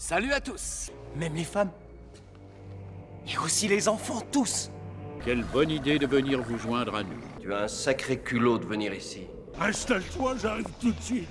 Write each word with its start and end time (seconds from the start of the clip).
Salut 0.00 0.32
à 0.32 0.40
tous 0.40 0.90
Même 1.14 1.34
les 1.34 1.44
femmes 1.44 1.70
Et 3.28 3.36
aussi 3.36 3.68
les 3.68 3.86
enfants, 3.86 4.22
tous 4.32 4.70
Quelle 5.26 5.44
bonne 5.44 5.70
idée 5.70 5.98
de 5.98 6.06
venir 6.06 6.40
vous 6.40 6.56
joindre 6.56 6.94
à 6.94 7.02
nous. 7.02 7.20
Tu 7.38 7.52
as 7.52 7.64
un 7.64 7.68
sacré 7.68 8.18
culot 8.18 8.56
de 8.56 8.64
venir 8.64 8.94
ici. 8.94 9.26
Installe-toi, 9.60 10.36
j'arrive 10.40 10.64
tout 10.80 10.90
de 10.90 11.02
suite. 11.02 11.28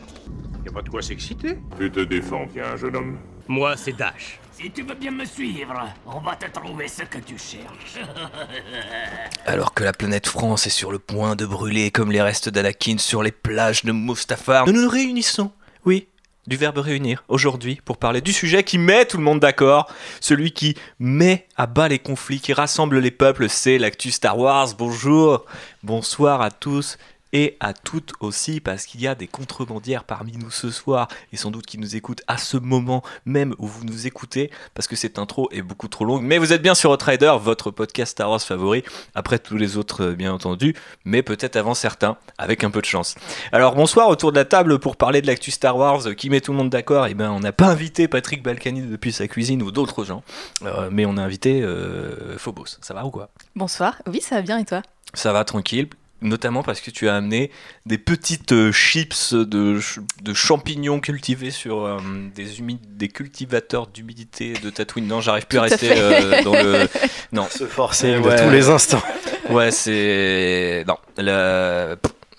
Y 0.64 0.70
a 0.70 0.72
pas 0.72 0.84
de 0.84 0.90
quoi 0.90 1.02
s'exciter. 1.02 1.58
Tu 1.80 1.92
te 1.92 2.02
défends 2.02 2.46
bien, 2.46 2.76
jeune 2.76 2.96
homme. 2.96 3.18
Moi, 3.48 3.76
c'est 3.76 3.94
Dash. 3.94 4.40
Si 4.52 4.70
tu 4.70 4.84
veux 4.84 4.94
bien 4.94 5.12
me 5.12 5.26
suivre, 5.26 5.92
on 6.06 6.20
va 6.20 6.36
te 6.36 6.46
trouver 6.52 6.88
ce 6.88 7.02
que 7.02 7.18
tu 7.18 7.40
cherches. 7.40 7.98
Alors 9.48 9.74
que 9.74 9.84
la 9.84 9.94
planète 9.94 10.28
France 10.28 10.68
est 10.68 10.70
sur 10.70 10.92
le 10.92 11.00
point 11.00 11.36
de 11.36 11.48
brûler 11.48 11.90
comme 11.90 12.12
les 12.12 12.22
restes 12.22 12.50
d'Anakin 12.50 13.00
sur 13.00 13.24
les 13.24 13.32
plages 13.32 13.84
de 13.84 13.92
Mustafar, 13.92 14.68
nous 14.68 14.80
nous 14.80 14.90
réunissons, 14.90 15.52
oui, 15.86 16.08
du 16.50 16.58
verbe 16.58 16.80
réunir, 16.80 17.24
aujourd'hui, 17.28 17.80
pour 17.86 17.98
parler 17.98 18.22
du 18.22 18.34
sujet 18.34 18.64
qui 18.64 18.80
met 18.80 19.06
tout 19.06 19.18
le 19.18 19.24
monde 19.24 19.40
d'accord, 19.40 19.88
celui 20.20 20.52
qui 20.52 20.76
met 20.98 21.46
à 21.56 21.68
bas 21.68 21.88
les 21.88 22.00
conflits, 22.00 22.40
qui 22.40 22.54
rassemble 22.54 22.98
les 22.98 23.12
peuples, 23.12 23.48
c'est 23.48 23.78
l'actu 23.78 24.10
Star 24.10 24.38
Wars. 24.38 24.70
Bonjour, 24.76 25.46
bonsoir 25.84 26.42
à 26.42 26.50
tous 26.50 26.98
et 27.34 27.58
à 27.60 27.74
toutes 27.74 28.14
aussi, 28.20 28.60
parce 28.60 28.86
qu'il 28.86 29.02
y 29.02 29.08
a 29.08 29.16
des 29.16 29.28
contrebandières 29.28 30.04
parmi 30.04 30.38
nous 30.38 30.52
ce 30.52 30.72
soir, 30.72 31.08
et 31.32 31.38
sans 31.38 31.52
doute 31.52 31.66
qui 31.66 31.78
nous 31.78 31.96
écoutent 31.96 32.22
à 32.28 32.38
ce 32.38 32.58
moment 32.58 33.04
même 33.26 33.56
où 33.60 33.68
vous 33.68 33.86
nous 33.86 34.08
écoutez, 34.08 34.52
parce 34.74 34.88
que 34.88 34.96
cette 34.96 35.20
intro 35.20 35.50
est 35.52 35.62
beaucoup 35.62 35.88
trop 35.88 36.06
longue. 36.06 36.24
Mais 36.24 36.38
vous 36.38 36.54
êtes 36.54 36.62
bien 36.62 36.76
sur 36.76 36.92
Outrider, 36.92 37.36
votre 37.40 37.72
podcast 37.72 38.12
Star 38.12 38.30
Wars 38.30 38.42
favori, 38.42 38.84
après 39.16 39.40
tous 39.40 39.58
les 39.58 39.78
autres, 39.78 40.06
euh, 40.06 40.16
bien 40.16 40.34
entendu, 40.34 40.76
mais 41.06 41.22
peut-être 41.22 41.56
avant 41.56 41.74
certains, 41.74 42.18
avec 42.38 42.64
un 42.64 42.72
peu 42.72 42.82
de 42.82 42.86
chance. 42.86 43.16
Alors 43.52 43.76
bonsoir, 43.76 44.10
autour 44.10 44.32
de 44.32 44.38
la 44.38 44.46
table 44.46 44.80
pour 44.80 44.96
parler 44.96 45.22
de 45.22 45.28
l'actu 45.28 45.52
Star 45.52 45.78
Wars 45.78 46.08
euh, 46.08 46.14
qui 46.14 46.30
met 46.30 46.42
tout 46.42 46.52
le 46.52 46.58
monde 46.58 46.70
d'accord. 46.70 47.08
Et 47.08 47.14
ben, 47.14 47.32
on 47.32 47.40
n'a 47.40 47.52
pas 47.52 47.68
invité 47.68 48.08
Patrick 48.08 48.44
Balkany 48.44 48.82
depuis 48.82 49.12
sa 49.12 49.28
cuisine 49.28 49.62
ou 49.62 49.72
d'autres 49.72 50.04
gens, 50.04 50.24
euh, 50.64 50.90
mais 50.92 51.06
on 51.06 51.18
a 51.18 51.22
invité 51.22 51.62
euh, 51.62 52.38
Phobos. 52.38 52.78
Ça 52.82 52.94
va 52.94 53.06
ou 53.06 53.12
quoi? 53.12 53.30
Bonsoir, 53.56 54.02
oui 54.08 54.22
ça 54.22 54.36
va 54.36 54.42
bien 54.42 54.58
et 54.58 54.66
toi? 54.66 54.82
Ça 55.14 55.34
va 55.34 55.44
tranquille. 55.44 55.88
Notamment 56.22 56.64
parce 56.64 56.82
que 56.82 56.92
tu 56.92 57.08
as 57.08 57.16
amené 57.16 57.50
des 57.86 57.98
petites 57.98 58.52
euh, 58.52 58.72
chips 58.74 59.34
de, 59.34 59.76
ch- 59.80 60.00
de 60.22 60.34
champignons 60.34 61.00
cultivés 61.00 61.52
sur 61.52 61.86
euh, 61.86 61.98
des, 62.36 62.48
des 62.90 63.08
cultivateurs 63.08 63.88
d'humidité 63.88 64.54
de 64.54 64.70
Tatooine. 64.70 65.08
Non, 65.08 65.22
j'arrive 65.22 65.46
plus 65.48 65.60
à 65.60 65.62
Tout 65.62 65.74
à 65.74 65.78
rester 65.78 65.92
euh, 65.96 66.44
dans 66.44 66.54
le. 66.54 66.88
Non, 67.32 67.48
Se 67.50 67.66
forcer 67.66 68.18
Ouais. 68.18 68.36
de 68.36 68.44
tous 68.44 68.50
les 68.50 68.70
instants. 68.70 69.02
Ouais, 69.50 69.72
c'est. 69.72 70.84
Non, 70.88 70.98
la... 71.18 71.96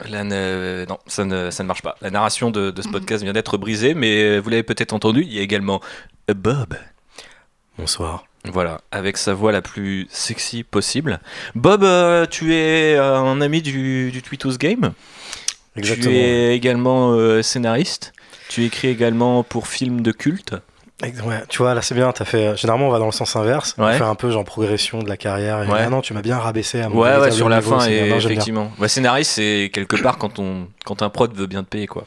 la 0.08 0.24
ne- 0.24 0.84
Non, 0.88 0.98
ça 1.08 1.24
ne, 1.24 1.50
ça 1.50 1.62
ne 1.64 1.66
marche 1.68 1.82
pas. 1.82 1.96
La 2.02 2.10
narration 2.10 2.50
de, 2.52 2.70
de 2.70 2.82
ce 2.82 2.88
podcast 2.88 3.24
vient 3.24 3.32
d'être 3.32 3.56
brisée, 3.58 3.94
mais 3.94 4.38
vous 4.38 4.48
l'avez 4.50 4.62
peut-être 4.62 4.92
entendu, 4.92 5.22
il 5.22 5.32
y 5.32 5.38
a 5.40 5.42
également 5.42 5.80
Bob. 6.28 6.76
Bonsoir. 7.78 8.24
Voilà, 8.44 8.80
avec 8.90 9.16
sa 9.18 9.34
voix 9.34 9.52
la 9.52 9.60
plus 9.62 10.06
sexy 10.10 10.62
possible. 10.64 11.20
Bob, 11.54 11.84
euh, 11.84 12.24
tu 12.26 12.54
es 12.54 12.94
euh, 12.96 13.16
un 13.18 13.40
ami 13.42 13.60
du, 13.60 14.10
du 14.10 14.22
Tweetos 14.22 14.56
Game? 14.58 14.92
Exactement. 15.76 16.10
Tu 16.10 16.16
es 16.16 16.56
également 16.56 17.12
euh, 17.12 17.42
scénariste? 17.42 18.12
Tu 18.48 18.64
écris 18.64 18.88
également 18.88 19.42
pour 19.42 19.68
films 19.68 20.00
de 20.00 20.10
culte? 20.10 20.54
Ouais, 21.02 21.42
tu 21.48 21.58
vois, 21.58 21.72
là 21.74 21.80
c'est 21.82 21.94
bien. 21.94 22.12
As 22.18 22.24
fait... 22.24 22.56
Généralement, 22.56 22.88
on 22.88 22.90
va 22.90 22.98
dans 22.98 23.06
le 23.06 23.12
sens 23.12 23.34
inverse. 23.36 23.74
On 23.78 23.84
Ouais. 23.86 23.96
fait 23.96 24.04
un 24.04 24.14
peu 24.14 24.30
genre 24.30 24.44
progression 24.44 25.02
de 25.02 25.08
la 25.08 25.16
carrière. 25.16 25.62
Et 25.62 25.66
Ouais. 25.66 25.80
ah 25.86 25.88
non, 25.88 26.00
tu 26.02 26.12
m'as 26.12 26.20
bien 26.20 26.38
rabaissé 26.38 26.80
à 26.80 26.88
mon 26.88 26.98
Ouais, 27.00 27.16
ouais, 27.16 27.30
sur 27.30 27.48
la 27.48 27.60
niveau, 27.60 27.78
fin, 27.78 27.86
et 27.86 28.02
bien. 28.04 28.14
Non, 28.14 28.18
effectivement. 28.20 28.72
Ouais, 28.78 28.88
scénariste, 28.88 29.30
c'est 29.32 29.70
quelque 29.72 29.96
part 29.96 30.18
quand, 30.18 30.38
on, 30.38 30.66
quand 30.84 31.02
un 31.02 31.08
prod 31.08 31.32
veut 31.34 31.46
bien 31.46 31.62
te 31.62 31.68
payer, 31.68 31.86
quoi. 31.86 32.04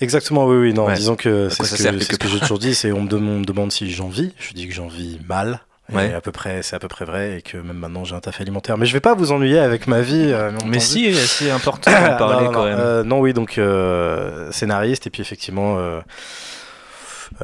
Exactement, 0.00 0.46
oui, 0.46 0.56
oui. 0.56 0.72
Non, 0.74 0.86
Ouais. 0.86 0.94
disons 0.94 1.16
que 1.16 1.48
c'est 1.48 1.64
ce 1.64 1.76
que, 2.16 2.28
j'ai 2.28 2.40
toujours 2.40 2.58
dit. 2.58 2.74
C'est 2.74 2.92
on 2.92 3.02
me 3.02 3.08
dem- 3.08 3.28
on 3.28 3.38
me 3.40 3.44
demande 3.44 3.72
si 3.72 3.90
j'en 3.90 4.08
vis. 4.08 4.32
Je 4.38 4.52
dis 4.52 4.68
que 4.68 4.74
j'en 4.74 4.88
vis 4.88 5.18
mal. 5.28 5.60
Ouais. 5.92 6.10
Et 6.10 6.14
à 6.14 6.20
peu 6.20 6.32
près, 6.32 6.62
c'est 6.64 6.74
à 6.74 6.80
peu 6.80 6.88
près 6.88 7.04
vrai, 7.04 7.38
et 7.38 7.42
que 7.42 7.56
même 7.58 7.76
maintenant 7.76 8.02
j'ai 8.04 8.16
un 8.16 8.20
taf 8.20 8.40
alimentaire. 8.40 8.76
Mais 8.76 8.86
je 8.86 8.92
vais 8.92 8.98
pas 9.00 9.14
vous 9.14 9.30
ennuyer 9.30 9.58
avec 9.60 9.86
ma 9.86 10.00
vie. 10.00 10.30
euh, 10.32 10.50
Mais 10.66 10.80
si, 10.80 11.14
c'est 11.14 11.50
important 11.52 11.92
d'en 11.92 12.16
parler 12.18 12.44
non, 12.46 12.50
non, 12.50 12.52
quand 12.52 12.64
même. 12.64 12.78
euh, 12.78 13.04
non, 13.04 13.20
oui, 13.20 13.32
donc 13.32 13.56
euh, 13.58 14.50
scénariste 14.50 15.06
et 15.06 15.10
puis 15.10 15.22
effectivement 15.22 15.78
euh, 15.78 16.00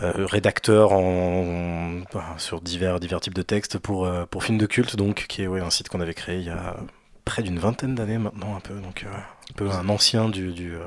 euh, 0.03 0.27
rédacteur 0.27 0.93
en, 0.93 2.01
en- 2.15 2.39
sur 2.39 2.61
divers, 2.61 2.99
divers 3.01 3.21
types 3.21 3.35
de 3.35 3.43
textes 3.43 3.79
pour, 3.79 4.07
euh, 4.07 4.25
pour 4.31 4.43
films 4.45 4.59
de 4.59 4.67
culte, 4.67 4.97
donc 4.97 5.27
qui 5.29 5.43
est 5.43 5.47
ouais, 5.47 5.61
un 5.61 5.71
site 5.71 5.89
qu'on 5.89 6.01
avait 6.01 6.15
créé 6.15 6.39
il 6.39 6.47
y 6.47 6.51
a 6.51 6.77
près 7.25 7.43
d'une 7.43 7.59
vingtaine 7.61 7.95
d'années 7.95 8.19
maintenant, 8.19 8.57
un 8.57 8.61
peu, 8.61 8.75
donc 8.75 9.05
euh, 9.07 9.09
un 9.17 9.55
peu 9.55 9.71
un 9.71 9.89
ancien 9.89 10.29
du, 10.29 10.53
du, 10.53 10.75
euh, 10.75 10.79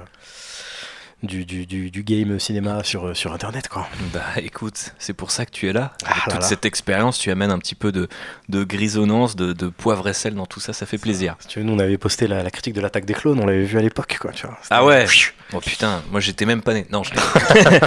du, 1.24 1.44
du, 1.46 1.66
du- 1.66 1.90
du 1.90 2.04
game 2.04 2.40
cinéma 2.40 2.84
sur, 2.84 3.08
euh, 3.08 3.14
sur 3.16 3.34
internet 3.34 3.68
quoi. 3.68 3.88
Bah 4.14 4.22
écoute, 4.38 4.94
c'est 5.00 5.14
pour 5.14 5.32
ça 5.32 5.46
que 5.46 5.52
tu 5.52 5.68
es 5.68 5.74
là. 5.74 5.94
Avec 6.06 6.06
Ah 6.06 6.16
là 6.28 6.32
toute 6.34 6.42
là. 6.42 6.48
cette 6.48 6.66
expérience, 6.66 7.18
tu 7.18 7.32
amènes 7.32 7.52
un 7.52 7.58
petit 7.58 7.74
peu 7.76 7.92
de, 7.92 8.08
de 8.50 8.64
grisonnance, 8.64 9.36
de, 9.36 9.54
de 9.54 9.68
poivre 9.70 10.08
et 10.08 10.14
sel 10.14 10.36
dans 10.36 10.46
tout 10.46 10.60
ça, 10.60 10.74
ça 10.74 10.86
fait 10.86 10.98
plaisir. 11.00 11.36
Si 11.40 11.48
tu 11.48 11.60
veux, 11.60 11.66
nous 11.66 11.74
on 11.74 11.80
avait 11.80 11.98
posté 11.98 12.28
la, 12.28 12.44
la 12.44 12.52
critique 12.52 12.74
de 12.76 12.82
l'attaque 12.82 13.06
des 13.06 13.14
clones, 13.16 13.40
on 13.40 13.46
l'avait 13.48 13.64
vu 13.64 13.78
à 13.78 13.82
l'époque 13.82 14.18
quoi, 14.22 14.32
tu 14.32 14.46
vois. 14.46 14.58
Ah 14.70 14.86
ouais 14.86 15.06
Oh 15.54 15.60
putain, 15.60 16.02
moi 16.12 16.20
j'étais 16.20 16.46
même 16.46 16.62
pas 16.62 16.74
né. 16.74 16.86
Non, 16.92 17.04
je 17.04 17.12
l'ai. 17.14 17.80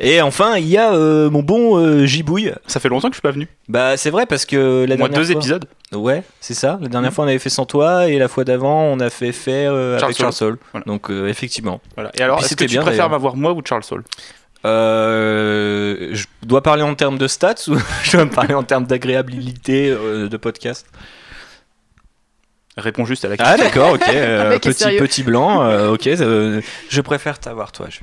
Et 0.00 0.20
enfin, 0.22 0.56
il 0.58 0.66
y 0.68 0.76
a 0.76 0.92
euh, 0.94 1.30
mon 1.30 1.42
bon 1.42 1.78
euh, 1.78 2.04
Gibouille. 2.06 2.52
Ça 2.66 2.78
fait 2.78 2.88
longtemps 2.90 3.08
que 3.08 3.14
je 3.14 3.18
suis 3.18 3.22
pas 3.22 3.30
venu. 3.30 3.48
Bah 3.68 3.96
c'est 3.96 4.10
vrai 4.10 4.26
parce 4.26 4.44
que 4.44 4.84
la 4.88 4.96
dernière 4.96 5.18
deux 5.18 5.24
fois... 5.24 5.34
épisodes. 5.34 5.66
Ouais, 5.92 6.24
c'est 6.40 6.54
ça. 6.54 6.78
La 6.80 6.88
dernière 6.88 7.12
fois 7.12 7.24
on 7.24 7.28
avait 7.28 7.38
fait 7.38 7.50
sans 7.50 7.64
toi 7.64 8.08
et 8.08 8.18
la 8.18 8.26
fois 8.26 8.44
d'avant 8.44 8.82
on 8.82 8.98
a 8.98 9.08
fait 9.08 9.30
faire 9.32 9.72
euh, 9.72 9.98
Charles 9.98 10.14
avec 10.20 10.34
Charles. 10.36 10.56
Voilà. 10.72 10.84
Donc 10.84 11.10
euh, 11.10 11.28
effectivement. 11.28 11.80
Voilà. 11.94 12.10
Et 12.14 12.22
alors, 12.22 12.40
est-ce 12.40 12.56
que 12.56 12.64
tu 12.64 12.70
bien, 12.70 12.82
préfères 12.82 13.08
m'avoir 13.08 13.36
moi 13.36 13.52
ou 13.52 13.62
Charles 13.64 13.84
Soule 13.84 14.02
Euh, 14.64 16.10
je 16.12 16.26
dois 16.42 16.62
parler 16.62 16.82
en 16.82 16.94
termes 16.96 17.18
de 17.18 17.28
stats 17.28 17.68
ou 17.68 17.76
je 18.02 18.16
dois 18.16 18.26
parler 18.26 18.54
en 18.54 18.64
termes 18.64 18.84
d'agréabilité 18.84 19.90
de 19.90 20.36
podcast? 20.36 20.86
Réponds 22.76 23.04
juste 23.04 23.24
à 23.24 23.28
la 23.28 23.36
question. 23.36 23.54
Ah 23.56 23.62
d'accord, 23.62 23.92
ok. 23.92 24.00
petit 24.60 24.96
petit 24.96 25.22
blanc, 25.22 25.92
ok. 25.92 26.02
je 26.04 27.00
préfère 27.00 27.38
t'avoir 27.38 27.70
toi. 27.70 27.86
Je, 27.88 28.00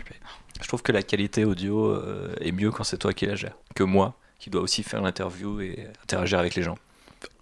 je 0.62 0.68
trouve 0.70 0.82
que 0.82 0.94
la 0.94 1.04
qualité 1.04 1.44
audio 1.44 2.02
est 2.40 2.54
mieux 2.54 2.72
quand 2.72 2.86
c'est 2.86 2.98
toi 2.98 3.12
qui 3.12 3.26
la 3.26 3.36
gère 3.36 3.56
que 3.76 3.84
moi, 3.84 4.14
qui 4.40 4.50
dois 4.50 4.62
aussi 4.62 4.84
faire 4.84 5.02
l'interview 5.02 5.60
et 5.60 5.88
interagir 6.04 6.40
avec 6.40 6.56
les 6.56 6.64
gens. 6.64 6.78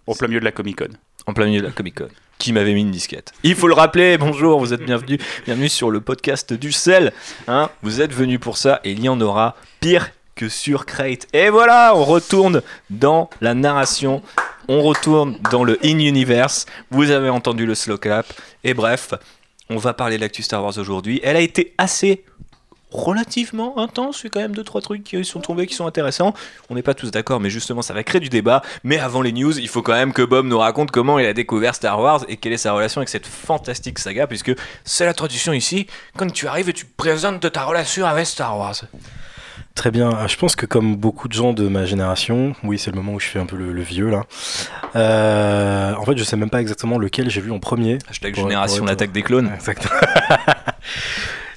Au 0.06 0.14
plein 0.14 0.26
milieu 0.26 0.40
de 0.40 0.44
la 0.44 0.50
Comic 0.50 0.78
Con. 0.78 0.88
En 1.26 1.32
plein 1.32 1.46
milieu 1.46 1.60
de 1.60 1.66
la 1.66 1.72
Comic 1.72 1.98
Con. 1.98 2.08
Qui 2.38 2.52
m'avait 2.52 2.74
mis 2.74 2.80
une 2.80 2.90
disquette. 2.90 3.32
Il 3.44 3.54
faut 3.54 3.68
le 3.68 3.74
rappeler, 3.74 4.18
bonjour, 4.18 4.58
vous 4.58 4.72
êtes 4.72 4.84
bienvenus, 4.84 5.20
bienvenue 5.44 5.68
sur 5.68 5.92
le 5.92 6.00
podcast 6.00 6.52
du 6.52 6.72
sel. 6.72 7.12
Hein, 7.46 7.70
vous 7.82 8.00
êtes 8.00 8.12
venus 8.12 8.40
pour 8.40 8.56
ça 8.56 8.80
et 8.82 8.90
il 8.90 9.00
y 9.00 9.08
en 9.08 9.20
aura 9.20 9.54
pire 9.78 10.10
que 10.34 10.48
sur 10.48 10.86
Crate. 10.86 11.28
Et 11.32 11.50
voilà, 11.50 11.92
on 11.94 12.02
retourne 12.04 12.62
dans 12.90 13.30
la 13.40 13.54
narration, 13.54 14.22
on 14.66 14.82
retourne 14.82 15.38
dans 15.52 15.62
le 15.62 15.78
in-universe. 15.84 16.66
Vous 16.90 17.12
avez 17.12 17.28
entendu 17.28 17.64
le 17.64 17.76
slow 17.76 17.96
clap. 17.96 18.26
Et 18.64 18.74
bref, 18.74 19.14
on 19.70 19.76
va 19.76 19.94
parler 19.94 20.16
de 20.16 20.22
l'actu 20.22 20.42
Star 20.42 20.64
Wars 20.64 20.78
aujourd'hui. 20.78 21.20
Elle 21.22 21.36
a 21.36 21.40
été 21.40 21.74
assez 21.78 22.24
relativement 22.92 23.78
intense, 23.78 24.20
il 24.20 24.24
y 24.24 24.26
a 24.28 24.30
quand 24.30 24.40
même 24.40 24.54
deux 24.54 24.64
trois 24.64 24.80
trucs 24.80 25.02
qui 25.04 25.24
sont 25.24 25.40
tombés 25.40 25.66
qui 25.66 25.74
sont 25.74 25.86
intéressants. 25.86 26.34
On 26.70 26.74
n'est 26.74 26.82
pas 26.82 26.94
tous 26.94 27.10
d'accord, 27.10 27.40
mais 27.40 27.50
justement 27.50 27.82
ça 27.82 27.94
va 27.94 28.02
créer 28.04 28.20
du 28.20 28.28
débat. 28.28 28.62
Mais 28.84 28.98
avant 28.98 29.22
les 29.22 29.32
news, 29.32 29.58
il 29.58 29.68
faut 29.68 29.82
quand 29.82 29.92
même 29.94 30.12
que 30.12 30.22
Bob 30.22 30.46
nous 30.46 30.58
raconte 30.58 30.90
comment 30.90 31.18
il 31.18 31.26
a 31.26 31.32
découvert 31.32 31.74
Star 31.74 32.00
Wars 32.00 32.24
et 32.28 32.36
quelle 32.36 32.52
est 32.52 32.56
sa 32.58 32.72
relation 32.72 33.00
avec 33.00 33.08
cette 33.08 33.26
fantastique 33.26 33.98
saga, 33.98 34.26
puisque 34.26 34.52
c'est 34.84 35.04
la 35.06 35.14
tradition 35.14 35.52
ici. 35.52 35.86
Quand 36.16 36.30
tu 36.32 36.46
arrives 36.46 36.68
et 36.68 36.72
tu 36.74 36.84
présentes 36.86 37.50
ta 37.52 37.64
relation 37.64 38.06
avec 38.06 38.26
Star 38.26 38.58
Wars. 38.58 38.74
Très 39.74 39.90
bien. 39.90 40.10
Ah, 40.14 40.26
Je 40.26 40.36
pense 40.36 40.54
que 40.54 40.66
comme 40.66 40.96
beaucoup 40.96 41.28
de 41.28 41.32
gens 41.32 41.54
de 41.54 41.66
ma 41.66 41.86
génération, 41.86 42.52
oui, 42.62 42.78
c'est 42.78 42.90
le 42.90 42.96
moment 42.96 43.14
où 43.14 43.20
je 43.20 43.26
fais 43.26 43.38
un 43.38 43.46
peu 43.46 43.56
le, 43.56 43.72
le 43.72 43.80
vieux 43.82 44.10
là. 44.10 44.24
Euh, 44.96 45.94
en 45.94 46.04
fait, 46.04 46.16
je 46.18 46.24
sais 46.24 46.36
même 46.36 46.50
pas 46.50 46.60
exactement 46.60 46.98
lequel 46.98 47.30
j'ai 47.30 47.40
vu 47.40 47.50
en 47.50 47.58
premier. 47.58 47.96
Hashtag 48.10 48.34
Pour- 48.34 48.42
génération 48.44 48.84
l'attaque 48.84 49.12
des 49.12 49.22
clones. 49.22 49.50
Exactement. 49.54 49.94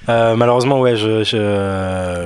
Euh, 0.08 0.36
malheureusement, 0.36 0.80
ouais, 0.80 0.96
je, 0.96 1.24
je, 1.24 1.36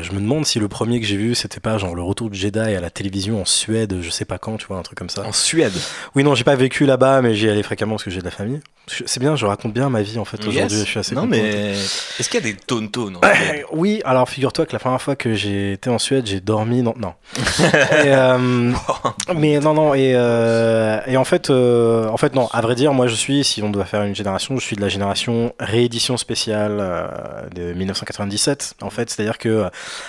je 0.03 0.13
me 0.13 0.21
demande 0.21 0.45
si 0.45 0.59
le 0.59 0.69
premier 0.69 1.01
que 1.01 1.07
j'ai 1.07 1.17
vu, 1.17 1.35
c'était 1.35 1.61
pas 1.61 1.79
genre 1.79 1.95
le 1.95 2.03
retour 2.03 2.29
du 2.31 2.39
Jedi 2.39 2.59
à 2.59 2.81
la 2.81 2.91
télévision 2.91 3.41
en 3.41 3.45
Suède, 3.45 3.97
je 4.01 4.11
sais 4.11 4.25
pas 4.25 4.39
quand, 4.39 4.57
tu 4.59 4.67
vois, 4.67 4.77
un 4.79 4.83
truc 4.83 4.99
comme 4.99 5.09
ça. 5.11 5.25
En 5.27 5.33
Suède. 5.33 5.73
Oui, 6.15 6.23
non, 6.23 6.35
j'ai 6.35 6.45
pas 6.45 6.57
vécu 6.57 6.85
là-bas, 6.85 7.23
mais 7.23 7.35
j'y 7.35 7.49
allais 7.49 7.63
fréquemment 7.63 7.95
parce 7.95 8.05
que 8.05 8.11
j'ai 8.11 8.21
de 8.21 8.25
la 8.25 8.31
famille. 8.31 8.61
C'est 9.07 9.21
bien, 9.21 9.37
je 9.37 9.47
raconte 9.47 9.73
bien 9.73 9.89
ma 9.89 10.03
vie 10.03 10.19
en 10.19 10.25
fait 10.25 10.45
aujourd'hui, 10.45 10.79
je 10.81 10.85
suis 10.85 10.99
assez 10.99 11.15
Non 11.15 11.21
content. 11.23 11.31
mais 11.37 11.71
est-ce 12.19 12.29
qu'il 12.29 12.41
y 12.45 12.49
a 12.49 12.53
des 12.53 12.57
tontos 12.57 13.09
non 13.11 13.21
Euh, 13.31 13.63
oui, 13.73 14.01
alors 14.05 14.29
figure-toi 14.29 14.67
que 14.67 14.73
la 14.73 14.81
première 14.81 15.01
fois 15.01 15.15
que 15.15 15.33
j'ai 15.35 15.73
été 15.75 15.89
en 15.91 15.99
Suède, 15.99 16.27
j'ai 16.27 16.41
dormi. 16.41 16.83
Non, 16.83 16.95
non. 16.99 17.13
Et, 18.05 18.09
euh, 18.09 18.73
mais 19.37 19.61
non, 19.61 19.75
non. 19.75 19.95
Et, 19.95 20.13
euh, 20.15 20.99
et 21.07 21.17
en 21.17 21.25
fait, 21.25 21.51
en 21.51 22.17
fait, 22.17 22.35
non. 22.35 22.49
À 22.53 22.61
vrai 22.63 22.75
dire, 22.75 22.93
moi, 22.93 23.07
je 23.07 23.15
suis, 23.15 23.45
si 23.45 23.63
on 23.63 23.71
doit 23.71 23.85
faire 23.85 24.03
une 24.03 24.15
génération, 24.17 24.57
je 24.59 24.65
suis 24.65 24.75
de 24.77 24.81
la 24.81 24.89
génération 24.89 25.53
réédition 25.61 26.17
spéciale 26.17 26.83
de 27.73 27.79
1997. 27.79 28.75
En 28.83 28.91
fait, 28.91 29.11
c'est-à-dire 29.11 29.39
que 29.39 29.49
euh, 29.49 29.69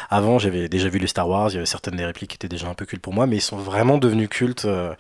avant, 0.09 0.39
j'avais 0.39 0.69
déjà 0.69 0.89
vu 0.89 0.99
les 0.99 1.07
Star 1.07 1.27
Wars. 1.27 1.49
Il 1.49 1.55
y 1.55 1.57
avait 1.57 1.65
certaines 1.65 1.95
des 1.95 2.05
répliques 2.05 2.31
qui 2.31 2.35
étaient 2.35 2.47
déjà 2.47 2.67
un 2.67 2.73
peu 2.73 2.85
cultes 2.85 3.01
pour 3.01 3.13
moi, 3.13 3.27
mais 3.27 3.37
ils 3.37 3.41
sont 3.41 3.57
vraiment 3.57 3.97
devenus 3.97 4.29
cultes. 4.29 4.65
euh, 4.65 4.93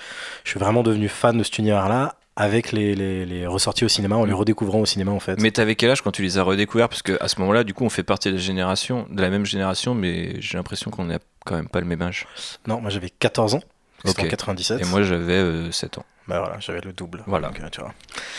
je 0.43 0.51
suis 0.51 0.59
vraiment 0.59 0.83
devenu 0.83 1.07
fan 1.07 1.37
de 1.37 1.43
cet 1.43 1.57
univers-là 1.57 2.15
avec 2.35 2.71
les, 2.71 2.95
les, 2.95 3.25
les 3.25 3.45
ressorties 3.45 3.83
au 3.85 3.89
cinéma, 3.89 4.15
en 4.15 4.23
les 4.25 4.33
redécouvrant 4.33 4.79
au 4.79 4.85
cinéma 4.85 5.11
en 5.11 5.19
fait. 5.19 5.39
Mais 5.39 5.51
t'avais 5.51 5.75
quel 5.75 5.91
âge 5.91 6.01
quand 6.01 6.11
tu 6.11 6.21
les 6.23 6.37
as 6.37 6.43
redécouverts? 6.43 6.87
Parce 6.89 7.01
que 7.01 7.17
à 7.21 7.27
ce 7.27 7.39
moment-là, 7.41 7.63
du 7.63 7.73
coup, 7.73 7.83
on 7.83 7.89
fait 7.89 8.03
partie 8.03 8.29
de 8.29 8.35
la 8.35 8.39
génération, 8.41 9.05
de 9.11 9.21
la 9.21 9.29
même 9.29 9.45
génération, 9.45 9.93
mais 9.93 10.39
j'ai 10.39 10.57
l'impression 10.57 10.91
qu'on 10.91 11.09
à 11.11 11.19
quand 11.45 11.55
même 11.55 11.67
pas 11.67 11.79
le 11.81 11.85
même 11.87 12.01
âge. 12.01 12.27
Non, 12.67 12.79
moi 12.81 12.89
j'avais 12.89 13.09
14 13.09 13.55
ans. 13.55 13.61
C'était 14.05 14.21
Ok. 14.21 14.27
en 14.27 14.29
97. 14.29 14.81
Et 14.81 14.85
moi 14.85 15.03
j'avais 15.03 15.33
euh, 15.33 15.71
7 15.71 15.97
ans. 15.99 16.05
Bah 16.27 16.39
voilà, 16.39 16.57
j'avais 16.59 16.81
le 16.81 16.93
double. 16.93 17.23
Voilà. 17.25 17.47
Donc, 17.47 17.59
euh, 17.59 17.67
tu 17.71 17.81
vois. 17.81 17.91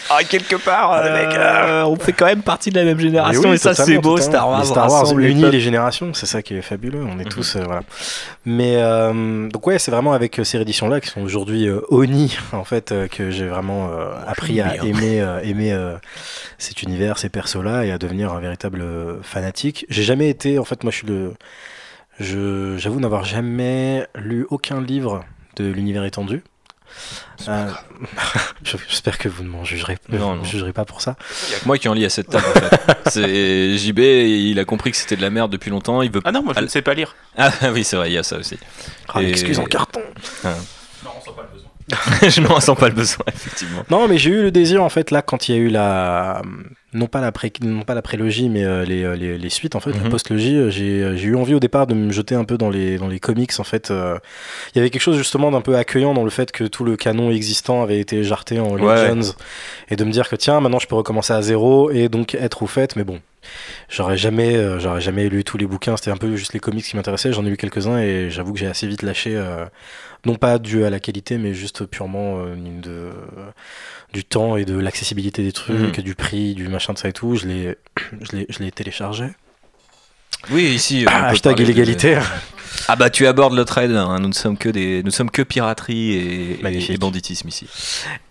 Ah, 0.08 0.22
quelque 0.22 0.54
part, 0.54 0.92
euh, 0.94 1.82
on 1.82 1.96
fait 1.96 2.12
quand 2.12 2.26
même 2.26 2.42
partie 2.42 2.70
de 2.70 2.76
la 2.78 2.84
même 2.84 2.98
génération 3.00 3.42
oui, 3.50 3.54
et 3.56 3.58
ça 3.58 3.74
c'est 3.74 3.98
beau. 3.98 4.16
Star 4.18 4.48
Wars. 4.48 4.60
Les 4.60 4.66
Star 4.66 4.88
Wars 4.90 5.18
unit 5.18 5.50
les 5.50 5.60
générations, 5.60 6.14
c'est 6.14 6.26
ça 6.26 6.42
qui 6.42 6.54
est 6.54 6.62
fabuleux. 6.62 7.02
On 7.04 7.18
est 7.18 7.24
Mhm. 7.24 7.28
tous 7.28 7.56
euh, 7.56 7.64
voilà. 7.64 7.82
Mais 8.46 8.76
euh, 8.76 9.48
donc 9.48 9.66
ouais, 9.66 9.78
c'est 9.80 9.90
vraiment 9.90 10.12
avec 10.12 10.38
euh, 10.38 10.44
ces 10.44 10.58
rééditions 10.58 10.88
là 10.88 11.00
qui 11.00 11.08
sont 11.08 11.20
aujourd'hui 11.22 11.66
euh, 11.68 11.80
Oni 11.90 12.34
en 12.52 12.64
fait 12.64 12.92
euh, 12.92 13.08
que 13.08 13.30
j'ai 13.30 13.46
vraiment 13.48 13.90
euh, 13.90 14.14
appris 14.26 14.60
à 14.60 14.76
aimer 14.84 15.20
euh, 15.20 15.40
aimer 15.42 15.72
euh, 15.72 15.96
cet 16.58 16.84
univers, 16.84 17.18
ces 17.18 17.28
persos 17.30 17.62
là 17.62 17.84
et 17.84 17.90
à 17.90 17.98
devenir 17.98 18.32
un 18.32 18.40
véritable 18.40 18.80
euh, 18.80 19.16
fanatique. 19.22 19.86
J'ai 19.90 20.04
jamais 20.04 20.30
été 20.30 20.58
en 20.60 20.64
fait 20.64 20.84
moi 20.84 20.92
je 20.92 20.98
suis 20.98 21.06
le 21.08 21.34
je 22.20 22.76
j'avoue 22.78 23.00
n'avoir 23.00 23.24
jamais 23.24 24.06
lu 24.14 24.46
aucun 24.50 24.80
livre 24.80 25.24
de 25.56 25.64
l'univers 25.64 26.04
étendu. 26.04 26.42
Euh, 27.48 27.70
je- 28.64 28.76
J'espère 28.88 29.16
que 29.18 29.28
vous 29.28 29.42
ne 29.44 29.48
m'en 29.48 29.64
jugerez, 29.64 29.96
Non, 30.10 30.32
me 30.32 30.36
non. 30.38 30.44
jugerez 30.44 30.72
pas 30.74 30.84
pour 30.84 31.00
ça. 31.00 31.16
Il 31.48 31.52
y 31.52 31.54
a 31.56 31.58
que 31.60 31.64
moi 31.66 31.78
qui 31.78 31.88
en 31.88 31.94
lis 31.94 32.04
à 32.04 32.10
cette 32.10 32.28
table 32.28 32.44
en 32.46 32.60
fait. 32.60 32.98
C'est 33.10 33.78
JB, 33.78 33.98
il 33.98 34.58
a 34.58 34.64
compris 34.66 34.90
que 34.90 34.96
c'était 34.98 35.16
de 35.16 35.22
la 35.22 35.30
merde 35.30 35.50
depuis 35.50 35.70
longtemps, 35.70 36.02
il 36.02 36.10
veut 36.10 36.20
Ah 36.24 36.32
non, 36.32 36.42
moi 36.42 36.52
je 36.56 36.60
ne 36.60 36.66
sais 36.66 36.82
pas 36.82 36.92
lire. 36.94 37.14
Ah 37.38 37.50
oui, 37.72 37.82
c'est 37.84 37.96
vrai, 37.96 38.10
il 38.10 38.14
y 38.14 38.18
a 38.18 38.22
ça 38.22 38.36
aussi. 38.36 38.58
Ah, 39.08 39.22
Et- 39.22 39.26
l'excuse 39.26 39.58
en 39.58 39.64
carton. 39.64 40.02
je 42.22 42.40
n'en 42.40 42.54
ressens 42.54 42.74
pas 42.76 42.88
le 42.88 42.94
besoin, 42.94 43.24
effectivement. 43.28 43.82
Non, 43.90 44.08
mais 44.08 44.18
j'ai 44.18 44.30
eu 44.30 44.42
le 44.42 44.50
désir 44.50 44.82
en 44.82 44.88
fait 44.88 45.10
là 45.10 45.20
quand 45.22 45.48
il 45.48 45.54
y 45.54 45.58
a 45.58 45.60
eu 45.60 45.68
la 45.68 46.42
non 46.94 47.06
pas 47.06 47.20
la 47.20 47.32
pré 47.32 47.50
non 47.62 47.82
pas 47.82 47.94
la 47.94 48.02
prélogie 48.02 48.48
mais 48.48 48.64
euh, 48.64 48.84
les, 48.84 49.02
euh, 49.02 49.16
les, 49.16 49.38
les 49.38 49.48
suites 49.50 49.76
en 49.76 49.80
fait 49.80 49.92
la 49.92 50.00
Mhm. 50.04 50.10
postlogie 50.10 50.56
euh, 50.56 50.70
j'ai 50.70 51.14
eu 51.26 51.36
envie 51.36 51.54
au 51.54 51.60
départ 51.60 51.86
de 51.86 51.94
me 51.94 52.12
jeter 52.12 52.34
un 52.34 52.44
peu 52.44 52.58
dans 52.58 52.68
les 52.70 52.98
dans 52.98 53.08
les 53.08 53.18
comics 53.20 53.52
en 53.58 53.64
fait 53.64 53.88
il 53.90 54.76
y 54.76 54.78
avait 54.78 54.90
quelque 54.90 55.00
chose 55.02 55.16
justement 55.16 55.50
d'un 55.50 55.60
peu 55.62 55.76
accueillant 55.76 56.12
dans 56.14 56.24
le 56.24 56.30
fait 56.30 56.52
que 56.52 56.64
tout 56.64 56.84
le 56.84 56.96
canon 56.96 57.30
existant 57.30 57.82
avait 57.82 57.98
été 58.00 58.22
jarté 58.24 58.60
en 58.60 58.72
Ouais. 58.76 59.08
Legends 59.12 59.34
et 59.90 59.96
de 59.96 60.04
me 60.04 60.10
dire 60.10 60.28
que 60.28 60.36
tiens 60.36 60.60
maintenant 60.60 60.78
je 60.78 60.86
peux 60.86 60.94
recommencer 60.96 61.32
à 61.32 61.42
zéro 61.42 61.90
et 61.90 62.08
donc 62.08 62.34
être 62.34 62.62
au 62.62 62.66
fait 62.66 62.96
mais 62.96 63.04
bon 63.04 63.20
j'aurais 63.88 64.16
jamais 64.16 64.56
euh, 64.56 64.78
j'aurais 64.78 65.00
jamais 65.00 65.28
lu 65.28 65.44
tous 65.44 65.58
les 65.58 65.66
bouquins 65.66 65.96
c'était 65.96 66.10
un 66.10 66.16
peu 66.16 66.34
juste 66.36 66.52
les 66.52 66.60
comics 66.60 66.84
qui 66.84 66.96
m'intéressaient 66.96 67.32
j'en 67.32 67.44
ai 67.44 67.50
lu 67.50 67.56
quelques-uns 67.56 67.98
et 67.98 68.30
j'avoue 68.30 68.52
que 68.52 68.58
j'ai 68.58 68.66
assez 68.66 68.86
vite 68.86 69.02
lâché 69.02 69.34
euh, 69.36 69.64
non 70.24 70.34
pas 70.36 70.58
dû 70.58 70.84
à 70.84 70.90
la 70.90 71.00
qualité 71.00 71.38
mais 71.38 71.52
juste 71.54 71.84
purement 71.86 72.38
euh, 72.44 72.54
de 72.56 73.10
du 74.12 74.24
temps 74.24 74.56
et 74.56 74.64
de 74.66 74.78
l'accessibilité 74.78 75.42
des 75.42 75.52
trucs, 75.52 75.96
Mhm. 75.98 76.04
du 76.04 76.14
prix, 76.14 76.54
du 76.54 76.68
machin 76.68 76.92
de 76.92 76.98
ça 76.98 77.08
et 77.08 77.14
tout, 77.14 77.34
je 77.36 77.46
l'ai, 77.46 77.76
je 78.20 78.36
l'ai, 78.36 78.46
je 78.50 78.58
l'ai 78.58 78.70
téléchargé. 78.70 79.24
Oui, 80.50 80.64
ici. 80.64 81.04
peut 81.06 81.10
Hashtag 81.12 81.58
illégalité. 81.60 82.18
Ah 82.88 82.96
bah 82.96 83.10
tu 83.10 83.26
abordes 83.26 83.54
le 83.54 83.64
trade, 83.64 83.92
hein. 83.92 84.18
nous 84.20 84.28
ne 84.28 84.32
sommes 84.34 84.58
que 84.58 84.68
des, 84.68 85.02
nous 85.02 85.10
sommes 85.10 85.30
que 85.30 85.42
piraterie 85.42 86.12
et, 86.12 86.58
et, 86.58 86.62
Magnifique. 86.62 86.90
et 86.90 86.98
banditisme 86.98 87.48
ici. 87.48 87.66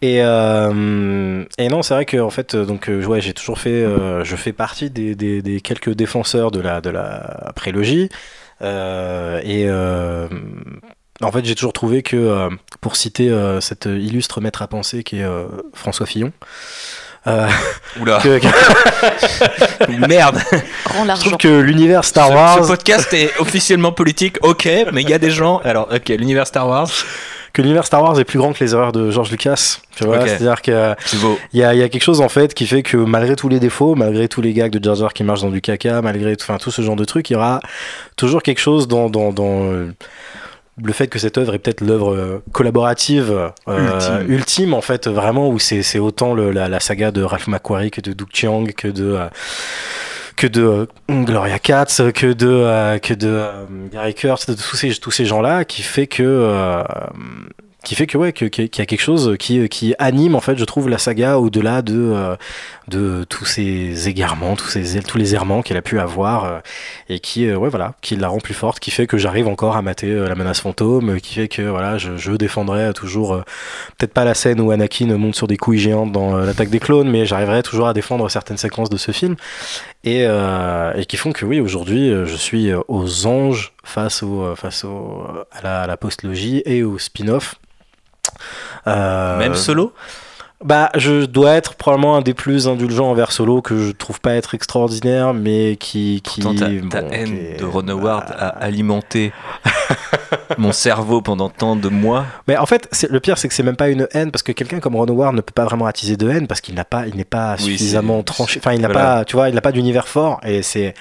Et, 0.02 0.22
euh, 0.22 1.44
et 1.58 1.68
non, 1.70 1.82
c'est 1.82 1.94
vrai 1.94 2.06
que 2.06 2.18
en 2.18 2.30
fait, 2.30 2.56
euh, 2.56 2.66
donc 2.66 2.90
euh, 2.90 3.04
ouais, 3.06 3.22
j'ai 3.22 3.34
toujours 3.34 3.60
fait, 3.60 3.70
euh, 3.70 4.24
je 4.24 4.36
fais 4.36 4.54
partie 4.54 4.90
des, 4.90 5.16
des, 5.16 5.42
des 5.42 5.62
quelques 5.62 5.92
défenseurs 5.92 6.52
de 6.52 6.60
la 6.60 6.82
de 6.82 6.90
la 6.90 7.52
prélogie. 7.56 8.10
Euh, 8.62 9.40
et 9.44 9.70
en 11.24 11.32
fait, 11.32 11.46
j'ai 11.46 11.56
toujours 11.56 11.74
trouvé 11.74 12.02
que, 12.02 12.50
pour 12.82 12.96
citer 12.96 13.32
cet 13.62 13.86
illustre 13.86 14.42
maître 14.42 14.62
à 14.62 14.68
penser 14.68 15.04
qui 15.04 15.20
est 15.20 15.26
François 15.74 16.06
Fillon, 16.06 16.32
euh, 17.28 17.48
Oula, 18.00 18.20
que- 18.22 18.40
que- 18.40 18.48
merde. 20.08 20.40
Je 20.94 21.20
trouve 21.20 21.38
que 21.38 21.60
l'univers 21.60 22.04
Star 22.04 22.28
ce, 22.30 22.34
Wars, 22.34 22.64
ce 22.64 22.68
podcast 22.68 23.14
est 23.14 23.32
officiellement 23.40 23.92
politique, 23.92 24.38
ok, 24.42 24.68
mais 24.92 25.02
il 25.04 25.10
y 25.10 25.14
a 25.14 25.20
des 25.20 25.32
gens. 25.32 25.62
Alors, 25.64 25.88
ok, 25.94 26.10
l'univers 26.10 26.48
Star 26.48 26.68
Wars, 26.68 26.90
que 27.54 27.62
l'univers 27.62 27.86
Star 27.86 28.02
Wars 28.02 28.18
est 28.20 28.24
plus 28.24 28.40
grand 28.40 28.54
que 28.54 28.64
les 28.64 28.74
erreurs 28.74 28.92
de 28.94 29.12
George 29.12 29.30
Lucas. 29.30 29.78
Tu 29.96 30.06
vois, 30.06 30.18
Ok. 30.20 30.28
c'est-à-dire 30.28 30.62
que 30.62 30.96
c'est 31.06 31.20
beau. 31.20 31.38
Il 31.54 31.60
y 31.60 31.64
a, 31.64 31.74
il 31.74 31.80
y 31.80 31.84
a 31.84 31.90
quelque 31.90 32.04
chose 32.04 32.22
en 32.22 32.30
fait 32.30 32.54
qui 32.54 32.66
fait 32.66 32.82
que 32.82 32.96
malgré 32.98 33.36
tous 33.36 33.50
les 33.50 33.60
défauts, 33.60 33.94
malgré 33.96 34.28
tous 34.28 34.42
les 34.42 34.54
gags 34.54 34.72
de 34.72 34.84
Jar 34.84 34.96
Jar 34.96 35.14
qui 35.14 35.24
marchent 35.24 35.42
dans 35.42 35.50
du 35.50 35.60
caca, 35.62 36.02
malgré 36.02 36.36
tout, 36.38 36.46
enfin, 36.50 36.58
tout 36.58 36.72
ce 36.72 36.82
genre 36.82 36.96
de 36.96 37.04
trucs, 37.06 37.30
il 37.30 37.34
y 37.34 37.36
aura 37.36 37.60
toujours 38.16 38.42
quelque 38.42 38.62
chose 38.62 38.88
dans, 38.88 39.10
dans, 39.10 39.32
dans 39.34 39.64
euh, 39.66 39.94
le 40.84 40.94
fait 40.94 41.08
que 41.08 41.20
cette 41.20 41.38
œuvre 41.38 41.54
est 41.54 41.60
peut-être 41.60 41.82
l'œuvre 41.82 42.14
euh, 42.14 42.44
collaborative 42.52 43.52
euh, 43.68 43.92
Ultime. 44.22 44.32
ultime. 44.32 44.74
en 44.74 44.82
fait 44.82 45.08
vraiment 45.08 45.50
où 45.50 45.60
c'est 45.60 45.82
c'est 45.84 46.00
autant 46.00 46.34
le- 46.34 46.52
la, 46.52 46.68
la 46.70 46.80
saga 46.80 47.12
de 47.12 47.24
Ralph 47.24 47.48
McQuarrie 47.48 47.92
que 47.92 48.02
de 48.02 48.14
Doug 48.14 48.30
Chiang 48.34 48.66
que 48.76 48.88
de 48.88 49.14
euh, 49.14 49.28
que 50.36 50.48
de 50.48 50.62
euh, 50.64 50.86
Gloria 51.24 51.60
Katz, 51.60 52.02
que 52.16 52.34
de 52.34 52.98
que 53.00 53.14
de 53.14 53.44
Gary 53.92 54.14
Kurtz, 54.16 54.48
de 54.48 54.54
tous 54.56 54.76
ces 54.76 54.94
tous 54.96 55.12
ces 55.12 55.26
gens-là, 55.26 55.66
qui 55.66 55.82
fait 55.84 56.08
que 56.08 56.84
qui 57.84 57.96
fait 57.96 58.06
que 58.08 58.18
ouais 58.18 58.32
qu'il 58.32 58.48
y 58.64 58.82
a 58.82 58.86
quelque 58.86 59.02
chose 59.02 59.36
qui 59.40 59.68
qui 59.70 59.96
anime 60.00 60.36
en 60.36 60.40
fait, 60.40 60.56
je 60.58 60.66
trouve 60.66 60.88
la 60.90 60.98
saga 61.00 61.38
au-delà 61.40 61.82
de 61.82 61.96
euh, 61.98 62.36
de 62.88 63.26
tous 63.30 63.46
ces 63.46 64.10
égarements, 64.10 64.56
tous 64.56 64.68
ces 64.68 65.00
tous 65.02 65.18
les 65.18 65.36
errements 65.36 65.62
qu'elle 65.62 65.78
a 65.78 65.82
pu 65.82 66.00
avoir 66.00 66.46
euh, 66.46 66.60
et 67.10 67.20
qui 67.20 67.48
euh, 67.48 67.58
voilà, 67.58 67.94
qui 68.02 68.16
la 68.16 68.28
rend 68.28 68.40
plus 68.40 68.54
forte, 68.54 68.80
qui 68.80 68.92
fait 68.92 69.08
que 69.08 69.18
j'arrive 69.18 69.48
encore 69.48 69.78
à 69.78 69.82
mater 69.82 70.12
euh, 70.12 70.28
la 70.28 70.36
menace 70.36 70.62
fantôme, 70.62 71.20
qui 71.22 71.36
fait 71.36 71.48
que 71.48 71.62
voilà, 71.62 71.98
je, 71.98 72.32
défendrai 72.32 72.94
toujours 72.94 73.44
peut-être 73.98 74.14
pas 74.14 74.24
la 74.24 74.34
scène 74.34 74.60
où 74.62 74.72
Anakin 74.72 75.18
monte 75.18 75.36
sur 75.36 75.48
des 75.48 75.58
couilles 75.58 75.80
géantes 75.80 76.12
dans 76.12 76.38
l'attaque 76.38 76.70
des 76.70 76.80
clones, 76.80 77.10
mais 77.10 77.26
j'arriverai 77.26 77.62
toujours 77.62 77.88
à 77.88 77.94
défendre 77.94 78.30
certaines 78.30 78.58
séquences 78.58 78.90
de 78.90 78.98
ce 78.98 79.12
film 79.12 79.36
et, 80.04 80.26
qui 81.08 81.18
font 81.18 81.34
que 81.34 81.46
oui 81.46 81.60
aujourd'hui 81.60 82.10
je 82.10 82.36
suis 82.36 82.72
aux 82.88 83.28
anges 83.28 83.74
face 83.84 84.24
au 84.24 84.56
à 85.52 85.88
la, 85.88 85.98
postlogie 85.98 86.64
et 86.66 86.84
au 86.84 86.98
spin-off. 86.98 87.56
Même 88.86 89.56
solo? 89.56 89.94
Bah, 90.64 90.90
je 90.96 91.26
dois 91.26 91.54
être 91.54 91.76
probablement 91.76 92.18
un 92.18 92.22
des 92.22 92.34
plus 92.34 92.68
indulgents 92.68 93.10
envers 93.10 93.32
Solo 93.32 93.62
que 93.62 93.78
je 93.78 93.92
trouve 93.92 94.20
pas 94.20 94.36
être 94.36 94.54
extraordinaire, 94.54 95.34
mais 95.34 95.76
qui. 95.80 96.22
qui 96.24 96.42
Pourtant, 96.42 96.60
ta, 96.90 97.02
haine 97.12 97.58
de 97.58 97.66
Ron 97.66 97.88
Howard 97.88 98.26
bah, 98.30 98.36
a 98.36 98.48
alimenté 98.64 99.34
mon 100.58 100.72
cerveau 100.72 101.22
pendant 101.22 101.50
tant 101.50 101.76
de 101.76 101.90
mois. 101.90 102.26
Mais 102.48 102.58
en 102.58 102.66
fait, 102.66 102.90
le 103.10 103.20
pire, 103.20 103.38
c'est 103.38 103.48
que 103.48 103.54
c'est 103.54 103.64
même 103.64 103.76
pas 103.76 103.90
une 103.90 104.08
haine, 104.12 104.32
parce 104.32 104.44
que 104.44 104.52
quelqu'un 104.52 104.80
comme 104.80 104.96
Ron 104.96 105.08
Howard 105.08 105.36
ne 105.36 105.42
peut 105.42 105.54
pas 105.54 105.66
vraiment 105.66 105.86
attiser 105.86 106.18
de 106.18 106.30
haine, 106.30 106.48
parce 106.48 106.62
qu'il 106.62 106.76
n'a 106.76 106.86
pas, 106.86 107.08
il 107.08 107.16
n'est 107.16 107.24
pas 107.24 107.56
Oui, 107.60 107.72
suffisamment 107.72 108.22
tranché. 108.24 108.60
Enfin, 108.60 108.74
il 108.74 108.82
n'a 108.82 108.88
voilà. 108.88 109.18
pas, 109.18 109.26
tu 109.26 109.36
vois, 109.36 109.50
il 109.50 109.56
n'a 109.56 109.62
pas 109.62 109.72
d'univers 109.72 110.08
fort, 110.08 110.40
et 110.44 110.62
c'est, 110.62 110.94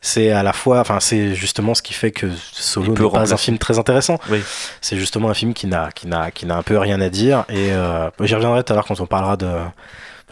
c'est 0.00 0.30
à 0.30 0.42
la 0.42 0.52
fois, 0.52 0.80
enfin, 0.80 1.00
c'est 1.00 1.34
justement 1.34 1.74
ce 1.74 1.82
qui 1.82 1.94
fait 1.94 2.12
que 2.12 2.26
Solo 2.52 2.94
n'est 2.94 3.10
pas 3.10 3.32
un 3.32 3.36
film 3.36 3.58
très 3.58 3.78
intéressant. 3.78 4.18
Oui. 4.30 4.42
C'est 4.80 4.96
justement 4.96 5.28
un 5.28 5.34
film 5.34 5.54
qui 5.54 5.66
n'a, 5.66 5.90
qui 5.92 6.06
n'a, 6.06 6.30
qui 6.30 6.46
n'a 6.46 6.56
un 6.56 6.62
peu 6.62 6.78
rien 6.78 7.00
à 7.00 7.08
dire, 7.08 7.44
et 7.48 7.72
euh, 7.72 8.10
j'y 8.20 8.34
reviendrai 8.34 8.62
tout 8.62 8.72
à 8.72 8.76
l'heure 8.76 8.86
quand 8.86 9.00
on 9.00 9.06
parlera 9.08 9.36
de. 9.36 9.48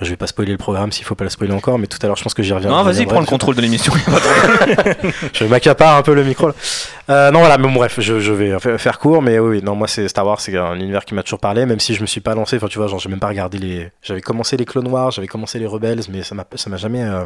Je 0.02 0.10
vais 0.10 0.16
pas 0.16 0.26
spoiler 0.26 0.52
le 0.52 0.58
programme 0.58 0.92
s'il 0.92 1.06
faut 1.06 1.14
pas 1.14 1.24
le 1.24 1.30
spoiler 1.30 1.54
encore, 1.54 1.78
mais 1.78 1.86
tout 1.86 1.96
à 2.02 2.06
l'heure 2.06 2.16
je 2.18 2.22
pense 2.22 2.34
que 2.34 2.42
j'y 2.42 2.52
reviendrai. 2.52 2.76
Non, 2.78 2.84
vas-y, 2.84 3.06
prends 3.06 3.18
le 3.20 3.24
contrôle 3.24 3.54
de 3.54 3.62
l'émission. 3.62 3.94
Je 5.32 5.44
m'accapare 5.44 5.96
un 5.96 6.02
peu 6.02 6.14
le 6.14 6.22
micro. 6.22 6.48
là. 6.48 6.54
Euh, 7.08 7.30
non, 7.30 7.38
voilà, 7.40 7.56
mais 7.56 7.64
bon, 7.64 7.72
bref, 7.72 7.98
je, 8.00 8.20
je 8.20 8.32
vais 8.32 8.58
fa- 8.58 8.76
faire 8.78 8.98
court, 8.98 9.22
mais 9.22 9.38
oui, 9.38 9.62
non, 9.62 9.74
moi, 9.74 9.88
c'est 9.88 10.06
Star 10.08 10.26
Wars, 10.26 10.40
c'est 10.40 10.56
un 10.56 10.74
univers 10.74 11.04
qui 11.04 11.14
m'a 11.14 11.22
toujours 11.22 11.38
parlé, 11.38 11.64
même 11.64 11.80
si 11.80 11.94
je 11.94 12.00
me 12.02 12.06
suis 12.06 12.20
pas 12.20 12.34
lancé. 12.34 12.56
Enfin, 12.56 12.66
tu 12.66 12.78
vois, 12.78 12.88
genre, 12.88 12.98
j'ai 12.98 13.08
même 13.08 13.20
pas 13.20 13.28
regardé 13.28 13.58
les. 13.58 13.90
J'avais 14.02 14.20
commencé 14.20 14.56
les 14.56 14.64
Clone 14.64 14.88
Wars, 14.88 15.12
j'avais 15.12 15.28
commencé 15.28 15.58
les 15.58 15.66
Rebels, 15.66 16.00
mais 16.10 16.22
ça 16.22 16.34
m'a, 16.34 16.44
ça 16.56 16.68
m'a 16.68 16.76
jamais 16.76 17.02
euh, 17.04 17.24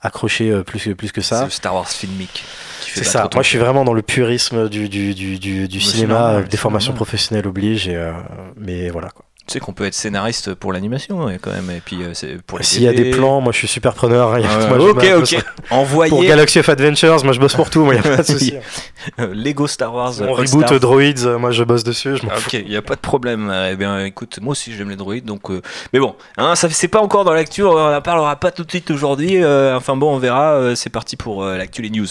accroché 0.00 0.50
euh, 0.50 0.62
plus, 0.64 0.82
que- 0.82 0.90
plus 0.90 1.12
que 1.12 1.20
C'est 1.20 1.34
ça. 1.36 1.44
le 1.44 1.50
Star 1.50 1.74
Wars 1.74 1.88
filmique. 1.88 2.44
C'est 2.80 3.04
ça. 3.04 3.28
Moi, 3.32 3.42
je 3.42 3.48
suis 3.48 3.58
vraiment 3.58 3.84
dans 3.84 3.94
le 3.94 4.02
purisme 4.02 4.68
du, 4.68 4.88
du, 4.88 5.14
du, 5.14 5.38
du, 5.38 5.68
du 5.68 5.76
Mais 5.78 5.84
c'est 5.84 5.90
cinéma, 5.92 6.14
normal, 6.14 6.42
c'est 6.44 6.50
des 6.50 6.56
formations 6.56 6.92
normal. 6.92 7.06
professionnelles 7.06 7.46
obligent, 7.46 7.88
et, 7.88 7.94
euh, 7.96 8.12
mais 8.56 8.88
voilà 8.90 9.10
quoi. 9.10 9.25
Tu 9.46 9.52
sais 9.52 9.60
qu'on 9.60 9.72
peut 9.72 9.84
être 9.86 9.94
scénariste 9.94 10.54
pour 10.54 10.72
l'animation 10.72 11.24
ouais, 11.24 11.38
quand 11.40 11.52
même, 11.52 11.70
et 11.70 11.80
puis 11.80 11.98
euh, 12.02 12.12
pour 12.48 12.58
S'il 12.64 12.82
y 12.82 12.88
a 12.88 12.92
des 12.92 13.10
plans, 13.12 13.40
moi, 13.40 13.52
je 13.52 13.58
suis 13.58 13.68
super 13.68 13.94
preneur. 13.94 14.34
hein. 14.34 14.40
Ah 14.44 14.58
ouais, 14.58 14.68
Moi, 14.68 14.78
je 14.80 14.84
ok, 14.88 15.20
bosse 15.20 15.32
ok. 15.34 15.44
Pour 15.68 15.78
Envoyez 15.78 16.26
Galaxy 16.26 16.58
of 16.58 16.68
Adventures, 16.68 17.22
moi, 17.22 17.32
je 17.32 17.38
bosse 17.38 17.54
pour 17.54 17.70
tout, 17.70 17.84
moi, 17.84 17.94
y 17.94 17.98
a 17.98 18.02
pas 18.02 18.16
de 18.16 18.22
souci. 18.24 18.54
Lego 19.18 19.68
Star 19.68 19.94
Wars. 19.94 20.14
Reboot. 20.18 20.72
Droids, 20.80 21.24
euh, 21.26 21.38
moi, 21.38 21.52
je 21.52 21.62
bosse 21.62 21.84
dessus, 21.84 22.16
je 22.16 22.24
m'en 22.26 22.30
fous. 22.32 22.48
Ok, 22.48 22.54
il 22.54 22.68
n'y 22.68 22.76
a 22.76 22.82
pas 22.82 22.96
de 22.96 23.00
problème. 23.00 23.54
Eh 23.70 23.76
bien, 23.76 24.04
écoute, 24.04 24.40
moi 24.42 24.50
aussi 24.50 24.74
j'aime 24.74 24.90
les 24.90 24.96
droïdes, 24.96 25.24
donc. 25.26 25.48
euh, 25.50 25.62
Mais 25.92 26.00
bon, 26.00 26.16
hein, 26.38 26.56
ça 26.56 26.68
c'est 26.68 26.88
pas 26.88 27.00
encore 27.00 27.24
dans 27.24 27.32
l'actu, 27.32 27.62
on 27.62 27.70
en 27.78 28.00
parlera 28.02 28.34
pas 28.36 28.50
tout 28.50 28.64
de 28.64 28.70
suite 28.70 28.90
aujourd'hui. 28.90 29.42
euh, 29.44 29.76
Enfin 29.76 29.94
bon, 29.96 30.12
on 30.14 30.18
verra. 30.18 30.54
euh, 30.54 30.74
C'est 30.74 30.90
parti 30.90 31.14
pour 31.16 31.44
euh, 31.44 31.56
l'actu 31.56 31.82
les 31.82 31.90
news. 31.90 32.06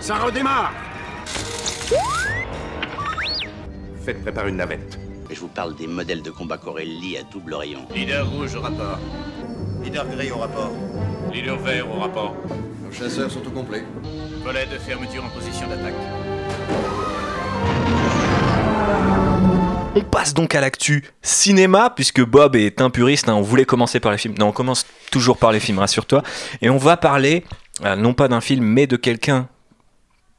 Ça 0.00 0.14
redémarre 0.16 0.72
Faites 4.06 4.22
préparer 4.22 4.50
une 4.50 4.58
navette. 4.58 5.00
Je 5.28 5.40
vous 5.40 5.48
parle 5.48 5.74
des 5.74 5.88
modèles 5.88 6.22
de 6.22 6.30
combat 6.30 6.58
Corelli 6.58 7.18
à 7.18 7.24
double 7.24 7.54
rayon. 7.54 7.80
Leader 7.92 8.30
rouge 8.30 8.54
au 8.54 8.60
rapport. 8.60 9.00
Leader 9.82 10.06
gris 10.06 10.30
au 10.30 10.36
rapport. 10.36 10.70
Leader 11.32 11.58
vert 11.58 11.90
au 11.90 11.98
rapport. 11.98 12.36
Nos 12.84 12.92
chasseurs 12.92 13.28
sont 13.28 13.44
au 13.44 13.50
complet. 13.50 13.82
Volet 14.44 14.64
de 14.66 14.78
fermeture 14.78 15.24
en 15.24 15.28
position 15.30 15.66
d'attaque. 15.66 15.96
On 19.96 20.02
passe 20.02 20.34
donc 20.34 20.54
à 20.54 20.60
l'actu 20.60 21.04
cinéma, 21.20 21.90
puisque 21.90 22.24
Bob 22.24 22.54
est 22.54 22.80
un 22.80 22.90
puriste. 22.90 23.28
hein, 23.28 23.34
on 23.34 23.42
voulait 23.42 23.64
commencer 23.64 23.98
par 23.98 24.12
les 24.12 24.18
films. 24.18 24.36
Non, 24.38 24.50
on 24.50 24.52
commence 24.52 24.86
toujours 25.10 25.36
par 25.36 25.50
les 25.50 25.58
films, 25.58 25.80
rassure-toi. 25.80 26.22
Et 26.62 26.70
on 26.70 26.78
va 26.78 26.96
parler 26.96 27.42
euh, 27.84 27.96
non 27.96 28.14
pas 28.14 28.28
d'un 28.28 28.40
film, 28.40 28.64
mais 28.64 28.86
de 28.86 28.94
quelqu'un 28.94 29.48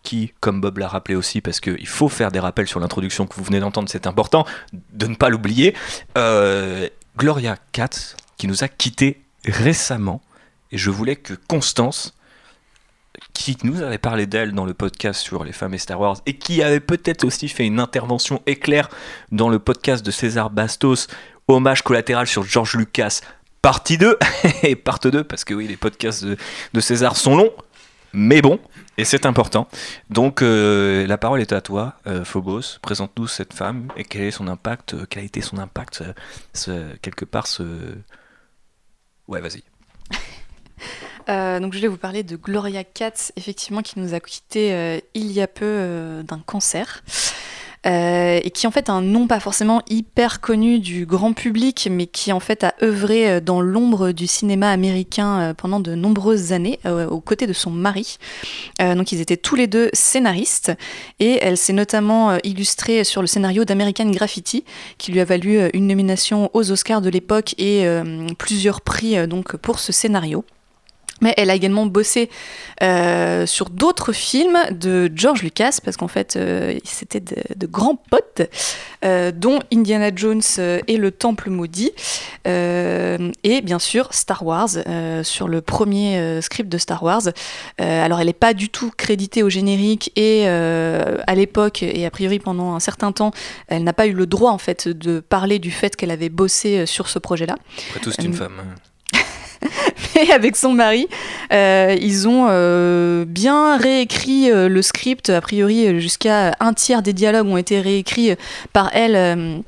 qui, 0.08 0.32
comme 0.40 0.62
Bob 0.62 0.78
l'a 0.78 0.88
rappelé 0.88 1.16
aussi, 1.16 1.42
parce 1.42 1.60
qu'il 1.60 1.86
faut 1.86 2.08
faire 2.08 2.32
des 2.32 2.40
rappels 2.40 2.66
sur 2.66 2.80
l'introduction 2.80 3.28
que 3.28 3.36
vous 3.36 3.44
venez 3.44 3.60
d'entendre, 3.60 3.90
c'est 3.90 4.08
important 4.08 4.46
de 4.94 5.06
ne 5.06 5.16
pas 5.16 5.28
l'oublier, 5.28 5.76
euh, 6.18 6.88
Gloria 7.18 7.58
Katz, 7.74 8.16
qui 8.38 8.48
nous 8.48 8.64
a 8.64 8.70
quittés 8.70 9.22
récemment, 9.44 10.22
et 10.72 10.78
je 10.78 10.92
voulais 10.92 11.18
que 11.18 11.34
Constance, 11.34 12.14
qui 13.34 13.58
nous 13.64 13.82
avait 13.82 13.98
parlé 13.98 14.28
d'elle 14.28 14.54
dans 14.54 14.64
le 14.64 14.74
podcast 14.74 15.20
sur 15.20 15.44
les 15.44 15.52
femmes 15.52 15.74
et 15.74 15.78
Star 15.78 16.00
Wars, 16.00 16.22
et 16.26 16.38
qui 16.38 16.64
avait 16.64 16.80
peut-être 16.80 17.26
aussi 17.26 17.50
fait 17.50 17.66
une 17.66 17.82
intervention 17.82 18.42
éclair 18.46 18.88
dans 19.34 19.50
le 19.50 19.60
podcast 19.60 20.06
de 20.06 20.12
César 20.12 20.52
Bastos, 20.52 21.08
hommage 21.50 21.82
collatéral 21.82 22.28
sur 22.28 22.44
George 22.44 22.78
Lucas, 22.78 23.20
partie 23.62 23.98
2, 23.98 24.18
et 24.64 24.78
part 24.78 25.00
2, 25.00 25.26
parce 25.26 25.44
que 25.44 25.54
oui, 25.54 25.68
les 25.68 25.76
podcasts 25.76 26.24
de, 26.24 26.38
de 26.74 26.80
César 26.80 27.18
sont 27.18 27.36
longs, 27.36 27.52
mais 28.14 28.42
bon, 28.42 28.58
et 28.98 29.06
c'est 29.06 29.26
important. 29.26 29.68
Donc 30.10 30.42
euh, 30.42 31.06
la 31.06 31.18
parole 31.18 31.40
est 31.42 31.54
à 31.54 31.62
toi, 31.62 31.96
euh, 32.08 32.26
Phobos. 32.26 32.80
Présente-nous 32.82 33.28
cette 33.28 33.54
femme 33.54 33.90
et 33.96 34.04
quel 34.04 34.24
est 34.24 34.32
son 34.32 34.48
impact, 34.48 34.96
euh, 34.96 35.06
quel 35.10 35.24
a 35.24 35.26
été 35.26 35.42
son 35.42 35.58
impact, 35.58 36.04
quelque 37.02 37.26
part 37.26 37.48
ce... 37.48 37.64
Ouais, 39.28 39.42
vas-y. 39.42 39.64
Donc 41.62 41.74
je 41.74 41.80
vais 41.80 41.88
vous 41.88 41.98
parler 41.98 42.24
de 42.24 42.38
Gloria 42.38 42.84
Katz, 42.84 43.34
effectivement, 43.36 43.82
qui 43.82 44.00
nous 44.00 44.14
a 44.14 44.20
quittés 44.20 45.02
il 45.14 45.32
y 45.32 45.42
a 45.42 45.48
peu 45.48 46.24
d'un 46.26 46.40
cancer. 46.40 47.04
Euh, 47.88 48.40
et 48.44 48.52
qui 48.52 48.68
en 48.68 48.72
fait 48.72 48.90
un 48.90 49.02
nom 49.02 49.28
pas 49.28 49.40
forcément 49.40 49.82
hyper 49.90 50.42
connu 50.42 50.80
du 50.80 51.06
grand 51.06 51.34
public, 51.34 51.88
mais 51.90 52.06
qui 52.06 52.34
en 52.34 52.40
fait 52.40 52.64
a 52.64 52.74
œuvré 52.84 53.30
euh, 53.30 53.40
dans 53.40 53.62
l'ombre 53.62 54.12
du 54.12 54.28
cinéma 54.28 54.72
américain 54.72 55.40
euh, 55.40 55.54
pendant 55.54 55.80
de 55.80 55.96
nombreuses 55.96 56.52
années, 56.52 56.80
aux 56.86 57.22
côtés 57.22 57.48
de 57.48 57.54
son 57.54 57.72
mari. 57.72 58.18
Donc 58.80 59.12
ils 59.12 59.22
étaient 59.22 59.38
tous 59.38 59.56
les 59.56 59.68
deux 59.68 59.90
scénaristes, 59.94 60.72
et 61.20 61.40
elle 61.42 61.58
s'est 61.58 61.74
notamment 61.74 62.38
illustrée 62.44 63.04
sur 63.04 63.22
le 63.22 63.28
scénario 63.28 63.66
d'American 63.66 64.10
Graffiti, 64.10 64.64
qui 64.98 65.12
lui 65.12 65.20
a 65.20 65.26
valu 65.26 65.60
une 65.74 65.88
nomination 65.88 66.50
aux 66.54 66.72
Oscars 66.72 67.02
de 67.02 67.10
l'époque 67.10 67.56
et 67.58 67.86
plusieurs 68.38 68.82
prix 68.82 69.28
donc 69.28 69.58
pour 69.58 69.80
ce 69.80 69.92
scénario. 69.92 70.44
Mais 71.22 71.34
elle 71.38 71.50
a 71.50 71.56
également 71.56 71.86
bossé 71.86 72.30
euh, 72.84 73.46
sur 73.46 73.70
d'autres 73.70 74.12
films 74.12 74.58
de 74.72 75.12
George 75.16 75.42
Lucas, 75.42 75.80
parce 75.84 75.98
qu'en 75.98 76.08
fait, 76.08 76.36
euh, 76.36 76.78
c'était 76.84 77.20
de, 77.20 77.36
de 77.56 77.66
grands 77.68 77.96
potes, 77.96 78.42
euh, 79.04 79.32
dont 79.32 79.60
Indiana 79.74 80.12
Jones 80.16 80.42
et 80.60 80.98
le 80.98 81.12
Temple 81.12 81.50
maudit, 81.50 81.92
et 82.46 83.62
bien 83.62 83.80
sûr 83.80 84.14
Star 84.14 84.46
Wars, 84.46 84.70
sur 85.24 85.48
le 85.48 85.62
premier 85.62 86.42
script 86.42 86.70
de 86.70 86.78
Star 86.78 87.04
Wars. 87.04 87.24
Alors, 87.78 88.20
elle 88.20 88.28
n'est 88.28 88.34
pas 88.34 88.54
du 88.54 88.70
tout 88.70 88.92
créditée 88.96 89.44
au 89.44 89.50
générique, 89.50 90.12
et 90.16 90.48
à 90.48 91.36
l'époque, 91.36 91.84
et 91.84 92.06
a 92.06 92.12
priori 92.12 92.40
pendant 92.40 92.74
un 92.74 92.80
certain 92.80 93.12
temps, 93.12 93.32
elle 93.68 93.84
n'a 93.84 93.94
pas 93.94 94.08
eu 94.08 94.14
le 94.14 94.26
droit, 94.26 94.52
en 94.52 94.58
fait, 94.58 94.88
de 94.88 95.20
parler 95.20 95.60
du 95.60 95.72
fait 95.72 95.96
qu'elle 95.96 96.12
avait 96.12 96.30
bossé 96.30 96.86
sur 96.86 97.10
ce 97.10 97.20
projet-là. 97.20 97.56
Après 97.90 98.00
tout, 98.00 98.12
c'est 98.12 98.24
une 98.24 98.34
femme. 98.34 98.62
Et 100.22 100.32
avec 100.32 100.56
son 100.56 100.74
mari, 100.74 101.08
euh, 101.52 101.96
ils 102.00 102.28
ont 102.28 102.48
euh, 102.50 103.26
bien 103.26 103.78
réécrit 103.78 104.52
euh, 104.52 104.68
le 104.68 104.82
script. 104.82 105.30
A 105.30 105.42
priori, 105.42 106.00
jusqu'à 106.00 106.56
un 106.60 106.74
tiers 106.74 107.02
des 107.02 107.14
dialogues 107.14 107.48
ont 107.48 107.58
été 107.58 107.80
réécrits 107.80 108.36
par 108.74 108.90
elle. 108.94 109.64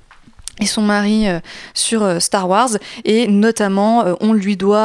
Et 0.60 0.66
son 0.66 0.82
mari 0.82 1.28
euh, 1.28 1.40
sur 1.74 2.04
euh, 2.04 2.20
Star 2.20 2.50
Wars. 2.50 2.70
Et 3.06 3.28
notamment 3.28 4.06
euh, 4.06 4.14
on 4.20 4.34
lui 4.34 4.58
doit 4.58 4.80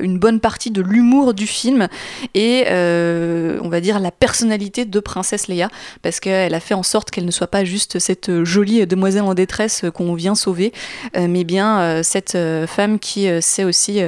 une 0.00 0.18
bonne 0.18 0.40
partie 0.40 0.70
de 0.70 0.82
l'humour 0.82 1.34
du 1.34 1.46
film 1.46 1.88
et 2.34 2.64
on 2.68 3.68
va 3.68 3.80
dire 3.80 4.00
la 4.00 4.10
personnalité 4.10 4.84
de 4.84 5.00
princesse 5.00 5.48
Leia. 5.48 5.70
Parce 6.02 6.20
qu'elle 6.20 6.54
a 6.54 6.60
fait 6.60 6.74
en 6.74 6.82
sorte 6.82 7.10
qu'elle 7.10 7.24
ne 7.24 7.30
soit 7.30 7.46
pas 7.46 7.64
juste 7.64 7.98
cette 7.98 8.44
jolie 8.44 8.86
demoiselle 8.86 9.22
en 9.22 9.34
détresse 9.34 9.84
qu'on 9.94 10.14
vient 10.14 10.34
sauver 10.34 10.72
mais 11.16 11.44
bien 11.44 12.02
cette 12.02 12.36
femme 12.66 12.98
qui 12.98 13.28
sait 13.40 13.64
aussi 13.64 14.00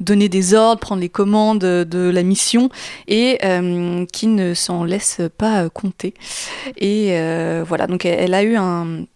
donner 0.00 0.28
des 0.28 0.54
ordres, 0.54 0.80
prendre 0.80 1.00
les 1.00 1.08
commandes 1.08 1.58
de 1.58 2.10
la 2.10 2.22
mission 2.22 2.68
et 3.08 3.38
qui 4.12 4.26
ne 4.26 4.54
s'en 4.54 4.84
laisse 4.84 5.20
pas 5.38 5.68
compter. 5.68 6.14
Et 6.76 7.18
voilà, 7.66 7.86
donc 7.86 8.04
elle 8.04 8.34
a 8.34 8.42
eu 8.42 8.56
un 8.56 9.06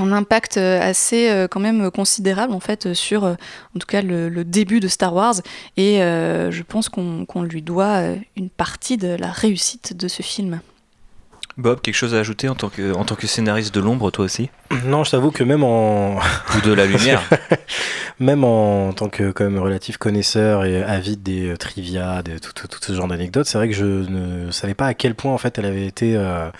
un 0.00 0.12
impact 0.12 0.56
euh, 0.56 0.80
assez 0.80 1.30
euh, 1.30 1.46
quand 1.48 1.60
même 1.60 1.90
considérable 1.90 2.52
en 2.52 2.60
fait 2.60 2.86
euh, 2.86 2.94
sur 2.94 3.24
euh, 3.24 3.34
en 3.76 3.78
tout 3.78 3.86
cas 3.86 4.02
le, 4.02 4.28
le 4.28 4.44
début 4.44 4.80
de 4.80 4.88
Star 4.88 5.14
Wars. 5.14 5.34
Et 5.76 6.02
euh, 6.02 6.50
je 6.50 6.62
pense 6.62 6.88
qu'on 6.88 7.42
lui 7.42 7.62
doit 7.62 7.98
euh, 8.00 8.16
une 8.36 8.50
partie 8.50 8.96
de 8.96 9.08
la 9.18 9.30
réussite 9.30 9.96
de 9.96 10.08
ce 10.08 10.22
film. 10.22 10.60
Bob, 11.56 11.80
quelque 11.82 11.94
chose 11.96 12.14
à 12.14 12.18
ajouter 12.20 12.48
en 12.48 12.54
tant 12.54 12.68
que, 12.70 12.94
en 12.94 13.04
tant 13.04 13.16
que 13.16 13.26
scénariste 13.26 13.74
de 13.74 13.80
l'ombre, 13.80 14.10
toi 14.10 14.24
aussi? 14.24 14.48
Non, 14.86 15.04
je 15.04 15.10
t'avoue 15.10 15.30
que 15.30 15.44
même 15.44 15.62
en, 15.64 16.16
Ou 16.16 16.60
de 16.64 16.72
la 16.72 16.86
lumière. 16.86 17.22
Même 18.18 18.44
en 18.44 18.92
tant 18.92 19.08
que 19.08 19.30
quand 19.30 19.44
même 19.44 19.58
relatif 19.58 19.96
connaisseur 19.96 20.66
et 20.66 20.82
avide 20.82 21.22
des 21.22 21.48
euh, 21.52 21.56
trivia, 21.56 22.22
de 22.22 22.36
tout, 22.36 22.52
tout- 22.54 22.66
tout 22.68 22.78
ce 22.82 22.92
genre 22.92 23.08
d'anecdotes, 23.08 23.46
c'est 23.46 23.56
vrai 23.56 23.66
que 23.70 23.74
je 23.74 23.84
ne 23.86 24.50
savais 24.50 24.74
pas 24.74 24.84
à 24.86 24.92
quel 24.92 25.14
point 25.14 25.32
en 25.32 25.38
fait 25.38 25.58
elle 25.58 25.64
avait 25.64 25.86
été, 25.86 26.16
euh, 26.16 26.20
euh, 26.20 26.50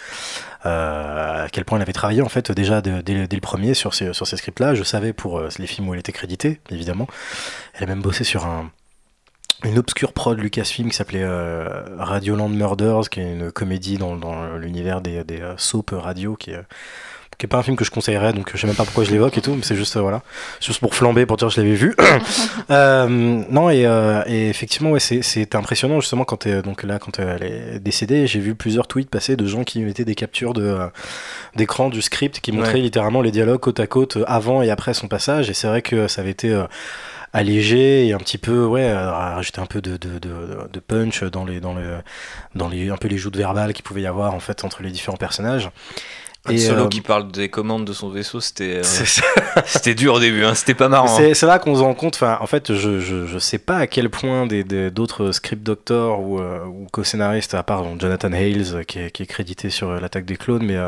à 0.63 1.47
quel 1.53 1.65
point 1.65 1.79
elle 1.79 1.83
avait 1.83 1.93
travaillé 1.93 2.23
en 2.23 2.29
fait 2.29 2.53
déjà 2.53 2.81
dès, 2.81 3.15
le- 3.15 3.41
premier 3.41 3.75
sur 3.75 3.95
ces, 3.95 4.13
scripts-là. 4.13 4.75
Je 4.75 4.83
savais 4.83 5.13
pour 5.13 5.39
euh, 5.39 5.49
les 5.59 5.67
films 5.67 5.89
où 5.89 5.95
elle 5.95 6.01
était 6.01 6.13
créditée, 6.13 6.61
évidemment. 6.71 7.07
Elle 7.75 7.85
a 7.85 7.87
même 7.87 8.03
bossé 8.03 8.25
sur 8.25 8.45
un 8.47 8.71
une 9.63 9.79
obscure 9.79 10.15
prod 10.15 10.39
Lucasfilm 10.39 10.89
qui 10.89 10.97
s'appelait 10.97 11.23
euh, 11.23 11.83
Radioland 11.99 12.49
Murders, 12.49 13.11
qui 13.11 13.21
est 13.21 13.33
une 13.35 13.53
comédie 13.53 13.99
dans, 13.99 14.57
l'univers 14.57 15.03
des, 15.03 15.23
des 15.23 15.43
euh, 15.43 15.55
radio, 15.99 16.35
qui 16.35 16.53
est, 16.53 16.63
qui 17.41 17.47
est 17.47 17.49
pas 17.49 17.59
un 17.59 17.63
film 17.65 17.75
que 17.77 17.85
je 17.85 17.91
conseillerais, 17.91 18.33
donc 18.33 18.51
je 18.55 18.61
sais 18.61 18.67
même 18.67 18.77
pas 18.77 18.85
pourquoi 18.85 19.03
je 19.05 19.11
l'évoque 19.11 19.37
et 19.37 19.41
tout, 19.41 19.55
mais 19.55 19.63
c'est 19.63 19.75
juste 19.75 19.97
euh, 19.97 20.01
voilà, 20.01 20.23
juste 20.61 20.79
pour 20.79 20.95
flamber, 20.95 21.27
pour 21.27 21.37
dire 21.39 21.49
que 21.49 21.55
je 21.55 21.61
l'avais 21.61 21.75
vu. 21.75 21.97
Euh, 22.71 23.09
non 23.51 23.69
et, 23.71 23.85
euh, 23.87 24.23
et 24.27 24.49
effectivement 24.49 24.91
ouais, 24.93 25.01
c'est, 25.01 25.23
c'est 25.23 25.55
impressionnant 25.57 25.99
justement 26.01 26.25
quand 26.25 26.37
t'es- 26.37 26.63
donc 26.63 26.83
là 26.85 26.99
quand 27.01 27.19
elle 27.19 27.43
est 27.43 27.79
décédée, 27.81 28.27
j'ai 28.29 28.39
vu 28.39 28.55
plusieurs 28.55 28.87
tweets 28.87 29.11
passer 29.11 29.35
de 29.35 29.45
gens 29.47 29.65
qui 29.65 29.81
mettaient 29.81 30.05
des 30.05 30.15
captures 30.15 30.53
de 30.55 30.63
euh, 30.63 30.87
d'écran 31.57 31.89
du 31.89 32.01
script 32.03 32.39
qui 32.41 32.53
montraient 32.53 32.75
Ouais. 32.75 32.81
littéralement 32.81 33.23
les 33.23 33.31
dialogues 33.33 33.59
côte 33.61 33.81
à 33.81 33.87
côte 33.89 34.19
euh, 34.19 34.25
avant 34.29 34.63
et 34.63 34.71
après 34.71 34.95
son 34.95 35.09
passage, 35.09 35.51
et 35.51 35.55
c'est 35.55 35.67
vrai 35.67 35.83
que 35.83 36.07
ça 36.07 36.21
avait 36.21 36.31
été 36.31 36.51
euh, 36.53 36.65
allégé 37.33 38.07
et 38.07 38.13
un 38.13 38.19
petit 38.19 38.39
peu 38.39 38.65
ouais 38.65 38.89
euh, 38.89 39.11
rajouter 39.11 39.61
un 39.61 39.67
peu 39.67 39.81
de, 39.81 39.97
de, 39.97 40.19
de, 40.19 40.31
de 40.73 40.81
punch 40.81 41.23
dans 41.25 41.45
les 41.45 41.61
dans 41.61 41.75
le 41.75 41.97
dans 42.55 42.69
les 42.69 42.91
un 42.91 42.97
peu 42.97 43.09
les 43.09 43.19
joutes 43.19 43.37
verbales 43.37 43.73
qu'il 43.73 43.85
pouvait 43.85 44.03
y 44.03 44.07
avoir 44.07 44.35
en 44.35 44.41
fait 44.41 44.65
entre 44.65 44.83
les 44.83 44.91
différents 44.91 45.17
personnages 45.17 45.71
Un 46.47 46.53
Et, 46.53 46.59
solo 46.59 46.85
euh, 46.85 46.89
qui 46.89 47.03
parle 47.03 47.31
des 47.31 47.51
commandes 47.51 47.85
de 47.85 47.93
son 47.93 48.09
vaisseau, 48.09 48.41
c'était 48.41 48.81
euh, 48.83 49.93
dur 49.95 50.15
au 50.15 50.21
début, 50.21 50.43
hein, 50.45 50.55
c'était 50.55 50.75
pas 50.75 50.89
marrant. 50.89 51.07
hein. 51.19 51.33
C'est 51.35 51.47
là 51.47 51.59
qu'on 51.59 51.77
se 51.77 51.83
rend 51.83 51.93
compte. 51.95 52.19
En 52.23 52.47
fait, 52.47 52.73
je, 52.75 52.99
je, 52.99 53.27
je 53.27 53.39
sais 53.39 53.59
pas 53.59 53.77
à 53.77 53.87
quel 53.87 54.09
point 54.09 54.47
des- 54.47 54.65
des- 54.65 54.91
d'autres 54.91 55.33
script 55.33 55.63
doctors 55.63 56.21
ou, 56.21 56.41
euh, 56.41 56.65
ou 56.65 56.87
co-scénaristes, 56.91 57.53
à 57.55 57.63
part 57.63 57.85
Jonathan 57.99 58.33
Hales 58.33 58.75
euh, 58.75 58.83
qui 58.85 59.01
est, 59.01 59.11
qui 59.11 59.25
est 59.25 59.27
crédité 59.27 59.69
sur 59.69 59.93
l'attaque 60.01 60.25
des 60.25 60.37
clones, 60.37 60.65
mais 60.65 60.79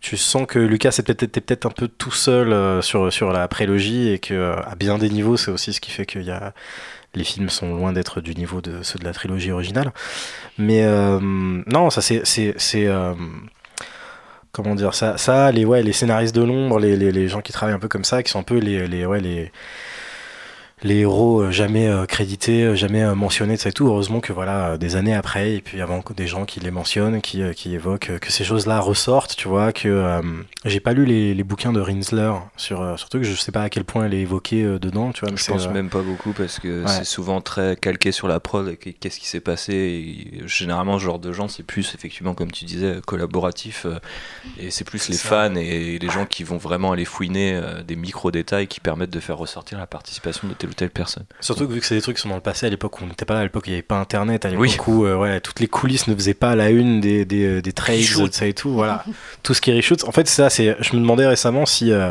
tu 0.00 0.18
sens 0.18 0.46
que 0.46 0.58
Lucas 0.58 0.90
peut-être 1.02 1.22
était 1.22 1.40
peut-être 1.40 1.64
un 1.64 1.70
peu 1.70 1.88
tout 1.88 2.12
seul 2.12 2.82
sur 2.82 3.10
sur 3.12 3.32
la 3.32 3.48
prélogie 3.48 4.10
et 4.10 4.18
que 4.18 4.52
à 4.66 4.74
bien 4.76 4.98
des 4.98 5.08
niveaux, 5.08 5.38
c'est 5.38 5.50
aussi 5.50 5.72
ce 5.72 5.80
qui 5.80 5.90
fait 5.90 6.04
qu'il 6.04 6.22
y 6.22 6.30
a 6.30 6.52
les 7.14 7.24
films 7.24 7.48
sont 7.48 7.74
loin 7.74 7.94
d'être 7.94 8.20
du 8.20 8.34
niveau 8.34 8.60
de 8.60 8.82
ceux 8.82 8.98
de 8.98 9.04
la 9.04 9.14
trilogie 9.14 9.50
originale. 9.50 9.90
Mais 10.58 10.84
euh, 10.84 11.18
non, 11.66 11.88
ça 11.88 12.02
c'est 12.02 12.22
euh, 12.76 13.14
comment 14.56 14.74
dire 14.74 14.94
ça 14.94 15.18
ça 15.18 15.52
les 15.52 15.66
ouais 15.66 15.82
les 15.82 15.92
scénaristes 15.92 16.34
de 16.34 16.42
l'ombre 16.42 16.80
les, 16.80 17.28
gens 17.28 17.42
qui 17.42 17.52
travaillent 17.52 17.74
un 17.74 17.78
peu 17.78 17.88
comme 17.88 18.04
ça 18.04 18.22
qui 18.22 18.30
sont 18.30 18.38
un 18.38 18.42
peu 18.42 18.56
les 18.56 18.88
les 18.88 19.04
ouais 19.04 19.20
les 19.20 19.52
les 20.86 21.00
héros 21.00 21.42
euh, 21.42 21.50
jamais 21.50 21.88
euh, 21.88 22.06
crédités, 22.06 22.62
euh, 22.64 22.74
jamais 22.74 23.02
euh, 23.02 23.14
mentionnés, 23.14 23.56
et 23.64 23.72
tout. 23.72 23.86
Heureusement 23.86 24.20
que 24.20 24.32
voilà, 24.32 24.78
des 24.78 24.96
années 24.96 25.14
après, 25.14 25.54
et 25.54 25.60
puis 25.60 25.80
avant 25.80 26.00
que 26.02 26.12
des 26.12 26.26
gens 26.26 26.44
qui 26.44 26.60
les 26.60 26.70
mentionnent, 26.70 27.20
qui, 27.20 27.42
euh, 27.42 27.52
qui 27.52 27.74
évoquent 27.74 28.18
que 28.18 28.32
ces 28.32 28.44
choses-là 28.44 28.80
ressortent, 28.80 29.36
tu 29.36 29.48
vois, 29.48 29.72
que 29.72 29.88
euh, 29.88 30.22
j'ai 30.64 30.80
pas 30.80 30.92
lu 30.92 31.04
les, 31.04 31.34
les 31.34 31.44
bouquins 31.44 31.72
de 31.72 31.80
Rinsler 31.80 32.32
sur, 32.56 32.80
euh, 32.80 32.96
surtout 32.96 33.18
que 33.18 33.24
je 33.24 33.34
sais 33.34 33.52
pas 33.52 33.62
à 33.62 33.68
quel 33.70 33.84
point 33.84 34.04
elle 34.06 34.14
est 34.14 34.20
évoquée 34.20 34.62
euh, 34.62 34.78
dedans, 34.78 35.12
tu 35.12 35.20
vois. 35.20 35.30
mais 35.30 35.36
Je 35.36 35.42
c'est, 35.42 35.52
pense 35.52 35.66
euh, 35.66 35.70
même 35.72 35.88
pas 35.90 36.02
beaucoup 36.02 36.32
parce 36.32 36.58
que 36.60 36.82
ouais. 36.82 36.88
c'est 36.88 37.04
souvent 37.04 37.40
très 37.40 37.76
calqué 37.76 38.12
sur 38.12 38.28
la 38.28 38.40
prod 38.40 38.76
qu'est-ce 38.78 39.18
qui 39.20 39.26
s'est 39.28 39.40
passé. 39.40 39.74
Et 39.74 40.46
généralement, 40.48 40.98
ce 40.98 41.04
genre 41.04 41.18
de 41.18 41.32
gens, 41.32 41.48
c'est 41.48 41.62
plus 41.64 41.94
effectivement, 41.94 42.34
comme 42.34 42.52
tu 42.52 42.64
disais, 42.64 42.96
collaboratif 43.06 43.86
euh, 43.86 43.98
et 44.58 44.70
c'est 44.70 44.84
plus 44.84 44.98
C'est 44.98 45.12
les 45.12 45.18
ça. 45.18 45.28
fans 45.28 45.54
et 45.56 45.98
les 45.98 46.08
gens 46.08 46.26
qui 46.26 46.44
vont 46.44 46.56
vraiment 46.58 46.92
aller 46.92 47.04
fouiner 47.04 47.54
euh, 47.56 47.82
des 47.82 47.96
micro-détails 47.96 48.66
qui 48.68 48.80
permettent 48.80 49.10
de 49.10 49.20
faire 49.20 49.38
ressortir 49.38 49.78
la 49.78 49.86
participation 49.86 50.46
de 50.48 50.54
tel 50.54 50.70
ou 50.70 50.74
telle 50.76 50.90
personne. 50.90 51.24
Surtout 51.40 51.66
que 51.66 51.72
vu 51.72 51.80
que 51.80 51.86
c'est 51.86 51.94
des 51.96 52.00
trucs 52.02 52.16
qui 52.16 52.22
sont 52.22 52.28
dans 52.28 52.34
le 52.36 52.40
passé, 52.40 52.66
à 52.66 52.70
l'époque 52.70 53.00
où 53.00 53.04
on 53.04 53.08
n'était 53.08 53.24
pas 53.24 53.34
là, 53.34 53.40
à 53.40 53.42
l'époque 53.42 53.64
où 53.64 53.66
il 53.68 53.70
n'y 53.72 53.76
avait 53.76 53.82
pas 53.82 53.98
internet, 53.98 54.44
à 54.44 54.50
l'époque 54.50 54.62
Oui. 54.64 54.76
où 54.86 55.04
euh, 55.04 55.16
ouais, 55.16 55.40
toutes 55.40 55.60
les 55.60 55.66
coulisses 55.68 56.06
ne 56.06 56.14
faisaient 56.14 56.34
pas 56.34 56.54
la 56.54 56.70
une 56.70 57.00
des, 57.00 57.24
des, 57.24 57.44
euh, 57.46 57.62
des 57.62 57.72
trades, 57.72 58.00
ça 58.32 58.46
et 58.46 58.52
tout, 58.54 58.70
voilà. 58.72 59.04
tout 59.42 59.54
ce 59.54 59.60
qui 59.60 59.70
est 59.70 59.74
reshoot. 59.74 60.04
En 60.04 60.12
fait, 60.12 60.28
ça, 60.28 60.50
c'est, 60.50 60.76
je 60.80 60.94
me 60.94 61.00
demandais 61.00 61.26
récemment 61.26 61.66
si, 61.66 61.90
euh, 61.92 62.10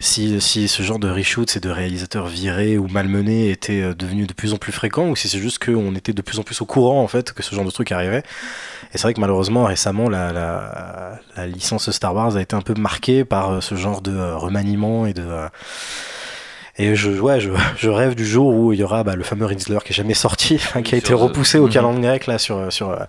si, 0.00 0.40
si 0.40 0.66
ce 0.68 0.82
genre 0.82 0.98
de 0.98 1.08
reshoot 1.08 1.56
et 1.56 1.60
de 1.60 1.70
réalisateurs 1.70 2.26
virés 2.26 2.76
ou 2.76 2.88
malmenés 2.88 3.50
était 3.50 3.80
euh, 3.82 3.94
devenu 3.94 4.26
de 4.26 4.32
plus 4.32 4.52
en 4.52 4.56
plus 4.56 4.72
fréquent 4.72 5.08
ou 5.08 5.14
si 5.16 5.28
c'est 5.28 5.38
juste 5.38 5.64
qu'on 5.64 5.94
était 5.94 6.12
de 6.12 6.22
plus 6.22 6.38
en 6.40 6.42
plus 6.42 6.60
au 6.60 6.66
courant 6.66 7.02
en 7.02 7.06
fait 7.08 7.32
que 7.32 7.42
ce 7.42 7.54
genre 7.54 7.64
de 7.64 7.70
truc 7.70 7.92
arrivait. 7.92 8.24
Et 8.94 8.98
c'est 8.98 9.02
vrai 9.04 9.14
que 9.14 9.20
malheureusement, 9.20 9.64
récemment, 9.64 10.10
la, 10.10 10.32
la, 10.32 11.18
la 11.36 11.46
licence 11.46 11.90
Star 11.92 12.14
Wars 12.14 12.36
a 12.36 12.42
été 12.42 12.54
un 12.56 12.60
peu 12.60 12.74
marquée 12.74 13.24
par 13.24 13.52
euh, 13.52 13.60
ce 13.60 13.74
genre 13.74 14.02
de 14.02 14.12
euh, 14.12 14.36
remaniement 14.36 15.06
et 15.06 15.14
de. 15.14 15.24
Et 16.78 16.94
je, 16.94 17.10
ouais, 17.10 17.40
je, 17.40 17.50
je 17.76 17.88
rêve 17.88 18.14
du 18.14 18.26
jour 18.26 18.54
où 18.54 18.72
il 18.72 18.80
y 18.80 18.82
aura 18.82 19.04
bah, 19.04 19.16
le 19.16 19.24
fameux 19.24 19.46
Rinsler 19.46 19.78
qui 19.84 19.92
est 19.92 19.96
jamais 19.96 20.14
sorti, 20.14 20.60
qui 20.84 20.94
a 20.94 20.98
été 20.98 21.14
repoussé 21.14 21.58
au 21.58 21.68
calendrier 21.68 22.08
grec 22.08 22.26
là 22.26 22.38
sur, 22.38 22.72
sur 22.72 22.90
euh, 22.90 23.04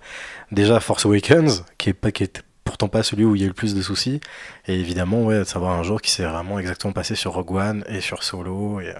déjà 0.52 0.80
Force 0.80 1.06
Awakens, 1.06 1.64
qui 1.78 1.90
est 1.90 1.94
pas 1.94 2.12
qui 2.12 2.24
est 2.24 2.42
pourtant 2.64 2.88
pas 2.88 3.02
celui 3.02 3.24
où 3.24 3.34
il 3.34 3.40
y 3.40 3.44
a 3.44 3.46
eu 3.46 3.48
le 3.48 3.54
plus 3.54 3.74
de 3.74 3.82
soucis. 3.82 4.20
Et 4.66 4.74
évidemment, 4.74 5.22
ouais, 5.24 5.40
de 5.40 5.44
savoir 5.44 5.78
un 5.78 5.82
jour 5.82 6.00
qui 6.00 6.10
s'est 6.10 6.24
vraiment 6.24 6.58
exactement 6.58 6.92
passé 6.92 7.14
sur 7.14 7.32
Rogue 7.32 7.52
One 7.52 7.84
et 7.88 8.00
sur 8.00 8.22
Solo. 8.22 8.80
Et, 8.80 8.88
euh, 8.88 8.94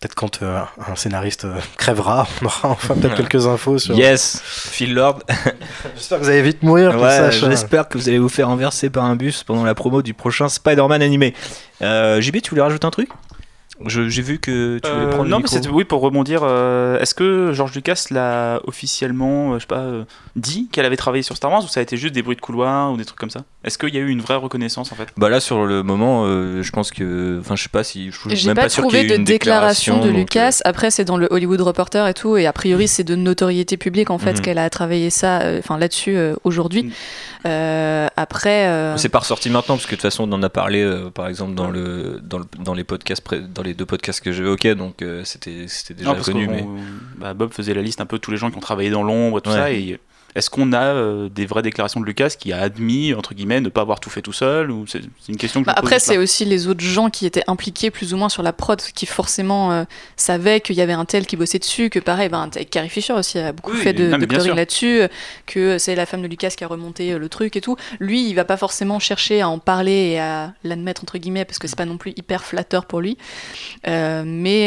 peut-être 0.00 0.14
quand 0.14 0.42
euh, 0.42 0.60
un 0.86 0.96
scénariste 0.96 1.46
crèvera, 1.76 2.26
on 2.42 2.46
aura 2.46 2.68
enfin 2.68 2.94
peut-être 2.94 3.16
quelques 3.16 3.46
infos 3.46 3.78
sur. 3.78 3.94
Yes, 3.94 4.40
Phil 4.44 4.94
Lord. 4.94 5.20
J'espère 5.94 6.18
que 6.18 6.24
vous 6.24 6.30
allez 6.30 6.42
vite 6.42 6.62
mourir. 6.62 7.00
Ouais, 7.00 7.30
j'espère 7.32 7.88
que 7.88 7.98
vous 7.98 8.08
allez 8.08 8.18
vous 8.18 8.28
faire 8.28 8.48
renverser 8.48 8.90
par 8.90 9.04
un 9.04 9.16
bus 9.16 9.42
pendant 9.42 9.64
la 9.64 9.74
promo 9.74 10.02
du 10.02 10.14
prochain 10.14 10.48
Spider-Man 10.48 11.02
animé. 11.02 11.34
Euh, 11.82 12.20
JB, 12.20 12.40
tu 12.42 12.50
voulais 12.50 12.62
rajouter 12.62 12.86
un 12.86 12.90
truc? 12.90 13.10
J'ai 13.86 14.22
vu 14.22 14.38
que 14.38 14.78
tu 14.78 14.88
voulais 14.90 15.04
Euh, 15.06 15.10
prendre 15.10 15.28
non, 15.28 15.38
le 15.38 15.42
mais 15.42 15.48
c'était 15.48 15.68
oui 15.68 15.84
pour 15.84 16.00
rebondir. 16.00 16.40
euh, 16.44 17.00
Est-ce 17.00 17.14
que 17.14 17.52
George 17.52 17.74
Lucas 17.74 18.04
l'a 18.10 18.60
officiellement, 18.66 19.52
euh, 19.52 19.54
je 19.56 19.60
sais 19.62 19.66
pas, 19.66 19.78
euh, 19.78 20.04
dit 20.36 20.68
qu'elle 20.70 20.84
avait 20.86 20.96
travaillé 20.96 21.22
sur 21.22 21.36
Star 21.36 21.50
Wars 21.50 21.64
ou 21.64 21.68
ça 21.68 21.80
a 21.80 21.82
été 21.82 21.96
juste 21.96 22.14
des 22.14 22.22
bruits 22.22 22.36
de 22.36 22.40
couloir 22.40 22.92
ou 22.92 22.96
des 22.96 23.04
trucs 23.04 23.18
comme 23.18 23.30
ça? 23.30 23.40
Est-ce 23.64 23.76
qu'il 23.78 23.94
y 23.94 23.98
a 23.98 24.00
eu 24.00 24.08
une 24.10 24.20
vraie 24.20 24.36
reconnaissance 24.36 24.92
en 24.92 24.94
fait? 24.94 25.08
Bah 25.16 25.28
là 25.28 25.40
sur 25.40 25.64
le 25.66 25.82
moment, 25.82 26.24
euh, 26.26 26.62
je 26.62 26.70
pense 26.70 26.90
que, 26.92 27.38
enfin 27.40 27.56
je 27.56 27.62
sais 27.64 27.68
pas 27.68 27.82
si, 27.82 28.10
je 28.12 28.18
suis 28.18 28.36
J'ai 28.36 28.48
même 28.48 28.56
pas, 28.56 28.62
pas, 28.62 28.68
sûr 28.68 28.84
qu'il 28.86 28.90
y 28.90 28.98
trouvé 29.00 29.06
ait 29.12 29.16
de 29.16 29.20
une 29.20 29.24
déclaration 29.24 29.98
de 30.00 30.08
donc, 30.08 30.16
Lucas. 30.16 30.60
Après, 30.64 30.90
c'est 30.90 31.04
dans 31.04 31.16
le 31.16 31.26
Hollywood 31.30 31.60
Reporter 31.60 32.06
et 32.06 32.14
tout, 32.14 32.36
et 32.36 32.46
a 32.46 32.52
priori, 32.52 32.86
c'est 32.86 33.04
de 33.04 33.16
notoriété 33.16 33.76
publique 33.76 34.10
en 34.10 34.18
fait 34.18 34.34
Mhm. 34.34 34.40
qu'elle 34.40 34.58
a 34.58 34.70
travaillé 34.70 35.10
ça, 35.10 35.40
euh, 35.40 35.58
enfin 35.58 35.78
là-dessus 35.78 36.16
euh, 36.16 36.34
aujourd'hui. 36.44 36.84
Mhm. 36.84 36.92
Euh, 37.46 38.06
après, 38.16 38.94
C'est 38.96 39.08
pas 39.08 39.18
ressorti 39.18 39.50
maintenant 39.50 39.74
parce 39.74 39.84
que 39.86 39.90
de 39.90 39.96
toute 39.96 40.02
façon 40.02 40.24
on 40.30 40.32
en 40.32 40.42
a 40.42 40.48
parlé 40.48 40.80
euh, 40.82 41.10
par 41.10 41.28
exemple 41.28 41.54
dans 41.54 41.70
le 41.70 42.20
dans, 42.22 42.38
le, 42.38 42.44
dans 42.58 42.72
les 42.74 42.84
podcasts 42.84 43.22
dans 43.34 43.62
les 43.62 43.73
deux 43.74 43.86
podcasts 43.86 44.20
que 44.22 44.32
j'évoquais 44.32 44.74
donc 44.74 45.02
euh, 45.02 45.22
c'était 45.24 45.66
c'était 45.68 45.94
déjà 45.94 46.10
Non, 46.10 46.14
parce 46.16 46.26
connu 46.30 46.46
mais 46.48 46.64
bah, 47.18 47.34
Bob 47.34 47.52
faisait 47.52 47.74
la 47.74 47.82
liste 47.82 48.00
un 48.00 48.06
peu 48.06 48.16
de 48.16 48.20
tous 48.22 48.30
les 48.30 48.36
gens 48.36 48.50
qui 48.50 48.56
ont 48.56 48.60
travaillé 48.60 48.90
dans 48.90 49.02
l'ombre 49.02 49.38
et 49.38 49.40
tout 49.40 49.50
Ouais. 49.50 49.56
ça. 49.56 49.70
Et 49.72 49.98
est-ce 50.34 50.50
qu'on 50.50 50.72
a 50.72 50.82
euh, 50.82 51.28
des 51.28 51.46
vraies 51.46 51.62
déclarations 51.62 52.00
de 52.00 52.06
Lucas 52.06 52.30
qui 52.38 52.52
a 52.52 52.60
admis, 52.60 53.14
entre 53.14 53.34
guillemets, 53.34 53.60
ne 53.60 53.68
pas 53.68 53.82
avoir 53.82 54.00
tout 54.00 54.10
fait 54.10 54.22
tout 54.22 54.32
seul 54.32 54.70
ou 54.72 54.84
C'est 54.86 55.00
une 55.28 55.36
question 55.36 55.62
que 55.62 55.70
je 55.70 55.72
Bah 55.72 55.78
après, 55.78 56.00
c'est 56.00 56.18
aussi 56.18 56.44
les 56.44 56.66
autres 56.66 56.82
gens 56.82 57.08
qui 57.08 57.24
étaient 57.24 57.44
impliqués 57.46 57.92
plus 57.92 58.14
ou 58.14 58.16
moins 58.16 58.28
sur 58.28 58.42
la 58.42 58.52
prod, 58.52 58.80
qui 58.80 59.06
forcément 59.06 59.70
euh, 59.70 59.84
savaient 60.16 60.60
qu'il 60.60 60.74
y 60.74 60.80
avait 60.80 60.92
un 60.92 61.04
tel 61.04 61.26
qui 61.26 61.36
bossait 61.36 61.60
dessus, 61.60 61.88
que 61.88 62.00
pareil, 62.00 62.28
ben, 62.28 62.50
Carrie 62.68 62.88
Fisher 62.88 63.12
aussi 63.12 63.38
a 63.38 63.52
beaucoup 63.52 63.72
Oui, 63.72 63.78
fait 63.78 63.92
de, 63.92 64.08
non, 64.08 64.18
de 64.18 64.52
là-dessus, 64.52 65.02
que 65.46 65.78
c'est 65.78 65.94
la 65.94 66.04
femme 66.04 66.22
de 66.22 66.26
Lucas 66.26 66.50
qui 66.50 66.64
a 66.64 66.66
remonté 66.66 67.12
euh, 67.12 67.18
le 67.18 67.28
truc 67.28 67.54
et 67.54 67.60
tout. 67.60 67.76
Lui, 68.00 68.28
il 68.28 68.34
va 68.34 68.44
pas 68.44 68.56
forcément 68.56 68.98
chercher 68.98 69.40
à 69.40 69.48
en 69.48 69.60
parler 69.60 70.14
et 70.14 70.20
à 70.20 70.52
l'admettre 70.64 71.02
entre 71.04 71.18
guillemets, 71.18 71.44
parce 71.44 71.60
que 71.60 71.68
c'est 71.68 71.78
pas 71.78 71.84
non 71.84 71.96
plus 71.96 72.12
hyper 72.16 72.42
flatteur 72.42 72.86
pour 72.86 73.00
lui. 73.00 73.16
Euh, 73.86 74.24
mais 74.26 74.64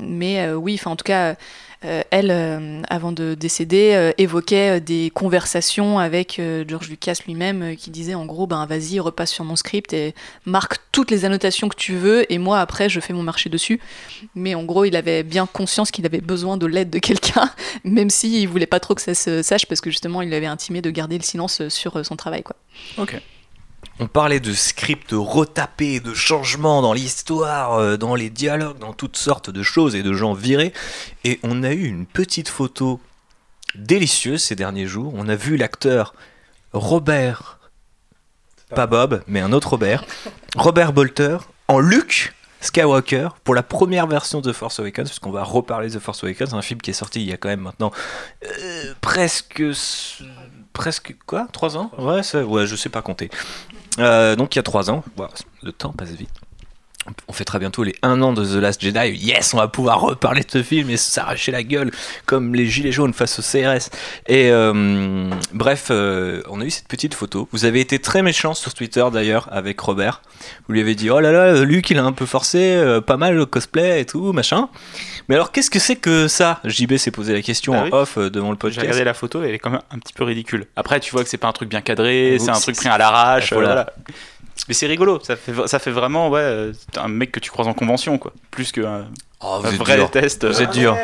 mais 0.00 0.50
oui, 0.52 0.76
enfin 0.78 0.92
en 0.92 0.96
tout 0.96 1.04
cas. 1.04 1.36
Euh, 1.84 2.02
elle, 2.10 2.30
euh, 2.30 2.82
avant 2.88 3.12
de 3.12 3.34
décéder, 3.34 3.92
euh, 3.94 4.12
évoquait 4.18 4.80
des 4.80 5.10
conversations 5.14 5.98
avec 5.98 6.40
George 6.68 6.88
Lucas 6.88 7.18
lui-même 7.26 7.76
qui 7.76 7.90
disait 7.90 8.14
en 8.14 8.26
gros, 8.26 8.46
ben 8.46 8.64
vas-y, 8.66 9.00
repasse 9.00 9.32
sur 9.32 9.44
mon 9.44 9.56
script 9.56 9.92
et 9.92 10.14
marque 10.46 10.76
toutes 10.92 11.10
les 11.10 11.24
annotations 11.24 11.68
que 11.68 11.76
tu 11.76 11.94
veux 11.94 12.30
et 12.32 12.38
moi 12.38 12.60
après 12.60 12.88
je 12.88 13.00
fais 13.00 13.12
mon 13.12 13.22
marché 13.22 13.50
dessus. 13.50 13.80
Mais 14.34 14.54
en 14.54 14.64
gros, 14.64 14.84
il 14.84 14.96
avait 14.96 15.22
bien 15.22 15.46
conscience 15.46 15.90
qu'il 15.90 16.06
avait 16.06 16.20
besoin 16.20 16.56
de 16.56 16.66
l'aide 16.66 16.90
de 16.90 16.98
quelqu'un, 16.98 17.50
même 17.84 18.10
s'il 18.10 18.48
voulait 18.48 18.66
pas 18.66 18.80
trop 18.80 18.94
que 18.94 19.02
ça 19.02 19.14
se 19.14 19.42
sache 19.42 19.66
parce 19.66 19.80
que 19.80 19.90
justement 19.90 20.22
il 20.22 20.32
avait 20.34 20.46
intimé 20.46 20.82
de 20.82 20.90
garder 20.90 21.18
le 21.18 21.24
silence 21.24 21.68
sur 21.68 22.04
son 22.04 22.16
travail. 22.16 22.42
Quoi. 22.42 22.56
Ok. 22.98 23.20
On 24.00 24.06
parlait 24.06 24.40
de 24.40 24.52
scripts 24.52 25.12
retapés, 25.12 26.00
de 26.00 26.14
changements 26.14 26.82
dans 26.82 26.92
l'histoire, 26.92 27.74
euh, 27.74 27.96
dans 27.96 28.14
les 28.14 28.30
dialogues, 28.30 28.78
dans 28.78 28.92
toutes 28.92 29.16
sortes 29.16 29.50
de 29.50 29.62
choses 29.62 29.94
et 29.94 30.02
de 30.02 30.12
gens 30.12 30.32
virés. 30.32 30.72
Et 31.24 31.38
on 31.42 31.62
a 31.62 31.72
eu 31.72 31.84
une 31.84 32.06
petite 32.06 32.48
photo 32.48 33.00
délicieuse 33.74 34.42
ces 34.42 34.56
derniers 34.56 34.86
jours. 34.86 35.12
On 35.16 35.28
a 35.28 35.36
vu 35.36 35.56
l'acteur 35.56 36.14
Robert, 36.72 37.58
pas 38.74 38.86
Bob, 38.86 39.22
mais 39.26 39.40
un 39.40 39.52
autre 39.52 39.70
Robert, 39.70 40.04
Robert 40.56 40.92
Bolter, 40.92 41.38
en 41.68 41.78
Luke 41.78 42.32
Skywalker 42.60 43.28
pour 43.44 43.54
la 43.54 43.62
première 43.62 44.06
version 44.06 44.40
de 44.40 44.50
The 44.50 44.54
Force 44.54 44.78
Awakens, 44.78 45.08
parce 45.08 45.18
qu'on 45.18 45.30
va 45.32 45.42
reparler 45.42 45.88
de 45.88 45.98
The 45.98 46.02
Force 46.02 46.24
Awakens, 46.24 46.54
un 46.54 46.62
film 46.62 46.80
qui 46.80 46.90
est 46.90 46.94
sorti 46.94 47.20
il 47.20 47.28
y 47.28 47.32
a 47.32 47.36
quand 47.36 47.48
même 47.48 47.60
maintenant 47.60 47.92
euh, 48.44 48.94
presque 49.00 49.62
presque 50.72 51.16
quoi? 51.26 51.48
Trois 51.52 51.76
ans 51.76 51.90
Ouais, 51.98 52.22
ça, 52.22 52.44
ouais, 52.44 52.66
je 52.66 52.76
sais 52.76 52.88
pas 52.88 53.02
compter. 53.02 53.30
Euh, 53.98 54.36
donc 54.36 54.54
il 54.54 54.58
y 54.58 54.60
a 54.60 54.62
trois 54.62 54.90
ans, 54.90 55.04
le 55.62 55.72
temps 55.72 55.92
passe 55.92 56.10
vite. 56.10 56.30
On 57.26 57.32
fêtera 57.32 57.58
bientôt 57.58 57.82
les 57.82 57.94
1 58.02 58.22
an 58.22 58.32
de 58.32 58.44
The 58.44 58.62
Last 58.62 58.80
Jedi. 58.80 59.10
Yes, 59.16 59.54
on 59.54 59.56
va 59.58 59.66
pouvoir 59.66 60.00
reparler 60.00 60.42
de 60.42 60.50
ce 60.50 60.62
film 60.62 60.88
et 60.90 60.96
s'arracher 60.96 61.50
la 61.50 61.64
gueule 61.64 61.90
comme 62.26 62.54
les 62.54 62.66
gilets 62.66 62.92
jaunes 62.92 63.12
face 63.12 63.38
au 63.40 63.42
CRS. 63.42 63.90
Et 64.28 64.50
euh, 64.50 65.28
bref, 65.52 65.88
euh, 65.90 66.42
on 66.48 66.60
a 66.60 66.64
eu 66.64 66.70
cette 66.70 66.86
petite 66.86 67.14
photo. 67.14 67.48
Vous 67.50 67.64
avez 67.64 67.80
été 67.80 67.98
très 67.98 68.22
méchant 68.22 68.54
sur 68.54 68.72
Twitter 68.72 69.04
d'ailleurs 69.12 69.48
avec 69.50 69.80
Robert. 69.80 70.22
Vous 70.68 70.74
lui 70.74 70.80
avez 70.80 70.94
dit 70.94 71.10
oh 71.10 71.18
là 71.18 71.32
là, 71.32 71.64
Luc 71.64 71.90
il 71.90 71.98
a 71.98 72.04
un 72.04 72.12
peu 72.12 72.26
forcé, 72.26 72.58
euh, 72.76 73.00
pas 73.00 73.16
mal 73.16 73.34
le 73.34 73.46
cosplay 73.46 74.00
et 74.00 74.06
tout 74.06 74.32
machin. 74.32 74.68
Mais 75.28 75.34
alors 75.34 75.50
qu'est-ce 75.50 75.70
que 75.70 75.78
c'est 75.80 75.96
que 75.96 76.28
ça? 76.28 76.60
JB 76.64 76.96
s'est 76.98 77.10
posé 77.10 77.32
la 77.32 77.42
question 77.42 77.74
Ah 77.74 77.84
en 77.86 77.96
off 77.96 78.18
devant 78.18 78.50
le 78.50 78.54
J'ai 78.54 78.58
podcast. 78.58 78.80
regardé 78.82 79.04
la 79.04 79.14
photo, 79.14 79.42
elle 79.42 79.54
est 79.54 79.58
quand 79.58 79.70
même 79.70 79.82
un 79.90 79.98
petit 79.98 80.12
peu 80.12 80.22
ridicule. 80.22 80.66
Après, 80.76 81.00
tu 81.00 81.10
vois 81.10 81.24
que 81.24 81.28
c'est 81.30 81.36
pas 81.36 81.48
un 81.48 81.52
truc 81.52 81.68
bien 81.68 81.80
cadré, 81.80 82.36
c'est 82.38 82.50
un 82.50 82.60
truc 82.60 82.76
pris 82.76 82.88
à 82.88 82.98
l'arrache. 82.98 83.52
Voilà. 83.52 83.68
voilà. 83.68 83.86
Mais 84.68 84.74
c'est 84.74 84.86
rigolo, 84.86 85.18
ça 85.22 85.34
fait, 85.36 85.52
ça 85.66 85.78
fait 85.78 85.90
vraiment 85.90 86.28
ouais, 86.28 86.40
euh, 86.40 86.72
un 86.96 87.08
mec 87.08 87.32
que 87.32 87.40
tu 87.40 87.50
croises 87.50 87.66
en 87.68 87.74
convention, 87.74 88.18
quoi. 88.18 88.32
Plus 88.50 88.70
qu'un 88.72 89.06
Oh, 89.44 89.58
vous 89.60 89.66
un 89.66 89.70
êtes 89.72 89.76
vrai 89.78 89.96
dur. 89.96 90.10
test. 90.10 90.44
Vous 90.46 90.62
êtes 90.62 90.70
dur. 90.70 90.96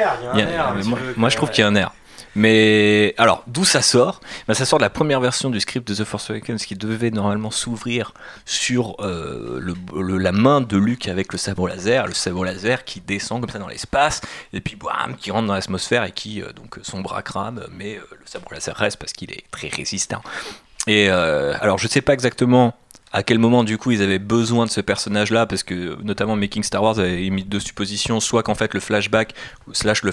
Moi, 1.17 1.29
je 1.29 1.37
trouve 1.37 1.51
qu'il 1.51 1.63
y 1.63 1.65
a 1.65 1.69
un 1.69 1.75
air. 1.75 1.93
Mais 2.37 3.15
alors, 3.19 3.43
d'où 3.49 3.65
ça 3.65 3.83
sort? 3.83 4.21
Ben, 4.47 4.55
Ça 4.55 4.65
sort 4.65 4.79
de 4.79 4.85
la 4.85 4.91
première 4.91 5.19
version 5.21 5.51
du 5.51 5.59
script 5.59 5.89
de 5.89 5.95
The 5.95 6.05
Force 6.07 6.31
Awakens 6.31 6.65
qui 6.65 6.77
devait 6.77 7.11
normalement 7.11 7.51
s'ouvrir 7.51 8.13
sur 8.45 8.95
euh, 9.01 9.59
le- 9.61 9.75
le- 10.01 10.19
la 10.19 10.31
main 10.31 10.61
de 10.61 10.77
Luke 10.77 11.09
avec 11.09 11.33
le 11.33 11.39
sabre 11.39 11.67
laser, 11.69 12.07
le 12.07 12.15
sabre 12.15 12.45
laser 12.45 12.85
qui 12.85 13.01
descend 13.01 13.41
comme 13.41 13.51
ça 13.51 13.59
dans 13.59 13.67
l'espace, 13.67 14.21
et 14.53 14.61
puis 14.61 14.77
bam, 14.77 15.17
qui 15.17 15.33
rentre 15.33 15.49
dans 15.49 15.55
l'atmosphère 15.55 16.05
et 16.05 16.13
qui, 16.13 16.41
euh, 16.43 16.53
donc, 16.53 16.79
son 16.83 17.01
bras 17.01 17.23
crame, 17.23 17.65
mais 17.73 17.97
euh, 17.97 18.03
le 18.13 18.27
sabre 18.27 18.53
laser 18.53 18.77
reste 18.77 18.99
parce 18.99 19.13
qu'il 19.15 19.33
est 19.33 19.45
très 19.51 19.69
résistant. 19.69 20.23
Et 20.87 21.09
euh, 21.11 21.55
alors, 21.61 21.79
je 21.79 21.89
sais 21.89 22.03
pas 22.03 22.13
exactement 22.13 22.75
à 23.13 23.23
quel 23.23 23.39
moment 23.39 23.65
du 23.65 23.79
coup 23.79 23.91
ils 23.91 24.03
avaient 24.03 24.19
besoin 24.19 24.67
de 24.67 24.71
ce 24.71 24.81
personnage 24.81 25.31
là 25.31 25.47
parce 25.47 25.63
que 25.63 26.01
notamment 26.03 26.37
Making 26.37 26.63
Star 26.63 26.83
Wars 26.83 26.99
avait 26.99 27.25
émis 27.25 27.45
deux 27.45 27.61
suppositions 27.61 28.21
soit 28.21 28.43
qu'en 28.43 28.55
fait 28.55 28.75
le 28.75 28.81
flashback 28.81 29.35
slash 29.73 30.03
le 30.03 30.13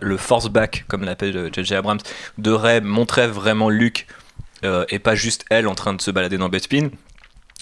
le 0.00 0.16
force 0.16 0.48
back 0.48 0.84
comme 0.88 1.04
l'appelle 1.04 1.36
euh, 1.36 1.50
J.J. 1.52 1.74
Abrams 1.74 2.00
de 2.38 2.50
Rey 2.50 2.80
montrait 2.80 3.28
vraiment 3.28 3.70
Luke 3.70 4.06
euh, 4.64 4.84
et 4.88 4.98
pas 4.98 5.14
juste 5.14 5.44
elle 5.50 5.66
en 5.68 5.74
train 5.74 5.94
de 5.94 6.00
se 6.00 6.10
balader 6.10 6.38
dans 6.38 6.48
Bespin 6.48 6.90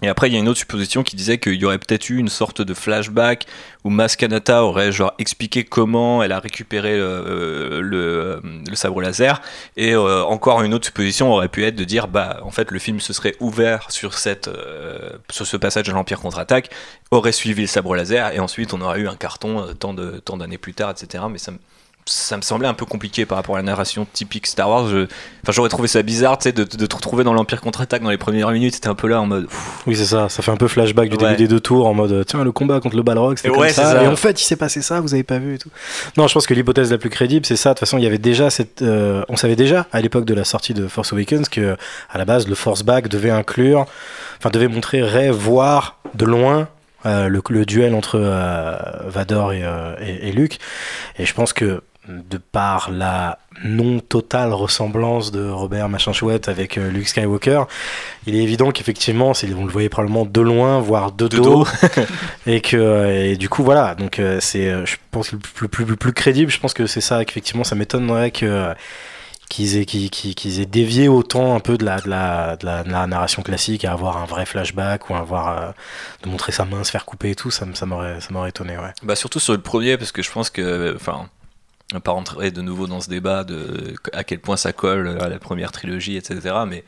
et 0.03 0.09
après 0.09 0.29
il 0.29 0.35
y 0.35 0.37
a 0.37 0.39
une 0.39 0.49
autre 0.49 0.59
supposition 0.59 1.03
qui 1.03 1.17
disait 1.17 1.39
qu'il 1.39 1.55
y 1.55 1.65
aurait 1.65 1.79
peut-être 1.79 2.11
eu 2.11 2.19
une 2.19 2.29
sorte 2.29 2.63
de 2.63 2.75
flashback 2.75 3.47
où 3.85 3.91
Mas 3.91 4.17
Kanata 4.17 4.65
aurait 4.65 4.93
genre 4.93 5.15
expliqué 5.19 5.65
comment 5.65 6.23
elle 6.23 6.33
a 6.33 6.41
récupéré 6.41 6.93
euh, 6.93 7.81
le, 7.81 7.97
euh, 7.97 8.41
le 8.69 8.77
sabre 8.77 9.01
laser 9.01 9.41
et 9.77 9.95
euh, 9.95 10.23
encore 10.25 10.63
une 10.63 10.75
autre 10.75 10.87
supposition 10.87 11.33
aurait 11.33 11.49
pu 11.49 11.65
être 11.65 11.77
de 11.77 11.85
dire 11.85 12.09
bah 12.09 12.41
en 12.43 12.51
fait 12.51 12.71
le 12.71 12.79
film 12.79 13.01
se 13.01 13.13
serait 13.13 13.35
ouvert 13.41 13.91
sur 13.91 14.15
cette 14.19 14.49
euh, 14.49 15.11
sur 15.31 15.47
ce 15.47 15.57
passage 15.57 15.87
de 15.87 15.93
l'Empire 15.93 16.21
contre-attaque, 16.21 16.71
aurait 17.11 17.33
suivi 17.33 17.63
le 17.63 17.67
sabre 17.67 17.95
laser 17.95 18.33
et 18.33 18.41
ensuite 18.41 18.73
on 18.73 18.81
aurait 18.81 19.01
eu 19.01 19.09
un 19.09 19.17
carton 19.17 19.63
euh, 19.63 19.73
tant 19.75 19.95
de 19.95 20.19
tant 20.19 20.37
d'années 20.37 20.59
plus 20.59 20.75
tard, 20.75 20.91
etc. 20.91 21.25
Mais 21.31 21.39
ça 21.39 21.53
ça 22.07 22.37
me 22.37 22.43
semblait 22.43 22.67
un 22.69 22.75
peu 22.75 22.85
compliqué 22.85 23.27
par 23.27 23.37
rapport 23.39 23.55
à 23.55 23.59
la 23.59 23.63
narration 23.63 24.07
typique 24.13 24.47
Star 24.47 24.69
Wars. 24.69 24.89
Je- 24.89 25.07
Enfin, 25.45 25.51
j'aurais 25.53 25.69
trouvé 25.69 25.89
ça 25.89 26.03
bizarre, 26.03 26.39
tu 26.39 26.45
sais, 26.45 26.53
de, 26.53 26.63
de 26.63 26.87
te 26.87 26.95
retrouver 26.95 27.25
dans 27.25 27.33
l'Empire 27.35 27.61
contre-attaque 27.61 28.01
dans 28.03 28.11
les 28.11 28.17
premières 28.19 28.51
minutes. 28.53 28.75
C'était 28.75 28.89
un 28.89 28.95
peu 28.95 29.09
là 29.09 29.21
en 29.21 29.27
mode. 29.27 29.47
pff, 29.49 29.83
Oui, 29.89 29.97
c'est 29.97 30.05
ça. 30.05 30.29
Ça 30.29 30.41
fait 30.43 30.53
un 30.53 30.57
peu 30.57 30.69
flashback 30.69 31.09
du 31.09 31.17
Ouais. 31.17 31.31
début 31.31 31.37
des 31.37 31.49
deux 31.49 31.59
tours 31.61 31.87
en 31.89 31.95
mode 31.95 32.25
tiens, 32.27 32.45
le 32.45 32.53
combat 32.53 32.79
contre 32.81 32.95
le 32.97 33.03
Balrog, 33.03 33.37
c'était 33.39 33.49
Et 33.49 33.53
comme 33.53 33.69
ça. 33.69 34.03
Et 34.05 34.07
en 34.07 34.15
fait, 34.17 34.41
il 34.41 34.45
s'est 34.45 34.55
passé 34.57 34.83
ça, 34.83 35.01
vous 35.01 35.15
avez 35.15 35.25
pas 35.25 35.39
vu 35.39 35.55
et 35.55 35.59
tout. 35.59 35.71
Non, 36.17 36.29
je 36.29 36.35
pense 36.35 36.47
que 36.47 36.55
l'hypothèse 36.55 36.93
la 36.93 36.99
plus 36.99 37.11
crédible, 37.11 37.45
c'est 37.45 37.57
ça. 37.57 37.71
De 37.71 37.75
toute 37.75 37.81
façon, 37.81 37.99
il 37.99 38.05
y 38.05 38.07
avait 38.07 38.19
déjà 38.19 38.51
cette. 38.51 38.83
euh, 38.83 39.25
on 39.29 39.37
savait 39.37 39.57
déjà 39.57 39.87
à 39.93 40.01
l'époque 40.01 40.25
de 40.25 40.35
la 40.35 40.45
sortie 40.45 40.75
de 40.75 40.87
Force 40.87 41.13
Awakens 41.13 41.49
que, 41.49 41.77
à 42.11 42.19
la 42.19 42.25
base, 42.25 42.47
le 42.47 42.55
Force 42.55 42.85
Back 42.85 43.09
devait 43.09 43.31
inclure. 43.31 43.87
Enfin, 44.39 44.51
devait 44.51 44.69
montrer 44.69 45.03
Rey 45.03 45.31
voir 45.31 45.99
de 46.15 46.25
loin 46.25 46.69
euh, 47.05 47.27
le, 47.27 47.43
le 47.49 47.67
duel 47.67 47.95
entre 47.97 48.17
euh, 48.23 48.77
Vador 49.07 49.53
et, 49.55 49.65
et, 50.01 50.29
et 50.29 50.33
Luke. 50.33 50.61
Et 51.19 51.27
je 51.27 51.35
pense 51.35 51.53
que 51.53 51.83
de 52.09 52.37
par 52.39 52.91
la 52.91 53.39
non 53.63 54.01
totale 54.01 54.53
ressemblance 54.53 55.31
de 55.31 55.49
Robert 55.49 55.89
Machin 55.89 56.13
Chouette 56.13 56.49
avec 56.49 56.77
euh, 56.77 56.91
Luke 56.91 57.07
Skywalker, 57.07 57.63
il 58.27 58.35
est 58.35 58.43
évident 58.43 58.73
qu'effectivement, 58.73 59.35
c'est- 59.35 59.47
vous 59.47 59.65
le 59.67 59.73
voyez 59.73 59.89
probablement 59.89 60.25
de 60.27 60.41
loin, 60.41 60.81
voire 60.81 61.13
de, 61.13 61.29
De 61.29 61.37
dos, 61.37 61.43
dos. 61.65 61.67
et 62.47 62.61
que 62.61 63.07
et 63.13 63.37
du 63.37 63.49
coup 63.49 63.63
voilà. 63.63 63.95
Donc 63.95 64.19
euh, 64.19 64.39
c'est, 64.41 64.69
euh, 64.69 64.85
je 64.85 64.97
pense 65.13 65.31
que 65.31 65.37
le 65.37 65.41
plus, 65.41 65.69
plus, 65.69 65.87
plus, 65.87 65.97
plus 65.97 66.13
crédible, 66.13 66.51
je 66.51 66.59
pense 66.59 66.75
que 66.75 66.87
c'est 66.87 67.01
ça. 67.01 67.25
Qu'effectivement, 67.25 67.63
ça 67.65 67.77
m'étonnerait 67.77 68.33
que 68.33 68.75
qu'ils 69.49 69.77
aient, 69.77 69.85
qu'ils 69.85 70.61
aient 70.61 70.67
dévié 70.67 71.09
autant 71.09 71.55
un 71.55 71.61
peu 71.61 71.77
de 71.77 71.85
la, 71.85 72.01
de, 72.01 72.09
la, 72.09 72.57
de, 72.57 72.65
la, 72.65 72.83
de 72.85 72.91
la 72.91 73.07
narration 73.07 73.43
classique 73.43 73.85
à 73.85 73.93
avoir 73.93 74.17
un 74.17 74.25
vrai 74.25 74.47
flashback 74.47 75.11
ou 75.11 75.15
à 75.15 75.19
avoir 75.19 75.49
euh, 75.63 75.71
de 76.25 76.31
montrer 76.31 76.53
sa 76.53 76.65
main 76.65 76.83
se 76.85 76.91
faire 76.91 77.05
couper 77.05 77.31
et 77.31 77.35
tout, 77.35 77.51
ça, 77.51 77.67
ça 77.75 77.85
m'aurait, 77.85 78.21
ça 78.23 78.29
m'aurait 78.31 78.49
étonné, 78.49 78.79
ouais. 78.79 78.93
Bah 79.03 79.15
surtout 79.15 79.41
sur 79.41 79.53
le 79.53 79.61
premier 79.61 79.99
parce 79.99 80.11
que 80.11 80.23
je 80.23 80.33
pense 80.33 80.49
que 80.49 80.95
enfin 80.97 81.27
on 81.27 81.29
pas 82.01 82.13
rentrer 82.13 82.51
de 82.51 82.63
nouveau 82.63 82.87
dans 82.87 83.01
ce 83.01 83.09
débat 83.09 83.45
de 83.45 83.95
à 84.13 84.25
quel 84.25 84.41
point 84.41 84.57
ça 84.57 84.73
colle 84.73 85.19
à 85.21 85.29
la 85.29 85.39
première 85.39 85.73
trilogie 85.73 86.17
etc 86.17 86.57
mais 86.67 86.85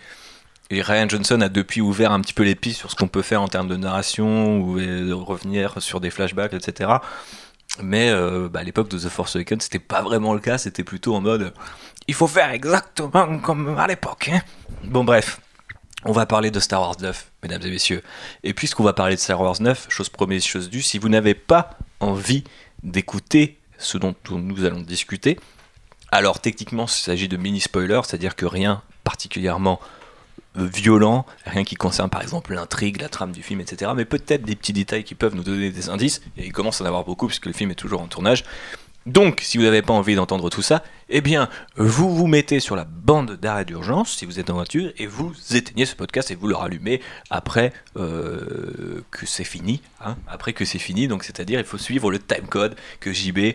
et 0.70 0.80
Ryan 0.80 1.08
Johnson 1.08 1.40
a 1.40 1.48
depuis 1.48 1.80
ouvert 1.80 2.12
un 2.12 2.20
petit 2.20 2.32
peu 2.32 2.42
les 2.42 2.54
pistes 2.54 2.78
sur 2.78 2.90
ce 2.90 2.96
qu'on 2.96 3.08
peut 3.08 3.22
faire 3.22 3.42
en 3.42 3.48
termes 3.48 3.68
de 3.68 3.76
narration 3.76 4.58
ou 4.60 4.78
de 4.78 5.12
revenir 5.12 5.80
sur 5.80 6.00
des 6.00 6.10
flashbacks 6.10 6.54
etc 6.54 6.90
mais 7.82 8.10
euh, 8.10 8.48
bah, 8.48 8.60
à 8.60 8.62
l'époque 8.62 8.88
de 8.88 8.98
The 8.98 9.08
Force 9.08 9.36
Awakens 9.36 9.62
c'était 9.62 9.78
pas 9.78 10.02
vraiment 10.02 10.34
le 10.34 10.40
cas 10.40 10.58
c'était 10.58 10.84
plutôt 10.84 11.14
en 11.14 11.20
mode 11.20 11.52
il 12.06 12.14
faut 12.14 12.26
faire 12.28 12.50
exactement 12.50 13.38
comme 13.38 13.76
à 13.78 13.86
l'époque 13.86 14.30
hein. 14.32 14.40
bon 14.84 15.04
bref 15.04 15.40
on 16.06 16.12
va 16.12 16.26
parler 16.26 16.50
de 16.50 16.60
Star 16.60 16.82
Wars 16.82 16.96
9, 17.00 17.32
mesdames 17.42 17.62
et 17.64 17.70
messieurs. 17.70 18.02
Et 18.42 18.52
puisqu'on 18.52 18.84
va 18.84 18.92
parler 18.92 19.14
de 19.14 19.20
Star 19.20 19.40
Wars 19.40 19.56
9, 19.60 19.86
chose 19.88 20.10
promise, 20.10 20.44
chose 20.44 20.68
due, 20.68 20.82
si 20.82 20.98
vous 20.98 21.08
n'avez 21.08 21.34
pas 21.34 21.78
envie 22.00 22.44
d'écouter 22.82 23.58
ce 23.78 23.98
dont 23.98 24.14
nous 24.30 24.64
allons 24.64 24.80
discuter, 24.80 25.38
alors 26.10 26.40
techniquement 26.40 26.84
il 26.84 26.90
s'agit 26.90 27.28
de 27.28 27.36
mini 27.36 27.60
spoilers, 27.60 28.02
c'est-à-dire 28.04 28.36
que 28.36 28.46
rien 28.46 28.82
particulièrement 29.02 29.80
euh, 30.56 30.66
violent, 30.66 31.26
rien 31.44 31.64
qui 31.64 31.74
concerne 31.74 32.08
par 32.08 32.22
exemple 32.22 32.54
l'intrigue, 32.54 33.00
la 33.00 33.08
trame 33.08 33.32
du 33.32 33.42
film, 33.42 33.60
etc. 33.60 33.90
Mais 33.96 34.04
peut-être 34.04 34.42
des 34.42 34.54
petits 34.54 34.72
détails 34.72 35.02
qui 35.02 35.16
peuvent 35.16 35.34
nous 35.34 35.42
donner 35.42 35.70
des 35.70 35.88
indices, 35.88 36.20
et 36.36 36.46
il 36.46 36.52
commence 36.52 36.80
à 36.80 36.84
en 36.84 36.86
avoir 36.86 37.04
beaucoup 37.04 37.26
puisque 37.26 37.46
le 37.46 37.52
film 37.52 37.72
est 37.72 37.76
toujours 37.76 38.00
en 38.00 38.06
tournage. 38.06 38.44
Donc, 39.06 39.40
si 39.42 39.58
vous 39.58 39.64
n'avez 39.64 39.82
pas 39.82 39.92
envie 39.92 40.14
d'entendre 40.14 40.48
tout 40.48 40.62
ça, 40.62 40.82
eh 41.10 41.20
bien, 41.20 41.50
vous 41.76 42.14
vous 42.14 42.26
mettez 42.26 42.58
sur 42.58 42.74
la 42.74 42.84
bande 42.84 43.32
d'arrêt 43.32 43.66
d'urgence 43.66 44.16
si 44.16 44.24
vous 44.24 44.40
êtes 44.40 44.48
en 44.48 44.54
voiture 44.54 44.92
et 44.96 45.06
vous 45.06 45.32
éteignez 45.52 45.84
ce 45.84 45.94
podcast 45.94 46.30
et 46.30 46.34
vous 46.34 46.48
le 46.48 46.56
rallumez 46.56 47.02
après 47.28 47.72
euh, 47.98 49.02
que 49.10 49.26
c'est 49.26 49.44
fini. 49.44 49.82
hein, 50.02 50.16
après 50.26 50.54
que 50.54 50.64
c'est 50.64 50.78
fini, 50.78 51.06
donc 51.06 51.24
c'est-à-dire 51.24 51.58
il 51.60 51.66
faut 51.66 51.76
suivre 51.78 52.10
le 52.10 52.18
timecode 52.18 52.76
que 53.00 53.12
JB. 53.12 53.54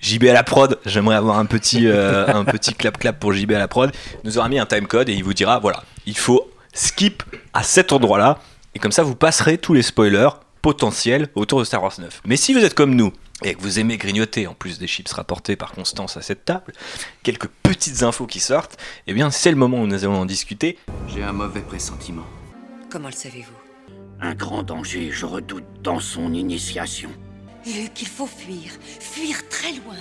JB 0.00 0.24
à 0.24 0.32
la 0.34 0.42
prod, 0.44 0.78
j'aimerais 0.84 1.16
avoir 1.16 1.38
un 1.38 1.46
petit, 1.46 1.86
euh, 1.86 2.26
un 2.34 2.44
petit 2.44 2.74
clap 2.74 2.98
clap 2.98 3.18
pour 3.18 3.32
JB 3.32 3.52
à 3.52 3.58
la 3.58 3.68
prod. 3.68 3.90
nous 4.24 4.36
aura 4.36 4.50
mis 4.50 4.58
un 4.58 4.66
timecode 4.66 5.08
et 5.08 5.14
il 5.14 5.24
vous 5.24 5.34
dira 5.34 5.58
voilà, 5.60 5.82
il 6.04 6.16
faut 6.16 6.50
skip 6.74 7.22
à 7.54 7.62
cet 7.62 7.92
endroit-là 7.92 8.38
et 8.74 8.78
comme 8.78 8.92
ça 8.92 9.02
vous 9.02 9.14
passerez 9.16 9.56
tous 9.56 9.72
les 9.72 9.82
spoilers 9.82 10.28
potentiels 10.60 11.28
autour 11.34 11.58
de 11.60 11.64
Star 11.64 11.82
Wars 11.82 11.94
9. 11.98 12.20
Mais 12.26 12.36
si 12.36 12.52
vous 12.52 12.60
êtes 12.60 12.74
comme 12.74 12.94
nous 12.94 13.12
et 13.42 13.54
que 13.54 13.60
vous 13.60 13.78
aimez 13.78 13.96
grignoter 13.96 14.46
en 14.46 14.54
plus 14.54 14.78
des 14.78 14.86
chips 14.86 15.12
rapportés 15.12 15.56
par 15.56 15.72
Constance 15.72 16.16
à 16.16 16.22
cette 16.22 16.44
table, 16.44 16.72
quelques 17.22 17.48
petites 17.62 18.02
infos 18.02 18.26
qui 18.26 18.40
sortent, 18.40 18.76
eh 19.06 19.14
bien 19.14 19.30
c'est 19.30 19.50
le 19.50 19.56
moment 19.56 19.80
où 19.80 19.86
nous 19.86 20.04
allons 20.04 20.20
en 20.20 20.26
discuter. 20.26 20.78
J'ai 21.08 21.22
un 21.22 21.32
mauvais 21.32 21.60
pressentiment. 21.60 22.26
Comment 22.90 23.08
le 23.08 23.14
savez-vous? 23.14 23.52
Un 24.20 24.34
grand 24.34 24.64
danger, 24.64 25.10
je 25.12 25.26
redoute 25.26 25.64
dans 25.82 26.00
son 26.00 26.32
initiation. 26.32 27.10
Luc, 27.66 28.02
il 28.02 28.08
faut 28.08 28.26
fuir. 28.26 28.72
Fuir 29.00 29.48
très 29.48 29.72
loin. 29.72 29.96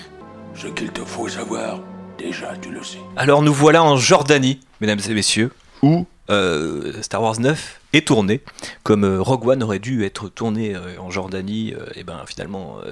Ce 0.55 0.67
qu'il 0.67 0.91
te 0.91 1.05
faut 1.05 1.27
savoir, 1.27 1.81
déjà 2.17 2.55
tu 2.57 2.71
le 2.71 2.83
sais. 2.83 2.97
Alors 3.15 3.43
nous 3.43 3.53
voilà 3.53 3.83
en 3.83 3.97
Jordanie, 3.97 4.59
mesdames 4.81 5.01
et 5.07 5.13
messieurs, 5.13 5.51
où 5.83 6.07
euh, 6.29 7.01
Star 7.03 7.21
Wars 7.21 7.39
9 7.39 7.81
tourné, 8.01 8.41
comme 8.83 9.03
euh, 9.03 9.21
Rogue 9.21 9.47
One 9.47 9.63
aurait 9.63 9.79
dû 9.79 10.05
être 10.05 10.29
tourné 10.29 10.75
euh, 10.75 10.99
en 10.99 11.09
Jordanie, 11.09 11.73
et 11.95 12.03
ben 12.03 12.23
finalement 12.25 12.77
euh, 12.83 12.91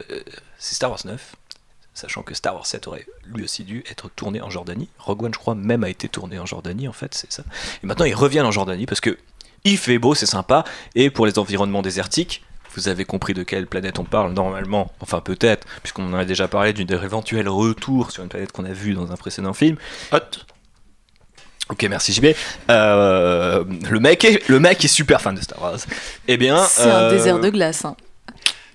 c'est 0.57 0.75
Star 0.75 0.89
Wars 0.89 0.99
9, 1.05 1.35
sachant 1.93 2.23
que 2.23 2.33
Star 2.33 2.55
Wars 2.55 2.65
7 2.65 2.87
aurait 2.87 3.05
lui 3.25 3.43
aussi 3.43 3.63
dû 3.63 3.83
être 3.89 4.09
tourné 4.09 4.41
en 4.41 4.49
Jordanie. 4.49 4.89
Rogue 4.99 5.23
One 5.23 5.33
je 5.33 5.39
crois 5.39 5.55
même 5.55 5.83
a 5.83 5.89
été 5.89 6.09
tourné 6.09 6.39
en 6.39 6.45
Jordanie 6.45 6.87
en 6.87 6.93
fait, 6.93 7.13
c'est 7.13 7.31
ça. 7.31 7.43
Et 7.83 7.87
maintenant 7.87 8.05
ils 8.05 8.15
reviennent 8.15 8.45
en 8.45 8.51
Jordanie 8.51 8.85
parce 8.85 9.01
que 9.01 9.17
il 9.63 9.77
fait 9.77 9.97
beau, 9.97 10.13
c'est 10.13 10.27
sympa, 10.27 10.63
et 10.93 11.09
pour 11.09 11.25
les 11.25 11.39
environnements 11.39 11.81
désertiques, 11.81 12.43
vous 12.75 12.87
avez 12.87 13.05
compris 13.05 13.33
de 13.33 13.43
quelle 13.43 13.67
planète 13.67 13.99
on 13.99 14.03
parle 14.03 14.33
normalement, 14.33 14.91
enfin 14.99 15.21
peut-être, 15.21 15.65
puisqu'on 15.81 16.13
en 16.13 16.17
a 16.17 16.25
déjà 16.25 16.47
parlé 16.47 16.73
d'une 16.73 16.91
éventuel 16.91 17.49
retour 17.49 18.11
sur 18.11 18.21
une 18.21 18.29
planète 18.29 18.51
qu'on 18.51 18.65
a 18.65 18.73
vue 18.73 18.93
dans 18.93 19.11
un 19.11 19.15
précédent 19.15 19.53
film. 19.53 19.77
Hot. 20.11 20.19
Ok, 21.69 21.83
merci 21.89 22.13
JB. 22.13 22.27
Euh, 22.69 23.63
le, 23.89 23.99
mec 23.99 24.23
est, 24.23 24.47
le 24.47 24.59
mec 24.59 24.83
est 24.85 24.87
super 24.87 25.21
fan 25.21 25.33
de 25.35 25.41
Star 25.41 25.61
Wars. 25.61 25.79
Eh 26.27 26.37
bien. 26.37 26.63
C'est 26.69 26.83
un 26.83 27.03
euh, 27.03 27.11
désert 27.11 27.39
de 27.39 27.49
glace. 27.49 27.85
hein. 27.85 27.95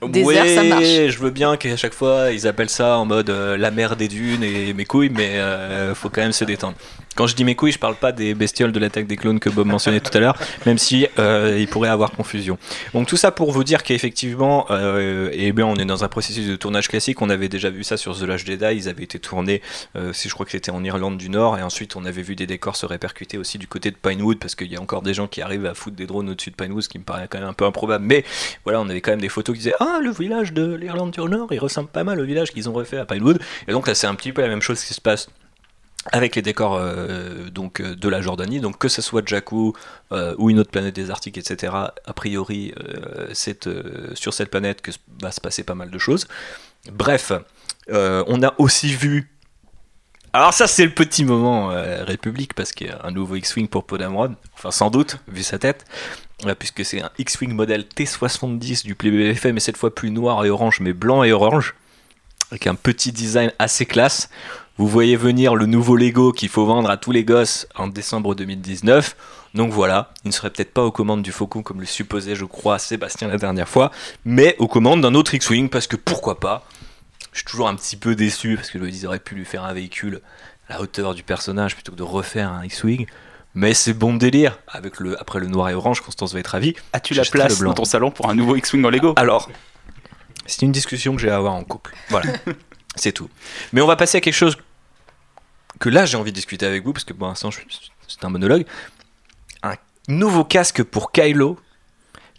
Désert, 0.02 0.44
ouais, 0.44 0.54
ça 0.54 0.62
marche. 0.62 0.82
je 0.84 1.18
veux 1.18 1.28
bien 1.30 1.58
qu'à 1.58 1.76
chaque 1.76 1.92
fois 1.92 2.30
ils 2.30 2.46
appellent 2.46 2.70
ça 2.70 2.96
en 2.96 3.04
mode 3.04 3.28
euh, 3.28 3.58
la 3.58 3.70
mer 3.70 3.96
des 3.96 4.08
dunes 4.08 4.42
et 4.42 4.72
mes 4.72 4.86
couilles, 4.86 5.10
mais 5.10 5.38
euh, 5.38 5.94
faut 5.94 6.08
quand 6.08 6.22
même 6.22 6.32
se 6.32 6.44
détendre. 6.44 6.74
Quand 7.16 7.26
je 7.26 7.34
dis 7.34 7.44
mes 7.44 7.56
couilles, 7.56 7.72
je 7.72 7.78
parle 7.78 7.96
pas 7.96 8.12
des 8.12 8.34
bestioles 8.34 8.72
de 8.72 8.78
l'attaque 8.78 9.06
des 9.06 9.16
clones 9.16 9.40
que 9.40 9.50
Bob 9.50 9.66
mentionnait 9.66 10.00
tout 10.00 10.16
à 10.16 10.20
l'heure, 10.20 10.38
même 10.66 10.78
si 10.78 11.06
euh, 11.18 11.56
il 11.58 11.66
pourrait 11.66 11.88
avoir 11.88 12.12
confusion. 12.12 12.56
Donc 12.94 13.08
tout 13.08 13.16
ça 13.16 13.32
pour 13.32 13.50
vous 13.50 13.64
dire 13.64 13.82
qu'effectivement, 13.82 14.66
euh, 14.70 15.28
eh 15.32 15.52
bien, 15.52 15.66
on 15.66 15.74
est 15.76 15.84
dans 15.84 16.04
un 16.04 16.08
processus 16.08 16.46
de 16.46 16.56
tournage 16.56 16.88
classique. 16.88 17.20
On 17.20 17.28
avait 17.28 17.48
déjà 17.48 17.68
vu 17.68 17.82
ça 17.84 17.96
sur 17.96 18.18
The 18.18 18.22
Last 18.22 18.46
Jedi. 18.46 18.74
Ils 18.74 18.88
avaient 18.88 19.02
été 19.02 19.18
tournés, 19.18 19.60
euh, 19.96 20.12
si 20.12 20.28
je 20.28 20.34
crois 20.34 20.46
que 20.46 20.52
c'était 20.52 20.70
en 20.70 20.82
Irlande 20.84 21.18
du 21.18 21.28
Nord, 21.28 21.58
et 21.58 21.62
ensuite 21.62 21.96
on 21.96 22.04
avait 22.04 22.22
vu 22.22 22.36
des 22.36 22.46
décors 22.46 22.76
se 22.76 22.86
répercuter 22.86 23.38
aussi 23.38 23.58
du 23.58 23.66
côté 23.66 23.90
de 23.90 23.96
Pinewood, 23.96 24.38
parce 24.38 24.54
qu'il 24.54 24.72
y 24.72 24.76
a 24.76 24.80
encore 24.80 25.02
des 25.02 25.12
gens 25.12 25.26
qui 25.26 25.42
arrivent 25.42 25.66
à 25.66 25.74
foutre 25.74 25.96
des 25.96 26.06
drones 26.06 26.30
au-dessus 26.30 26.50
de 26.50 26.56
Pinewood, 26.56 26.82
ce 26.82 26.88
qui 26.88 26.98
me 26.98 27.04
paraît 27.04 27.26
quand 27.28 27.40
même 27.40 27.48
un 27.48 27.54
peu 27.54 27.66
improbable. 27.66 28.04
Mais 28.06 28.24
voilà, 28.64 28.80
on 28.80 28.88
avait 28.88 29.00
quand 29.00 29.10
même 29.10 29.20
des 29.20 29.28
photos 29.28 29.54
qui 29.56 29.62
disaient 29.62 29.74
ah 29.80 29.98
le 30.00 30.12
village 30.12 30.52
de 30.52 30.74
l'Irlande 30.74 31.10
du 31.10 31.20
Nord, 31.20 31.48
il 31.50 31.58
ressemble 31.58 31.88
pas 31.88 32.04
mal 32.04 32.20
au 32.20 32.24
village 32.24 32.52
qu'ils 32.52 32.68
ont 32.68 32.72
refait 32.72 32.98
à 32.98 33.04
Pinewood. 33.04 33.40
Et 33.68 33.72
donc 33.72 33.88
là, 33.88 33.94
c'est 33.94 34.06
un 34.06 34.14
petit 34.14 34.32
peu 34.32 34.42
la 34.42 34.48
même 34.48 34.62
chose 34.62 34.82
qui 34.82 34.94
se 34.94 35.00
passe 35.00 35.28
avec 36.12 36.34
les 36.36 36.42
décors 36.42 36.76
euh, 36.76 37.50
donc 37.50 37.80
euh, 37.80 37.94
de 37.94 38.08
la 38.08 38.20
Jordanie, 38.20 38.60
donc 38.60 38.78
que 38.78 38.88
ce 38.88 39.02
soit 39.02 39.26
Jakku 39.26 39.74
euh, 40.12 40.34
ou 40.38 40.50
une 40.50 40.58
autre 40.58 40.70
planète 40.70 40.94
désertique, 40.94 41.36
etc. 41.36 41.74
A 42.04 42.12
priori, 42.14 42.74
c'est 43.32 43.68
sur 44.14 44.32
cette 44.32 44.50
planète 44.50 44.80
que 44.80 44.90
va 45.20 45.30
se 45.30 45.40
passer 45.40 45.62
pas 45.62 45.74
mal 45.74 45.90
de 45.90 45.98
choses. 45.98 46.26
Bref, 46.92 47.32
on 47.88 48.42
a 48.42 48.54
aussi 48.58 48.94
vu. 48.94 49.30
Alors 50.32 50.54
ça 50.54 50.68
c'est 50.68 50.84
le 50.84 50.94
petit 50.94 51.24
moment 51.24 51.68
République 52.04 52.54
parce 52.54 52.72
qu'il 52.72 52.86
y 52.86 52.90
a 52.90 53.00
un 53.04 53.10
nouveau 53.10 53.34
X-wing 53.34 53.66
pour 53.66 53.84
Podamron, 53.84 54.36
enfin 54.54 54.70
sans 54.70 54.88
doute 54.88 55.18
vu 55.26 55.42
sa 55.42 55.58
tête, 55.58 55.84
puisque 56.58 56.84
c'est 56.84 57.02
un 57.02 57.10
X-wing 57.18 57.52
modèle 57.52 57.82
T70 57.82 58.84
du 58.84 58.94
PBFM 58.94 59.54
mais 59.54 59.60
cette 59.60 59.76
fois 59.76 59.92
plus 59.92 60.12
noir 60.12 60.44
et 60.44 60.50
orange 60.50 60.78
mais 60.80 60.92
blanc 60.92 61.24
et 61.24 61.32
orange 61.32 61.74
avec 62.50 62.66
un 62.66 62.74
petit 62.74 63.12
design 63.12 63.52
assez 63.58 63.86
classe. 63.86 64.30
Vous 64.78 64.86
voyez 64.86 65.16
venir 65.16 65.54
le 65.54 65.66
nouveau 65.66 65.96
Lego 65.96 66.32
qu'il 66.32 66.48
faut 66.48 66.64
vendre 66.64 66.88
à 66.88 66.96
tous 66.96 67.12
les 67.12 67.24
gosses 67.24 67.66
en 67.74 67.86
décembre 67.88 68.34
2019. 68.34 69.14
Donc 69.54 69.72
voilà, 69.72 70.12
il 70.24 70.28
ne 70.28 70.32
serait 70.32 70.50
peut-être 70.50 70.72
pas 70.72 70.84
aux 70.84 70.92
commandes 70.92 71.22
du 71.22 71.32
Faucon 71.32 71.62
comme 71.62 71.80
le 71.80 71.86
supposait, 71.86 72.34
je 72.34 72.44
crois, 72.44 72.78
Sébastien 72.78 73.28
la 73.28 73.36
dernière 73.36 73.68
fois, 73.68 73.90
mais 74.24 74.56
aux 74.58 74.68
commandes 74.68 75.02
d'un 75.02 75.14
autre 75.14 75.34
X-Wing 75.34 75.68
parce 75.68 75.86
que 75.86 75.96
pourquoi 75.96 76.40
pas. 76.40 76.64
Je 77.32 77.38
suis 77.38 77.46
toujours 77.46 77.68
un 77.68 77.74
petit 77.74 77.96
peu 77.96 78.14
déçu 78.14 78.56
parce 78.56 78.70
que 78.70 78.78
ils 78.78 79.06
auraient 79.06 79.18
pu 79.20 79.34
lui 79.34 79.44
faire 79.44 79.64
un 79.64 79.72
véhicule 79.72 80.20
à 80.68 80.74
la 80.74 80.80
hauteur 80.80 81.14
du 81.14 81.22
personnage 81.22 81.74
plutôt 81.74 81.92
que 81.92 81.96
de 81.96 82.02
refaire 82.02 82.50
un 82.50 82.64
X-Wing. 82.64 83.06
Mais 83.54 83.74
c'est 83.74 83.94
bon 83.94 84.14
délire. 84.14 84.58
Avec 84.68 85.00
le, 85.00 85.20
après 85.20 85.40
le 85.40 85.48
noir 85.48 85.68
et 85.68 85.74
orange, 85.74 86.00
Constance 86.00 86.32
va 86.32 86.40
être 86.40 86.48
ravie. 86.48 86.74
As-tu 86.92 87.14
la 87.14 87.24
place 87.24 87.60
dans 87.60 87.74
ton 87.74 87.84
salon 87.84 88.10
pour 88.10 88.30
un 88.30 88.34
nouveau 88.34 88.56
X-Wing 88.56 88.84
en 88.84 88.90
Lego? 88.90 89.14
Alors, 89.16 89.50
c'est 90.46 90.62
une 90.62 90.72
discussion 90.72 91.14
que 91.14 91.20
j'ai 91.20 91.30
à 91.30 91.36
avoir 91.36 91.54
en 91.54 91.64
couple. 91.64 91.94
Voilà, 92.08 92.32
c'est 92.96 93.12
tout. 93.12 93.30
Mais 93.72 93.80
on 93.80 93.86
va 93.86 93.96
passer 93.96 94.18
à 94.18 94.20
quelque 94.20 94.34
chose 94.34 94.56
que 95.78 95.88
là 95.88 96.06
j'ai 96.06 96.16
envie 96.16 96.32
de 96.32 96.36
discuter 96.36 96.66
avec 96.66 96.84
vous 96.84 96.92
parce 96.92 97.04
que 97.04 97.12
pour 97.12 97.28
l'instant 97.28 97.50
c'est 97.50 98.24
un 98.24 98.28
monologue. 98.28 98.64
Un 99.62 99.76
nouveau 100.08 100.44
casque 100.44 100.82
pour 100.82 101.12
Kylo 101.12 101.58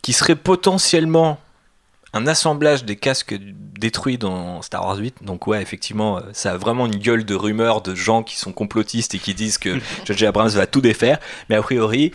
qui 0.01 0.13
serait 0.13 0.35
potentiellement 0.35 1.39
un 2.13 2.27
assemblage 2.27 2.83
des 2.83 2.97
casques 2.97 3.35
détruits 3.39 4.17
dans 4.17 4.61
Star 4.61 4.85
Wars 4.85 4.97
8. 4.97 5.23
Donc 5.23 5.47
ouais, 5.47 5.61
effectivement, 5.61 6.17
euh, 6.17 6.21
ça 6.33 6.51
a 6.51 6.57
vraiment 6.57 6.85
une 6.85 6.97
gueule 6.97 7.23
de 7.23 7.35
rumeurs 7.35 7.81
de 7.81 7.95
gens 7.95 8.21
qui 8.23 8.37
sont 8.37 8.51
complotistes 8.51 9.15
et 9.15 9.19
qui 9.19 9.33
disent 9.33 9.57
que 9.57 9.79
J.J. 10.05 10.25
Abrams 10.25 10.49
va 10.49 10.67
tout 10.67 10.81
défaire. 10.81 11.19
Mais 11.49 11.55
a 11.55 11.61
priori, 11.61 12.11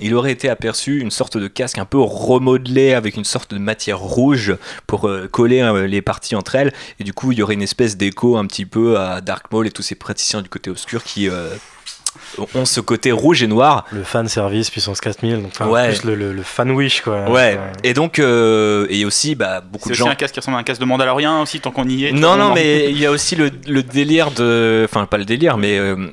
il 0.00 0.14
aurait 0.14 0.32
été 0.32 0.48
aperçu 0.48 1.00
une 1.00 1.10
sorte 1.10 1.36
de 1.36 1.48
casque 1.48 1.78
un 1.78 1.84
peu 1.84 1.98
remodelé 1.98 2.92
avec 2.94 3.16
une 3.16 3.24
sorte 3.24 3.52
de 3.54 3.58
matière 3.58 3.98
rouge 3.98 4.54
pour 4.86 5.08
euh, 5.08 5.28
coller 5.30 5.60
euh, 5.62 5.86
les 5.86 6.02
parties 6.02 6.34
entre 6.36 6.54
elles. 6.54 6.72
Et 6.98 7.04
du 7.04 7.12
coup, 7.12 7.32
il 7.32 7.38
y 7.38 7.42
aurait 7.42 7.54
une 7.54 7.62
espèce 7.62 7.96
d'écho 7.96 8.36
un 8.36 8.46
petit 8.46 8.66
peu 8.66 8.98
à 8.98 9.20
Dark 9.20 9.50
Maul 9.52 9.66
et 9.66 9.70
tous 9.70 9.82
ces 9.82 9.94
praticiens 9.94 10.42
du 10.42 10.48
côté 10.48 10.70
obscur 10.70 11.02
qui, 11.04 11.28
euh, 11.28 11.48
ont 12.54 12.64
ce 12.64 12.80
côté 12.80 13.12
rouge 13.12 13.42
et 13.42 13.46
noir. 13.46 13.84
Le 13.92 14.02
fan 14.02 14.26
service 14.28 14.70
puissance 14.70 15.00
4000, 15.00 15.42
donc 15.42 15.52
enfin, 15.52 15.68
Ouais. 15.68 15.88
plus 15.90 16.04
le, 16.04 16.14
le, 16.16 16.32
le 16.32 16.42
fan 16.42 16.70
wish 16.72 17.02
quoi. 17.02 17.30
Ouais. 17.30 17.58
Et 17.84 17.94
donc, 17.94 18.18
euh, 18.18 18.86
et 18.90 19.04
aussi, 19.04 19.34
bah, 19.36 19.60
beaucoup 19.60 19.84
C'est 19.84 19.90
de 19.90 19.94
aussi 19.94 20.02
gens. 20.02 20.08
un 20.10 20.14
casque 20.16 20.34
qui 20.34 20.40
ressemble 20.40 20.56
à 20.56 20.60
un 20.60 20.64
casque 20.64 20.80
de 20.80 20.86
Mandalorian 20.86 21.42
aussi, 21.42 21.60
tant 21.60 21.70
qu'on 21.70 21.88
y 21.88 22.06
est. 22.06 22.12
Non, 22.12 22.36
non, 22.36 22.52
mais 22.54 22.90
il 22.90 22.98
y 22.98 23.06
a 23.06 23.10
aussi 23.12 23.36
le, 23.36 23.50
le 23.68 23.82
délire 23.82 24.30
de. 24.32 24.82
Enfin, 24.90 25.06
pas 25.06 25.18
le 25.18 25.24
délire, 25.24 25.56
mais. 25.56 25.78
euh, 25.78 26.10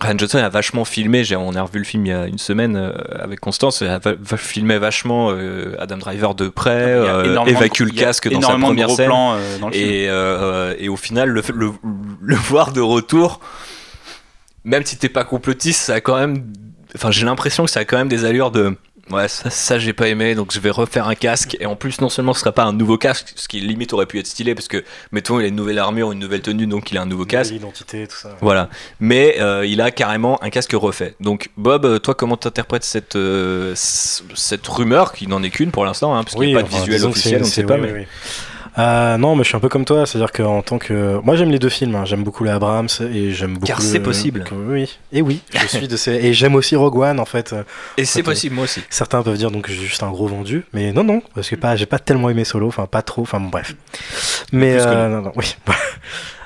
Ryan 0.00 0.18
Johnson 0.18 0.38
a 0.38 0.48
vachement 0.48 0.84
filmé, 0.84 1.24
on 1.36 1.54
a 1.54 1.62
revu 1.62 1.78
le 1.78 1.84
film 1.84 2.04
il 2.04 2.10
y 2.10 2.12
a 2.12 2.26
une 2.26 2.38
semaine 2.38 2.76
euh, 2.76 2.92
avec 3.18 3.40
Constance, 3.40 3.80
il 3.80 3.86
a 3.86 4.00
filmé 4.36 4.78
vachement 4.78 5.30
euh, 5.30 5.74
Adam 5.78 5.96
Driver 5.96 6.34
de 6.34 6.48
près, 6.48 6.84
euh, 6.84 7.44
évacue 7.46 7.84
le 7.84 7.90
casque 7.92 8.28
dans 8.30 8.40
sa 8.42 8.58
première 8.58 8.90
scène. 8.90 9.06
plans, 9.06 9.36
dans 9.60 9.68
le 9.68 9.72
film. 9.72 9.90
et, 9.90 10.06
euh, 10.08 10.74
et 10.78 10.88
au 10.90 10.96
final, 10.96 11.30
le, 11.30 11.42
le, 11.54 11.72
le 12.20 12.34
voir 12.48 12.72
de 12.72 12.80
retour, 12.82 13.40
même 14.64 14.84
si 14.84 14.98
t'es 14.98 15.08
pas 15.08 15.24
complotiste, 15.24 15.80
ça 15.80 15.94
a 15.94 16.00
quand 16.00 16.18
même. 16.18 16.52
Enfin, 16.94 17.10
j'ai 17.10 17.24
l'impression 17.24 17.64
que 17.64 17.70
ça 17.70 17.80
a 17.80 17.84
quand 17.84 17.96
même 17.96 18.08
des 18.08 18.24
allures 18.24 18.50
de. 18.50 18.76
Ouais, 19.10 19.28
ça, 19.28 19.50
ça 19.50 19.78
j'ai 19.78 19.92
pas 19.92 20.08
aimé, 20.08 20.34
donc 20.34 20.52
je 20.52 20.58
vais 20.58 20.70
refaire 20.70 21.06
un 21.06 21.14
casque. 21.14 21.56
Et 21.60 21.66
en 21.66 21.76
plus, 21.76 22.00
non 22.00 22.08
seulement 22.08 22.34
ce 22.34 22.40
serait 22.40 22.52
pas 22.52 22.64
un 22.64 22.72
nouveau 22.72 22.98
casque, 22.98 23.32
ce 23.36 23.46
qui 23.46 23.60
limite 23.60 23.92
aurait 23.92 24.06
pu 24.06 24.18
être 24.18 24.26
stylé, 24.26 24.54
parce 24.54 24.66
que, 24.68 24.84
mettons, 25.12 25.38
il 25.38 25.44
a 25.44 25.48
une 25.48 25.54
nouvelle 25.54 25.78
armure, 25.78 26.10
une 26.12 26.18
nouvelle 26.18 26.42
tenue, 26.42 26.66
donc 26.66 26.90
il 26.90 26.98
a 26.98 27.02
un 27.02 27.06
nouveau 27.06 27.24
casque. 27.24 27.52
L'identité, 27.52 28.06
tout 28.08 28.16
ça. 28.16 28.36
Voilà. 28.40 28.68
Mais 28.98 29.36
euh, 29.40 29.64
il 29.64 29.80
a 29.80 29.90
carrément 29.90 30.42
un 30.42 30.50
casque 30.50 30.72
refait. 30.74 31.14
Donc, 31.20 31.50
Bob, 31.56 31.84
euh, 31.84 31.98
toi, 31.98 32.14
comment 32.14 32.36
t'interprètes 32.36 32.84
cette, 32.84 33.16
euh, 33.16 33.74
cette 33.76 34.66
rumeur, 34.66 35.12
qui 35.12 35.28
n'en 35.28 35.42
est 35.42 35.50
qu'une 35.50 35.70
pour 35.70 35.84
l'instant, 35.84 36.16
hein, 36.16 36.24
parce 36.24 36.34
qu'il 36.34 36.46
n'y 36.46 36.54
a 36.54 36.58
pas 36.58 36.62
de 36.62 36.68
enfin, 36.68 36.78
visuel 36.78 37.04
officiel, 37.04 37.42
on 37.42 37.44
ne 37.44 37.50
sait 37.50 37.62
pas, 37.62 37.74
oui, 37.74 37.80
mais. 37.82 37.92
oui, 37.92 38.00
oui. 38.00 38.06
Euh, 38.78 39.16
non, 39.16 39.36
mais 39.36 39.42
je 39.42 39.48
suis 39.48 39.56
un 39.56 39.60
peu 39.60 39.68
comme 39.70 39.84
toi, 39.86 40.04
c'est-à-dire 40.04 40.32
qu'en 40.32 40.60
tant 40.60 40.78
que. 40.78 41.18
Moi 41.22 41.34
j'aime 41.36 41.50
les 41.50 41.58
deux 41.58 41.70
films, 41.70 41.94
hein. 41.94 42.04
j'aime 42.04 42.24
beaucoup 42.24 42.44
les 42.44 42.50
Abrams 42.50 42.88
et 43.12 43.32
j'aime 43.32 43.54
beaucoup. 43.54 43.66
Car 43.66 43.78
le- 43.78 43.84
c'est 43.84 44.00
possible. 44.00 44.44
Oui, 44.52 44.98
et 45.12 45.22
oui, 45.22 45.40
je 45.54 45.66
suis 45.66 45.88
de 45.88 45.96
ces. 45.96 46.12
Et 46.12 46.34
j'aime 46.34 46.54
aussi 46.54 46.76
Rogue 46.76 46.96
One 46.98 47.18
en 47.18 47.24
fait. 47.24 47.54
Et 47.96 48.04
c'est 48.04 48.22
possible, 48.22 48.54
moi 48.54 48.64
aussi. 48.64 48.82
Certains 48.90 49.22
peuvent 49.22 49.38
dire 49.38 49.50
donc 49.50 49.64
que 49.64 49.72
j'ai 49.72 49.80
juste 49.86 50.02
un 50.02 50.10
gros 50.10 50.26
vendu, 50.26 50.64
mais 50.74 50.92
non, 50.92 51.04
non, 51.04 51.22
parce 51.34 51.48
que 51.48 51.56
pas, 51.56 51.74
j'ai 51.76 51.86
pas 51.86 51.98
tellement 51.98 52.28
aimé 52.28 52.44
Solo, 52.44 52.68
enfin 52.68 52.86
pas 52.86 53.02
trop, 53.02 53.22
enfin 53.22 53.40
bon, 53.40 53.48
bref. 53.48 53.74
Mais 54.52 54.74
euh, 54.78 55.08
non, 55.08 55.22
non, 55.22 55.32
oui. 55.36 55.56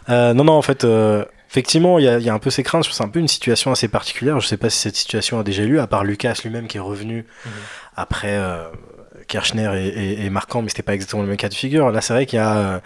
Euh, 0.08 0.34
non, 0.34 0.42
non, 0.44 0.54
en 0.54 0.62
fait, 0.62 0.82
euh, 0.82 1.24
effectivement, 1.50 2.00
il 2.00 2.04
y, 2.04 2.08
a- 2.08 2.18
il 2.18 2.24
y 2.24 2.30
a 2.30 2.34
un 2.34 2.40
peu 2.40 2.50
ces 2.50 2.64
craintes. 2.64 2.84
C'est 2.90 3.04
un 3.04 3.08
peu 3.08 3.20
une 3.20 3.28
situation 3.28 3.70
assez 3.70 3.86
particulière. 3.86 4.40
Je 4.40 4.46
sais 4.48 4.56
pas 4.56 4.68
si 4.68 4.78
cette 4.78 4.96
situation 4.96 5.38
a 5.38 5.44
déjà 5.44 5.62
lieu, 5.62 5.80
à 5.80 5.86
part 5.86 6.02
Lucas 6.02 6.34
lui-même 6.42 6.66
qui 6.66 6.78
est 6.78 6.80
revenu 6.80 7.26
après 7.96 8.32
euh, 8.32 8.64
Kirchner 9.30 9.70
et 10.24 10.28
Marquand, 10.30 10.62
mais 10.62 10.68
c'était 10.68 10.82
pas 10.82 10.94
exactement 10.94 11.22
le 11.22 11.28
même 11.28 11.36
cas 11.36 11.48
de 11.48 11.54
figure. 11.54 11.90
Là, 11.90 12.00
c'est 12.00 12.12
vrai 12.12 12.26
qu'il 12.26 12.36
y 12.36 12.40
a. 12.40 12.56
euh, 12.56 12.78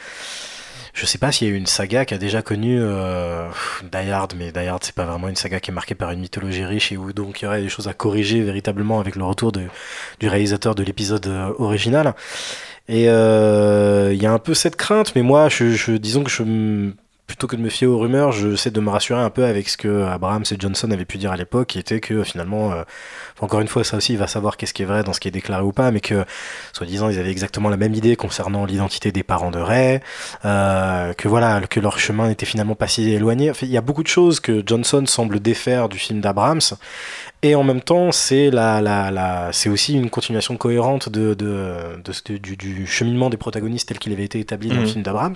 je 0.95 1.07
sais 1.07 1.19
pas 1.19 1.33
s'il 1.33 1.49
y 1.49 1.53
a 1.53 1.55
une 1.57 1.67
saga 1.67 2.05
qui 2.05 2.15
a 2.15 2.19
déjà 2.19 2.41
connu 2.41 2.79
euh, 2.81 3.49
Die 3.93 4.11
Hard, 4.11 4.35
mais 4.39 4.53
Die 4.53 4.61
Hard 4.61 4.85
c'est 4.85 4.95
pas 4.95 5.05
vraiment 5.05 5.29
une 5.29 5.35
saga 5.35 5.59
qui 5.59 5.73
est 5.73 5.75
marquée 5.75 5.97
par 5.97 6.13
une 6.13 6.21
mythologie 6.21 6.65
riche 6.65 6.93
et 6.93 6.97
où 6.97 7.13
donc 7.13 7.43
il 7.43 7.47
y 7.47 7.49
aurait 7.49 7.63
des 7.63 7.69
choses 7.69 7.89
à 7.89 7.95
corriger 7.95 8.43
véritablement 8.43 9.01
avec 9.01 9.17
le 9.17 9.25
retour 9.25 9.51
du 9.51 9.69
réalisateur 10.23 10.77
de 10.77 10.85
l'épisode 10.85 11.27
euh, 11.27 11.53
original. 11.59 12.15
Et 12.87 13.09
euh, 13.09 14.13
il 14.13 14.23
y 14.23 14.27
a 14.27 14.33
un 14.33 14.39
peu 14.39 14.55
cette 14.55 14.77
crainte, 14.77 15.17
mais 15.17 15.23
moi, 15.23 15.49
disons 15.49 16.23
que 16.23 16.31
je, 16.31 16.43
plutôt 17.27 17.47
que 17.47 17.57
de 17.57 17.63
me 17.63 17.71
fier 17.71 17.87
aux 17.87 17.99
rumeurs, 17.99 18.33
j'essaie 18.33 18.71
de 18.71 18.81
me 18.81 18.91
rassurer 18.91 19.21
un 19.21 19.31
peu 19.31 19.45
avec 19.45 19.69
ce 19.69 19.77
que 19.79 20.05
Abrams 20.05 20.45
et 20.51 20.57
Johnson 20.59 20.91
avaient 20.91 21.07
pu 21.07 21.17
dire 21.17 21.33
à 21.33 21.37
l'époque, 21.37 21.69
qui 21.69 21.79
était 21.79 21.99
que 22.01 22.23
finalement, 22.23 22.73
euh, 22.73 22.83
encore 23.41 23.61
une 23.61 23.69
fois, 23.69 23.83
ça 23.83 23.97
aussi, 23.97 24.13
il 24.13 24.19
va 24.19 24.27
savoir 24.27 24.57
qu'est-ce 24.59 24.75
qui 24.75 24.83
est 24.83 24.87
vrai 24.87 25.03
dans 25.05 25.13
ce 25.15 25.21
qui 25.21 25.29
est 25.29 25.31
déclaré 25.31 25.63
ou 25.63 25.73
pas, 25.73 25.91
mais 25.91 26.01
que, 26.01 26.25
soi-disant, 26.75 27.09
ils 27.09 27.19
avaient 27.19 27.31
exactement 27.31 27.71
la 27.71 27.79
même 27.79 27.95
idée 27.95 28.15
concernant 28.17 28.67
l'identité 28.67 29.11
des 29.11 29.23
parents 29.23 29.51
de 29.51 29.59
Ray, 29.59 30.01
euh, 30.45 31.15
que 31.15 31.27
voilà, 31.29 31.61
que 31.63 31.81
leur 31.81 31.99
chemin 31.99 32.29
n'était 32.29 32.47
finalement 32.47 32.75
pas 32.75 32.89
si 32.89 33.11
éloigné. 33.11 33.51
Enfin, 33.51 33.67
il 33.67 33.73
y 33.73 33.79
a 33.79 33.81
beaucoup 33.83 34.03
de 34.03 34.09
choses 34.09 34.39
que 34.41 34.63
Johnson 34.65 35.05
semble 35.07 35.41
défaire 35.41 35.89
du 35.89 35.99
film 35.99 36.21
d'Abrams, 36.21 36.61
et 37.43 37.55
en 37.55 37.65
même 37.65 37.81
temps, 37.81 38.13
c'est 38.13 38.51
la, 38.51 38.81
la, 38.83 39.11
la, 39.11 39.49
c'est 39.53 39.71
aussi 39.71 39.95
une 39.95 40.11
continuation 40.11 40.57
cohérente 40.59 41.09
de, 41.09 41.33
de, 41.35 41.99
du, 42.39 42.57
du 42.57 42.87
cheminement 42.87 43.31
des 43.31 43.37
protagonistes 43.39 43.89
tel 43.89 43.99
qu'il 43.99 44.13
avait 44.13 44.25
été 44.25 44.41
établi 44.41 44.69
dans 44.69 44.77
le 44.77 44.81
Mhm. 44.83 44.87
film 44.89 45.03
d'Abrams. 45.03 45.35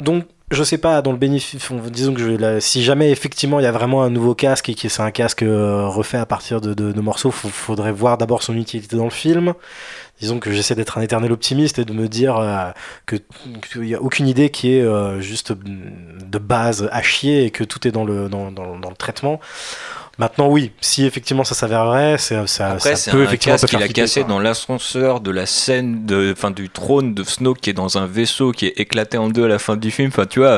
Donc, 0.00 0.24
je 0.50 0.62
sais 0.62 0.78
pas, 0.78 1.02
dans 1.02 1.12
le 1.12 1.18
bénéfice, 1.18 1.70
on- 1.70 1.76
disons 1.90 2.14
que 2.14 2.60
si 2.60 2.82
jamais 2.82 3.10
effectivement 3.10 3.60
il 3.60 3.64
y 3.64 3.66
a 3.66 3.72
vraiment 3.72 4.02
un 4.02 4.08
nouveau 4.10 4.34
casque 4.34 4.70
et 4.70 4.74
que 4.74 4.88
c'est 4.88 5.02
un 5.02 5.10
casque 5.10 5.42
euh, 5.42 5.86
refait 5.86 6.16
à 6.16 6.24
partir 6.24 6.60
de, 6.62 6.72
de, 6.72 7.00
morceaux, 7.00 7.32
il 7.44 7.50
faudrait 7.50 7.92
voir 7.92 8.16
d'abord 8.16 8.42
son 8.42 8.56
utilité 8.56 8.96
dans 8.96 9.04
le 9.04 9.10
film. 9.10 9.52
Disons 10.20 10.38
que 10.40 10.50
j'essaie 10.50 10.74
d'être 10.74 10.96
un 10.98 11.02
éternel 11.02 11.32
optimiste 11.32 11.78
et 11.78 11.84
de 11.84 11.92
me 11.92 12.08
dire 12.08 12.38
euh, 12.38 12.70
qu'il 13.06 13.82
n'y 13.82 13.94
a 13.94 14.00
aucune 14.00 14.26
idée 14.26 14.48
qui 14.50 14.72
est 14.74 14.82
euh, 14.82 15.20
juste 15.20 15.52
de 15.52 16.38
base 16.38 16.88
à 16.92 17.02
chier 17.02 17.44
et 17.44 17.50
que 17.50 17.62
tout 17.62 17.86
est 17.86 17.92
dans 17.92 18.04
le 18.04 18.94
traitement. 18.96 19.40
Maintenant, 20.18 20.48
oui, 20.48 20.72
si 20.80 21.04
effectivement 21.06 21.44
ça 21.44 21.54
s'avère 21.54 21.84
vrai, 21.86 22.16
c'est- 22.18 22.44
ça, 22.48 22.70
Après, 22.72 22.90
ça 22.90 22.96
c'est 22.96 23.10
peut 23.12 23.20
un 23.20 23.24
effectivement 23.24 23.54
casque 23.54 23.68
qu'il 23.68 23.82
a 23.82 23.86
cassé 23.88 24.20
quoi. 24.22 24.28
dans 24.30 24.40
l'ascenseur 24.40 25.20
de 25.20 25.30
la 25.30 25.46
scène, 25.46 26.06
de, 26.06 26.32
enfin, 26.36 26.50
du 26.50 26.68
trône 26.70 27.14
de 27.14 27.22
Snoke 27.22 27.60
qui 27.60 27.70
est 27.70 27.74
dans 27.74 27.98
un 27.98 28.06
vaisseau 28.06 28.50
qui 28.50 28.66
est 28.66 28.80
éclaté 28.80 29.16
en 29.16 29.28
deux 29.28 29.44
à 29.44 29.48
la 29.48 29.60
fin 29.60 29.76
du 29.76 29.92
film. 29.92 30.08
Enfin, 30.08 30.26
tu 30.26 30.40
vois. 30.40 30.48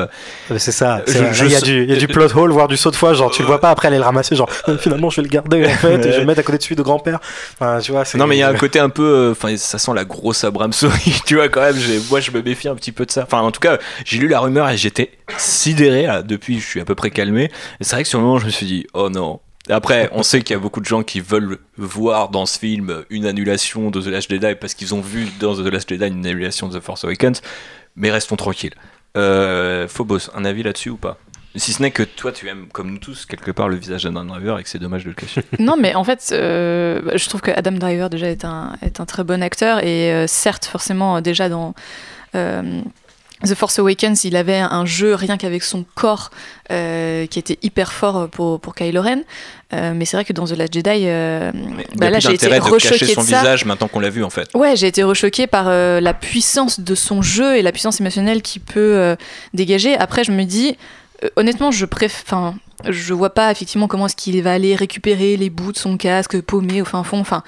Euh, 0.51 0.57
C'est 0.57 0.71
ça. 0.71 1.03
Il, 1.07 1.13
y 1.13 1.51
sais- 1.51 1.85
y 1.85 1.93
a 1.93 1.95
du 1.95 2.07
plot 2.07 2.35
hole, 2.35 2.51
voire 2.51 2.67
du 2.67 2.75
saut 2.75 2.89
de 2.89 2.95
foi. 2.95 3.13
Genre, 3.13 3.29
tu 3.29 3.43
le 3.43 3.47
vois 3.47 3.61
pas 3.61 3.69
après 3.69 3.87
aller 3.89 3.97
le 3.97 4.03
ramasser. 4.03 4.35
Genre, 4.35 4.49
finalement, 4.79 5.09
je 5.11 5.17
vais 5.17 5.23
le 5.23 5.29
garder 5.29 5.65
en 5.65 5.69
fait 5.69 5.99
et 5.99 6.03
je 6.03 6.07
vais 6.09 6.19
le 6.21 6.25
mettre 6.25 6.39
à 6.39 6.43
côté 6.43 6.57
de 6.57 6.63
celui 6.63 6.75
de 6.75 6.81
grand-père. 6.81 7.19
Enfin, 7.53 7.77
tu 7.81 7.91
vois, 7.91 8.03
Non, 8.15 8.25
mais 8.25 8.37
il 8.37 8.39
y 8.39 8.43
a 8.43 8.49
un 8.49 8.53
côté 8.55 8.79
un 8.79 8.89
peu. 8.89 9.03
euh, 9.03 9.31
Enfin, 9.31 9.55
ça 9.57 9.77
sent 9.77 9.91
la 9.93 10.05
grosse 10.05 10.43
Abramsori, 10.43 11.21
tu 11.27 11.35
vois, 11.35 11.49
quand 11.49 11.61
même. 11.61 11.77
j'ai- 11.77 11.99
Moi, 12.09 12.19
je 12.19 12.31
me 12.31 12.41
méfie 12.41 12.67
un 12.67 12.75
petit 12.75 12.91
peu 12.91 13.05
de 13.05 13.11
ça. 13.11 13.23
Enfin, 13.23 13.41
en 13.41 13.51
tout 13.51 13.59
cas, 13.59 13.77
j'ai 14.05 14.17
lu 14.17 14.27
la 14.27 14.39
rumeur 14.39 14.67
et 14.69 14.77
j'étais 14.77 15.11
sidéré. 15.37 16.07
là. 16.07 16.23
Depuis, 16.23 16.59
je 16.59 16.65
suis 16.65 16.81
à 16.81 16.85
peu 16.85 16.95
près 16.95 17.11
calmé. 17.11 17.51
C'est 17.79 17.95
vrai 17.95 18.01
que 18.03 18.09
sur 18.09 18.17
le 18.19 18.25
moment, 18.25 18.39
je 18.39 18.45
me 18.45 18.49
suis 18.51 18.65
dit, 18.65 18.87
oh 18.95 19.09
non. 19.09 19.39
Après, 19.69 20.09
on 20.11 20.23
sait 20.23 20.41
qu'il 20.41 20.55
y 20.55 20.57
a 20.57 20.59
beaucoup 20.59 20.79
de 20.79 20.85
gens 20.85 21.03
qui 21.03 21.21
veulent 21.21 21.59
voir 21.77 22.29
dans 22.29 22.45
ce 22.45 22.57
film 22.57 23.03
une 23.09 23.25
annulation 23.25 23.91
de 23.91 24.01
The 24.01 24.07
Last 24.07 24.29
Jedi 24.29 24.55
parce 24.59 24.73
qu'ils 24.73 24.95
ont 24.95 25.01
vu 25.01 25.27
dans 25.39 25.55
The 25.55 25.67
Last 25.67 25.89
Jedi 25.89 26.07
une 26.07 26.25
annulation 26.25 26.67
de 26.67 26.79
The 26.79 26.83
Force 26.83 27.03
Awakens. 27.03 27.41
Mais 27.95 28.09
restons 28.09 28.35
tranquilles. 28.35 28.73
Euh, 29.17 29.87
Phobos, 29.87 30.29
un 30.33 30.45
avis 30.45 30.63
là-dessus 30.63 30.89
ou 30.89 30.97
pas? 30.97 31.17
Si 31.55 31.73
ce 31.73 31.81
n'est 31.81 31.91
que 31.91 32.03
toi, 32.03 32.31
tu 32.31 32.47
aimes, 32.47 32.67
comme 32.71 32.91
nous 32.91 32.97
tous, 32.97 33.25
quelque 33.25 33.51
part 33.51 33.67
le 33.67 33.75
visage 33.75 34.05
d'Adam 34.05 34.23
Driver 34.23 34.57
et 34.57 34.63
que 34.63 34.69
c'est 34.69 34.79
dommage 34.79 35.03
de 35.03 35.09
le 35.09 35.15
cacher. 35.15 35.41
Non, 35.59 35.75
mais 35.77 35.95
en 35.95 36.03
fait, 36.05 36.29
euh, 36.31 37.01
je 37.13 37.27
trouve 37.27 37.41
que 37.41 37.51
Adam 37.51 37.73
Driver 37.73 38.09
déjà 38.09 38.29
est 38.29 38.45
un, 38.45 38.77
est 38.81 39.01
un 39.01 39.05
très 39.05 39.25
bon 39.25 39.43
acteur 39.43 39.83
et 39.83 40.13
euh, 40.13 40.27
certes, 40.27 40.65
forcément, 40.65 41.17
euh, 41.17 41.21
déjà 41.21 41.49
dans 41.49 41.73
The 43.43 43.55
Force 43.55 43.79
Awakens, 43.79 44.23
il 44.23 44.35
avait 44.35 44.57
un 44.57 44.85
jeu 44.85 45.15
rien 45.15 45.37
qu'avec 45.37 45.63
son 45.63 45.85
corps 45.95 46.29
euh, 46.71 47.25
qui 47.25 47.39
était 47.39 47.57
hyper 47.63 47.91
fort 47.91 48.29
pour, 48.29 48.59
pour 48.59 48.75
Kylo 48.75 49.01
Ren. 49.01 49.21
Euh, 49.73 49.93
mais 49.95 50.05
c'est 50.05 50.17
vrai 50.17 50.25
que 50.25 50.33
dans 50.33 50.45
The 50.45 50.51
Last 50.51 50.73
Jedi, 50.73 51.03
euh, 51.05 51.51
bah 51.95 52.09
là, 52.09 52.19
j'ai 52.19 52.33
été 52.33 52.47
de 52.49 52.59
rechoquée 52.59 53.13
son 53.13 53.21
de 53.21 53.27
ça. 53.27 53.39
visage 53.39 53.65
maintenant 53.65 53.87
qu'on 53.87 53.99
l'a 53.99 54.09
vu 54.09 54.23
en 54.23 54.29
fait. 54.29 54.49
Ouais, 54.53 54.75
j'ai 54.75 54.87
été 54.87 55.01
rechoquée 55.03 55.47
par 55.47 55.65
euh, 55.67 55.99
la 56.01 56.13
puissance 56.13 56.79
de 56.79 56.93
son 56.95 57.21
jeu 57.21 57.57
et 57.57 57.61
la 57.61 57.71
puissance 57.71 57.99
émotionnelle 58.01 58.41
qu'il 58.41 58.61
peut 58.61 58.97
euh, 58.97 59.15
dégager. 59.53 59.95
Après, 59.95 60.23
je 60.23 60.31
me 60.31 60.43
dis, 60.43 60.77
euh, 61.23 61.29
honnêtement, 61.35 61.71
je 61.71 61.85
préfère. 61.85 62.53
Je 62.89 63.13
vois 63.13 63.31
pas 63.31 63.51
effectivement 63.51 63.87
comment 63.87 64.05
est-ce 64.05 64.15
qu'il 64.15 64.41
va 64.41 64.53
aller 64.53 64.75
récupérer 64.75 65.37
les 65.37 65.49
bouts 65.49 65.71
de 65.71 65.77
son 65.77 65.97
casque 65.97 66.41
paumé 66.41 66.81
au 66.81 66.85
fin 66.85 67.03
fond. 67.03 67.19
Enfin, 67.19 67.43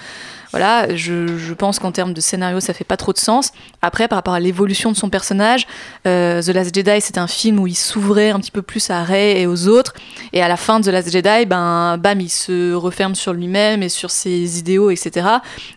voilà, 0.52 0.96
je, 0.96 1.54
pense 1.54 1.80
qu'en 1.80 1.92
termes 1.92 2.14
de 2.14 2.22
scénario, 2.22 2.60
ça 2.60 2.76
fait 2.76 2.84
pas 2.84 2.96
trop 2.96 3.12
de 3.12 3.18
sens. 3.18 3.52
Après, 3.82 4.08
par 4.08 4.18
rapport 4.18 4.36
à 4.36 4.40
l'évolution 4.40 4.92
de 4.92 4.96
son 4.96 5.10
personnage, 5.10 5.66
euh, 6.06 6.44
The 6.44 6.50
Last 6.50 6.76
Jedi, 6.76 7.02
c'était 7.02 7.20
un 7.20 7.28
film 7.28 7.60
où 7.60 7.66
il 7.66 7.76
s'ouvrait 7.76 8.30
un 8.30 8.40
petit 8.40 8.52
peu 8.52 8.62
plus 8.62 8.92
à 8.92 9.04
Rey 9.04 9.42
et 9.42 9.48
aux 9.48 9.68
autres. 9.68 9.94
Et 10.32 10.44
à 10.44 10.48
la 10.48 10.56
fin 10.56 10.80
de 10.80 10.86
The 10.86 10.90
Last 10.90 11.12
Jedi, 11.12 11.48
ben, 11.48 11.98
bam, 11.98 12.22
il 12.22 12.30
se 12.30 12.74
referme 12.74 13.16
sur 13.16 13.34
lui-même 13.34 13.82
et 13.82 13.90
sur 13.90 14.12
ses 14.12 14.60
idéaux, 14.60 14.92
etc. 14.92 15.28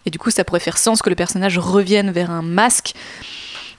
Et 0.04 0.10
du 0.10 0.18
coup, 0.18 0.30
ça 0.30 0.44
pourrait 0.44 0.60
faire 0.60 0.76
sens 0.76 1.00
que 1.00 1.08
le 1.08 1.16
personnage 1.16 1.58
revienne 1.58 2.10
vers 2.10 2.30
un 2.30 2.42
masque. 2.42 2.92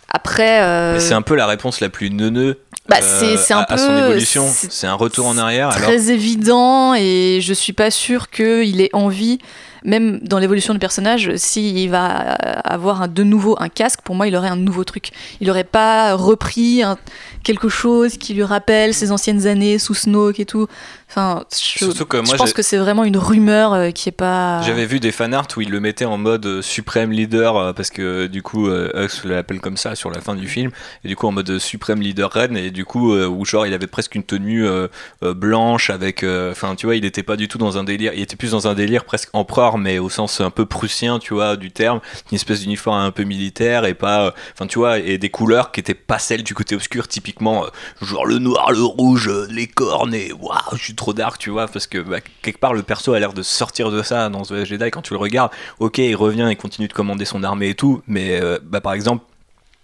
Après. 0.09 0.61
euh, 0.61 0.99
c'est 0.99 1.13
un 1.13 1.21
peu 1.21 1.35
la 1.35 1.45
réponse 1.47 1.79
la 1.81 1.89
plus 1.89 2.09
neuneux 2.09 2.59
Bah, 2.87 2.97
euh, 3.01 3.35
c'est- 3.37 3.53
un 3.53 3.59
à, 3.59 3.73
à 3.73 3.77
son 3.77 3.97
évolution. 3.97 4.45
c'est 4.47 4.87
un 4.87 4.93
retour 4.93 5.27
en 5.27 5.37
arrière. 5.37 5.69
Alors, 5.69 5.81
très 5.89 6.11
évident 6.11 6.93
et 6.95 7.39
je 7.41 7.53
suis 7.53 7.73
pas 7.73 7.91
sûre 7.91 8.29
qu'il 8.29 8.79
ait 8.81 8.89
envie, 8.93 9.39
même 9.83 10.19
dans 10.19 10.39
l'évolution 10.39 10.73
du 10.73 10.79
personnage, 10.79 11.31
s'il 11.35 11.89
va 11.89 12.05
avoir 12.05 13.03
un- 13.03 13.07
de 13.07 13.23
nouveau 13.23 13.55
un 13.59 13.69
casque, 13.69 14.01
pour 14.03 14.15
moi 14.15 14.27
il 14.27 14.35
aurait 14.35 14.49
un 14.49 14.55
nouveau 14.55 14.83
truc. 14.83 15.11
Il 15.41 15.49
aurait 15.49 15.63
pas 15.63 16.13
repris 16.15 16.83
un- 16.83 16.97
quelque 17.43 17.69
chose 17.69 18.17
qui 18.17 18.33
lui 18.33 18.43
rappelle 18.43 18.93
ses 18.93 19.11
anciennes 19.11 19.47
années 19.47 19.77
sous 19.79 19.93
Snoke 19.93 20.39
et 20.39 20.45
tout. 20.45 20.67
Enfin, 21.09 21.45
je, 21.53 21.85
Surtout 21.85 22.05
que 22.05 22.17
moi, 22.17 22.25
je 22.33 22.35
pense 22.37 22.51
que 22.51 22.61
c'est 22.61 22.75
vraiment 22.77 23.05
une 23.05 23.15
rumeur 23.15 23.71
euh, 23.73 23.91
qui 23.91 24.09
est 24.09 24.11
pas. 24.11 24.61
J'avais 24.63 24.85
vu 24.85 24.99
des 24.99 25.13
fanarts 25.13 25.47
où 25.55 25.61
il 25.61 25.69
le 25.69 25.79
mettait 25.79 26.03
en 26.03 26.17
mode 26.17 26.45
euh, 26.45 26.61
suprême 26.61 27.11
leader 27.11 27.55
euh, 27.55 27.71
parce 27.73 27.89
que 27.89 28.27
du 28.27 28.41
coup 28.41 28.67
euh, 28.67 28.91
Hux 28.93 29.25
l'appelle 29.25 29.61
comme 29.61 29.77
ça 29.77 29.95
sur 29.95 30.11
la 30.11 30.19
fin 30.19 30.35
du 30.35 30.47
film 30.49 30.71
et 31.05 31.07
du 31.07 31.15
coup 31.15 31.27
en 31.27 31.31
mode 31.31 31.49
euh, 31.49 31.59
suprême 31.59 32.01
leader 32.01 32.29
Ren 32.33 32.55
et 32.57 32.71
du 32.71 32.83
coup 32.83 33.13
euh, 33.13 33.25
où 33.25 33.45
genre 33.45 33.65
il 33.65 33.73
avait 33.73 33.87
presque 33.87 34.15
une 34.15 34.23
tenue 34.23 34.67
euh, 34.67 34.87
euh, 35.23 35.33
blanche 35.33 35.89
avec 35.89 36.23
euh, 36.23 36.51
enfin 36.51 36.75
tu 36.75 36.85
vois 36.87 36.95
il 36.97 37.05
était 37.05 37.23
pas 37.23 37.37
du 37.37 37.47
tout 37.47 37.57
dans 37.57 37.77
un 37.77 37.85
délire 37.85 38.11
il 38.13 38.21
était 38.21 38.35
plus 38.35 38.51
dans 38.51 38.67
un 38.67 38.73
délire 38.73 39.05
presque 39.05 39.29
empereur 39.31 39.66
mais 39.75 39.99
au 39.99 40.09
sens 40.09 40.39
un 40.39 40.49
peu 40.51 40.65
prussien 40.65 41.19
tu 41.19 41.33
vois 41.33 41.57
du 41.57 41.71
terme 41.71 41.99
une 42.31 42.35
espèce 42.35 42.61
d'uniforme 42.61 42.99
un 42.99 43.11
peu 43.11 43.23
militaire 43.23 43.83
et 43.83 43.93
pas 43.93 44.27
euh, 44.27 44.31
enfin 44.53 44.67
tu 44.67 44.79
vois 44.79 44.99
et 44.99 45.17
des 45.17 45.29
couleurs 45.29 45.73
qui 45.73 45.81
étaient 45.81 45.93
pas 45.93 46.19
celles 46.19 46.43
du 46.43 46.53
côté 46.53 46.75
obscur 46.75 47.09
typiquement 47.09 47.65
euh, 47.65 47.67
genre 48.01 48.25
le 48.25 48.39
noir 48.39 48.71
le 48.71 48.83
rouge 48.83 49.27
euh, 49.27 49.47
les 49.49 49.67
cornes 49.67 50.13
et 50.13 50.31
waouh 50.31 50.77
je 50.77 50.83
suis 50.83 50.95
trop 50.95 51.13
dark, 51.13 51.37
tu 51.39 51.49
vois, 51.49 51.67
parce 51.67 51.87
que 51.87 51.97
bah, 51.97 52.19
quelque 52.41 52.59
part 52.59 52.73
le 52.73 52.83
perso 52.83 53.13
a 53.13 53.19
l'air 53.19 53.33
de 53.33 53.41
sortir 53.41 53.91
de 53.91 54.03
ça 54.03 54.29
dans 54.29 54.43
The 54.43 54.63
Jedi. 54.63 54.91
Quand 54.91 55.01
tu 55.01 55.13
le 55.13 55.19
regardes, 55.19 55.51
ok, 55.79 55.97
il 55.97 56.15
revient, 56.15 56.47
il 56.49 56.57
continue 56.57 56.87
de 56.87 56.93
commander 56.93 57.25
son 57.25 57.43
armée 57.43 57.69
et 57.69 57.75
tout, 57.75 58.01
mais 58.07 58.39
bah, 58.63 58.81
par 58.81 58.93
exemple, 58.93 59.25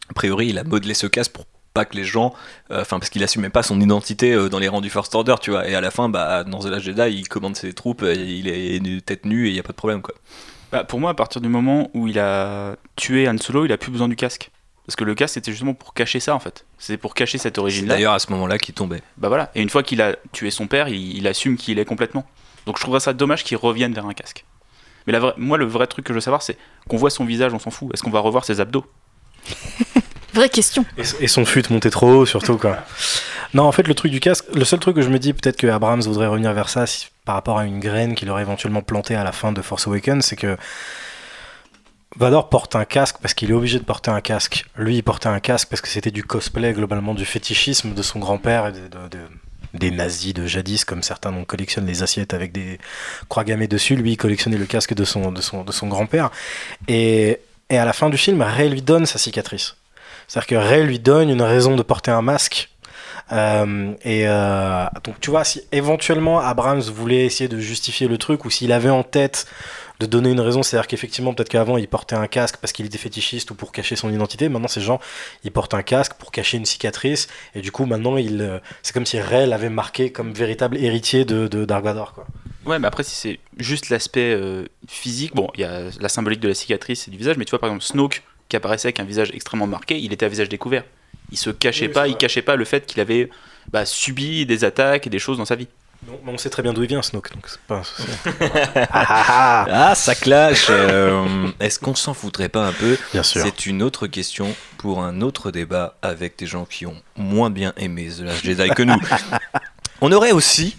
a 0.09 0.13
priori, 0.13 0.47
il 0.47 0.57
a 0.57 0.63
modelé 0.63 0.93
ce 0.93 1.07
casque 1.07 1.31
pour 1.31 1.45
pas 1.73 1.85
que 1.85 1.95
les 1.95 2.03
gens, 2.03 2.33
euh, 2.71 2.81
enfin 2.81 2.99
parce 2.99 3.09
qu'il 3.09 3.23
assumait 3.23 3.49
pas 3.49 3.63
son 3.63 3.79
identité 3.81 4.33
euh, 4.33 4.49
dans 4.49 4.59
les 4.59 4.67
rangs 4.67 4.81
du 4.81 4.89
First 4.89 5.13
Order, 5.15 5.35
tu 5.41 5.51
vois. 5.51 5.67
Et 5.67 5.75
à 5.75 5.81
la 5.81 5.91
fin, 5.91 6.09
bah, 6.09 6.43
dans 6.43 6.59
The 6.59 6.65
Last 6.65 6.85
Jedi, 6.85 7.15
il 7.17 7.27
commande 7.27 7.55
ses 7.55 7.73
troupes, 7.73 8.03
euh, 8.03 8.13
il 8.13 8.47
est 8.47 9.05
tête 9.05 9.25
nue 9.25 9.47
et 9.47 9.49
il 9.49 9.55
y 9.55 9.59
a 9.59 9.63
pas 9.63 9.71
de 9.73 9.77
problème, 9.77 10.01
quoi. 10.01 10.13
Bah, 10.71 10.83
pour 10.83 10.99
moi, 10.99 11.11
à 11.11 11.13
partir 11.13 11.41
du 11.41 11.49
moment 11.49 11.89
où 11.93 12.07
il 12.07 12.19
a 12.19 12.75
tué 12.95 13.27
Han 13.27 13.37
Solo, 13.37 13.65
il 13.65 13.71
a 13.71 13.77
plus 13.77 13.91
besoin 13.91 14.07
du 14.07 14.15
casque. 14.15 14.49
Parce 14.85 14.95
que 14.97 15.03
le 15.05 15.15
casque, 15.15 15.35
c'était 15.35 15.51
justement 15.51 15.73
pour 15.73 15.93
cacher 15.93 16.19
ça, 16.19 16.35
en 16.35 16.39
fait. 16.39 16.65
C'est 16.77 16.97
pour 16.97 17.13
cacher 17.13 17.37
cette 17.37 17.55
C'est 17.55 17.59
origine-là. 17.61 17.93
d'ailleurs 17.95 18.13
à 18.13 18.19
ce 18.19 18.29
moment-là 18.33 18.57
qu'il 18.57 18.73
tombait. 18.75 19.01
Bah 19.17 19.29
voilà. 19.29 19.49
Et 19.55 19.61
une 19.61 19.69
fois 19.69 19.81
qu'il 19.81 20.01
a 20.01 20.15
tué 20.33 20.51
son 20.51 20.67
père, 20.67 20.89
il, 20.89 21.15
il 21.17 21.25
assume 21.27 21.55
qu'il 21.57 21.79
est 21.79 21.85
complètement. 21.85 22.25
Donc 22.65 22.77
je 22.77 22.81
trouverais 22.81 22.99
ça 22.99 23.13
dommage 23.13 23.43
qu'il 23.45 23.55
revienne 23.57 23.93
vers 23.93 24.05
un 24.05 24.13
casque. 24.13 24.43
Mais 25.07 25.13
la 25.13 25.19
vraie- 25.19 25.33
moi, 25.37 25.57
le 25.57 25.65
vrai 25.65 25.87
truc 25.87 26.05
que 26.05 26.11
je 26.11 26.15
veux 26.15 26.21
savoir, 26.21 26.41
c'est 26.41 26.57
qu'on 26.89 26.97
voit 26.97 27.09
son 27.09 27.23
visage, 27.23 27.53
on 27.53 27.59
s'en 27.59 27.71
fout. 27.71 27.89
Est-ce 27.93 28.03
qu'on 28.03 28.09
va 28.09 28.19
revoir 28.19 28.43
ses 28.45 28.59
abdos? 28.59 28.85
Vraie 30.33 30.49
question. 30.49 30.85
Et, 30.97 31.27
son 31.27 31.45
fut 31.45 31.63
monté 31.69 31.89
trop 31.89 32.09
haut, 32.11 32.25
surtout, 32.25 32.57
quoi. 32.57 32.79
Non, 33.53 33.63
en 33.63 33.71
fait, 33.71 33.87
le 33.87 33.93
truc 33.93 34.11
du 34.11 34.19
casque, 34.19 34.45
le 34.53 34.65
seul 34.65 34.79
truc 34.79 34.95
que 34.95 35.01
je 35.03 35.09
me 35.09 35.19
dis, 35.19 35.33
peut-être 35.33 35.57
que 35.57 35.67
Abrams 35.67 36.01
voudrait 36.01 36.27
revenir 36.27 36.53
vers 36.53 36.69
ça 36.69 36.85
par 37.25 37.35
rapport 37.35 37.59
à 37.59 37.65
une 37.65 37.79
graine 37.79 38.15
qu'il 38.15 38.29
aurait 38.31 38.41
éventuellement 38.41 38.81
plantée 38.81 39.15
à 39.15 39.23
la 39.23 39.31
fin 39.31 39.51
de 39.51 39.61
Force 39.61 39.87
Awakens, 39.87 40.25
c'est 40.25 40.35
que 40.35 40.57
Vador 42.17 42.49
porte 42.49 42.75
un 42.75 42.85
casque 42.85 43.17
parce 43.21 43.33
qu'il 43.33 43.49
est 43.51 43.53
obligé 43.53 43.79
de 43.79 43.83
porter 43.83 44.11
un 44.11 44.21
casque. 44.21 44.65
Lui, 44.75 44.97
il 44.97 45.03
portait 45.03 45.29
un 45.29 45.39
casque 45.39 45.67
parce 45.69 45.81
que 45.81 45.87
c'était 45.87 46.11
du 46.11 46.23
cosplay, 46.23 46.73
globalement, 46.73 47.13
du 47.13 47.25
fétichisme 47.25 47.93
de 47.93 48.01
son 48.01 48.19
grand-père 48.19 48.67
et 48.67 48.71
de- 48.71 48.79
des 49.73 49.89
nazis 49.89 50.33
de 50.35 50.45
jadis, 50.45 50.85
comme 50.85 51.01
certains 51.01 51.31
donc, 51.31 51.47
collectionnent 51.47 51.87
les 51.87 52.03
assiettes 52.03 52.35
avec 52.35 52.51
des 52.51 52.77
croix 53.29 53.43
gammées 53.43 53.67
dessus. 53.67 53.95
Lui, 53.95 54.11
il 54.11 54.17
collectionnait 54.17 54.57
le 54.57 54.65
casque 54.67 54.93
de 54.93 55.03
son, 55.03 55.31
de 55.31 55.41
son, 55.41 55.63
de 55.63 55.71
son 55.71 55.87
grand-père. 55.87 56.29
Et, 56.87 57.39
et 57.71 57.77
à 57.79 57.85
la 57.85 57.93
fin 57.93 58.09
du 58.11 58.17
film, 58.17 58.41
Ray 58.43 58.69
lui 58.69 58.83
donne 58.83 59.07
sa 59.07 59.17
cicatrice. 59.17 59.75
C'est-à-dire 60.27 60.47
que 60.47 60.55
Ray 60.55 60.83
lui 60.83 60.99
donne 60.99 61.29
une 61.29 61.41
raison 61.41 61.75
de 61.75 61.83
porter 61.83 62.11
un 62.11 62.21
masque. 62.21 62.69
Euh, 63.31 63.93
et 64.03 64.27
euh, 64.27 64.85
donc, 65.03 65.19
tu 65.19 65.29
vois, 65.29 65.43
si 65.43 65.61
éventuellement 65.71 66.39
Abrams 66.39 66.81
voulait 66.81 67.25
essayer 67.25 67.47
de 67.47 67.59
justifier 67.59 68.07
le 68.07 68.17
truc, 68.17 68.45
ou 68.45 68.49
s'il 68.49 68.71
avait 68.71 68.89
en 68.89 69.03
tête 69.03 69.47
de 69.99 70.05
donner 70.05 70.31
une 70.31 70.41
raison, 70.41 70.63
c'est-à-dire 70.63 70.87
qu'effectivement, 70.87 71.33
peut-être 71.33 71.49
qu'avant 71.49 71.77
il 71.77 71.87
portait 71.87 72.15
un 72.15 72.27
casque 72.27 72.57
parce 72.57 72.73
qu'il 72.73 72.85
était 72.85 72.97
fétichiste 72.97 73.51
ou 73.51 73.55
pour 73.55 73.71
cacher 73.71 73.95
son 73.95 74.11
identité, 74.11 74.49
maintenant 74.49 74.67
ces 74.67 74.81
gens, 74.81 74.99
ils 75.43 75.51
portent 75.51 75.75
un 75.75 75.83
casque 75.83 76.13
pour 76.15 76.31
cacher 76.31 76.57
une 76.57 76.65
cicatrice, 76.65 77.27
et 77.55 77.61
du 77.61 77.71
coup, 77.71 77.85
maintenant, 77.85 78.17
il, 78.17 78.41
euh, 78.41 78.59
c'est 78.81 78.93
comme 78.93 79.05
si 79.05 79.19
Ray 79.19 79.47
l'avait 79.47 79.69
marqué 79.69 80.11
comme 80.11 80.33
véritable 80.33 80.77
héritier 80.77 81.25
de, 81.25 81.47
de 81.47 81.65
Dark 81.65 81.83
Vador, 81.83 82.13
quoi. 82.13 82.25
Ouais, 82.65 82.79
mais 82.79 82.87
après, 82.87 83.03
si 83.03 83.13
c'est 83.13 83.39
juste 83.57 83.89
l'aspect 83.89 84.39
physique, 84.87 85.35
bon, 85.35 85.49
il 85.55 85.59
y 85.59 85.63
a 85.65 85.89
la 85.99 86.07
symbolique 86.07 86.39
de 86.39 86.47
la 86.47 86.53
cicatrice 86.53 87.09
et 87.09 87.11
du 87.11 87.17
visage, 87.17 87.35
mais 87.35 87.43
tu 87.43 87.49
vois, 87.49 87.59
par 87.59 87.67
exemple, 87.67 87.83
Snoke, 87.83 88.23
qui 88.53 88.57
apparaissait 88.57 88.89
avec 88.89 88.99
un 88.99 89.03
visage 89.03 89.31
extrêmement 89.33 89.65
marqué, 89.65 89.97
il 89.97 90.13
était 90.13 90.27
à 90.27 90.29
visage 90.29 90.47
découvert. 90.47 90.83
Il 91.31 91.39
se 91.39 91.49
cachait 91.49 91.87
Oui, 91.87 91.91
pas, 91.91 92.07
il 92.07 92.15
cachait 92.15 92.43
pas 92.43 92.55
le 92.55 92.65
fait 92.65 92.85
qu'il 92.85 92.99
avait 93.01 93.31
bah, 93.71 93.83
subi 93.83 94.45
des 94.45 94.63
attaques 94.63 95.07
et 95.07 95.09
des 95.09 95.17
choses 95.17 95.39
dans 95.39 95.45
sa 95.45 95.55
vie. 95.55 95.67
Non, 96.05 96.19
mais 96.23 96.31
on 96.31 96.37
sait 96.37 96.51
très 96.51 96.61
bien 96.61 96.71
d'où 96.71 96.83
il 96.83 96.87
vient, 96.87 97.01
Snoke, 97.01 97.33
donc 97.33 97.47
c'est 97.47 97.61
pas 97.61 97.77
un 97.77 97.83
souci. 97.83 98.07
Ah, 98.27 98.85
ah, 98.91 99.25
ah. 99.27 99.65
Ah, 99.71 99.95
ça 99.95 100.13
clash 100.13 100.67
euh, 100.69 101.47
Est-ce 101.59 101.79
qu'on 101.79 101.95
s'en 101.95 102.13
foutrait 102.13 102.49
pas 102.49 102.67
un 102.67 102.73
peu? 102.73 102.95
Bien 103.11 103.23
sûr. 103.23 103.41
C'est 103.41 103.65
une 103.65 103.81
autre 103.81 104.05
question 104.05 104.53
pour 104.77 105.01
un 105.01 105.21
autre 105.21 105.49
débat 105.49 105.97
avec 106.03 106.37
des 106.37 106.45
gens 106.45 106.65
qui 106.65 106.85
ont 106.85 107.01
moins 107.15 107.49
bien 107.49 107.73
aimé 107.77 108.09
The 108.15 108.21
Last 108.21 108.45
Jedi 108.45 108.69
que 108.69 108.83
nous. 108.83 109.01
On 110.01 110.11
aurait 110.11 110.33
aussi 110.33 110.77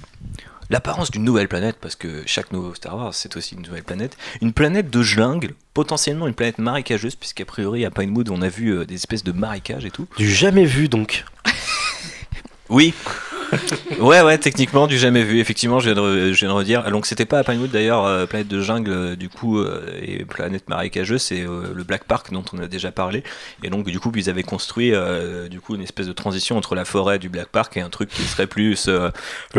l'apparence 0.71 1.11
d'une 1.11 1.25
nouvelle 1.25 1.49
planète, 1.49 1.77
parce 1.81 1.97
que 1.97 2.23
chaque 2.27 2.53
nouveau 2.53 2.75
Star 2.75 2.97
Wars, 2.97 3.15
c'est 3.15 3.37
aussi 3.37 3.55
une 3.55 3.63
nouvelle 3.63 3.85
planète. 3.85 4.17
Une 4.41 4.53
planète 4.53 4.91
de 4.91 5.03
jungle, 5.03 5.55
potentiellement 5.73 6.27
une 6.27 6.35
planète 6.35 6.59
marécageuse, 6.59 7.17
puisqu'a 7.17 7.45
priori 7.45 7.85
à 7.85 7.91
Pinewood, 7.91 8.31
on 8.31 8.43
a 8.43 8.49
vu 8.49 8.71
euh, 8.71 8.85
des 8.85 8.95
espèces 8.95 9.25
de 9.25 9.33
marécages 9.33 9.85
et 9.85 9.91
tout. 9.91 10.07
Du 10.17 10.31
jamais 10.31 10.65
vu, 10.65 10.89
donc. 10.89 11.25
Oui. 12.71 12.95
ouais, 14.01 14.23
ouais, 14.23 14.39
techniquement, 14.39 14.87
du 14.87 14.99
jamais 14.99 15.23
vu. 15.23 15.41
Effectivement, 15.41 15.81
je 15.81 15.91
viens 15.91 16.03
de, 16.03 16.33
je 16.33 16.39
viens 16.41 16.49
de 16.49 16.55
redire. 16.55 16.91
Donc, 16.91 17.07
c'était 17.07 17.25
pas 17.25 17.39
à 17.39 17.45
Pinewood 17.45 17.71
d'ailleurs, 17.71 18.05
euh, 18.05 18.27
planète 18.27 18.49
de 18.49 18.61
jungle, 18.61 18.91
euh, 18.91 19.17
du 19.17 19.29
coup, 19.29 19.59
euh, 19.59 19.83
et 20.01 20.25
planète 20.25 20.69
marécageuse, 20.69 21.23
c'est 21.23 21.41
euh, 21.43 21.73
le 21.75 21.85
Black 21.85 22.05
Park 22.05 22.33
dont 22.33 22.45
on 22.53 22.59
a 22.59 22.67
déjà 22.67 22.91
parlé. 22.93 23.23
Et 23.63 23.71
donc, 23.71 23.87
du 23.87 24.01
coup, 24.01 24.13
ils 24.15 24.31
avaient 24.31 24.43
construit 24.43 24.93
du 25.51 25.61
coup 25.61 25.75
une 25.75 25.83
espèce 25.83 26.07
de 26.07 26.13
transition 26.13 26.57
entre 26.57 26.75
la 26.75 26.85
forêt 26.85 27.19
du 27.19 27.29
Black 27.29 27.49
Park 27.49 27.77
et 27.77 27.81
un 27.81 27.91
truc 27.91 28.09
qui 28.09 28.23
serait 28.23 28.47
plus 28.47 28.87
Le 28.89 29.11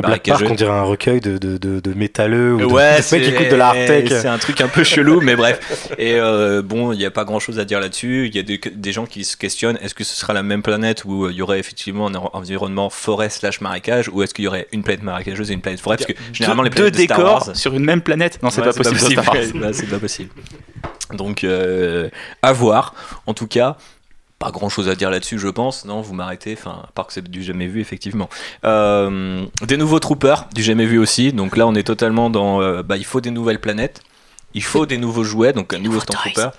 Black 0.01 0.23
Park, 0.23 0.45
on 0.49 0.55
dirait 0.55 0.71
un 0.71 0.83
recueil 0.83 1.19
de, 1.19 1.37
de, 1.37 1.57
de, 1.57 1.79
de 1.79 1.93
métalleux 1.93 2.53
ou 2.55 2.71
Ouais, 2.71 2.97
de 3.11 3.15
mecs 3.15 3.23
qui 3.23 3.29
écoutent 3.29 3.49
de 3.49 3.55
la. 3.55 3.73
C'est 4.07 4.27
un 4.27 4.37
truc 4.37 4.61
un 4.61 4.67
peu 4.67 4.83
chelou, 4.83 5.21
mais 5.21 5.35
bref. 5.35 5.89
Et 5.97 6.19
bon, 6.63 6.91
il 6.91 6.97
n'y 6.97 7.05
a 7.05 7.11
pas 7.11 7.23
grand 7.25 7.39
chose 7.39 7.59
à 7.59 7.65
dire 7.65 7.79
là-dessus. 7.79 8.27
Il 8.27 8.35
y 8.35 8.39
a 8.39 8.43
des, 8.43 8.57
des 8.57 8.91
gens 8.91 9.05
qui 9.05 9.23
se 9.23 9.37
questionnent 9.37 9.77
est-ce 9.81 9.93
que 9.95 10.03
ce 10.03 10.15
sera 10.15 10.33
la 10.33 10.43
même 10.43 10.61
planète 10.61 11.03
où 11.05 11.29
il 11.29 11.35
y 11.35 11.41
aurait 11.41 11.59
effectivement 11.59 12.07
un 12.07 12.15
en- 12.15 12.29
environnement 12.33 12.89
forêt 12.89 13.29
slash 13.29 13.61
marécage, 13.61 13.84
ou 14.11 14.23
est-ce 14.23 14.33
qu'il 14.33 14.45
y 14.45 14.47
aurait 14.47 14.67
une 14.71 14.83
planète 14.83 15.03
marécageuse 15.03 15.51
et 15.51 15.53
une 15.53 15.61
planète 15.61 15.79
forêt? 15.79 15.97
Parce 15.97 16.07
que 16.11 16.17
généralement, 16.33 16.63
les 16.63 16.69
planètes 16.69 16.93
deux 16.93 16.99
de 16.99 17.03
Star 17.05 17.17
décors 17.17 17.47
Wars- 17.47 17.55
sur 17.55 17.73
une 17.73 17.83
même 17.85 18.01
planète? 18.01 18.39
Non, 18.43 18.49
c'est 18.49 18.61
Ouais, 18.61 18.67
pas 18.67 18.73
possible. 18.73 19.19
Wars. 19.19 19.35
Ouais, 19.67 19.73
c'est 19.73 19.87
pas 19.89 19.99
possible. 19.99 20.29
Donc, 21.13 21.43
euh, 21.43 22.09
à 22.41 22.51
voir. 22.53 22.93
En 23.27 23.33
tout 23.33 23.47
cas, 23.47 23.77
pas 24.39 24.51
grand 24.51 24.69
chose 24.69 24.89
à 24.89 24.95
dire 24.95 25.09
là-dessus, 25.09 25.39
je 25.39 25.47
pense. 25.47 25.85
Non, 25.85 26.01
vous 26.01 26.13
m'arrêtez. 26.13 26.55
Enfin, 26.59 26.81
à 26.83 26.91
part 26.93 27.07
que 27.07 27.13
c'est 27.13 27.23
du 27.29 27.43
jamais 27.43 27.67
vu, 27.67 27.79
effectivement. 27.81 28.29
Euh, 28.65 29.45
des 29.65 29.77
nouveaux 29.77 29.99
troopers, 29.99 30.47
du 30.53 30.63
jamais 30.63 30.85
vu 30.85 30.97
aussi. 30.97 31.31
Donc 31.31 31.57
là, 31.57 31.67
on 31.67 31.75
est 31.75 31.83
totalement 31.83 32.29
dans. 32.29 32.61
euh, 32.61 32.83
bah, 32.83 32.97
il 32.97 33.05
faut 33.05 33.21
des 33.21 33.31
nouvelles 33.31 33.59
planètes. 33.59 34.01
Il 34.53 34.63
faut 34.63 34.85
des 34.85 34.97
nouveaux 34.97 35.25
jouets, 35.25 35.51
donc 35.53 35.73
un 35.73 35.79
nouveau 35.79 35.99
Stormtrooper. 35.99 36.49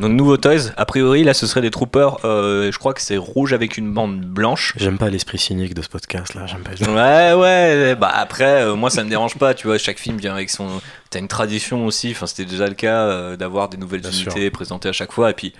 Donc, 0.00 0.12
nouveaux 0.12 0.38
toys. 0.38 0.72
A 0.76 0.86
priori, 0.86 1.24
là, 1.24 1.34
ce 1.34 1.46
serait 1.46 1.60
des 1.60 1.70
troopers. 1.70 2.24
euh, 2.24 2.72
je 2.72 2.78
crois 2.78 2.94
que 2.94 3.02
c'est 3.02 3.16
rouge 3.18 3.52
avec 3.52 3.76
une 3.76 3.92
bande 3.92 4.20
blanche. 4.20 4.72
J'aime 4.76 4.98
pas 4.98 5.10
l'esprit 5.10 5.38
cynique 5.38 5.74
de 5.74 5.82
ce 5.82 5.88
podcast 5.88 6.34
là, 6.34 6.46
j'aime 6.46 6.62
pas. 6.62 6.70
Ouais, 6.70 7.34
ouais, 7.38 7.94
bah 7.94 8.10
après, 8.14 8.62
euh, 8.62 8.74
moi 8.74 8.90
ça 8.90 9.04
me 9.04 9.10
dérange 9.10 9.36
pas, 9.36 9.54
tu 9.54 9.66
vois, 9.66 9.78
chaque 9.78 9.98
film 9.98 10.16
vient 10.16 10.32
avec 10.32 10.50
son. 10.50 10.80
T'as 11.10 11.18
une 11.18 11.28
tradition 11.28 11.86
aussi, 11.86 12.12
enfin 12.12 12.26
c'était 12.26 12.44
déjà 12.44 12.66
le 12.66 12.74
cas 12.74 13.02
euh, 13.02 13.36
d'avoir 13.36 13.68
des 13.68 13.76
nouvelles 13.76 14.00
Bien 14.00 14.10
unités 14.10 14.50
présentées 14.50 14.88
à 14.88 14.92
chaque 14.92 15.12
fois, 15.12 15.30
et 15.30 15.34
puis 15.34 15.52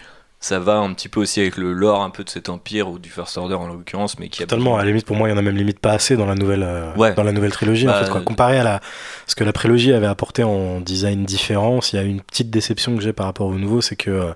ça 0.43 0.59
va 0.59 0.79
un 0.79 0.93
petit 0.95 1.09
peu 1.11 1.21
aussi 1.21 1.39
avec 1.41 1.57
le 1.59 1.73
lore 1.75 2.03
un 2.03 2.09
peu 2.11 2.25
de 2.25 2.31
cet 2.31 2.49
empire, 2.49 2.89
ou 2.89 2.99
du 2.99 3.11
First 3.11 3.37
Order 3.37 3.57
en 3.57 3.67
l'occurrence, 3.69 4.19
mais 4.19 4.29
qui 4.31 4.43
a. 4.43 4.47
Totalement, 4.47 4.77
à 4.77 4.81
la 4.81 4.87
limite 4.87 5.05
pour 5.07 5.15
moi 5.17 5.29
il 5.29 5.33
y 5.33 5.35
en 5.35 5.39
a 5.39 5.43
même 5.43 5.55
limite 5.57 5.79
pas 5.81 5.93
assez 5.93 6.17
dans 6.17 6.25
la 6.27 6.35
nouvelle, 6.35 6.63
euh, 6.63 6.95
Ouais. 6.97 7.13
dans 7.15 7.23
la 7.25 7.33
nouvelle 7.33 7.53
trilogie 7.53 7.87
en 7.89 7.93
Bah, 7.93 8.05
fait 8.05 8.11
quoi. 8.11 8.23
Comparé 8.23 8.59
à 8.59 8.65
la, 8.65 8.81
ce 9.27 9.35
que 9.35 9.45
la 9.45 9.53
prélogie 9.53 9.93
avait 9.93 10.07
apporté 10.07 10.43
en 10.43 10.81
design 10.81 11.25
différent, 11.25 11.81
s'il 11.83 11.99
y 11.99 12.03
a 12.03 12.07
une 12.07 12.23
petite 12.23 12.51
déception 12.51 12.97
que 12.97 13.03
j'ai 13.03 13.13
par 13.13 13.27
rapport 13.27 13.47
au 13.49 13.55
nouveau, 13.55 13.81
c'est 13.83 13.97
que 13.97 14.11
euh, 14.11 14.33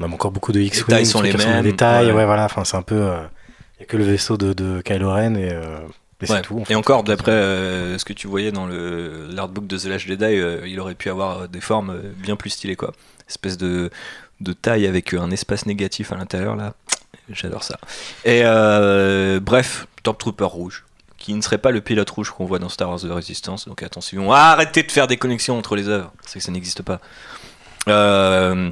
on 0.00 0.04
a 0.04 0.08
encore 0.08 0.30
beaucoup 0.30 0.52
de 0.52 0.60
X-Wing, 0.60 0.86
tailles 0.86 1.06
sont 1.06 1.20
les 1.22 1.32
mêmes, 1.32 1.62
des 1.62 1.74
tailles, 1.76 2.06
ouais. 2.06 2.12
ouais, 2.12 2.24
voilà, 2.24 2.44
enfin 2.44 2.64
c'est 2.64 2.76
un 2.76 2.82
peu, 2.82 2.94
euh, 2.94 3.16
il 3.78 3.80
y 3.80 3.82
a 3.82 3.86
que 3.86 3.96
le 3.96 4.04
vaisseau 4.04 4.36
de, 4.36 4.52
de 4.52 4.80
Kylo 4.80 5.10
Ren 5.12 5.34
et, 5.34 5.50
euh, 5.52 5.78
Ouais. 6.30 6.40
tout. 6.40 6.60
en 6.60 6.64
Et 6.70 6.76
encore, 6.76 7.02
d'après 7.02 7.32
euh, 7.32 7.98
ce 7.98 8.04
que 8.04 8.12
tu 8.12 8.28
voyais 8.28 8.52
dans 8.52 8.68
l'artbook 8.68 9.66
de 9.66 9.76
The 9.76 9.86
Last 9.86 10.06
Jedi, 10.06 10.24
euh, 10.24 10.60
il 10.68 10.78
aurait 10.78 10.94
pu 10.94 11.10
avoir 11.10 11.40
euh, 11.42 11.46
des 11.48 11.60
formes 11.60 11.90
euh, 11.90 12.12
bien 12.16 12.36
plus 12.36 12.50
stylées, 12.50 12.76
quoi. 12.76 12.92
Espèce 13.28 13.58
de, 13.58 13.90
de 14.42 14.52
taille 14.52 14.86
avec 14.86 15.14
euh, 15.14 15.20
un 15.20 15.30
espace 15.30 15.66
négatif 15.66 16.12
à 16.12 16.16
l'intérieur, 16.16 16.56
là. 16.56 16.74
J'adore 17.30 17.62
ça. 17.62 17.78
Et 18.24 18.42
euh, 18.44 19.40
bref, 19.40 19.86
Top 20.02 20.18
Trooper 20.18 20.44
rouge, 20.44 20.84
qui 21.18 21.34
ne 21.34 21.40
serait 21.40 21.58
pas 21.58 21.70
le 21.70 21.80
pilote 21.80 22.10
rouge 22.10 22.30
qu'on 22.30 22.44
voit 22.44 22.58
dans 22.58 22.68
Star 22.68 22.88
Wars 22.88 23.00
The 23.00 23.10
Resistance. 23.10 23.66
Donc 23.68 23.82
attention, 23.82 24.32
arrêtez 24.32 24.82
de 24.82 24.90
faire 24.90 25.06
des 25.06 25.16
connexions 25.16 25.56
entre 25.56 25.76
les 25.76 25.88
œuvres. 25.88 26.12
C'est 26.26 26.40
que 26.40 26.44
ça 26.44 26.52
n'existe 26.52 26.82
pas. 26.82 27.00
Euh, 27.88 28.70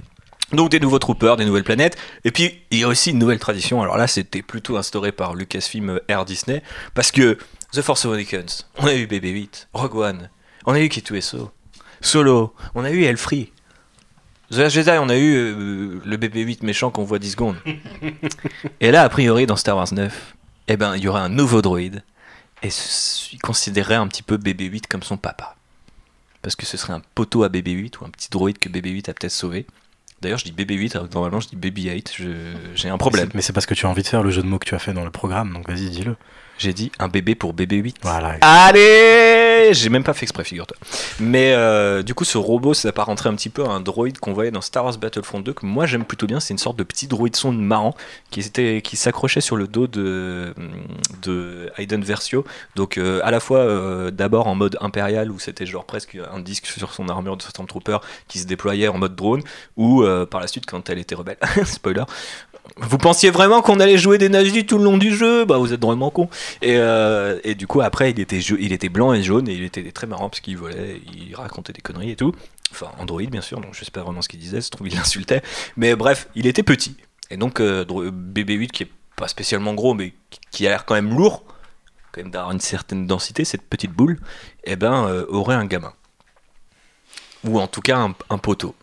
donc 0.52 0.70
des 0.70 0.80
nouveaux 0.80 0.98
troopers, 0.98 1.36
des 1.36 1.44
nouvelles 1.44 1.64
planètes. 1.64 1.96
Et 2.24 2.30
puis 2.30 2.60
il 2.70 2.78
y 2.78 2.84
a 2.84 2.88
aussi 2.88 3.10
une 3.10 3.18
nouvelle 3.18 3.38
tradition. 3.38 3.82
Alors 3.82 3.96
là, 3.96 4.06
c'était 4.06 4.42
plutôt 4.42 4.76
instauré 4.76 5.12
par 5.12 5.34
Lucasfilm 5.34 5.90
euh, 5.90 6.04
Air 6.08 6.24
Disney. 6.24 6.62
Parce 6.94 7.12
que 7.12 7.38
The 7.72 7.82
Force 7.82 8.04
Awakens, 8.04 8.66
on 8.78 8.86
a 8.86 8.94
eu 8.94 9.06
BB-8, 9.06 9.68
Rogue 9.72 9.94
One, 9.94 10.30
on 10.66 10.74
a 10.74 10.80
eu 10.80 10.88
K2SO, 10.88 11.50
Solo, 12.00 12.54
on 12.74 12.84
a 12.84 12.90
eu 12.90 13.04
Elfree. 13.04 13.52
The 14.50 14.56
Last 14.56 14.74
Jedi, 14.74 14.90
on 14.98 15.08
a 15.08 15.16
eu 15.16 15.34
euh, 15.36 16.00
le 16.04 16.16
BB-8 16.16 16.64
méchant 16.64 16.90
qu'on 16.90 17.04
voit 17.04 17.18
10 17.20 17.30
secondes. 17.32 17.56
Et 18.80 18.90
là, 18.90 19.02
a 19.04 19.08
priori, 19.08 19.46
dans 19.46 19.56
Star 19.56 19.76
Wars 19.76 19.92
9, 19.92 20.34
eh 20.68 20.76
ben, 20.76 20.96
il 20.96 21.02
y 21.04 21.08
aura 21.08 21.22
un 21.22 21.28
nouveau 21.28 21.62
droïde. 21.62 22.02
Et 22.62 22.68
il 23.32 23.38
considérerait 23.38 23.94
un 23.94 24.08
petit 24.08 24.22
peu 24.24 24.36
BB-8 24.36 24.82
comme 24.88 25.02
son 25.02 25.16
papa. 25.16 25.54
Parce 26.42 26.56
que 26.56 26.66
ce 26.66 26.76
serait 26.76 26.92
un 26.92 27.02
poteau 27.14 27.44
à 27.44 27.48
BB-8 27.48 27.98
ou 28.00 28.04
un 28.04 28.10
petit 28.10 28.28
droïde 28.30 28.58
que 28.58 28.68
BB-8 28.68 29.08
a 29.10 29.14
peut-être 29.14 29.30
sauvé. 29.32 29.66
D'ailleurs, 30.20 30.38
je 30.38 30.44
dis 30.44 30.52
BB-8, 30.52 30.96
alors 30.96 31.08
que 31.08 31.14
normalement 31.14 31.40
je 31.40 31.48
dis 31.48 31.56
BB-8. 31.56 32.08
je- 32.16 32.26
J'ai 32.74 32.88
un 32.88 32.98
problème. 32.98 33.30
Mais 33.34 33.42
c'est 33.42 33.52
parce 33.52 33.66
que 33.66 33.74
tu 33.74 33.86
as 33.86 33.88
envie 33.88 34.02
de 34.02 34.08
faire 34.08 34.22
le 34.22 34.30
jeu 34.30 34.42
de 34.42 34.46
mots 34.48 34.58
que 34.58 34.66
tu 34.66 34.74
as 34.74 34.78
fait 34.78 34.92
dans 34.92 35.04
le 35.04 35.10
programme, 35.10 35.52
donc 35.52 35.68
vas-y 35.68 35.88
dis-le. 35.90 36.16
J'ai 36.60 36.74
dit 36.74 36.92
un 36.98 37.08
bébé 37.08 37.34
pour 37.34 37.54
bébé 37.54 37.76
8. 37.76 37.96
Voilà. 38.02 38.36
Allez 38.42 39.72
J'ai 39.72 39.88
même 39.88 40.04
pas 40.04 40.12
fait 40.12 40.24
exprès, 40.24 40.44
figure-toi. 40.44 40.76
Mais 41.18 41.54
euh, 41.54 42.02
du 42.02 42.12
coup, 42.12 42.24
ce 42.24 42.36
robot 42.36 42.74
s'apparenterait 42.74 43.30
un 43.30 43.34
petit 43.34 43.48
peu 43.48 43.64
à 43.64 43.68
un 43.70 43.80
droïde 43.80 44.18
qu'on 44.18 44.34
voyait 44.34 44.50
dans 44.50 44.60
Star 44.60 44.84
Wars 44.84 44.98
Battlefront 44.98 45.40
2, 45.40 45.54
que 45.54 45.64
moi 45.64 45.86
j'aime 45.86 46.04
plutôt 46.04 46.26
bien. 46.26 46.38
C'est 46.38 46.52
une 46.52 46.58
sorte 46.58 46.76
de 46.76 46.82
petit 46.82 47.06
droïde 47.06 47.34
sonde 47.34 47.58
marrant 47.58 47.94
qui, 48.30 48.40
était, 48.40 48.82
qui 48.82 48.98
s'accrochait 48.98 49.40
sur 49.40 49.56
le 49.56 49.68
dos 49.68 49.86
de, 49.86 50.54
de 51.22 51.72
Hayden 51.78 52.04
Versio. 52.04 52.44
Donc, 52.76 52.98
euh, 52.98 53.22
à 53.24 53.30
la 53.30 53.40
fois 53.40 53.60
euh, 53.60 54.10
d'abord 54.10 54.46
en 54.46 54.54
mode 54.54 54.76
impérial, 54.82 55.30
où 55.30 55.38
c'était 55.38 55.64
genre 55.64 55.86
presque 55.86 56.18
un 56.30 56.40
disque 56.40 56.66
sur 56.66 56.92
son 56.92 57.08
armure 57.08 57.38
de 57.38 57.42
Stormtrooper 57.42 58.00
qui 58.28 58.38
se 58.38 58.46
déployait 58.46 58.88
en 58.88 58.98
mode 58.98 59.16
drone, 59.16 59.40
ou 59.78 60.04
par 60.30 60.42
la 60.42 60.46
suite 60.46 60.66
quand 60.66 60.90
elle 60.90 60.98
était 60.98 61.14
rebelle. 61.14 61.38
Spoiler. 61.64 62.04
Vous 62.76 62.98
pensiez 62.98 63.30
vraiment 63.30 63.62
qu'on 63.62 63.80
allait 63.80 63.98
jouer 63.98 64.18
des 64.18 64.28
nazis 64.28 64.64
tout 64.64 64.78
le 64.78 64.84
long 64.84 64.98
du 64.98 65.14
jeu? 65.14 65.44
Bah 65.44 65.58
vous 65.58 65.72
êtes 65.72 65.82
vraiment 65.82 66.10
con. 66.10 66.28
Et, 66.62 66.76
euh, 66.76 67.38
et 67.44 67.54
du 67.54 67.66
coup 67.66 67.80
après 67.80 68.10
il 68.10 68.20
était, 68.20 68.38
il 68.38 68.72
était 68.72 68.88
blanc 68.88 69.12
et 69.12 69.22
jaune 69.22 69.48
et 69.48 69.54
il 69.54 69.62
était 69.64 69.90
très 69.92 70.06
marrant 70.06 70.28
parce 70.28 70.40
qu'il 70.40 70.56
volait, 70.56 71.00
il 71.12 71.34
racontait 71.34 71.72
des 71.72 71.80
conneries 71.80 72.12
et 72.12 72.16
tout. 72.16 72.32
Enfin 72.72 72.90
Android 72.98 73.22
bien 73.22 73.40
sûr, 73.40 73.60
donc 73.60 73.74
je 73.74 73.84
sais 73.84 73.90
pas 73.90 74.02
vraiment 74.02 74.22
ce 74.22 74.28
qu'il 74.28 74.40
disait, 74.40 74.60
se 74.60 74.70
trouve 74.70 74.88
il 74.88 74.94
l'insultait. 74.94 75.42
Mais 75.76 75.96
bref, 75.96 76.28
il 76.34 76.46
était 76.46 76.62
petit. 76.62 76.96
Et 77.30 77.36
donc 77.36 77.60
euh, 77.60 77.84
BB-8 77.84 78.68
qui 78.68 78.84
est 78.84 78.90
pas 79.16 79.28
spécialement 79.28 79.74
gros 79.74 79.94
mais 79.94 80.14
qui 80.50 80.66
a 80.66 80.70
l'air 80.70 80.84
quand 80.84 80.94
même 80.94 81.16
lourd, 81.16 81.44
quand 82.12 82.22
même 82.22 82.30
d'avoir 82.30 82.52
une 82.52 82.60
certaine 82.60 83.06
densité, 83.06 83.44
cette 83.44 83.62
petite 83.62 83.92
boule, 83.92 84.18
eh 84.64 84.76
ben 84.76 85.06
euh, 85.06 85.26
aurait 85.28 85.56
un 85.56 85.66
gamin. 85.66 85.92
Ou 87.44 87.58
en 87.58 87.66
tout 87.66 87.80
cas 87.80 87.98
un 88.28 88.38
poteau. 88.38 88.74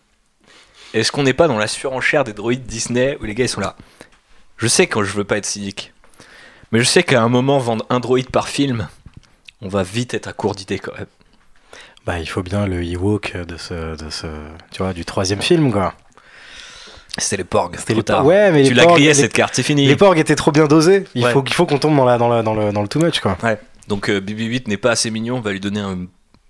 Est-ce 0.94 1.12
qu'on 1.12 1.24
n'est 1.24 1.34
pas 1.34 1.48
dans 1.48 1.58
la 1.58 1.68
surenchère 1.68 2.24
des 2.24 2.34
droïdes 2.34 2.66
Disney 2.66 3.18
où 3.22 3.26
les 3.26 3.36
gars 3.36 3.46
ils 3.46 3.50
sont 3.50 3.62
là? 3.62 3.76
Je 4.58 4.68
sais 4.68 4.88
quand 4.88 5.04
je 5.04 5.14
veux 5.14 5.24
pas 5.24 5.38
être 5.38 5.46
cynique, 5.46 5.94
mais 6.72 6.80
je 6.80 6.86
sais 6.86 7.04
qu'à 7.04 7.22
un 7.22 7.30
moment 7.30 7.60
vendre 7.60 7.86
un 7.90 8.00
droïde 8.00 8.30
par 8.32 8.48
film, 8.48 8.88
on 9.62 9.68
va 9.68 9.84
vite 9.84 10.14
être 10.14 10.28
à 10.28 10.34
court 10.34 10.56
d'idées 10.56 10.80
quand 10.80 10.94
même. 10.98 11.06
Bah 12.06 12.20
il 12.20 12.28
faut 12.28 12.42
bien 12.42 12.66
le 12.66 12.82
Ewok 12.84 13.36
de 13.36 13.58
ce, 13.58 13.96
de 14.02 14.10
ce, 14.10 14.28
tu 14.72 14.82
vois, 14.82 14.94
du 14.94 15.04
troisième 15.06 15.42
film 15.42 15.72
quoi. 15.72 15.94
C'était 17.20 17.38
les 17.38 17.44
Porgs. 17.44 17.76
C'était 17.78 17.96
les 17.96 18.04
tard. 18.04 18.26
Ouais, 18.26 18.52
mais 18.52 18.64
tu 18.64 18.74
l'as 18.76 18.86
les- 18.96 19.14
cette 19.14 19.34
carte, 19.34 19.56
c'est 19.56 19.64
fini. 19.64 19.88
Les 19.88 19.96
Porgs 19.96 20.18
étaient 20.18 20.36
trop 20.36 20.52
bien 20.52 20.68
dosés. 20.68 21.04
Il 21.16 21.24
Ouais. 21.26 21.32
faut 21.34 21.42
qu'il 21.42 21.56
faut 21.56 21.66
qu'on 21.66 21.80
tombe 21.80 21.96
dans 21.96 22.06
la 22.06 22.18
dans 22.20 22.30
la 22.30 22.44
dans 22.44 22.54
le 22.54 22.72
dans 22.72 22.82
le 22.84 22.88
too 22.88 23.00
much 23.00 23.20
quoi. 23.20 23.38
Ouais. 23.44 23.60
Donc 23.88 24.10
euh, 24.10 24.20
BB-8 24.22 24.68
n'est 24.68 24.78
pas 24.78 24.92
assez 24.92 25.10
mignon, 25.12 25.38
on 25.38 25.42
va 25.42 25.52
lui 25.52 25.60
donner 25.60 25.80
un 25.80 25.98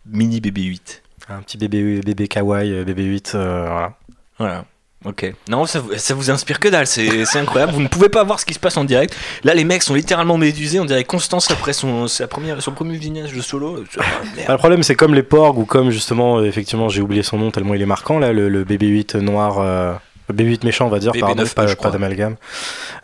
mini 0.05 0.39
BB-8. 0.41 1.01
Un 1.29 1.41
petit 1.41 1.57
bébé 1.57 2.01
bébé 2.01 2.27
kawaii 2.27 2.71
euh, 2.73 2.83
bébé 2.83 3.03
8 3.03 3.31
euh, 3.35 3.65
voilà. 3.69 3.93
Voilà. 4.39 4.65
Ok. 5.05 5.31
Non, 5.47 5.65
ça 5.65 5.79
vous, 5.79 6.31
inspire 6.31 6.59
que 6.59 6.67
dalle, 6.67 6.87
c'est 6.87 7.37
incroyable. 7.37 7.71
Vous 7.71 7.81
ne 7.81 7.87
pouvez 7.87 8.09
pas 8.09 8.23
voir 8.23 8.39
ce 8.39 8.45
qui 8.45 8.53
se 8.53 8.59
passe 8.59 8.77
en 8.77 8.83
direct. 8.83 9.15
Là, 9.43 9.53
les 9.53 9.63
mecs 9.63 9.83
sont 9.83 9.93
littéralement 9.93 10.37
médusés. 10.37 10.79
On 10.79 10.85
dirait 10.85 11.03
Constance 11.03 11.51
après 11.51 11.71
son, 11.73 12.07
sa 12.07 12.27
première, 12.27 12.61
son 12.61 12.71
premier 12.71 12.97
vignage 12.97 13.31
de 13.31 13.41
solo. 13.41 13.75
Merde. 13.75 14.47
Bah, 14.47 14.53
le 14.53 14.57
problème 14.57 14.83
c'est 14.83 14.95
comme 14.95 15.13
les 15.13 15.23
Porgs 15.23 15.57
ou 15.57 15.65
comme 15.65 15.91
justement 15.91 16.39
euh, 16.39 16.45
effectivement 16.45 16.89
j'ai 16.89 17.01
oublié 17.01 17.23
son 17.23 17.37
nom 17.37 17.51
tellement 17.51 17.73
il 17.73 17.81
est 17.81 17.85
marquant 17.87 18.19
là 18.19 18.33
le, 18.33 18.49
le 18.49 18.63
bébé 18.63 18.87
8 18.87 19.15
noir 19.15 19.59
euh, 19.59 19.93
le 20.29 20.33
bébé 20.33 20.49
8 20.51 20.63
méchant 20.65 20.85
on 20.87 20.89
va 20.89 20.99
dire 20.99 21.11
BB9, 21.13 21.19
pardon 21.21 21.43
pas, 21.55 21.65
crois. 21.75 21.75
pas 21.75 21.91
d'amalgame. 21.91 22.35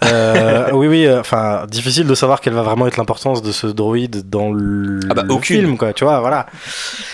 Euh, 0.03 0.69
oui 0.74 0.88
oui 0.88 1.05
euh, 1.05 1.19
enfin 1.21 1.65
difficile 1.69 2.05
de 2.05 2.15
savoir 2.15 2.41
quelle 2.41 2.53
va 2.53 2.63
vraiment 2.63 2.86
être 2.88 2.97
l'importance 2.97 3.41
de 3.41 3.51
ce 3.51 3.67
droïde 3.67 4.30
dans 4.30 4.51
le, 4.51 4.99
Ah 5.09 5.13
bah, 5.13 5.24
le 5.28 5.39
film 5.39 5.78
quoi 5.78 5.93
tu 5.93 6.03
vois 6.03 6.19
voilà. 6.19 6.47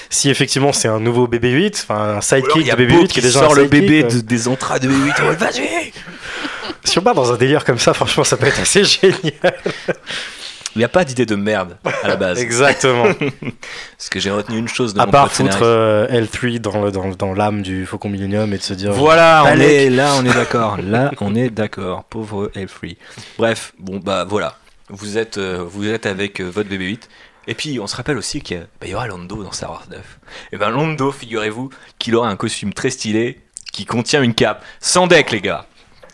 Si 0.09 0.29
effectivement 0.29 0.73
c'est 0.73 0.87
un 0.87 0.99
nouveau 0.99 1.27
bébé 1.27 1.51
8 1.51 1.85
enfin 1.87 2.01
un 2.01 2.09
alors, 2.11 2.23
sidekick 2.23 2.71
de 2.71 2.75
bébé 2.75 2.93
Beau 2.95 3.01
8 3.01 3.07
qui 3.09 3.19
est 3.19 3.23
déjà 3.23 3.39
sort 3.41 3.51
un 3.51 3.55
le 3.55 3.65
bébé 3.65 4.03
euh. 4.03 4.07
de- 4.07 4.21
des 4.21 4.47
entrailles 4.47 4.79
de 4.79 4.89
BB-8. 4.89 5.27
Ouais, 5.29 5.35
Vas-y 5.35 5.93
Si 6.83 6.97
on 6.97 7.01
part 7.01 7.13
dans 7.15 7.31
un 7.31 7.37
délire 7.37 7.63
comme 7.65 7.79
ça 7.79 7.93
franchement 7.93 8.23
ça 8.23 8.37
peut 8.37 8.47
être 8.47 8.59
assez 8.61 8.83
génial. 8.83 9.53
Il 10.75 10.79
n'y 10.79 10.83
a 10.85 10.89
pas 10.89 11.03
d'idée 11.03 11.25
de 11.25 11.35
merde 11.35 11.77
à 12.03 12.07
la 12.07 12.15
base. 12.15 12.39
Exactement. 12.41 13.05
Parce 13.97 14.09
que 14.09 14.19
j'ai 14.19 14.31
retenu 14.31 14.57
une 14.57 14.67
chose 14.67 14.93
de 14.93 14.99
à 14.99 15.05
mon 15.05 15.11
part 15.11 15.31
foutre 15.31 15.59
euh, 15.63 16.07
L3 16.07 16.59
dans 16.59 16.83
le- 16.83 16.91
dans, 16.91 17.09
dans 17.09 17.33
l'âme 17.33 17.61
du 17.61 17.85
Faucon 17.85 18.09
Millenium 18.09 18.53
et 18.53 18.57
de 18.57 18.63
se 18.63 18.73
dire 18.73 18.91
Voilà, 18.93 19.43
on 19.47 19.59
est, 19.59 19.89
là 19.89 20.13
on 20.17 20.25
est 20.25 20.33
d'accord. 20.33 20.77
Là 20.81 21.11
on 21.21 21.33
est 21.35 21.49
d'accord. 21.49 22.03
Pauvre 22.03 22.51
Elfree. 22.55 22.97
Bref, 23.37 23.73
bon 23.79 23.97
bah 23.97 24.25
voilà. 24.27 24.57
Vous 24.89 25.17
êtes, 25.17 25.37
euh, 25.37 25.63
vous 25.67 25.87
êtes 25.87 26.05
avec 26.05 26.39
euh, 26.41 26.45
votre 26.49 26.69
BB-8. 26.69 27.01
Et 27.47 27.55
puis 27.55 27.79
on 27.79 27.87
se 27.87 27.95
rappelle 27.95 28.17
aussi 28.17 28.41
qu'il 28.41 28.57
y, 28.57 28.59
a- 28.59 28.63
bah, 28.63 28.85
il 28.85 28.89
y 28.91 28.95
aura 28.95 29.07
Lando 29.07 29.43
dans 29.43 29.51
Star 29.51 29.71
Wars 29.71 29.85
9. 29.89 29.99
Et 30.51 30.57
ben 30.57 30.69
Lando, 30.69 31.11
figurez-vous 31.11 31.69
qu'il 31.97 32.15
aura 32.15 32.29
un 32.29 32.35
costume 32.35 32.73
très 32.73 32.89
stylé 32.91 33.39
qui 33.71 33.85
contient 33.85 34.21
une 34.21 34.33
cape. 34.35 34.63
Sans 34.79 35.07
deck 35.07 35.31
les 35.31 35.41
gars. 35.41 35.65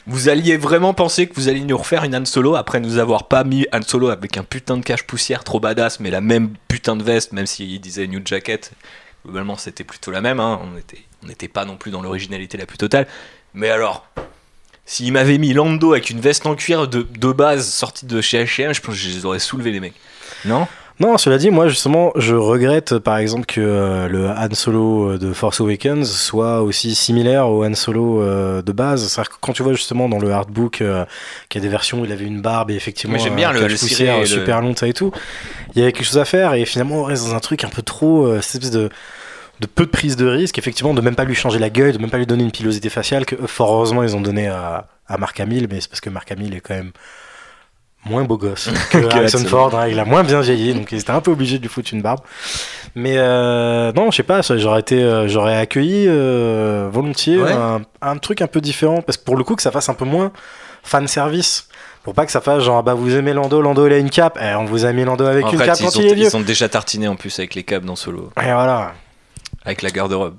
Vous 0.07 0.29
alliez 0.29 0.55
vraiment 0.57 0.93
penser 0.93 1.27
que 1.27 1.33
vous 1.33 1.49
alliez 1.49 1.61
nous 1.61 1.77
refaire 1.77 2.03
une 2.03 2.15
Han 2.15 2.25
Solo 2.25 2.55
après 2.55 2.79
nous 2.79 2.99
avoir 2.99 3.27
pas 3.27 3.43
mis 3.43 3.65
Han 3.73 3.81
Solo 3.81 4.09
avec 4.09 4.37
un 4.37 4.43
putain 4.43 4.77
de 4.77 4.83
cache 4.83 5.03
poussière 5.03 5.43
trop 5.43 5.59
badass, 5.59 5.99
mais 5.99 6.11
la 6.11 6.21
même 6.21 6.53
putain 6.67 6.95
de 6.95 7.01
veste, 7.03 7.31
même 7.31 7.47
s'il 7.47 7.81
disait 7.81 8.05
New 8.05 8.21
Jacket. 8.23 8.71
Globalement, 9.25 9.57
c'était 9.57 9.83
plutôt 9.83 10.11
la 10.11 10.21
même. 10.21 10.39
hein. 10.39 10.59
On 10.63 10.77
était, 10.77 11.01
n'était 11.23 11.47
pas 11.47 11.65
non 11.65 11.75
plus 11.77 11.89
dans 11.89 12.03
l'originalité 12.03 12.55
la 12.57 12.67
plus 12.67 12.77
totale. 12.77 13.07
Mais 13.55 13.71
alors, 13.71 14.05
s'il 14.85 15.11
m'avait 15.11 15.39
mis 15.39 15.53
Lando 15.53 15.93
avec 15.93 16.11
une 16.11 16.19
veste 16.19 16.45
en 16.45 16.53
cuir 16.53 16.87
de, 16.87 17.01
de 17.01 17.31
base 17.31 17.67
sortie 17.67 18.05
de 18.05 18.21
chez 18.21 18.43
H&M, 18.43 18.73
je 18.75 18.81
pense 18.81 18.93
que 18.93 19.01
je 19.01 19.09
les 19.09 19.25
aurais 19.25 19.39
soulevés 19.39 19.71
les 19.71 19.79
mecs. 19.79 19.95
Non? 20.45 20.67
Non, 21.01 21.17
cela 21.17 21.37
dit, 21.37 21.49
moi 21.49 21.67
justement, 21.67 22.13
je 22.15 22.35
regrette 22.35 22.99
par 22.99 23.17
exemple 23.17 23.45
que 23.45 23.59
euh, 23.59 24.07
le 24.07 24.29
Han 24.29 24.53
Solo 24.53 25.11
euh, 25.11 25.17
de 25.17 25.33
Force 25.33 25.59
Awakens 25.59 26.09
soit 26.09 26.61
aussi 26.61 26.95
similaire 26.95 27.49
au 27.49 27.65
Han 27.65 27.73
Solo 27.75 28.21
euh, 28.21 28.61
de 28.61 28.71
base. 28.71 29.05
C'est-à-dire 29.05 29.31
que 29.31 29.35
quand 29.41 29.51
tu 29.51 29.61
vois 29.61 29.73
justement 29.73 30.07
dans 30.07 30.19
le 30.19 30.31
hardbook 30.31 30.79
euh, 30.79 31.03
qu'il 31.49 31.61
y 31.61 31.65
a 31.65 31.67
des 31.67 31.71
versions 31.71 31.99
où 31.99 32.05
il 32.05 32.13
avait 32.13 32.23
une 32.25 32.41
barbe 32.41 32.71
et 32.71 32.75
effectivement 32.75 33.17
j'aime 33.25 33.35
bien 33.35 33.51
le- 33.51 33.59
poussière 33.87 34.15
le- 34.21 34.25
super 34.25 34.61
long 34.61 34.73
ça 34.73 34.87
et 34.87 34.93
tout, 34.93 35.11
il 35.75 35.79
y 35.79 35.81
avait 35.83 35.91
quelque 35.91 36.05
chose 36.05 36.17
à 36.17 36.23
faire 36.25 36.53
et 36.53 36.63
finalement 36.63 36.95
on 36.95 37.03
reste 37.03 37.25
dans 37.27 37.35
un 37.35 37.39
truc 37.41 37.65
un 37.65 37.69
peu 37.69 37.81
trop 37.81 38.33
cette 38.41 38.63
espèce 38.63 38.71
de 38.71 38.89
de 39.61 39.67
peu 39.67 39.85
de 39.85 39.89
prise 39.91 40.17
de 40.17 40.27
risque, 40.27 40.57
effectivement, 40.57 40.93
de 40.93 40.99
même 40.99 41.15
pas 41.15 41.23
lui 41.23 41.33
changer 41.33 41.59
la 41.59 41.69
gueule, 41.69 41.93
de 41.93 41.97
même 41.97 42.09
pas 42.09 42.17
lui 42.17 42.25
donner 42.25 42.43
une 42.43 42.51
pilosité 42.51 42.89
faciale 42.89 43.25
que 43.25 43.35
fort 43.47 43.71
heureusement 43.73 44.03
ils 44.03 44.13
ont 44.13 44.19
donné 44.19 44.47
à, 44.47 44.87
à 45.07 45.17
Mark 45.17 45.39
Hamill, 45.39 45.67
mais 45.71 45.79
c'est 45.79 45.87
parce 45.89 46.01
que 46.01 46.09
Mark 46.09 46.29
Hamill 46.31 46.53
est 46.55 46.59
quand 46.59 46.73
même 46.73 46.91
moins 48.05 48.23
beau 48.23 48.37
gosse 48.37 48.69
que 48.91 48.97
Que 48.99 49.15
Harrison. 49.15 49.45
Ford, 49.45 49.75
hein, 49.77 49.87
il 49.87 49.99
a 49.99 50.05
moins 50.05 50.23
bien 50.23 50.41
vieilli, 50.41 50.73
donc 50.73 50.91
ils 50.91 50.99
étaient 50.99 51.11
un 51.11 51.21
peu 51.21 51.31
obligés 51.31 51.57
de 51.57 51.63
lui 51.63 51.69
foutre 51.69 51.89
une 51.93 52.01
barbe. 52.01 52.19
Mais 52.95 53.15
euh, 53.17 53.91
non, 53.93 54.11
je 54.11 54.17
sais 54.17 54.23
pas, 54.23 54.41
j'aurais 54.41 54.79
été, 54.79 55.03
euh, 55.03 55.27
j'aurais 55.27 55.57
accueilli 55.57 56.05
euh, 56.07 56.87
volontiers 56.91 57.37
Ouais. 57.41 57.51
un, 57.51 57.81
un 58.01 58.17
truc 58.17 58.41
un 58.41 58.47
peu 58.47 58.61
différent, 58.61 59.01
parce 59.01 59.17
que 59.17 59.23
pour 59.23 59.35
le 59.35 59.43
coup 59.43 59.55
que 59.55 59.61
ça 59.61 59.71
fasse 59.71 59.89
un 59.89 59.93
peu 59.95 60.05
moins 60.05 60.31
fan 60.83 61.07
service. 61.07 61.67
Pour 62.03 62.13
pas 62.13 62.27
que 62.27 62.31
ça 62.31 62.39
fasse 62.39 62.61
genre, 62.63 62.83
bah 62.83 62.93
vous 62.93 63.15
aimez 63.15 63.33
Lando, 63.33 63.59
Lando 63.61 63.87
il 63.87 63.93
a 63.93 63.97
une 63.97 64.11
cape, 64.11 64.37
eh, 64.39 64.53
on 64.53 64.65
vous 64.65 64.85
a 64.85 64.91
mis 64.93 65.03
Lando 65.03 65.25
avec 65.25 65.43
En 65.43 65.49
une 65.49 65.57
fait, 65.57 65.65
cape 65.65 65.77
ils, 65.79 65.85
quand 65.85 65.97
ont, 65.97 66.01
il 66.01 66.05
est 66.05 66.13
vieux. 66.13 66.27
ils 66.27 66.37
ont 66.37 66.41
déjà 66.41 66.69
tartiné 66.69 67.07
en 67.07 67.15
plus 67.15 67.39
avec 67.39 67.55
les 67.55 67.63
câbles 67.63 67.87
dans 67.87 67.95
Solo, 67.95 68.29
Et 68.39 68.43
voilà. 68.53 68.93
avec 69.65 69.81
la 69.81 69.89
garde-robe. 69.89 70.35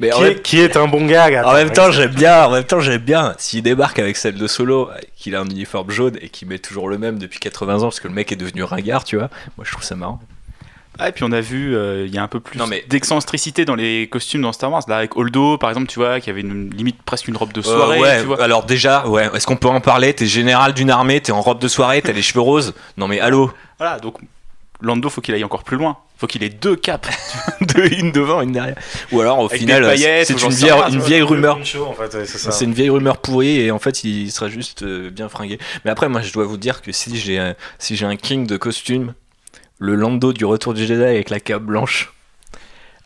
Mais 0.00 0.10
Qui 0.10 0.20
même, 0.22 0.32
est, 0.32 0.42
qui 0.42 0.60
est 0.60 0.76
un 0.76 0.86
bon 0.88 1.06
gag. 1.06 1.34
en 1.44 1.52
même 1.52 1.70
temps, 1.72 1.90
j'aime 1.90 2.12
bien. 2.12 2.44
En 2.44 2.50
même 2.50 2.64
temps, 2.64 2.80
j'aime 2.80 3.02
bien. 3.02 3.34
S'il 3.38 3.62
débarque 3.62 3.98
avec 3.98 4.16
celle 4.16 4.34
de 4.36 4.46
Solo, 4.46 4.90
qu'il 5.16 5.34
a 5.36 5.40
un 5.40 5.46
uniforme 5.48 5.90
jaune 5.90 6.16
et 6.20 6.28
qu'il 6.28 6.48
met 6.48 6.58
toujours 6.58 6.88
le 6.88 6.98
même 6.98 7.18
depuis 7.18 7.38
80 7.40 7.78
ans, 7.78 7.82
parce 7.82 8.00
que 8.00 8.08
le 8.08 8.14
mec 8.14 8.30
est 8.32 8.36
devenu 8.36 8.62
ringard, 8.62 9.04
tu 9.04 9.16
vois. 9.16 9.28
Moi, 9.56 9.64
je 9.64 9.70
trouve 9.72 9.84
ça 9.84 9.94
marrant. 9.96 10.20
Ah, 11.00 11.10
et 11.10 11.12
puis 11.12 11.22
on 11.22 11.30
a 11.30 11.40
vu, 11.40 11.76
euh, 11.76 12.06
il 12.08 12.12
y 12.12 12.18
a 12.18 12.22
un 12.24 12.26
peu 12.26 12.40
plus 12.40 12.58
mais- 12.68 12.84
d'excentricité 12.88 13.64
dans 13.64 13.76
les 13.76 14.08
costumes 14.10 14.42
dans 14.42 14.52
Star 14.52 14.72
Wars. 14.72 14.82
Là, 14.88 14.96
avec 14.96 15.16
Holdo, 15.16 15.56
par 15.56 15.70
exemple, 15.70 15.86
tu 15.86 16.00
vois, 16.00 16.18
qui 16.18 16.28
avait 16.28 16.40
une, 16.40 16.70
limite 16.70 17.00
presque 17.04 17.28
une 17.28 17.36
robe 17.36 17.52
de 17.52 17.60
Euh, 17.60 17.62
soirée. 17.62 18.00
ouais, 18.00 18.20
tu 18.20 18.26
vois. 18.26 18.42
alors 18.42 18.64
déjà, 18.64 19.06
ouais, 19.06 19.30
est-ce 19.32 19.46
qu'on 19.46 19.54
peut 19.56 19.68
en 19.68 19.80
parler? 19.80 20.12
T'es 20.12 20.26
général 20.26 20.72
d'une 20.74 20.90
armée, 20.90 21.20
t'es 21.20 21.30
en 21.30 21.40
robe 21.40 21.60
de 21.60 21.68
soirée, 21.68 22.02
t'as 22.02 22.10
les 22.12 22.22
cheveux 22.22 22.40
roses. 22.40 22.74
Non 22.96 23.06
mais 23.06 23.20
allô? 23.20 23.52
Voilà, 23.78 24.00
donc 24.00 24.16
Lando, 24.80 25.08
faut 25.08 25.20
qu'il 25.20 25.34
aille 25.34 25.44
encore 25.44 25.64
plus 25.64 25.76
loin. 25.76 25.98
Faut 26.16 26.26
qu'il 26.26 26.42
ait 26.42 26.48
deux 26.48 26.76
capes. 26.76 27.08
Deux, 27.60 27.92
une 27.92 28.12
devant, 28.12 28.40
une 28.40 28.52
derrière. 28.52 28.76
Ou 29.12 29.20
alors 29.20 29.38
au 29.40 29.46
Avec 29.46 29.60
final, 29.60 29.82
paillettes, 29.82 30.26
c'est 30.26 30.42
une 30.42 30.50
vieille, 31.00 31.18
une 31.18 31.24
rumeur. 31.24 31.58
En 31.58 31.92
fait, 31.92 32.24
c'est 32.24 32.64
une 32.64 32.72
vieille 32.72 32.90
rumeur 32.90 33.18
pourrie 33.18 33.60
et 33.60 33.70
en 33.70 33.78
fait 33.78 34.04
il 34.04 34.30
sera 34.30 34.48
juste 34.48 34.82
euh, 34.82 35.10
bien 35.10 35.28
fringué. 35.28 35.58
Mais 35.84 35.90
après 35.90 36.08
moi 36.08 36.20
je 36.20 36.32
dois 36.32 36.44
vous 36.44 36.56
dire 36.56 36.82
que 36.82 36.92
si 36.92 37.16
j'ai 37.16 37.38
un, 37.38 37.54
si 37.78 37.96
j'ai 37.96 38.06
un 38.06 38.16
king 38.16 38.46
de 38.46 38.56
costume, 38.56 39.14
le 39.78 39.94
Lando 39.94 40.32
du 40.32 40.44
Retour 40.44 40.74
du 40.74 40.86
Jedi 40.86 41.02
avec 41.02 41.30
la 41.30 41.40
cape 41.40 41.62
blanche. 41.62 42.12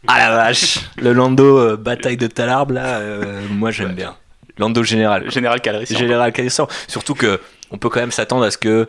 Ah 0.07 0.19
la 0.19 0.35
vache, 0.35 0.81
le 0.97 1.13
Lando 1.13 1.59
euh, 1.59 1.77
bataille 1.77 2.17
de 2.17 2.27
Talarbe 2.27 2.73
là, 2.73 2.99
euh, 2.99 3.43
moi 3.51 3.71
j'aime 3.71 3.95
bien. 3.95 4.17
Lando 4.59 4.83
général. 4.83 5.31
Général 5.31 5.61
Calrissian. 5.61 5.99
Général 5.99 6.33
Calrissian. 6.33 6.69
Surtout 6.89 7.15
que 7.15 7.41
on 7.71 7.79
peut 7.79 7.89
quand 7.89 8.01
même 8.01 8.13
s'attendre 8.13 8.45
à 8.45 8.51
ce 8.51 8.59
que. 8.59 8.89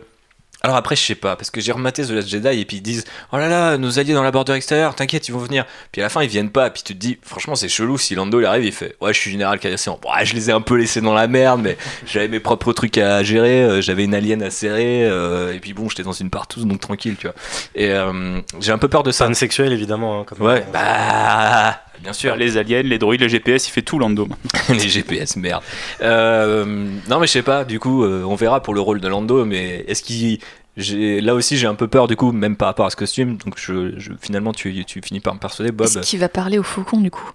Alors 0.64 0.76
après, 0.76 0.96
je 0.96 1.02
sais 1.02 1.14
pas, 1.14 1.36
parce 1.36 1.50
que 1.50 1.60
j'ai 1.60 1.72
rematé 1.72 2.02
The 2.06 2.10
Last 2.10 2.26
Jedi 2.28 2.48
et 2.60 2.64
puis 2.64 2.78
ils 2.78 2.80
disent 2.82 3.04
Oh 3.32 3.36
là 3.36 3.48
là, 3.48 3.76
nos 3.76 3.98
alliés 3.98 4.14
dans 4.14 4.22
la 4.22 4.30
bordure 4.30 4.54
extérieure, 4.54 4.94
t'inquiète, 4.94 5.28
ils 5.28 5.32
vont 5.32 5.38
venir. 5.38 5.66
Puis 5.92 6.00
à 6.00 6.04
la 6.04 6.08
fin, 6.08 6.22
ils 6.22 6.28
viennent 6.30 6.48
pas. 6.48 6.70
Puis 6.70 6.82
tu 6.82 6.94
te 6.94 6.98
dis 6.98 7.18
Franchement, 7.22 7.54
c'est 7.54 7.68
chelou 7.68 7.98
si 7.98 8.14
Lando 8.14 8.40
il 8.40 8.46
arrive, 8.46 8.64
il 8.64 8.72
fait 8.72 8.96
Ouais, 9.02 9.12
je 9.12 9.20
suis 9.20 9.30
général 9.30 9.58
Calrissian. 9.58 9.98
Bon, 10.00 10.08
ouais, 10.10 10.24
je 10.24 10.34
les 10.34 10.48
ai 10.48 10.52
un 10.54 10.62
peu 10.62 10.76
laissés 10.76 11.02
dans 11.02 11.12
la 11.12 11.26
merde, 11.26 11.60
mais 11.62 11.76
j'avais 12.06 12.28
mes 12.28 12.40
propres 12.40 12.72
trucs 12.72 12.96
à 12.96 13.22
gérer, 13.22 13.62
euh, 13.62 13.80
j'avais 13.82 14.04
une 14.04 14.14
alien 14.14 14.42
à 14.42 14.48
serrer, 14.50 15.04
euh, 15.04 15.52
et 15.54 15.58
puis 15.60 15.74
bon, 15.74 15.90
j'étais 15.90 16.02
dans 16.02 16.12
une 16.12 16.30
partouze, 16.30 16.64
donc 16.64 16.80
tranquille, 16.80 17.16
tu 17.18 17.26
vois. 17.26 17.36
Et 17.74 17.90
euh, 17.90 18.40
j'ai 18.58 18.72
un 18.72 18.78
peu 18.78 18.88
peur 18.88 19.02
de 19.02 19.10
ça. 19.12 19.26
Fan 19.26 19.34
sexuel, 19.34 19.70
évidemment. 19.70 20.20
hein, 20.20 20.24
comme- 20.26 20.40
Ouais, 20.46 20.64
bah. 20.72 21.78
Bien 22.04 22.12
sûr. 22.12 22.36
Les 22.36 22.56
aliens, 22.56 22.82
les 22.82 22.98
droïdes, 22.98 23.22
le 23.22 23.28
GPS, 23.28 23.66
il 23.66 23.72
fait 23.72 23.82
tout 23.82 23.98
Lando. 23.98 24.28
les 24.68 24.78
GPS, 24.88 25.36
merde. 25.36 25.62
Euh, 26.02 26.64
non, 27.08 27.18
mais 27.18 27.26
je 27.26 27.32
sais 27.32 27.42
pas, 27.42 27.64
du 27.64 27.80
coup, 27.80 28.04
euh, 28.04 28.22
on 28.24 28.34
verra 28.36 28.62
pour 28.62 28.74
le 28.74 28.80
rôle 28.80 29.00
de 29.00 29.08
Lando, 29.08 29.44
mais 29.44 29.84
est-ce 29.88 30.02
qu'il 30.02 30.38
j'ai 30.76 31.20
là 31.20 31.34
aussi 31.34 31.56
j'ai 31.56 31.68
un 31.68 31.76
peu 31.76 31.86
peur 31.86 32.08
du 32.08 32.16
coup, 32.16 32.32
même 32.32 32.56
par 32.56 32.66
rapport 32.66 32.84
à 32.86 32.90
ce 32.90 32.96
costume. 32.96 33.36
Donc 33.36 33.54
je, 33.56 33.94
je- 33.98 34.10
finalement 34.20 34.52
tu, 34.52 34.84
tu 34.84 35.00
finis 35.02 35.20
par 35.20 35.32
me 35.34 35.38
persuader, 35.38 35.70
Bob. 35.70 35.86
Est-ce 35.86 36.00
qu'il 36.00 36.18
va 36.18 36.28
parler 36.28 36.58
au 36.58 36.62
faucon 36.64 37.00
du 37.00 37.10
coup? 37.12 37.30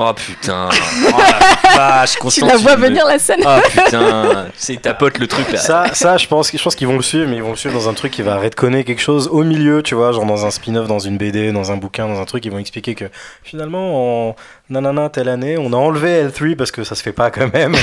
Oh 0.00 0.12
putain, 0.14 0.68
oh 1.12 1.18
la 1.18 1.76
vache, 1.76 2.16
Tu 2.30 2.44
la 2.44 2.56
vois 2.56 2.76
venir 2.76 3.04
la 3.04 3.18
scène 3.18 3.40
Ah 3.44 3.60
putain, 3.68 4.46
c'est 4.56 4.74
il 4.74 4.80
tapote 4.80 5.18
le 5.18 5.26
truc 5.26 5.50
là. 5.50 5.58
Ça, 5.58 5.92
ça, 5.92 6.16
je 6.16 6.28
pense, 6.28 6.52
je 6.52 6.62
pense 6.62 6.76
qu'ils 6.76 6.86
vont 6.86 6.94
le 6.94 7.02
suivre, 7.02 7.28
mais 7.28 7.34
ils 7.34 7.42
vont 7.42 7.50
le 7.50 7.56
suivre 7.56 7.74
dans 7.74 7.88
un 7.88 7.94
truc 7.94 8.12
qui 8.12 8.22
va 8.22 8.36
redconner 8.38 8.84
quelque 8.84 9.02
chose 9.02 9.26
au 9.26 9.42
milieu, 9.42 9.82
tu 9.82 9.96
vois, 9.96 10.12
genre 10.12 10.24
dans 10.24 10.46
un 10.46 10.52
spin-off, 10.52 10.86
dans 10.86 11.00
une 11.00 11.18
BD, 11.18 11.50
dans 11.50 11.72
un 11.72 11.76
bouquin, 11.76 12.06
dans 12.06 12.20
un 12.20 12.24
truc, 12.26 12.44
ils 12.44 12.52
vont 12.52 12.60
expliquer 12.60 12.94
que 12.94 13.06
finalement, 13.42 14.28
en 14.28 14.36
nanana 14.70 15.08
telle 15.08 15.28
année, 15.28 15.58
on 15.58 15.72
a 15.72 15.76
enlevé 15.76 16.28
L3 16.28 16.54
parce 16.54 16.70
que 16.70 16.84
ça 16.84 16.94
se 16.94 17.02
fait 17.02 17.12
pas 17.12 17.32
quand 17.32 17.52
même. 17.52 17.74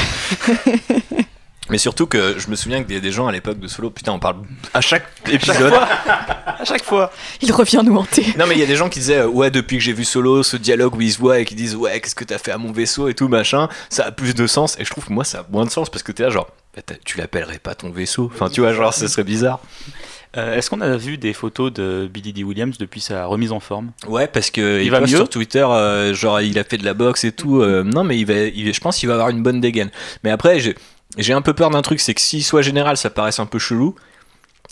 Mais 1.69 1.77
surtout 1.79 2.05
que 2.05 2.35
je 2.37 2.47
me 2.49 2.55
souviens 2.55 2.83
que 2.83 2.87
des, 2.87 3.01
des 3.01 3.11
gens 3.11 3.25
à 3.27 3.31
l'époque 3.31 3.59
de 3.59 3.67
Solo, 3.67 3.89
putain, 3.89 4.11
on 4.11 4.19
parle 4.19 4.37
à 4.73 4.81
chaque 4.81 5.05
épisode. 5.31 5.73
À 6.57 6.63
chaque 6.63 6.83
fois. 6.83 7.11
Il 7.41 7.51
revient 7.51 7.81
nous 7.83 7.95
hanter. 7.97 8.25
Non 8.39 8.45
mais 8.47 8.55
il 8.55 8.59
y 8.59 8.63
a 8.63 8.65
des 8.65 8.75
gens 8.77 8.87
qui 8.87 8.99
disaient 8.99 9.19
euh, 9.19 9.27
ouais 9.27 9.51
depuis 9.51 9.77
que 9.77 9.83
j'ai 9.83 9.91
vu 9.93 10.05
Solo 10.05 10.41
ce 10.41 10.55
dialogue 10.57 10.95
où 10.95 11.01
ils 11.01 11.11
se 11.11 11.19
voient 11.19 11.39
et 11.39 11.45
qui 11.45 11.53
disent 11.53 11.75
ouais 11.75 11.99
qu'est-ce 11.99 12.15
que 12.15 12.23
t'as 12.23 12.37
fait 12.37 12.51
à 12.51 12.57
mon 12.57 12.71
vaisseau 12.71 13.07
et 13.09 13.13
tout 13.13 13.27
machin 13.27 13.67
ça 13.89 14.05
a 14.05 14.11
plus 14.11 14.33
de 14.33 14.47
sens 14.47 14.79
et 14.79 14.85
je 14.85 14.89
trouve 14.89 15.05
que 15.05 15.11
moi 15.13 15.25
ça 15.25 15.39
a 15.39 15.45
moins 15.51 15.65
de 15.65 15.69
sens 15.69 15.89
parce 15.89 16.01
que 16.01 16.11
t'es 16.13 16.23
là 16.23 16.29
genre 16.29 16.47
bah, 16.75 16.81
tu 17.03 17.17
l'appellerais 17.17 17.59
pas 17.59 17.75
ton 17.75 17.89
vaisseau 17.91 18.31
enfin 18.33 18.49
tu 18.49 18.61
vois 18.61 18.73
genre 18.73 18.93
ce 18.93 19.07
serait 19.07 19.25
bizarre 19.25 19.59
Euh, 20.37 20.55
Est-ce 20.57 20.69
qu'on 20.69 20.81
a 20.81 20.97
vu 20.97 21.17
des 21.17 21.31
photos 21.33 21.71
de 21.71 22.09
Billy 22.11 22.33
D. 22.33 22.43
Williams 22.43 22.77
depuis 22.77 22.99
sa 22.99 23.25
remise 23.25 23.51
en 23.53 23.59
forme? 23.61 23.91
Ouais 24.07 24.27
parce 24.27 24.49
que 24.49 24.79
Il 24.79 24.85
il, 24.85 24.91
va 24.91 24.99
poste 24.99 25.11
mieux? 25.13 25.17
sur 25.19 25.29
Twitter 25.29 25.65
euh, 25.69 26.13
genre 26.13 26.41
il 26.41 26.57
a 26.57 26.63
fait 26.63 26.77
de 26.77 26.85
la 26.85 26.93
boxe 26.93 27.23
et 27.25 27.31
tout 27.31 27.61
euh, 27.61 27.83
non 27.83 28.03
mais 28.03 28.17
il 28.17 28.25
va 28.25 28.33
il- 28.33 28.73
je 28.73 28.79
pense 28.81 28.97
qu'il 28.97 29.07
va 29.09 29.15
avoir 29.15 29.29
une 29.29 29.43
bonne 29.43 29.59
dégaine 29.61 29.91
mais 30.23 30.31
après 30.31 30.59
j'ai 31.17 31.33
un 31.33 31.41
peu 31.41 31.53
peur 31.53 31.69
d'un 31.69 31.81
truc 31.81 31.99
c'est 31.99 32.13
que 32.13 32.21
s'il 32.21 32.43
soit 32.43 32.61
général 32.61 32.97
ça 32.97 33.09
paraisse 33.09 33.39
un 33.39 33.45
peu 33.45 33.59
chelou 33.59 33.95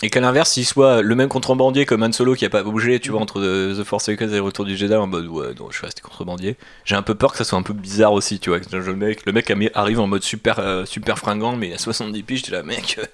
et 0.02 0.10
qu'à 0.10 0.20
l'inverse, 0.20 0.52
s'il 0.52 0.66
soit 0.66 1.02
le 1.02 1.16
même 1.16 1.30
contrebandier 1.30 1.86
comme 1.86 2.04
Han 2.04 2.12
Solo 2.12 2.34
qui 2.34 2.46
a 2.46 2.50
pas 2.50 2.64
bougé, 2.64 3.00
tu 3.00 3.12
vois, 3.12 3.22
entre 3.22 3.40
The 3.40 3.80
The 3.80 3.84
Force 3.84 4.10
Awakens 4.10 4.34
et 4.34 4.40
Retour 4.40 4.66
du 4.66 4.76
Jedi, 4.76 4.96
en 4.96 5.06
mode 5.08 5.28
ouais, 5.28 5.54
non, 5.60 5.68
je 5.70 5.78
suis 5.78 5.86
resté 5.86 6.02
contrebandier. 6.02 6.58
J'ai 6.84 6.96
un 6.96 7.04
peu 7.04 7.14
peur 7.16 7.32
que 7.32 7.38
ça 7.38 7.44
soit 7.44 7.60
un 7.60 7.64
peu 7.64 7.74
bizarre 7.74 8.12
aussi, 8.14 8.40
tu 8.40 8.50
vois. 8.50 8.60
que 8.60 8.76
Le 8.76 8.96
mec, 8.96 9.26
le 9.26 9.32
mec 9.32 9.54
arrive 9.76 10.00
en 10.00 10.08
mode 10.08 10.24
super, 10.24 10.60
euh, 10.60 10.86
fringant, 11.16 11.56
mais 11.56 11.74
a 11.74 11.78
70 11.78 12.24
piges, 12.24 12.42
tu 12.42 12.52
là, 12.52 12.64
mec, 12.64 12.98
euh, 13.00 13.06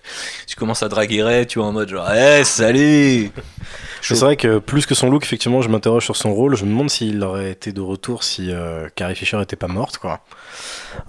tu 0.48 0.56
commences 0.56 0.82
à 0.82 0.88
draguer 0.88 1.46
tu 1.48 1.60
vois, 1.60 1.68
en 1.68 1.74
mode 1.74 1.90
genre, 1.90 2.10
eh, 2.12 2.44
salut 2.44 3.32
C'est 4.02 4.20
vrai 4.20 4.38
que 4.38 4.60
plus 4.60 4.86
que 4.86 4.96
son 4.96 5.10
look, 5.10 5.24
effectivement, 5.24 5.62
je 5.62 5.70
m'interroge 5.70 6.06
sur 6.06 6.16
son 6.16 6.34
rôle. 6.34 6.56
Je 6.56 6.64
me 6.64 6.70
demande 6.70 6.90
s'il 6.90 7.22
aurait 7.22 7.52
été 7.52 7.74
de 7.74 7.82
retour 7.82 8.24
si 8.24 8.52
euh, 8.52 8.88
Carrie 8.96 9.16
Fisher 9.16 9.42
était 9.42 9.58
pas 9.58 9.68
morte, 9.68 9.98
quoi. 9.98 10.22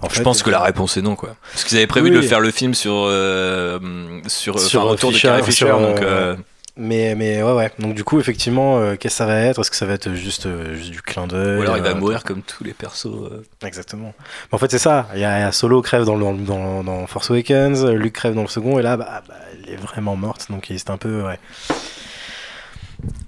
En 0.01 0.09
Je 0.09 0.15
fait, 0.15 0.23
pense 0.23 0.43
que 0.43 0.49
la 0.49 0.61
réponse 0.61 0.97
est 0.97 1.01
non, 1.01 1.15
quoi. 1.15 1.35
Parce 1.51 1.63
qu'ils 1.63 1.77
avaient 1.77 1.87
prévu 1.87 2.09
Oui. 2.09 2.15
de 2.15 2.21
faire 2.21 2.39
le 2.39 2.51
film 2.51 2.73
sur, 2.73 2.93
euh, 3.07 3.79
sur, 4.27 4.59
Sur, 4.59 4.81
euh, 4.85 4.89
Retour 4.91 5.11
Fisher, 5.11 5.27
de 5.27 5.31
Carrie 5.33 5.43
Fisher, 5.43 5.65
sur, 5.67 5.79
donc. 5.79 6.01
euh, 6.01 6.33
euh, 6.33 6.35
Mais, 6.77 7.15
mais 7.15 7.43
ouais, 7.43 7.53
ouais. 7.53 7.71
Donc, 7.79 7.93
du 7.95 8.03
coup, 8.03 8.19
effectivement, 8.19 8.79
euh, 8.79 8.95
qu'est-ce 8.95 9.15
que 9.15 9.17
ça 9.17 9.25
va 9.25 9.39
être? 9.39 9.59
Est-ce 9.59 9.69
que 9.71 9.75
ça 9.77 9.85
va 9.85 9.93
être 9.93 10.13
juste, 10.13 10.45
euh, 10.45 10.75
juste 10.75 10.91
du 10.91 11.01
clin 11.01 11.27
d'œil 11.27 11.59
ou 11.59 11.61
alors 11.63 11.77
il 11.77 11.83
va 11.83 11.89
euh, 11.89 11.95
mourir 11.95 12.23
comme 12.23 12.41
tous 12.41 12.63
les 12.63 12.73
persos. 12.73 13.07
euh. 13.07 13.43
Exactement. 13.65 14.13
Mais 14.51 14.55
en 14.55 14.57
fait, 14.57 14.71
c'est 14.71 14.79
ça. 14.79 15.07
Il 15.13 15.19
y, 15.19 15.25
a 15.25 15.39
il 15.39 15.41
y 15.41 15.45
a 15.45 15.51
Solo 15.51 15.81
crève 15.81 16.05
dans, 16.05 16.17
dans 16.17 17.07
Force 17.07 17.29
Awakens, 17.31 17.85
Luke 17.85 18.13
crève 18.13 18.33
dans 18.35 18.41
le 18.43 18.47
second, 18.47 18.79
et 18.79 18.81
là, 18.81 18.97
bah, 18.97 19.21
bah, 19.27 19.35
elle 19.67 19.73
est 19.73 19.77
vraiment 19.77 20.15
morte. 20.15 20.47
Donc, 20.49 20.67
c'est 20.69 20.89
un 20.89 20.97
peu. 20.97 21.23
Ouais. 21.23 21.39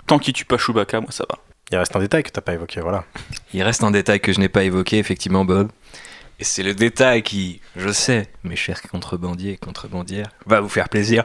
Tant 0.07 0.19
qu'il 0.19 0.33
tue 0.33 0.45
pas 0.45 0.57
Chewbacca, 0.57 0.99
moi 1.01 1.09
ça 1.11 1.25
va. 1.29 1.37
Il 1.71 1.77
reste 1.77 1.95
un 1.95 1.99
détail 1.99 2.23
que 2.23 2.29
t'as 2.29 2.41
pas 2.41 2.53
évoqué, 2.53 2.81
voilà. 2.81 3.03
Il 3.53 3.63
reste 3.63 3.83
un 3.83 3.91
détail 3.91 4.19
que 4.19 4.31
je 4.33 4.39
n'ai 4.39 4.49
pas 4.49 4.63
évoqué, 4.63 4.99
effectivement, 4.99 5.43
Bob. 5.45 5.69
Et 6.43 6.45
c'est 6.45 6.61
le 6.63 6.73
détail 6.73 7.23
qui, 7.23 7.61
je 7.77 7.87
sais, 7.89 8.27
mes 8.43 8.57
chers 8.57 8.81
contrebandiers 8.81 9.53
et 9.53 9.55
contrebandières, 9.57 10.27
va 10.45 10.59
vous 10.59 10.67
faire 10.67 10.89
plaisir. 10.89 11.23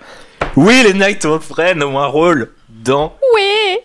Oui, 0.54 0.80
les 0.84 0.94
Night 0.94 1.24
of 1.24 1.50
Ren 1.50 1.82
ont 1.82 1.98
un 1.98 2.06
rôle 2.06 2.54
dans 2.68 3.16
Oui 3.34 3.78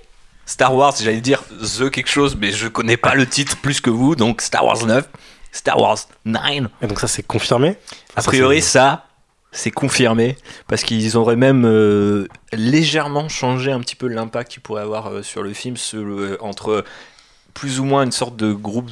Star 0.45 0.75
Wars, 0.75 0.93
j'allais 1.01 1.21
dire 1.21 1.41
The 1.79 1.89
quelque 1.89 2.11
chose, 2.11 2.37
mais 2.39 2.51
je 2.51 2.67
connais 2.67 2.97
pas 2.97 3.15
le 3.15 3.25
titre 3.25 3.57
plus 3.57 3.81
que 3.81 3.89
vous, 3.89 4.15
donc 4.15 4.43
Star 4.43 4.63
Wars 4.63 4.85
9, 4.85 5.09
Star 5.51 5.79
Wars 5.81 5.97
9. 6.25 6.65
Et 6.83 6.85
donc, 6.85 6.99
ça, 6.99 7.07
c'est 7.07 7.23
confirmé? 7.23 7.77
A 8.15 8.21
priori, 8.21 8.61
ça, 8.61 9.07
c'est 9.51 9.71
confirmé, 9.71 10.37
parce 10.67 10.83
qu'ils 10.83 11.17
auraient 11.17 11.35
même 11.35 11.65
euh, 11.65 12.27
légèrement 12.51 13.27
changé 13.27 13.71
un 13.71 13.79
petit 13.79 13.95
peu 13.95 14.05
l'impact 14.07 14.51
qu'il 14.51 14.61
pourrait 14.61 14.83
avoir 14.83 15.07
euh, 15.07 15.23
sur 15.23 15.41
le 15.41 15.51
film, 15.53 15.77
le- 15.93 16.37
entre 16.43 16.85
plus 17.55 17.79
ou 17.79 17.85
moins 17.85 18.03
une 18.03 18.11
sorte 18.11 18.35
de 18.35 18.53
groupe 18.53 18.91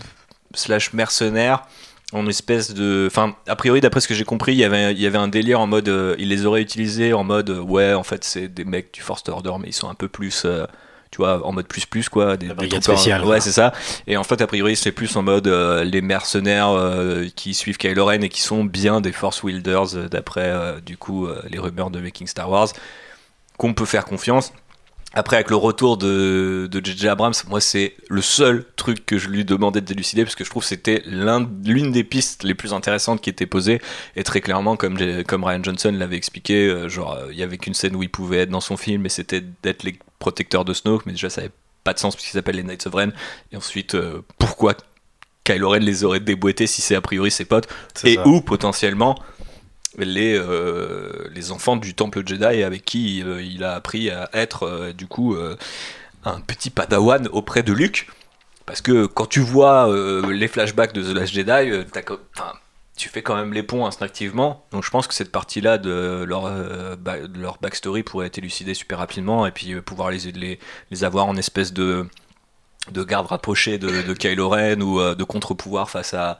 slash 0.56 0.92
mercenaire 0.94 1.66
en 2.14 2.28
espèce 2.28 2.74
de 2.74 3.06
enfin 3.08 3.36
a 3.48 3.56
priori 3.56 3.82
d'après 3.82 4.02
ce 4.02 4.08
que 4.08 4.14
j'ai 4.14 4.26
compris 4.26 4.54
il 4.54 4.58
y 4.58 4.64
avait 4.64 4.92
il 4.92 5.00
y 5.00 5.08
avait 5.08 5.18
un 5.18 5.28
délire 5.28 5.60
en 5.60 5.68
mode 5.68 5.90
euh, 5.90 6.16
ils 6.20 6.30
les 6.30 6.46
auraient 6.46 6.62
utilisés 6.62 7.14
en 7.14 7.24
mode 7.24 7.50
euh, 7.50 7.60
ouais 7.60 7.94
en 7.94 8.04
fait 8.04 8.24
c'est 8.24 8.48
des 8.48 8.66
mecs 8.66 8.94
du 8.94 9.02
Force 9.02 9.24
Order 9.30 9.54
mais 9.60 9.70
ils 9.70 9.74
sont 9.74 9.90
un 9.90 9.96
peu 9.96 10.08
plus 10.08 10.44
euh, 10.46 10.66
tu 11.10 11.18
vois 11.18 11.46
en 11.46 11.52
mode 11.52 11.68
plus 11.68 11.86
plus 11.86 12.10
quoi 12.10 12.38
des, 12.38 12.50
des 12.50 12.82
spéciale, 12.82 13.26
ouais 13.26 13.42
c'est 13.42 13.52
ça. 13.52 13.74
Et 14.08 14.16
en 14.18 14.24
fait 14.24 14.42
a 14.42 14.48
priori 14.48 14.76
c'est 14.76 14.92
plus 14.92 15.16
en 15.16 15.24
mode 15.24 15.48
les 15.48 16.02
mercenaires 16.02 16.74
qui 17.36 17.54
suivent 17.54 17.78
Kylo 17.78 18.06
Ren 18.06 18.22
et 18.22 18.30
qui 18.30 18.40
sont 18.40 18.64
bien 18.64 19.02
des 19.02 19.12
Force 19.12 19.44
Wielders 19.44 20.10
d'après 20.10 20.82
du 20.86 20.96
coup 20.96 21.28
les 21.50 21.60
rumeurs 21.60 21.90
de 21.90 22.00
Making 22.00 22.28
Star 22.28 22.50
Wars 22.50 22.70
qu'on 23.58 23.74
peut 23.74 23.86
faire 23.86 24.06
confiance 24.06 24.54
après, 25.14 25.36
avec 25.36 25.50
le 25.50 25.58
retour 25.58 25.98
de, 25.98 26.68
de 26.72 26.86
J.J. 26.86 27.10
Abrams, 27.10 27.34
moi, 27.50 27.60
c'est 27.60 27.96
le 28.10 28.22
seul 28.22 28.66
truc 28.78 29.06
que 29.06 29.18
je 29.18 29.28
lui 29.28 29.44
demandais 29.44 29.82
de 29.82 29.86
délucider, 29.86 30.24
parce 30.24 30.36
que 30.36 30.44
je 30.46 30.50
trouve 30.50 30.64
que 30.64 30.70
c'était 30.70 31.02
l'un- 31.06 31.50
l'une 31.66 31.92
des 31.92 32.04
pistes 32.04 32.44
les 32.44 32.54
plus 32.56 32.74
intéressantes 32.74 33.20
qui 33.22 33.30
était 33.30 33.46
posée. 33.46 33.82
Et 34.16 34.24
très 34.24 34.40
clairement, 34.42 34.78
comme, 34.78 34.98
comme 35.28 35.44
Ryan 35.44 35.62
Johnson 35.64 35.92
l'avait 35.98 36.16
expliqué, 36.16 36.68
euh, 36.68 36.88
genre, 36.88 37.14
euh, 37.14 37.28
il 37.32 37.38
y 37.38 37.44
avait 37.44 37.58
qu'une 37.58 37.74
scène 37.74 37.96
où 37.96 38.04
il 38.04 38.10
pouvait 38.10 38.38
être 38.40 38.50
dans 38.50 38.62
son 38.62 38.78
film, 38.78 39.06
et 39.06 39.10
c'était 39.10 39.44
d'être 39.64 39.84
les 39.84 40.00
protecteurs 40.20 40.64
de 40.66 40.74
Snoke, 40.74 41.06
mais 41.06 41.12
déjà, 41.12 41.30
ça 41.30 41.42
n'avait 41.42 41.54
pas 41.84 41.94
de 41.94 42.00
sens, 42.00 42.16
puisqu'ils 42.16 42.34
s'appellent 42.38 42.56
les 42.56 42.64
Knights 42.64 42.88
of 42.88 42.94
Ren. 42.94 43.10
Et 43.52 43.58
ensuite, 43.58 43.96
euh, 43.96 44.22
pourquoi 44.38 44.76
Kylo 45.44 45.70
Ren 45.72 45.80
les 45.80 46.04
aurait 46.04 46.20
déboîtés 46.20 46.68
si 46.68 46.82
c'est 46.82 46.96
a 46.96 47.02
priori 47.02 47.32
ses 47.32 47.46
potes, 47.46 47.68
et 48.06 48.16
ça. 48.16 48.28
ou 48.28 48.42
potentiellement 48.42 49.16
les, 49.98 50.38
euh, 50.38 51.30
les 51.34 51.52
enfants 51.52 51.76
du 51.76 51.94
temple 51.94 52.26
Jedi 52.26 52.64
avec 52.64 52.86
qui 52.86 53.24
euh, 53.24 53.42
il 53.42 53.64
a 53.64 53.74
appris 53.74 54.10
à 54.10 54.30
être 54.34 54.64
euh, 54.64 54.94
du 54.94 55.08
coup 55.08 55.36
un 56.24 56.40
petit 56.42 56.70
padawan 56.70 57.28
auprès 57.32 57.64
de 57.64 57.74
Luke. 57.74 58.08
Parce 58.66 58.82
que 58.82 59.06
quand 59.06 59.26
tu 59.26 59.42
vois 59.42 59.90
les 60.30 60.48
flashbacks 60.48 60.94
de 60.94 61.02
The 61.02 61.16
Last 61.16 61.34
Jedi, 61.34 61.86
tu 62.96 63.10
fais 63.10 63.22
quand 63.22 63.36
même 63.36 63.54
les 63.54 63.64
ponts 63.64 63.86
instinctivement. 63.86 64.66
Donc 64.72 64.86
je 64.86 64.90
pense 64.92 65.08
que 65.08 65.14
cette 65.14 65.32
partie-là 65.32 65.78
de 65.78 66.24
leur, 66.26 66.44
de 66.48 67.40
leur 67.40 67.58
backstory 67.60 68.04
pourrait 68.04 68.28
être 68.28 68.38
élucidée 68.38 68.74
super 68.74 69.00
rapidement 69.00 69.46
et 69.46 69.52
puis 69.52 69.82
pouvoir 69.82 70.12
les, 70.12 70.58
les, 70.92 71.04
avoir 71.04 71.26
en 71.26 71.36
espèce 71.36 71.74
de, 71.74 72.06
de 72.92 73.04
garde 73.04 73.28
rapprochée 73.28 73.78
de, 73.78 74.04
de 74.04 74.14
Kylo 74.14 74.48
Ren 74.48 74.80
ou 74.82 75.16
de 75.16 75.24
contre-pouvoir 75.24 75.90
face 75.90 76.14
à 76.14 76.38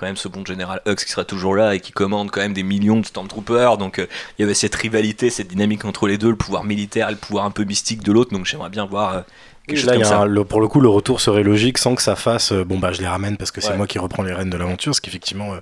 quand 0.00 0.06
même 0.06 0.16
ce 0.16 0.26
bon 0.28 0.44
général 0.44 0.80
Hux 0.86 0.96
qui 0.96 1.10
sera 1.12 1.24
toujours 1.24 1.54
là 1.54 1.74
et 1.74 1.80
qui 1.80 1.92
commande 1.92 2.30
quand 2.30 2.40
même 2.40 2.54
des 2.54 2.62
millions 2.64 2.98
de 2.98 3.06
Stormtroopers. 3.06 3.76
Donc 3.78 3.98
euh, 3.98 4.06
il 4.38 4.42
y 4.42 4.44
avait 4.44 4.54
cette 4.54 4.74
rivalité, 4.74 5.28
cette 5.30 5.48
dynamique 5.48 5.84
entre 5.84 6.06
les 6.08 6.16
deux, 6.18 6.30
le 6.30 6.36
pouvoir 6.36 6.64
militaire 6.64 7.08
et 7.08 7.12
le 7.12 7.18
pouvoir 7.18 7.44
un 7.44 7.50
peu 7.50 7.64
mystique 7.64 8.02
de 8.02 8.10
l'autre. 8.10 8.32
Donc 8.32 8.46
j'aimerais 8.46 8.70
bien 8.70 8.86
voir 8.86 9.14
euh, 9.14 9.20
quelque 9.68 9.86
Là, 9.86 9.92
il 9.94 9.96
comme 9.96 10.00
y 10.00 10.04
a 10.04 10.08
ça. 10.08 10.18
un- 10.20 10.24
le- 10.26 10.44
pour 10.44 10.60
le 10.60 10.66
coup, 10.68 10.80
le 10.80 10.88
retour 10.88 11.20
serait 11.20 11.42
logique 11.42 11.78
sans 11.78 11.94
que 11.94 12.02
ça 12.02 12.16
fasse. 12.16 12.50
euh, 12.52 12.64
bon, 12.64 12.78
bah, 12.78 12.92
je 12.92 13.00
les 13.02 13.06
ramène 13.08 13.36
parce 13.36 13.50
que 13.50 13.60
c'est 13.60 13.70
Ouais. 13.70 13.76
moi 13.76 13.86
qui 13.86 13.98
reprends 13.98 14.22
les 14.22 14.32
rênes 14.32 14.50
de 14.50 14.56
l'aventure. 14.56 14.94
Ce 14.94 15.00
qu'effectivement, 15.00 15.52
euh, 15.52 15.58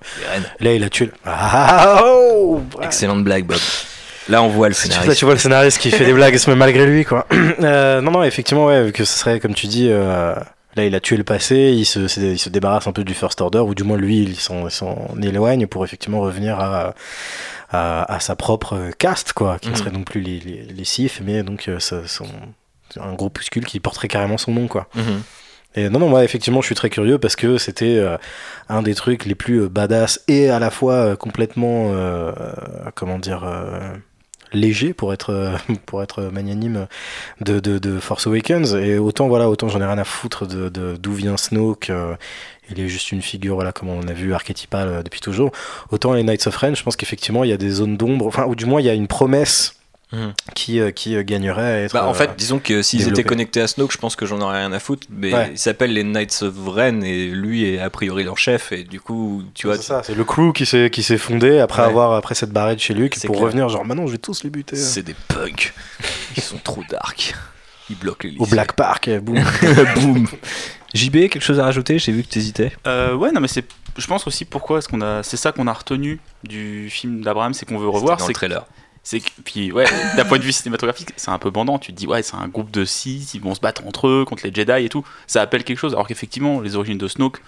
là, 0.60 0.72
il 0.72 0.82
a 0.84 0.88
tué. 0.88 1.06
le- 1.06 1.12
Ah, 1.26 2.00
oh, 2.04 2.62
ouais. 2.78 2.86
Excellente 2.86 3.24
blague, 3.24 3.44
Bob. 3.44 3.58
Là, 4.28 4.42
on 4.42 4.48
voit 4.48 4.68
le 4.68 4.74
Tu, 4.74 4.82
scénario. 4.82 5.08
là, 5.08 5.14
tu 5.14 5.24
vois 5.24 5.34
le 5.34 5.40
scénariste 5.40 5.78
qui 5.78 5.90
fait 5.90 6.04
des 6.04 6.12
blagues 6.12 6.38
mais 6.48 6.54
malgré 6.54 6.86
lui, 6.86 7.04
quoi. 7.04 7.26
Euh, 7.60 8.00
non, 8.02 8.10
non, 8.12 8.22
effectivement, 8.22 8.66
ouais, 8.66 8.92
que 8.94 9.04
ce 9.04 9.18
serait, 9.18 9.40
comme 9.40 9.54
tu 9.54 9.66
dis, 9.66 9.88
euh, 9.90 10.34
là, 10.78 10.86
il 10.86 10.94
a 10.94 11.00
tué 11.00 11.16
le 11.18 11.24
passé, 11.24 11.74
il 11.76 11.84
se, 11.84 12.08
c'est- 12.08 12.32
il 12.32 12.38
se 12.38 12.48
débarrasse 12.48 12.86
un 12.86 12.92
peu 12.92 13.04
du 13.04 13.12
First 13.14 13.40
Order, 13.42 13.58
ou 13.60 13.74
du 13.74 13.84
moins 13.84 13.98
lui, 13.98 14.22
il 14.22 14.36
s'en, 14.36 14.68
éloigne 15.22 15.66
pour 15.66 15.84
effectivement 15.84 16.20
revenir 16.20 16.58
à, 16.58 16.94
à, 17.70 18.14
à 18.14 18.20
sa 18.20 18.34
propre 18.36 18.74
euh, 18.74 18.90
caste, 18.96 19.32
quoi, 19.34 19.58
qui 19.58 19.68
ne 19.68 19.72
Mhm. 19.72 19.78
serait 19.78 19.90
non 19.90 20.02
plus 20.04 20.20
les, 20.20 20.40
les, 20.40 20.62
les 20.62 20.84
Sith, 20.84 21.20
mais 21.22 21.42
donc 21.42 21.68
euh, 21.68 21.78
ça- 21.78 22.06
son, 22.08 22.26
un 22.98 23.12
groupuscule 23.14 23.66
qui 23.66 23.80
porterait 23.80 24.08
carrément 24.08 24.38
son 24.38 24.52
nom, 24.52 24.68
quoi. 24.68 24.88
Mhm. 24.94 25.22
Et 25.74 25.88
non, 25.90 25.98
non, 25.98 26.08
moi, 26.08 26.24
effectivement, 26.24 26.62
je 26.62 26.66
suis 26.66 26.74
très 26.74 26.88
curieux 26.88 27.18
parce 27.18 27.36
que 27.36 27.58
c'était 27.58 27.98
euh, 27.98 28.16
un 28.70 28.80
des 28.82 28.94
trucs 28.94 29.26
les 29.26 29.34
plus 29.34 29.62
euh, 29.64 29.68
badass 29.68 30.20
et 30.26 30.48
à 30.48 30.58
la 30.58 30.70
fois 30.70 30.94
euh, 30.94 31.16
complètement, 31.16 31.90
euh, 31.92 32.32
euh, 32.38 32.90
comment 32.94 33.18
dire, 33.18 33.44
euh, 33.44 33.90
léger 34.52 34.92
pour 34.92 35.12
être, 35.12 35.30
euh, 35.30 35.56
pour 35.86 36.02
être 36.02 36.22
magnanime 36.24 36.86
de, 37.40 37.60
de, 37.60 37.78
de 37.78 37.98
Force 37.98 38.26
Awakens. 38.26 38.74
Et 38.74 38.98
autant, 38.98 39.28
voilà, 39.28 39.48
autant 39.48 39.68
j'en 39.68 39.80
ai 39.80 39.86
rien 39.86 39.98
à 39.98 40.04
foutre 40.04 40.46
de, 40.46 40.96
d'où 40.96 41.12
vient 41.12 41.36
Snoke. 41.36 41.90
euh, 41.90 42.14
il 42.70 42.80
est 42.80 42.88
juste 42.88 43.12
une 43.12 43.22
figure, 43.22 43.54
voilà, 43.54 43.72
comme 43.72 43.88
on 43.88 44.06
a 44.08 44.12
vu, 44.12 44.34
archétypale 44.34 44.88
euh, 44.88 45.02
depuis 45.02 45.20
toujours. 45.20 45.50
Autant 45.90 46.12
les 46.12 46.22
Knights 46.22 46.46
of 46.46 46.56
Ren, 46.56 46.74
je 46.74 46.82
pense 46.82 46.96
qu'effectivement, 46.96 47.44
il 47.44 47.50
y 47.50 47.52
a 47.52 47.56
des 47.56 47.70
zones 47.70 47.96
d'ombre, 47.96 48.26
enfin, 48.26 48.44
ou 48.46 48.54
du 48.54 48.66
moins, 48.66 48.80
il 48.80 48.86
y 48.86 48.90
a 48.90 48.94
une 48.94 49.06
promesse 49.08 49.77
Mhm. 50.10 50.32
qui, 50.54 50.80
euh, 50.80 50.90
qui 50.90 51.16
euh, 51.16 51.22
gagnerait 51.22 51.62
à 51.62 51.80
être. 51.82 51.92
Bah, 51.92 52.06
en 52.06 52.12
euh, 52.12 52.14
fait, 52.14 52.30
disons 52.38 52.58
que 52.60 52.80
s'ils 52.80 53.06
étaient 53.08 53.24
connectés 53.24 53.60
à 53.60 53.66
Snoke, 53.68 53.92
je 53.92 53.98
pense 53.98 54.16
que 54.16 54.24
j'en 54.24 54.40
aurais 54.40 54.60
rien 54.60 54.72
à 54.72 54.78
foutre. 54.78 55.06
Mais 55.10 55.34
Ouais. 55.34 55.50
ils 55.52 55.58
s'appellent 55.58 55.92
les 55.92 56.02
Knights 56.02 56.42
of 56.42 56.54
Ren 56.66 57.02
et 57.02 57.26
lui 57.26 57.64
est 57.66 57.78
a 57.78 57.90
priori 57.90 58.24
leur 58.24 58.38
chef. 58.38 58.72
Et 58.72 58.84
du 58.84 59.00
coup, 59.00 59.42
tu 59.52 59.66
vois, 59.66 59.76
c'est 59.76 59.82
ça, 59.82 60.02
c'est 60.02 60.14
le 60.14 60.24
crew 60.24 60.52
qui 60.54 60.64
s'est 60.64 60.88
qui 60.90 61.02
s'est 61.02 61.18
fondé 61.18 61.58
après 61.58 61.82
Ouais. 61.82 61.88
avoir 61.88 62.12
après 62.14 62.34
cette 62.34 62.52
barrette 62.52 62.78
chez 62.80 62.94
Luke 62.94 63.16
C'est 63.16 63.26
pour 63.26 63.36
clair. 63.36 63.46
revenir 63.48 63.68
genre 63.68 63.84
maintenant 63.84 64.06
je 64.06 64.12
vais 64.12 64.18
tous 64.18 64.44
les 64.44 64.50
buter 64.50 64.76
c'est 64.76 65.02
des 65.02 65.14
punks. 65.28 65.74
Ils 66.36 66.42
sont 66.42 66.56
trop 66.58 66.82
dark. 66.88 67.34
Ils 67.90 67.96
bloquent 67.96 68.26
les 68.28 68.36
au. 68.38 68.46
Black 68.46 68.72
Park 68.74 69.08
et 69.08 69.18
boum. 69.18 69.38
Boum. 69.96 70.26
JB, 70.94 71.28
quelque 71.28 71.40
chose 71.42 71.60
à 71.60 71.64
rajouter? 71.64 71.98
J'ai 71.98 72.12
vu 72.12 72.22
que 72.22 72.28
t'hésitais. 72.28 72.72
Euh, 72.86 73.14
ouais, 73.14 73.30
non, 73.32 73.40
mais 73.42 73.48
c'est. 73.48 73.64
Je 73.98 74.06
pense 74.06 74.26
aussi 74.26 74.44
pourquoi 74.46 74.78
est-ce 74.78 74.88
qu'on 74.88 75.00
a. 75.02 75.22
C'est 75.22 75.36
ça 75.36 75.52
qu'on 75.52 75.66
a 75.66 75.72
retenu 75.72 76.18
du 76.44 76.88
film 76.90 77.22
d'Abraham, 77.22 77.52
c'est 77.52 77.66
qu'on 77.66 77.78
veut 77.78 77.88
revoir. 77.88 78.16
dans 78.16 78.24
C'est 78.24 78.28
le 78.28 78.34
que- 78.34 78.38
trailer. 78.38 78.64
C'est 79.10 79.20
que, 79.20 79.30
puis 79.42 79.72
ouais, 79.72 79.86
d'un 80.18 80.24
point 80.26 80.36
de 80.36 80.42
vue 80.42 80.52
cinématographique, 80.52 81.08
c'est 81.16 81.30
un 81.30 81.38
peu 81.38 81.48
bandant. 81.48 81.78
Tu 81.78 81.94
te 81.94 81.96
dis, 81.96 82.06
ouais, 82.06 82.22
c'est 82.22 82.36
un 82.36 82.46
groupe 82.46 82.70
de 82.70 82.84
six, 82.84 83.32
ils 83.32 83.40
vont 83.40 83.54
se 83.54 83.60
battre 83.60 83.80
entre 83.86 84.06
eux 84.06 84.26
contre 84.26 84.42
les 84.46 84.52
Jedi 84.52 84.84
et 84.84 84.90
tout. 84.90 85.02
Ça 85.26 85.40
appelle 85.40 85.64
quelque 85.64 85.78
chose. 85.78 85.94
Alors 85.94 86.06
qu'effectivement, 86.06 86.60
les 86.60 86.76
origines 86.76 86.98
de 86.98 87.08
Snoke, 87.08 87.40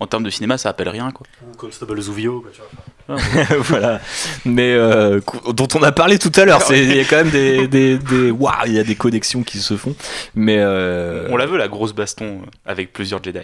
en 0.00 0.06
termes 0.06 0.22
de 0.22 0.30
cinéma, 0.30 0.56
ça 0.56 0.70
appelle 0.70 0.88
rien, 0.88 1.10
quoi. 1.10 1.26
Ou 1.46 1.54
Constable 1.58 2.00
Zuvio 2.00 2.40
quoi, 2.40 2.50
tu 2.54 2.62
vois. 3.06 3.18
voilà. 3.58 4.00
Mais 4.46 4.72
euh, 4.72 5.20
dont 5.52 5.68
on 5.74 5.82
a 5.82 5.92
parlé 5.92 6.18
tout 6.18 6.32
à 6.36 6.46
l'heure. 6.46 6.62
C'est- 6.62 6.82
Il 6.82 6.96
y 6.96 7.00
a 7.00 7.04
quand 7.04 7.16
même 7.16 7.28
des, 7.30 7.68
des, 7.68 7.98
des- 7.98 8.30
waouh, 8.30 8.54
il 8.64 8.72
y 8.72 8.78
a 8.78 8.84
des 8.84 8.94
connexions 8.94 9.42
qui 9.42 9.58
se 9.58 9.76
font. 9.76 9.94
Mais 10.34 10.56
euh, 10.58 11.28
On 11.30 11.36
la 11.36 11.44
veut, 11.44 11.58
la 11.58 11.68
grosse 11.68 11.92
baston 11.92 12.40
avec 12.64 12.94
plusieurs 12.94 13.22
Jedi. 13.22 13.40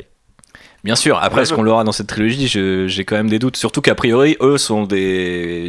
Bien 0.82 0.96
sûr, 0.96 1.18
après, 1.22 1.42
est-ce 1.42 1.50
ouais. 1.50 1.56
qu'on 1.56 1.62
l'aura 1.62 1.84
dans 1.84 1.92
cette 1.92 2.06
trilogie? 2.06 2.48
J'ai 2.48 3.04
quand 3.04 3.16
même 3.16 3.28
des 3.28 3.38
doutes. 3.38 3.58
Surtout 3.58 3.82
qu'a 3.82 3.94
priori, 3.94 4.38
eux 4.40 4.56
sont 4.56 4.84
des. 4.84 5.68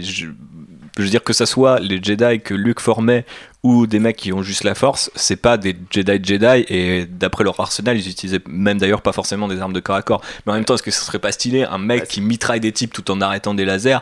Je, 0.98 1.04
veux 1.04 1.10
dire 1.10 1.24
que 1.24 1.34
ça 1.34 1.46
soit 1.46 1.80
les 1.80 2.02
Jedi 2.02 2.42
que 2.42 2.54
Luke 2.54 2.80
formait 2.80 3.26
ou 3.64 3.88
des 3.88 4.00
mecs 4.00 4.18
qui 4.18 4.34
ont 4.34 4.42
juste 4.42 4.64
la 4.64 4.76
force, 4.76 5.12
c'est 5.16 5.36
pas 5.36 5.58
des 5.58 5.76
Jedi 5.90 6.20
Jedi 6.24 6.66
et 6.68 7.06
d'après 7.06 7.44
leur 7.44 7.60
arsenal, 7.60 7.98
ils 7.98 8.10
utilisaient 8.10 8.42
même 8.48 8.80
d'ailleurs 8.80 9.02
pas 9.02 9.12
forcément 9.12 9.48
des 9.48 9.60
armes 9.60 9.74
de 9.74 9.80
corps 9.80 9.96
à 9.96 10.02
corps. 10.02 10.22
Mais 10.46 10.54
en 10.54 10.56
même 10.56 10.66
temps, 10.66 10.76
est-ce 10.76 10.84
que 10.84 10.92
ce 10.92 11.04
serait 11.04 11.20
pas 11.20 11.32
stylé 11.32 11.64
un 11.64 11.78
mec 11.78 12.02
Ouais, 12.02 12.08
qui 12.08 12.22
mitraille 12.22 12.60
des 12.60 12.72
types 12.72 12.94
tout 12.94 13.10
en 13.12 13.22
arrêtant 13.22 13.54
des 13.54 13.66
lasers? 13.66 14.00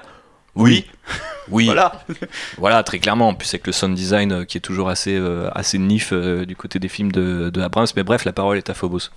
Oui. 0.55 0.85
Oui. 1.49 1.65
Voilà. 1.65 2.05
Voilà, 2.57 2.83
très 2.83 2.99
clairement. 2.99 3.29
En 3.29 3.33
plus, 3.33 3.49
avec 3.49 3.65
le 3.65 3.73
sound 3.73 3.95
design 3.95 4.31
euh, 4.31 4.45
qui 4.45 4.57
est 4.57 4.61
toujours 4.61 4.89
assez, 4.89 5.15
euh, 5.15 5.49
assez 5.53 5.79
nif 5.79 6.09
euh, 6.11 6.45
du 6.45 6.55
côté 6.55 6.79
des 6.79 6.89
films 6.89 7.11
de, 7.11 7.49
de 7.49 7.61
Abrams. 7.61 7.87
Mais 7.95 8.03
bref, 8.03 8.25
la 8.25 8.33
parole 8.33 8.57
est 8.57 8.69
à 8.69 8.73
Phobos. 8.73 9.09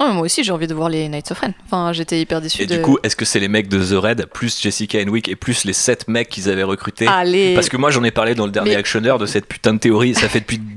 Oh, 0.00 0.04
mais 0.08 0.12
moi 0.14 0.22
aussi, 0.22 0.44
j'ai 0.44 0.52
envie 0.52 0.66
de 0.66 0.74
voir 0.74 0.88
les 0.88 1.08
Knights 1.08 1.30
of 1.32 1.38
Ren. 1.40 1.52
Enfin, 1.64 1.92
j'étais 1.92 2.20
hyper 2.20 2.40
déçu 2.40 2.62
Et 2.62 2.66
de. 2.66 2.76
du 2.76 2.82
coup, 2.82 2.98
est-ce 3.02 3.16
que 3.16 3.24
c'est 3.24 3.40
les 3.40 3.48
mecs 3.48 3.68
de 3.68 3.78
The 3.82 3.94
Red, 4.02 4.26
plus 4.26 4.60
Jessica 4.60 4.98
Henwick 5.00 5.28
et 5.28 5.36
plus 5.36 5.64
les 5.64 5.72
7 5.72 6.08
mecs 6.08 6.28
qu'ils 6.28 6.48
avaient 6.50 6.62
recrutés 6.64 7.06
Allez. 7.06 7.54
Parce 7.54 7.68
que 7.68 7.76
moi, 7.76 7.90
j'en 7.90 8.04
ai 8.04 8.10
parlé 8.10 8.34
dans 8.34 8.44
le 8.46 8.52
dernier 8.52 8.70
Mais- 8.72 8.76
Actionneur 8.76 9.18
de 9.18 9.26
cette 9.26 9.46
putain 9.46 9.72
de 9.74 9.78
théorie. 9.78 10.14
Ça 10.14 10.28
fait 10.28 10.40
depuis 10.40 10.58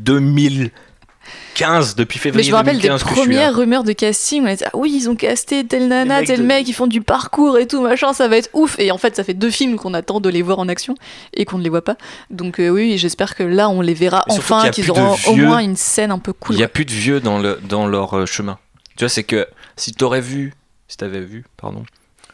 2015, 1.53 1.95
depuis 1.95 2.17
Mais 2.17 2.21
février 2.21 2.43
je 2.45 2.51
me 2.51 2.55
rappelle 2.55 2.77
des 2.77 2.87
2015 2.87 3.03
que 3.03 3.09
je 3.09 3.13
suis 3.13 3.19
là. 3.21 3.25
premières 3.35 3.55
rumeurs 3.55 3.83
de 3.83 3.91
casting. 3.91 4.43
On 4.43 4.47
était 4.47 4.65
ah 4.65 4.71
oui, 4.73 4.91
ils 4.95 5.09
ont 5.09 5.15
casté 5.15 5.65
tel 5.65 5.87
nana, 5.87 6.23
tel 6.23 6.39
de- 6.39 6.43
mec, 6.45 6.67
ils 6.67 6.73
font 6.73 6.87
du 6.87 7.01
parcours 7.01 7.57
et 7.57 7.67
tout 7.67 7.81
machin, 7.81 8.13
ça 8.13 8.27
va 8.27 8.37
être 8.37 8.49
ouf. 8.53 8.79
Et 8.79 8.91
en 8.91 8.97
fait, 8.97 9.15
ça 9.15 9.23
fait 9.23 9.33
deux 9.33 9.51
films 9.51 9.75
qu'on 9.75 9.93
attend 9.93 10.19
de 10.21 10.29
les 10.29 10.41
voir 10.41 10.59
en 10.59 10.67
action 10.69 10.95
et 11.33 11.45
qu'on 11.45 11.57
ne 11.57 11.63
les 11.63 11.69
voit 11.69 11.83
pas. 11.83 11.97
Donc 12.29 12.59
euh, 12.59 12.69
oui, 12.69 12.97
j'espère 12.97 13.35
que 13.35 13.43
là, 13.43 13.69
on 13.69 13.81
les 13.81 13.93
verra 13.93 14.23
Mais 14.27 14.35
enfin, 14.35 14.69
qu'ils 14.69 14.89
auront 14.91 15.15
au 15.27 15.35
moins 15.35 15.59
une 15.59 15.75
scène 15.75 16.11
un 16.11 16.19
peu 16.19 16.33
cool. 16.33 16.55
Il 16.55 16.59
n'y 16.59 16.63
a 16.63 16.69
plus 16.69 16.85
de 16.85 16.91
vieux 16.91 17.19
dans, 17.19 17.37
le, 17.39 17.59
dans 17.67 17.85
leur 17.85 18.17
euh, 18.17 18.25
chemin. 18.25 18.57
Tu 18.99 19.05
vois, 19.05 19.09
c'est 19.09 19.23
que 19.23 19.47
si 19.77 19.93
t'aurais 19.93 20.19
vu, 20.21 20.53
si 20.89 20.97
t'avais 20.97 21.21
vu, 21.21 21.45
pardon, 21.55 21.85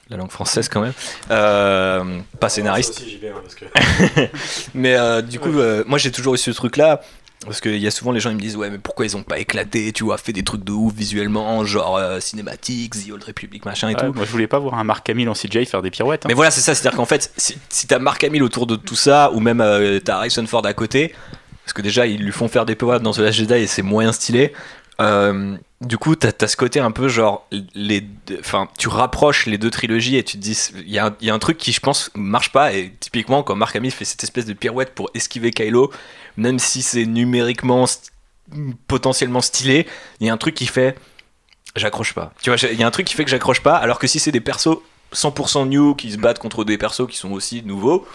la 0.10 0.18
langue 0.18 0.32
française 0.32 0.68
quand 0.68 0.82
même, 0.82 0.94
euh, 1.30 2.20
pas 2.40 2.50
scénariste, 2.50 3.04
mais 4.74 4.96
euh, 4.96 5.22
du 5.22 5.40
coup, 5.40 5.60
euh, 5.60 5.84
moi 5.88 5.98
j'ai 6.00 6.12
toujours 6.12 6.36
eu 6.36 6.38
ce 6.38 6.52
truc-là. 6.52 7.02
Parce 7.46 7.62
qu'il 7.62 7.78
y 7.78 7.86
a 7.86 7.92
souvent 7.92 8.12
les 8.12 8.20
gens 8.20 8.32
ils 8.32 8.38
me 8.38 8.42
disent 8.42 8.56
ouais 8.56 8.72
mais 8.72 8.80
pourquoi 8.80 9.06
ils 9.06 9.16
ont 9.16 9.22
pas 9.22 9.38
éclaté 9.38 9.92
tu 9.92 10.04
vois 10.06 10.18
fait 10.18 10.34
des 10.34 10.42
trucs 10.44 10.64
de 10.64 10.72
ouf 10.72 10.94
visuellement 10.94 11.64
genre 11.64 11.98
euh, 11.98 12.20
cinématiques 12.20 12.94
The 12.96 13.12
Old 13.12 13.24
Republic 13.24 13.66
machin 13.66 13.90
et 13.90 13.94
Ouais, 13.94 14.02
tout 14.08 14.14
moi, 14.14 14.26
je 14.26 14.32
voulais 14.32 14.48
pas 14.48 14.58
voir 14.58 14.74
un 14.76 14.84
Mark 14.84 15.08
Hamill 15.10 15.30
en 15.30 15.34
CGI 15.34 15.66
faire 15.68 15.84
des 15.84 15.92
pirouettes. 15.92 16.26
hein. 16.26 16.28
mais 16.30 16.34
voilà, 16.34 16.50
c'est 16.50 16.62
ça, 16.62 16.74
c'est-à-dire 16.74 16.98
qu'en 16.98 17.06
fait, 17.06 17.32
si, 17.38 17.56
si 17.70 17.86
t'as 17.86 18.00
Mark 18.00 18.24
Hamill 18.24 18.42
autour 18.42 18.66
de 18.66 18.76
tout 18.76 18.96
ça, 18.96 19.30
ou 19.32 19.42
même 19.42 19.62
euh, 19.62 20.00
t'as 20.00 20.16
Harrison 20.16 20.48
Ford 20.48 20.66
à 20.66 20.74
côté, 20.74 21.14
parce 21.64 21.74
que 21.74 21.84
déjà 21.84 22.08
ils 22.08 22.20
lui 22.24 22.32
font 22.32 22.48
faire 22.48 22.66
des 22.66 22.74
power 22.76 23.00
dans 23.00 23.12
The 23.12 23.20
Last 23.20 23.38
Jedi 23.38 23.54
et 23.54 23.68
c'est 23.68 23.84
moyen 23.84 24.12
stylé. 24.12 24.52
euh, 25.02 25.56
du 25.86 25.98
coup, 25.98 26.16
t'as 26.16 26.32
as 26.42 26.48
ce 26.48 26.58
côté 26.58 26.80
un 26.80 26.92
peu 26.92 27.08
genre, 27.08 27.48
les, 27.74 28.04
enfin, 28.40 28.68
tu 28.78 28.88
rapproches 28.88 29.46
les 29.46 29.58
deux 29.58 29.70
trilogies 29.70 30.18
et 30.18 30.24
tu 30.24 30.38
te 30.38 30.42
dis, 30.42 30.58
il 30.76 30.92
y, 30.92 31.00
a 31.00 31.16
un- 31.22 31.40
truc 31.40 31.58
qui, 31.58 31.72
je 31.72 31.80
pense, 31.80 32.12
marche 32.16 32.52
pas. 32.52 32.74
Et 32.74 32.94
typiquement, 33.00 33.44
quand 33.44 33.56
Mark 33.56 33.76
Hamill 33.76 33.92
fait 33.92 34.06
cette 34.06 34.24
espèce 34.24 34.46
de 34.46 34.54
pirouette 34.54 34.94
pour 34.96 35.10
esquiver 35.14 35.52
Kylo, 35.52 35.92
même 36.38 36.60
si 36.60 36.82
c'est 36.82 37.06
numériquement 37.06 37.86
potentiellement 38.88 39.42
stylé, 39.42 39.88
il 40.20 40.28
y 40.28 40.30
a 40.30 40.34
un 40.34 40.38
truc 40.38 40.56
qui 40.56 40.68
fait, 40.68 40.98
j'accroche 41.76 42.14
pas. 42.14 42.34
Tu 42.42 42.50
vois, 42.50 42.60
il 42.72 42.80
y 42.80 42.84
a 42.84 42.88
un 42.88 42.92
truc 42.92 43.08
qui 43.08 43.16
fait 43.16 43.24
que 43.24 43.32
j'accroche 43.32 43.62
pas, 43.62 43.76
alors 43.76 44.00
que 44.00 44.08
si 44.08 44.20
c'est 44.20 44.32
des 44.32 44.42
persos 44.42 44.80
100% 45.14 45.68
new 45.68 45.96
qui 45.96 46.12
se 46.12 46.18
battent 46.18 46.40
contre 46.40 46.64
des 46.64 46.78
persos 46.78 47.08
qui 47.08 47.18
sont 47.18 47.32
aussi 47.32 47.64
nouveaux, 47.64 48.08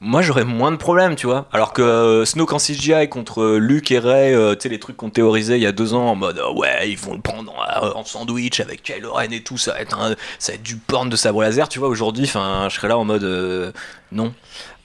moi 0.00 0.20
j'aurais 0.22 0.44
moins 0.44 0.70
de 0.72 0.76
problèmes, 0.76 1.16
tu 1.16 1.26
vois. 1.26 1.46
Alors 1.52 1.72
que 1.72 1.80
euh, 1.82 2.24
Snoke 2.24 2.52
en 2.52 2.58
CGI 2.58 3.08
contre 3.08 3.42
euh, 3.42 3.58
Luke 3.58 3.90
et 3.90 3.98
Rey, 3.98 4.34
euh, 4.34 4.54
tu 4.54 4.62
sais, 4.62 4.68
les 4.68 4.78
trucs 4.78 4.96
qu'on 4.96 5.10
théorisait 5.10 5.58
il 5.58 5.62
y 5.62 5.66
a 5.66 5.72
deux 5.72 5.94
ans 5.94 6.06
en 6.08 6.14
mode 6.14 6.40
ouais, 6.54 6.90
ils 6.90 6.98
vont 6.98 7.14
le 7.14 7.20
prendre 7.20 7.52
en, 7.52 7.98
en 8.00 8.04
sandwich 8.04 8.60
avec 8.60 8.82
Kylo 8.82 9.12
Ren 9.14 9.30
et 9.32 9.40
tout, 9.42 9.56
ça 9.58 9.72
va 9.72 9.80
être, 9.80 9.98
un- 9.98 10.14
ça 10.38 10.52
va 10.52 10.56
être 10.56 10.62
du 10.62 10.76
porn 10.76 11.08
de 11.08 11.16
sabre 11.16 11.42
laser, 11.42 11.68
tu 11.68 11.78
vois. 11.78 11.88
Aujourd'hui, 11.88 12.26
je 12.26 12.30
serais 12.32 12.88
là 12.88 12.98
en 12.98 13.04
mode 13.04 13.72
non. 14.12 14.32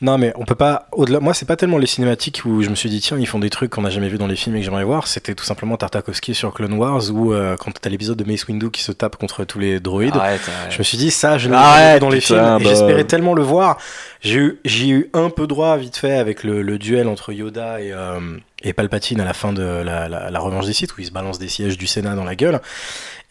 Non, 0.01 0.18
mais 0.18 0.34
on 0.36 0.45
peut 0.45 0.55
pas. 0.55 0.88
Au-delà, 0.93 1.20
moi, 1.20 1.36
c'est 1.36 1.45
pas 1.45 1.55
tellement 1.55 1.78
les 1.78 1.86
cinématiques 1.86 2.41
où 2.45 2.64
je 2.64 2.70
me 2.70 2.76
suis 2.76 2.89
dit 2.89 2.99
tiens, 3.01 3.20
ils 3.20 3.28
font 3.28 3.38
des 3.38 3.51
trucs 3.51 3.70
qu'on 3.70 3.84
n'a 3.84 3.91
jamais 3.91 4.09
vu 4.09 4.18
dans 4.18 4.26
les 4.26 4.36
films 4.36 4.55
et 4.55 4.59
que 4.59 4.66
j'aimerais 4.66 4.84
voir. 4.84 5.05
C'était 5.05 5.36
tout 5.36 5.43
simplement 5.43 5.78
Tartakovsky 5.78 6.34
sur 6.34 6.51
Clone 6.55 6.74
Wars 6.74 7.03
où 7.14 7.32
euh, 7.32 7.55
quand 7.55 7.72
t'as 7.80 7.91
l'épisode 7.91 8.18
de 8.18 8.24
Mace 8.24 8.47
Windu 8.47 8.72
qui 8.72 8.82
se 8.82 8.91
tape 8.91 9.18
contre 9.18 9.43
tous 9.43 9.59
les 9.59 9.80
droïdes. 9.80 10.16
Arrête, 10.16 10.41
Je 10.72 10.80
me 10.80 10.84
suis 10.84 10.97
dit 10.97 11.12
ça, 11.12 11.38
je 11.38 11.49
l'ai 11.49 11.55
Arrête, 11.55 11.93
vu 11.95 11.99
dans 11.99 12.09
les 12.09 12.20
films 12.20 12.39
et 12.39 12.64
bah. 12.64 12.70
j'espérais 12.70 13.03
tellement 13.03 13.36
le 13.36 13.43
voir. 13.43 13.78
J'ai 14.24 14.38
eu, 14.38 14.59
j'ai 14.65 14.88
eu 14.89 15.09
un 15.13 15.32
peu 15.32 15.47
droit 15.47 15.78
vite 15.78 15.97
fait 15.97 16.11
avec 16.17 16.43
le, 16.43 16.61
le 16.61 16.78
duel 16.78 17.07
entre 17.07 17.34
Yoda 17.34 17.82
et, 17.82 17.91
euh, 17.91 18.19
et 18.61 18.72
Palpatine 18.72 19.19
à 19.19 19.26
la 19.26 19.34
fin 19.34 19.51
de 19.51 19.63
la, 19.63 20.07
la, 20.07 20.30
la 20.30 20.39
Revanche 20.39 20.67
des 20.67 20.74
Sith 20.74 20.95
où 20.95 21.01
ils 21.01 21.07
se 21.07 21.11
balancent 21.11 21.39
des 21.39 21.47
sièges 21.47 21.76
du 21.76 21.88
Sénat 21.88 22.13
dans 22.13 22.24
la 22.24 22.36
gueule. 22.36 22.61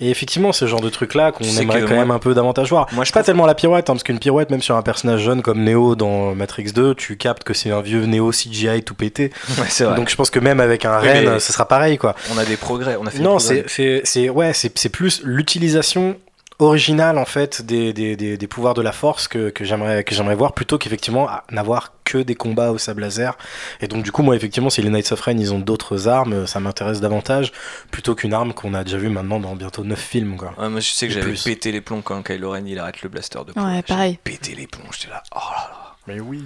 Et 0.01 0.11
effectivement, 0.11 0.51
ce 0.51 0.67
genre 0.67 0.81
de 0.81 0.89
truc 0.89 1.15
là 1.15 1.31
qu'on 1.31 1.45
aimerait 1.45 1.81
que 1.83 1.85
quand 1.85 1.91
moi- 1.95 1.99
même 2.05 2.11
un 2.11 2.19
peu 2.19 2.35
davantage 2.35 2.71
voir. 2.71 2.89
Moi, 2.93 3.05
je 3.05 3.13
pas 3.13 3.21
trouve- 3.21 3.27
tellement 3.27 3.47
la 3.47 3.55
pirouette, 3.55 3.89
hein, 3.89 3.93
parce 3.93 4.03
qu'une 4.03 4.19
pirouette, 4.19 4.51
même 4.51 4.63
sur 4.63 4.75
un 4.75 4.83
personnage 4.83 5.21
jeune 5.21 5.43
comme 5.43 5.63
Neo 5.63 5.95
dans 5.95 6.35
Matrix 6.35 6.73
2, 6.73 6.95
tu 6.97 7.17
captes 7.17 7.45
que 7.45 7.55
c'est 7.55 7.71
un 7.71 7.83
vieux 7.83 8.07
Neo 8.07 8.33
CGI 8.33 8.83
tout 8.83 8.95
pété. 8.95 9.31
Ouais, 9.59 9.85
vrai. 9.87 9.95
Donc 9.95 10.09
je 10.11 10.17
pense 10.17 10.31
que 10.31 10.41
même 10.41 10.59
avec 10.59 10.85
un 10.87 11.01
Oui, 11.03 11.09
Ren, 11.09 11.39
ce 11.39 11.53
sera 11.53 11.69
pareil 11.69 11.99
quoi. 11.99 12.17
on 12.35 12.39
a 12.39 12.45
des 12.45 12.57
progrès, 12.57 12.97
on 13.01 13.07
a 13.07 13.11
fait 13.11 13.19
des 13.19 13.25
Non, 13.25 13.37
progrès. 13.37 13.65
c'est 13.69 13.69
c'est 13.69 14.01
c'est 14.05 14.29
ouais, 14.31 14.53
c'est 14.55 14.89
plus 14.89 15.21
l'utilisation 15.23 16.17
originale 16.61 17.19
en 17.19 17.25
fait 17.25 17.63
des, 17.63 17.93
des, 17.93 18.15
des, 18.17 18.37
des 18.37 18.47
pouvoirs 18.47 18.75
de 18.75 18.83
la 18.83 18.93
force 18.93 19.27
que, 19.29 19.51
que 19.51 19.65
j'aimerais 19.65 20.05
que 20.05 20.15
j'aimerais 20.15 20.35
voir 20.35 20.53
plutôt 20.53 20.79
qu'effectivement 20.79 21.29
n'avoir 21.51 21.93
que 22.05 22.19
des 22.19 22.35
combats 22.35 22.71
au 22.71 22.79
sable 22.79 23.01
laser 23.03 23.37
et 23.81 23.89
donc 23.89 24.03
du 24.05 24.13
coup 24.13 24.23
moi 24.23 24.37
effectivement 24.37 24.71
si 24.71 24.83
les 24.83 24.91
Knights 24.91 25.11
of 25.13 25.21
Ren 25.21 25.39
ils 25.39 25.53
ont 25.55 25.59
d'autres 25.59 26.07
armes 26.09 26.47
ça 26.47 26.61
m'intéresse 26.61 27.01
davantage 27.01 27.53
plutôt 27.91 28.15
qu'une 28.15 28.35
arme 28.35 28.53
qu'on 28.53 28.75
a 28.75 28.85
déjà 28.85 28.99
vu 28.99 29.09
maintenant 29.09 29.41
dans 29.41 29.57
bientôt 29.57 29.85
9 29.85 29.99
films 29.99 30.37
quoi. 30.37 30.53
Ouais, 30.59 30.69
moi 30.69 30.81
je 30.81 30.91
sais 30.91 31.09
que 31.09 31.15
j'avais 31.15 31.33
pété 31.35 31.73
les 31.73 31.81
plombs 31.81 32.03
quand 32.03 32.23
Kylo 32.23 32.51
Ren 32.51 32.65
il 32.67 32.79
arrête 32.79 33.03
le 33.03 33.09
blaster 33.09 33.41
de 33.47 33.53
poing. 33.53 33.75
Ouais, 33.77 33.83
pareil. 33.83 34.19
pété 34.23 34.55
les 34.55 34.67
plombs, 34.67 34.85
j'étais 34.93 35.11
là. 35.13 35.23
Oh 35.35 35.39
là 35.51 35.69
là. 35.71 35.95
Mais 36.07 36.21
oui. 36.21 36.45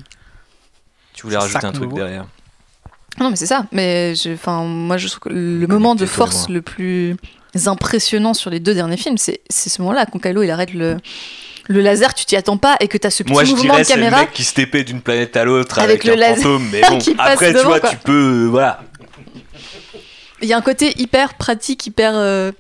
Tu 1.13 1.23
voulais 1.27 1.37
rajouter 1.39 1.67
un 1.67 1.73
truc 1.73 1.93
derrière. 1.93 2.27
Non, 3.19 3.31
mais 3.31 3.37
c'est 3.37 3.47
ça. 3.47 3.67
Mais 3.71 4.15
je- 4.17 4.33
enfin, 4.35 4.65
moi, 4.65 4.97
je 4.97 5.07
trouve 5.07 5.21
que 5.21 5.29
le 5.29 5.67
moment 5.69 5.95
de 5.95 6.05
force 6.07 6.49
le 6.49 6.61
plus 6.63 7.17
impressionnant 7.67 8.35
sur 8.35 8.51
les 8.51 8.61
deux 8.61 8.75
derniers 8.75 8.97
films, 8.97 9.19
c'est 9.19 9.41
ce 9.49 9.81
moment-là 9.83 10.07
quand 10.07 10.19
Kylo 10.19 10.43
il 10.43 10.51
arrête 10.51 10.73
le 10.75 10.97
le 11.69 11.81
laser, 11.81 12.13
tu 12.15 12.25
t'y 12.27 12.37
attends 12.37 12.59
pas 12.59 12.77
et 12.81 12.89
que 12.89 12.99
t'as 12.99 13.11
ce 13.11 13.23
petit 13.23 13.33
Moi 13.33 13.45
je 13.45 13.53
mouvement 13.53 13.73
dirais 13.73 13.83
de 13.83 13.87
c'est 13.87 13.97
le 13.97 14.03
caméra. 14.03 14.21
mec 14.21 14.33
qui 14.33 14.45
se 14.45 14.55
tépait 14.55 14.85
d'une 14.85 15.01
planète 15.01 15.37
à 15.37 15.45
l'autre 15.45 15.79
Avec 15.79 16.05
avec, 16.05 16.05
le 16.05 16.13
un 16.13 16.17
laser 16.17 16.37
fantôme, 16.37 16.69
mais 16.71 16.81
bon, 16.89 16.99
après 17.19 17.55
tu 17.55 17.65
vois, 17.65 17.81
quoi. 17.81 17.91
tu 17.91 17.97
peux, 17.97 18.45
euh, 18.45 18.49
voilà. 18.49 18.81
Il 20.43 20.49
y 20.49 20.53
a 20.53 20.59
un 20.59 20.63
côté 20.63 20.93
hyper 21.01 21.35
pratique, 21.35 21.87
hyper 21.87 22.13
euh, 22.15 22.53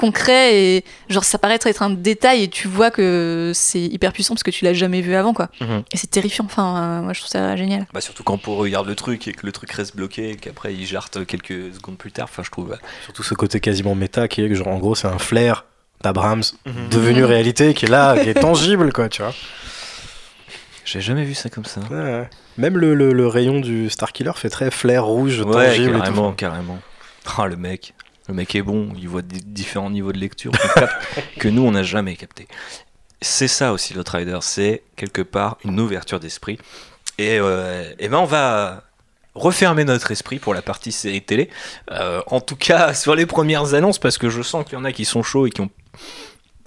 concret 0.00 0.56
et 0.56 0.84
genre 1.08 1.24
ça 1.24 1.38
paraît 1.38 1.58
être 1.64 1.82
un 1.82 1.90
détail 1.90 2.42
et 2.44 2.48
tu 2.48 2.66
vois 2.66 2.90
que 2.90 3.52
c'est 3.54 3.80
hyper 3.80 4.12
puissant 4.12 4.34
parce 4.34 4.42
que 4.42 4.50
tu 4.50 4.64
l'as 4.64 4.74
jamais 4.74 5.00
vu 5.00 5.14
avant 5.14 5.32
quoi. 5.34 5.48
Mhm. 5.60 5.82
Et 5.92 5.96
c'est 5.96 6.10
terrifiant. 6.10 6.44
Enfin, 6.46 6.76
euh, 6.76 7.02
moi 7.02 7.12
je 7.12 7.20
trouve 7.20 7.30
ça 7.30 7.54
génial. 7.56 7.86
Bah 7.92 8.00
surtout 8.00 8.22
quand 8.24 8.48
on 8.48 8.56
regarde 8.56 8.88
le 8.88 8.94
truc 8.94 9.28
et 9.28 9.32
que 9.32 9.46
le 9.46 9.52
truc 9.52 9.70
reste 9.72 9.94
bloqué 9.94 10.30
et 10.30 10.36
qu'après 10.36 10.74
il 10.74 10.86
jarte 10.86 11.24
quelques 11.26 11.74
secondes 11.74 11.98
plus 11.98 12.10
tard, 12.12 12.24
enfin 12.30 12.42
je 12.44 12.50
trouve. 12.50 12.76
Surtout 13.04 13.22
ce 13.22 13.34
côté 13.34 13.60
quasiment 13.60 13.94
méta 13.94 14.26
qui 14.26 14.42
est 14.42 14.48
que 14.48 14.54
genre 14.54 14.68
en 14.68 14.78
gros 14.78 14.94
c'est 14.94 15.08
un 15.08 15.18
flair 15.18 15.64
d'Abrams 16.02 16.42
Mhm. 16.66 16.88
devenu 16.90 17.24
réalité 17.24 17.74
qui 17.74 17.84
est 17.84 17.88
là 17.90 18.18
qui 18.18 18.28
est 18.30 18.34
tangible 18.40 18.92
quoi 18.92 19.08
tu 19.08 19.22
vois. 19.22 19.34
J'ai 20.84 21.00
jamais 21.00 21.24
vu 21.24 21.34
ça 21.34 21.48
comme 21.50 21.64
ça. 21.66 21.80
Ouais, 21.90 21.96
ouais. 21.96 22.30
Même 22.58 22.76
le, 22.76 22.94
le, 22.94 23.12
le 23.12 23.26
rayon 23.28 23.60
du 23.60 23.88
Starkiller 23.90 24.32
fait 24.34 24.48
très 24.50 24.70
flair 24.70 25.04
rouge 25.04 25.40
Ouais, 25.40 25.68
tangible 25.68 25.90
et 25.90 25.92
tout. 25.92 25.98
carrément, 26.00 26.32
carrément. 26.32 26.78
Ah 27.38 27.46
le 27.46 27.56
mec, 27.56 27.94
le 28.30 28.36
mec 28.36 28.54
est 28.54 28.62
bon, 28.62 28.88
il 28.96 29.08
voit 29.08 29.22
des 29.22 29.40
différents 29.40 29.90
niveaux 29.90 30.12
de 30.12 30.18
lecture 30.18 30.52
que 31.38 31.48
nous 31.48 31.62
on 31.62 31.72
n'a 31.72 31.82
jamais 31.82 32.14
capté. 32.14 32.46
C'est 33.20 33.48
ça 33.48 33.72
aussi 33.72 33.92
l'Outrider, 33.92 34.38
c'est 34.40 34.84
quelque 34.96 35.20
part 35.20 35.58
une 35.64 35.78
ouverture 35.80 36.20
d'esprit. 36.20 36.58
Et, 37.18 37.38
euh, 37.40 37.92
et 37.98 38.08
ben 38.08 38.18
on 38.18 38.24
va 38.24 38.84
refermer 39.34 39.84
notre 39.84 40.12
esprit 40.12 40.38
pour 40.38 40.54
la 40.54 40.62
partie 40.62 40.92
série 40.92 41.22
télé. 41.22 41.50
Euh, 41.90 42.22
en 42.28 42.40
tout 42.40 42.56
cas, 42.56 42.94
sur 43.02 43.16
les 43.16 43.26
premières 43.26 43.74
annonces, 43.74 43.98
parce 43.98 44.16
que 44.16 44.30
je 44.30 44.42
sens 44.42 44.64
qu'il 44.64 44.74
y 44.74 44.76
en 44.76 44.84
a 44.84 44.92
qui 44.92 45.04
sont 45.04 45.24
chauds 45.24 45.46
et 45.46 45.50
qui 45.50 45.60
ont 45.60 45.70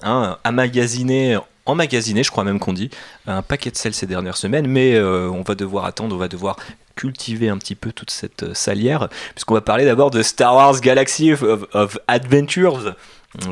hein, 0.02 0.38
amagasiné, 0.44 1.38
emmagasiné, 1.66 2.24
je 2.24 2.32
crois 2.32 2.44
même 2.44 2.60
qu'on 2.60 2.74
dit, 2.74 2.90
un 3.26 3.42
paquet 3.42 3.72
de 3.72 3.78
sel 3.78 3.94
ces 3.94 4.06
dernières 4.06 4.38
semaines, 4.38 4.68
mais 4.68 4.96
euh, 4.96 5.30
on 5.30 5.44
va 5.44 5.56
devoir 5.56 5.86
attendre, 5.86 6.14
on 6.14 6.20
va 6.20 6.28
devoir 6.28 6.58
cultiver 6.96 7.50
un 7.50 7.58
petit 7.58 7.76
peu 7.76 7.92
toute 7.92 8.12
cette 8.12 8.44
euh, 8.44 8.54
salière, 8.54 9.10
puisqu'on 9.34 9.54
va 9.54 9.62
parler 9.62 9.86
d'abord 9.86 10.12
de 10.12 10.22
Star 10.22 10.56
Wars 10.56 10.80
Galaxy 10.80 11.34
of, 11.34 11.98
Adventures, 12.08 12.96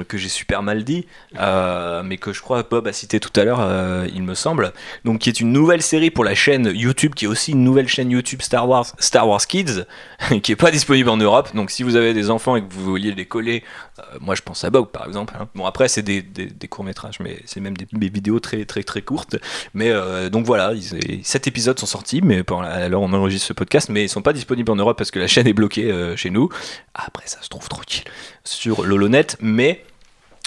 que 0.07 0.17
j'ai 0.17 0.29
super 0.29 0.61
mal 0.63 0.83
dit, 0.83 1.07
euh, 1.39 2.03
mais 2.03 2.17
que 2.17 2.33
je 2.33 2.41
crois 2.41 2.63
Bob 2.63 2.87
a 2.87 2.93
cité 2.93 3.19
tout 3.19 3.31
à 3.39 3.43
l'heure, 3.43 3.59
euh, 3.61 4.07
il 4.13 4.23
me 4.23 4.35
semble. 4.35 4.73
Donc, 5.05 5.19
qui 5.19 5.29
est 5.29 5.39
une 5.39 5.51
nouvelle 5.51 5.81
série 5.81 6.11
pour 6.11 6.23
la 6.23 6.35
chaîne 6.35 6.71
YouTube, 6.73 7.15
qui 7.15 7.25
est 7.25 7.27
aussi 7.27 7.51
une 7.51 7.63
nouvelle 7.63 7.87
chaîne 7.87 8.11
YouTube 8.11 8.41
Star 8.41 8.67
Wars, 8.69 8.85
Star 8.99 9.27
Wars 9.27 9.45
Kids, 9.45 9.85
qui 10.43 10.51
est 10.51 10.55
pas 10.55 10.71
disponible 10.71 11.09
en 11.09 11.17
Europe. 11.17 11.49
Donc, 11.55 11.71
si 11.71 11.83
vous 11.83 11.95
avez 11.95 12.13
des 12.13 12.29
enfants 12.29 12.55
et 12.55 12.61
que 12.61 12.71
vous 12.71 12.83
vouliez 12.83 13.11
les 13.11 13.25
coller, 13.25 13.63
euh, 13.99 14.03
moi 14.19 14.35
je 14.35 14.41
pense 14.41 14.63
à 14.63 14.69
Bob 14.69 14.91
par 14.91 15.07
exemple. 15.07 15.33
hein. 15.39 15.47
Bon, 15.55 15.65
après, 15.65 15.87
c'est 15.87 16.03
des, 16.03 16.21
des- 16.21 16.67
courts-métrages, 16.67 17.19
mais 17.19 17.39
c'est 17.45 17.59
même 17.59 17.75
des, 17.75 18.09
vidéos 18.09 18.39
très 18.39 18.63
très 18.65 18.83
très 18.83 19.01
courtes. 19.01 19.35
Mais 19.73 19.91
donc 20.29 20.45
voilà, 20.45 20.73
ils, 20.73 21.25
sept 21.25 21.47
épisodes 21.47 21.77
sont 21.77 21.85
sortis, 21.85 22.21
mais 22.23 22.43
alors 22.63 23.01
on 23.01 23.11
enregistre 23.13 23.47
ce 23.47 23.53
podcast, 23.53 23.89
mais 23.89 24.03
ils 24.05 24.09
sont 24.09 24.21
pas 24.21 24.31
disponibles 24.31 24.71
en 24.71 24.75
Europe 24.75 24.97
parce 24.97 25.11
que 25.11 25.19
la 25.19 25.27
chaîne 25.27 25.47
est 25.47 25.53
bloquée 25.53 26.13
chez 26.15 26.29
nous. 26.29 26.49
Après, 26.93 27.27
ça 27.27 27.41
se 27.41 27.49
trouve 27.49 27.67
tranquille 27.67 28.03
sur 28.43 28.83
l'Holonet, 28.83 29.27
mais 29.39 29.83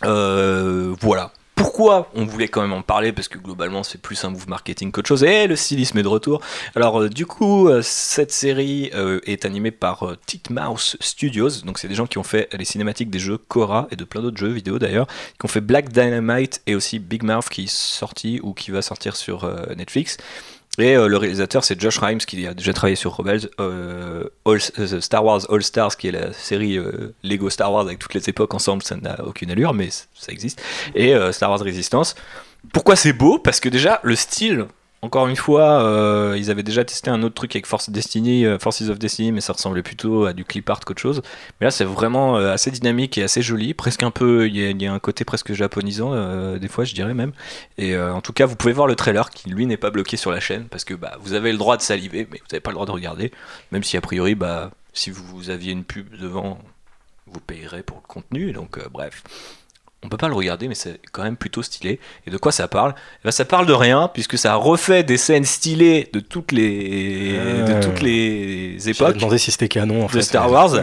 euh, 0.04 0.94
voilà. 1.00 1.32
Pourquoi 1.54 2.10
on 2.14 2.24
voulait 2.24 2.48
quand 2.48 2.62
même 2.62 2.72
en 2.72 2.82
parler 2.82 3.12
Parce 3.12 3.28
que 3.28 3.38
globalement 3.38 3.84
c'est 3.84 4.00
plus 4.00 4.24
un 4.24 4.30
move 4.30 4.48
marketing 4.48 4.90
qu'autre 4.90 5.08
chose. 5.08 5.22
Et 5.22 5.46
le 5.46 5.54
stylisme 5.54 5.98
est 5.98 6.02
de 6.02 6.08
retour. 6.08 6.40
Alors 6.74 7.02
euh, 7.02 7.08
du 7.08 7.26
coup, 7.26 7.68
euh, 7.68 7.80
cette 7.82 8.32
série 8.32 8.90
est 9.24 9.44
animée 9.44 9.70
par 9.70 10.16
Titmouse 10.26 10.96
Studios. 11.00 11.62
Donc 11.64 11.78
c'est 11.78 11.88
des 11.88 11.94
gens 11.94 12.06
qui 12.06 12.18
ont 12.18 12.24
fait 12.24 12.48
les 12.52 12.64
cinématiques 12.64 13.08
des 13.08 13.20
jeux 13.20 13.38
Korra 13.38 13.86
et 13.92 13.96
de 13.96 14.04
plein 14.04 14.20
d'autres 14.20 14.36
jeux 14.36 14.52
vidéo 14.52 14.78
d'ailleurs. 14.78 15.06
Qui 15.06 15.44
ont 15.44 15.48
fait 15.48 15.60
Black 15.60 15.90
Dynamite 15.90 16.60
et 16.66 16.74
aussi 16.74 16.98
Big 16.98 17.22
Mouth 17.22 17.48
qui 17.48 17.64
est 17.64 17.72
sorti 17.72 18.40
ou 18.42 18.52
qui 18.52 18.72
va 18.72 18.82
sortir 18.82 19.14
sur 19.14 19.48
Netflix. 19.76 20.16
Et 20.78 20.96
euh, 20.96 21.06
le 21.06 21.16
réalisateur, 21.16 21.62
c'est 21.62 21.80
Josh 21.80 21.98
Rimes, 21.98 22.18
qui 22.18 22.46
a 22.46 22.54
déjà 22.54 22.72
travaillé 22.72 22.96
sur 22.96 23.12
Rebels, 23.16 23.48
euh, 23.60 24.24
All- 24.44 24.58
euh, 24.80 25.00
Star 25.00 25.24
Wars 25.24 25.40
All 25.48 25.62
Stars, 25.62 25.96
qui 25.96 26.08
est 26.08 26.12
la 26.12 26.32
série 26.32 26.78
Lego 27.22 27.48
Star 27.48 27.72
Wars 27.72 27.82
avec 27.86 28.00
toutes 28.00 28.14
les 28.14 28.28
époques 28.28 28.54
ensemble, 28.54 28.82
ça 28.82 28.96
n'a 28.96 29.24
aucune 29.24 29.50
allure, 29.50 29.72
mais 29.72 29.90
ça 29.90 30.32
existe. 30.32 30.60
Et 30.94 31.14
Star 31.32 31.50
Wars 31.50 31.60
Resistance. 31.60 32.16
Pourquoi 32.72 32.96
c'est 32.96 33.12
beau? 33.12 33.38
Parce 33.38 33.60
que 33.60 33.68
déjà, 33.68 34.00
le 34.02 34.16
style, 34.16 34.66
encore 35.04 35.28
une 35.28 35.36
fois, 35.36 35.82
euh, 35.84 36.34
ils 36.38 36.50
avaient 36.50 36.62
déjà 36.62 36.84
testé 36.84 37.10
un 37.10 37.22
autre 37.22 37.34
truc 37.34 37.54
avec 37.54 37.66
Force 37.66 37.90
Destiny, 37.90 38.46
euh, 38.46 38.58
Forces 38.58 38.88
of 38.88 38.98
Destiny, 38.98 39.32
mais 39.32 39.40
ça 39.40 39.52
ressemblait 39.52 39.82
plutôt 39.82 40.24
à 40.24 40.32
du 40.32 40.44
clip 40.44 40.68
art 40.70 40.80
qu'autre 40.80 41.00
chose. 41.00 41.20
Mais 41.60 41.66
là, 41.66 41.70
c'est 41.70 41.84
vraiment 41.84 42.38
euh, 42.38 42.52
assez 42.52 42.70
dynamique 42.70 43.18
et 43.18 43.22
assez 43.22 43.42
joli, 43.42 43.74
presque 43.74 44.02
un 44.02 44.10
peu, 44.10 44.48
il 44.48 44.56
y, 44.56 44.86
a- 44.86 44.92
un 44.92 44.98
côté 44.98 45.24
presque 45.24 45.52
japonisant, 45.52 46.56
des 46.56 46.68
fois, 46.68 46.84
je 46.84 46.94
dirais 46.94 47.14
même. 47.14 47.32
Et 47.78 47.96
en 47.98 48.20
tout 48.20 48.32
cas, 48.32 48.46
vous 48.46 48.56
pouvez 48.56 48.72
voir 48.72 48.86
le 48.86 48.96
trailer 48.96 49.30
qui, 49.30 49.48
lui, 49.50 49.66
n'est 49.66 49.76
pas 49.76 49.90
bloqué 49.90 50.16
sur 50.16 50.30
la 50.30 50.40
chaîne 50.40 50.64
parce 50.68 50.84
que 50.84 50.94
bah, 50.94 51.16
vous 51.20 51.32
avez 51.34 51.52
le 51.52 51.58
droit 51.58 51.76
de 51.76 51.82
saliver, 51.82 52.26
mais 52.30 52.38
vous 52.38 52.46
n'avez 52.50 52.60
pas 52.60 52.70
le 52.70 52.74
droit 52.74 52.86
de 52.86 52.90
regarder. 52.92 53.32
Même 53.72 53.82
si, 53.82 53.96
a 53.96 54.00
priori, 54.00 54.34
bah, 54.34 54.70
si 54.92 55.10
vous 55.10 55.50
aviez 55.50 55.72
une 55.72 55.84
pub 55.84 56.16
devant, 56.18 56.58
vous 57.26 57.40
payerez 57.40 57.82
pour 57.82 57.96
le 57.98 58.06
contenu. 58.06 58.52
Donc, 58.52 58.78
bref. 58.90 59.22
On 60.04 60.08
peut 60.10 60.18
pas 60.18 60.28
le 60.28 60.34
regarder, 60.34 60.68
mais 60.68 60.74
c'est 60.74 61.00
quand 61.12 61.22
même 61.22 61.36
plutôt 61.36 61.62
stylé. 61.62 61.98
Et 62.26 62.30
de 62.30 62.36
quoi 62.36 62.52
ça 62.52 62.68
parle? 62.68 62.94
Eh 62.96 63.24
ben, 63.24 63.30
Ça 63.30 63.44
parle 63.46 63.64
de 63.66 63.72
rien, 63.72 64.10
puisque 64.12 64.36
ça 64.36 64.54
refait 64.54 65.02
des 65.02 65.16
scènes 65.16 65.44
stylées 65.46 66.10
de 66.12 66.20
toutes 66.20 66.52
les, 66.52 67.32
Euh, 67.38 67.64
de 67.80 67.82
toutes 67.84 68.02
les 68.02 68.88
époques 68.88 69.16
demandé 69.16 69.38
si 69.38 69.50
c'était 69.50 69.68
canon 69.68 70.04
en 70.04 70.08
fait. 70.08 70.18
de 70.18 70.22
Star 70.22 70.50
Wars. 70.50 70.74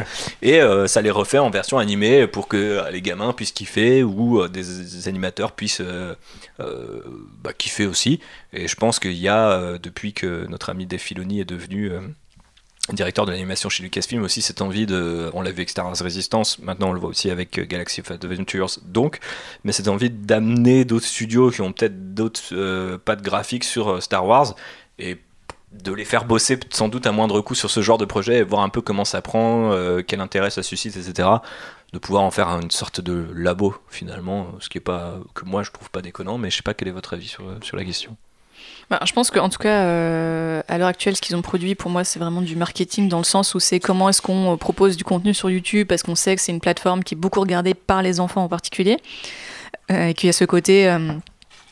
Et 0.41 0.59
euh, 0.59 0.87
ça 0.87 1.01
les 1.01 1.11
refait 1.11 1.37
en 1.37 1.49
version 1.51 1.77
animée 1.77 2.25
pour 2.27 2.47
que 2.47 2.57
euh, 2.57 2.89
les 2.89 3.01
gamins 3.01 3.31
puissent 3.31 3.51
kiffer 3.51 4.01
ou 4.03 4.41
euh, 4.41 4.47
des, 4.49 4.63
des 4.63 5.07
animateurs 5.07 5.51
puissent 5.51 5.81
euh, 5.81 6.15
euh, 6.59 7.01
bah, 7.43 7.53
kiffer 7.53 7.85
aussi. 7.85 8.19
Et 8.53 8.67
je 8.67 8.75
pense 8.75 8.99
qu'il 8.99 9.13
y 9.13 9.27
a 9.27 9.51
euh, 9.51 9.77
depuis 9.77 10.13
que 10.13 10.47
notre 10.49 10.69
ami 10.71 10.87
Dave 10.87 10.99
Filoni 10.99 11.39
est 11.39 11.45
devenu 11.45 11.91
euh, 11.91 11.99
directeur 12.95 13.25
de 13.25 13.31
l'animation 13.31 13.69
chez 13.69 13.83
Lucasfilm 13.83 14.23
aussi 14.23 14.41
cette 14.41 14.61
envie 14.61 14.85
de 14.85 15.29
on 15.33 15.41
l'a 15.41 15.51
vu 15.51 15.57
avec 15.57 15.69
Star 15.69 15.85
Wars 15.85 15.97
Resistance 15.97 16.59
maintenant 16.59 16.89
on 16.89 16.93
le 16.93 16.99
voit 16.99 17.09
aussi 17.09 17.29
avec 17.29 17.57
euh, 17.57 17.65
Galaxy 17.65 18.01
of 18.01 18.11
Adventures 18.11 18.79
donc 18.85 19.19
mais 19.63 19.71
cette 19.71 19.87
envie 19.87 20.09
d'amener 20.09 20.85
d'autres 20.85 21.05
studios 21.05 21.51
qui 21.51 21.61
ont 21.61 21.71
peut-être 21.71 22.13
d'autres 22.13 22.41
euh, 22.53 22.97
pattes 22.97 23.21
graphiques 23.21 23.63
sur 23.63 23.89
euh, 23.89 23.99
Star 24.01 24.25
Wars 24.25 24.55
et 24.99 25.17
de 25.71 25.93
les 25.93 26.05
faire 26.05 26.25
bosser 26.25 26.59
sans 26.69 26.89
doute 26.89 27.07
à 27.07 27.11
moindre 27.11 27.39
coût 27.41 27.55
sur 27.55 27.69
ce 27.69 27.81
genre 27.81 27.97
de 27.97 28.05
projet 28.05 28.39
et 28.39 28.43
voir 28.43 28.61
un 28.61 28.69
peu 28.69 28.81
comment 28.81 29.05
ça 29.05 29.21
prend, 29.21 29.71
euh, 29.71 30.01
quel 30.05 30.19
intérêt 30.19 30.49
ça 30.49 30.63
suscite, 30.63 30.97
etc. 30.97 31.29
De 31.93 31.99
pouvoir 31.99 32.23
en 32.23 32.31
faire 32.31 32.49
une 32.49 32.71
sorte 32.71 33.01
de 33.01 33.27
labo 33.33 33.75
finalement, 33.89 34.51
ce 34.59 34.69
qui 34.69 34.77
est 34.77 34.81
pas 34.81 35.19
que 35.33 35.45
moi 35.45 35.63
je 35.63 35.71
trouve 35.71 35.89
pas 35.89 36.01
déconnant, 36.01 36.37
mais 36.37 36.49
je 36.49 36.57
sais 36.57 36.63
pas 36.63 36.73
quel 36.73 36.87
est 36.87 36.91
votre 36.91 37.13
avis 37.13 37.27
sur, 37.27 37.43
sur 37.61 37.77
la 37.77 37.85
question. 37.85 38.17
Bah, 38.89 38.99
je 39.05 39.13
pense 39.13 39.31
qu'en 39.31 39.47
tout 39.47 39.57
cas, 39.57 39.83
euh, 39.83 40.61
à 40.67 40.77
l'heure 40.77 40.89
actuelle, 40.89 41.15
ce 41.15 41.21
qu'ils 41.21 41.35
ont 41.35 41.41
produit, 41.41 41.75
pour 41.75 41.89
moi, 41.89 42.03
c'est 42.03 42.19
vraiment 42.19 42.41
du 42.41 42.55
marketing 42.55 43.07
dans 43.07 43.19
le 43.19 43.23
sens 43.23 43.55
où 43.55 43.59
c'est 43.59 43.79
comment 43.79 44.09
est-ce 44.09 44.21
qu'on 44.21 44.53
euh, 44.53 44.57
propose 44.57 44.97
du 44.97 45.03
contenu 45.03 45.33
sur 45.33 45.49
YouTube, 45.49 45.87
parce 45.87 46.03
qu'on 46.03 46.15
sait 46.15 46.35
que 46.35 46.41
c'est 46.41 46.51
une 46.51 46.59
plateforme 46.59 47.03
qui 47.03 47.15
est 47.15 47.17
beaucoup 47.17 47.39
regardée 47.39 47.73
par 47.73 48.01
les 48.01 48.19
enfants 48.19 48.43
en 48.43 48.49
particulier, 48.49 48.97
euh, 49.91 50.07
et 50.07 50.13
qu'il 50.13 50.27
y 50.27 50.29
a 50.29 50.33
ce 50.33 50.45
côté... 50.45 50.93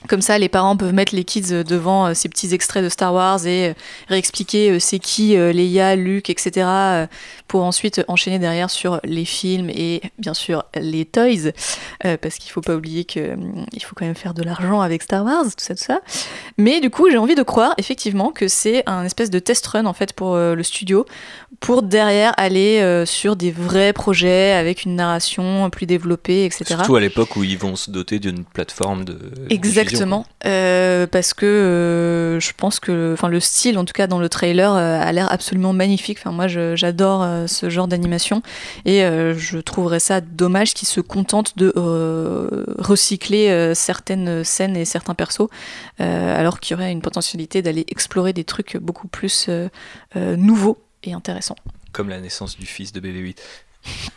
comme 0.08 0.22
ça, 0.22 0.38
les 0.38 0.48
parents 0.48 0.78
peuvent 0.78 0.94
mettre 0.94 1.14
les 1.14 1.26
kids 1.26 1.52
euh, 1.52 1.64
devant 1.64 2.08
euh, 2.08 2.14
ces 2.14 2.30
petits 2.30 2.54
extraits 2.54 2.84
de 2.84 2.90
Star 2.90 3.14
Wars 3.14 3.46
et 3.46 3.70
euh, 3.70 3.74
réexpliquer 4.08 4.80
c'est 4.80 5.00
qui 5.00 5.36
Leia, 5.36 5.96
Luke, 5.96 6.30
etc. 6.30 7.08
pour 7.48 7.64
ensuite 7.64 8.04
enchaîner 8.08 8.40
derrière 8.40 8.70
sur 8.70 9.00
les 9.04 9.26
films 9.26 9.70
et 9.70 10.02
bien 10.18 10.34
sûr 10.34 10.64
les 10.76 11.06
toys, 11.06 11.52
parce 12.02 12.36
qu'il 12.38 12.52
faut 12.52 12.62
pas 12.62 12.76
oublier 12.76 13.04
que 13.04 13.34
hum, 13.34 13.66
il 13.74 13.84
faut 13.84 13.96
quand 13.96 14.06
même 14.06 14.16
faire 14.16 14.34
de 14.34 14.44
l'argent 14.44 14.82
avec 14.82 15.04
Star 15.04 15.26
Wars, 15.26 15.44
tout 15.44 15.64
ça, 15.64 15.76
tout 15.76 15.84
ça. 15.84 16.02
Mais 16.58 16.80
du 16.80 16.90
coup, 16.90 17.10
j'ai 17.10 17.18
envie 17.18 17.36
de 17.36 17.44
croire 17.44 17.74
effectivement 17.78 18.32
que 18.32 18.48
c'est 18.48 18.84
un 18.88 19.04
espèce 19.04 19.30
de 19.30 19.40
test 19.40 19.66
run 19.68 19.86
en 19.86 19.94
fait 19.94 20.14
pour 20.14 20.38
le 20.38 20.64
studio, 20.64 21.06
pour 21.60 21.84
derrière 21.84 22.34
aller 22.38 23.04
sur 23.06 23.36
des 23.36 23.52
vrais 23.52 23.94
projets 23.94 24.54
avec 24.54 24.86
une 24.86 24.96
narration 24.96 25.70
plus 25.70 25.86
développée, 25.86 26.46
etc. 26.46 26.66
Surtout 26.68 26.96
à 26.96 27.02
l'époque 27.02 27.36
où 27.36 27.44
ils 27.44 27.58
vont 27.58 27.76
se 27.76 27.92
doter 27.92 28.20
d'une 28.20 28.44
plateforme 28.44 29.06
de. 29.06 29.20
diffusion, 29.89 29.89
Exactement, 29.90 30.26
Euh, 30.46 31.08
parce 31.08 31.34
que 31.34 31.46
euh, 31.46 32.40
je 32.40 32.52
pense 32.56 32.80
que, 32.80 33.14
enfin, 33.14 33.28
le 33.28 33.40
style, 33.40 33.78
en 33.78 33.86
tout 33.86 33.94
cas 33.94 34.08
dans 34.08 34.20
le 34.20 34.30
trailer, 34.30 34.74
euh, 34.74 35.00
a 35.00 35.12
l'air 35.12 35.32
absolument 35.32 35.74
magnifique. 35.74 36.20
Enfin, 36.20 36.32
moi, 36.32 36.48
j'adore 36.48 37.26
ce 37.48 37.70
genre 37.70 37.88
d'animation 37.88 38.42
et 38.86 39.02
je 39.02 39.58
trouverais 39.60 40.00
ça 40.00 40.22
dommage 40.22 40.74
qu'ils 40.74 40.88
se 40.88 41.02
contentent 41.02 41.58
de 41.58 41.74
recycler 42.78 43.74
certaines 43.76 44.44
scènes 44.44 44.78
et 44.78 44.86
certains 44.86 45.16
persos, 45.16 45.50
alors 46.00 46.60
qu'il 46.60 46.76
y 46.76 46.80
aurait 46.80 46.92
une 46.92 47.02
potentialité 47.02 47.62
d'aller 47.62 47.86
explorer 47.90 48.34
des 48.34 48.44
trucs 48.44 48.78
beaucoup 48.78 49.08
plus 49.08 49.50
nouveaux 50.16 50.78
et 51.04 51.14
intéressants. 51.14 51.56
Comme 51.92 52.10
la 52.10 52.20
naissance 52.20 52.58
du 52.58 52.66
fils 52.66 52.92
de 52.92 53.00
BB-8. 53.00 53.38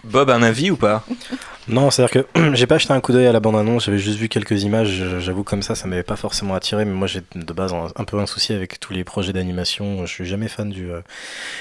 Bob, 0.05 0.31
un 0.31 0.43
avis 0.43 0.71
ou 0.71 0.77
pas? 0.77 1.05
Non, 1.69 1.91
c'est-à-dire 1.91 2.25
que 2.35 2.41
j'ai 2.55 2.67
pas 2.67 2.79
jeté 2.79 2.93
un 2.93 3.01
coup 3.01 3.13
d'œil 3.13 3.27
à 3.27 3.33
la 3.33 3.41
bande-annonce, 3.41 3.85
j'avais 3.87 3.99
juste 3.99 4.19
vu 4.19 4.29
quelques 4.29 4.63
images, 4.65 4.91
j'avoue 5.21 5.45
comme 5.45 5.63
ça, 5.63 5.75
ça 5.75 5.87
m'avait 5.87 6.03
pas 6.03 6.17
forcément 6.17 6.55
attiré, 6.55 6.85
mais 6.85 6.93
moi 6.93 7.07
j'ai 7.07 7.23
de 7.35 7.53
base 7.53 7.73
un, 7.73 7.87
un 7.95 8.05
peu 8.05 8.19
un 8.19 8.27
souci 8.27 8.53
avec 8.53 8.81
tous 8.81 8.93
les 8.93 9.05
projets 9.05 9.33
d'animation, 9.33 10.05
je 10.05 10.13
suis 10.13 10.25
jamais 10.27 10.49
fan 10.49 10.71
du, 10.71 10.91
euh, 10.91 11.01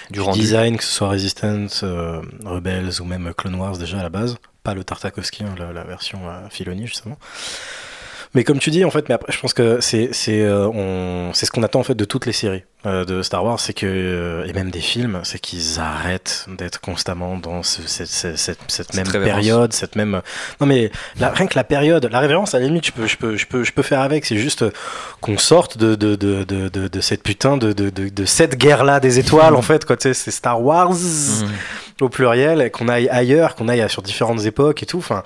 Du 0.10 0.14
du 0.14 0.22
rendu. 0.22 0.40
design, 0.40 0.78
que 0.78 0.84
ce 0.84 0.92
soit 0.92 1.10
Resistance, 1.10 1.82
euh, 1.84 2.22
Rebels 2.44 3.00
ou 3.00 3.06
même 3.06 3.32
Clone 3.38 3.56
Wars 3.56 3.78
déjà 3.78 4.00
à 4.00 4.04
la 4.04 4.10
base, 4.10 4.38
pas 4.64 4.74
le 4.74 4.84
Tartakovsky, 4.84 5.44
hein, 5.44 5.54
la, 5.60 5.72
la 5.72 5.84
version 5.84 6.22
euh, 6.28 6.50
Filoni 6.50 6.88
justement. 6.88 7.18
Mais 8.34 8.46
comme 8.46 8.60
tu 8.60 8.70
dis, 8.70 8.86
en 8.86 8.92
fait, 8.92 9.10
mais 9.10 9.16
après, 9.16 9.32
je 9.34 9.40
pense 9.40 9.54
que 9.54 9.82
c'est 9.82 10.10
c'est 10.14 10.42
euh, 10.42 10.66
on- 10.70 11.34
c'est 11.34 11.46
ce 11.46 11.52
qu'on 11.52 11.64
attend 11.64 11.82
en 11.82 11.84
fait 11.84 11.96
de 11.96 12.06
toutes 12.06 12.26
les 12.26 12.32
séries 12.32 12.64
euh, 12.86 13.04
de 13.04 13.22
Star 13.24 13.44
Wars, 13.44 13.60
c'est 13.60 13.74
que 13.74 13.86
euh, 13.86 14.46
et 14.48 14.54
même 14.54 14.72
des 14.72 14.80
films, 14.80 15.20
c'est 15.24 15.38
qu'ils 15.40 15.80
arrêtent 15.82 16.46
d'être 16.58 16.80
constamment 16.80 17.38
dans 17.38 17.62
ce- 17.62 17.82
cette, 17.88 18.08
cette, 18.08 18.38
cette- 18.38 18.60
cette 18.70 18.94
même 18.94 19.06
révérence. 19.06 19.36
période, 19.42 19.74
cette 19.74 19.98
même. 19.98 20.22
Non 20.62 20.66
mais 20.68 20.92
la- 21.20 21.32
rien 21.32 21.46
que 21.48 21.58
la 21.58 21.66
période, 21.66 22.08
la 22.10 22.20
révérence 22.22 22.56
à 22.56 22.60
la 22.60 22.68
limite, 22.68 22.86
je 22.86 22.92
peux 22.94 23.06
je 23.06 23.18
peux 23.18 23.36
je 23.36 23.46
peux 23.48 23.66
je 23.66 23.74
peux 23.74 23.82
faire 23.84 24.00
avec. 24.00 24.26
C'est 24.26 24.38
juste 24.38 24.64
qu'on 25.20 25.38
sorte 25.38 25.78
de 25.78 25.96
de, 25.96 26.16
de, 26.16 26.44
de, 26.46 26.70
de, 26.70 26.88
de 26.88 27.02
cette 27.02 27.24
putain 27.24 27.58
de 27.58 27.74
de, 27.74 27.90
de, 27.90 28.26
cette 28.26 28.56
guerre 28.58 28.86
là 28.86 29.02
des 29.02 29.20
étoiles 29.20 29.56
en 29.56 29.62
fait, 29.62 29.84
quoi. 29.84 29.98
Tu 29.98 30.04
sais, 30.04 30.14
c'est 30.14 30.32
Star 30.32 30.62
Wars 30.62 30.94
au 32.00 32.08
pluriel, 32.08 32.72
qu'on 32.72 32.88
aille 32.88 33.10
ailleurs, 33.10 33.56
qu'on 33.56 33.68
aille 33.68 33.86
sur 33.90 34.02
différentes 34.02 34.46
époques 34.46 34.82
et 34.84 34.86
tout. 34.86 35.00
Enfin. 35.00 35.22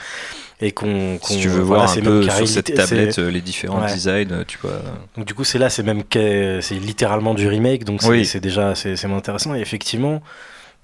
Et 0.62 0.72
qu'on, 0.72 1.20
Si 1.22 1.36
qu'on- 1.36 1.42
tu 1.42 1.50
veux 1.50 1.62
voilà, 1.62 1.86
voir 1.86 1.98
un 1.98 2.02
peu 2.02 2.30
sur 2.30 2.48
cette 2.48 2.74
tablette 2.74 3.20
euh, 3.20 3.30
les 3.30 3.42
différents 3.42 3.82
Ouais. 3.84 3.94
designs, 3.94 4.32
euh, 4.32 4.44
tu 4.48 4.58
vois. 4.62 4.80
donc 5.18 5.26
du 5.26 5.34
coup 5.34 5.44
c'est 5.44 5.60
là 5.60 5.70
c'est 5.70 5.84
même 5.84 6.04
c'est 6.14 6.80
littéralement 6.80 7.34
du 7.34 7.48
remake 7.48 7.84
donc 7.84 8.02
c'est 8.02 8.10
Oui. 8.10 8.32
déjà 8.42 8.74
c'est 8.74 9.04
moins 9.06 9.18
intéressant 9.18 9.54
et 9.56 9.60
effectivement 9.60 10.22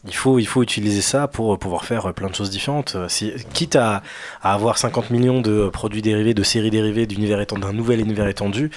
Il 0.03 0.15
faut, 0.15 0.39
il 0.39 0.47
faut 0.47 0.63
utiliser 0.63 0.99
ça 1.01 1.28
pour 1.28 1.59
pouvoir 1.59 1.86
faire 1.86 2.07
euh, 2.07 2.11
plein 2.11 2.28
de 2.28 2.34
choses 2.34 2.49
différentes. 2.49 2.93
Euh, 2.95 3.07
Si, 3.07 3.34
quitte 3.53 3.76
à, 3.76 4.01
à 4.41 4.55
avoir 4.55 4.80
50 4.80 5.11
millions 5.11 5.41
de 5.41 5.69
produits 5.69 6.01
dérivés, 6.01 6.34
de 6.34 6.41
séries 6.41 6.72
dérivées, 6.72 7.05
d'univers 7.05 7.39
étendu, 7.39 7.61
d'un 7.61 7.72
nouvel 7.72 7.99
univers 7.99 8.28
étendu, 8.28 8.72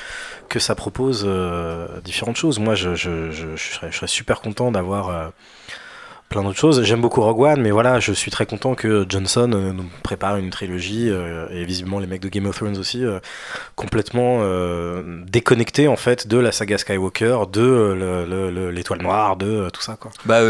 que 0.51 0.59
ça 0.59 0.75
propose 0.75 1.25
euh, 1.27 1.87
différentes 2.05 2.37
choses. 2.37 2.59
Moi, 2.59 2.75
je, 2.75 2.95
je, 2.95 3.31
je, 3.31 3.57
je 3.57 3.73
serais, 3.73 3.91
je 3.91 3.97
serais 3.97 4.07
super 4.07 4.43
content 4.43 4.71
d'avoir 4.71 5.09
euh, 5.09 5.29
plein 6.29 6.43
d'autres 6.43 6.59
choses. 6.59 6.83
J'aime 6.83 7.01
beaucoup 7.01 7.21
Rogue 7.21 7.41
One, 7.41 7.61
mais 7.61 7.71
voilà, 7.71 8.01
je 8.01 8.13
suis 8.13 8.31
très 8.31 8.45
content 8.45 8.75
que 8.75 9.07
Johnson 9.09 9.51
euh, 9.55 9.73
nous 9.73 9.85
prépare 10.03 10.37
une 10.37 10.51
trilogie, 10.51 11.09
euh, 11.09 11.47
et 11.51 11.65
visiblement 11.65 12.01
les 12.01 12.07
mecs 12.09 12.21
de 12.23 12.29
Game 12.29 12.47
of 12.47 12.57
Thrones 12.57 12.77
aussi, 12.77 13.05
euh, 13.05 13.21
complètement 13.77 14.41
déconnectés 15.27 15.89
en 15.89 15.97
fait 15.97 16.27
de 16.27 16.39
la 16.39 16.53
saga 16.53 16.79
Skywalker, 16.79 17.39
de 17.53 17.61
le- 17.61 18.25
le- 18.27 18.51
le- 18.51 18.71
l'étoile 18.71 19.03
noire, 19.03 19.37
de 19.37 19.69
tout 19.73 19.83
ça 19.83 19.97
quoi. 19.99 20.11
Bah, 20.27 20.41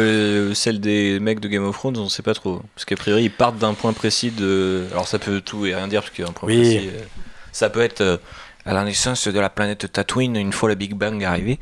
celle 0.54 0.80
des 0.80 1.20
mecs 1.20 1.40
de 1.40 1.48
Game 1.48 1.64
of 1.64 1.76
Thrones, 1.76 1.96
on 1.98 2.08
sait 2.08 2.22
pas 2.22 2.34
trop. 2.34 2.62
Parce 2.74 2.84
qu'a 2.84 2.96
priori, 2.96 3.24
ils 3.24 3.30
partent 3.30 3.58
d'un 3.58 3.74
point 3.74 3.92
précis 3.92 4.30
de. 4.30 4.84
Alors, 4.92 5.06
ça 5.08 5.18
peut 5.18 5.40
tout 5.40 5.66
et 5.66 5.74
rien 5.74 5.88
dire, 5.88 6.02
parce 6.02 6.12
qu'un 6.14 6.32
point 6.32 6.48
Oui. 6.48 6.60
précis. 6.60 6.90
Ça 7.52 7.70
peut 7.70 7.80
être 7.82 8.20
à 8.66 8.72
la 8.72 8.84
naissance 8.84 9.28
de 9.28 9.38
la 9.40 9.50
planète 9.50 9.92
Tatooine, 9.92 10.36
une 10.36 10.52
fois 10.52 10.68
le 10.68 10.74
Big 10.74 10.94
Bang 10.94 11.22
arrivé. 11.24 11.58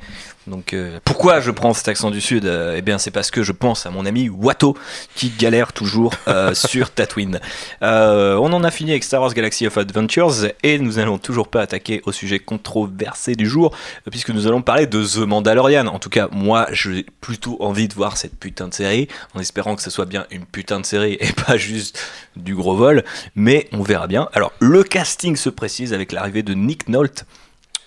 Donc, 0.48 0.72
euh, 0.72 0.98
pourquoi 1.04 1.40
je 1.40 1.52
prends 1.52 1.72
cet 1.72 1.86
accent 1.86 2.10
du 2.10 2.20
Sud 2.20 2.46
Euh, 2.46 2.74
Eh 2.76 2.82
bien, 2.82 2.98
c'est 2.98 3.12
parce 3.12 3.30
que 3.30 3.42
je 3.42 3.52
pense 3.52 3.86
à 3.86 3.90
mon 3.90 4.06
ami 4.06 4.28
Watto, 4.28 4.76
qui 5.14 5.30
galère 5.30 5.72
toujours 5.72 6.14
euh, 6.26 6.52
sur 6.54 6.90
Tatooine. 6.90 7.40
On 7.80 8.52
en 8.52 8.64
a 8.64 8.70
fini 8.70 8.90
avec 8.90 9.04
Star 9.04 9.20
Wars 9.20 9.34
Galaxy 9.34 9.66
of 9.66 9.78
Adventures, 9.78 10.48
et 10.62 10.78
nous 10.78 10.98
allons 10.98 11.18
toujours 11.18 11.48
pas 11.48 11.62
attaquer 11.62 12.02
au 12.06 12.12
sujet 12.12 12.38
controversé 12.40 13.34
du 13.34 13.46
jour, 13.46 13.72
puisque 14.10 14.30
nous 14.30 14.46
allons 14.46 14.62
parler 14.62 14.86
de 14.86 15.04
The 15.04 15.18
Mandalorian. 15.18 15.86
En 15.86 15.98
tout 15.98 16.10
cas, 16.10 16.28
moi, 16.32 16.66
j'ai 16.72 17.06
plutôt 17.20 17.56
envie 17.60 17.86
de 17.86 17.94
voir 17.94 18.16
cette 18.16 18.36
putain 18.36 18.68
de 18.68 18.74
série, 18.74 19.08
en 19.34 19.40
espérant 19.40 19.76
que 19.76 19.82
ce 19.82 19.90
soit 19.90 20.06
bien 20.06 20.26
une 20.30 20.44
putain 20.44 20.80
de 20.80 20.86
série 20.86 21.18
et 21.20 21.32
pas 21.32 21.56
juste 21.56 22.00
du 22.36 22.54
gros 22.54 22.74
vol, 22.74 23.04
mais 23.36 23.68
on 23.72 23.82
verra 23.82 24.06
bien. 24.06 24.28
Alors, 24.32 24.52
le 24.58 24.82
casting 24.82 25.36
se 25.36 25.50
précise 25.50 25.92
avec 25.92 26.12
l'arrivée 26.12 26.42
de 26.42 26.54
Nick 26.54 26.88
Nolte, 26.92 27.24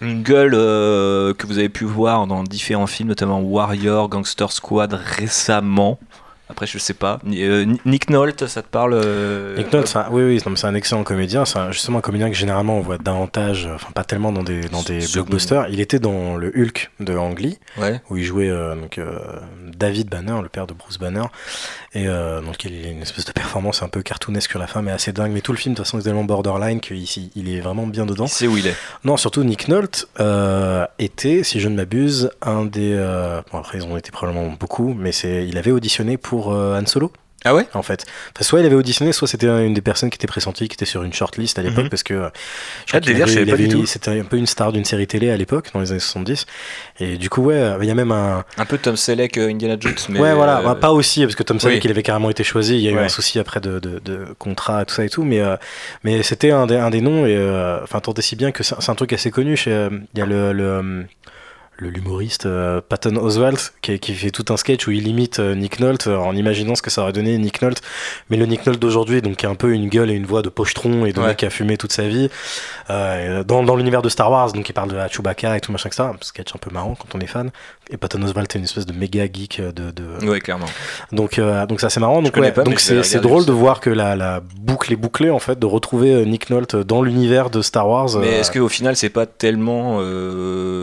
une 0.01 0.21
gueule 0.23 0.53
euh, 0.53 1.33
que 1.33 1.47
vous 1.47 1.57
avez 1.57 1.69
pu 1.69 1.85
voir 1.85 2.27
dans 2.27 2.43
différents 2.43 2.87
films, 2.87 3.07
notamment 3.09 3.39
Warrior, 3.39 4.09
Gangster 4.09 4.51
Squad 4.51 4.93
récemment. 4.93 5.97
Après, 6.47 6.67
je 6.67 6.77
sais 6.77 6.93
pas. 6.93 7.19
Euh, 7.25 7.65
Nick 7.85 8.09
Nolte, 8.11 8.45
ça 8.45 8.61
te 8.61 8.67
parle 8.67 8.93
euh, 8.93 9.57
Nick 9.57 9.73
Nolte, 9.73 9.97
oui, 10.11 10.23
oui, 10.23 10.39
c'est 10.55 10.67
un 10.67 10.75
excellent 10.75 11.03
comédien. 11.03 11.43
C'est 11.43 11.71
justement 11.71 11.97
un 11.97 12.01
comédien 12.01 12.29
que 12.29 12.35
généralement 12.35 12.77
on 12.77 12.81
voit 12.81 12.99
davantage, 12.99 13.67
enfin 13.73 13.87
pas 13.95 14.03
tellement 14.03 14.31
dans 14.31 14.43
des, 14.43 14.61
dans 14.69 14.83
des 14.83 15.01
Second. 15.01 15.21
blockbusters. 15.23 15.67
Il 15.69 15.79
était 15.79 15.97
dans 15.97 16.35
le 16.37 16.49
Hulk 16.55 16.91
de 16.99 17.17
Ang 17.17 17.39
Lee, 17.39 17.57
Ouais. 17.79 17.99
où 18.11 18.17
il 18.17 18.23
jouait 18.23 18.49
donc, 18.49 18.99
David 19.75 20.09
Banner, 20.09 20.35
le 20.43 20.49
père 20.49 20.67
de 20.67 20.73
Bruce 20.75 20.99
Banner. 20.99 21.23
Et 21.95 22.09
euh, 22.09 22.41
donc 22.41 22.63
il 22.65 22.85
a 22.85 22.89
une 22.89 23.01
espèce 23.01 23.23
de 23.23 23.31
performance 23.31 23.81
un 23.81 23.87
peu 23.87 24.03
cartoonesque 24.03 24.51
sur 24.51 24.59
la 24.59 24.67
fin, 24.67 24.81
mais 24.81 24.91
assez 24.91 25.13
dingue. 25.13 25.31
Mais 25.31 25.39
tout 25.39 25.53
le 25.53 25.57
film, 25.57 25.73
de 25.73 25.77
toute 25.77 25.85
façon, 25.85 25.97
est 25.97 26.03
tellement 26.03 26.25
borderline 26.25 26.81
qu'ici, 26.81 27.31
il 27.35 27.49
est 27.49 27.61
vraiment 27.61 27.87
bien 27.87 28.05
dedans. 28.05 28.27
Sait 28.27 28.47
où 28.47 28.57
il 28.57 28.67
est. 28.67 28.75
Non, 29.05 29.15
surtout 29.15 29.45
Nick 29.45 29.69
Nolte 29.69 30.07
euh, 30.19 30.85
était, 30.99 31.43
si 31.43 31.61
je 31.61 31.69
ne 31.69 31.75
m'abuse, 31.75 32.31
un 32.41 32.65
des. 32.65 32.91
euh, 32.93 33.41
bon, 33.49 33.59
après, 33.59 33.77
ils 33.77 33.85
ont 33.85 33.95
été 33.95 34.11
probablement 34.11 34.49
beaucoup, 34.59 34.93
mais 34.93 35.13
c'est, 35.13 35.47
il 35.47 35.57
avait 35.57 35.71
auditionné 35.71 36.17
pour 36.17 36.53
euh, 36.53 36.77
Han 36.77 36.85
Solo. 36.85 37.13
Ah 37.45 37.53
ouais? 37.55 37.67
En 37.73 37.83
fait. 37.83 38.05
Enfin, 38.35 38.43
soit 38.43 38.59
il 38.59 38.65
avait 38.65 38.75
auditionné, 38.75 39.13
soit 39.13 39.27
c'était 39.27 39.47
une 39.47 39.73
des 39.73 39.81
personnes 39.81 40.09
qui 40.09 40.15
était 40.17 40.27
pressentie, 40.27 40.67
qui 40.67 40.73
était 40.73 40.85
sur 40.85 41.03
une 41.03 41.13
shortlist 41.13 41.57
à 41.59 41.61
l'époque, 41.61 41.85
Mhm. 41.85 41.89
parce 41.89 42.03
que. 42.03 42.13
euh, 42.15 42.27
Ah, 42.27 42.31
je 42.85 42.91
crois 42.91 42.99
qu'il 43.01 43.11
délire, 43.13 43.27
je 43.27 43.49
pas 43.49 43.55
du 43.57 43.67
tout. 43.67 43.85
C'était 43.85 44.19
un 44.19 44.23
peu 44.23 44.37
une 44.37 44.47
star 44.47 44.71
d'une 44.73 44.83
série 44.85 45.07
télé 45.07 45.29
à 45.29 45.37
l'époque, 45.37 45.69
dans 45.73 45.79
les 45.79 45.91
années 45.91 45.99
70. 45.99 46.45
Et 46.99 47.17
du 47.17 47.29
coup, 47.29 47.43
ouais, 47.43 47.55
euh, 47.55 47.77
il 47.81 47.87
y 47.87 47.91
a 47.91 47.95
même 47.95 48.11
un. 48.11 48.43
Un 48.57 48.65
peu 48.65 48.77
Tom 48.77 48.97
Selleck, 48.97 49.37
euh, 49.37 49.49
Indiana 49.49 49.77
Jones, 49.79 49.93
mais. 50.09 50.19
ouais, 50.19 50.33
voilà, 50.33 50.59
euh, 50.59 50.63
bah, 50.63 50.75
pas 50.75 50.91
aussi, 50.91 51.21
parce 51.21 51.35
que 51.35 51.43
Tom 51.43 51.59
Selleck, 51.59 51.77
oui. 51.77 51.81
il 51.85 51.91
avait 51.91 52.03
carrément 52.03 52.29
été 52.29 52.43
choisi. 52.43 52.75
Il 52.75 52.81
y 52.81 52.87
a 52.87 52.91
eu 52.91 52.95
Ouais. 52.95 53.03
un 53.03 53.09
souci 53.09 53.37
après 53.39 53.59
de, 53.59 53.79
de, 53.79 53.99
de 54.03 54.25
contrat, 54.39 54.83
tout 54.85 54.95
ça 54.95 55.05
et 55.05 55.09
tout. 55.09 55.23
Mais, 55.23 55.39
euh, 55.41 55.55
mais 56.03 56.23
c'était 56.23 56.51
un 56.51 56.65
des, 56.67 56.75
un 56.77 56.89
des 56.89 57.01
noms, 57.01 57.25
et 57.25 57.35
euh, 57.35 57.79
enfin, 57.83 57.99
tant 57.99 58.13
et 58.13 58.21
si 58.21 58.35
bien 58.35 58.51
que 58.51 58.63
c'est 58.63 58.89
un 58.89 58.95
truc 58.95 59.13
assez 59.13 59.29
connu. 59.31 59.55
euh, 59.67 59.89
Il 60.13 60.19
y 60.19 60.21
a 60.21 60.25
euh, 60.25 60.51
le- 60.53 61.05
l'humoriste 61.77 62.45
euh, 62.45 62.79
Patton 62.87 63.17
Oswalt 63.17 63.73
qui, 63.81 63.99
qui 63.99 64.13
fait 64.13 64.31
tout 64.31 64.45
un 64.53 64.57
sketch 64.57 64.87
où 64.87 64.91
il 64.91 65.07
imite 65.07 65.39
euh, 65.39 65.55
Nick 65.55 65.79
Nolte 65.79 66.07
euh, 66.07 66.17
en 66.17 66.35
imaginant 66.35 66.75
ce 66.75 66.81
que 66.81 66.89
ça 66.89 67.01
aurait 67.01 67.11
donné 67.11 67.37
Nick 67.37 67.61
Nolte 67.61 67.81
mais 68.29 68.37
le 68.37 68.45
Nick 68.45 68.65
Nolte 68.65 68.79
d'aujourd'hui 68.79 69.21
donc 69.21 69.35
qui 69.37 69.45
a 69.45 69.49
un 69.49 69.55
peu 69.55 69.71
une 69.73 69.89
gueule 69.89 70.09
et 70.09 70.13
une 70.13 70.25
voix 70.25 70.41
de 70.41 70.49
pochetron 70.49 71.05
et 71.05 71.11
de 71.11 71.19
Ouais. 71.19 71.27
mec 71.27 71.37
qui 71.37 71.45
a 71.45 71.49
fumé 71.49 71.75
toute 71.77 71.91
sa 71.91 72.07
vie 72.07 72.29
euh, 72.89 73.43
dans, 73.43 73.63
dans 73.63 73.75
l'univers 73.75 74.01
de 74.01 74.09
Star 74.09 74.31
Wars 74.31 74.53
donc 74.53 74.69
il 74.69 74.73
parle 74.73 74.89
de 74.89 74.95
la 74.95 75.07
Chewbacca 75.09 75.57
et 75.57 75.59
tout 75.59 75.71
machin 75.71 75.89
que 75.89 75.95
ça 75.95 76.05
un 76.05 76.15
sketch 76.21 76.55
un 76.55 76.59
peu 76.59 76.69
marrant 76.71 76.95
quand 76.95 77.17
on 77.17 77.19
est 77.19 77.27
fan 77.27 77.51
et 77.89 77.97
Patton 77.97 78.21
Oswalt 78.21 78.47
est 78.55 78.57
une 78.57 78.63
espèce 78.63 78.85
de 78.85 78.93
méga 78.93 79.25
geek 79.25 79.61
de, 79.61 79.91
de... 79.91 80.25
Ouais, 80.25 80.39
clairement. 80.39 80.65
donc 81.11 81.39
donc 81.67 81.81
ça 81.81 81.89
c'est 81.89 81.99
marrant 81.99 82.21
donc, 82.21 82.35
ouais, 82.37 82.51
pas, 82.51 82.63
donc 82.63 82.79
c'est 82.79 83.19
drôle 83.19 83.45
de 83.45 83.51
voir 83.51 83.79
que 83.81 83.89
la, 83.89 84.15
la 84.15 84.41
boucle 84.59 84.93
est 84.93 84.97
bouclée 84.97 85.29
en 85.29 85.39
fait 85.39 85.59
de 85.59 85.65
retrouver 85.65 86.25
Nick 86.25 86.49
Nolte 86.49 86.75
dans 86.75 87.01
l'univers 87.01 87.49
de 87.49 87.61
Star 87.61 87.87
Wars 87.89 88.09
Mais 88.19 88.39
est-ce 88.39 88.51
qu'au 88.51 88.69
final, 88.69 88.95
c'est 88.95 89.09
pas 89.09 89.25
tellement. 89.25 89.97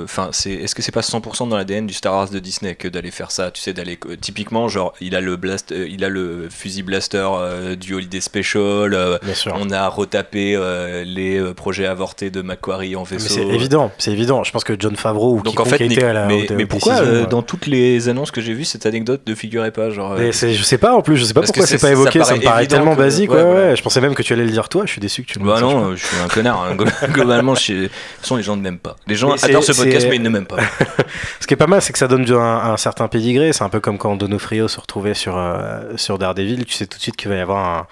Enfin, 0.05 0.28
c'est 0.32 0.51
est-ce 0.53 0.74
que 0.74 0.82
c'est 0.83 0.93
pas 0.93 1.01
100% 1.01 1.49
dans 1.49 1.57
l'ADN 1.57 1.87
du 1.87 1.95
Star 1.95 2.12
Wars 2.14 2.28
de 2.28 2.39
Disney 2.39 2.74
que 2.74 2.89
d'aller 2.89 3.11
faire 3.11 3.30
ça 3.30 3.51
Tu 3.51 3.61
sais, 3.62 3.72
d'aller. 3.72 3.99
Typiquement, 4.20 4.68
genre, 4.68 4.93
il 5.01 5.14
a 5.16 5.20
le, 5.20 5.37
blast, 5.37 5.72
euh, 5.72 5.87
il 5.89 6.05
a 6.05 6.09
le 6.09 6.49
fusil 6.51 6.83
blaster 6.83 7.26
euh, 7.33 7.76
du 7.76 7.95
Holiday 7.95 8.20
Special. 8.20 8.95
euh, 8.95 9.18
bien 9.22 9.35
sûr 9.35 9.55
on 9.59 9.70
a 9.70 9.89
retapé 9.89 10.55
euh, 10.57 11.05
les 11.05 11.41
projets 11.55 11.87
avortés 11.87 12.30
de 12.30 12.43
Macquarie 12.43 12.97
en 12.97 13.03
vaisseau. 13.03 13.28
c'est 13.35 13.47
évident 13.47 13.91
c'est 13.99 14.11
évident 14.12 14.43
je 14.45 14.51
pense 14.53 14.64
que 14.64 14.74
John 14.78 14.97
Favreau 14.97 15.35
ou 15.37 15.43
Donc 15.43 15.61
en 15.61 15.64
fait, 15.64 15.83
à 16.03 16.12
la 16.12 16.26
mais, 16.26 16.66
pourquoi 16.66 17.01
dans 17.26 17.43
toutes 17.43 17.66
les 17.66 18.09
annonces 18.09 18.30
que 18.30 18.41
j'ai 18.41 18.55
vues 18.55 18.64
cette 18.64 18.87
anecdote 18.87 19.20
ne 19.26 19.35
figurait 19.35 19.70
pas 19.70 19.91
genre 19.91 20.14
Mais 20.18 20.33
je 20.33 20.62
sais 20.62 20.78
pas 20.78 20.95
en 20.95 21.03
plus, 21.03 21.16
je 21.16 21.24
sais 21.24 21.35
pas 21.35 21.43
pourquoi 21.43 21.66
c'est 21.66 21.78
pas 21.78 21.91
évoqué, 21.91 22.22
ça, 22.24 22.35
me 22.37 22.41
paraît 22.43 22.66
tellement 22.66 22.95
que- 22.95 22.99
basique. 23.01 23.30
ouais, 23.30 23.37
Ouais, 23.37 23.43
ouais, 23.45 23.51
voilà. 23.53 23.74
je 23.74 23.83
pensais 23.83 24.01
même 24.01 24.14
que 24.14 24.22
tu 24.22 24.33
allais 24.33 24.45
le 24.45 24.51
dire 24.51 24.68
toi, 24.68 24.83
je 24.87 24.93
suis 24.93 25.01
déçu 25.01 25.22
que 25.22 25.33
tu 25.33 25.39
me 25.39 25.45
Bah 25.47 25.55
dises 25.55 25.62
ça, 25.62 25.68
je 25.70 25.74
non, 25.76 25.97
je 25.97 26.05
suis 26.07 26.16
un 26.24 26.28
connard. 26.28 26.62
hein. 26.70 26.76
Globalement, 27.12 27.55
je 27.55 27.61
suis... 27.61 27.74
de 27.74 27.87
toute 27.87 27.93
façon, 28.20 28.37
les 28.37 28.43
gens 28.43 28.57
ne 28.57 28.62
m'aiment 28.62 28.78
pas. 28.78 28.97
Les 29.07 29.14
gens 29.14 29.33
adorent 29.43 29.64
ce 29.64 29.72
podcast, 29.72 30.07
mais 30.09 30.16
ils 30.16 30.22
ne 30.22 30.28
m'aiment 30.28 30.47
pas. 30.47 30.57
Ce 31.40 31.46
qui 31.46 31.54
est 31.54 31.56
pas 31.56 31.66
mal, 31.66 31.82
c'est 31.82 31.92
que 31.92 31.98
ça 31.98 32.08
donne 32.08 32.30
un, 32.30 32.72
un 32.72 32.76
certain 32.76 33.08
pédigré. 33.08 33.52
C'est 33.52 33.64
un 33.64 33.68
peu 33.68 33.80
comme 33.80 33.98
quand 33.98 34.16
Donofrio 34.16 34.68
se 34.68 34.80
retrouvait 34.80 35.14
sur, 35.14 35.36
euh, 35.36 35.96
sur 35.96 36.18
Daredevil. 36.18 36.64
Tu 36.64 36.74
sais 36.74 36.86
tout 36.86 36.98
de 36.98 37.02
suite 37.02 37.16
qu'il 37.16 37.30
va 37.30 37.36
y 37.36 37.40
avoir 37.40 37.64
un, 37.64 37.86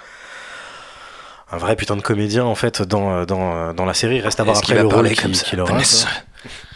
un 1.52 1.58
vrai 1.58 1.76
putain 1.76 1.96
de 1.96 2.02
comédien 2.02 2.44
en 2.44 2.54
fait 2.54 2.82
dans, 2.82 3.12
euh, 3.12 3.24
dans, 3.24 3.54
euh, 3.54 3.72
dans 3.72 3.84
la 3.84 3.94
série. 3.94 4.20
Reste 4.20 4.40
à 4.40 4.44
voir 4.44 4.58
après 4.58 4.74
le 4.74 4.86
rôle 4.86 5.10
qu'il 5.10 5.32
qu'il 5.32 5.60
aura. 5.60 5.72
Vanessa 5.72 6.08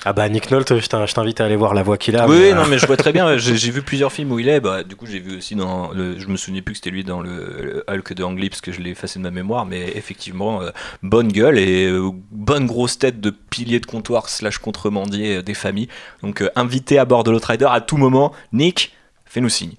Ah 0.06 0.12
bah 0.12 0.28
Nick 0.28 0.50
Nolte, 0.50 0.78
je 0.80 0.86
t'in- 0.86 1.06
je 1.06 1.14
t'invite 1.14 1.40
à 1.40 1.46
aller 1.46 1.56
voir 1.56 1.72
la 1.72 1.82
voix 1.82 1.96
qu'il 1.96 2.16
a. 2.16 2.28
Oui, 2.28 2.36
mais, 2.38 2.52
euh, 2.52 2.54
non, 2.56 2.66
mais 2.68 2.78
je 2.78 2.86
vois 2.86 2.96
très 2.98 3.12
bien. 3.12 3.36
J'ai 3.38 3.70
vu 3.70 3.80
plusieurs 3.82 4.12
films 4.12 4.32
où 4.32 4.38
il 4.38 4.48
est. 4.48 4.60
Bah, 4.60 4.82
du 4.82 4.96
coup, 4.96 5.06
j'ai 5.06 5.18
vu 5.18 5.38
aussi 5.38 5.54
dans. 5.54 5.92
Le... 5.92 6.18
Je 6.18 6.26
me 6.28 6.36
souvenais 6.36 6.60
plus 6.60 6.72
que 6.74 6.78
c'était 6.78 6.90
lui 6.90 7.04
dans 7.04 7.20
le, 7.22 7.30
le 7.62 7.84
Hulk 7.88 8.12
de 8.12 8.22
Ang 8.22 8.38
Lee 8.38 8.50
parce 8.50 8.60
que 8.60 8.70
je 8.70 8.80
l'ai 8.82 8.90
effacé 8.90 9.18
de 9.18 9.24
ma 9.24 9.30
mémoire. 9.30 9.64
Mais 9.64 9.92
effectivement, 9.96 10.60
euh, 10.60 10.70
bonne 11.02 11.28
gueule 11.32 11.58
et 11.58 11.86
euh, 11.86 12.10
bonne 12.30 12.66
grosse 12.66 12.98
tête 12.98 13.20
de 13.20 13.30
pilier 13.30 13.80
de 13.80 13.86
comptoir 13.86 14.28
slash 14.28 14.58
contrebandier 14.58 15.42
des 15.42 15.54
familles. 15.54 15.88
Donc, 16.22 16.44
invité 16.54 16.98
à 16.98 17.06
bord 17.06 17.24
de 17.24 17.30
l'Outrider 17.30 17.66
à 17.70 17.80
tout 17.80 17.96
moment. 17.96 18.32
Nick, 18.52 18.92
fais-nous 19.24 19.48
signe. 19.48 19.72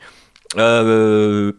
Euh, 0.57 1.51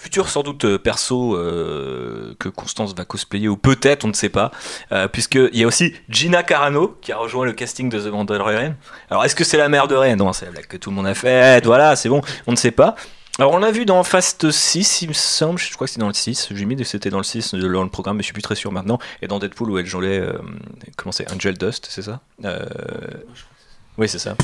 Futur 0.00 0.30
sans 0.30 0.42
doute 0.42 0.64
euh, 0.64 0.78
perso 0.78 1.36
euh, 1.36 2.34
que 2.38 2.48
Constance 2.48 2.94
va 2.94 3.04
cosplayer 3.04 3.48
ou 3.48 3.58
peut-être 3.58 4.06
on 4.06 4.08
ne 4.08 4.14
sait 4.14 4.30
pas. 4.30 4.50
Euh, 4.92 5.08
puisqu'il 5.08 5.54
y 5.54 5.62
a 5.62 5.66
aussi 5.66 5.92
Gina 6.08 6.42
Carano 6.42 6.96
qui 7.02 7.12
a 7.12 7.18
rejoint 7.18 7.44
le 7.44 7.52
casting 7.52 7.90
de 7.90 8.00
The 8.00 8.06
Mandalorian. 8.06 8.76
Alors 9.10 9.26
est-ce 9.26 9.36
que 9.36 9.44
c'est 9.44 9.58
la 9.58 9.68
mère 9.68 9.88
de 9.88 9.94
Rey? 9.94 10.16
Non 10.16 10.32
c'est 10.32 10.46
la 10.46 10.52
blague 10.52 10.68
que 10.68 10.78
tout 10.78 10.88
le 10.88 10.96
monde 10.96 11.06
a 11.06 11.12
faite 11.12 11.66
voilà 11.66 11.96
c'est 11.96 12.08
bon 12.08 12.22
on 12.46 12.52
ne 12.52 12.56
sait 12.56 12.70
pas. 12.70 12.94
Alors 13.38 13.52
on 13.52 13.58
l'a 13.58 13.72
vu 13.72 13.84
dans 13.84 14.02
Fast 14.02 14.50
6 14.50 15.02
il 15.02 15.08
me 15.08 15.12
semble 15.12 15.58
je 15.58 15.70
crois 15.74 15.86
que 15.86 15.92
c'est 15.92 16.00
dans 16.00 16.08
le 16.08 16.14
6 16.14 16.48
j'ai 16.50 16.64
mis 16.64 16.76
que 16.76 16.84
c'était 16.84 17.10
dans 17.10 17.18
le 17.18 17.22
6 17.22 17.52
euh, 17.52 17.70
dans 17.70 17.82
le 17.82 17.90
programme 17.90 18.16
mais 18.16 18.22
je 18.22 18.28
suis 18.28 18.32
plus 18.32 18.40
très 18.40 18.54
sûr 18.54 18.72
maintenant. 18.72 18.98
Et 19.20 19.28
dans 19.28 19.38
Deadpool 19.38 19.70
où 19.70 19.78
elle 19.78 19.84
jouait 19.84 20.18
euh, 20.18 20.32
comment 20.96 21.12
c'est 21.12 21.30
Angel 21.30 21.58
Dust 21.58 21.88
c'est 21.90 22.00
ça? 22.00 22.20
Oui 23.98 24.08
c'est 24.08 24.18
ça. 24.18 24.34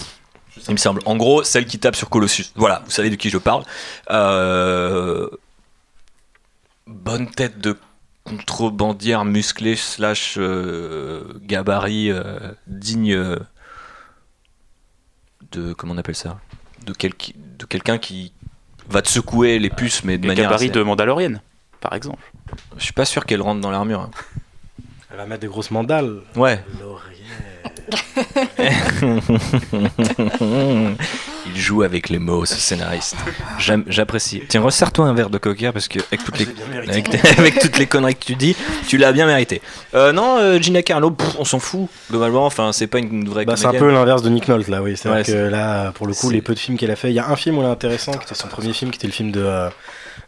Il 0.68 0.72
me 0.72 0.76
semble. 0.78 1.00
En 1.04 1.16
gros, 1.16 1.42
celle 1.44 1.66
qui 1.66 1.78
tape 1.78 1.96
sur 1.96 2.09
Colossus. 2.09 2.46
Voilà, 2.57 2.82
vous 2.84 2.90
savez 2.90 3.11
de 3.11 3.16
qui 3.16 3.30
je 3.30 3.38
parle. 3.38 3.62
Euh, 4.11 5.28
Bonne 6.87 7.28
tête 7.30 7.59
de 7.59 7.76
contrebandière 8.24 9.24
musclée 9.24 9.76
slash 9.76 10.37
euh, 10.39 11.24
gabarit 11.43 12.11
euh, 12.11 12.39
digne 12.66 13.12
euh, 13.14 13.37
de 15.53 15.72
comment 15.72 15.95
on 15.95 15.99
appelle 15.99 16.14
ça? 16.14 16.39
De, 16.84 16.93
quel- 16.93 17.12
de 17.59 17.64
quelqu'un 17.66 17.99
qui 17.99 18.32
va 18.89 19.03
te 19.03 19.09
secouer 19.09 19.59
les 19.59 19.70
puces 19.70 20.05
mais 20.05 20.18
de 20.18 20.26
manière 20.26 20.45
gabarits 20.45 20.66
assez- 20.66 20.72
de 20.74 20.82
Mandalorian, 20.82 21.34
par 21.80 21.93
exemple. 21.95 22.22
je 22.76 22.84
suis 22.84 22.93
pas 22.93 23.05
sûr 23.05 23.26
qu'elle 23.26 23.43
rentre 23.43 23.61
dans 23.61 23.70
l'armure 23.70 24.01
hein. 24.03 24.11
Elle 25.11 25.16
va 25.18 25.26
mettre 25.26 25.41
des 25.41 25.47
grosses 25.49 25.70
mandales. 25.70 26.20
ouais 26.37 26.62
Il 31.47 31.57
joue 31.57 31.82
avec 31.82 32.09
les 32.09 32.18
mots, 32.18 32.45
ce 32.45 32.57
scénariste. 32.57 33.16
J'aime- 33.59 33.84
J'apprécie. 33.87 34.43
Tiens, 34.49 34.61
resserre-toi 34.62 35.07
un 35.07 35.14
verre 35.14 35.30
de 35.30 35.39
coca 35.39 35.72
parce 35.72 35.87
que 35.89 36.01
avec 36.01 36.24
toutes, 36.24 36.39
les, 36.39 36.47
avec, 36.89 37.09
avec 37.39 37.59
toutes 37.59 37.78
les 37.78 37.87
conneries 37.87 38.16
que 38.16 38.24
tu 38.24 38.34
dis, 38.34 38.57
tu 38.89 38.99
l'as 38.99 39.12
bien 39.12 39.26
mérité. 39.26 39.62
Euh, 39.95 40.12
non, 40.12 40.39
euh, 40.39 40.61
Gina 40.61 40.82
Carano, 40.82 41.11
pff, 41.12 41.37
on 41.39 41.45
s'en 41.45 41.59
fout 41.61 41.89
globalement. 42.11 42.47
Enfin, 42.47 42.72
c'est 42.72 42.87
pas 42.89 42.99
une 42.99 43.28
vraie. 43.28 43.45
Bah, 43.45 43.57
c'est 43.57 43.66
un 43.66 43.72
peu 43.72 43.91
l'inverse 43.91 44.22
de 44.22 44.28
Nick 44.30 44.49
Nolte 44.49 44.68
là, 44.68 44.82
oui. 44.82 44.97
C'est-à-dire 44.97 45.18
Ouais, 45.18 45.24
que 45.24 45.30
c'est- 45.32 45.51
là, 45.51 45.93
pour 45.93 46.07
le 46.07 46.14
coup, 46.14 46.28
c'est- 46.28 46.34
les 46.34 46.43
peu 46.43 46.55
de 46.55 46.59
films 46.59 46.76
qu'elle 46.76 46.91
a 46.91 46.97
fait, 46.97 47.11
il 47.11 47.14
y 47.14 47.18
a 47.20 47.28
un 47.28 47.37
film 47.37 47.59
où 47.59 47.62
elle 47.62 47.68
est 47.68 47.70
intéressant, 47.70 48.12
qui 48.12 48.24
était 48.24 48.34
son 48.34 48.49
premier 48.49 48.72
film, 48.72 48.91
qui 48.91 48.97
était 48.99 49.07
le 49.07 49.12
film 49.12 49.30
de, 49.30 49.41
euh, 49.43 49.68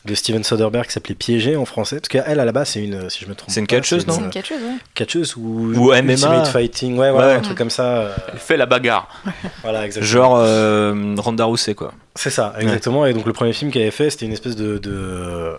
de 0.05 0.15
Steven 0.15 0.43
Soderbergh, 0.45 0.87
qui 0.87 0.93
s'appelait 0.93 1.15
Piégé 1.15 1.57
en 1.57 1.65
français. 1.65 1.97
Parce 1.97 2.09
qu'elle, 2.09 2.41
à 2.41 2.45
la 2.45 2.53
base, 2.53 2.71
c'est 2.71 2.83
une, 2.85 3.11
si 3.11 3.25
je 3.25 3.29
me 3.29 3.35
trompe 3.35 3.51
C'est 3.51 3.61
une 3.61 3.67
catcheuse, 3.67 4.07
non 4.07 4.15
C'est 4.15 4.21
une 4.23 4.31
catcheuse, 4.31 4.63
ouais. 4.63 4.77
Catcheuse 4.95 5.37
ou, 5.37 5.73
Ou 5.77 5.89
MMA. 5.93 6.13
Ultimate 6.13 6.49
Fighting, 6.49 6.97
ouais, 6.97 7.11
voilà, 7.11 7.29
Ouais. 7.29 7.35
un 7.35 7.41
truc 7.41 7.59
comme 7.59 7.71
ça. 7.71 7.83
euh, 7.99 8.15
Elle 8.33 8.39
fait 8.39 8.57
la 8.57 8.67
bagarre. 8.67 9.09
voilà, 9.63 9.85
exactement. 9.85 10.11
Genre 10.11 10.37
euh, 10.39 11.15
Ronda 11.19 11.45
Rousey, 11.45 11.75
quoi. 11.75 11.93
C'est 12.15 12.31
ça, 12.31 12.55
exactement. 12.59 13.07
Et 13.07 13.13
donc 13.13 13.27
le 13.27 13.33
premier 13.33 13.53
film 13.53 13.71
qu'elle 13.71 13.83
avait 13.83 13.91
fait, 13.91 14.11
c'était 14.11 14.27
une 14.27 14.33
espèce 14.33 14.57
de. 14.57 14.79
de- 14.79 15.57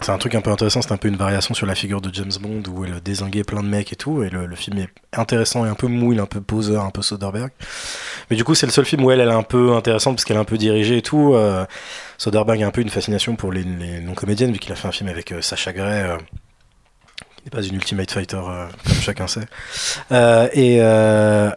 C'est 0.00 0.12
un 0.12 0.18
truc 0.18 0.34
un 0.36 0.40
peu 0.40 0.50
intéressant, 0.50 0.80
c'était 0.80 0.94
un 0.94 0.98
peu 0.98 1.08
une 1.08 1.16
variation 1.16 1.54
sur 1.54 1.66
la 1.66 1.74
figure 1.74 2.00
de 2.00 2.14
James 2.14 2.30
Bond 2.40 2.62
où 2.72 2.84
elle 2.84 3.00
désinguait 3.00 3.42
plein 3.42 3.62
de 3.62 3.68
mecs 3.68 3.92
et 3.92 3.96
tout. 3.96 4.22
Et 4.22 4.30
le, 4.30 4.46
le 4.46 4.54
film 4.56 4.78
est 4.78 4.88
intéressant 5.18 5.66
et 5.66 5.68
un 5.68 5.74
peu 5.74 5.88
mou, 5.88 6.12
il 6.12 6.18
est 6.18 6.22
un 6.22 6.26
peu 6.26 6.40
poseur, 6.40 6.84
un 6.84 6.90
peu 6.90 7.02
Soderbergh. 7.02 7.50
Mais 8.30 8.36
du 8.36 8.44
coup, 8.44 8.54
c'est 8.54 8.66
le 8.66 8.72
seul 8.72 8.84
film 8.84 9.04
où 9.04 9.10
elle, 9.10 9.20
elle 9.20 9.28
est 9.28 9.32
un 9.32 9.42
peu 9.42 9.74
intéressante 9.74 10.16
parce 10.16 10.24
qu'elle 10.24 10.36
est 10.36 10.40
un 10.40 10.44
peu 10.44 10.58
dirigée 10.58 10.98
et 10.98 11.02
tout. 11.02 11.34
Euh, 11.34 11.64
Soderbergh 12.18 12.62
a 12.62 12.66
un 12.66 12.70
peu 12.70 12.80
une 12.82 12.90
fascination 12.90 13.36
pour 13.36 13.52
les, 13.52 13.62
les 13.62 14.00
non-comédiennes 14.00 14.52
vu 14.52 14.58
qu'il 14.58 14.72
a 14.72 14.76
fait 14.76 14.88
un 14.88 14.92
film 14.92 15.08
avec 15.08 15.32
euh, 15.32 15.40
Sacha 15.40 15.72
Gray. 15.72 16.02
euh, 16.02 16.16
qui 17.38 17.44
n'est 17.44 17.50
pas 17.50 17.62
une 17.62 17.76
Ultimate 17.76 18.10
Fighter 18.10 18.36
comme 18.36 18.94
chacun 19.00 19.26
sait. 19.28 19.46
Et, 20.52 20.78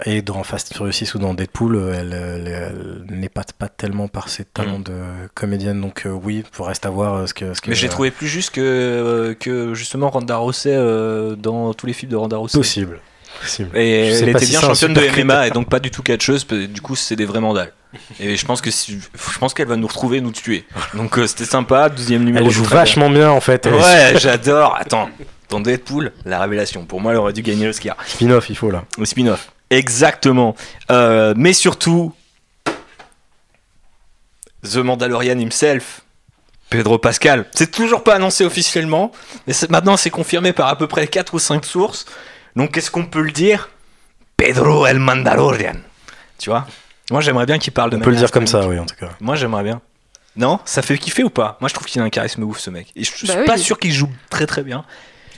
et 0.05 0.21
dans 0.21 0.43
Fast 0.43 0.71
and 0.71 0.75
Furious 0.77 0.91
6 0.93 1.15
ou 1.15 1.19
dans 1.19 1.33
Deadpool, 1.33 1.91
elle, 1.93 2.13
elle, 2.13 2.47
elle 3.09 3.17
n'épate 3.17 3.53
pas 3.53 3.67
tellement 3.67 4.07
par 4.07 4.29
ses 4.29 4.45
talents 4.45 4.79
Mm. 4.79 4.83
de 4.83 4.93
comédienne. 5.33 5.81
Donc 5.81 6.07
oui, 6.23 6.43
il 6.57 6.63
reste 6.63 6.85
à 6.85 6.91
voir 6.91 7.27
ce 7.27 7.33
que. 7.33 7.53
Ce 7.55 7.61
que 7.61 7.69
Mais 7.71 7.75
j'ai 7.75 7.89
trouvé 7.89 8.11
plus 8.11 8.27
juste 8.27 8.51
que, 8.51 9.35
que 9.39 9.73
justement 9.73 10.09
Ronda 10.11 10.37
Rousey 10.37 10.69
euh, 10.73 11.35
dans 11.35 11.73
tous 11.73 11.87
les 11.87 11.93
films 11.93 12.11
de 12.11 12.15
Ronda 12.15 12.37
Rousey. 12.37 12.57
possible. 12.57 12.99
Possible. 13.41 13.77
Et 13.77 14.09
elle 14.09 14.29
était 14.29 14.45
si 14.45 14.51
bien 14.51 14.61
championne 14.61 14.93
de 14.93 15.23
MMA 15.23 15.47
et 15.47 15.51
donc 15.51 15.69
pas 15.69 15.79
du 15.79 15.91
tout 15.91 16.03
catcheuse. 16.03 16.45
Du 16.47 16.81
coup, 16.81 16.95
c'est 16.95 17.15
des 17.15 17.25
vrais 17.25 17.41
mandales. 17.41 17.73
Et 18.19 18.37
je 18.37 18.45
pense 18.45 18.61
que 18.61 18.71
si, 18.71 18.99
je 18.99 19.37
pense 19.37 19.53
qu'elle 19.53 19.67
va 19.67 19.75
nous 19.75 19.87
retrouver, 19.87 20.17
et 20.17 20.21
nous 20.21 20.31
tuer. 20.31 20.65
Donc 20.93 21.17
euh, 21.17 21.27
c'était 21.27 21.45
sympa. 21.45 21.89
Douzième 21.89 22.23
numéro. 22.23 22.45
Elle 22.45 22.51
joue 22.51 22.61
bien. 22.61 22.71
vachement 22.71 23.09
bien 23.09 23.29
en 23.29 23.41
fait. 23.41 23.65
Elle 23.65 23.73
Ouais, 23.73 24.13
j'adore. 24.17 24.77
Attends, 24.79 25.09
dans 25.49 25.59
Deadpool, 25.59 26.11
la 26.25 26.39
révélation. 26.39 26.85
Pour 26.85 27.01
moi, 27.01 27.11
elle 27.11 27.17
aurait 27.17 27.33
dû 27.33 27.41
gagner 27.41 27.65
l'Oscar. 27.65 27.97
Spin-off, 28.05 28.49
il 28.49 28.55
faut 28.55 28.71
là. 28.71 28.85
Le 28.97 29.05
spin-off. 29.05 29.51
Exactement. 29.69 30.55
Euh, 30.89 31.33
mais 31.35 31.53
surtout, 31.53 32.13
The 34.63 34.77
Mandalorian 34.77 35.39
himself, 35.39 36.01
Pedro 36.69 36.97
Pascal. 36.97 37.45
C'est 37.53 37.71
toujours 37.71 38.03
pas 38.03 38.15
annoncé 38.15 38.45
officiellement, 38.45 39.11
mais 39.47 39.53
maintenant 39.69 39.97
c'est 39.97 40.09
confirmé 40.09 40.53
par 40.53 40.67
à 40.67 40.77
peu 40.77 40.87
près 40.87 41.07
4 41.07 41.33
ou 41.33 41.39
5 41.39 41.65
sources. 41.65 42.05
Donc 42.55 42.71
qu'est-ce 42.71 42.91
qu'on 42.91 43.05
peut 43.05 43.21
le 43.21 43.31
dire? 43.31 43.69
Pedro 44.37 44.85
el 44.87 44.99
Mandalorian. 44.99 45.75
Tu 46.37 46.49
vois? 46.49 46.65
Moi 47.11 47.21
j'aimerais 47.21 47.45
bien 47.45 47.57
qu'il 47.59 47.73
parle 47.73 47.89
de 47.91 47.97
On 47.97 47.99
peut 47.99 48.09
le 48.11 48.15
dire 48.15 48.31
comme 48.31 48.47
ça, 48.47 48.67
oui, 48.67 48.79
en 48.79 48.85
tout 48.85 48.95
cas. 48.95 49.09
Moi 49.19 49.35
j'aimerais 49.35 49.63
bien. 49.63 49.81
Non? 50.35 50.59
Ça 50.65 50.81
fait 50.81 50.97
kiffer 50.97 51.23
ou 51.23 51.29
pas? 51.29 51.57
Moi 51.61 51.67
je 51.67 51.73
trouve 51.73 51.87
qu'il 51.87 52.01
a 52.01 52.03
un 52.05 52.09
charisme 52.09 52.43
ouf 52.43 52.59
ce 52.59 52.69
mec. 52.69 52.87
Et 52.95 53.03
je 53.03 53.11
suis 53.11 53.27
Bah 53.27 53.35
pas 53.45 53.53
oui. 53.55 53.59
sûr 53.59 53.77
qu'il 53.77 53.91
joue 53.91 54.09
très 54.29 54.45
très 54.47 54.63
bien. 54.63 54.85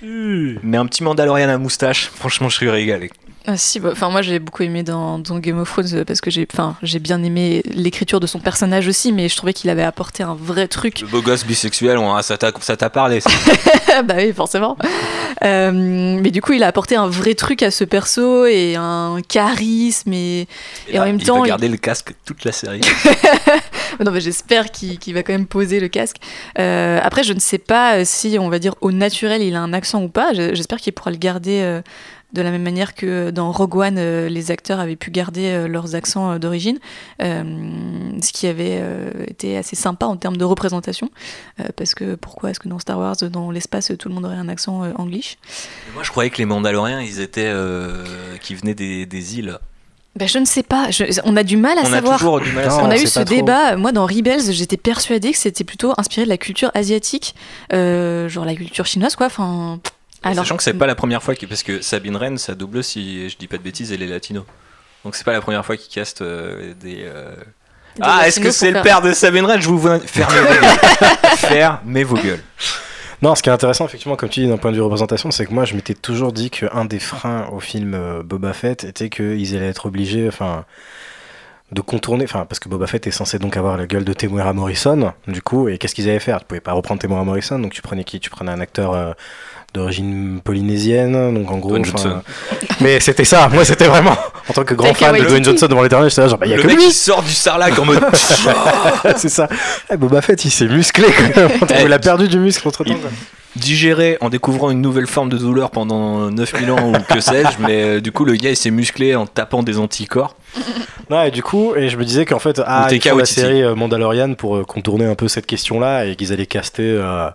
Mais 0.01 0.77
un 0.77 0.85
petit 0.85 1.03
Mandalorian 1.03 1.49
à 1.49 1.57
moustache, 1.57 2.09
franchement 2.15 2.49
je 2.49 2.55
suis 2.57 2.69
régalé. 2.69 3.09
Ah, 3.45 3.57
si, 3.57 3.81
bah, 3.81 3.89
enfin 3.91 4.09
moi 4.09 4.21
j'ai 4.21 4.39
beaucoup 4.39 4.63
aimé 4.63 4.83
dans, 4.83 5.19
dans 5.19 5.37
Game 5.39 5.59
of 5.59 5.69
Thrones 5.69 5.93
euh, 5.95 6.05
parce 6.05 6.21
que 6.21 6.31
j'ai, 6.31 6.47
enfin 6.53 6.77
j'ai 6.81 6.99
bien 6.99 7.21
aimé 7.23 7.61
l'écriture 7.65 8.21
de 8.21 8.27
son 8.27 8.39
personnage 8.39 8.87
aussi, 8.87 9.11
mais 9.11 9.27
je 9.27 9.35
trouvais 9.35 9.51
qu'il 9.51 9.69
avait 9.69 9.83
apporté 9.83 10.23
un 10.23 10.33
vrai 10.33 10.69
truc. 10.69 11.01
Le 11.01 11.07
beau 11.07 11.21
gosse 11.21 11.45
bisexuel, 11.45 11.97
on- 11.97 12.21
ça 12.21 12.37
t'a 12.37 12.51
ça 12.61 12.77
t'a 12.77 12.89
parlé. 12.89 13.19
ça. 13.19 13.29
bah 14.03 14.13
oui, 14.17 14.31
forcément. 14.31 14.77
Euh, 15.43 15.71
mais 16.21 16.31
du 16.31 16.41
coup, 16.41 16.53
il 16.53 16.63
a 16.63 16.67
apporté 16.67 16.95
un 16.95 17.07
vrai 17.07 17.33
truc 17.35 17.63
à 17.63 17.71
ce 17.71 17.83
perso 17.83 18.45
et 18.45 18.75
un 18.77 19.17
charisme 19.27 20.13
et, 20.13 20.47
et 20.87 20.97
en 20.97 21.01
là, 21.01 21.05
même 21.07 21.17
il 21.19 21.25
temps, 21.25 21.39
va 21.39 21.45
il- 21.45 21.49
garder 21.49 21.67
le 21.67 21.75
casque 21.77 22.13
toute 22.25 22.45
la 22.45 22.53
série. 22.53 22.79
non, 24.05 24.11
mais 24.11 24.21
j'espère 24.21 24.71
qu'il 24.71 24.99
qu'il 24.99 25.13
va 25.13 25.21
quand 25.23 25.33
même 25.33 25.47
poser 25.47 25.81
le 25.81 25.89
casque. 25.89 26.15
Euh, 26.59 26.97
après, 27.03 27.23
je 27.23 27.33
ne 27.33 27.39
sais 27.39 27.57
pas 27.57 28.05
si, 28.05 28.37
on 28.39 28.47
va 28.47 28.59
dire, 28.59 28.75
au 28.79 28.93
naturel, 28.93 29.41
il 29.41 29.55
a 29.55 29.59
un 29.61 29.73
accent 29.73 30.01
ou 30.01 30.07
pas. 30.07 30.33
Je- 30.33 30.53
J'espère 30.55 30.77
qu'il 30.77 30.93
pourra 30.93 31.11
le 31.11 31.17
garder 31.17 31.81
de 32.33 32.41
la 32.41 32.51
même 32.51 32.63
manière 32.63 32.95
que 32.95 33.29
dans 33.29 33.51
Rogue 33.51 33.75
One, 33.75 33.95
euh, 33.97 34.27
les 34.27 34.51
acteurs 34.51 34.79
avaient 34.79 34.95
pu 34.95 35.11
garder 35.11 35.45
euh, 35.51 35.67
leurs 35.67 35.95
accents 35.95 36.31
euh, 36.31 36.37
d'origine, 36.39 36.79
euh, 37.21 37.43
ce 38.21 38.31
qui 38.33 38.47
avait 38.47 38.79
euh, 38.81 39.11
été 39.27 39.55
assez 39.57 39.75
sympa 39.75 40.05
en 40.07 40.17
termes 40.17 40.37
de 40.37 40.45
représentation. 40.45 41.09
Euh, 41.59 41.65
parce 41.75 41.93
que 41.95 42.15
pourquoi 42.15 42.49
est-ce 42.51 42.59
que 42.59 42.67
dans 42.67 42.79
Star 42.79 42.97
Wars, 42.99 43.15
dans 43.31 43.51
l'espace, 43.51 43.91
tout 43.99 44.09
le 44.09 44.15
monde 44.15 44.25
aurait 44.25 44.35
un 44.35 44.49
accent 44.49 44.83
euh, 44.83 44.91
anglish 44.97 45.37
Moi, 45.93 46.03
je 46.03 46.09
croyais 46.11 46.29
que 46.29 46.37
les 46.39 46.45
Mandaloriens, 46.45 47.01
ils 47.01 47.19
étaient, 47.19 47.43
euh, 47.45 48.03
qui 48.41 48.55
venaient 48.55 48.73
des, 48.75 49.05
des 49.05 49.37
îles. 49.37 49.57
ben, 50.15 50.27
Je 50.27 50.39
ne 50.39 50.45
sais 50.45 50.63
pas. 50.63 50.89
Je- 50.89 51.21
on 51.25 51.37
a 51.37 51.43
du 51.43 51.57
mal 51.57 51.77
à 51.77 51.81
on 51.81 51.85
savoir. 51.91 52.15
a 52.15 52.17
toujours 52.17 52.39
du 52.41 52.51
mal 52.51 52.63
à 52.63 52.67
Non, 52.67 52.71
savoir. 52.77 52.87
on 52.89 52.91
a 52.91 52.97
eu 52.97 53.05
ce 53.07 53.19
trop. 53.19 53.35
débat. 53.35 53.75
Moi, 53.77 53.91
dans 53.91 54.05
Rebels, 54.07 54.51
j'étais 54.51 54.77
persuadée 54.77 55.31
que 55.33 55.37
c'était 55.37 55.63
plutôt 55.63 55.93
inspiré 55.97 56.23
de 56.25 56.29
la 56.29 56.37
culture 56.37 56.71
asiatique, 56.73 57.35
euh, 57.73 58.27
genre 58.27 58.45
la 58.45 58.55
culture 58.55 58.85
chinoise, 58.87 59.15
quoi. 59.15 59.27
Enfin, 59.27 59.79
alors, 60.23 60.43
Sachant 60.45 60.57
que 60.57 60.63
c'est 60.63 60.73
pas 60.73 60.87
la 60.87 60.95
première 60.95 61.21
fois 61.21 61.35
que 61.35 61.45
parce 61.45 61.63
que 61.63 61.81
Sabine 61.81 62.15
Rennes, 62.15 62.37
sa 62.37 62.55
double, 62.55 62.83
si 62.83 63.29
je 63.29 63.37
dis 63.37 63.47
pas 63.47 63.57
de 63.57 63.63
bêtises, 63.63 63.91
elle 63.91 64.01
est 64.01 64.07
latino. 64.07 64.45
Donc 65.03 65.15
c'est 65.15 65.25
pas 65.25 65.33
la 65.33 65.41
première 65.41 65.65
fois 65.65 65.75
qu'ils 65.77 65.93
castent 65.93 66.21
euh, 66.21 66.73
des. 66.79 66.99
euh, 67.01 67.35
des 67.95 68.01
Ah, 68.01 68.27
est-ce 68.27 68.39
que 68.39 68.51
c'est 68.51 68.71
le 68.71 68.81
père 68.81 69.01
de 69.01 69.11
Sabine 69.13 69.45
Rennes? 69.45 69.61
Je 69.61 69.67
vous 69.67 69.77
vois. 69.77 69.99
Fermez 69.99 70.39
vos 70.39 70.53
gueules. 70.53 71.07
Fermez 71.37 72.03
vos 72.03 72.15
gueules. 72.15 72.43
Non, 73.21 73.35
ce 73.35 73.41
qui 73.43 73.47
est 73.49 73.53
intéressant, 73.53 73.85
effectivement, 73.85 74.17
comme 74.17 74.27
tu 74.29 74.41
dis, 74.41 74.47
d'un 74.47 74.57
point 74.57 74.71
de 74.71 74.75
vue 74.75 74.81
représentation, 74.81 75.31
c'est 75.31 75.45
que 75.45 75.53
moi, 75.53 75.63
je 75.63 75.75
m'étais 75.75 75.93
toujours 75.93 76.33
dit 76.33 76.49
qu'un 76.49 76.83
des 76.83 76.99
freins 76.99 77.47
au 77.53 77.61
film 77.61 77.93
euh, 77.93 78.21
Boba 78.21 78.51
Fett 78.51 78.83
était 78.83 79.09
qu'ils 79.09 79.55
allaient 79.55 79.69
être 79.69 79.85
obligés, 79.85 80.27
enfin, 80.27 80.65
de 81.71 81.79
contourner, 81.79 82.25
enfin, 82.25 82.45
parce 82.45 82.59
que 82.59 82.67
Boba 82.67 82.85
Fett 82.85 83.07
est 83.07 83.11
censé 83.11 83.39
donc 83.39 83.55
avoir 83.55 83.77
la 83.77 83.87
gueule 83.87 84.03
de 84.03 84.11
Temuera 84.11 84.51
Morrison, 84.51 85.13
du 85.27 85.41
coup, 85.41 85.69
et 85.69 85.77
qu'est-ce 85.77 85.95
qu'ils 85.95 86.09
allaient 86.09 86.19
faire? 86.19 86.39
Tu 86.39 86.45
pouvais 86.47 86.59
pas 86.59 86.73
reprendre 86.73 86.99
Temuera 87.01 87.23
Morrison, 87.23 87.59
donc 87.59 87.71
tu 87.71 87.81
prenais 87.81 88.03
qui? 88.03 88.19
Tu 88.19 88.29
prenais 88.29 88.51
un 88.51 88.59
acteur 88.59 88.91
euh, 88.93 89.13
d'origine 89.73 90.39
polynésienne, 90.43 91.33
donc 91.33 91.49
en 91.51 91.57
gros. 91.57 91.77
Enfin. 91.77 92.21
Mais 92.81 92.99
c'était 92.99 93.23
ça, 93.25 93.49
moi, 93.51 93.65
c'était 93.65 93.85
vraiment, 93.87 94.15
en 94.49 94.53
tant 94.53 94.63
que 94.63 94.73
grand 94.75 94.93
fan 94.93 95.15
de. 95.17 95.23
Dwayne 95.23 95.43
Johnson 95.43 95.67
devant 95.67 95.81
l'éternel, 95.81 96.09
j'étais 96.09 96.21
là, 96.21 96.27
genre, 96.27 96.37
bah, 96.37 96.45
y 96.45 96.53
a 96.53 96.57
le 96.57 96.61
que 96.61 96.67
mec 96.67 96.77
lui 96.77 96.85
il 96.87 96.91
sort 96.93 97.23
du 97.23 97.31
sarlac 97.31 97.77
en 97.79 97.85
mode. 97.85 98.03
C'est 99.17 99.29
ça. 99.29 99.47
Eh, 99.91 99.97
Boba 99.97 100.21
Fett, 100.21 100.43
il 100.45 100.51
s'est 100.51 100.67
musclé 100.67 101.05
quand 101.17 101.41
même. 101.41 101.51
Eh, 101.79 101.83
Il 101.85 101.93
a 101.93 101.99
perdu 101.99 102.27
du 102.27 102.37
muscle 102.39 102.67
entre 102.67 102.83
temps. 102.83 102.91
il- 102.93 102.97
digéré 103.55 104.17
en 104.21 104.29
découvrant 104.29 104.71
une 104.71 104.81
nouvelle 104.81 105.07
forme 105.07 105.29
de 105.29 105.37
douleur 105.37 105.71
pendant 105.71 106.29
9000 106.31 106.71
ans 106.71 106.91
ou 106.91 107.13
que 107.13 107.19
sais-je, 107.19 107.61
mais 107.61 107.83
euh, 107.83 108.01
du 108.01 108.11
coup 108.11 108.25
le 108.25 108.33
gars 108.35 108.49
il 108.49 108.57
s'est 108.57 108.71
musclé 108.71 109.15
en 109.15 109.25
tapant 109.27 109.63
des 109.63 109.77
anticorps. 109.77 110.35
Non, 111.09 111.23
et 111.23 111.31
du 111.31 111.43
coup, 111.43 111.75
et 111.75 111.89
je 111.89 111.97
me 111.97 112.05
disais 112.05 112.25
qu'en 112.25 112.39
fait, 112.39 112.61
ah, 112.65 112.87
ils 112.91 113.01
font 113.01 113.17
la 113.17 113.25
série 113.25 113.61
euh, 113.61 113.75
Mandalorian 113.75 114.35
pour 114.35 114.55
euh, 114.55 114.63
contourner 114.63 115.05
un 115.05 115.15
peu 115.15 115.27
cette 115.27 115.45
question-là 115.45 116.05
et 116.05 116.15
qu'ils 116.15 116.31
allaient 116.31 116.45
caster 116.45 116.83
euh, 116.83 117.29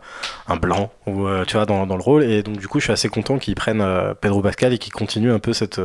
un 0.48 0.56
blanc, 0.56 0.90
ou, 1.06 1.26
euh, 1.26 1.44
tu 1.44 1.56
vois, 1.56 1.66
dans, 1.66 1.86
dans 1.86 1.96
le 1.96 2.02
rôle. 2.02 2.24
Et 2.24 2.42
donc, 2.42 2.58
du 2.58 2.66
coup, 2.68 2.78
je 2.80 2.84
suis 2.84 2.92
assez 2.92 3.08
content 3.08 3.38
qu'ils 3.38 3.54
prennent 3.54 3.82
euh, 3.82 4.14
Pedro 4.14 4.40
Pascal 4.40 4.72
et 4.72 4.78
qu'ils 4.78 4.92
continuent 4.92 5.32
un 5.32 5.38
peu 5.38 5.52
cette, 5.52 5.80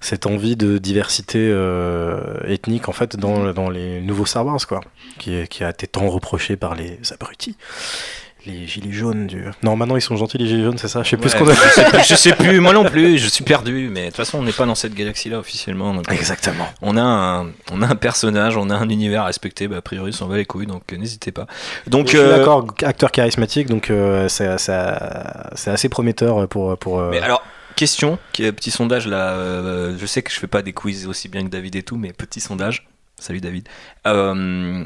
cette 0.00 0.26
envie 0.26 0.56
de 0.56 0.78
diversité 0.78 1.54
ethnique, 2.48 2.88
en 2.88 2.92
fait, 2.92 3.16
dans, 3.16 3.52
dans 3.52 3.70
les 3.70 4.00
nouveaux 4.00 4.26
Star 4.26 4.44
Wars, 4.44 4.66
quoi, 4.66 4.80
qui, 5.18 5.46
qui 5.48 5.62
a 5.62 5.70
été 5.70 5.86
tant 5.86 6.08
reproché 6.08 6.56
par 6.56 6.74
les 6.74 6.98
abrutis. 7.12 7.56
Les 8.46 8.66
gilets 8.66 8.92
jaunes 8.92 9.26
du. 9.26 9.44
Non, 9.64 9.74
maintenant 9.76 9.96
ils 9.96 10.00
sont 10.00 10.16
gentils, 10.16 10.38
les 10.38 10.46
gilets 10.46 10.62
jaunes, 10.62 10.78
c'est 10.78 10.86
ça? 10.88 11.02
Je 11.02 11.08
sais 11.10 11.16
plus 11.16 11.30
ce 11.30 11.36
qu'on 11.36 11.48
a. 11.48 11.52
je, 11.54 11.68
sais 11.68 11.84
plus, 11.90 12.04
je 12.08 12.14
sais 12.14 12.32
plus, 12.32 12.60
moi 12.60 12.72
non 12.72 12.84
plus, 12.90 13.18
je 13.18 13.26
suis 13.28 13.42
perdu, 13.42 13.88
mais 13.90 14.02
de 14.02 14.06
toute 14.06 14.16
façon 14.16 14.38
on 14.38 14.42
n'est 14.42 14.52
pas 14.52 14.66
dans 14.66 14.74
cette 14.76 14.94
galaxie 14.94 15.28
là 15.30 15.38
officiellement. 15.40 15.92
donc, 15.94 16.08
euh, 16.08 16.14
Exactement. 16.14 16.66
on 16.80 16.96
a, 16.96 17.02
un, 17.02 17.46
on 17.72 17.82
a 17.82 17.88
un 17.88 17.96
personnage, 17.96 18.56
on 18.56 18.70
a 18.70 18.76
un 18.76 18.88
univers 18.88 19.22
à 19.22 19.26
respecter, 19.26 19.66
bah, 19.66 19.78
a 19.78 19.82
priori 19.82 20.10
on 20.14 20.16
s'en 20.16 20.28
va 20.28 20.36
les 20.36 20.44
couilles, 20.44 20.66
donc 20.68 20.84
euh, 20.92 20.96
n'hésitez 20.96 21.32
pas. 21.32 21.46
Donc, 21.88 22.06
je 22.06 22.10
suis 22.10 22.18
euh, 22.18 22.36
d'accord, 22.38 22.66
acteur 22.84 23.10
charismatique, 23.10 23.66
donc 23.68 23.90
euh, 23.90 24.28
c'est 24.28 24.56
c'est- 24.58 24.72
c'est 25.56 25.70
assez 25.72 25.88
prometteur 25.88 26.46
pour. 26.48 26.78
pour 26.78 27.00
euh, 27.00 27.10
Mais 27.10 27.20
alors, 27.20 27.42
question, 27.74 28.16
petit 28.32 28.70
sondage 28.70 29.08
là. 29.08 29.30
euh, 29.30 29.96
je 29.98 30.06
sais 30.06 30.22
que 30.22 30.30
je 30.30 30.38
fais 30.38 30.46
pas 30.46 30.62
des 30.62 30.72
quiz 30.72 31.08
aussi 31.08 31.28
bien 31.28 31.42
que 31.42 31.48
David 31.50 31.74
et 31.74 31.82
tout, 31.82 31.96
mais 31.96 32.12
petit 32.12 32.40
sondage. 32.40 32.86
Salut 33.18 33.40
David. 33.40 33.68
Euh, 34.06 34.84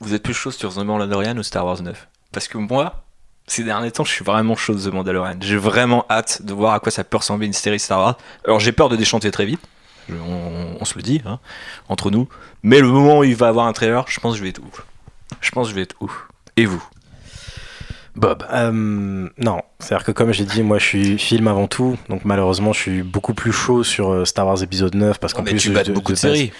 vous 0.00 0.14
êtes 0.14 0.22
plus 0.22 0.34
chaud 0.34 0.50
sur 0.50 0.74
The 0.74 0.78
Mandalorian 0.78 1.36
ou 1.36 1.42
Star 1.42 1.64
Wars 1.64 1.80
9 1.82 2.08
Parce 2.32 2.48
que 2.48 2.58
moi, 2.58 3.04
ces 3.46 3.64
derniers 3.64 3.90
temps, 3.90 4.04
je 4.04 4.12
suis 4.12 4.24
vraiment 4.24 4.56
chaud 4.56 4.74
de 4.74 4.80
The 4.80 4.92
Mandalorian. 4.92 5.36
J'ai 5.40 5.56
vraiment 5.56 6.06
hâte 6.08 6.42
de 6.42 6.52
voir 6.52 6.74
à 6.74 6.80
quoi 6.80 6.92
ça 6.92 7.04
peut 7.04 7.16
ressembler 7.16 7.46
une 7.46 7.52
série 7.52 7.80
Star 7.80 7.98
Wars. 7.98 8.18
Alors 8.44 8.60
j'ai 8.60 8.72
peur 8.72 8.88
de 8.88 8.96
déchanter 8.96 9.30
très 9.30 9.44
vite. 9.46 9.60
On, 10.08 10.76
on 10.80 10.84
se 10.84 10.94
le 10.96 11.02
dit, 11.02 11.22
hein, 11.24 11.38
entre 11.88 12.10
nous. 12.10 12.28
Mais 12.62 12.80
le 12.80 12.88
moment 12.88 13.18
où 13.18 13.24
il 13.24 13.36
va 13.36 13.48
avoir 13.48 13.66
un 13.66 13.72
trailer, 13.72 14.04
je 14.08 14.18
pense 14.20 14.34
que 14.34 14.38
je 14.38 14.42
vais 14.42 14.50
être 14.50 14.60
ouf. 14.60 14.84
Je 15.40 15.50
pense 15.50 15.66
que 15.66 15.70
je 15.70 15.76
vais 15.76 15.82
être 15.82 15.96
ouf. 16.00 16.26
Et 16.56 16.66
vous? 16.66 16.82
Bob. 18.16 18.44
Euh, 18.52 18.70
non, 19.38 19.60
c'est-à-dire 19.78 20.04
que 20.04 20.12
comme 20.12 20.32
j'ai 20.32 20.44
dit, 20.44 20.62
moi 20.62 20.78
je 20.78 20.84
suis 20.84 21.18
film 21.18 21.46
avant 21.48 21.66
tout, 21.68 21.96
donc 22.08 22.24
malheureusement 22.24 22.72
je 22.72 22.78
suis 22.80 23.02
beaucoup 23.02 23.34
plus 23.34 23.52
chaud 23.52 23.84
sur 23.84 24.10
euh, 24.10 24.24
Star 24.24 24.46
Wars 24.46 24.62
épisode 24.62 24.94
9 24.94 25.18
parce 25.20 25.32
qu'en 25.32 25.44
plus 25.44 25.54
tu 25.56 25.68
je- 25.68 25.72
mates 25.72 25.90
beaucoup 25.90 26.12
de 26.12 26.16
séries. 26.18 26.52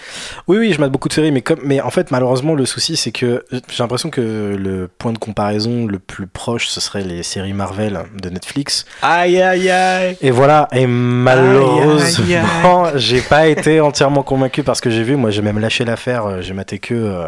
Oui, 0.47 0.57
oui, 0.57 0.73
je 0.73 0.79
mate 0.79 0.91
beaucoup 0.91 1.09
de 1.09 1.13
séries, 1.13 1.31
mais 1.31 1.41
comme, 1.41 1.59
mais 1.63 1.81
en 1.81 1.89
fait 1.89 2.09
malheureusement 2.11 2.53
le 2.55 2.65
souci 2.65 2.95
c'est 2.95 3.11
que 3.11 3.43
j'ai 3.51 3.83
l'impression 3.83 4.09
que 4.09 4.55
le 4.57 4.87
point 4.87 5.11
de 5.11 5.17
comparaison 5.17 5.85
le 5.87 5.99
plus 5.99 6.25
proche 6.25 6.67
ce 6.67 6.79
serait 6.79 7.03
les 7.03 7.21
séries 7.21 7.53
Marvel 7.53 7.99
de 8.21 8.29
Netflix. 8.29 8.85
Aïe 9.01 9.41
aïe 9.41 9.69
aïe. 9.69 10.17
Et 10.21 10.31
voilà, 10.31 10.67
et 10.71 10.87
malheureusement, 10.87 12.85
j'ai 12.95 13.21
pas 13.21 13.47
été 13.47 13.81
entièrement 13.81 14.23
convaincu 14.23 14.63
parce 14.63 14.81
que 14.81 14.89
j'ai 14.89 15.03
vu, 15.03 15.15
moi 15.15 15.31
j'ai 15.31 15.41
même 15.41 15.59
lâché 15.59 15.85
l'affaire, 15.85 16.25
euh, 16.25 16.41
j'ai 16.41 16.53
maté 16.53 16.79
que, 16.79 16.93
euh, 16.93 17.27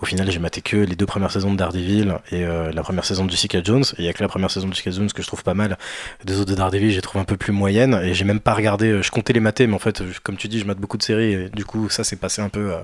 au 0.00 0.06
final 0.06 0.30
j'ai 0.30 0.38
maté 0.38 0.60
que 0.60 0.76
les 0.76 0.96
deux 0.96 1.06
premières 1.06 1.30
saisons 1.30 1.52
de 1.52 1.56
Daredevil 1.56 2.16
et 2.32 2.44
euh, 2.44 2.72
la 2.72 2.82
première 2.82 3.04
saison 3.04 3.24
de 3.24 3.30
Jessica 3.30 3.62
Jones, 3.62 3.84
et 3.98 4.02
il 4.02 4.04
y 4.04 4.08
a 4.08 4.12
que 4.12 4.22
la 4.22 4.28
première 4.28 4.50
saison 4.50 4.68
de 4.68 4.72
Jessica 4.72 4.90
Jones 4.90 5.10
que 5.10 5.22
je 5.22 5.26
trouve 5.26 5.42
pas 5.42 5.54
mal, 5.54 5.78
des 6.24 6.38
autres 6.38 6.50
de 6.50 6.54
Daredevil 6.54 6.90
j'ai 6.90 7.02
trouvé 7.02 7.20
un 7.20 7.24
peu 7.24 7.36
plus 7.36 7.52
moyenne, 7.52 8.00
et 8.02 8.14
j'ai 8.14 8.24
même 8.24 8.40
pas 8.40 8.54
regardé, 8.54 8.88
euh, 8.88 9.02
je 9.02 9.10
comptais 9.10 9.32
les 9.32 9.40
mater, 9.40 9.66
mais 9.66 9.74
en 9.74 9.78
fait, 9.78 10.02
comme 10.22 10.36
tu 10.36 10.48
dis, 10.48 10.58
je 10.58 10.64
mate 10.64 10.78
beaucoup 10.78 10.96
de 10.96 11.02
séries, 11.02 11.32
et 11.32 11.48
du 11.50 11.64
coup 11.64 11.88
ça 11.90 12.04
s'est 12.04 12.16
passé 12.16 12.40
un 12.42 12.48
peu 12.48 12.72
euh, 12.72 12.78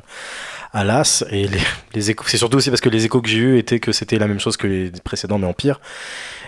à 0.73 0.85
l'as, 0.85 1.25
et 1.31 1.49
les, 1.49 1.61
les 1.95 2.11
échos, 2.11 2.25
c'est 2.27 2.39
surtout 2.39 2.59
aussi 2.59 2.71
parce 2.71 2.81
que 2.81 2.89
les 2.89 3.05
échos 3.05 3.23
que 3.23 3.29
j'ai 3.29 3.39
eu 3.39 3.59
étaient 3.59 3.81
que 3.81 3.93
c'était 3.93 4.19
la 4.19 4.29
même 4.29 4.41
chose 4.41 4.57
que 4.57 4.67
les 4.67 4.91
précédents, 5.05 5.39
mais 5.39 5.47
en 5.47 5.55
pire. 5.55 5.81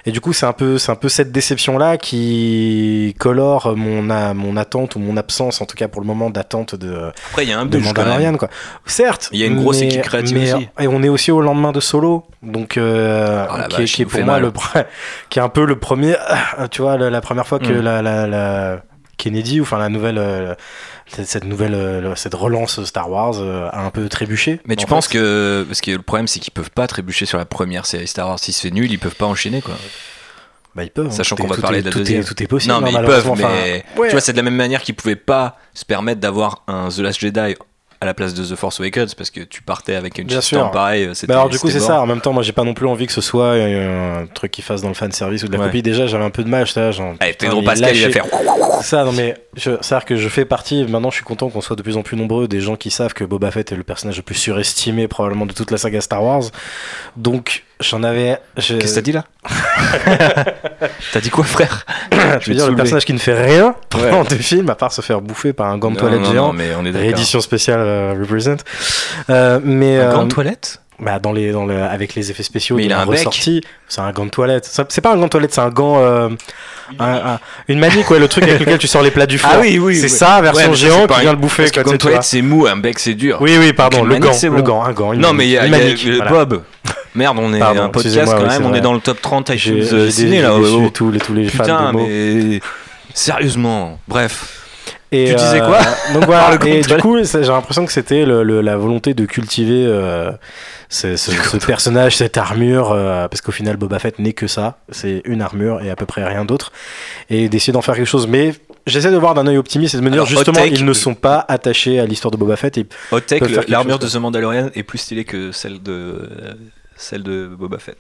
Et 0.07 0.11
du 0.13 0.21
coup, 0.21 0.33
c'est 0.33 0.47
un 0.47 0.53
peu, 0.53 0.79
c'est 0.79 0.93
un 0.93 0.97
peu 0.97 1.09
cette 1.09 1.33
déception-là 1.33 1.97
qui 1.99 3.15
colore 3.19 3.75
mon, 3.77 4.11
a- 4.11 4.35
mon 4.35 4.57
attente 4.57 4.97
ou 4.97 4.99
mon 4.99 5.17
absence, 5.17 5.61
en 5.61 5.67
tout 5.67 5.77
cas 5.77 5.89
pour 5.89 6.01
le 6.01 6.07
moment, 6.07 6.31
d'attente 6.31 6.75
de, 6.75 7.11
Après, 7.31 7.45
il 7.45 7.51
y 7.51 7.53
a 7.53 7.59
un 7.59 7.67
de. 7.67 7.79
Mandalorian, 7.79 8.37
quoi. 8.37 8.49
Certes. 8.87 9.29
Il 9.33 9.41
y 9.41 9.45
a 9.45 9.47
une 9.47 9.61
grosse 9.61 9.81
mais- 9.81 9.87
équipe 9.87 10.03
créative 10.03 10.37
mais- 10.39 10.53
aussi. 10.55 10.69
Et 10.81 10.89
on 10.89 11.03
est 11.03 11.09
aussi 11.09 11.31
au 11.31 11.41
lendemain 11.41 11.73
de 11.73 11.81
Solo, 11.81 12.25
donc 12.43 12.77
euh, 12.77 13.47
Oh 13.49 13.55
qui, 13.69 13.77
est- 13.77 13.79
vache, 13.81 13.93
qui 13.95 14.03
est 14.03 14.05
il 14.05 14.09
nous 14.09 14.11
pour 14.11 14.25
moi 14.25 14.35
mal. 14.41 14.43
le, 14.43 14.53
qui 15.29 15.39
est 15.39 15.43
un 15.43 15.49
peu 15.49 15.65
le 15.65 15.77
premier, 15.79 16.17
tu 16.71 16.83
vois, 16.83 16.97
la, 16.97 17.11
la 17.11 17.21
première 17.21 17.47
fois 17.47 17.59
que 17.59 17.73
Mm. 17.73 17.81
la, 17.83 18.03
la, 18.03 18.27
la 18.27 18.83
Kennedy, 19.17 19.61
ou 19.61 19.65
enfin 19.65 19.79
la 19.79 19.89
nouvelle, 19.89 20.19
euh, 20.19 20.55
cette, 21.11 21.45
nouvelle, 21.45 21.75
euh, 21.75 22.15
cette 22.15 22.35
relance 22.35 22.83
Star 22.85 23.11
Wars 23.11 23.35
euh, 23.39 23.69
a 23.73 23.85
un 23.85 23.91
peu 23.91 24.09
trébuché. 24.09 24.61
Mais 24.67 24.77
tu 24.77 24.85
En 24.85 24.89
penses 24.89 25.09
que. 25.09 25.65
Parce 25.69 25.81
que 25.81 25.91
le 25.93 26.03
problème, 26.03 26.27
c'est 26.29 26.41
qu'ils 26.41 26.53
peuvent 26.53 26.71
pas 26.71 26.87
trébucher 26.87 27.27
sur 27.27 27.39
la 27.39 27.45
première 27.45 27.87
série 27.87 28.07
Star 28.07 28.29
Wars. 28.29 28.39
Si 28.39 28.53
c'est 28.53 28.71
nul, 28.71 28.91
ils 28.91 28.99
peuvent 28.99 29.15
pas 29.17 29.27
enchaîner, 29.27 29.61
quoi. 29.63 29.75
bah, 30.75 30.85
ils 30.85 30.91
peuvent, 30.91 31.07
hein. 31.07 31.11
Sachant 31.11 31.37
qu'on 31.37 31.47
va 31.47 31.57
parler 31.57 31.79
est- 31.79 31.83
de 31.83 31.87
la 31.87 31.93
tout 31.93 31.99
est- 31.99 32.03
deuxième. 32.03 32.25
Tout 32.25 32.43
est 32.43 32.47
possible. 32.47 32.73
non, 32.75 32.81
mais 32.81 32.95
hein, 32.95 33.01
ils 33.01 33.07
peuvent, 33.07 33.25
mais. 33.27 33.33
enfin, 33.33 33.49
ouais. 33.53 33.85
Tu 34.09 34.11
vois, 34.13 34.21
c'est 34.21 34.33
de 34.33 34.37
la 34.39 34.43
même 34.43 34.55
manière 34.57 34.83
qu'ils 34.83 34.95
pouvaient 34.95 35.17
pas 35.17 35.59
se 35.75 35.85
permettre 35.85 36.21
d'avoir 36.21 36.63
un 36.69 36.89
The 36.89 36.99
Last 36.99 37.21
Jedi 37.21 37.55
à 38.01 38.07
la 38.07 38.15
place 38.15 38.33
de 38.35 38.45
The 38.45 38.55
Force 38.57 38.79
Awakens 38.81 39.15
parce 39.15 39.31
que 39.31 39.41
tu 39.41 39.61
partais 39.63 39.95
avec 39.97 40.19
une 40.19 40.27
Bien 40.27 40.41
sûr. 40.41 40.71
pareil. 40.71 41.11
Mais 41.27 41.35
alors 41.35 41.49
du 41.49 41.59
coup 41.59 41.69
c'est 41.71 41.81
ça, 41.81 42.01
en 42.01 42.07
même 42.07 42.21
temps 42.21 42.33
moi 42.33 42.43
j'ai 42.45 42.53
pas 42.53 42.63
non 42.65 42.75
plus 42.75 42.87
envie 42.87 43.07
que 43.07 43.13
ce 43.13 43.21
soit 43.21 43.45
euh, 43.55 44.23
un 44.23 44.27
truc 44.27 44.53
qui 44.53 44.63
fasse 44.63 44.83
dans 44.83 44.89
le 44.89 44.95
fan 44.95 45.11
service 45.11 45.43
ou 45.43 45.49
de 45.49 45.53
la 45.53 45.59
Ouais. 45.59 45.65
copie. 45.67 45.83
Déjà 45.83 46.07
j'avais 46.07 46.25
un 46.25 46.31
peu 46.31 46.45
de 46.45 46.49
mal, 46.49 46.67
là, 46.77 46.91
genre, 46.93 47.15
Eh, 47.21 47.31
putain, 47.33 47.47
Pedro 47.47 47.63
Pascal, 47.63 47.97
il 47.97 48.05
va 48.05 48.11
faire. 48.11 48.25
C'est 48.81 48.85
ça, 48.87 49.05
non 49.05 49.13
mais 49.13 49.35
je- 49.57 49.73
c'est-à-dire 49.81 50.05
que 50.05 50.17
je 50.17 50.29
fais 50.29 50.45
partie, 50.45 50.85
maintenant 50.85 51.11
je 51.11 51.17
suis 51.17 51.25
content 51.25 51.49
qu'on 51.51 51.61
soit 51.61 51.75
de 51.77 51.83
plus 51.83 51.97
en 51.97 52.03
plus 52.03 52.17
nombreux, 52.17 52.47
des 52.47 52.61
gens 52.61 52.77
qui 52.77 52.91
savent 52.91 53.15
que 53.15 53.25
Boba 53.25 53.51
Fett 53.51 53.73
est 53.73 53.77
le 53.77 53.83
personnage 53.83 54.17
le 54.17 54.23
plus 54.23 54.37
surestimé 54.37 55.09
probablement 55.09 55.47
de 55.47 55.53
toute 55.53 55.71
la 55.73 55.79
saga 55.79 56.01
Star 56.01 56.23
Wars. 56.23 56.45
Donc 57.17 57.65
j'en 57.81 58.03
avais... 58.03 58.39
je- 58.57 58.75
Qu'est-ce 58.75 58.91
que 58.93 58.95
t'as 58.97 59.01
dit 59.03 59.13
là 59.13 59.25
T'as 61.13 61.21
dit 61.21 61.31
quoi, 61.31 61.45
frère 61.45 61.85
Je 62.41 62.51
veux 62.51 62.57
dire 62.57 62.69
le 62.69 62.77
personnage 62.77 63.05
qui 63.05 63.13
ne 63.13 63.19
fait 63.19 63.41
rien 63.41 63.75
Ouais. 63.95 64.11
pendant 64.11 64.25
deux 64.25 64.37
films 64.37 64.69
à 64.71 64.75
part 64.75 64.93
se 64.93 65.01
faire 65.01 65.21
bouffer 65.21 65.53
par 65.53 65.69
un 65.69 65.79
gant 65.79 65.91
de 65.91 65.97
toilette 65.97 66.21
non, 66.21 66.31
géant. 66.33 66.47
non, 66.49 66.53
mais 66.53 66.71
on 66.79 66.83
est 66.85 66.93
d'accord. 66.93 67.01
Réédition 67.01 67.41
spéciale 67.41 67.81
euh, 67.81 68.15
Represent. 68.19 68.57
Euh, 69.31 69.59
mais, 69.63 69.99
Un 69.99 70.13
gant 70.13 70.21
euh, 70.21 70.25
de 70.25 70.29
toilette 70.29 70.81
bah 71.01 71.21
dans 71.21 71.31
les, 71.31 71.53
dans 71.53 71.65
le, 71.65 71.81
avec 71.81 72.17
les 72.17 72.33
effets 72.33 72.43
spéciaux 72.43 72.75
Mais 72.75 72.87
il 72.87 72.93
a 72.93 72.99
un 73.01 73.07
bec. 73.07 73.19
ressortie, 73.19 73.61
c'est 73.87 74.01
un 74.01 74.11
gant 74.11 74.25
de 74.25 74.31
toilette. 74.31 74.69
C'est 74.89 75.01
pas 75.01 75.13
un 75.13 75.17
gant 75.17 75.27
de 75.27 75.29
toilette, 75.29 75.55
c'est 75.55 75.61
un 75.61 75.69
gant. 75.71 75.99
euh, 76.03 76.29
un- 76.99 77.05
un- 77.35 77.39
une 77.69 77.79
manique, 77.79 78.11
ouais, 78.11 78.19
le 78.19 78.27
truc 78.27 78.43
avec 78.43 78.59
lequel 78.59 78.79
tu 78.79 78.89
sors 78.89 79.03
les 79.03 79.13
plats 79.13 79.27
du 79.27 79.39
four. 79.39 79.49
Ah 79.55 79.59
oui, 79.61 79.79
oui, 79.79 79.95
C'est 79.95 80.03
oui. 80.05 80.09
ça, 80.09 80.41
version 80.41 80.71
Ouais, 80.71 80.77
géant 80.77 81.07
qui 81.07 81.21
vient 81.21 81.31
le 81.31 81.39
bouffer. 81.39 81.63
Parce 81.65 81.71
que 81.71 81.81
gant 81.83 81.93
de 81.93 81.97
toilette, 81.99 82.25
c'est 82.25 82.43
mou, 82.43 82.67
un 82.67 82.77
bec, 82.77 82.99
c'est 82.99 83.15
dur. 83.15 83.39
Oui, 83.41 83.57
oui, 83.61 83.73
pardon, 83.73 84.03
le 84.03 84.09
manique, 84.09 84.25
gant, 84.25 84.33
c'est 84.33 84.49
le 84.49 84.57
bon. 84.57 84.63
gant, 84.63 84.83
un 84.83 84.93
gant. 84.93 85.13
une 85.13 85.21
Non, 85.21 85.33
mais 85.33 85.47
il 85.47 85.51
y 85.51 85.59
a, 85.59 85.63
y 85.67 85.69
a- 85.69 85.71
manique, 85.71 86.05
le 86.05 86.17
voilà. 86.17 86.31
Bob. 86.45 86.63
Merde, 87.15 87.39
on 87.41 87.53
est 87.55 87.59
Pardon, 87.59 87.83
un 87.83 87.89
podcast 87.89 88.33
quand 88.37 88.47
même, 88.47 88.67
on 88.67 88.75
est 88.75 88.81
dans 88.81 88.95
le 88.95 89.01
top 89.01 89.21
30 89.21 89.53
J'ai 89.57 89.73
iTunes 89.79 89.89
euh, 89.99 90.11
ciné 90.11 90.43
là. 90.43 90.57
déçu 90.59 90.71
oh, 90.75 90.83
oh. 90.87 90.91
tous 90.91 91.11
les 91.11 91.19
tous 91.21 91.35
les 91.35 91.49
fans 91.49 91.65
Putain, 91.65 91.93
de 91.93 91.97
mais 91.99 92.61
sérieusement, 93.15 93.99
bref. 94.09 94.55
Et, 95.11 95.29
Tu 95.31 95.35
disais 95.37 95.63
euh, 95.63 95.67
quoi 95.67 95.79
Donc 96.13 96.27
voilà, 96.27 96.59
et 96.67 96.83
du 96.83 96.97
coup, 96.99 97.17
j'ai 97.23 97.39
l'impression 97.41 97.87
que 97.87 97.93
c'était 97.93 98.27
le- 98.27 98.43
le- 98.43 98.61
la 98.61 98.77
volonté 98.77 99.15
de 99.15 99.25
cultiver 99.25 99.85
euh, 99.87 100.31
ce, 100.91 101.17
ce- 101.17 101.31
ce 101.31 101.57
personnage, 101.57 102.17
cette 102.17 102.37
armure, 102.37 102.93
euh, 102.93 103.27
parce 103.27 103.41
qu'au 103.41 103.53
final, 103.53 103.79
Boba 103.79 103.99
Fett 103.99 104.19
n'est 104.19 104.35
que 104.35 104.47
ça, 104.47 104.79
c'est 104.91 105.23
une 105.25 105.41
armure 105.41 105.81
et 105.81 105.89
à 105.89 105.97
peu 105.97 106.05
près 106.05 106.25
rien 106.25 106.45
d'autre, 106.45 106.73
et 107.31 107.49
d'essayer 107.49 107.73
d'en 107.73 107.81
faire 107.81 107.95
quelque 107.95 108.05
chose. 108.05 108.27
Mais 108.27 108.53
j'essaie 108.87 109.11
de 109.11 109.17
voir 109.17 109.33
d'un 109.33 109.47
œil 109.47 109.57
optimiste 109.57 109.95
et 109.95 109.97
de 109.97 110.03
me 110.03 110.11
dire 110.11 110.19
Alors, 110.23 110.27
justement, 110.27 110.59
take, 110.61 110.75
ils 110.75 110.85
ne 110.85 110.93
sont 110.93 111.15
pas 111.15 111.43
attachés 111.49 111.99
à 112.01 112.05
l'histoire 112.05 112.31
de 112.31 112.37
Boba 112.37 112.57
Fett. 112.57 112.77
Et 112.77 112.87
Hot 113.11 113.21
l'armure 113.69 113.99
de 113.99 114.07
The 114.09 114.17
Mandalorian 114.17 114.69
est 114.75 114.83
plus 114.83 114.99
stylée 114.99 115.25
que 115.25 115.53
celle 115.53 115.83
de 115.83 116.29
celle 116.99 117.23
de 117.23 117.47
Boba 117.47 117.79
Fett. 117.79 117.99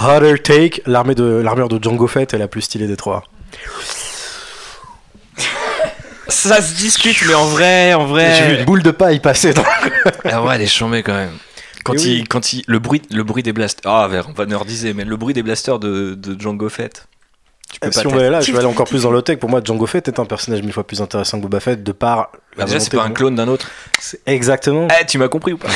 Hotter 0.00 0.38
take, 0.42 0.82
l'armée 0.86 1.14
de 1.14 1.24
l'armure 1.24 1.68
de 1.68 1.80
Django 1.80 2.06
Fett 2.06 2.34
est 2.34 2.38
la 2.38 2.48
plus 2.48 2.62
stylée 2.62 2.88
des 2.88 2.96
trois. 2.96 3.24
Ça 6.28 6.62
se 6.62 6.74
discute, 6.74 7.22
mais 7.28 7.34
en 7.34 7.44
vrai, 7.44 7.92
en 7.92 8.06
vrai. 8.06 8.34
J'ai 8.36 8.46
vu 8.48 8.58
une 8.60 8.64
boule 8.64 8.82
de 8.82 8.90
paille 8.90 9.20
passer 9.20 9.52
dans. 9.52 9.64
Ah 10.24 10.42
ouais, 10.42 10.54
elle 10.54 10.62
est 10.62 10.66
chambée 10.66 11.02
quand 11.02 11.12
même. 11.12 11.36
Quand 11.84 11.94
il, 11.94 12.20
oui. 12.20 12.24
quand 12.24 12.52
il, 12.52 12.64
le 12.66 12.78
bruit, 12.78 13.02
le 13.10 13.22
bruit 13.22 13.42
des 13.42 13.52
blasters. 13.52 13.90
Ah, 13.90 14.08
on 14.28 14.32
va 14.32 14.46
nerdiser, 14.46 14.94
mais 14.94 15.04
le 15.04 15.16
bruit 15.16 15.34
des 15.34 15.42
blasters 15.42 15.78
de, 15.78 16.14
de 16.14 16.40
Django 16.40 16.68
Fett. 16.68 17.06
Peux 17.80 17.90
Si 17.92 18.06
on 18.06 18.10
va 18.10 18.16
aller 18.20 18.30
là, 18.30 18.40
je 18.40 18.52
vais 18.52 18.58
aller 18.58 18.66
encore 18.66 18.86
plus 18.86 19.02
dans 19.02 19.10
l'hot 19.10 19.22
take. 19.22 19.38
Pour 19.38 19.50
moi, 19.50 19.60
Django 19.64 19.86
Fett 19.86 20.06
est 20.08 20.18
un 20.18 20.24
personnage 20.24 20.62
mille 20.62 20.72
fois 20.72 20.86
plus 20.86 21.00
intéressant 21.00 21.38
que 21.38 21.42
Boba 21.42 21.60
Fett 21.60 21.82
de 21.82 21.92
par 21.92 22.30
la 22.56 22.64
Bah, 22.64 22.64
Déjà, 22.64 22.80
c'est 22.80 22.94
pas 22.94 23.02
un 23.04 23.10
clone 23.10 23.34
d'un 23.34 23.48
autre. 23.48 23.70
Exactement. 24.26 24.88
Eh, 25.00 25.06
tu 25.06 25.18
m'as 25.18 25.28
compris 25.28 25.52
ou 25.52 25.58
pas 25.58 25.68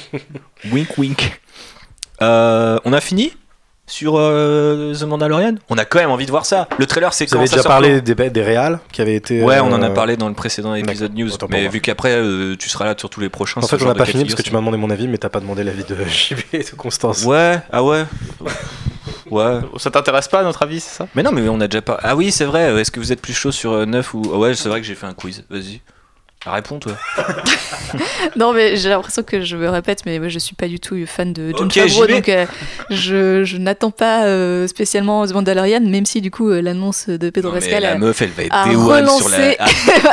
Wink, 0.72 0.96
wink. 0.98 1.40
Euh, 2.22 2.78
on 2.84 2.92
a 2.92 3.00
fini? 3.00 3.32
Sur 3.86 4.16
euh, 4.16 4.94
The 4.94 5.04
Mandalorian 5.04 5.54
On 5.70 5.78
a 5.78 5.84
quand 5.84 5.98
même 5.98 6.10
envie 6.10 6.26
de 6.26 6.30
voir 6.30 6.44
ça. 6.44 6.68
Le 6.78 6.86
trailer, 6.86 7.12
c'est 7.14 7.28
Vous 7.30 7.36
avez 7.36 7.46
ça 7.46 7.56
déjà 7.56 7.68
parlé 7.68 8.00
des, 8.00 8.14
des 8.14 8.42
réals 8.42 8.80
qui 8.92 9.00
avaient 9.00 9.14
été. 9.14 9.42
Ouais, 9.42 9.60
on 9.60 9.72
en 9.72 9.82
a 9.82 9.90
euh, 9.90 9.94
parlé 9.94 10.16
dans 10.16 10.28
le 10.28 10.34
précédent 10.34 10.74
épisode 10.74 11.14
news. 11.14 11.30
Mais 11.48 11.68
vu 11.68 11.80
qu'après, 11.80 12.12
euh, 12.14 12.56
tu 12.56 12.68
seras 12.68 12.84
là 12.84 12.94
sur 12.96 13.10
tous 13.10 13.20
les 13.20 13.28
prochains. 13.28 13.60
En 13.62 13.66
fait, 13.66 13.82
on 13.82 13.86
n'a 13.86 13.94
pas 13.94 14.04
fini 14.04 14.24
parce 14.24 14.34
que 14.34 14.42
tu 14.42 14.52
m'as 14.52 14.58
demandé 14.58 14.76
mon 14.76 14.90
avis, 14.90 15.08
mais 15.08 15.18
t'as 15.18 15.28
pas 15.28 15.40
demandé 15.40 15.64
l'avis 15.64 15.84
de 15.84 15.96
JB 16.04 16.38
et 16.52 16.58
de 16.58 16.70
Constance. 16.76 17.24
Ouais, 17.24 17.60
ah 17.72 17.82
ouais. 17.82 18.04
Ouais. 19.30 19.60
Ça 19.78 19.90
t'intéresse 19.90 20.28
pas, 20.28 20.40
à 20.40 20.44
notre 20.44 20.62
avis, 20.62 20.80
c'est 20.80 20.98
ça? 20.98 21.08
Mais 21.14 21.22
non, 21.22 21.32
mais 21.32 21.48
on 21.48 21.60
a 21.60 21.66
déjà 21.66 21.82
pas. 21.82 21.98
Ah 22.02 22.14
oui, 22.14 22.30
c'est 22.30 22.44
vrai. 22.44 22.80
Est-ce 22.80 22.90
que 22.90 23.00
vous 23.00 23.12
êtes 23.12 23.20
plus 23.20 23.32
chaud 23.32 23.50
sur 23.52 23.72
euh, 23.72 23.84
9 23.84 24.14
ou. 24.14 24.22
Ah 24.32 24.38
ouais, 24.38 24.54
c'est 24.54 24.68
vrai 24.68 24.80
que 24.80 24.86
j'ai 24.86 24.94
fait 24.94 25.06
un 25.06 25.14
quiz. 25.14 25.44
Vas-y. 25.50 25.80
Réponds, 26.46 26.78
toi. 26.78 26.92
Non, 28.36 28.52
mais 28.52 28.76
j'ai 28.76 28.88
l'impression 28.88 29.22
que 29.22 29.42
je 29.42 29.56
me 29.56 29.68
répète, 29.68 30.00
mais 30.04 30.18
moi 30.18 30.28
je 30.28 30.38
suis 30.38 30.54
pas 30.54 30.68
du 30.68 30.80
tout 30.80 30.96
fan 31.06 31.32
de 31.32 31.52
John 31.56 31.66
Ok, 31.66 31.74
Favreau, 31.74 31.88
j'y 31.88 32.00
vais. 32.00 32.14
donc 32.14 32.28
euh, 32.28 32.46
je, 32.90 33.44
je 33.44 33.56
n'attends 33.56 33.90
pas 33.90 34.24
euh, 34.24 34.66
spécialement 34.66 35.26
The 35.26 35.32
Mandalorian, 35.32 35.80
même 35.80 36.06
si 36.06 36.20
du 36.20 36.30
coup 36.30 36.50
euh, 36.50 36.60
l'annonce 36.60 37.08
de 37.08 37.30
Pedro 37.30 37.50
Non, 37.50 37.58
Pascal 37.58 37.82
la 37.82 37.96
meuf, 37.96 38.20
elle 38.20 38.30
va 38.30 38.42
être 38.42 38.54
a 38.54 38.68
day 38.68 38.76
one 38.76 39.08
sur 39.08 39.28
la. 39.28 39.36
relancé. 39.36 39.56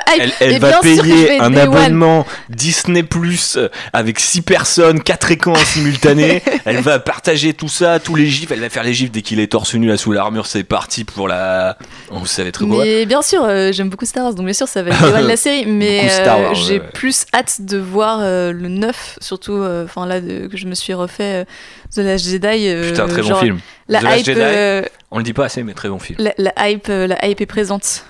Ah. 0.05 0.13
Elle, 0.39 0.59
va 0.59 0.69
bien 0.69 0.81
payer 0.81 1.39
un 1.39 1.55
abonnement 1.55 2.25
Disney 2.49 3.03
Plus 3.03 3.57
avec 3.91 4.19
6 4.19 4.41
personnes, 4.41 5.01
4 5.01 5.31
écrans 5.31 5.53
en 5.53 5.55
simultané. 5.55 6.41
elle 6.65 6.81
va 6.81 6.99
partager 6.99 7.53
tout 7.53 7.67
ça, 7.67 7.99
tous 7.99 8.15
les 8.15 8.27
gifs. 8.27 8.51
Elle 8.51 8.59
va 8.59 8.69
faire 8.69 8.84
les 8.84 8.93
gifs 8.93 9.11
dès 9.11 9.21
qu'il 9.21 9.39
est 9.39 9.47
torse 9.47 9.73
nu 9.75 9.88
là 9.88 9.97
sous 9.97 10.11
l'armure. 10.11 10.45
C'est 10.45 10.63
parti 10.63 11.03
pour 11.03 11.27
la. 11.27 11.77
Ça 12.25 12.43
va 12.43 12.49
être 12.49 12.63
beau. 12.65 12.81
Mais 12.81 13.05
bien 13.05 13.21
sûr, 13.21 13.45
j'aime 13.71 13.89
beaucoup 13.89 14.05
Star 14.05 14.23
Wars, 14.23 14.34
donc 14.34 14.45
bien 14.45 14.53
sûr 14.53 14.67
ça 14.67 14.84
va 14.84 14.91
être 14.91 15.01
Day 15.01 15.13
One 15.13 15.27
la 15.27 15.38
série, 15.38 15.65
mais 15.65 16.09
Star 16.24 16.38
euh, 16.39 16.43
Wars, 16.43 16.55
j'ai 16.55 16.80
ouais, 16.80 16.88
plus 16.93 17.26
hâte 17.34 17.61
de 17.61 17.78
voir 17.78 18.19
euh, 18.21 18.51
le 18.51 18.67
9, 18.69 19.19
surtout, 19.21 19.53
euh, 19.53 19.86
enfin 19.86 20.05
là 20.05 20.19
de- 20.21 20.47
que 20.47 20.57
je 20.57 20.65
me 20.67 20.76
suis 20.76 20.93
refait 20.93 21.43
euh, 21.43 21.45
The 21.93 21.99
Last 21.99 22.26
Jedi. 22.26 22.67
euh, 22.67 22.89
Putain, 22.91 23.07
très 23.07 23.21
bon 23.21 23.36
film. 23.36 23.59
La 23.88 23.99
The 23.99 24.03
Last 24.03 24.17
hype, 24.19 24.26
Jedi. 24.26 24.39
euh, 24.41 24.82
On 25.11 25.17
le 25.17 25.24
dit 25.24 25.34
pas 25.34 25.45
assez, 25.45 25.63
mais 25.63 25.74
très 25.74 25.89
bon 25.89 25.99
film. 25.99 26.17
la, 26.19 26.34
la 26.38 26.69
hype, 26.69 26.88
euh, 26.89 27.07
la 27.07 27.26
hype 27.28 27.41
est 27.41 27.45
présente. 27.45 28.05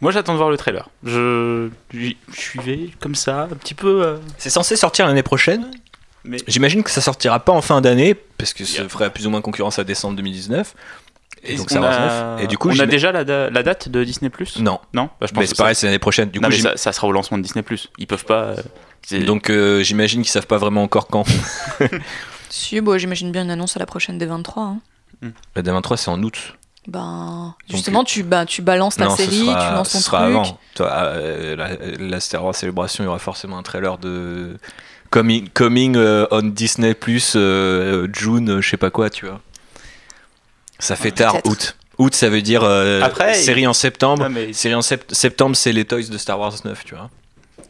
Moi, 0.00 0.12
j'attends 0.12 0.32
de 0.32 0.38
voir 0.38 0.50
le 0.50 0.56
trailer. 0.56 0.88
Je, 1.04 1.70
je 1.92 2.10
suivais 2.32 2.90
comme 3.00 3.16
ça, 3.16 3.42
un 3.50 3.56
petit 3.56 3.74
peu. 3.74 4.04
euh, 4.04 4.16
C'est 4.38 4.50
censé 4.50 4.76
sortir 4.76 5.06
l'année 5.08 5.24
prochaine. 5.24 5.70
Mais 6.24 6.38
J'imagine 6.46 6.82
que 6.82 6.90
ça 6.90 7.00
sortira 7.00 7.40
pas 7.40 7.52
en 7.52 7.62
fin 7.62 7.80
d'année, 7.80 8.14
parce 8.14 8.52
que 8.52 8.64
ça 8.64 8.88
ferait 8.88 9.10
plus 9.10 9.26
ou 9.26 9.30
moins 9.30 9.40
concurrence 9.40 9.78
à 9.78 9.84
décembre 9.84 10.14
2019. 10.16 10.74
Et 11.44 11.56
donc 11.56 11.70
ça 11.70 11.78
a, 11.78 12.36
neuf. 12.36 12.44
Et 12.44 12.46
du 12.46 12.58
coup, 12.58 12.68
on 12.70 12.78
a 12.78 12.86
déjà 12.86 13.12
la, 13.12 13.24
da- 13.24 13.50
la 13.50 13.62
date 13.62 13.88
de 13.88 14.04
Disney 14.04 14.30
Plus? 14.30 14.58
Non. 14.58 14.80
Non? 14.92 15.10
Bah, 15.20 15.26
je 15.26 15.32
pense 15.32 15.40
Mais 15.42 15.46
c'est 15.46 15.54
ça- 15.54 15.62
pareil, 15.62 15.74
c'est 15.74 15.86
l'année 15.86 15.98
prochaine. 15.98 16.30
Du 16.30 16.40
non, 16.40 16.48
coup, 16.48 16.54
mais 16.54 16.60
ça, 16.60 16.76
ça 16.76 16.92
sera 16.92 17.06
au 17.06 17.12
lancement 17.12 17.38
de 17.38 17.42
Disney 17.42 17.62
Plus. 17.62 17.88
Ils 17.98 18.06
peuvent 18.06 18.24
pas. 18.24 18.54
euh, 19.12 19.24
donc 19.24 19.48
euh, 19.50 19.82
j'imagine 19.82 20.22
qu'ils 20.22 20.30
savent 20.30 20.46
pas 20.46 20.58
vraiment 20.58 20.82
encore 20.82 21.06
quand. 21.06 21.24
Si, 22.50 22.80
bon, 22.80 22.96
j'imagine 22.98 23.30
bien 23.30 23.42
une 23.44 23.50
annonce 23.50 23.76
à 23.76 23.80
la 23.80 23.86
prochaine 23.86 24.16
des 24.18 24.26
23. 24.26 24.62
hein. 24.62 24.78
La 25.54 25.62
D23, 25.62 25.96
c'est 25.96 26.10
en 26.10 26.22
août. 26.22 26.54
Ben, 26.86 27.54
Donc, 27.68 27.76
justement, 27.76 28.04
tu, 28.04 28.22
bah, 28.22 28.46
tu 28.46 28.62
balances 28.62 28.96
ta 28.96 29.04
Non, 29.04 29.16
série, 29.16 29.44
sera- 29.46 29.68
tu 29.68 29.74
lances 29.74 29.92
ton 29.92 29.98
ce 29.98 30.04
sera 30.04 30.22
truc. 30.22 30.34
avant. 30.34 30.58
Toi, 30.74 30.90
euh, 30.92 31.56
la, 31.56 31.68
la 31.98 32.20
Star 32.20 32.42
Wars 32.44 32.54
Célébration, 32.54 33.04
il 33.04 33.06
y 33.06 33.08
aura 33.08 33.18
forcément 33.18 33.58
un 33.58 33.62
trailer 33.62 33.98
de 33.98 34.56
coming, 35.10 35.48
coming 35.52 35.96
euh, 35.96 36.26
on 36.30 36.40
Disney 36.42 36.94
Plus 36.94 37.34
euh, 37.36 38.08
June, 38.14 38.62
je 38.62 38.68
sais 38.70 38.78
pas 38.78 38.90
quoi, 38.90 39.10
tu 39.10 39.26
vois. 39.26 39.40
Ça 40.78 40.96
fait 40.96 41.10
tard, 41.12 41.36
août. 41.44 41.76
Août, 41.98 42.14
ça 42.14 42.28
veut 42.28 42.42
dire 42.42 42.62
euh, 42.62 43.00
Après, 43.02 43.34
série 43.34 43.66
en 43.66 43.72
septembre. 43.72 44.28
Mais- 44.30 44.52
Série 44.52 44.74
en 44.76 44.82
sept- 44.82 45.12
septembre, 45.12 45.56
c'est 45.56 45.72
les 45.72 45.84
toys 45.84 46.02
de 46.08 46.18
Star 46.18 46.38
Wars 46.38 46.52
9, 46.64 46.84
tu 46.84 46.94
vois. 46.94 47.10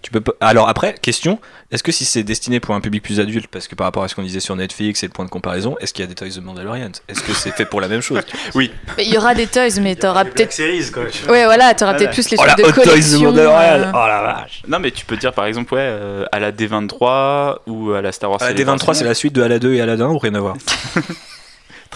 Tu 0.03 0.13
peux 0.13 0.21
pas... 0.21 0.33
Alors 0.41 0.69
après, 0.69 0.95
question, 0.95 1.41
est-ce 1.73 1.83
que 1.83 1.91
si 1.91 2.05
c'est 2.05 2.23
destiné 2.23 2.61
pour 2.61 2.75
un 2.77 2.81
public 2.81 3.03
plus 3.03 3.19
adulte, 3.19 3.49
parce 3.49 3.67
que 3.67 3.75
par 3.75 3.87
rapport 3.87 4.05
à 4.05 4.09
ce 4.09 4.15
qu'on 4.15 4.23
disait 4.23 4.39
sur 4.39 4.55
Netflix 4.55 5.03
et 5.03 5.07
le 5.07 5.13
point 5.13 5.25
de 5.25 5.31
comparaison, 5.31 5.77
est-ce 5.81 5.93
qu'il 5.93 6.05
y 6.05 6.07
a 6.07 6.07
des 6.09 6.15
toys 6.15 6.29
de 6.29 6.41
Mandalorian? 6.41 6.91
Est-ce 7.09 7.21
que 7.23 7.33
c'est 7.33 7.51
fait 7.51 7.65
pour 7.65 7.81
la 7.81 7.89
même 7.89 8.01
chose? 8.03 8.21
Oui. 8.55 8.71
Mais 8.97 9.07
Il 9.07 9.13
y 9.13 9.17
aura 9.19 9.35
des 9.35 9.47
toys, 9.49 9.81
mais 9.81 9.97
t'auras 9.97 10.25
peut-être. 10.25 10.53
Series, 10.53 10.91
quoi. 10.93 11.03
Ouais, 11.33 11.47
voilà, 11.47 11.75
t'auras 11.75 11.93
Voilà. 11.95 11.99
peut-être 11.99 12.13
plus 12.15 12.31
les 12.31 12.37
Oh 12.39 12.45
trucs 12.47 12.59
la 12.59 12.65
de 12.65 12.69
Hot 12.69 12.73
Toys 12.75 12.85
de 12.85 12.91
collection. 12.91 13.23
Mandalorian 13.23 13.59
euh, 13.81 13.91
Oh 13.93 14.07
la 14.07 14.23
vache 14.23 14.63
Non, 14.69 14.79
mais 14.79 14.91
tu 14.93 15.05
peux 15.05 15.17
dire 15.17 15.33
par 15.33 15.47
exemple, 15.47 15.75
ouais, 15.75 15.81
euh, 15.83 16.25
à 16.31 16.39
la 16.39 16.53
D23 16.53 17.57
ou 17.67 17.93
à 17.93 18.01
la 18.03 18.13
Star 18.13 18.31
Wars. 18.31 18.39
Ah, 18.43 18.53
D23, 18.53 18.95
c'est 18.95 19.05
la 19.05 19.15
suite 19.15 19.33
de 19.35 19.43
Ala 19.43 19.59
2 19.59 19.75
et 19.75 19.81
Aladdin 19.81 20.09
ou 20.11 20.19
rien 20.19 20.35
à 20.37 20.41
voir? 20.41 20.55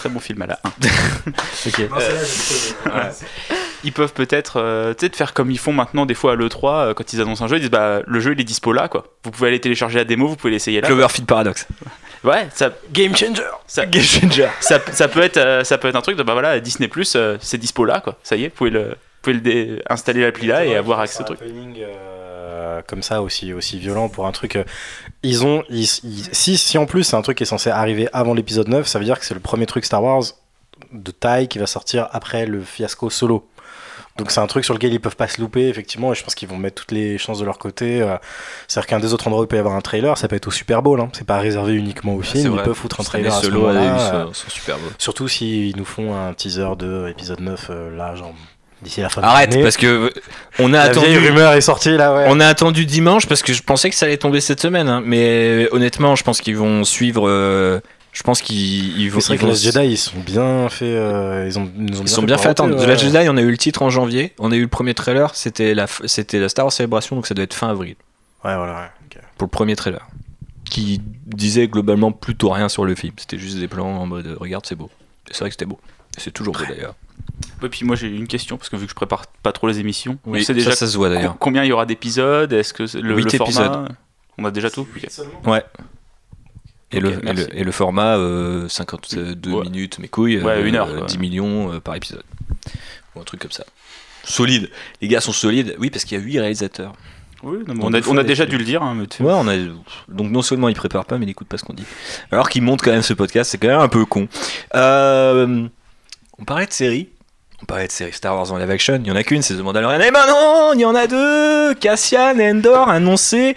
Très 0.03 0.09
bon 0.09 0.19
film 0.19 0.41
à 0.41 0.47
la 0.47 0.59
1. 0.65 0.69
Ok. 1.67 1.77
Ouais. 2.93 3.09
Ils 3.85 3.93
peuvent 3.93 4.11
peut-être 4.11 4.59
euh, 4.59 4.93
faire 5.13 5.33
comme 5.33 5.49
ils 5.49 5.57
font 5.57 5.71
maintenant 5.71 6.05
des 6.05 6.13
fois 6.13 6.33
à 6.33 6.35
l'E3 6.35 6.65
euh, 6.65 6.93
quand 6.93 7.13
ils 7.13 7.21
annoncent 7.21 7.45
un 7.45 7.47
jeu, 7.47 7.55
ils 7.55 7.61
disent 7.61 7.69
bah 7.69 8.01
le 8.05 8.19
jeu 8.19 8.33
il 8.33 8.41
est 8.41 8.43
dispo 8.43 8.73
là 8.73 8.89
quoi. 8.89 9.05
Vous 9.23 9.31
pouvez 9.31 9.47
aller 9.47 9.61
télécharger 9.61 9.99
la 9.99 10.03
démo, 10.03 10.27
vous 10.27 10.35
pouvez 10.35 10.51
l'essayer 10.51 10.81
là. 10.81 10.87
Cloverfield 10.87 11.25
Paradox. 11.25 11.67
Ouais, 12.25 12.49
ça 12.53 12.69
Game 12.91 13.15
changer. 13.15 13.43
ça, 13.65 13.85
Game 13.85 14.03
changer. 14.03 14.47
ça, 14.59 14.81
ça 14.91 15.07
peut 15.07 15.21
être 15.21 15.37
euh, 15.37 15.63
ça 15.63 15.77
peut 15.77 15.87
être 15.87 15.95
un 15.95 16.01
truc 16.01 16.17
de 16.17 16.23
bah 16.23 16.33
voilà 16.33 16.59
Disney 16.59 16.89
Plus 16.89 17.15
c'est 17.39 17.57
dispo 17.57 17.85
là 17.85 18.01
quoi. 18.01 18.17
Ça 18.23 18.35
y 18.35 18.43
est, 18.43 18.47
vous 18.49 18.55
pouvez 18.55 18.71
le 18.71 18.83
vous 18.89 19.31
pouvez 19.31 19.35
le 19.35 19.81
installer 19.89 20.19
l'appli 20.21 20.47
là 20.47 20.65
et 20.65 20.75
avoir 20.75 20.99
accès 20.99 21.21
au 21.21 21.25
truc. 21.25 21.39
Euh, 22.53 22.81
comme 22.87 23.01
ça 23.03 23.21
aussi 23.21 23.51
aussi 23.53 23.79
violent 23.79 24.07
pour 24.09 24.27
un 24.27 24.31
truc 24.31 24.55
euh, 24.55 24.63
ils 25.23 25.43
ont 25.45 25.63
ils- 25.69 25.83
ils- 26.03 26.29
si 26.31 26.57
si 26.57 26.77
en 26.77 26.85
plus 26.85 27.03
c'est 27.03 27.15
un 27.15 27.21
truc 27.21 27.37
qui 27.37 27.43
est 27.43 27.47
censé 27.47 27.69
arriver 27.69 28.07
avant 28.13 28.33
l'épisode 28.33 28.67
9 28.67 28.85
ça 28.87 28.99
veut 28.99 29.05
dire 29.05 29.19
que 29.19 29.25
c'est 29.25 29.33
le 29.33 29.39
premier 29.39 29.65
truc 29.65 29.83
Star 29.85 30.03
Wars 30.03 30.23
de 30.91 31.11
taille 31.11 31.47
qui 31.47 31.59
va 31.59 31.65
sortir 31.67 32.07
après 32.11 32.45
le 32.45 32.61
fiasco 32.61 33.09
solo. 33.09 33.47
Donc 34.17 34.29
c'est 34.29 34.41
un 34.41 34.45
truc 34.45 34.63
sur 34.63 34.75
lequel 34.75 34.93
ils 34.93 34.99
peuvent 34.99 35.15
pas 35.15 35.27
se 35.27 35.41
louper 35.41 35.67
effectivement 35.69 36.11
et 36.11 36.15
je 36.15 36.23
pense 36.23 36.35
qu'ils 36.35 36.47
vont 36.47 36.57
mettre 36.57 36.75
toutes 36.83 36.91
les 36.91 37.17
chances 37.17 37.39
de 37.39 37.45
leur 37.45 37.57
côté 37.57 37.99
euh, 38.03 38.15
c'est 38.67 38.79
à 38.79 38.81
dire 38.83 38.87
qu'un 38.87 38.99
des 38.99 39.11
autres 39.11 39.25
endroits 39.25 39.41
où 39.41 39.45
il 39.45 39.47
peut 39.47 39.55
y 39.55 39.59
avoir 39.59 39.75
un 39.75 39.81
trailer 39.81 40.15
ça 40.19 40.27
peut 40.27 40.35
être 40.35 40.47
au 40.47 40.51
Super 40.51 40.83
Bowl 40.83 40.99
hein. 41.01 41.09
c'est 41.13 41.25
pas 41.25 41.39
réservé 41.39 41.73
uniquement 41.73 42.13
au 42.13 42.21
film 42.21 42.43
ils 42.59 42.63
peuvent 42.63 42.75
foutre 42.75 42.99
un 43.01 43.03
trailer 43.05 43.33
à 43.33 43.41
ce 43.41 43.47
moment-là, 43.73 43.81
surtout 44.99 45.27
s'ils 45.27 45.75
nous 45.77 45.85
font 45.85 46.15
un 46.15 46.31
teaser 46.35 46.75
de 46.77 47.07
épisode 47.09 47.39
9 47.39 47.67
euh, 47.71 47.95
là 47.97 48.13
genre 48.13 48.35
d'ici 48.83 49.01
la 49.01 49.09
fin 49.09 49.21
de 49.21 49.25
Arrête, 49.25 49.49
l'année. 49.51 49.63
parce 49.63 49.77
que 49.77 50.11
on 50.59 50.73
a 50.73 50.77
la 50.77 50.83
attendu. 50.83 51.07
vieille 51.07 51.17
rumeur 51.29 51.53
est 51.53 51.61
sortie 51.61 51.95
là 51.97 52.13
ouais 52.13 52.25
On 52.27 52.39
a 52.39 52.47
attendu 52.47 52.85
dimanche 52.85 53.25
parce 53.27 53.41
que 53.41 53.53
je 53.53 53.63
pensais 53.63 53.89
que 53.89 53.95
ça 53.95 54.05
allait 54.05 54.17
tomber 54.17 54.41
cette 54.41 54.59
semaine, 54.59 54.87
hein. 54.89 55.01
mais 55.05 55.67
honnêtement, 55.71 56.15
je 56.15 56.23
pense 56.23 56.41
qu'ils 56.41 56.57
vont 56.57 56.83
suivre. 56.83 57.27
euh, 57.27 57.79
je 58.11 58.21
pense 58.21 58.41
qu'ils 58.43 58.99
ils 59.01 59.09
vont. 59.09 59.19
C'est 59.21 59.29
vrai 59.29 59.37
que 59.37 59.41
vont- 59.45 59.49
les 59.51 59.55
Jedi 59.57 59.85
ils 59.87 59.97
sont 59.97 60.19
bien 60.19 60.69
fait 60.69 60.85
euh, 60.85 61.47
ils 61.47 61.57
ont 61.57 61.71
ils 61.79 61.97
ont 61.99 62.03
Ils 62.03 62.07
sont 62.07 62.21
bien 62.21 62.37
fait 62.37 62.53
paroter, 62.53 62.61
attendre. 62.63 62.75
ouais. 62.77 62.85
The 62.85 62.87
Last 62.89 63.03
Jedi, 63.03 63.27
on 63.29 63.37
a 63.37 63.41
eu 63.41 63.49
le 63.49 63.57
titre 63.57 63.81
en 63.81 63.89
janvier, 63.89 64.33
on 64.37 64.51
a 64.51 64.55
eu 64.55 64.61
le 64.61 64.67
premier 64.67 64.93
trailer, 64.93 65.33
c'était 65.33 65.73
la, 65.73 65.87
c'était 66.05 66.39
la 66.39 66.47
Star 66.49 66.65
Wars 66.65 66.71
Celebration, 66.73 67.15
donc 67.15 67.25
ça 67.25 67.33
doit 67.33 67.43
être 67.43 67.55
fin 67.55 67.69
avril 67.69 67.95
ouais 68.45 68.55
voilà 68.55 68.73
ouais, 68.73 69.21
pour 69.37 69.45
le 69.47 69.51
premier 69.51 69.75
trailer, 69.75 70.05
qui 70.69 71.01
disait 71.25 71.67
globalement 71.67 72.11
plutôt 72.11 72.49
rien 72.49 72.69
sur 72.69 72.85
le 72.85 72.93
film. 72.93 73.13
C'était 73.17 73.37
juste 73.39 73.57
des 73.57 73.67
plans 73.67 73.87
en 74.01 74.05
mode 74.05 74.37
regarde, 74.39 74.65
c'est 74.67 74.75
beau. 74.75 74.89
Et 75.29 75.33
c'est 75.33 75.39
vrai 75.39 75.49
que 75.49 75.53
c'était 75.53 75.65
beau. 75.65 75.79
Et 76.17 76.19
c'est 76.21 76.31
toujours 76.31 76.53
beau 76.53 76.65
d'ailleurs. 76.67 76.93
Et 77.63 77.69
puis 77.69 77.85
moi 77.85 77.95
j'ai 77.95 78.07
une 78.09 78.27
question 78.27 78.57
parce 78.57 78.69
que 78.69 78.75
vu 78.75 78.85
que 78.85 78.89
je 78.91 78.95
prépare 78.95 79.25
pas 79.41 79.51
trop 79.53 79.67
les 79.67 79.79
émissions, 79.79 80.17
on 80.25 80.31
Oui, 80.31 80.43
sait 80.43 80.53
déjà 80.53 80.71
ça, 80.71 80.75
ça 80.77 80.87
se 80.87 80.97
voit 80.97 81.09
d'ailleurs. 81.09 81.33
co- 81.33 81.37
combien 81.39 81.63
il 81.63 81.67
y 81.67 81.71
aura 81.71 81.85
d'épisodes, 81.85 82.51
est-ce 82.51 82.73
que 82.73 82.83
le, 82.97 83.15
Huit 83.15 83.23
le 83.23 83.29
format 83.37 83.45
épisodes. 83.45 83.95
on 84.37 84.45
a 84.45 84.51
déjà 84.51 84.69
tout. 84.69 84.87
Ouais. 85.45 85.63
Et, 86.91 86.97
Ok, 86.97 87.03
le, 87.03 87.09
et, 87.29 87.33
le, 87.33 87.57
et 87.59 87.63
le 87.63 87.71
format, 87.71 88.17
euh, 88.17 88.67
52 88.67 89.49
Ouais. 89.51 89.63
minutes, 89.63 89.97
mes 89.99 90.07
couilles, 90.09 90.39
Ouais, 90.41 90.51
euh, 90.57 90.65
une 90.65 90.75
heure, 90.75 90.87
euh, 90.89 90.97
quoi. 90.99 91.07
10 91.07 91.17
millions 91.17 91.73
euh, 91.73 91.79
par 91.79 91.95
épisode. 91.95 92.23
Ou 93.15 93.21
un 93.21 93.23
truc 93.23 93.41
comme 93.41 93.51
ça. 93.51 93.63
Solide. 94.23 94.69
Les 95.01 95.07
gars 95.07 95.19
sont 95.21 95.31
solides. 95.33 95.75
Oui, 95.79 95.89
parce 95.89 96.05
qu'il 96.05 96.17
y 96.17 96.21
a 96.21 96.23
8 96.23 96.39
réalisateurs. 96.39 96.93
Oui, 97.41 97.57
non, 97.67 97.73
on 97.81 97.93
a, 97.93 97.99
on 98.07 98.17
a 98.17 98.23
déjà 98.23 98.45
dû 98.45 98.57
le 98.57 98.63
dire. 98.63 98.83
hein, 98.83 98.93
mais 98.97 99.07
tu- 99.07 99.23
Ouais, 99.23 99.33
on 99.33 99.47
a... 99.47 99.55
Donc 100.07 100.31
non 100.31 100.41
seulement 100.41 100.69
ils 100.69 100.75
préparent 100.75 101.05
pas, 101.05 101.17
mais 101.17 101.25
ils 101.25 101.27
n'écoutent 101.27 101.47
pas 101.49 101.57
ce 101.57 101.63
qu'on 101.65 101.73
dit. 101.73 101.83
Alors 102.31 102.49
qu'ils 102.49 102.61
montent 102.61 102.81
quand 102.81 102.91
même 102.91 103.01
ce 103.01 103.13
podcast, 103.13 103.49
c'est 103.51 103.57
quand 103.57 103.67
même 103.69 103.79
un 103.81 103.89
peu 103.89 104.05
con. 104.05 104.27
Euh, 104.75 105.67
On 106.39 106.45
parlait 106.45 106.65
de 106.65 106.73
séries. 106.73 107.09
On 107.61 107.65
parlait 107.65 107.87
de 107.87 107.91
séries 107.91 108.13
Star 108.13 108.35
Wars 108.35 108.51
en 108.51 108.57
live 108.57 108.69
action. 108.69 108.99
Il 109.03 109.07
y 109.07 109.11
en 109.11 109.15
a 109.15 109.23
qu'une, 109.23 109.41
c'est 109.41 109.55
The 109.55 109.59
Mandalorian. 109.59 109.99
Et 109.99 110.11
maintenant, 110.11 110.73
il 110.73 110.81
y 110.81 110.85
en 110.85 110.95
a 110.95 111.07
deux. 111.07 111.75
Cassian 111.75 112.37
et 112.39 112.51
Endor 112.51 112.89
annoncés 112.89 113.55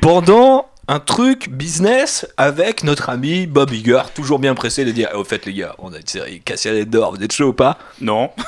pendant 0.00 0.66
un 0.88 1.00
truc 1.00 1.50
business 1.50 2.26
avec 2.36 2.82
notre 2.82 3.08
ami 3.08 3.46
Bob 3.46 3.72
Iger, 3.72 4.02
toujours 4.14 4.38
bien 4.38 4.54
pressé 4.54 4.84
de 4.84 4.90
dire 4.90 5.08
Eh, 5.12 5.16
au 5.16 5.24
fait 5.24 5.46
les 5.46 5.54
gars, 5.54 5.74
on 5.78 5.92
a 5.92 5.98
une 5.98 6.06
série 6.06 6.40
Cassian 6.40 6.72
et 6.72 6.82
Endor, 6.82 7.14
vous 7.14 7.22
êtes 7.22 7.32
chaud 7.32 7.48
ou 7.48 7.52
pas? 7.52 7.78
Non. 8.00 8.30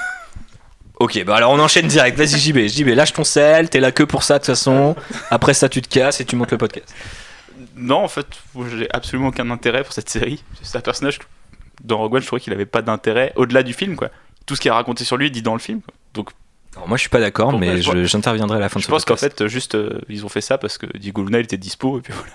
Ok, 0.98 1.22
bah 1.24 1.36
alors 1.36 1.50
on 1.50 1.58
enchaîne 1.58 1.88
direct. 1.88 2.16
Vas-y 2.16 2.38
JB, 2.38 2.68
JB, 2.68 2.88
lâche 2.94 3.12
ton 3.12 3.22
sel, 3.22 3.68
t'es 3.68 3.80
là 3.80 3.92
que 3.92 4.02
pour 4.02 4.22
ça 4.22 4.34
de 4.34 4.38
toute 4.38 4.46
façon. 4.46 4.96
Après 5.30 5.52
ça, 5.52 5.68
tu 5.68 5.82
te 5.82 5.88
casses 5.88 6.22
et 6.22 6.24
tu 6.24 6.36
montes 6.36 6.52
le 6.52 6.56
podcast. 6.56 6.94
Non, 7.76 8.02
en 8.02 8.08
fait, 8.08 8.26
j'ai 8.74 8.88
absolument 8.94 9.28
aucun 9.28 9.50
intérêt 9.50 9.84
pour 9.84 9.92
cette 9.92 10.08
série. 10.08 10.42
C'est 10.62 10.78
un 10.78 10.80
personnage, 10.80 11.18
dans 11.84 11.98
Rogue 11.98 12.14
One, 12.14 12.22
je 12.22 12.26
trouvais 12.26 12.40
qu'il 12.40 12.52
avait 12.52 12.66
pas 12.66 12.82
d'intérêt 12.82 13.32
au-delà 13.36 13.62
du 13.62 13.72
film, 13.72 13.96
quoi. 13.96 14.10
Tout 14.46 14.54
ce 14.56 14.60
qui 14.60 14.68
est 14.68 14.72
raconté 14.72 15.04
sur 15.04 15.16
lui 15.16 15.26
est 15.26 15.30
dit 15.30 15.42
dans 15.42 15.54
le 15.54 15.58
film. 15.60 15.80
quoi. 15.82 15.92
Donc, 16.14 16.30
Alors 16.76 16.88
moi 16.88 16.96
je 16.96 17.00
suis 17.00 17.10
pas 17.10 17.20
d'accord, 17.20 17.52
Bon, 17.52 17.58
mais 17.58 17.80
je 17.82 17.90
je- 17.90 18.04
j'interviendrai 18.04 18.58
à 18.58 18.60
la 18.60 18.68
fin 18.68 18.78
de 18.78 18.82
je 18.82 18.86
ce 18.86 18.90
pense 18.90 19.04
qu'en 19.04 19.16
fait, 19.16 19.46
juste, 19.48 19.74
euh, 19.74 20.00
ils 20.08 20.24
ont 20.24 20.28
fait 20.28 20.40
ça 20.40 20.58
parce 20.58 20.78
que 20.78 20.86
Diego 20.98 21.22
Luna, 21.24 21.38
il 21.40 21.44
était 21.44 21.56
dispo, 21.56 21.98
et 21.98 22.00
puis 22.00 22.12
voilà. 22.14 22.32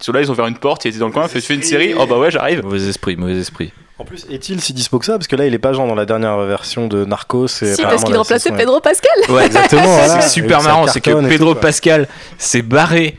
Sur 0.00 0.12
là, 0.12 0.20
ils 0.20 0.28
ont 0.30 0.34
ouvert 0.34 0.46
une 0.46 0.58
porte, 0.58 0.84
il 0.84 0.88
était 0.88 0.98
dans 0.98 1.06
le 1.06 1.12
coin, 1.12 1.26
fait, 1.28 1.40
fais 1.40 1.54
une 1.54 1.62
série, 1.62 1.94
oh 1.98 2.04
bah 2.06 2.18
ouais, 2.18 2.30
j'arrive. 2.30 2.62
Mauvais 2.64 2.88
esprit, 2.88 3.16
mauvais 3.16 3.38
esprit. 3.38 3.72
en 3.98 4.04
plus 4.04 4.26
est-il 4.28 4.60
si 4.60 4.72
dispo 4.74 4.98
que 4.98 5.06
ça? 5.06 5.12
Parce 5.16 5.28
que 5.28 5.36
là 5.36 5.46
il 5.46 5.54
est 5.54 5.58
pas 5.58 5.72
genre 5.72 5.86
dans 5.86 5.94
la 5.94 6.04
dernière 6.04 6.36
version 6.40 6.88
de 6.88 7.04
Narcos 7.04 7.46
et 7.62 7.74
Si, 7.76 7.82
parce 7.82 8.02
qu'il 8.02 8.12
la 8.12 8.18
remplaçait 8.18 8.50
Pedro 8.50 8.80
Pascal. 8.80 9.12
Ouais, 9.28 9.46
exactement 9.46 9.82
voilà. 9.86 10.20
c'est 10.20 10.28
super 10.28 10.62
marrant, 10.62 10.86
c'est 10.88 11.00
que 11.00 11.28
Pedro. 11.28 11.54
Pascal 11.54 12.08
s'est 12.36 12.62
barré 12.62 13.16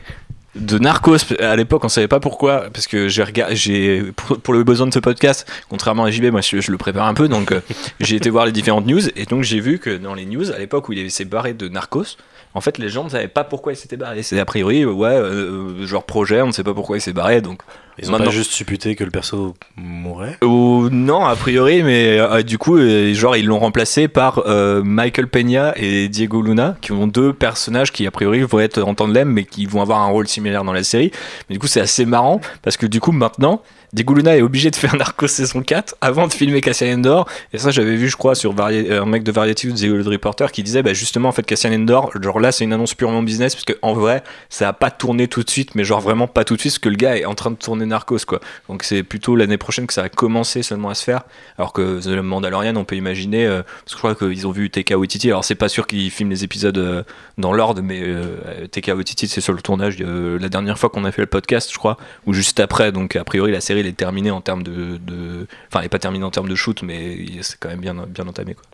de 0.56 0.78
Narcos. 0.78 1.32
À 1.38 1.56
l'époque 1.56 1.84
on 1.84 1.88
savait 1.88 2.08
pas 2.08 2.20
pourquoi 2.20 2.64
parce 2.72 2.86
que 2.86 3.08
j'ai 3.08 3.22
regardé 3.22 3.56
j'ai 3.56 4.02
pour, 4.42 4.54
le 4.54 4.64
besoin 4.64 4.86
de 4.86 4.94
ce 4.94 4.98
podcast 4.98 5.50
contrairement 5.68 6.04
à 6.04 6.10
JB 6.10 6.26
moi 6.26 6.40
je, 6.40 6.60
je 6.60 6.70
le 6.70 6.78
prépare 6.78 7.06
un 7.06 7.14
peu 7.14 7.28
donc 7.28 7.52
euh, 7.52 7.60
j'ai 8.00 8.16
été 8.16 8.30
voir 8.30 8.46
les 8.46 8.52
différentes 8.52 8.86
news 8.86 9.08
et 9.16 9.24
donc 9.26 9.42
j'ai 9.42 9.60
vu 9.60 9.78
que 9.78 9.90
dans 9.90 10.14
les 10.14 10.26
news 10.26 10.50
à 10.50 10.58
l'époque 10.58 10.88
où 10.88 10.92
il 10.92 11.10
s'est 11.10 11.24
barré 11.24 11.54
de 11.54 11.68
Narcos 11.68 12.16
en 12.54 12.60
fait 12.60 12.78
les 12.78 12.88
gens 12.88 13.04
ne 13.04 13.10
savaient 13.10 13.28
pas 13.28 13.44
pourquoi 13.44 13.72
il 13.72 13.76
s'était 13.76 13.96
barré 13.96 14.22
c'est 14.22 14.38
a 14.38 14.44
priori 14.44 14.84
ouais 14.84 15.08
euh, 15.08 15.86
genre 15.86 16.04
projet 16.04 16.40
on 16.42 16.48
ne 16.48 16.52
sait 16.52 16.64
pas 16.64 16.74
pourquoi 16.74 16.96
il 16.96 17.00
s'est 17.00 17.12
barré 17.12 17.40
donc 17.40 17.60
ils 17.98 18.08
ont 18.08 18.12
Maintenant- 18.12 18.26
pas 18.26 18.30
juste 18.32 18.50
supputé 18.52 18.94
que 18.94 19.04
le 19.04 19.10
perso 19.10 19.54
mourrait 19.76 20.36
Ou 20.42 20.88
non, 20.90 21.24
a 21.24 21.36
priori, 21.36 21.82
mais 21.82 22.18
euh, 22.18 22.42
du 22.42 22.58
coup, 22.58 22.76
euh, 22.76 23.14
genre 23.14 23.36
ils 23.36 23.46
l'ont 23.46 23.58
remplacé 23.58 24.08
par 24.08 24.42
euh, 24.46 24.82
Michael 24.84 25.26
Peña 25.28 25.72
et 25.76 26.08
Diego 26.08 26.42
Luna, 26.42 26.76
qui 26.80 26.92
ont 26.92 27.06
deux 27.06 27.32
personnages 27.32 27.92
qui 27.92 28.06
a 28.06 28.10
priori 28.10 28.40
vont 28.42 28.60
être 28.60 28.82
en 28.82 28.94
tandem, 28.94 29.28
mais 29.30 29.44
qui 29.44 29.66
vont 29.66 29.82
avoir 29.82 30.00
un 30.00 30.06
rôle 30.08 30.28
similaire 30.28 30.64
dans 30.64 30.72
la 30.72 30.84
série. 30.84 31.10
Mais 31.48 31.54
du 31.54 31.58
coup, 31.58 31.66
c'est 31.66 31.80
assez 31.80 32.04
marrant 32.04 32.40
parce 32.62 32.76
que 32.76 32.86
du 32.86 33.00
coup, 33.00 33.12
maintenant, 33.12 33.62
Diego 33.92 34.14
Luna 34.14 34.36
est 34.36 34.42
obligé 34.42 34.70
de 34.70 34.76
faire 34.76 34.94
Narcos 34.96 35.28
saison 35.28 35.62
4 35.62 35.96
avant 36.00 36.26
de 36.26 36.32
filmer 36.32 36.60
Cassian 36.60 36.92
Endor. 36.98 37.26
Et 37.52 37.58
ça, 37.58 37.70
j'avais 37.70 37.94
vu, 37.96 38.08
je 38.08 38.16
crois, 38.16 38.34
sur 38.34 38.52
Vari- 38.52 38.86
euh, 38.90 39.02
un 39.02 39.06
mec 39.06 39.22
de 39.22 39.32
Variety 39.32 39.68
ou 39.68 39.72
The 39.72 39.82
Hollywood 39.84 40.08
Reporter 40.08 40.52
qui 40.52 40.62
disait, 40.62 40.82
bah, 40.82 40.92
justement, 40.92 41.28
en 41.28 41.32
fait, 41.32 41.44
Cassian 41.44 41.72
Endor, 41.72 42.10
genre 42.20 42.40
là, 42.40 42.52
c'est 42.52 42.64
une 42.64 42.72
annonce 42.72 42.94
purement 42.94 43.22
business 43.22 43.54
parce 43.54 43.64
qu'en 43.64 43.94
vrai, 43.94 44.22
ça 44.50 44.68
a 44.68 44.72
pas 44.72 44.90
tourné 44.90 45.28
tout 45.28 45.42
de 45.44 45.48
suite, 45.50 45.74
mais 45.76 45.84
genre 45.84 46.00
vraiment 46.00 46.26
pas 46.26 46.44
tout 46.44 46.56
de 46.56 46.60
suite, 46.60 46.72
parce 46.72 46.78
que 46.80 46.88
le 46.88 46.96
gars 46.96 47.16
est 47.16 47.24
en 47.24 47.34
train 47.34 47.50
de 47.52 47.56
tourner 47.56 47.85
Narcos, 47.86 48.18
quoi. 48.26 48.40
Donc 48.68 48.82
c'est 48.82 49.02
plutôt 49.02 49.36
l'année 49.36 49.56
prochaine 49.58 49.86
que 49.86 49.94
ça 49.94 50.02
va 50.02 50.08
commencer 50.08 50.62
seulement 50.62 50.90
à 50.90 50.94
se 50.94 51.04
faire. 51.04 51.22
Alors 51.58 51.72
que 51.72 52.00
The 52.00 52.20
Mandalorian, 52.22 52.76
on 52.76 52.84
peut 52.84 52.96
imaginer, 52.96 53.46
euh, 53.46 53.62
parce 53.62 53.84
que 53.84 53.90
je 53.92 53.96
crois 53.96 54.14
qu'ils 54.14 54.46
ont 54.46 54.50
vu 54.50 54.70
Taika 54.70 54.98
Waititi. 54.98 55.28
Alors 55.28 55.44
c'est 55.44 55.54
pas 55.54 55.68
sûr 55.68 55.86
qu'ils 55.86 56.10
filment 56.10 56.30
les 56.30 56.44
épisodes 56.44 56.78
euh, 56.78 57.02
dans 57.38 57.52
l'ordre, 57.52 57.82
mais 57.82 58.00
euh, 58.02 58.66
Waititi, 58.94 59.28
c'est 59.28 59.40
sur 59.40 59.52
le 59.52 59.62
tournage 59.62 59.96
euh, 60.00 60.38
la 60.38 60.48
dernière 60.48 60.78
fois 60.78 60.90
qu'on 60.90 61.04
a 61.04 61.12
fait 61.12 61.22
le 61.22 61.26
podcast, 61.26 61.70
je 61.72 61.78
crois, 61.78 61.96
ou 62.26 62.32
juste 62.32 62.60
après. 62.60 62.92
Donc 62.92 63.16
a 63.16 63.24
priori, 63.24 63.52
la 63.52 63.60
série 63.60 63.80
elle 63.80 63.86
est 63.86 63.96
terminée 63.96 64.30
en 64.30 64.40
termes 64.40 64.62
de, 64.62 64.98
de- 64.98 65.46
enfin, 65.68 65.80
elle 65.80 65.86
est 65.86 65.88
pas 65.88 65.98
terminée 65.98 66.24
en 66.24 66.30
termes 66.30 66.48
de 66.48 66.54
shoot, 66.54 66.82
mais 66.82 67.18
c'est 67.42 67.58
quand 67.58 67.68
même 67.68 67.80
bien, 67.80 67.94
bien 68.08 68.26
entamé, 68.26 68.54
quoi. 68.54 68.64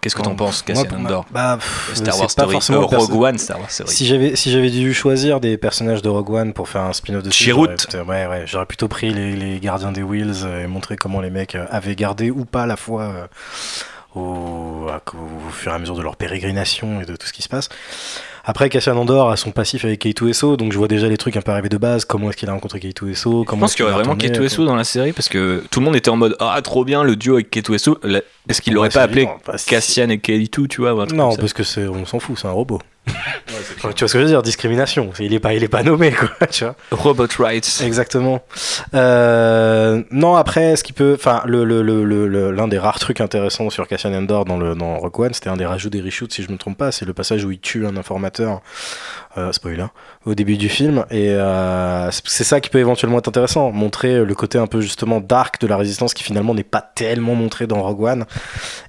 Qu'est-ce 0.00 0.16
que 0.16 0.22
t'en 0.22 0.34
penses, 0.34 0.62
Cassian 0.62 0.86
Andor 0.96 1.26
bah, 1.30 1.58
pff, 1.60 1.90
Star 1.94 2.14
c'est 2.14 2.20
Wars 2.20 2.26
pas 2.26 2.28
Story, 2.28 2.52
forcément 2.52 2.82
euh, 2.82 2.96
Rogue 2.96 3.22
One, 3.22 3.38
Star 3.38 3.58
Wars 3.58 3.70
Story. 3.70 3.90
Si 3.90 4.06
j'avais 4.06 4.34
si 4.34 4.50
j'avais 4.50 4.70
dû 4.70 4.94
choisir 4.94 5.40
des 5.40 5.58
personnages 5.58 6.00
de 6.00 6.08
Rogue 6.08 6.30
One 6.30 6.52
pour 6.54 6.68
faire 6.68 6.82
un 6.82 6.92
spin-off 6.92 7.22
de 7.22 7.30
Chirrut. 7.30 7.86
ouais, 7.94 8.26
ouais, 8.26 8.44
j'aurais 8.46 8.66
plutôt 8.66 8.88
pris 8.88 9.12
les, 9.12 9.36
les 9.36 9.60
gardiens 9.60 9.92
des 9.92 10.02
Wheels 10.02 10.44
euh, 10.44 10.64
et 10.64 10.66
montré 10.66 10.96
comment 10.96 11.20
les 11.20 11.30
mecs 11.30 11.54
euh, 11.54 11.66
avaient 11.70 11.96
gardé 11.96 12.30
ou 12.30 12.44
pas 12.44 12.66
la 12.66 12.76
foi 12.76 13.02
euh, 13.02 13.26
au 14.16 14.88
fur 15.52 15.72
et 15.72 15.74
à 15.74 15.78
mesure 15.78 15.96
de 15.96 16.02
leur 16.02 16.16
pérégrination 16.16 17.00
et 17.00 17.04
de 17.04 17.14
tout 17.16 17.26
ce 17.26 17.32
qui 17.32 17.42
se 17.42 17.48
passe. 17.48 17.68
Après, 18.44 18.68
Cassian 18.68 18.96
Andor 18.96 19.30
a 19.30 19.36
son 19.36 19.50
passif 19.50 19.84
avec 19.84 20.04
K2SO, 20.04 20.56
donc 20.56 20.72
je 20.72 20.78
vois 20.78 20.88
déjà 20.88 21.08
les 21.08 21.16
trucs 21.16 21.36
un 21.36 21.42
peu 21.42 21.52
arriver 21.52 21.68
de 21.68 21.76
base. 21.76 22.04
Comment 22.04 22.30
est-ce 22.30 22.36
qu'il 22.36 22.48
a 22.48 22.52
rencontré 22.52 22.78
K2SO 22.78 23.14
Je 23.40 23.44
comment 23.44 23.60
pense 23.62 23.70
est-ce 23.70 23.76
qu'il 23.76 23.84
y 23.84 23.88
aurait 23.88 24.02
vraiment 24.02 24.16
tourner, 24.16 24.34
K2SO 24.38 24.64
dans 24.64 24.74
la 24.76 24.84
série 24.84 25.12
parce 25.12 25.28
que 25.28 25.62
tout 25.70 25.80
le 25.80 25.84
monde 25.86 25.96
était 25.96 26.10
en 26.10 26.16
mode 26.16 26.36
Ah, 26.40 26.58
trop 26.62 26.84
bien 26.84 27.04
le 27.04 27.16
duo 27.16 27.34
avec 27.34 27.54
K2SO. 27.54 27.98
La- 28.02 28.20
Est-ce 28.48 28.62
qu'il 28.62 28.74
l'aurait 28.74 28.88
pas 28.88 29.02
appelé 29.02 29.28
Cassian 29.66 30.08
et 30.10 30.16
Kelly2, 30.18 30.68
tu 30.68 30.80
vois 30.80 31.06
Non, 31.12 31.36
parce 31.36 31.52
que 31.52 31.88
on 31.88 32.04
s'en 32.06 32.18
fout, 32.18 32.38
c'est 32.38 32.48
un 32.48 32.52
robot. 32.52 32.80
Enfin, 33.08 33.90
tu 33.92 34.00
vois 34.00 34.08
ce 34.08 34.12
que 34.12 34.18
je 34.18 34.24
veux 34.24 34.26
dire 34.26 34.42
Discrimination. 34.42 35.10
Il 35.18 35.34
est 35.34 35.40
pas, 35.40 35.54
il 35.54 35.64
est 35.64 35.68
pas 35.68 35.82
nommé, 35.82 36.12
quoi. 36.12 36.28
Tu 36.50 36.64
vois 36.64 36.74
Robot 36.92 37.26
Rights. 37.38 37.80
Exactement. 37.84 38.40
Euh, 38.94 40.02
non, 40.10 40.36
après, 40.36 40.76
ce 40.76 40.84
qui 40.84 40.92
peut, 40.92 41.14
enfin, 41.18 41.42
le, 41.46 41.64
le, 41.64 41.82
le, 41.82 42.04
le- 42.04 42.28
le- 42.28 42.50
l'un 42.52 42.68
des 42.68 42.78
rares 42.78 42.98
trucs 42.98 43.20
intéressants 43.20 43.70
sur 43.70 43.88
Cassian 43.88 44.12
Andor 44.14 44.44
dans 44.44 44.58
le 44.58 44.74
dans 44.74 44.98
Rogue 44.98 45.20
One, 45.20 45.34
c'était 45.34 45.48
un 45.50 45.56
des 45.56 45.66
rajouts 45.66 45.90
des 45.90 46.00
reshoots, 46.00 46.32
si 46.32 46.42
je 46.42 46.50
me 46.52 46.56
trompe 46.58 46.78
pas, 46.78 46.92
c'est 46.92 47.04
le 47.04 47.12
passage 47.14 47.44
où 47.44 47.50
il 47.50 47.58
tue 47.60 47.86
un 47.86 47.96
informateur. 47.96 48.60
Euh, 49.38 49.52
spoiler 49.52 49.84
au 50.26 50.34
début 50.34 50.58
du 50.58 50.68
film 50.68 51.06
et 51.10 51.30
euh, 51.30 52.10
c'est- 52.10 52.44
ça 52.44 52.60
qui 52.60 52.68
peut 52.68 52.78
éventuellement 52.78 53.16
être 53.18 53.28
intéressant 53.28 53.70
montrer 53.72 54.22
le 54.22 54.34
côté 54.34 54.58
un 54.58 54.66
peu 54.66 54.82
justement 54.82 55.18
dark 55.18 55.58
de 55.62 55.66
la 55.66 55.78
résistance 55.78 56.12
qui 56.12 56.22
finalement 56.22 56.52
n'est 56.52 56.62
pas 56.62 56.82
tellement 56.82 57.34
montré 57.34 57.66
dans 57.66 57.80
Rogue 57.82 58.02
One 58.02 58.24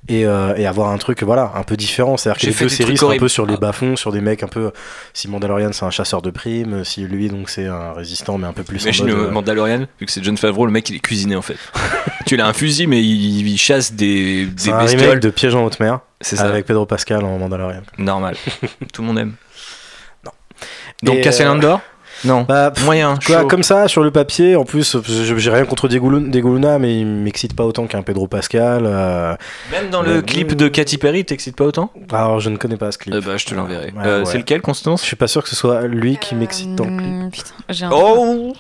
et, 0.10 0.26
euh, 0.26 0.54
et 0.58 0.68
avoir 0.68 0.90
un 0.90 0.98
truc 0.98 1.24
voilà 1.24 1.54
un 1.56 1.64
peu 1.64 1.78
différent 1.78 2.18
c'est 2.18 2.30
à 2.30 2.34
dire 2.34 2.42
que 2.42 2.48
les 2.48 2.54
deux 2.54 2.68
séries 2.68 2.98
sont 2.98 3.10
un 3.12 3.18
peu 3.18 3.30
sur 3.30 3.46
les 3.46 3.54
Ah. 3.54 3.58
bas-fonds 3.62 3.96
sur 3.96 4.12
des 4.12 4.20
mecs 4.20 4.44
un 4.44 4.48
peu 4.50 4.72
si 5.14 5.30
Mandalorian 5.30 5.72
c'est 5.72 5.86
un 5.86 5.90
chasseur 5.90 6.22
de 6.22 6.32
primes 6.32 6.84
si 6.84 7.04
lui 7.04 7.30
donc 7.30 7.50
c'est 7.50 7.68
un 7.68 7.94
résistant 7.94 8.38
mais 8.38 8.48
un 8.48 8.54
peu 8.54 8.64
plus 8.64 8.80
en 8.80 8.84
Imagine 8.84 9.06
mode, 9.08 9.16
euh, 9.16 9.32
Mandalorian, 9.32 9.86
vu 10.02 10.06
que 10.06 10.12
c'est 10.12 10.22
John 10.24 10.36
Favreau, 10.38 10.66
le 10.66 10.74
mec 10.74 10.90
il 10.90 10.98
est 10.98 11.00
cuisiné 11.00 11.38
en 11.38 11.42
fait. 11.42 11.56
tu 12.26 12.36
l'as 12.36 12.48
un 12.48 12.54
fusil, 12.54 12.88
mais 12.88 13.02
il, 13.02 13.48
il 13.48 13.58
chasse 13.58 13.94
des, 13.94 14.48
des 14.48 14.70
un 14.70 14.80
bestioles. 14.80 15.02
remake 15.02 15.20
de 15.22 15.30
Piège 15.30 15.56
en 15.56 15.64
haute 15.64 15.80
mer 15.80 16.02
C'est 16.20 16.36
ça. 16.36 16.44
avec 16.44 16.66
Pedro 16.66 16.86
Pascal 16.86 17.24
en 17.24 17.38
Mandalorian 17.38 17.84
Normal. 17.98 18.36
Tout 18.94 19.02
le 19.02 19.08
monde 19.08 19.20
aime. 19.20 19.34
Donc 21.04 21.16
Et, 21.18 21.22
Cassian 21.22 21.48
euh, 21.48 21.52
Andor 21.54 21.82
Non. 22.26 22.44
Bah, 22.44 22.72
pff, 22.72 22.86
Moyen. 22.86 23.18
Quoi, 23.26 23.46
comme 23.46 23.64
ça, 23.64 23.88
sur 23.88 24.04
le 24.04 24.12
papier, 24.12 24.56
en 24.56 24.64
plus, 24.66 24.98
j'ai 25.08 25.50
rien 25.50 25.66
contre 25.66 25.88
Diego 25.88 26.10
Luna, 26.10 26.30
Diego 26.30 26.54
Luna, 26.54 26.78
mais 26.80 27.00
il 27.00 27.06
m'excite 27.08 27.56
pas 27.56 27.64
autant 27.66 27.88
qu'un 27.88 28.04
Pedro 28.04 28.28
Pascal. 28.28 28.84
euh, 28.86 29.36
Même 29.72 29.90
dans 29.90 30.04
le 30.04 30.18
euh, 30.18 30.22
clip 30.22 30.56
de 30.56 30.68
Katy 30.68 30.98
Perry, 31.00 31.26
t'excites 31.26 31.56
pas 31.56 31.66
autant? 31.66 31.92
Alors, 32.12 32.40
je 32.40 32.50
ne 32.52 32.58
connais 32.58 32.78
pas 32.78 32.92
ce 32.92 32.98
clip. 33.00 33.14
Euh, 33.16 33.22
Bah, 33.26 33.38
je 33.38 33.46
te 33.46 33.56
l'enverrai. 33.56 33.88
Ouais, 33.88 34.06
Euh, 34.06 34.20
ouais. 34.20 34.26
C'est 34.26 34.38
lequel, 34.38 34.62
Constance? 34.62 35.02
Je 35.02 35.08
suis 35.08 35.16
pas 35.16 35.28
sûr 35.28 35.42
que 35.44 35.50
ce 35.50 35.56
soit 35.56 35.88
lui 35.88 36.18
qui 36.18 36.36
m'excite 36.36 36.76
dans 36.76 36.86
le 36.86 36.98
clip. 36.98 37.32
Putain, 37.32 37.54
j'ai 37.70 37.86
un- 37.86 37.90
Oh 37.92 38.54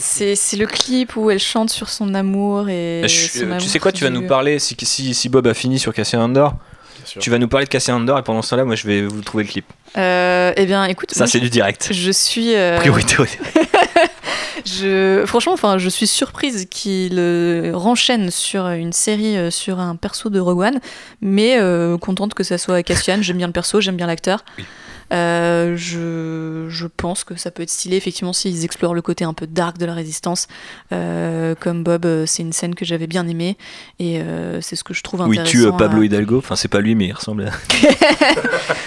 C'est 0.00 0.36
c'est 0.36 0.56
le 0.56 0.66
clip 0.66 1.16
où 1.16 1.28
elle 1.30 1.40
chante 1.40 1.70
sur 1.70 1.88
son 1.88 2.14
amour 2.14 2.68
et. 2.68 3.02
Je- 3.04 3.08
son 3.40 3.50
euh, 3.52 3.58
Tu 3.58 3.68
sais 3.68 3.78
quoi, 3.80 3.90
tu 3.90 4.04
vas 4.04 4.10
nous 4.10 4.26
parler, 4.28 4.58
si, 4.60 4.76
si, 4.82 5.12
si 5.14 5.28
Bob 5.28 5.46
a 5.48 5.54
fini 5.54 5.78
sur 5.80 5.92
Cassian 5.92 6.20
Andor, 6.22 6.54
tu 7.18 7.30
vas 7.30 7.38
nous 7.38 7.48
parler 7.48 7.64
de 7.66 7.70
Cassian 7.70 7.96
Andor 7.96 8.18
et 8.18 8.22
pendant 8.22 8.42
ce 8.42 8.50
temps-là, 8.50 8.64
moi 8.64 8.76
je 8.76 8.86
vais 8.86 9.02
vous 9.02 9.22
trouver 9.22 9.42
le 9.44 9.50
clip. 9.50 9.64
Euh, 9.96 10.52
eh 10.56 10.66
bien, 10.66 10.84
écoute. 10.84 11.12
Ça, 11.12 11.26
c'est 11.26 11.40
du 11.40 11.50
direct. 11.50 11.88
Je 11.92 12.10
suis. 12.10 12.54
euh, 12.54 12.76
Priorité 12.78 13.16
au 13.20 13.24
direct. 13.24 13.58
je, 14.66 15.24
franchement, 15.26 15.52
enfin, 15.52 15.78
je 15.78 15.88
suis 15.88 16.06
surprise 16.06 16.66
qu'il 16.70 17.18
euh, 17.18 17.72
renchaîne 17.74 18.30
sur 18.30 18.66
une 18.68 18.92
série 18.92 19.36
euh, 19.36 19.50
sur 19.50 19.80
un 19.80 19.96
perso 19.96 20.30
de 20.30 20.40
Rogue 20.40 20.60
One, 20.60 20.80
mais 21.20 21.58
euh, 21.58 21.96
contente 21.98 22.34
que 22.34 22.44
ça 22.44 22.58
soit 22.58 22.82
Cassian. 22.82 23.18
J'aime 23.22 23.38
bien 23.38 23.46
le 23.46 23.52
perso, 23.52 23.80
j'aime 23.80 23.96
bien 23.96 24.06
l'acteur. 24.06 24.44
Euh, 25.12 25.74
je, 25.76 26.66
je 26.68 26.86
pense 26.86 27.24
que 27.24 27.36
ça 27.36 27.50
peut 27.50 27.62
être 27.62 27.70
stylé, 27.70 27.96
effectivement, 27.96 28.32
s'ils 28.32 28.64
explorent 28.64 28.94
le 28.94 29.02
côté 29.02 29.24
un 29.24 29.32
peu 29.32 29.46
dark 29.46 29.78
de 29.78 29.86
la 29.86 29.94
résistance. 29.94 30.48
Euh, 30.92 31.54
comme 31.58 31.82
Bob, 31.84 32.04
euh, 32.04 32.26
c'est 32.26 32.42
une 32.42 32.52
scène 32.52 32.74
que 32.74 32.84
j'avais 32.84 33.06
bien 33.06 33.26
aimée, 33.26 33.56
et 33.98 34.20
euh, 34.20 34.60
c'est 34.60 34.76
ce 34.76 34.84
que 34.84 34.92
je 34.94 35.02
trouve 35.02 35.22
intéressant. 35.22 35.50
tue 35.50 35.66
euh, 35.66 35.72
Pablo 35.72 36.02
à- 36.02 36.04
Hidalgo. 36.04 36.38
Enfin, 36.38 36.56
c'est 36.56 36.68
pas 36.68 36.80
lui, 36.80 36.94
mais 36.94 37.06
il 37.06 37.12
ressemble 37.12 37.46
à. 37.48 37.50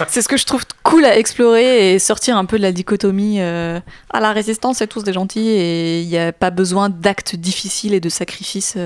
c'est 0.08 0.22
ce 0.22 0.28
que 0.28 0.36
je 0.36 0.44
trouve 0.44 0.62
cool 0.82 1.04
à 1.04 1.16
explorer 1.18 1.94
et 1.94 1.98
sortir 1.98 2.36
un 2.36 2.44
peu 2.44 2.56
de 2.56 2.62
la 2.62 2.72
dichotomie 2.72 3.40
à 3.40 3.80
la 4.20 4.32
résistance, 4.32 4.78
c'est 4.78 4.86
tous 4.86 5.04
des 5.04 5.12
gentils 5.12 5.48
et 5.48 6.02
il 6.02 6.08
n'y 6.08 6.18
a 6.18 6.32
pas 6.32 6.50
besoin 6.50 6.88
d'actes 6.88 7.36
difficiles 7.36 7.94
et 7.94 8.00
de 8.00 8.08
sacrifices 8.08 8.76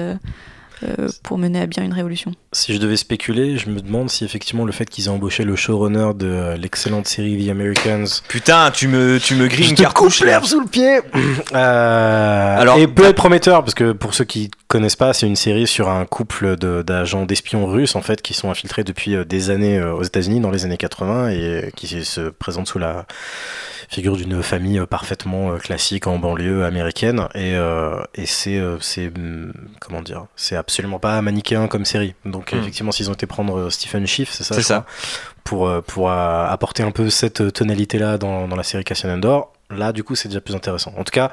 euh, 0.82 1.08
pour 1.22 1.38
mener 1.38 1.60
à 1.60 1.66
bien 1.66 1.82
une 1.82 1.92
révolution. 1.92 2.32
Si 2.52 2.74
je 2.74 2.78
devais 2.78 2.96
spéculer, 2.96 3.56
je 3.56 3.70
me 3.70 3.80
demande 3.80 4.10
si 4.10 4.24
effectivement 4.24 4.64
le 4.64 4.72
fait 4.72 4.84
qu'ils 4.88 5.06
aient 5.06 5.08
embauché 5.08 5.44
le 5.44 5.56
showrunner 5.56 6.10
de 6.14 6.26
euh, 6.26 6.56
l'excellente 6.56 7.06
série 7.06 7.46
The 7.46 7.50
Americans. 7.50 8.06
Putain, 8.28 8.70
tu 8.70 8.88
me, 8.88 9.18
tu 9.18 9.34
me 9.36 9.46
grilles 9.48 9.64
Je 9.64 9.70
une 9.70 9.76
te 9.76 9.82
cartouche 9.82 10.20
l'herbe 10.20 10.44
sous 10.44 10.60
le 10.60 10.66
pied 10.66 11.00
Euh, 11.54 12.60
Alors, 12.60 12.78
Et 12.78 12.86
peut 12.86 13.04
être 13.04 13.16
prometteur, 13.16 13.62
parce 13.62 13.74
que 13.74 13.92
pour 13.92 14.14
ceux 14.14 14.24
qui 14.24 14.50
connaissent 14.76 14.96
pas, 14.96 15.12
c'est 15.14 15.26
une 15.26 15.36
série 15.36 15.66
sur 15.66 15.88
un 15.88 16.04
couple 16.04 16.56
de- 16.56 16.82
d'agents 16.82 17.24
d'espions 17.24 17.66
russes 17.66 17.96
en 17.96 18.02
fait 18.02 18.20
qui 18.22 18.34
sont 18.34 18.50
infiltrés 18.50 18.84
depuis 18.84 19.14
euh, 19.16 19.24
des 19.24 19.50
années 19.50 19.78
euh, 19.78 19.94
aux 19.94 20.02
États-Unis 20.02 20.40
dans 20.40 20.50
les 20.50 20.64
années 20.64 20.76
80 20.76 21.30
et 21.30 21.34
euh, 21.40 21.70
qui 21.74 22.04
se 22.04 22.20
présentent 22.28 22.68
sous 22.68 22.78
la 22.78 23.06
figure 23.88 24.16
d'une 24.16 24.42
famille 24.42 24.80
parfaitement 24.90 25.56
classique 25.58 26.06
en 26.06 26.18
banlieue 26.18 26.64
américaine 26.64 27.28
et, 27.34 27.54
euh, 27.54 28.02
et 28.14 28.26
c'est 28.26 28.60
c'est 28.80 29.06
hum, 29.16 29.52
comment 29.80 30.02
dire 30.02 30.26
c'est 30.36 30.56
absolument 30.56 30.98
pas 30.98 31.22
manichéen 31.22 31.68
comme 31.68 31.84
série 31.84 32.14
donc 32.24 32.52
Hmm. 32.52 32.58
effectivement 32.58 32.92
s'ils 32.92 33.08
ont 33.10 33.14
été 33.14 33.26
prendre 33.26 33.70
Stephen 33.70 34.06
Schiff 34.06 34.30
c'est 34.32 34.42
ça 34.44 34.54
C'est 34.56 34.60
je 34.62 34.66
ça. 34.66 34.84
crois, 34.84 35.22
pour 35.44 35.82
pour 35.84 36.10
apporter 36.10 36.82
un 36.82 36.90
peu 36.90 37.08
cette 37.10 37.52
tonalité 37.52 37.98
là 37.98 38.18
dans, 38.18 38.48
dans 38.48 38.56
la 38.56 38.64
série 38.64 38.82
Cassian 38.84 39.10
Andor 39.10 39.52
là 39.70 39.92
du 39.92 40.02
coup 40.04 40.16
c'est 40.16 40.28
déjà 40.28 40.40
plus 40.40 40.54
intéressant 40.56 40.92
en 40.98 41.04
tout 41.04 41.12
cas 41.12 41.30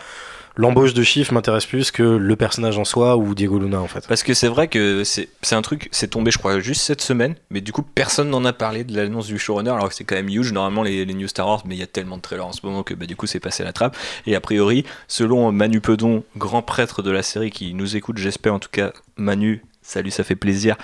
l'embauche 0.55 0.93
de 0.93 1.03
Schiff 1.03 1.31
m'intéresse 1.31 1.65
plus 1.65 1.91
que 1.91 2.03
le 2.03 2.35
personnage 2.35 2.77
en 2.77 2.85
soi 2.85 3.17
ou 3.17 3.33
Diego 3.35 3.59
Luna 3.59 3.79
en 3.79 3.87
fait 3.87 4.07
Parce 4.07 4.23
que 4.23 4.33
c'est 4.33 4.47
vrai 4.47 4.67
que 4.67 5.03
c'est 5.03 5.29
un 5.51 5.61
truc, 5.61 5.89
c'est 5.91 6.09
tombé, 6.09 6.31
je 6.31 6.37
crois, 6.37 6.59
juste 6.59 6.81
cette 6.81 7.01
semaine, 7.01 7.35
mais 7.49 7.61
du 7.61 7.71
coup, 7.71 7.81
personne 7.81 8.29
n'en 8.29 8.45
a 8.45 8.53
parlé 8.53 8.83
de 8.83 8.95
l'annonce 8.95 9.27
du 9.27 9.37
showrunner, 9.37 9.71
alors 9.71 9.89
que 9.89 9.95
c'est 9.95 10.03
quand 10.03 10.15
même 10.15 10.29
huge. 10.29 10.51
Normalement, 10.51 10.83
les, 10.83 11.05
les 11.05 11.13
News 11.13 11.27
Star 11.27 11.47
Wars, 11.47 11.63
mais 11.65 11.75
il 11.75 11.79
y 11.79 11.83
a 11.83 11.87
tellement 11.87 12.17
de 12.17 12.21
trailers 12.21 12.45
en 12.45 12.51
ce 12.51 12.65
moment 12.65 12.83
que 12.83 12.93
bah, 12.93 13.05
du 13.05 13.15
coup, 13.15 13.27
c'est 13.27 13.39
passé 13.39 13.63
la 13.63 13.73
trappe. 13.73 13.97
Et 14.25 14.35
a 14.35 14.41
priori, 14.41 14.85
selon 15.07 15.51
Manu 15.51 15.81
Pedon, 15.81 16.23
grand 16.37 16.61
prêtre 16.61 17.01
de 17.01 17.11
la 17.11 17.23
série 17.23 17.51
qui 17.51 17.73
nous 17.73 17.95
écoute, 17.95 18.17
j'espère 18.17 18.53
en 18.53 18.59
tout 18.59 18.69
cas, 18.71 18.91
Manu. 19.17 19.63
Salut, 19.85 20.11
ça 20.11 20.23
fait 20.23 20.37
plaisir. 20.37 20.77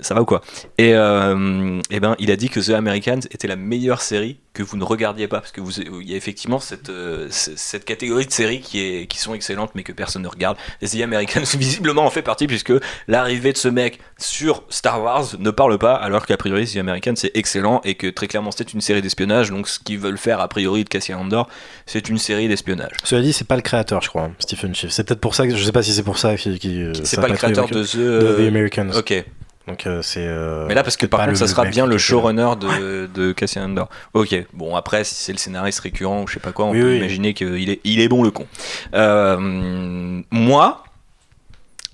Ça 0.00 0.14
va 0.14 0.22
ou 0.22 0.24
quoi? 0.24 0.40
Et 0.78 0.94
euh, 0.94 1.80
eh 1.90 2.00
ben, 2.00 2.16
il 2.18 2.30
a 2.30 2.36
dit 2.36 2.48
que 2.48 2.60
The 2.60 2.70
Americans 2.70 3.20
était 3.30 3.48
la 3.48 3.56
meilleure 3.56 4.00
série 4.02 4.38
que 4.52 4.62
vous 4.62 4.76
ne 4.76 4.84
regardiez 4.84 5.26
pas 5.26 5.40
parce 5.40 5.50
que 5.50 5.60
vous, 5.60 5.72
il 5.80 6.08
y 6.08 6.14
a 6.14 6.16
effectivement 6.16 6.60
cette, 6.60 6.88
euh, 6.88 7.26
cette 7.30 7.84
catégorie 7.84 8.24
de 8.24 8.30
séries 8.30 8.60
qui, 8.60 8.78
est, 8.80 9.06
qui 9.08 9.18
sont 9.18 9.34
excellentes 9.34 9.72
mais 9.74 9.82
que 9.82 9.90
personne 9.92 10.22
ne 10.22 10.28
regarde. 10.28 10.56
Et 10.80 10.86
The 10.86 11.00
Americans 11.02 11.42
visiblement 11.58 12.04
en 12.06 12.10
fait 12.10 12.22
partie 12.22 12.46
puisque 12.46 12.72
l'arrivée 13.08 13.52
de 13.52 13.58
ce 13.58 13.66
mec 13.66 13.98
sur 14.16 14.62
Star 14.68 15.02
Wars 15.02 15.24
ne 15.40 15.50
parle 15.50 15.76
pas 15.78 15.94
alors 15.94 16.24
qu'a 16.24 16.36
priori 16.36 16.66
The 16.66 16.76
Americans 16.76 17.16
c'est 17.16 17.32
excellent 17.34 17.80
et 17.84 17.96
que 17.96 18.06
très 18.06 18.28
clairement 18.28 18.52
c'est 18.52 18.72
une 18.72 18.80
série 18.80 19.02
d'espionnage 19.02 19.50
donc 19.50 19.66
ce 19.66 19.80
qu'ils 19.80 19.98
veulent 19.98 20.18
faire 20.18 20.38
a 20.40 20.46
priori 20.46 20.84
de 20.84 20.88
Cassian 20.88 21.20
Andor 21.20 21.48
c'est 21.86 22.08
une 22.08 22.18
série 22.18 22.46
d'espionnage. 22.46 22.92
Cela 23.02 23.22
dit, 23.22 23.32
c'est 23.32 23.46
pas 23.46 23.56
le 23.56 23.62
créateur, 23.62 24.00
je 24.02 24.08
crois, 24.08 24.30
Stephen 24.38 24.74
Schiff. 24.74 24.90
C'est 24.90 25.04
peut-être 25.04 25.20
pour 25.20 25.34
ça 25.34 25.46
que 25.46 25.54
je 25.56 25.62
sais 25.64 25.72
pas 25.72 25.82
si 25.82 25.92
c'est 25.92 26.02
pour 26.02 26.16
ça 26.18 26.36
qu'il. 26.36 26.58
qu'il- 26.58 26.92
C'est 26.96 27.16
ça 27.16 27.20
pas 27.22 27.28
le 27.28 27.34
créateur 27.34 27.68
de 27.68 27.84
The, 27.84 27.96
de 27.96 28.00
euh, 28.02 28.44
The 28.44 28.48
Americans. 28.48 28.90
Ok. 28.96 29.24
Donc 29.66 29.86
euh, 29.86 30.02
c'est. 30.02 30.26
euh, 30.26 30.66
Mais 30.66 30.74
là, 30.74 30.82
parce 30.82 30.96
que 30.96 31.06
par 31.06 31.24
contre, 31.24 31.38
ça 31.38 31.46
sera 31.46 31.64
bien 31.64 31.86
le 31.86 31.96
showrunner 31.98 32.50
de, 32.60 33.06
de 33.06 33.32
Cassian 33.32 33.64
Andor. 33.64 33.88
Ok, 34.12 34.34
bon, 34.52 34.76
après, 34.76 35.04
si 35.04 35.14
c'est 35.14 35.32
le 35.32 35.38
scénariste 35.38 35.80
récurrent 35.80 36.22
ou 36.22 36.26
je 36.28 36.34
sais 36.34 36.40
pas 36.40 36.52
quoi, 36.52 36.66
on 36.66 36.72
Oui, 36.72 36.80
peut 36.80 36.90
oui. 36.90 36.96
imaginer 36.98 37.32
qu'il 37.34 37.70
est, 37.70 37.80
il 37.84 38.00
est 38.00 38.08
bon 38.08 38.22
le 38.22 38.30
con. 38.30 38.46
Euh, 38.94 40.20
moi, 40.30 40.84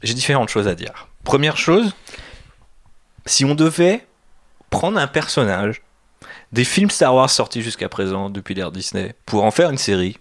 j'ai 0.02 0.14
différentes 0.14 0.48
choses 0.48 0.66
à 0.66 0.74
dire. 0.74 1.08
Première 1.22 1.56
chose, 1.56 1.94
si 3.26 3.44
on 3.44 3.54
devait 3.54 4.04
prendre 4.70 4.98
un 4.98 5.06
personnage 5.06 5.82
des 6.52 6.64
films 6.64 6.90
Star 6.90 7.14
Wars 7.14 7.30
sortis 7.30 7.62
jusqu'à 7.62 7.88
présent 7.88 8.30
depuis 8.30 8.54
l'ère 8.54 8.72
Disney 8.72 9.14
pour 9.26 9.44
en 9.44 9.52
faire 9.52 9.70
une 9.70 9.78
série, 9.78 10.16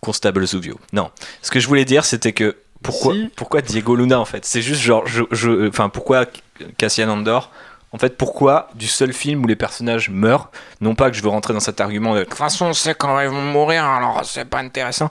Constable 0.00 0.46
Zuvio. 0.46 0.78
Non, 0.92 1.10
ce 1.42 1.50
que 1.50 1.58
je 1.60 1.66
voulais 1.66 1.84
dire, 1.84 2.04
c'était 2.04 2.32
que 2.32 2.56
pourquoi, 2.84 3.14
Si. 3.14 3.30
pourquoi 3.34 3.60
Diego 3.62 3.96
Luna 3.96 4.20
en 4.20 4.24
fait? 4.24 4.44
C'est 4.44 4.62
juste 4.62 4.80
genre, 4.80 5.04
je, 5.06 5.24
je- 5.32 5.68
enfin 5.68 5.88
pourquoi 5.88 6.26
Cassian 6.78 7.08
Andor? 7.08 7.50
En 7.90 7.98
fait, 7.98 8.16
pourquoi 8.16 8.68
du 8.74 8.86
seul 8.88 9.12
film 9.12 9.44
où 9.44 9.46
les 9.48 9.56
personnages 9.56 10.10
meurent? 10.10 10.50
Non 10.80 10.94
pas 10.94 11.10
que 11.10 11.16
je 11.16 11.22
veux 11.22 11.28
rentrer 11.28 11.52
dans 11.54 11.60
cet 11.60 11.80
argument 11.80 12.14
de 12.14 12.20
de 12.20 12.24
toute 12.24 12.34
façon, 12.34 12.66
on 12.66 12.72
sait 12.72 12.94
quand 12.94 13.18
ils 13.20 13.28
vont 13.28 13.42
mourir, 13.42 13.84
alors 13.84 14.24
c'est 14.24 14.44
pas 14.44 14.58
intéressant. 14.58 15.08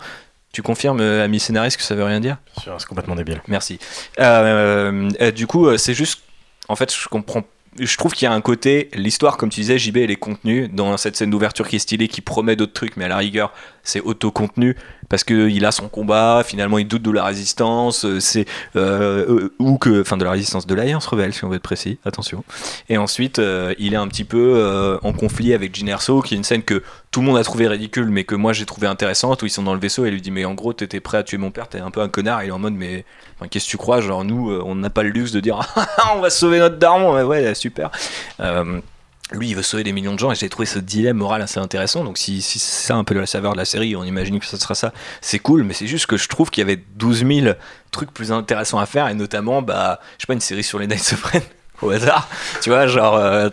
Tu 0.52 0.62
confirmes, 0.62 1.00
euh, 1.02 1.24
ami 1.26 1.40
scénariste, 1.40 1.78
que 1.78 1.84
ça 1.84 1.96
veut 1.96 2.04
rien 2.04 2.20
dire? 2.20 2.38
Sûr, 2.62 2.76
C'est 2.78 2.88
complètement 2.88 3.16
débile. 3.16 3.42
Merci. 3.48 3.80
Euh, 4.20 5.10
euh, 5.22 5.32
du 5.32 5.48
coup, 5.48 5.76
c'est 5.78 5.94
juste. 5.96 6.22
En 6.68 6.76
fait, 6.76 6.94
je 6.94 7.08
comprends. 7.08 7.44
Je 7.80 7.98
trouve 7.98 8.14
qu'il 8.14 8.28
y 8.28 8.30
a 8.30 8.34
un 8.34 8.42
côté, 8.42 8.92
l'histoire, 8.94 9.38
comme 9.38 9.50
tu 9.50 9.62
disais, 9.62 9.80
JB, 9.80 9.98
elle 9.98 10.12
est 10.12 10.16
contenue 10.16 10.68
dans 10.68 10.96
cette 10.98 11.16
scène 11.18 11.32
d'ouverture 11.32 11.68
qui 11.68 11.78
est 11.78 11.80
stylée, 11.80 12.08
qui 12.08 12.22
promet 12.22 12.56
d'autres 12.56 12.74
trucs, 12.74 12.98
mais 12.98 13.06
à 13.06 13.08
la 13.08 13.18
rigueur, 13.18 13.52
c'est 13.82 14.00
auto-contenu 14.02 14.76
parce 15.14 15.24
que 15.24 15.48
il 15.48 15.64
a 15.64 15.72
son 15.72 15.90
combat. 15.90 16.42
Finalement, 16.44 16.80
il 16.80 16.88
doute 16.88 17.04
de 17.04 17.12
la 17.12 17.24
résistance, 17.24 18.04
euh, 18.04 18.20
c'est 18.20 18.48
euh, 18.76 19.28
euh, 19.30 19.54
ou 19.60 19.78
que, 19.78 20.02
enfin, 20.02 20.18
de 20.18 20.24
la 20.24 20.32
résistance 20.32 20.66
de 20.66 20.74
l'alliance 20.74 21.06
rebelle, 21.06 21.36
si 21.36 21.46
on 21.46 21.50
veut 21.50 21.58
être 21.58 21.62
précis. 21.62 22.00
Attention. 22.04 22.44
Et 22.90 22.98
ensuite, 22.98 23.40
il 23.78 23.94
est 23.94 23.98
un 23.98 24.08
petit 24.08 24.24
peu 24.24 24.98
en 25.04 25.14
conflit 25.14 25.54
avec 25.54 25.76
Jyn 25.76 25.86
Erso, 25.86 26.24
qui 26.24 26.34
est 26.34 26.38
une 26.38 26.44
scène 26.44 26.64
que 26.64 26.82
tout 27.12 27.20
le 27.20 27.28
monde 27.28 27.38
a 27.38 27.44
trouvé 27.44 27.68
ridicule, 27.68 28.10
mais 28.10 28.24
que 28.24 28.34
moi 28.34 28.54
j'ai 28.54 28.66
trouvé 28.66 28.88
intéressante, 28.88 29.44
où 29.44 29.46
ils 29.46 29.52
sont 29.52 29.62
dans 29.62 29.76
le 29.76 29.80
vaisseau 29.80 30.04
et 30.06 30.10
lui 30.10 30.20
dit 30.20 30.32
mais 30.32 30.46
en 30.46 30.56
gros 30.56 30.74
t'étais 30.74 31.00
prêt 31.00 31.20
à 31.20 31.24
tuer 31.24 31.38
mon 31.38 31.52
père, 31.52 31.68
t'es 31.68 31.80
un 31.80 31.92
peu 31.92 32.02
un 32.02 32.10
connard, 32.10 32.44
il 32.44 32.48
est 32.48 32.52
en 32.52 32.58
mode 32.58 32.74
mais 32.74 33.06
qu'est-ce 33.52 33.66
que 33.66 33.70
tu 33.70 33.78
crois, 33.78 34.02
genre 34.02 34.24
nous 34.24 34.52
on 34.66 34.74
n'a 34.74 34.90
pas 34.90 35.04
le 35.04 35.10
luxe 35.10 35.32
de 35.32 35.40
dire 35.40 35.60
on 36.16 36.22
va 36.22 36.32
sauver 36.32 36.58
notre 36.58 36.78
daron, 36.78 37.14
ouais, 37.14 37.22
ouais 37.22 37.54
super. 37.54 37.92
Lui, 39.34 39.50
il 39.50 39.56
veut 39.56 39.62
sauver 39.64 39.84
des 39.84 39.92
millions 39.92 40.14
de 40.14 40.20
gens 40.20 40.32
et 40.32 40.36
j'ai 40.36 40.48
trouvé 40.50 40.66
ce 40.66 40.80
dilemme 40.80 41.18
moral 41.18 41.42
assez 41.42 41.60
intéressant. 41.60 42.04
Donc, 42.04 42.18
si, 42.18 42.42
si 42.42 42.60
c'est 42.60 42.88
ça 42.88 42.96
un 42.96 43.04
peu 43.04 43.16
la 43.16 43.26
saveur 43.26 43.54
de 43.54 43.58
la 43.58 43.66
série, 43.66 43.96
on 43.96 44.04
imagine 44.04 44.40
que 44.40 44.46
ça 44.46 44.58
sera 44.58 44.76
ça, 44.76 44.94
c'est 45.22 45.40
cool. 45.40 45.64
Mais 45.64 45.74
c'est 45.74 45.88
juste 45.88 46.06
que 46.06 46.18
je 46.18 46.28
trouve 46.28 46.50
qu'il 46.52 46.62
y 46.62 46.66
avait 46.72 46.82
12 46.96 47.26
000 47.26 47.56
trucs 47.92 48.12
plus 48.14 48.32
intéressants 48.32 48.80
à 48.80 48.86
faire 48.86 49.08
et 49.10 49.14
notamment, 49.14 49.62
bah, 49.62 50.00
je 50.18 50.22
sais 50.24 50.28
pas, 50.28 50.34
une 50.34 50.40
série 50.40 50.64
sur 50.64 50.80
les 50.80 50.88
Knights 50.88 51.14
of 51.14 51.24
Ren 51.24 51.42
au 51.82 51.90
hasard. 51.90 52.30
Tu 52.62 52.70
vois, 52.70 52.88
genre, 52.88 53.16
euh, 53.18 53.50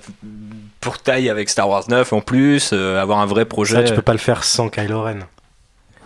pour 0.81 0.98
taille 0.98 1.28
avec 1.28 1.48
Star 1.48 1.69
Wars 1.69 1.85
9 1.89 2.12
en 2.12 2.20
plus, 2.20 2.70
euh, 2.73 3.01
avoir 3.01 3.19
un 3.19 3.27
vrai 3.27 3.44
projet. 3.44 3.74
Ça, 3.77 3.82
tu 3.82 3.94
peux 3.94 4.02
pas 4.02 4.12
le 4.12 4.19
faire 4.19 4.44
sans 4.44 4.69
Kylo 4.69 5.02
Ren. 5.02 5.19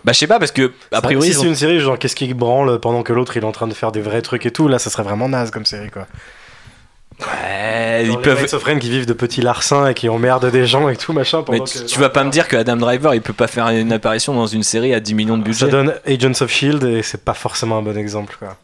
Bah, 0.03 0.11
je 0.13 0.19
sais 0.19 0.27
pas, 0.27 0.37
parce 0.37 0.51
que, 0.51 0.71
a 0.91 1.01
priori, 1.01 1.31
si 1.31 1.37
ont- 1.37 1.41
c'est 1.41 1.47
une 1.47 1.55
série, 1.55 1.79
genre, 1.79 1.97
qu'est-ce 1.97 2.15
qui 2.15 2.31
branle 2.33 2.79
pendant 2.79 3.01
que 3.01 3.11
l'autre 3.11 3.37
il 3.37 3.43
est 3.43 3.45
en 3.45 3.51
train 3.51 3.67
de 3.67 3.73
faire 3.73 3.91
des 3.91 4.01
vrais 4.01 4.21
trucs 4.21 4.45
et 4.45 4.51
tout, 4.51 4.67
là, 4.67 4.77
ça 4.77 4.89
serait 4.91 5.01
vraiment 5.03 5.27
naze 5.27 5.49
comme 5.49 5.65
série, 5.65 5.89
quoi. 5.89 6.05
Ouais, 7.21 8.03
Genre 8.05 8.15
ils 8.15 8.17
les 8.17 8.35
peuvent. 8.35 8.63
Ren 8.65 8.77
qui 8.79 8.89
vivent 8.89 9.05
de 9.05 9.13
petits 9.13 9.41
larcins 9.41 9.87
et 9.87 9.93
qui 9.93 10.09
emmerdent 10.09 10.51
des 10.51 10.65
gens 10.65 10.89
et 10.89 10.97
tout, 10.97 11.13
machin. 11.13 11.43
Mais 11.49 11.61
tu, 11.63 11.79
que, 11.79 11.85
tu 11.85 11.99
vas 11.99 12.09
pas 12.09 12.23
me 12.23 12.29
dire 12.29 12.47
que 12.47 12.57
Adam 12.57 12.75
Driver 12.75 13.15
il 13.15 13.21
peut 13.21 13.33
pas 13.33 13.47
faire 13.47 13.69
une 13.69 13.93
apparition 13.93 14.33
dans 14.33 14.47
une 14.47 14.63
série 14.63 14.93
à 14.93 14.99
10 14.99 15.13
millions 15.13 15.37
de 15.37 15.43
budget. 15.43 15.65
Ça 15.65 15.71
donne 15.71 15.93
Agents 16.05 16.41
of 16.41 16.51
Shield 16.51 16.83
et 16.83 17.03
c'est 17.03 17.23
pas 17.23 17.33
forcément 17.33 17.77
un 17.77 17.81
bon 17.81 17.97
exemple, 17.97 18.35
quoi. 18.37 18.57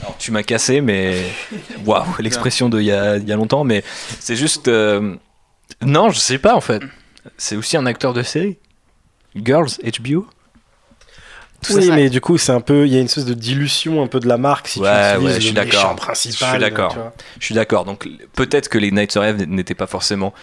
Alors, 0.00 0.16
tu 0.18 0.32
m'as 0.32 0.42
cassé, 0.42 0.80
mais 0.80 1.16
waouh, 1.86 2.04
l'expression 2.18 2.68
de 2.68 2.80
il 2.80 2.86
y 2.86 2.92
a, 2.92 3.16
il 3.16 3.26
y 3.28 3.32
a 3.32 3.36
longtemps, 3.36 3.64
mais 3.64 3.84
c'est 4.20 4.36
juste. 4.36 4.68
euh, 4.68 5.14
Non, 5.80 6.10
je 6.10 6.18
sais 6.18 6.38
pas 6.38 6.54
en 6.54 6.60
fait. 6.60 6.82
C'est 7.38 7.56
aussi 7.56 7.76
un 7.76 7.86
acteur 7.86 8.12
de 8.12 8.22
série. 8.22 8.58
Girls, 9.36 9.70
HBO. 10.00 10.26
Tout 11.62 11.74
oui, 11.74 11.86
ça, 11.86 11.94
mais 11.94 12.10
du 12.10 12.20
coup, 12.20 12.38
c'est 12.38 12.52
un 12.52 12.60
peu, 12.60 12.86
il 12.86 12.92
y 12.92 12.96
a 12.96 12.98
une 12.98 13.04
espèce 13.06 13.24
de 13.24 13.34
dilution 13.34 14.02
un 14.02 14.06
peu 14.08 14.18
de 14.20 14.28
la 14.28 14.36
marque 14.36 14.68
si 14.68 14.80
Ouais, 14.80 14.88
tu 14.88 15.16
utilises 15.16 15.24
ouais, 15.34 15.40
je 15.40 15.46
suis 15.46 15.54
le 15.54 15.64
méchant 15.64 15.90
Je 15.92 15.96
principal. 15.96 16.50
suis 16.50 16.58
d'accord. 16.58 16.96
Je 17.38 17.44
suis 17.44 17.54
d'accord. 17.54 17.84
Donc 17.84 18.08
peut-être 18.34 18.68
que 18.68 18.78
les 18.78 18.90
Knights 18.90 19.16
of 19.16 19.22
Ren 19.24 19.46
n'étaient 19.46 19.74
pas 19.74 19.86
forcément 19.86 20.34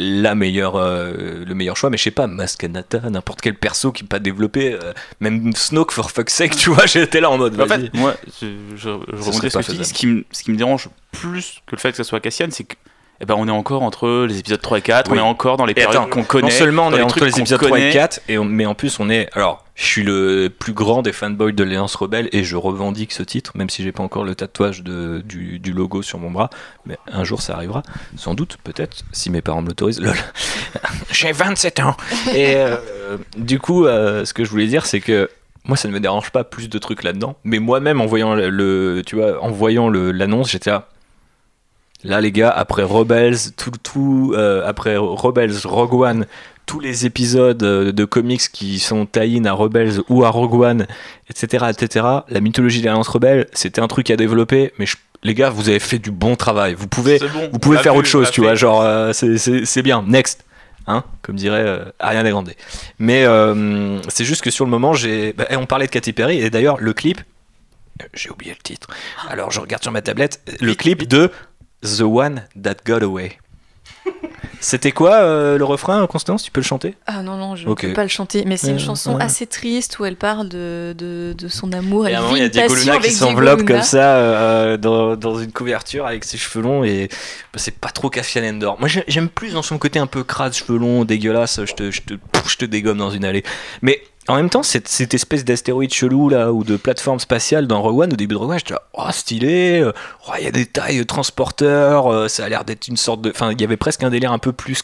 la 0.00 0.34
meilleure, 0.36 0.76
euh, 0.76 1.44
le 1.44 1.54
meilleur 1.56 1.76
choix, 1.76 1.90
mais 1.90 1.96
je 1.96 2.04
sais 2.04 2.10
pas, 2.12 2.28
Maskanata, 2.28 3.00
n'importe 3.10 3.40
quel 3.40 3.54
perso 3.56 3.90
qui 3.90 4.04
peut 4.04 4.08
pas 4.10 4.18
développé, 4.20 4.72
euh, 4.80 4.92
même 5.18 5.52
Snoke 5.56 5.90
for 5.90 6.12
fuck's 6.12 6.32
sake, 6.34 6.54
tu 6.56 6.70
vois, 6.70 6.86
j'étais 6.86 7.20
là 7.20 7.30
en 7.30 7.38
mode. 7.38 7.60
En 7.60 7.66
fait, 7.66 7.92
moi, 7.94 8.14
je, 8.40 8.46
je, 8.76 8.90
rebondis 8.90 9.50
ce 9.50 9.58
que 9.58 9.62
tu 9.64 9.72
dis. 9.72 9.84
Ce 9.84 9.92
qui, 9.92 10.06
me, 10.06 10.24
ce 10.30 10.44
qui 10.44 10.52
me 10.52 10.56
dérange 10.56 10.88
plus 11.10 11.62
que 11.66 11.74
le 11.74 11.80
fait 11.80 11.90
que 11.90 11.96
ça 11.96 12.04
soit 12.04 12.20
Cassian, 12.20 12.46
c'est 12.50 12.62
que 12.64 12.76
eh 13.20 13.24
ben, 13.24 13.34
on 13.36 13.48
est 13.48 13.50
encore 13.50 13.82
entre 13.82 14.26
les 14.28 14.38
épisodes 14.38 14.60
3 14.60 14.78
et 14.78 14.82
4, 14.82 15.10
Oui. 15.10 15.18
on 15.18 15.20
est 15.20 15.24
encore 15.24 15.56
dans 15.56 15.66
les 15.66 15.74
périodes 15.74 16.08
qu'on 16.10 16.22
connaît. 16.22 16.44
Non 16.44 16.50
seulement 16.50 16.86
on 16.86 16.92
est 16.94 17.02
entre 17.02 17.16
trucs 17.16 17.32
les 17.34 17.40
épisodes 17.40 17.58
3 17.60 17.76
et 17.76 17.80
connaît. 17.80 17.92
4, 17.92 18.20
et 18.28 18.38
on- 18.38 18.44
mais 18.44 18.66
en 18.66 18.76
plus 18.76 19.00
on 19.00 19.10
est. 19.10 19.28
Alors, 19.32 19.64
je 19.78 19.84
suis 19.84 20.02
le 20.02 20.48
plus 20.50 20.72
grand 20.72 21.02
des 21.02 21.12
fanboys 21.12 21.52
de 21.52 21.62
l'Alliance 21.62 21.94
Rebelle 21.94 22.28
et 22.32 22.42
je 22.42 22.56
revendique 22.56 23.12
ce 23.12 23.22
titre, 23.22 23.52
même 23.54 23.70
si 23.70 23.84
j'ai 23.84 23.92
pas 23.92 24.02
encore 24.02 24.24
le 24.24 24.34
tatouage 24.34 24.82
du, 24.82 25.72
logo 25.72 26.02
sur 26.02 26.18
mon 26.18 26.32
bras. 26.32 26.50
Mais 26.84 26.98
un 27.06 27.22
jour 27.22 27.40
ça 27.40 27.54
arrivera, 27.54 27.84
sans 28.16 28.34
doute, 28.34 28.58
peut-être, 28.64 29.04
si 29.12 29.30
mes 29.30 29.40
parents 29.40 29.62
me 29.62 29.68
l'autorisent. 29.68 30.00
Lol. 30.00 30.16
j'ai 31.12 31.30
27 31.30 31.78
ans 31.78 31.96
Et 32.34 32.56
euh, 32.56 32.76
du 33.36 33.60
coup, 33.60 33.86
euh, 33.86 34.24
ce 34.24 34.34
que 34.34 34.44
je 34.44 34.50
voulais 34.50 34.66
dire, 34.66 34.84
c'est 34.84 35.00
que. 35.00 35.30
Moi, 35.64 35.76
ça 35.76 35.86
ne 35.86 35.92
me 35.92 36.00
dérange 36.00 36.30
pas 36.30 36.44
plus 36.44 36.70
de 36.70 36.78
trucs 36.78 37.02
là-dedans, 37.02 37.36
mais 37.44 37.58
moi-même, 37.58 38.00
en 38.00 38.06
voyant 38.06 38.34
le, 38.34 39.02
tu 39.04 39.16
vois, 39.16 39.42
en 39.42 39.50
voyant 39.50 39.90
l'annonce, 39.90 40.50
j'étais 40.50 40.70
là. 40.70 40.88
Là, 42.04 42.22
les 42.22 42.32
gars, 42.32 42.48
après 42.48 42.84
Rebels, 42.84 43.36
tout, 43.56 43.72
tout, 43.82 44.32
euh, 44.34 44.66
après 44.66 44.96
Rebels, 44.96 45.52
Rogue 45.64 45.94
One, 45.94 46.26
tous 46.68 46.78
les 46.80 47.06
épisodes 47.06 47.62
euh, 47.62 47.90
de 47.92 48.04
comics 48.04 48.42
qui 48.52 48.78
sont 48.78 49.06
tie-in 49.06 49.44
à 49.46 49.52
Rebels 49.52 50.00
ou 50.08 50.24
à 50.24 50.28
Rogue 50.28 50.54
One, 50.54 50.86
etc., 51.30 51.64
etc., 51.70 52.06
la 52.28 52.40
mythologie 52.40 52.80
de 52.80 52.86
l'Alliance 52.86 53.08
Rebelle, 53.08 53.46
c'était 53.54 53.80
un 53.80 53.88
truc 53.88 54.10
à 54.10 54.16
développer, 54.16 54.72
mais 54.78 54.84
je- 54.86 54.96
les 55.24 55.34
gars, 55.34 55.50
vous 55.50 55.68
avez 55.68 55.80
fait 55.80 55.98
du 55.98 56.10
bon 56.12 56.36
travail. 56.36 56.74
Vous 56.74 56.86
pouvez, 56.86 57.18
bon, 57.18 57.50
vous 57.52 57.58
faire 57.78 57.94
vu, 57.94 57.98
autre 58.00 58.08
chose, 58.08 58.30
tu 58.30 58.40
fait. 58.42 58.46
vois, 58.46 58.54
genre, 58.54 58.82
euh, 58.82 59.12
c'est- 59.12 59.82
bien, 59.82 60.04
next. 60.06 60.44
Hein, 60.86 61.04
comme 61.22 61.36
dirait 61.36 61.64
euh, 61.66 61.84
Ariana 61.98 62.30
Grande. 62.30 62.52
Mais 62.98 63.24
euh, 63.24 63.98
c'est 64.08 64.24
juste 64.24 64.40
que 64.42 64.50
sur 64.50 64.64
le 64.64 64.70
moment, 64.70 64.92
j'ai. 64.94 65.32
bah, 65.34 65.46
on 65.52 65.66
parlait 65.66 65.86
de 65.86 65.90
Katy 65.90 66.12
Perry, 66.12 66.38
et 66.40 66.50
d'ailleurs, 66.50 66.76
le 66.78 66.92
clip. 66.92 67.20
J'ai 68.14 68.30
oublié 68.30 68.52
le 68.52 68.62
titre. 68.62 68.86
Alors, 69.28 69.50
je 69.50 69.60
regarde 69.60 69.82
sur 69.82 69.90
ma 69.92 70.02
tablette. 70.02 70.40
Le 70.60 70.74
clip 70.74 71.06
de 71.08 71.30
The 71.82 72.02
One 72.02 72.42
That 72.62 72.76
Got 72.86 73.02
Away. 73.02 73.36
C'était 74.60 74.92
quoi 74.92 75.14
euh, 75.22 75.56
le 75.56 75.64
refrain, 75.64 76.06
Constance? 76.08 76.42
Tu 76.42 76.50
peux 76.50 76.60
le 76.60 76.66
chanter? 76.66 76.94
Ah 77.06 77.22
non, 77.22 77.36
non, 77.36 77.54
je 77.54 77.66
Ok. 77.68 77.84
ne 77.84 77.88
peux 77.88 77.94
pas 77.94 78.02
le 78.02 78.08
chanter, 78.08 78.44
mais 78.44 78.56
c'est 78.56 78.70
une 78.70 78.76
Euh, 78.76 78.78
chanson 78.78 79.14
ouais. 79.16 79.22
assez 79.22 79.46
triste 79.46 79.98
où 79.98 80.04
elle 80.04 80.16
parle 80.16 80.48
de, 80.48 80.94
de, 80.98 81.34
de 81.38 81.48
son 81.48 81.72
amour. 81.72 82.08
Et 82.08 82.14
à 82.14 82.18
un 82.18 82.22
moment, 82.22 82.36
il 82.36 82.42
y 82.42 82.44
a 82.44 82.48
Diego 82.48 82.74
Luna 82.74 82.98
qui 82.98 83.12
s'enveloppe 83.12 83.64
comme 83.64 83.82
ça 83.82 84.16
euh, 84.16 84.76
dans, 84.76 85.16
dans 85.16 85.38
une 85.38 85.52
couverture 85.52 86.06
avec 86.06 86.24
ses 86.24 86.36
cheveux 86.38 86.62
longs 86.62 86.82
et 86.84 87.08
bah, 87.52 87.58
c'est 87.58 87.78
pas 87.78 87.90
trop 87.90 88.10
Cassian 88.10 88.42
Endor. 88.44 88.78
Moi 88.80 88.88
j'ai- 88.88 89.04
j'aime 89.06 89.28
plus 89.28 89.52
dans 89.52 89.62
son 89.62 89.78
côté 89.78 89.98
un 89.98 90.06
peu 90.08 90.24
crade, 90.24 90.54
cheveux 90.54 90.78
longs, 90.78 91.04
dégueulasse, 91.04 91.60
je 91.64 91.74
te, 91.74 91.90
je 91.90 92.02
te, 92.02 92.14
je 92.48 92.56
te 92.56 92.64
dégomme 92.64 92.98
dans 92.98 93.10
une 93.10 93.24
allée. 93.24 93.44
Mais 93.82 94.02
en 94.28 94.36
même 94.36 94.50
temps, 94.50 94.62
cette, 94.62 94.88
cette 94.88 95.14
espèce 95.14 95.44
d'astéroïde 95.44 95.92
chelou 95.92 96.28
là 96.28 96.52
ou 96.52 96.64
de 96.64 96.76
plateforme 96.76 97.18
spatiale 97.18 97.66
dans 97.66 97.80
Rogue 97.82 98.00
One, 98.00 98.12
au 98.12 98.16
début 98.16 98.34
de 98.34 98.38
Rogue 98.38 98.50
One, 98.50 98.58
j'étais 98.58 98.74
là, 98.74 98.82
oh 98.94 99.04
stylé, 99.10 99.80
euh, 99.80 99.92
oh, 100.28 100.32
il 100.38 100.44
y 100.44 100.48
a 100.48 100.50
des 100.50 100.66
tailles 100.66 100.98
de 100.98 101.02
transporteurs, 101.04 102.06
euh, 102.12 102.28
ça 102.28 102.44
a 102.44 102.48
l'air 102.48 102.64
d'être 102.64 102.88
une 102.88 102.96
sorte 102.96 103.20
de. 103.22 103.30
Enfin, 103.30 103.52
il 103.52 103.60
y 103.60 103.64
avait 103.64 103.76
presque 103.76 104.02
un 104.02 104.10
délire 104.10 104.32
un 104.32 104.38
peu 104.38 104.52
plus 104.52 104.82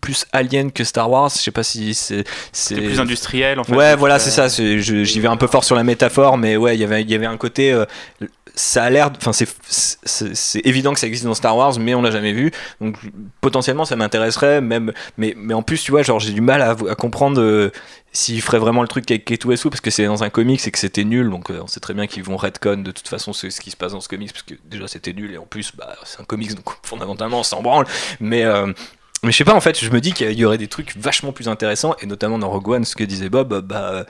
plus 0.00 0.24
alien 0.32 0.72
que 0.72 0.82
Star 0.82 1.08
Wars, 1.08 1.30
je 1.30 1.40
sais 1.40 1.50
pas 1.52 1.62
si 1.62 1.94
c'est 1.94 2.24
C'est 2.52 2.74
plus 2.74 2.98
industriel 2.98 3.60
en 3.60 3.64
fait. 3.64 3.74
Ouais, 3.76 3.94
voilà, 3.94 4.16
Euh, 4.16 4.18
c'est 4.18 4.30
ça. 4.30 4.48
J'y 4.48 5.20
vais 5.20 5.28
un 5.28 5.36
peu 5.36 5.46
fort 5.46 5.62
sur 5.62 5.76
la 5.76 5.84
métaphore, 5.84 6.36
mais 6.36 6.56
ouais, 6.56 6.74
il 6.74 6.80
y 6.80 6.84
avait- 6.84 7.02
il 7.02 7.10
y 7.10 7.14
avait 7.14 7.26
un 7.26 7.36
côté. 7.36 7.72
euh, 7.72 7.84
ça 8.56 8.84
a 8.84 8.90
l'air. 8.90 9.10
Enfin, 9.16 9.32
c'est- 9.32 10.66
évident 10.66 10.94
que 10.94 11.00
ça 11.00 11.06
existe 11.06 11.24
dans 11.26 11.34
Star 11.34 11.56
Wars, 11.56 11.78
mais 11.78 11.94
on 11.94 12.02
l'a 12.02 12.10
jamais 12.10 12.32
vu. 12.32 12.50
Donc, 12.80 12.96
potentiellement, 13.40 13.84
ça 13.84 13.94
m'intéresserait, 13.96 14.60
même. 14.60 14.92
Mais, 15.18 15.34
mais 15.36 15.54
en 15.54 15.62
plus, 15.62 15.82
tu 15.82 15.90
vois, 15.92 16.02
genre, 16.02 16.18
j'ai 16.18 16.32
du 16.32 16.40
mal 16.40 16.62
à, 16.62 16.70
à 16.70 16.94
comprendre 16.94 17.40
euh, 17.40 17.70
s'ils 18.14 18.40
feraient 18.40 18.58
vraiment 18.58 18.80
le 18.80 18.88
truc 18.88 19.10
avec 19.10 19.26
Ketu 19.26 19.52
Esu, 19.52 19.68
parce 19.68 19.82
que 19.82 19.90
c'est 19.90 20.06
dans 20.06 20.22
un 20.24 20.30
comics 20.30 20.66
et 20.66 20.70
que 20.70 20.78
c'était 20.78 21.04
nul. 21.04 21.28
Donc, 21.28 21.50
euh, 21.50 21.60
on 21.62 21.66
sait 21.66 21.80
très 21.80 21.92
bien 21.92 22.06
qu'ils 22.06 22.22
vont 22.24 22.38
retcon 22.38 22.78
de 22.82 22.90
toute 22.92 23.08
façon 23.08 23.34
ce, 23.34 23.50
ce 23.50 23.60
qui 23.60 23.70
se 23.70 23.76
passe 23.76 23.92
dans 23.92 24.00
ce 24.00 24.08
comics, 24.08 24.32
parce 24.32 24.44
que 24.44 24.54
déjà, 24.64 24.88
c'était 24.88 25.12
nul, 25.12 25.32
et 25.32 25.36
en 25.38 25.44
plus, 25.46 25.72
bah, 25.76 25.94
c'est 26.04 26.20
un 26.20 26.24
comics, 26.24 26.54
donc 26.54 26.64
fondamentalement, 26.82 27.40
on 27.40 27.42
s'en 27.44 27.60
branle. 27.60 27.86
Mais. 28.20 28.44
euh, 28.44 28.72
mais 29.24 29.32
je 29.32 29.36
sais 29.36 29.44
pas, 29.44 29.54
en 29.54 29.60
fait, 29.60 29.82
je 29.82 29.90
me 29.90 30.00
dis 30.00 30.12
qu'il 30.12 30.32
y 30.32 30.44
aurait 30.44 30.58
des 30.58 30.68
trucs 30.68 30.96
vachement 30.96 31.32
plus 31.32 31.48
intéressants, 31.48 31.94
et 32.00 32.06
notamment 32.06 32.38
dans 32.38 32.50
Rogue 32.50 32.68
One, 32.68 32.84
ce 32.84 32.94
que 32.96 33.04
disait 33.04 33.28
Bob, 33.28 33.60
bah, 33.66 34.04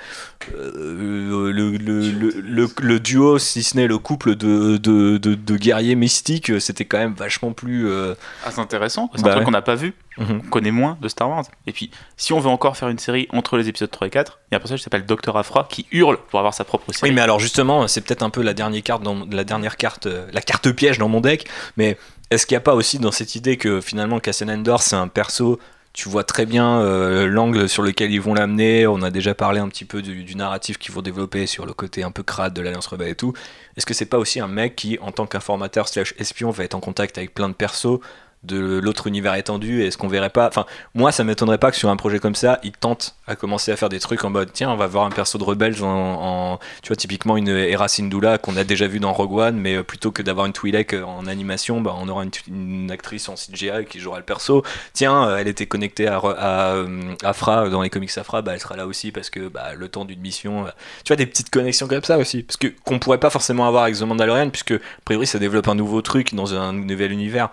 euh, 0.55 1.53
le, 1.53 1.53
le, 1.53 1.77
le, 1.77 2.31
le- 2.41 2.71
le 2.81 3.01
duo, 3.01 3.39
si 3.39 3.63
ce 3.63 3.77
n'est 3.77 3.87
le 3.87 3.99
couple 3.99 4.35
de, 4.37 4.77
de, 4.77 5.19
de, 5.19 5.35
de 5.35 5.57
guerriers 5.57 5.95
mystiques, 5.95 6.61
c'était 6.61 6.85
quand 6.85 6.99
même 6.99 7.15
vachement 7.15 7.53
plus. 7.53 7.89
euh, 7.89 8.15
Ah, 8.45 8.51
c'est 8.51 8.61
intéressant, 8.61 9.11
c'est 9.15 9.23
Bah 9.23 9.29
un 9.29 9.33
truc 9.33 9.41
ouais. 9.41 9.45
qu'on 9.47 9.51
n'a 9.53 9.63
pas 9.63 9.75
vu, 9.75 9.95
Mhm. 10.17 10.43
on 10.45 10.49
connaît 10.49 10.71
moins 10.71 10.97
de 11.01 11.09
Star 11.09 11.29
Wars. 11.29 11.45
Et 11.67 11.73
puis, 11.73 11.91
si 12.17 12.33
on 12.33 12.39
veut 12.39 12.49
encore 12.49 12.77
faire 12.77 12.89
une 12.89 12.99
série 13.01 13.27
entre 13.33 13.57
les 13.57 13.69
épisodes 13.69 13.91
3 13.91 14.07
et 14.07 14.11
4, 14.11 14.39
il 14.51 14.55
y 14.55 14.55
a 14.55 14.59
un 14.59 14.61
personnage 14.61 14.79
qui 14.81 14.85
s'appelle 14.85 15.07
Dr. 15.07 15.37
Afra 15.37 15.67
qui 15.69 15.87
hurle 15.91 16.19
pour 16.31 16.39
avoir 16.39 16.55
sa 16.55 16.63
propre 16.65 16.93
série. 16.93 17.11
Oui, 17.11 17.15
mais 17.15 17.21
alors 17.21 17.41
justement, 17.41 17.89
c'est 17.89 18.01
peut-être 18.01 18.23
un 18.23 18.31
peu 18.31 18.43
la 18.43 18.55
dernière 18.55 18.83
carte, 18.85 19.03
dans, 19.03 19.27
la 19.31 19.43
dernière 19.45 19.77
carte, 19.77 20.07
euh, 20.07 20.27
la 20.33 20.41
carte 20.41 20.71
piège 20.71 20.99
dans 20.99 21.09
mon 21.09 21.21
deck. 21.21 21.47
Mais 21.77 21.99
est-ce 22.35 22.47
qu'il 22.47 22.55
n'y 22.55 22.59
a 22.59 22.63
pas 22.63 22.75
aussi 22.75 22.99
dans 22.99 23.13
cette 23.13 23.35
idée 23.35 23.57
que 23.57 23.81
finalement 23.81 24.21
Cassian 24.21 24.49
Endor, 24.49 24.83
c'est 24.83 24.97
un 24.97 25.09
perso, 25.09 25.59
tu 25.93 26.09
vois 26.09 26.25
très 26.25 26.45
bien 26.45 26.81
euh, 26.81 27.27
l'angle 27.27 27.69
sur 27.69 27.83
lequel 27.83 28.11
ils 28.11 28.21
vont 28.21 28.35
l'amener. 28.35 28.87
On 28.87 29.03
a 29.03 29.11
déjà 29.11 29.35
parlé 29.35 29.61
un 29.61 29.69
petit 29.69 29.85
peu 29.85 30.03
du, 30.03 30.35
narratif 30.35 30.77
qu'ils 30.77 30.93
vont 30.93 31.03
développer 31.03 31.47
sur 31.47 31.65
le 31.65 31.73
côté 31.73 32.03
un 32.03 32.11
peu 32.11 32.23
crade 32.23 32.53
de 32.53 32.61
l'Alliance 32.61 32.89
Rebelle 32.89 33.11
et 33.11 33.15
tout. 33.15 33.33
Est-ce 33.77 33.87
que 33.87 33.95
c'est 33.95 34.07
pas 34.07 34.19
aussi 34.19 34.41
un 34.41 34.49
mec 34.49 34.75
qui, 34.75 34.99
en 35.01 35.13
tant 35.13 35.27
qu'informateur 35.27 35.89
slash 35.89 36.15
espion, 36.19 36.51
va 36.51 36.65
être 36.65 36.75
en 36.75 36.81
contact 36.81 37.17
avec 37.17 37.33
plein 37.33 37.49
de 37.49 37.55
persos 37.55 38.01
de 38.45 38.81
l'autre 38.83 39.07
univers 39.07 39.35
étendu 39.35 39.83
est-ce 39.83 39.97
qu'on 39.99 40.09
verrait 40.09 40.31
pas 40.31 40.49
enfin 40.49 40.67
moi 40.95 41.13
ça 41.13 41.25
m'étonnerait 41.25 41.59
pas 41.59 41.71
que 41.71 41.77
sur 41.77 41.89
un 41.89 41.97
projet 41.97 42.19
comme 42.19 42.35
ça 42.35 42.61
ils 42.63 42.73
tentent 42.73 43.17
à 43.27 43.37
commencer 43.37 43.73
à 43.73 43.77
faire 43.77 43.89
des 43.89 44.01
trucs 44.01 44.25
en 44.25 44.31
mode 44.31 44.51
tiens 44.53 44.71
on 44.71 44.77
va 44.77 44.87
voir 44.87 45.07
un 45.07 45.11
perso 45.11 45.39
de 45.39 45.45
rebelle 45.45 45.83
en, 45.83 45.87
en- 45.87 46.59
tu 46.83 46.89
vois 46.89 46.97
typiquement 46.97 47.37
une 47.37 47.49
Hera 47.49 47.89
Syndulla 47.89 48.39
qu'on 48.39 48.57
a 48.57 48.65
déjà 48.65 48.87
vu 48.87 49.01
dans 49.01 49.13
Rogue 49.13 49.33
One 49.33 49.57
mais 49.57 49.77
euh, 49.77 49.83
plutôt 49.83 50.11
que 50.11 50.23
d'avoir 50.23 50.47
une 50.47 50.53
Twi'lek 50.53 50.95
euh, 50.95 51.05
en 51.05 51.27
animation 51.27 51.81
bah, 51.81 51.95
on 51.99 52.09
aura 52.09 52.25
une, 52.49 52.91
actrice 52.91 53.29
en 53.29 53.35
CGI 53.35 53.87
qui 53.89 53.99
jouera 53.99 54.19
le 54.19 54.25
perso. 54.25 54.63
Tiens 54.93 55.29
euh, 55.29 55.37
elle 55.39 55.49
était 55.49 55.67
connectée 55.67 56.07
à, 56.07 56.19
à, 56.19 56.85
Afra 57.23 57.69
dans 57.69 57.83
les 57.83 57.91
comics 57.91 58.17
Afra 58.19 58.43
bah, 58.43 58.53
elle 58.55 58.61
sera 58.61 58.77
là 58.77 58.87
aussi 58.87 59.11
parce 59.13 59.31
que 59.31 59.49
bah, 59.49 59.75
le 59.75 59.89
temps 59.89 60.05
d'une 60.05 60.21
mission 60.21 60.67
tu 61.05 61.09
vois 61.09 61.17
des 61.17 61.27
petites 61.27 61.51
connexions 61.51 61.89
comme 61.89 62.03
ça 62.05 62.19
aussi. 62.19 62.43
Parce 62.43 62.57
que 62.57 62.69
qu'on 62.85 62.99
pourrait 62.99 63.19
pas 63.19 63.31
forcément 63.31 63.67
avoir 63.67 63.85
avec 63.85 63.97
The 63.97 64.03
Mandalorian 64.03 64.51
puisque 64.51 64.73
a 64.73 64.79
priori 65.05 65.27
ça 65.27 65.39
développe 65.39 65.69
un 65.69 65.75
nouveau 65.75 66.03
truc 66.03 66.35
dans 66.35 66.55
un 66.55 66.73
nouvel 66.73 67.13
univers 67.13 67.49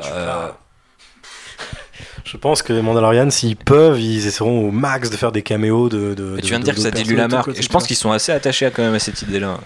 Euh, 0.00 0.48
Je 2.24 2.36
pense 2.36 2.62
que 2.62 2.72
les 2.72 2.82
Mandalorians, 2.82 3.30
s'ils 3.30 3.56
peuvent, 3.56 4.00
ils 4.00 4.26
essaieront 4.26 4.68
au 4.68 4.70
max 4.70 5.10
de 5.10 5.16
faire 5.16 5.30
des 5.30 5.42
caméos 5.42 5.88
de. 5.88 6.14
tu 6.40 6.48
viens 6.48 6.58
de 6.58 6.64
dire 6.64 6.74
que 6.74 6.80
ça 6.80 6.90
dilue 6.90 7.16
la 7.16 7.28
marque. 7.28 7.56
Et 7.56 7.62
je 7.62 7.68
pense 7.68 7.86
qu'ils 7.86 7.96
sont 7.96 8.12
assez 8.12 8.32
attachés 8.32 8.66
à, 8.66 8.70
quand 8.70 8.82
même 8.82 8.94
à 8.94 8.98
cette 8.98 9.22
idée-là. 9.22 9.58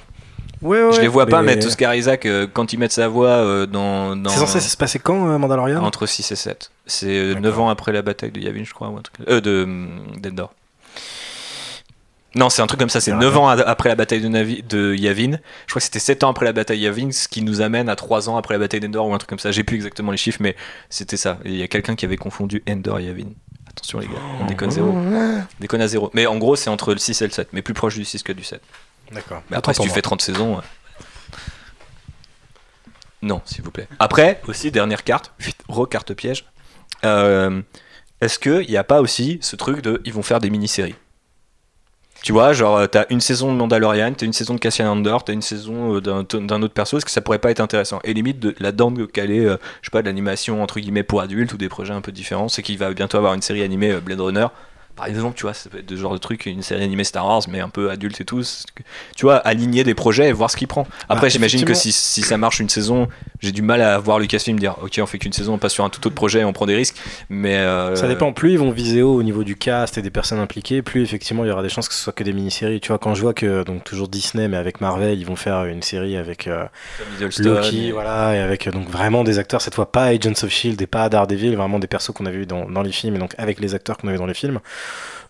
Ouais, 0.61 0.83
ouais, 0.83 0.93
je 0.93 1.01
les 1.01 1.09
vois 1.09 1.27
pas 1.27 1.41
mais- 1.41 1.55
mettre 1.55 1.69
Oscar 1.69 1.95
Isaac 1.95 2.27
euh, 2.27 2.49
quand 2.53 2.73
ils 2.73 2.79
mettent 2.79 2.93
sa 2.93 3.07
voix 3.07 3.29
euh, 3.29 3.67
dans. 3.67 4.17
dans 4.17 4.29
C'est 4.31 4.41
censé 4.41 4.61
se 4.61 4.77
passer 4.77 4.99
quand, 4.99 5.39
Mandalorian? 5.39 5.83
Entre 5.85 6.05
6 6.07 6.33
et 6.33 6.37
7. 6.37 6.73
C'est 6.85 7.07
euh, 7.07 7.35
9 7.39 7.61
ans 7.61 7.69
après 7.69 7.93
la 7.93 8.03
bataille 8.03 8.33
de 8.33 8.41
Yavin, 8.41 8.65
je 8.65 8.75
crois. 8.75 8.89
Ou 8.89 8.97
un 8.99 9.03
truc... 9.03 9.17
Euh, 9.29 9.41
de 9.41 9.69
d'Endor. 10.19 10.53
Non, 12.35 12.51
c'est 12.51 12.61
un 12.63 12.67
truc 12.67 12.79
comme 12.79 12.91
ça, 12.91 13.01
c'est 13.01 13.13
9 13.13 13.37
ans 13.39 13.49
après 13.49 13.89
la 13.89 13.95
bataille 13.95 14.21
de, 14.21 14.29
Navi- 14.29 14.67
de 14.67 14.95
Yavin. 14.95 15.33
Je 15.67 15.71
crois 15.73 15.81
que 15.81 15.85
c'était 15.85 15.99
7 15.99 16.25
ans 16.25 16.31
après 16.31 16.45
la 16.45 16.53
bataille 16.53 16.79
de 16.79 16.85
Yavin, 16.85 17.11
ce 17.11 17.27
qui 17.27 17.41
nous 17.43 17.63
amène 17.63 17.89
à 17.89 17.97
3 17.97 18.29
ans 18.29 18.37
après 18.37 18.55
la 18.55 18.59
bataille 18.61 18.81
d'Endor 18.81 19.07
ou 19.07 19.15
un 19.15 19.19
truc 19.19 19.31
comme 19.31 19.39
ça. 19.39 19.51
J'ai 19.51 19.65
plus 19.65 19.77
exactement 19.77 20.13
les 20.13 20.19
chiffres, 20.19 20.39
mais 20.43 20.55
c'était 20.91 21.17
ça. 21.17 21.39
Il 21.45 21.57
y 21.57 21.63
a 21.63 21.69
quelqu'un 21.69 21.97
qui 21.97 22.05
avait 22.05 22.19
confondu 22.19 22.63
Endor 22.69 22.99
et 22.99 23.05
Yavin. 23.05 23.29
Attention 23.71 23.99
les 24.01 24.07
gars, 24.09 24.13
on 24.41 24.47
déconne 24.47 24.71
zéro. 24.71 24.89
On 24.91 25.45
déconne 25.61 25.81
à 25.81 25.89
zéro. 25.89 26.11
Mais 26.13 26.27
en 26.27 26.37
gros, 26.37 26.55
c'est 26.57 26.69
entre 26.69 26.93
le 26.93 26.99
6 26.99 27.23
et 27.23 27.27
le 27.27 27.33
7, 27.33 27.49
mais 27.53 27.63
plus 27.63 27.75
proche 27.75 27.95
du 27.95 28.05
6 28.05 28.23
que 28.23 28.33
du 28.33 28.45
7. 28.45 28.61
D'accord. 29.13 29.43
Mais 29.51 29.57
après, 29.57 29.73
si 29.73 29.81
tu 29.81 29.89
fais 29.89 30.03
30 30.03 30.21
saisons. 30.21 30.57
ouais. 30.57 30.63
Non, 33.23 33.41
s'il 33.45 33.63
vous 33.65 33.71
plaît. 33.71 33.89
Après, 33.99 34.41
aussi, 34.47 34.71
dernière 34.71 35.03
carte, 35.03 35.33
re-carte 35.69 36.15
piège. 36.15 36.45
euh, 37.05 37.63
est-ce 38.21 38.39
qu'il 38.39 38.69
n'y 38.69 38.77
a 38.77 38.85
pas 38.85 39.01
aussi 39.01 39.39
ce 39.43 39.57
truc 39.57 39.81
de 39.81 40.01
ils 40.05 40.13
vont 40.13 40.23
faire 40.23 40.41
des 40.41 40.51
mini-séries? 40.51 40.95
Tu 42.23 42.33
vois, 42.33 42.53
genre, 42.53 42.77
euh, 42.79 42.87
t'as 42.87 43.05
une 43.11 43.21
saison 43.21 43.53
de 43.53 43.57
Mandalorian, 43.57 44.13
t'as 44.13 44.27
une 44.27 44.33
saison 44.33 44.55
de 44.55 44.59
Cassian 44.59 44.91
Andor, 44.91 45.25
t'as 45.25 45.33
une 45.33 45.43
saison 45.43 45.97
euh, 45.97 46.01
d'un 46.01 46.63
autre 46.63 46.75
perso, 46.75 46.99
est-ce 46.99 47.05
que 47.05 47.11
ça 47.11 47.21
pourrait 47.21 47.39
pas 47.39 47.51
être 47.51 47.61
intéressant? 47.61 48.01
Et 48.05 48.13
limite, 48.13 48.41
de, 48.41 48.55
là-dedans, 48.59 48.91
de 48.91 49.05
caler, 49.05 49.45
euh, 49.45 49.57
je 49.83 49.87
sais 49.87 49.91
pas, 49.93 50.03
de 50.03 50.07
l'animation 50.07 50.63
entre 50.63 50.81
guillemets 50.81 51.05
pour 51.05 51.21
adultes 51.21 51.53
ou 51.53 51.57
des 51.57 51.69
projets 51.69 51.95
un 51.95 52.01
peu 52.01 52.13
différents, 52.13 52.49
c'est 52.49 52.63
qu'il 52.63 52.77
va 52.77 52.93
bientôt 52.93 53.19
avoir 53.19 53.35
une 53.35 53.43
série 53.43 53.63
animée 53.63 53.93
euh, 53.93 54.01
Blade 54.01 54.21
Runner. 54.21 54.47
Par 54.99 55.07
exemple, 55.07 55.37
tu 55.37 55.43
vois, 55.45 55.55
ça 55.55 55.71
peut 55.71 55.79
être 55.79 55.89
ce 55.89 55.97
genre 55.97 56.13
de 56.13 56.19
truc, 56.19 56.45
une 56.47 56.61
série 56.63 56.83
animée 56.83 57.05
Star 57.05 57.25
Wars, 57.25 57.43
mais 57.49 57.61
un 57.61 57.69
peu 57.71 57.89
adulte 57.91 58.21
et 58.21 58.25
tout. 58.25 58.43
Tu 59.17 59.25
vois, 59.25 59.37
aligner 59.37 59.85
des 59.85 59.95
projets 59.95 60.29
et 60.29 60.33
voir 60.33 60.51
ce 60.51 60.57
qu'il 60.57 60.67
prend. 60.69 60.87
Après, 61.09 61.27
Bah, 61.27 61.29
j'imagine 61.29 61.61
que 61.65 61.73
si, 61.75 62.23
ça 62.23 62.37
marche 62.37 62.59
une 62.61 62.69
saison, 62.69 63.09
j'ai 63.41 63.53
du 63.53 63.63
mal 63.63 63.81
à 63.81 63.97
voir 63.99 64.19
Lucasfilm 64.19 64.59
dire, 64.59 64.77
ok, 64.83 64.99
on 65.01 65.07
fait 65.07 65.19
qu'une 65.19 65.33
saison, 65.33 65.55
on 65.55 65.59
passe 65.59 65.73
sur 65.73 65.85
un 65.85 65.89
tout 65.89 66.05
autre 66.07 66.15
projet, 66.17 66.43
on 66.45 66.53
prend 66.53 66.67
des 66.67 66.75
risques. 66.75 66.97
Mais 67.31 67.57
euh, 67.57 67.95
Ça 67.97 68.09
dépend. 68.09 68.33
Plus 68.33 68.53
ils 68.53 68.59
vont 68.59 68.71
viser 68.73 69.01
haut 69.03 69.15
au 69.15 69.23
niveau 69.23 69.45
du 69.45 69.57
cast 69.57 69.97
et 69.99 70.03
des 70.03 70.11
personnes 70.11 70.41
impliquées, 70.41 70.83
plus 70.83 71.03
effectivement 71.03 71.45
il 71.45 71.49
y 71.49 71.51
aura 71.51 71.63
des 71.63 71.69
chances 71.69 71.89
que 71.89 71.95
ce 71.95 72.01
soit 72.03 72.13
que 72.13 72.25
des 72.25 72.33
mini-séries. 72.33 72.81
Tu 72.81 72.89
vois, 72.89 72.99
quand 72.99 73.15
je 73.15 73.23
vois 73.23 73.35
que 73.35 73.63
donc 73.63 73.85
toujours 73.85 74.09
Disney, 74.09 74.49
mais 74.49 74.57
avec 74.57 74.81
Marvel, 74.81 75.19
ils 75.19 75.25
vont 75.27 75.37
faire 75.37 75.65
une 75.65 75.83
série 75.83 76.17
avec 76.17 76.47
euh, 76.49 76.65
Loki, 77.39 77.87
et- 77.89 77.93
voilà, 77.93 78.35
et 78.35 78.39
avec 78.41 78.67
euh, 78.67 78.71
donc 78.73 78.89
vraiment 78.89 79.23
des 79.25 79.39
acteurs 79.39 79.61
cette 79.63 79.75
fois 79.75 79.91
pas 79.93 80.05
Agents 80.07 80.33
of 80.43 80.51
Shield 80.51 80.81
et 80.83 80.87
pas 80.87 81.09
Daredevil, 81.09 81.55
vraiment 81.57 81.79
des 81.79 81.87
persos 81.87 82.13
qu'on 82.13 82.27
avait 82.27 82.39
vu 82.39 82.47
dans, 82.47 82.69
dans 82.69 82.83
les 82.83 82.93
films 82.93 83.15
et 83.17 83.19
donc 83.19 83.35
avec 83.39 83.61
les 83.61 83.75
acteurs 83.75 83.97
qu'on 83.97 84.09
avait 84.09 84.19
dans 84.19 84.27
les 84.27 84.35
films. 84.35 84.59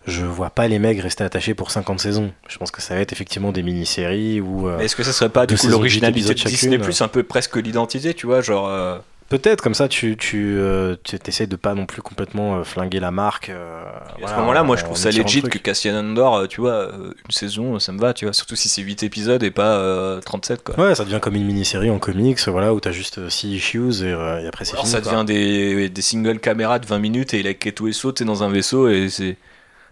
Je 0.07 0.25
vois 0.25 0.49
pas 0.49 0.67
les 0.67 0.79
mecs 0.79 0.99
rester 1.01 1.23
attachés 1.23 1.53
pour 1.53 1.71
50 1.71 1.99
saisons. 1.99 2.31
Je 2.47 2.57
pense 2.57 2.71
que 2.71 2.81
ça 2.81 2.95
va 2.95 3.01
être 3.01 3.11
effectivement 3.11 3.51
des 3.51 3.61
mini-séries 3.63 4.41
ou 4.41 4.67
euh, 4.67 4.79
est-ce 4.79 4.95
que 4.95 5.03
ça 5.03 5.11
serait 5.13 5.29
pas 5.29 5.45
du 5.45 5.55
coup 5.57 5.67
l'originalité 5.67 6.29
de 6.29 6.33
Disney. 6.33 6.77
Plus, 6.79 7.01
un 7.01 7.07
peu 7.09 7.23
presque 7.23 7.57
l'identité, 7.57 8.13
tu 8.13 8.25
vois, 8.25 8.41
genre. 8.41 8.67
euh, 8.69 8.97
peut-être 9.27 9.61
comme 9.61 9.75
ça 9.75 9.87
tu 9.87 10.17
tu 10.17 10.55
euh, 10.57 10.95
tu 11.03 11.15
essayes 11.27 11.45
de 11.45 11.55
pas 11.55 11.75
non 11.75 11.85
plus 11.85 12.01
complètement 12.01 12.57
euh, 12.59 12.63
flinguer 12.63 12.99
la 12.99 13.11
marque. 13.11 13.49
euh, 13.49 13.83
à 14.23 14.27
ce 14.27 14.33
moment-là, 14.35 14.63
moi 14.63 14.77
je 14.77 14.83
trouve 14.85 14.97
ça 14.97 15.11
legit 15.11 15.43
que 15.43 15.59
Cassian 15.59 15.93
Andor, 15.99 16.47
tu 16.47 16.61
vois, 16.61 16.89
une 16.93 17.31
saison, 17.31 17.77
ça 17.77 17.91
me 17.91 17.99
va, 17.99 18.15
tu 18.15 18.25
vois, 18.25 18.33
surtout 18.33 18.55
si 18.55 18.69
c'est 18.69 18.81
8 18.81 19.03
épisodes 19.03 19.43
et 19.43 19.51
pas 19.51 19.77
euh, 19.77 20.19
37 20.21 20.63
quoi. 20.63 20.79
Ouais, 20.79 20.95
ça 20.95 21.03
devient 21.05 21.19
comme 21.21 21.35
une 21.35 21.45
mini-série 21.45 21.91
en 21.91 21.99
comics, 21.99 22.39
voilà, 22.47 22.73
où 22.73 22.79
t'as 22.79 22.91
juste 22.91 23.29
6 23.29 23.49
issues 23.53 24.03
et, 24.03 24.07
et 24.09 24.47
après 24.47 24.65
c'est 24.65 24.77
fini. 24.77 24.89
ça 24.89 25.01
quoi. 25.01 25.11
devient 25.11 25.25
des, 25.27 25.89
des 25.89 26.01
single 26.01 26.39
caméras 26.39 26.79
de 26.79 26.87
20 26.87 26.97
minutes 26.97 27.33
et 27.35 27.41
il 27.41 27.47
a 27.47 27.53
Keto 27.53 27.87
et 27.87 27.93
saut, 27.93 28.11
t'es 28.13 28.25
dans 28.25 28.41
un 28.41 28.49
vaisseau 28.49 28.87
et 28.89 29.09
c'est. 29.09 29.35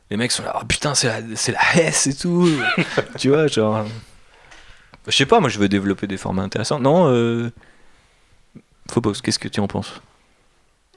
Les 0.09 0.17
mecs 0.17 0.31
sont 0.31 0.43
là, 0.43 0.57
oh 0.61 0.65
putain, 0.65 0.95
c'est 0.95 1.07
la, 1.07 1.35
c'est 1.35 1.51
la 1.51 1.75
S 1.75 2.07
et 2.07 2.15
tout. 2.15 2.49
tu 3.17 3.29
vois, 3.29 3.47
genre. 3.47 3.85
Je 5.07 5.15
sais 5.15 5.25
pas, 5.25 5.39
moi 5.39 5.49
je 5.49 5.59
veux 5.59 5.69
développer 5.69 6.07
des 6.07 6.17
formats 6.17 6.43
intéressants. 6.43 6.79
Non, 6.79 7.11
euh. 7.11 7.51
Phobos, 8.89 9.13
qu'est-ce 9.21 9.39
que 9.39 9.49
tu 9.49 9.59
en 9.59 9.67
penses? 9.67 10.01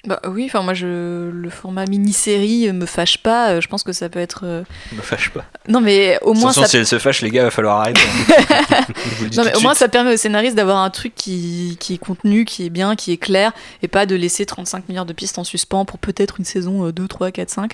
Bah 0.07 0.19
oui, 0.27 0.45
enfin 0.47 0.63
moi 0.63 0.73
je 0.73 1.31
le 1.31 1.51
format 1.51 1.85
mini-série 1.85 2.73
me 2.73 2.87
fâche 2.87 3.19
pas, 3.19 3.51
euh, 3.51 3.61
je 3.61 3.69
pense 3.69 3.83
que 3.83 3.93
ça 3.93 4.09
peut 4.09 4.19
être 4.19 4.41
euh, 4.45 4.63
Me 4.93 5.03
fâche 5.03 5.29
pas. 5.29 5.45
non 5.69 5.83
mais 5.83 6.19
au 6.23 6.33
moins 6.33 6.53
Attention, 6.53 6.63
ça 6.63 6.69
si 6.69 6.77
elle 6.79 6.87
se 6.87 6.99
fâche, 6.99 7.21
les 7.21 7.31
gars, 7.31 7.45
va 7.45 7.51
falloir 7.51 7.81
arrêter. 7.81 8.01
hein. 8.01 8.81
Non, 9.37 9.45
mais 9.45 9.55
au 9.57 9.61
moins 9.61 9.75
ça 9.75 9.89
permet 9.89 10.15
au 10.15 10.17
scénariste 10.17 10.57
d'avoir 10.57 10.79
un 10.79 10.89
truc 10.89 11.15
qui, 11.15 11.77
qui 11.79 11.95
est 11.95 11.99
contenu, 11.99 12.47
qui 12.47 12.65
est 12.65 12.71
bien, 12.71 12.97
qui 12.97 13.13
est 13.13 13.19
clair, 13.19 13.53
et 13.83 13.89
pas 13.89 14.07
de 14.07 14.15
laisser 14.17 14.47
35 14.47 14.89
milliards 14.89 15.05
de 15.05 15.13
pistes 15.13 15.39
en 15.39 15.45
suspens 15.45 15.85
pour 15.85 15.99
peut-être 15.99 16.37
une 16.39 16.47
saison 16.47 16.87
euh, 16.87 16.93
2, 16.93 17.07
3, 17.07 17.31
4, 17.31 17.51
5. 17.51 17.73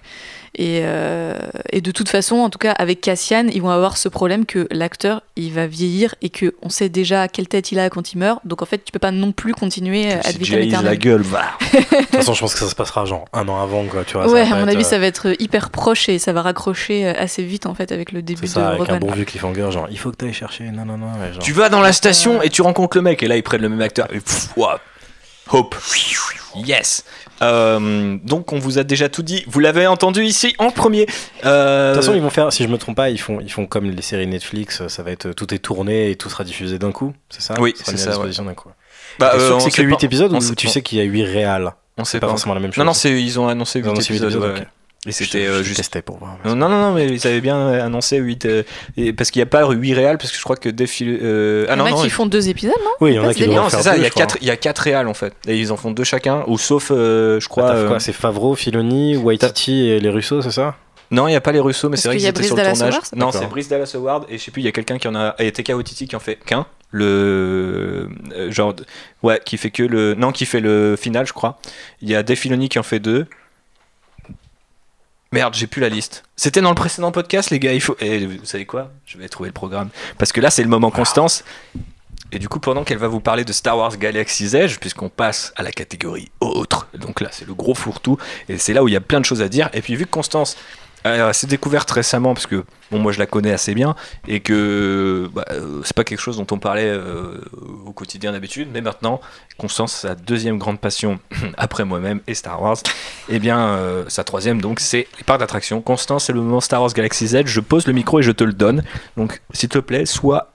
Et, 0.59 0.81
euh, 0.83 1.37
et 1.71 1.81
de 1.81 1.91
toute 1.93 2.09
façon, 2.09 2.37
en 2.37 2.51
tout 2.51 2.59
cas 2.59 2.73
avec 2.73 3.01
Cassian, 3.03 3.47
ils 3.53 3.63
vont 3.63 3.71
avoir 3.71 3.97
ce 3.97 4.09
problème 4.09 4.47
que 4.47 4.67
l'acteur, 4.71 5.23
il 5.37 5.53
va 5.53 5.67
vieillir 5.67 6.15
et 6.23 6.31
que 6.31 6.55
on 6.63 6.71
sait 6.71 6.89
déjà 6.89 7.29
quelle 7.29 7.47
tête 7.47 7.71
il 7.73 7.79
a 7.79 7.89
quand 7.91 8.13
il 8.15 8.19
meurt, 8.19 8.41
donc 8.45 8.63
en 8.63 8.67
fait 8.67 8.83
tu 8.85 8.91
peux 8.91 8.99
pas 8.99 9.11
non 9.13 9.33
plus 9.33 9.53
continuer 9.55 10.13
à 10.13 10.19
a 10.19 10.83
la 10.83 10.97
gueule, 10.97 11.23
va. 11.23 11.45
De 12.17 12.21
toute 12.23 12.27
façon, 12.27 12.35
je 12.35 12.41
pense 12.41 12.55
que 12.55 12.61
ça 12.61 12.69
se 12.69 12.75
passera 12.75 13.05
genre 13.05 13.25
un 13.33 13.49
an 13.49 13.61
avant, 13.63 13.85
quoi, 13.85 14.05
tu 14.05 14.15
vois. 14.17 14.27
ça 14.27 14.33
Ouais, 14.33 14.43
à 14.43 14.47
mon 14.57 14.69
avis, 14.69 14.79
euh, 14.81 14.83
ça 14.83 14.99
va 14.99 15.07
être 15.07 15.35
hyper 15.41 15.71
proche 15.71 16.09
et 16.09 16.19
ça 16.19 16.33
va 16.33 16.43
raccrocher 16.43 17.07
euh, 17.07 17.13
assez 17.17 17.43
vite 17.43 17.67
en 17.67 17.75
fait 17.75 17.93
avec 17.93 18.13
le 18.13 18.23
début 18.23 18.47
ça, 18.47 18.61
de 18.61 18.67
avec 18.81 18.91
un 18.91 18.99
bon 18.99 19.11
vieux 19.13 19.25
cliffhanger, 19.25 19.71
genre 19.71 19.87
il 19.91 19.99
faut 19.99 20.11
que 20.11 20.17
t'ailles 20.17 20.33
chercher, 20.33 20.65
non, 20.65 20.85
non, 20.85 20.97
non. 20.99 21.13
ouais, 21.21 21.33
genre. 21.33 21.43
Tu 21.43 21.53
vas 21.53 21.69
dans 21.69 21.81
la 21.81 21.93
station 21.93 22.43
et 22.43 22.51
tu 22.51 22.63
rencontres 22.63 22.97
le 22.97 23.03
mec 23.03 23.23
et 23.23 23.29
là 23.29 23.37
ils 23.37 23.43
prennent 23.43 23.63
le 23.63 23.69
même 23.69 23.81
acteur. 23.83 24.07
Et 24.13 24.21
pff. 24.21 24.49
Hope. 25.49 25.77
Yes. 26.57 27.05
Euh, 27.43 28.17
donc 28.25 28.53
on 28.53 28.59
vous 28.59 28.79
a 28.79 28.83
déjà 28.85 29.09
tout 29.09 29.23
dit. 29.23 29.45
Vous 29.47 29.61
l'avez 29.61 29.87
entendu 29.87 30.25
ici 30.25 30.55
en 30.59 30.71
premier. 30.71 31.07
Euh, 31.45 31.91
De 31.91 31.95
toute 31.95 32.03
façon, 32.05 32.17
ils 32.17 32.23
vont 32.23 32.31
faire, 32.31 32.53
si 32.53 32.65
je 32.65 32.69
me 32.69 32.79
trompe 32.79 32.97
pas, 32.97 33.11
ils 33.11 33.21
font, 33.21 33.39
ils 33.41 33.53
font 33.53 33.67
comme 33.67 33.89
les 33.91 34.03
séries 34.03 34.27
Netflix, 34.27 34.87
ça 34.89 35.03
va 35.03 35.11
être 35.13 35.31
tout 35.33 35.53
est 35.55 35.59
tourné 35.59 36.11
et 36.11 36.17
tout 36.17 36.31
sera 36.31 36.43
diffusé 36.45 36.79
d'un 36.79 36.91
coup, 36.93 37.13
c'est 37.29 37.43
ça? 37.43 37.55
Oui, 37.61 37.75
c'est 37.77 37.97
ça, 37.97 38.17
d'un 38.17 38.55
coup. 38.55 38.71
bah, 39.19 39.33
euh, 39.35 39.59
c'est 39.61 39.71
sait 39.71 39.83
que 39.83 39.83
pas- 39.83 39.89
8 39.89 40.05
épisodes 40.05 40.33
on 40.33 40.39
ou 40.39 40.55
tu 40.55 40.67
sais 40.67 40.83
qu'il 40.83 40.99
y 40.99 41.01
a 41.01 41.05
8 41.05 41.23
réals? 41.25 41.73
On 41.99 42.05
sait 42.05 42.13
C'est 42.13 42.21
pas 42.21 42.27
pas. 42.27 42.33
forcément 42.33 42.55
la 42.55 42.61
même 42.61 42.73
chose. 42.73 42.79
Non, 42.83 42.91
non, 42.91 42.93
c'est- 42.95 43.21
ils 43.23 43.39
ont 43.41 43.49
annoncé 43.49 43.79
8 43.81 43.85
Ils 43.87 43.89
ont 43.89 43.93
annoncé 43.93 44.13
huit 44.13 44.19
épisodes. 44.23 44.33
épisodes, 44.43 44.55
ouais. 44.57 44.61
ok. 44.63 44.67
Et 45.09 45.13
c'était 45.13 45.45
je 45.47 45.51
euh, 45.51 45.63
juste. 45.63 45.77
testais 45.77 46.03
pour 46.03 46.19
voir. 46.19 46.37
Non, 46.45 46.57
non, 46.57 46.69
non, 46.69 46.81
non, 46.81 46.93
mais 46.93 47.07
ils 47.07 47.25
avaient 47.29 47.41
bien 47.41 47.69
annoncé 47.69 48.17
8. 48.17 48.45
euh, 48.45 48.65
et- 48.97 49.13
parce 49.13 49.31
qu'il 49.31 49.39
n'y 49.39 49.45
a 49.45 49.47
pas 49.47 49.71
8 49.71 49.95
réals, 49.95 50.19
parce 50.19 50.33
que 50.33 50.37
je 50.37 50.43
crois 50.43 50.57
que 50.57 50.69
défilé. 50.69 51.19
Euh, 51.23 51.63
Il 51.65 51.69
y 51.69 51.71
ah 51.71 51.75
en 51.75 51.77
non, 51.77 51.85
a 51.85 51.91
non, 51.91 52.03
qui 52.03 52.11
font 52.11 52.27
deux 52.27 52.49
épisodes, 52.49 52.75
non 52.85 52.91
Oui, 53.01 53.13
il 53.13 53.15
y 53.15 53.19
en 53.21 53.29
a 53.29 53.33
qui 53.33 53.47
non, 53.49 53.69
c'est 53.71 53.83
ça, 53.83 53.97
il 53.97 54.03
y, 54.03 54.05
a 54.05 54.09
je 54.09 54.11
crois. 54.13 54.27
4, 54.27 54.39
il 54.41 54.49
y 54.49 54.51
a 54.51 54.57
4 54.57 54.79
réals 54.81 55.07
en 55.07 55.15
fait. 55.15 55.33
Et 55.47 55.57
ils 55.59 55.71
en 55.73 55.77
font 55.77 55.93
deux 55.93 56.03
chacun, 56.03 56.43
ou 56.49 56.59
sauf, 56.59 56.91
euh, 56.91 57.39
je 57.39 57.49
crois. 57.49 57.71
Euh, 57.71 57.89
quoi 57.89 58.01
C'est 58.01 58.13
Favreau, 58.13 58.57
Filoni, 58.57 59.17
Waititi 59.17 59.89
et 59.89 60.01
les 60.01 60.09
Russo, 60.11 60.43
c'est 60.43 60.51
ça 60.51 60.75
Non, 61.11 61.29
il 61.29 61.31
n'y 61.31 61.37
a 61.37 61.41
pas 61.41 61.53
les 61.53 61.61
Russo, 61.61 61.89
mais 61.89 61.97
c'est 61.97 62.09
vrai 62.09 62.17
qu'il 62.17 62.21
qu'ils 62.21 62.25
y 62.25 62.27
a 62.27 62.31
étaient 62.31 62.39
Brice 62.41 62.47
sur 62.49 62.57
le 62.57 62.63
Dallas 62.63 62.75
tournage. 62.75 62.95
Howard, 62.95 63.09
non, 63.17 63.33
c'est 63.33 63.47
Brice 63.47 63.69
Dallas 63.69 63.93
Howard, 63.95 64.27
et 64.29 64.39
je 64.39 64.43
sais 64.45 64.51
plus, 64.51 64.63
il 64.63 64.65
y 64.65 64.69
a 64.69 64.73
quelqu'un 64.73 64.99
qui 64.99 65.07
en 65.09 65.15
a. 65.15 65.35
Et 65.39 65.53
TK 65.53 65.73
Waititi 65.77 66.09
qui 66.09 66.17
en 66.17 66.21
fait 66.21 66.37
qu'un. 66.45 66.67
Le. 66.91 68.09
euh, 68.37 68.51
genre. 68.51 68.75
de- 68.75 68.85
Ouais, 69.23 69.41
qui 69.45 69.57
fait 69.57 69.71
que 69.71 69.83
le. 69.83 70.15
Non, 70.15 70.33
qui 70.33 70.47
fait 70.47 70.61
le 70.61 70.97
final, 70.97 71.27
je 71.27 71.33
crois. 71.33 71.59
Il 72.03 72.09
y 72.09 72.15
a 72.15 72.23
Dave 72.23 72.37
Filoni 72.37 72.69
qui 72.69 72.79
en 72.79 72.83
fait 72.85 72.99
deux. 73.01 73.27
Merde, 75.33 75.55
j'ai 75.55 75.67
plus 75.67 75.81
la 75.81 75.89
liste. 75.89 76.23
C'était 76.37 76.61
dans 76.61 76.69
le 76.71 76.75
précédent 76.77 77.11
podcast, 77.13 77.51
les 77.51 77.59
gars. 77.59 77.73
Il 77.73 77.81
faut. 77.81 77.97
Et 78.01 78.25
vous 78.27 78.45
savez 78.45 78.65
quoi? 78.65 78.91
Je 79.05 79.19
vais 79.19 79.29
trouver 79.29 79.49
le 79.49 79.53
programme. 79.55 79.89
Parce 80.19 80.33
que 80.33 80.41
là, 80.41 80.51
c'est 80.51 80.63
le 80.63 80.69
moment 80.69 80.91
Constance. 80.91 81.45
Et 82.33 82.39
du 82.39 82.49
coup, 82.49 82.59
pendant 82.61 82.83
qu'elle 82.85 82.99
va 82.99 83.09
vous 83.09 83.21
parler 83.21 83.45
de 83.45 83.53
Star 83.53 83.77
Wars 83.79 83.97
Galaxy's 83.99 84.55
Edge, 84.55 84.79
puisqu'on 84.79 85.09
passe 85.09 85.53
à 85.57 85.63
la 85.63 85.71
catégorie 85.71 86.31
autre, 86.41 86.89
donc 86.99 87.21
là, 87.21 87.29
c'est 87.31 87.47
le 87.47 87.55
gros 87.55 87.75
fourre-tout, 87.75 88.19
et 88.49 88.59
c'est 88.59 88.73
là 88.73 88.83
où 88.83 88.89
il 88.89 88.95
y 88.95 88.97
a 88.97 89.01
plein 89.01 89.21
de 89.21 89.25
choses 89.25 89.43
à 89.43 89.49
dire. 89.49 89.71
Et 89.75 89.81
puis, 89.81 89.95
vu 89.95 90.07
que 90.07 90.11
Constance 90.11 90.57
euh, 91.07 91.33
s'est 91.33 91.47
découverte 91.47 91.91
récemment, 91.91 92.35
parce 92.35 92.47
que 92.47 92.65
bon, 92.91 92.99
moi 92.99 93.13
je 93.13 93.19
la 93.19 93.27
connais 93.27 93.53
assez 93.53 93.75
bien, 93.75 93.95
et 94.29 94.41
que 94.41 95.29
bah, 95.33 95.45
euh, 95.51 95.81
c'est 95.85 95.95
pas 95.95 96.05
quelque 96.05 96.21
chose 96.21 96.37
dont 96.37 96.47
on 96.51 96.59
parlait 96.59 96.89
euh, 96.89 97.41
au 97.87 97.93
quotidien 97.93 98.33
d'habitude, 98.33 98.69
mais 98.73 98.81
maintenant, 98.81 99.21
Constance, 99.59 99.93
sa 99.95 100.15
deuxième 100.15 100.59
grande 100.59 100.81
passion, 100.81 101.19
après 101.57 101.85
moi-même, 101.85 102.21
et 102.27 102.35
Star 102.35 102.61
Wars, 102.61 102.79
et 103.29 103.39
bien 103.39 103.59
euh, 103.59 104.05
sa 104.09 104.25
troisième, 104.25 104.61
donc, 104.61 104.81
c'est 104.81 105.09
les 105.19 105.25
parcs 105.25 105.41
d'attraction. 105.41 105.81
Constance, 105.81 106.25
c'est 106.25 106.33
le 106.33 106.41
moment 106.41 106.61
Star 106.61 106.81
Wars 106.83 106.93
Galaxy's 106.93 107.35
Edge, 107.35 107.49
je 107.49 107.61
pose 107.61 107.87
le 107.87 107.93
micro 107.93 108.21
et 108.21 108.23
je 108.23 108.33
te 108.33 108.45
le 108.45 108.53
donne. 108.53 108.83
Donc, 109.17 109.41
s'il 109.53 109.69
te 109.69 109.79
plaît, 109.79 110.07
sois, 110.07 110.53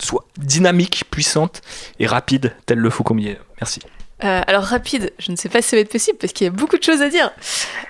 sois 0.00 0.24
dynamique, 0.38 1.04
puissante 1.10 1.62
et 1.98 2.06
rapide, 2.06 2.54
tel 2.66 2.78
le 2.78 2.90
Faucombier. 2.90 3.38
Merci. 3.60 3.80
Euh, 4.24 4.40
alors 4.46 4.64
rapide, 4.64 5.12
je 5.18 5.30
ne 5.30 5.36
sais 5.36 5.48
pas 5.48 5.62
si 5.62 5.68
ça 5.68 5.76
va 5.76 5.80
être 5.80 5.92
possible 5.92 6.18
parce 6.18 6.32
qu'il 6.32 6.44
y 6.44 6.48
a 6.48 6.50
beaucoup 6.50 6.76
de 6.76 6.82
choses 6.82 7.02
à 7.02 7.08
dire. 7.08 7.30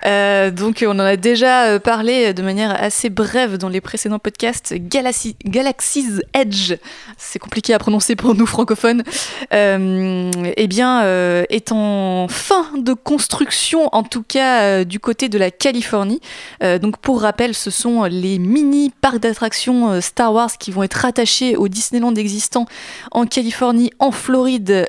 Euh, 0.04 0.50
donc 0.50 0.84
on 0.86 0.90
en 0.90 1.00
a 1.00 1.16
déjà 1.16 1.64
euh, 1.64 1.78
parlé 1.78 2.34
de 2.34 2.42
manière 2.42 2.70
assez 2.82 3.08
brève 3.08 3.56
dans 3.56 3.70
les 3.70 3.80
précédents 3.80 4.18
podcasts. 4.18 4.74
Galaxy, 4.74 5.36
Galaxy's 5.44 6.20
Edge, 6.34 6.74
c'est 7.16 7.38
compliqué 7.38 7.72
à 7.72 7.78
prononcer 7.78 8.14
pour 8.14 8.34
nous 8.34 8.46
francophones. 8.46 9.02
Eh 9.50 10.66
bien, 10.68 11.02
est 11.48 11.72
en 11.72 12.26
fin 12.28 12.66
de 12.76 12.92
construction, 12.92 13.88
en 13.92 14.02
tout 14.02 14.22
cas 14.22 14.84
du 14.84 15.00
côté 15.00 15.28
de 15.28 15.38
la 15.38 15.50
Californie. 15.50 16.20
Donc 16.60 16.98
pour 16.98 17.22
rappel, 17.22 17.54
ce 17.54 17.70
sont 17.70 18.04
les 18.04 18.38
mini 18.38 18.92
parcs 19.00 19.18
d'attractions 19.18 20.00
Star 20.00 20.32
Wars 20.32 20.58
qui 20.58 20.70
vont 20.70 20.82
être 20.82 20.94
rattachés 20.94 21.56
au 21.56 21.68
Disneyland 21.68 22.14
existant 22.14 22.66
en 23.10 23.26
Californie, 23.26 23.90
en 23.98 24.10
Floride, 24.10 24.88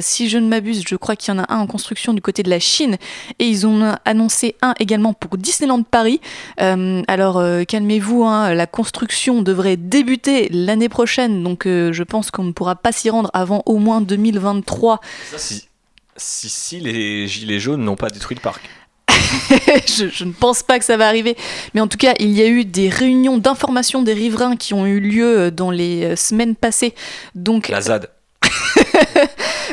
si 0.00 0.28
je 0.28 0.38
ne 0.38 0.48
m'abuse, 0.48 0.79
je 0.86 0.96
crois 0.96 1.16
qu'il 1.16 1.34
y 1.34 1.36
en 1.36 1.42
a 1.42 1.52
un 1.52 1.58
en 1.58 1.66
construction 1.66 2.14
du 2.14 2.20
côté 2.20 2.42
de 2.42 2.50
la 2.50 2.60
Chine, 2.60 2.96
et 3.38 3.46
ils 3.46 3.66
ont 3.66 3.94
annoncé 4.04 4.56
un 4.62 4.74
également 4.78 5.12
pour 5.12 5.36
Disneyland 5.38 5.82
Paris. 5.82 6.20
Euh, 6.60 7.02
alors 7.08 7.38
euh, 7.38 7.64
calmez-vous, 7.64 8.24
hein, 8.24 8.54
la 8.54 8.66
construction 8.66 9.42
devrait 9.42 9.76
débuter 9.76 10.48
l'année 10.50 10.88
prochaine, 10.88 11.42
donc 11.42 11.66
euh, 11.66 11.92
je 11.92 12.02
pense 12.02 12.30
qu'on 12.30 12.44
ne 12.44 12.52
pourra 12.52 12.76
pas 12.76 12.92
s'y 12.92 13.10
rendre 13.10 13.30
avant 13.32 13.62
au 13.66 13.78
moins 13.78 14.00
2023. 14.00 15.00
Ça, 15.30 15.38
si, 15.38 15.68
si, 16.16 16.48
si 16.48 16.80
les 16.80 17.26
gilets 17.26 17.60
jaunes 17.60 17.82
n'ont 17.82 17.96
pas 17.96 18.10
détruit 18.10 18.36
le 18.36 18.42
parc. 18.42 18.68
je, 19.86 20.08
je 20.08 20.24
ne 20.24 20.32
pense 20.32 20.62
pas 20.62 20.78
que 20.78 20.84
ça 20.84 20.96
va 20.96 21.06
arriver. 21.06 21.36
Mais 21.74 21.80
en 21.80 21.88
tout 21.88 21.98
cas, 21.98 22.14
il 22.18 22.30
y 22.30 22.42
a 22.42 22.46
eu 22.46 22.64
des 22.64 22.88
réunions 22.88 23.38
d'information 23.38 24.02
des 24.02 24.12
riverains 24.12 24.56
qui 24.56 24.74
ont 24.74 24.86
eu 24.86 25.00
lieu 25.00 25.50
dans 25.50 25.70
les 25.70 26.16
semaines 26.16 26.54
passées. 26.56 26.94
Donc, 27.34 27.68
La 27.68 27.80
ZAD. 27.80 28.08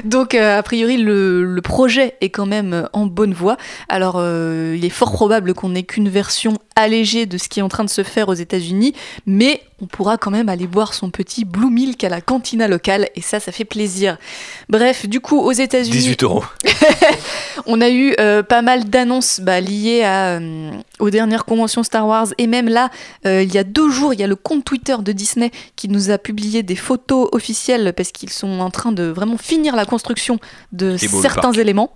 donc 0.03 0.35
euh, 0.35 0.57
a 0.57 0.63
priori, 0.63 0.97
le, 0.97 1.59
projet 1.63 2.15
est 2.21 2.29
quand 2.29 2.45
même 2.45 2.73
euh, 2.73 2.83
en 2.93 3.05
bonne 3.05 3.33
voie. 3.33 3.57
Alors, 3.89 4.15
euh, 4.17 4.75
il 4.77 4.85
est 4.85 4.89
fort 4.89 5.11
probable 5.11 5.53
qu'on 5.53 5.69
n'ait 5.69 5.83
qu'une 5.83 6.09
version 6.09 6.57
allégée 6.75 7.25
de 7.25 7.37
ce 7.37 7.49
qui 7.49 7.59
est 7.59 7.63
en 7.63 7.67
train 7.67 7.83
de 7.83 7.89
se 7.89 8.03
faire 8.03 8.29
aux 8.29 8.33
États-Unis, 8.33 8.93
mais 9.25 9.61
on 9.81 9.85
pourra 9.85 10.17
quand 10.17 10.31
même 10.31 10.49
aller 10.49 10.65
boire 10.65 10.93
son 10.93 11.11
petit 11.11 11.45
Blue 11.45 11.69
Milk 11.69 12.03
à 12.03 12.09
la 12.09 12.19
cantina 12.19 12.67
locale 12.67 13.09
et 13.15 13.21
ça, 13.21 13.39
ça 13.39 13.51
fait 13.51 13.65
plaisir. 13.65 14.17
Bref, 14.69 15.07
du 15.07 15.19
coup, 15.19 15.39
aux 15.39 15.51
États-Unis, 15.51 15.97
18 15.97 16.23
euros. 16.23 16.43
on 17.67 17.79
a 17.81 17.89
eu 17.89 18.15
euh, 18.19 18.41
pas 18.41 18.63
mal 18.63 18.85
d'annonces 18.85 19.39
bah, 19.39 19.61
liées 19.61 20.03
à, 20.03 20.39
euh, 20.39 20.71
aux 20.99 21.11
dernières 21.11 21.45
conventions 21.45 21.83
Star 21.83 22.07
Wars. 22.07 22.27
Et 22.39 22.47
même 22.47 22.67
là, 22.67 22.89
euh, 23.27 23.43
il 23.43 23.53
y 23.53 23.59
a 23.59 23.63
deux 23.63 23.89
jours, 23.89 24.13
il 24.13 24.19
y 24.19 24.23
a 24.23 24.27
le 24.27 24.35
compte 24.35 24.65
Twitter 24.65 24.95
de 24.99 25.11
Disney 25.11 25.51
qui 25.75 25.89
nous 25.89 26.09
a 26.09 26.17
publié 26.17 26.63
des 26.63 26.75
photos 26.75 27.29
officielles 27.31 27.93
parce 27.95 28.11
qu'ils 28.11 28.31
sont 28.31 28.59
en 28.59 28.71
train 28.71 28.91
de 28.91 29.03
vraiment 29.03 29.37
finir 29.37 29.75
la 29.75 29.85
construction 29.85 30.39
de 30.71 30.97
certains 30.97 31.51
éléments. 31.51 31.93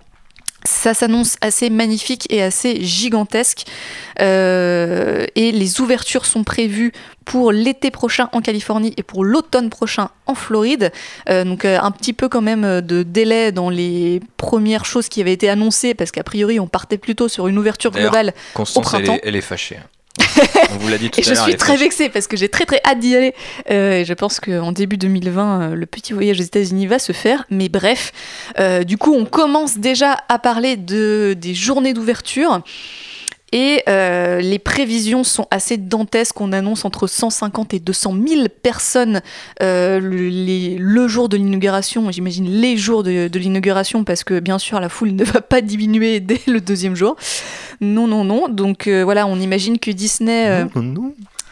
Ça 0.64 0.94
s'annonce 0.94 1.36
assez 1.40 1.70
magnifique 1.70 2.26
et 2.30 2.42
assez 2.42 2.82
gigantesque. 2.82 3.64
Euh, 4.20 5.26
et 5.34 5.52
les 5.52 5.80
ouvertures 5.80 6.24
sont 6.24 6.44
prévues 6.44 6.92
pour 7.24 7.52
l'été 7.52 7.90
prochain 7.90 8.28
en 8.32 8.40
Californie 8.40 8.94
et 8.96 9.02
pour 9.02 9.24
l'automne 9.24 9.70
prochain 9.70 10.10
en 10.26 10.34
Floride. 10.34 10.92
Euh, 11.28 11.44
donc 11.44 11.64
euh, 11.64 11.78
un 11.80 11.90
petit 11.90 12.12
peu 12.12 12.28
quand 12.28 12.42
même 12.42 12.80
de 12.80 13.02
délai 13.02 13.52
dans 13.52 13.70
les 13.70 14.20
premières 14.36 14.84
choses 14.84 15.08
qui 15.08 15.20
avaient 15.20 15.32
été 15.32 15.48
annoncées 15.48 15.94
parce 15.94 16.10
qu'a 16.10 16.24
priori 16.24 16.60
on 16.60 16.66
partait 16.66 16.98
plutôt 16.98 17.28
sur 17.28 17.48
une 17.48 17.58
ouverture 17.58 17.90
globale 17.90 18.32
Constance, 18.54 18.84
elle 18.94 19.02
printemps. 19.02 19.14
est, 19.16 19.20
elle 19.24 19.36
est 19.36 19.40
fâchée. 19.40 19.78
On 20.72 20.76
vous 20.78 20.88
l'a 20.88 20.98
dit 20.98 21.10
tout 21.10 21.20
Et 21.20 21.26
à 21.26 21.34
je 21.34 21.40
suis 21.40 21.56
très 21.56 21.76
vexée 21.76 22.08
parce 22.08 22.26
que 22.26 22.36
j'ai 22.36 22.48
très 22.48 22.66
très 22.66 22.80
hâte 22.84 22.98
d'y 22.98 23.16
aller. 23.16 23.34
Euh, 23.70 24.00
et 24.00 24.04
je 24.04 24.14
pense 24.14 24.40
qu'en 24.40 24.72
début 24.72 24.96
2020, 24.96 25.60
euh, 25.60 25.74
le 25.74 25.86
petit 25.86 26.12
voyage 26.12 26.40
aux 26.40 26.44
États-Unis 26.44 26.86
va 26.86 26.98
se 26.98 27.12
faire. 27.12 27.44
Mais 27.50 27.68
bref, 27.68 28.12
euh, 28.58 28.84
du 28.84 28.98
coup, 28.98 29.14
on 29.14 29.24
commence 29.24 29.78
déjà 29.78 30.18
à 30.28 30.38
parler 30.38 30.76
de, 30.76 31.34
des 31.38 31.54
journées 31.54 31.94
d'ouverture. 31.94 32.62
Et 33.52 33.82
euh, 33.86 34.40
les 34.40 34.58
prévisions 34.58 35.24
sont 35.24 35.46
assez 35.50 35.76
dantesques. 35.76 36.40
On 36.40 36.52
annonce 36.52 36.86
entre 36.86 37.06
150 37.06 37.74
et 37.74 37.80
200 37.80 38.16
000 38.26 38.46
personnes 38.62 39.20
euh, 39.62 40.00
le, 40.02 41.08
jour 41.08 41.28
de 41.28 41.36
l'inauguration. 41.36 42.10
J'imagine 42.10 42.48
les 42.48 42.78
jours 42.78 43.02
de, 43.02 43.30
l'inauguration 43.38 44.04
parce 44.04 44.24
que 44.24 44.40
bien 44.40 44.58
sûr 44.58 44.80
la 44.80 44.88
foule 44.88 45.10
ne 45.12 45.24
va 45.24 45.42
pas 45.42 45.60
diminuer 45.60 46.20
dès 46.20 46.40
le 46.46 46.60
deuxième 46.60 46.96
jour. 46.96 47.16
Non, 47.82 48.06
non, 48.06 48.24
non. 48.24 48.48
Donc 48.48 48.86
euh, 48.86 49.04
voilà, 49.04 49.26
on 49.26 49.38
imagine 49.38 49.78
que 49.78 49.90
Disney. 49.90 50.64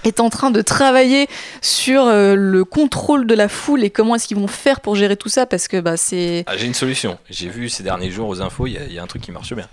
Est 0.04 0.20
en 0.20 0.30
train 0.30 0.50
de 0.50 0.62
travailler 0.62 1.28
sur 1.60 2.04
euh, 2.06 2.34
le 2.36 2.64
contrôle 2.64 3.26
de 3.26 3.34
la 3.34 3.48
foule 3.48 3.84
et 3.84 3.90
comment 3.90 4.14
est-ce 4.14 4.26
qu'ils 4.28 4.38
vont 4.38 4.46
faire 4.46 4.80
pour 4.80 4.96
gérer 4.96 5.16
tout 5.16 5.28
ça 5.28 5.46
parce 5.46 5.68
que 5.68 5.80
bah, 5.80 5.96
c'est 5.96 6.44
Ah, 6.46 6.56
J'ai 6.56 6.66
une 6.66 6.74
solution. 6.74 7.18
J'ai 7.28 7.48
vu 7.48 7.68
ces 7.68 7.82
derniers 7.82 8.10
jours 8.10 8.28
aux 8.28 8.40
infos, 8.40 8.66
il 8.66 8.72
y, 8.72 8.78
a- 8.78 8.84
il 8.84 8.92
y 8.92 8.98
a 8.98 9.02
un 9.02 9.06
truc 9.06 9.22
qui 9.22 9.32
marche 9.32 9.52
bien. 9.54 9.66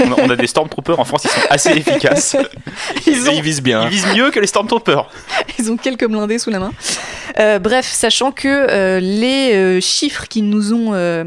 on, 0.00 0.12
a, 0.12 0.14
on 0.22 0.30
a 0.30 0.36
des 0.36 0.46
Stormtroopers 0.46 0.98
en 1.00 1.04
France, 1.04 1.24
ils 1.24 1.30
sont 1.30 1.46
assez 1.50 1.70
efficaces. 1.70 2.36
Ils 3.06 3.28
ont- 3.28 3.32
Ils 3.32 3.42
visent 3.42 3.62
bien. 3.62 3.82
Ils 3.84 3.88
visent 3.90 4.06
mieux 4.14 4.30
que 4.30 4.40
les 4.40 4.46
Stormtroopers. 4.46 5.08
ils 5.58 5.70
ont 5.70 5.76
quelques 5.76 6.06
blindés 6.06 6.38
sous 6.38 6.50
la 6.50 6.58
main. 6.58 6.72
Euh, 7.38 7.58
bref, 7.58 7.86
sachant 7.86 8.32
que 8.32 8.48
euh, 8.48 9.00
les 9.00 9.54
euh, 9.54 9.80
chiffres 9.80 10.26
qui 10.28 10.42
nous 10.42 10.72
ont 10.72 10.94
euh, 10.94 11.24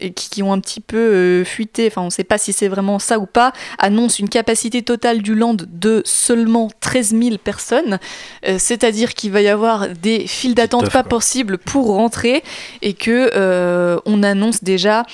et 0.00 0.12
qui, 0.12 0.30
qui 0.30 0.42
ont 0.42 0.52
un 0.52 0.60
petit 0.60 0.80
peu 0.80 0.96
euh, 0.96 1.44
fuité, 1.44 1.86
enfin 1.86 2.02
on 2.02 2.06
ne 2.06 2.10
sait 2.10 2.24
pas 2.24 2.38
si 2.38 2.52
c'est 2.52 2.68
vraiment 2.68 2.98
ça 2.98 3.18
ou 3.18 3.26
pas, 3.26 3.52
annoncent 3.78 4.16
une 4.18 4.28
capacité 4.28 4.82
totale 4.82 5.22
du 5.22 5.34
land 5.34 5.56
de 5.68 6.02
seulement 6.04 6.70
13 6.80 7.10
000 7.10 7.36
personnes, 7.38 7.98
Euh, 8.46 8.56
c'est-à-dire 8.58 9.14
qu'il 9.14 9.32
va 9.32 9.42
y 9.42 9.48
avoir 9.48 9.88
des 9.88 10.26
files 10.26 10.54
d'attente 10.54 10.90
pas 10.90 11.02
possibles 11.02 11.58
pour 11.58 11.88
rentrer 11.94 12.42
et 12.82 12.94
que 12.94 13.30
euh, 13.34 13.98
on 14.06 14.22
annonce 14.22 14.64
déjà 14.64 15.04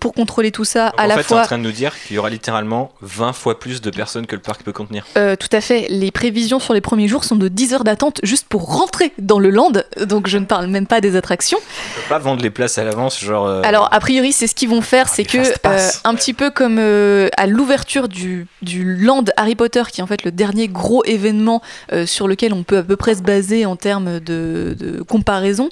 pour 0.00 0.12
contrôler 0.12 0.50
tout 0.50 0.64
ça 0.64 0.88
à 0.88 1.04
en 1.04 1.06
la 1.06 1.16
fait, 1.16 1.22
fois 1.22 1.42
en 1.42 1.44
train 1.44 1.58
de 1.58 1.62
nous 1.62 1.72
dire 1.72 1.92
qu'il 2.02 2.16
y 2.16 2.18
aura 2.18 2.30
littéralement 2.30 2.92
20 3.00 3.32
fois 3.32 3.58
plus 3.58 3.80
de 3.80 3.90
personnes 3.90 4.26
que 4.26 4.36
le 4.36 4.42
parc 4.42 4.62
peut 4.62 4.72
contenir. 4.72 5.06
Tout 5.14 5.48
à 5.52 5.60
fait. 5.60 5.86
Les 5.88 6.10
prévisions 6.10 6.58
sur 6.58 6.74
les 6.74 6.80
premiers 6.80 7.08
jours 7.08 7.24
sont 7.24 7.36
de 7.36 7.48
10 7.48 7.74
heures 7.74 7.84
d'attente 7.84 8.20
juste 8.22 8.46
pour 8.48 8.76
rentrer 8.76 9.12
dans 9.18 9.38
le 9.38 9.50
land. 9.50 9.72
Donc 10.06 10.28
je 10.28 10.38
ne 10.38 10.44
parle 10.44 10.66
même 10.66 10.86
pas 10.86 11.00
des 11.00 11.16
attractions. 11.16 11.58
On 11.58 12.00
peut 12.02 12.08
pas 12.08 12.18
vendre 12.18 12.42
les 12.42 12.50
places 12.50 12.78
à 12.78 12.84
l'avance, 12.84 13.20
genre. 13.20 13.48
Alors 13.64 13.88
a 13.92 14.00
priori 14.00 14.32
c'est 14.34 14.48
ce 14.48 14.54
qu'ils 14.54 14.68
vont 14.68 14.80
faire, 14.80 15.08
c'est 15.08 15.22
des 15.22 15.28
que 15.28 15.66
euh, 15.66 15.90
un 16.02 16.14
petit 16.14 16.34
peu 16.34 16.50
comme 16.50 16.78
euh, 16.80 17.28
à 17.36 17.46
l'ouverture 17.46 18.08
du, 18.08 18.46
du 18.62 18.96
land 18.96 19.24
Harry 19.36 19.54
Potter, 19.54 19.82
qui 19.90 20.00
est 20.00 20.04
en 20.04 20.08
fait 20.08 20.24
le 20.24 20.32
dernier 20.32 20.66
gros 20.66 21.04
événement 21.04 21.62
euh, 21.92 22.04
sur 22.04 22.26
lequel 22.26 22.52
on 22.52 22.64
peut 22.64 22.78
à 22.78 22.82
peu 22.82 22.96
près 22.96 23.14
se 23.14 23.22
baser 23.22 23.64
en 23.64 23.76
termes 23.76 24.18
de, 24.18 24.76
de 24.78 25.02
comparaison. 25.02 25.68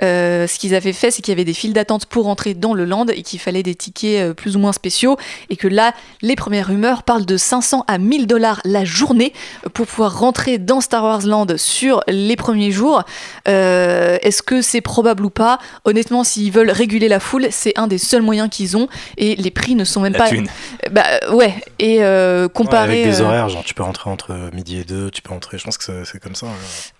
ce 0.00 0.58
qu'ils 0.58 0.74
avaient 0.74 0.92
fait, 0.92 1.10
c'est 1.10 1.22
qu'il 1.22 1.32
y 1.32 1.36
avait 1.36 1.44
des 1.44 1.54
files 1.54 1.72
d'attente 1.72 2.06
pour 2.06 2.28
entrer 2.28 2.54
dans 2.54 2.72
le 2.72 2.84
land 2.84 3.06
et 3.06 3.22
qu'il 3.22 3.40
fallait 3.40 3.64
des 3.64 3.74
tickets 3.74 4.32
plus 4.34 4.54
ou 4.54 4.60
moins 4.60 4.72
spéciaux 4.72 5.16
et 5.50 5.56
que 5.56 5.66
là 5.66 5.92
les 6.22 6.36
premières 6.36 6.68
rumeurs 6.68 7.02
parlent 7.02 7.26
de 7.26 7.36
500 7.36 7.84
à 7.88 7.98
1000 7.98 8.26
dollars 8.26 8.60
la 8.64 8.84
journée 8.84 9.32
pour 9.72 9.86
pouvoir 9.86 10.18
rentrer 10.18 10.58
dans 10.58 10.80
Star 10.80 11.02
Wars 11.02 11.26
Land 11.26 11.46
sur 11.56 12.02
les 12.06 12.36
premiers 12.36 12.70
jours. 12.70 13.02
Est-ce 13.46 14.42
que 14.42 14.62
c'est 14.62 14.80
probable 14.80 15.24
ou 15.24 15.30
pas? 15.30 15.58
Honnêtement, 15.84 16.22
s'ils 16.22 16.52
veulent 16.52 16.70
réguler 16.70 17.08
la 17.08 17.18
foule, 17.18 17.48
c'est 17.50 17.76
un 17.76 17.88
des 17.88 17.98
seuls 18.04 18.22
moyens 18.22 18.48
qu'ils 18.50 18.76
ont 18.76 18.86
et 19.16 19.34
les 19.36 19.50
prix 19.50 19.74
ne 19.74 19.84
sont 19.84 20.00
même 20.00 20.12
la 20.12 20.18
pas. 20.20 20.28
thune. 20.28 20.46
Bah 20.92 21.04
ouais. 21.32 21.54
Et 21.78 22.04
euh, 22.04 22.44
Ouais, 22.44 22.50
comparé 22.50 23.02
avec 23.02 23.04
des 23.16 23.20
euh, 23.20 23.24
horaires, 23.24 23.48
genre 23.48 23.64
tu 23.64 23.74
peux 23.74 23.82
rentrer 23.82 24.08
entre 24.10 24.50
midi 24.52 24.78
et 24.78 24.84
deux, 24.84 25.10
tu 25.10 25.22
peux 25.22 25.30
rentrer. 25.30 25.58
Je 25.58 25.64
pense 25.64 25.78
que 25.78 25.84
c'est- 26.04 26.20
comme 26.20 26.34
ça. 26.34 26.46
hein. 26.46 26.50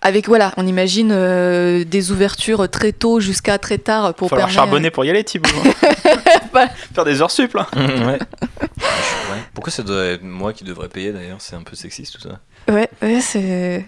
avec 0.01 0.27
voilà, 0.27 0.51
on 0.57 0.67
imagine 0.67 1.11
euh, 1.13 1.83
des 1.85 2.11
ouvertures 2.11 2.69
très 2.69 2.91
tôt 2.91 3.19
jusqu'à 3.19 3.57
très 3.57 3.77
tard 3.77 4.13
pour 4.15 4.29
Faut 4.29 4.35
permettre. 4.35 4.55
charbonner 4.55 4.91
pour 4.91 5.05
y 5.05 5.09
aller, 5.09 5.23
Thibaut. 5.23 5.49
Bah. 6.53 6.67
Faire 6.93 7.03
des 7.05 7.21
heures 7.21 7.31
sup, 7.31 7.53
là. 7.53 7.67
ouais. 7.75 8.19
Ouais. 8.61 9.39
Pourquoi 9.53 9.71
ça 9.71 9.83
doit 9.83 10.05
être 10.05 10.23
moi 10.23 10.53
qui 10.53 10.63
devrais 10.63 10.87
payer 10.87 11.11
d'ailleurs? 11.11 11.37
C'est 11.39 11.55
un 11.55 11.63
peu 11.63 11.75
sexiste 11.75 12.13
tout 12.15 12.21
ça. 12.21 12.39
Ouais, 12.73 12.89
ouais, 13.01 13.19
c'est. 13.21 13.85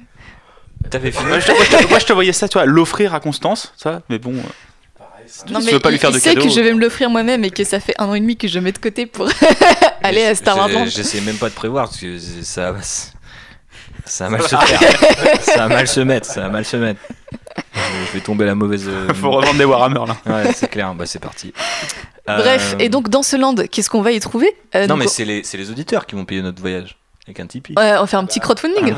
T'avais 0.90 1.12
filmé 1.12 1.30
Moi 1.30 1.40
je, 1.40 2.06
te, 2.06 2.14
voyais 2.14 2.34
ça, 2.34 2.48
tu 2.48 2.54
vois, 2.58 2.66
l'offrir 2.66 3.14
à 3.16 3.20
Constance, 3.20 3.74
ça, 3.78 4.02
mais 4.10 4.20
bon. 4.20 4.34
euh, 4.34 4.42
Non, 5.50 5.60
mais 5.60 5.66
tu 5.66 5.72
veux 5.74 5.80
pas 5.80 5.92
lui 5.92 5.98
faire 6.00 6.12
de 6.12 6.20
cadeau. 6.20 6.42
que 6.44 6.50
je 6.50 6.60
vais 6.60 6.74
me 6.74 6.80
l'offrir 6.80 7.10
moi-même 7.10 7.44
et 7.44 7.50
que 7.52 7.64
ça 7.64 7.80
fait 7.80 7.94
un 8.00 8.06
an 8.06 8.14
et 8.16 8.20
demi 8.20 8.38
que 8.38 8.48
je 8.48 8.60
mets 8.60 8.72
de 8.72 8.78
côté 8.78 9.06
pour 9.06 9.30
aller 10.04 10.24
à 10.26 10.36
Star 10.36 10.58
Wars. 10.58 10.70
J'essaie 10.88 11.22
même 11.22 11.38
pas 11.38 11.50
de 11.50 11.54
prévoir 11.56 11.86
parce 11.86 11.98
que 12.00 12.18
ça. 12.20 12.74
Ça 14.06 14.26
va 14.30 14.38
mal 14.38 14.42
se 14.44 14.56
faire. 14.56 15.42
ça 15.42 15.58
va 15.58 15.68
mal 15.68 15.88
se 15.88 16.00
mettre. 16.00 16.28
Ça 16.28 16.48
mal 16.50 16.64
se 16.66 16.78
mettre. 16.78 17.02
Je, 17.74 18.14
vais 18.14 18.22
tomber 18.22 18.46
la 18.46 18.56
mauvaise. 18.56 18.86
euh, 18.88 19.14
Faut 19.14 19.32
revendre 19.32 19.58
des 19.58 19.66
Warhammer, 19.66 20.02
là. 20.08 20.18
Ouais, 20.26 20.54
c'est 20.54 20.70
clair. 20.70 20.94
Bah, 20.94 21.06
c'est 21.06 21.20
parti. 21.20 21.52
Bref, 22.26 22.74
Euh, 22.76 22.84
et 22.84 22.90
donc 22.90 23.10
dans 23.10 23.24
ce 23.24 23.36
land, 23.36 23.56
qu'est-ce 23.72 23.90
qu'on 23.90 24.02
va 24.02 24.12
y 24.12 24.20
trouver? 24.20 24.50
Euh, 24.76 24.82
Non, 24.82 24.96
donc, 24.96 25.00
mais 25.00 25.08
c'est 25.08 25.26
les, 25.26 25.44
c'est 25.44 25.58
les 25.58 25.70
auditeurs 25.72 26.06
qui 26.06 26.16
vont 26.16 26.26
payer 26.26 26.42
notre 26.42 26.62
voyage. 26.62 26.98
Avec 27.28 27.42
un 27.42 27.46
Tipeee. 27.46 27.74
Ouais, 27.76 27.96
on 28.00 28.06
faire 28.06 28.20
un 28.20 28.26
petit 28.26 28.40
crowdfunding. 28.40 28.94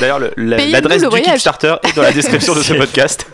D'ailleurs, 0.00 0.20
l'adresse 0.38 1.02
du 1.02 1.08
voyage. 1.08 1.32
Kickstarter 1.32 1.76
est 1.86 1.94
dans 1.94 2.00
la 2.00 2.12
description 2.12 2.54
de 2.54 2.62
ce 2.62 2.72
podcast. 2.78 3.26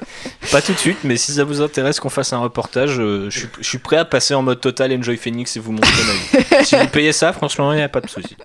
Pas 0.51 0.61
tout 0.61 0.73
de 0.73 0.79
suite, 0.79 0.99
mais 1.05 1.17
si 1.17 1.33
ça 1.33 1.45
vous 1.45 1.61
intéresse 1.61 2.01
qu'on 2.01 2.09
fasse 2.09 2.33
un 2.33 2.39
reportage, 2.39 2.99
euh, 2.99 3.31
je 3.31 3.39
suis, 3.39 3.49
je 3.61 3.69
suis 3.69 3.79
prêt 3.79 3.99
à 3.99 4.05
passer 4.05 4.35
en 4.35 4.43
mode 4.43 4.61
total 4.61 4.93
Enjoy 4.93 5.17
Phoenix 5.17 5.57
et 5.57 5.61
vous 5.61 5.71
montrer 5.71 6.03
ma 6.03 6.41
vie. 6.41 6.65
si 6.65 6.75
vous 6.75 6.89
payez 6.89 7.13
ça, 7.13 7.33
franchement, 7.33 7.73
il 7.73 7.77
n'y 7.77 7.83
a 7.83 7.89
pas 7.89 8.01
de 8.01 8.09
souci. 8.09 8.37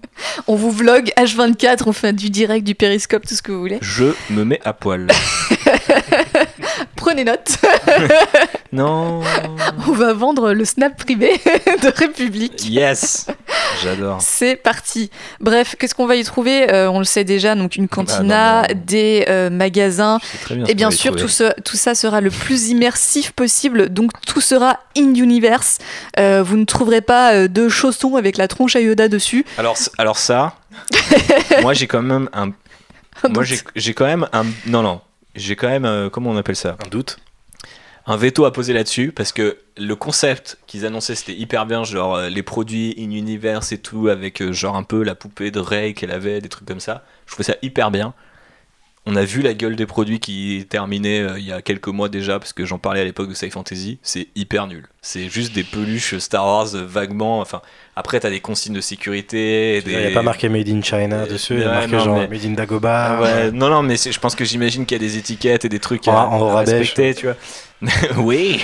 On 0.45 0.55
vous 0.55 0.69
vlog 0.71 1.11
H24, 1.17 1.83
on 1.87 1.93
fait 1.93 2.13
du 2.13 2.29
direct, 2.29 2.63
du 2.63 2.75
périscope, 2.75 3.25
tout 3.25 3.33
ce 3.33 3.41
que 3.41 3.51
vous 3.51 3.59
voulez. 3.59 3.79
Je 3.81 4.13
me 4.29 4.43
mets 4.43 4.61
à 4.63 4.73
poil. 4.73 5.07
Prenez 6.97 7.23
note. 7.23 7.57
Non. 8.73 9.21
On 9.87 9.91
va 9.93 10.11
vendre 10.13 10.51
le 10.51 10.65
snap 10.65 10.97
privé 10.97 11.31
de 11.81 11.87
République. 11.97 12.67
Yes. 12.69 13.27
J'adore. 13.81 14.17
C'est 14.21 14.57
parti. 14.57 15.09
Bref, 15.39 15.75
qu'est-ce 15.79 15.95
qu'on 15.95 16.05
va 16.05 16.17
y 16.17 16.23
trouver? 16.25 16.69
Euh, 16.73 16.89
On 16.91 16.99
le 16.99 17.05
sait 17.05 17.23
déjà, 17.23 17.55
donc 17.55 17.77
une 17.77 17.87
cantina, 17.87 18.63
Ah, 18.63 18.67
non, 18.67 18.75
non. 18.75 18.81
des 18.85 19.25
euh, 19.29 19.49
magasins. 19.49 20.19
Bien. 20.49 20.65
Et 20.65 20.75
bien 20.75 20.91
sûr, 20.91 21.15
tout, 21.15 21.29
ce- 21.29 21.53
tout 21.61 21.77
ça 21.77 21.95
sera 21.95 22.19
le 22.19 22.29
plus 22.29 22.67
immersif 22.69 23.31
possible, 23.31 23.87
donc 23.89 24.11
tout 24.27 24.41
sera 24.41 24.79
in-universe. 24.97 25.77
Euh, 26.19 26.43
vous 26.45 26.57
ne 26.57 26.65
trouverez 26.65 27.01
pas 27.01 27.33
euh, 27.33 27.47
de 27.47 27.69
chaussons 27.69 28.17
avec 28.17 28.35
la 28.37 28.49
tronche 28.49 28.75
à 28.75 28.81
Yoda 28.81 29.07
dessus. 29.07 29.45
Alors, 29.57 29.77
alors 29.97 30.17
ça, 30.17 30.55
moi 31.61 31.73
j'ai 31.73 31.87
quand 31.87 32.01
même 32.01 32.29
un. 32.33 32.49
Moi 33.29 33.43
j'ai 33.75 33.93
quand 33.93 34.05
même 34.05 34.27
un. 34.33 34.43
Non, 34.65 34.81
non. 34.83 34.99
J'ai 35.37 35.55
quand 35.55 35.69
même. 35.69 35.85
euh, 35.85 36.09
comment 36.09 36.31
on 36.31 36.37
appelle 36.37 36.55
ça 36.55 36.77
Un 36.85 36.89
doute. 36.89 37.17
un 38.07 38.17
veto 38.17 38.45
à 38.45 38.51
poser 38.51 38.73
là-dessus 38.73 39.11
parce 39.11 39.31
que 39.31 39.57
le 39.77 39.95
concept 39.95 40.57
qu'ils 40.65 40.85
annonçaient 40.85 41.15
c'était 41.15 41.35
hyper 41.35 41.65
bien, 41.65 41.83
genre 41.83 42.15
euh, 42.15 42.29
les 42.29 42.43
produits 42.43 42.95
in 42.97 43.11
universe 43.11 43.71
et 43.71 43.77
tout, 43.77 44.07
avec 44.07 44.41
euh, 44.41 44.51
genre 44.51 44.75
un 44.75 44.83
peu 44.83 45.03
la 45.03 45.13
poupée 45.13 45.51
de 45.51 45.59
Rey 45.59 45.93
qu'elle 45.93 46.11
avait, 46.11 46.41
des 46.41 46.49
trucs 46.49 46.67
comme 46.67 46.79
ça. 46.79 47.03
Je 47.27 47.33
trouvais 47.33 47.43
ça 47.43 47.55
hyper 47.61 47.91
bien. 47.91 48.13
On 49.09 49.15
a 49.15 49.23
vu 49.23 49.41
la 49.41 49.53
gueule 49.53 49.75
des 49.77 49.85
produits 49.85 50.19
qui 50.19 50.65
terminaient 50.69 51.21
euh, 51.21 51.39
il 51.39 51.45
y 51.45 51.51
a 51.53 51.61
quelques 51.61 51.87
mois 51.87 52.09
déjà, 52.09 52.39
parce 52.39 52.51
que 52.51 52.65
j'en 52.65 52.77
parlais 52.77 52.99
à 52.99 53.03
l'époque 53.05 53.29
de 53.29 53.33
Sci 53.33 53.49
Fantasy. 53.49 53.99
C'est 54.03 54.27
hyper 54.35 54.67
nul. 54.67 54.85
C'est 55.01 55.29
juste 55.29 55.53
des 55.55 55.63
peluches 55.63 56.17
Star 56.17 56.45
Wars 56.45 56.75
euh, 56.75 56.83
vaguement. 56.85 57.39
Enfin, 57.39 57.61
après, 57.95 58.19
t'as 58.19 58.29
des 58.29 58.41
consignes 58.41 58.73
de 58.73 58.81
sécurité. 58.81 59.81
Il 59.85 59.97
n'y 59.97 60.05
a 60.07 60.11
pas 60.11 60.21
marqué 60.23 60.49
Made 60.49 60.67
in 60.67 60.81
China 60.81 61.19
Euh, 61.19 61.25
dessus, 61.27 61.53
il 61.53 61.59
y 61.61 61.63
a 61.63 61.67
ouais, 61.67 61.73
marqué 61.75 61.91
non, 61.93 61.99
genre 62.03 62.17
mais- 62.19 62.27
Made 62.27 62.45
in 62.45 62.51
Dagobah. 62.51 63.17
Ah 63.17 63.21
ouais, 63.21 63.51
non, 63.51 63.69
non, 63.69 63.81
mais 63.81 63.95
je 63.95 64.19
pense 64.19 64.35
que 64.35 64.43
j'imagine 64.43 64.85
qu'il 64.85 65.01
y 65.01 65.05
a 65.05 65.07
des 65.07 65.17
étiquettes 65.17 65.63
et 65.63 65.69
des 65.69 65.79
trucs 65.79 66.07
à, 66.09 66.27
en 66.27 66.49
à 66.49 66.53
rabais, 66.55 66.73
respecter, 66.79 67.15
tu 67.15 67.27
vois. 67.27 67.35
oui, 68.17 68.59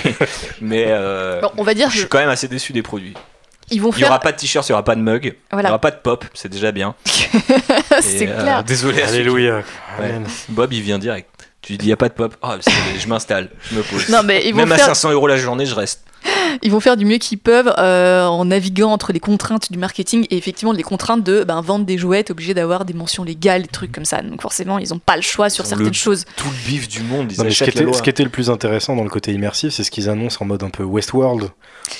mais 0.60 0.86
euh, 0.88 1.40
Bon, 1.40 1.50
on 1.56 1.62
va 1.62 1.72
dire 1.72 1.88
je 1.88 1.98
suis 2.00 2.08
quand 2.08 2.18
même 2.18 2.28
assez 2.28 2.48
déçu 2.48 2.72
des 2.72 2.82
produits. 2.82 3.14
Ils 3.70 3.80
vont 3.80 3.90
Il 3.90 3.96
y 3.96 4.00
faire. 4.00 4.08
aura 4.10 4.20
pas 4.20 4.32
de 4.32 4.36
t-shirt, 4.36 4.66
il 4.68 4.70
y 4.70 4.72
aura 4.72 4.84
pas 4.84 4.94
de 4.96 5.00
mug, 5.00 5.24
il 5.24 5.34
Voilà. 5.52 5.68
y 5.68 5.72
aura 5.72 5.80
pas 5.80 5.90
de 5.90 5.96
pop, 5.96 6.24
c'est 6.34 6.48
déjà 6.50 6.72
bien. 6.72 6.94
c'est 8.00 8.28
euh, 8.28 8.40
clair. 8.42 8.64
désolé. 8.64 9.02
Alléluia. 9.02 9.62
Ouais. 9.98 10.14
Bob, 10.48 10.72
il 10.72 10.82
vient 10.82 10.98
direct. 10.98 11.28
Tu 11.62 11.76
dis, 11.78 11.86
il 11.86 11.88
y 11.88 11.92
a 11.92 11.96
pas 11.96 12.08
de 12.08 12.14
pop. 12.14 12.36
Ah, 12.42 12.56
c'est- 12.60 12.70
je 13.00 13.08
m'installe, 13.08 13.48
je 13.70 13.76
me 13.76 13.82
pose. 13.82 14.08
Non, 14.10 14.22
mais 14.22 14.46
ils 14.46 14.52
vont 14.52 14.58
Même 14.58 14.72
à 14.72 14.76
faire- 14.76 14.86
500 14.86 15.10
euros 15.12 15.26
la 15.26 15.36
journée, 15.38 15.64
je 15.64 15.74
reste. 15.74 16.02
Ils 16.62 16.70
vont 16.70 16.80
faire 16.80 16.96
du 16.96 17.04
mieux 17.04 17.18
qu'ils 17.18 17.38
peuvent 17.38 17.72
euh, 17.78 18.24
en 18.26 18.44
naviguant 18.46 18.90
entre 18.92 19.12
les 19.12 19.20
contraintes 19.20 19.70
du 19.70 19.78
marketing 19.78 20.26
et 20.30 20.36
effectivement 20.36 20.72
les 20.72 20.82
contraintes 20.82 21.22
de 21.22 21.44
ben, 21.44 21.60
vendre 21.60 21.84
des 21.84 21.98
jouets, 21.98 22.22
t'es 22.22 22.30
obligé 22.32 22.54
d'avoir 22.54 22.84
des 22.84 22.94
mentions 22.94 23.24
légales, 23.24 23.62
des 23.62 23.68
trucs 23.68 23.92
comme 23.92 24.04
ça. 24.04 24.22
Donc 24.22 24.40
forcément, 24.40 24.78
ils 24.78 24.88
n'ont 24.90 24.98
pas 24.98 25.16
le 25.16 25.22
choix 25.22 25.50
sur 25.50 25.64
Ils 25.64 25.66
ont 25.66 25.68
certaines 25.70 25.86
le- 25.88 25.92
choses. 25.92 26.24
Tout 26.36 26.46
le 26.48 26.68
bif 26.70 26.88
du 26.88 27.00
monde, 27.02 27.30
ils 27.32 27.38
Non, 27.38 27.44
mais 27.44 27.50
ce, 27.50 27.64
qui 27.64 27.70
était, 27.70 27.82
loi. 27.82 27.92
ce 27.94 28.02
qui 28.02 28.10
était 28.10 28.22
le 28.24 28.30
plus 28.30 28.50
intéressant 28.50 28.96
dans 28.96 29.04
le 29.04 29.10
côté 29.10 29.32
immersif, 29.32 29.72
c'est 29.74 29.84
ce 29.84 29.90
qu'ils 29.90 30.08
annoncent 30.08 30.38
en 30.40 30.44
mode 30.46 30.62
un 30.62 30.70
peu 30.70 30.82
Westworld, 30.84 31.50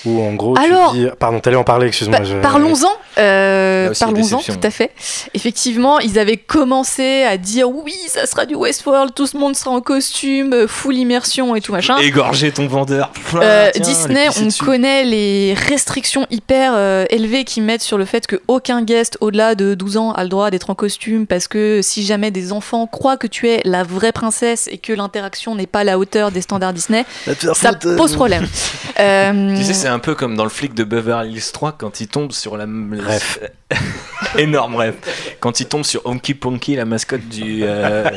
où 0.07 0.23
en 0.23 0.33
gros, 0.35 0.57
Alors- 0.59 0.93
tu 0.93 0.99
dis... 0.99 1.07
Pardon, 1.19 1.41
t'allais 1.41 1.57
en 1.57 1.65
parler, 1.65 1.89
excuse-moi. 1.89 2.19
Pa- 2.19 2.25
je- 2.25 2.37
Parlons-en, 2.41 2.89
euh, 3.19 3.91
aussi, 3.91 4.01
parlons-en, 4.01 4.39
tout 4.41 4.53
à 4.63 4.71
fait. 4.71 4.91
Effectivement, 5.35 5.99
ils 6.01 6.19
avaient 6.19 6.37
commencé 6.37 7.23
à 7.23 7.37
dire 7.37 7.69
oui, 7.69 7.95
ça 8.09 8.27
sera 8.27 8.47
du 8.47 8.55
Westworld, 8.55 9.15
tout 9.15 9.27
ce 9.27 9.37
monde 9.37 9.57
sera 9.57 9.71
en 9.73 9.81
costume, 9.81 10.67
full 10.69 10.97
immersion 10.97 11.55
et 11.57 11.61
tout 11.61 11.73
machin. 11.73 11.97
Égorger 11.99 12.53
ton 12.53 12.67
vendeur. 12.67 13.11
Euh, 13.35 13.71
Tiens, 13.75 13.83
Disney, 13.83 14.14
on 14.41 14.45
dessus. 14.47 14.65
connaît 14.65 15.05
les 15.05 15.55
restrictions 15.55 16.27
hyper 16.31 16.73
euh, 16.75 17.05
élevées 17.11 17.45
qu'ils 17.45 17.63
mettent 17.63 17.83
sur 17.83 17.99
le 17.99 18.05
fait 18.05 18.27
qu'aucun 18.27 18.83
guest 18.83 19.17
au-delà 19.21 19.55
de 19.55 19.75
12 19.75 19.97
ans 19.97 20.13
a 20.13 20.23
le 20.23 20.29
droit 20.29 20.51
d'être 20.51 20.71
en 20.71 20.75
costume 20.75 21.27
parce 21.27 21.49
que 21.49 21.81
si 21.83 22.05
jamais 22.05 22.31
des 22.31 22.53
enfants 22.53 22.87
croient 22.87 23.17
que 23.17 23.27
tu 23.27 23.49
es 23.49 23.61
la 23.65 23.83
vraie 23.83 24.13
princesse 24.13 24.69
et 24.71 24.79
que 24.79 24.93
l'interaction 24.93 25.55
n'est 25.55 25.67
pas 25.67 25.81
à 25.81 25.85
la 25.85 25.99
hauteur 25.99 26.31
des 26.31 26.41
standards 26.41 26.73
Disney, 26.73 27.05
ça 27.55 27.73
pose 27.75 28.15
problème. 28.15 28.47
Euh, 29.01 29.57
Tu 29.57 29.65
sais, 29.65 29.75
c'est 29.75 29.89
un 29.89 29.99
peu 29.99 30.15
comme 30.15 30.37
dans 30.37 30.45
le 30.45 30.51
flic 30.51 30.73
de 30.73 30.85
Beverly 30.85 31.33
Hills 31.33 31.51
3 31.53 31.73
quand 31.73 32.01
il 32.01 32.07
tombe 32.07 32.31
sur 32.31 32.57
la. 32.57 32.65
Bref. 32.69 33.41
Énorme 34.39 34.77
rêve. 34.77 34.95
Quand 35.41 35.59
il 35.59 35.67
tombe 35.67 35.85
sur 35.85 36.03
Honky 36.07 36.35
Ponky, 36.35 36.77
la 36.77 36.85
mascotte 36.85 37.29
du, 37.29 37.63
euh, 37.65 38.09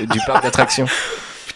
du 0.00 0.20
parc 0.26 0.42
d'attractions. 0.42 0.84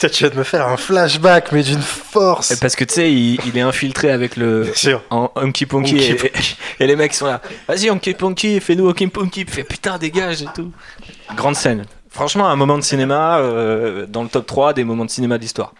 Putain, 0.02 0.14
tu 0.14 0.24
vas 0.24 0.30
de 0.30 0.36
me 0.36 0.42
faire 0.42 0.66
un 0.66 0.76
flashback, 0.76 1.52
mais 1.52 1.62
d'une 1.62 1.80
force. 1.80 2.56
Parce 2.56 2.74
que 2.74 2.82
tu 2.82 2.94
sais, 2.94 3.12
il, 3.12 3.38
il 3.46 3.56
est 3.56 3.60
infiltré 3.60 4.10
avec 4.10 4.36
le. 4.36 4.64
Bien 4.64 4.74
sûr. 4.74 5.02
En 5.10 5.30
Honky 5.36 5.64
Ponky 5.64 5.96
et, 5.96 6.32
et 6.80 6.86
les 6.88 6.96
mecs 6.96 7.14
sont 7.14 7.26
là. 7.26 7.40
Vas-y, 7.68 7.88
Honky 7.88 8.14
Ponky, 8.14 8.58
fais-nous 8.58 8.88
Honky 8.88 9.06
Ponky. 9.06 9.44
Fait 9.46 9.62
putain, 9.62 9.98
dégage 9.98 10.42
et 10.42 10.48
tout. 10.52 10.72
Grande 11.36 11.54
scène. 11.54 11.84
Franchement, 12.10 12.48
un 12.48 12.56
moment 12.56 12.78
de 12.78 12.82
cinéma 12.82 13.38
euh, 13.38 14.04
dans 14.06 14.24
le 14.24 14.28
top 14.28 14.44
3 14.44 14.72
des 14.72 14.82
moments 14.82 15.04
de 15.04 15.10
cinéma 15.10 15.38
de 15.38 15.42
l'histoire. 15.42 15.72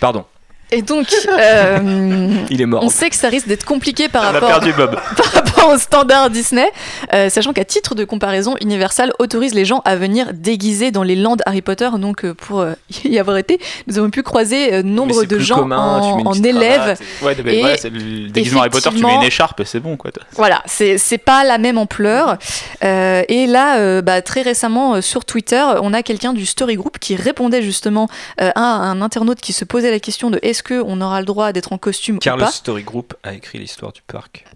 Pardon, 0.00 0.26
Et 0.72 0.82
donc, 0.82 1.06
euh, 1.28 2.28
il 2.50 2.60
est 2.60 2.66
mort. 2.66 2.82
on 2.82 2.88
sait 2.88 3.08
que 3.10 3.16
ça 3.16 3.28
risque 3.28 3.46
d'être 3.46 3.64
compliqué 3.64 4.08
par 4.08 4.24
On 4.24 4.26
a 4.26 4.32
rapport, 4.32 4.48
perdu 4.48 4.72
Bob. 4.72 4.96
par 5.16 5.32
rapport 5.32 5.70
aux 5.70 5.78
standards 5.78 6.30
Disney, 6.30 6.68
euh, 7.14 7.28
sachant 7.28 7.52
qu'à 7.52 7.64
titre 7.64 7.94
de 7.94 8.04
comparaison, 8.04 8.56
Universal 8.60 9.12
autorise 9.18 9.54
les 9.54 9.64
gens 9.64 9.82
à 9.84 9.96
venir 9.96 10.32
déguisés 10.32 10.90
dans 10.90 11.02
les 11.02 11.16
landes 11.16 11.42
Harry 11.46 11.62
Potter. 11.62 11.88
Donc, 11.98 12.24
euh, 12.24 12.34
pour 12.34 12.60
euh, 12.60 12.72
y 13.04 13.18
avoir 13.18 13.36
été, 13.36 13.60
nous 13.86 13.98
avons 13.98 14.10
pu 14.10 14.22
croiser 14.22 14.74
euh, 14.74 14.82
nombre 14.82 15.24
de 15.24 15.38
gens 15.38 15.60
commun, 15.60 16.00
en, 16.00 16.26
en 16.26 16.32
élèves. 16.34 16.98
Ouais, 17.22 17.36
mais 17.44 17.56
Et 17.56 17.60
voilà, 17.60 17.76
c'est 17.76 17.90
le 17.90 18.28
déguisement 18.28 18.60
Harry 18.60 18.70
Potter, 18.70 18.90
tu 18.96 19.04
mets 19.04 19.14
une 19.14 19.22
écharpe 19.22 19.60
et 19.60 19.64
c'est 19.64 19.80
bon 19.80 19.96
quoi. 19.96 20.10
Voilà, 20.32 20.62
c'est 20.66 21.18
pas 21.18 21.44
la 21.44 21.58
même 21.58 21.78
ampleur. 21.78 22.38
Euh, 22.84 23.22
et 23.28 23.46
là, 23.46 23.78
euh, 23.78 24.02
bah, 24.02 24.22
très 24.22 24.42
récemment, 24.42 24.94
euh, 24.94 25.00
sur 25.00 25.24
Twitter, 25.24 25.62
on 25.82 25.92
a 25.92 26.02
quelqu'un 26.02 26.32
du 26.32 26.46
Story 26.46 26.76
Group 26.76 26.98
qui 26.98 27.16
répondait 27.16 27.62
justement 27.62 28.08
euh, 28.40 28.50
à 28.54 28.60
un 28.60 29.00
internaute 29.02 29.40
qui 29.40 29.52
se 29.52 29.64
posait 29.64 29.90
la 29.90 30.00
question 30.00 30.30
de 30.30 30.38
est-ce 30.56 30.62
qu'on 30.62 31.00
aura 31.00 31.20
le 31.20 31.26
droit 31.26 31.52
d'être 31.52 31.72
en 31.72 31.78
costume 31.78 32.18
Car 32.18 32.36
ou 32.36 32.38
le 32.38 32.44
pas. 32.44 32.50
Story 32.50 32.82
Group 32.82 33.14
a 33.22 33.34
écrit 33.34 33.58
l'histoire 33.58 33.92
du 33.92 34.00
parc. 34.02 34.46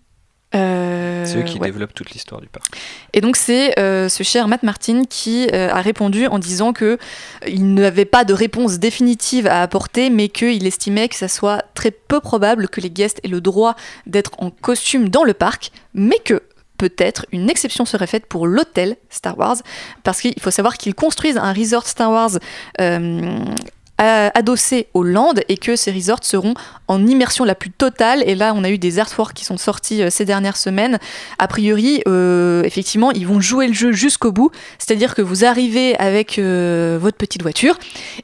Euh, 0.55 1.25
C'est 1.27 1.39
eux 1.39 1.43
qui 1.43 1.59
ouais. 1.59 1.69
développent 1.69 1.95
toute 1.95 2.11
l'histoire 2.11 2.41
du 2.41 2.49
parc. 2.49 2.75
Et 3.13 3.21
donc 3.21 3.37
c'est 3.37 3.79
euh, 3.79 4.09
ce 4.09 4.23
cher 4.25 4.49
Matt 4.49 4.65
Martin 4.65 5.05
qui 5.05 5.47
euh, 5.53 5.69
a 5.71 5.81
répondu 5.81 6.27
en 6.27 6.41
disant 6.41 6.73
que 6.73 6.99
il 7.47 7.75
n'avait 7.75 8.05
pas 8.07 8.25
de 8.25 8.33
réponse 8.33 8.79
définitive 8.79 9.47
à 9.47 9.63
apporter, 9.63 10.11
mais 10.11 10.29
qu'il 10.29 10.67
estimait 10.67 11.09
que 11.09 11.15
ça 11.15 11.29
soit 11.29 11.63
très 11.75 11.91
peu 11.93 12.19
probable 12.19 12.69
que 12.69 12.81
les 12.81 12.91
guests 12.91 13.21
aient 13.23 13.29
le 13.29 13.41
droit 13.41 13.77
d'être 14.07 14.33
en 14.39 14.51
costume 14.51 15.09
dans 15.09 15.23
le 15.23 15.35
parc, 15.35 15.71
mais 15.95 16.19
que 16.19 16.43
peut-être 16.79 17.27
une 17.31 17.51
exception 17.51 17.85
serait 17.85 18.07
faite 18.07 18.25
pour 18.25 18.47
l'hôtel 18.47 18.97
Star 19.11 19.39
Wars, 19.39 19.59
parce 20.03 20.23
qu'il 20.23 20.41
faut 20.41 20.51
savoir 20.51 20.79
qu'ils 20.79 20.95
construisent 20.95 21.37
un 21.37 21.53
resort 21.53 21.87
Star 21.87 22.11
Wars 22.11 22.31
euh, 22.81 23.45
a- 24.01 24.37
adossé 24.37 24.89
aux 24.95 25.05
Landes 25.05 25.43
et 25.49 25.57
que 25.57 25.77
ces 25.77 25.93
resorts 25.93 26.19
seront 26.25 26.55
en 26.89 27.07
immersion 27.07 27.45
la 27.45 27.55
plus 27.55 27.71
totale. 27.71 28.25
Et 28.27 28.35
là, 28.35 28.53
on 28.57 28.65
a 28.65 28.71
eu 28.71 28.79
des 28.79 28.99
artworks 28.99 29.35
qui 29.35 29.45
sont 29.45 29.57
sortis 29.59 30.03
euh, 30.03 30.11
ces 30.11 30.25
dernières 30.25 30.57
semaines. 30.57 30.99
A 31.39 31.47
priori, 31.47 32.03
euh, 32.09 32.65
effectivement, 32.65 33.13
ils 33.13 33.27
vont 33.27 33.41
jouer 33.41 33.69
le 33.69 33.73
jeu 33.75 33.93
jusqu'au 33.93 34.33
bout. 34.33 34.51
C'est-à-dire 34.79 35.15
que 35.15 35.23
vous 35.23 35.45
arrivez 35.45 35.97
avec 35.99 36.39
euh, 36.39 36.99
votre 37.01 37.17
petite 37.17 37.43
voiture 37.43 37.79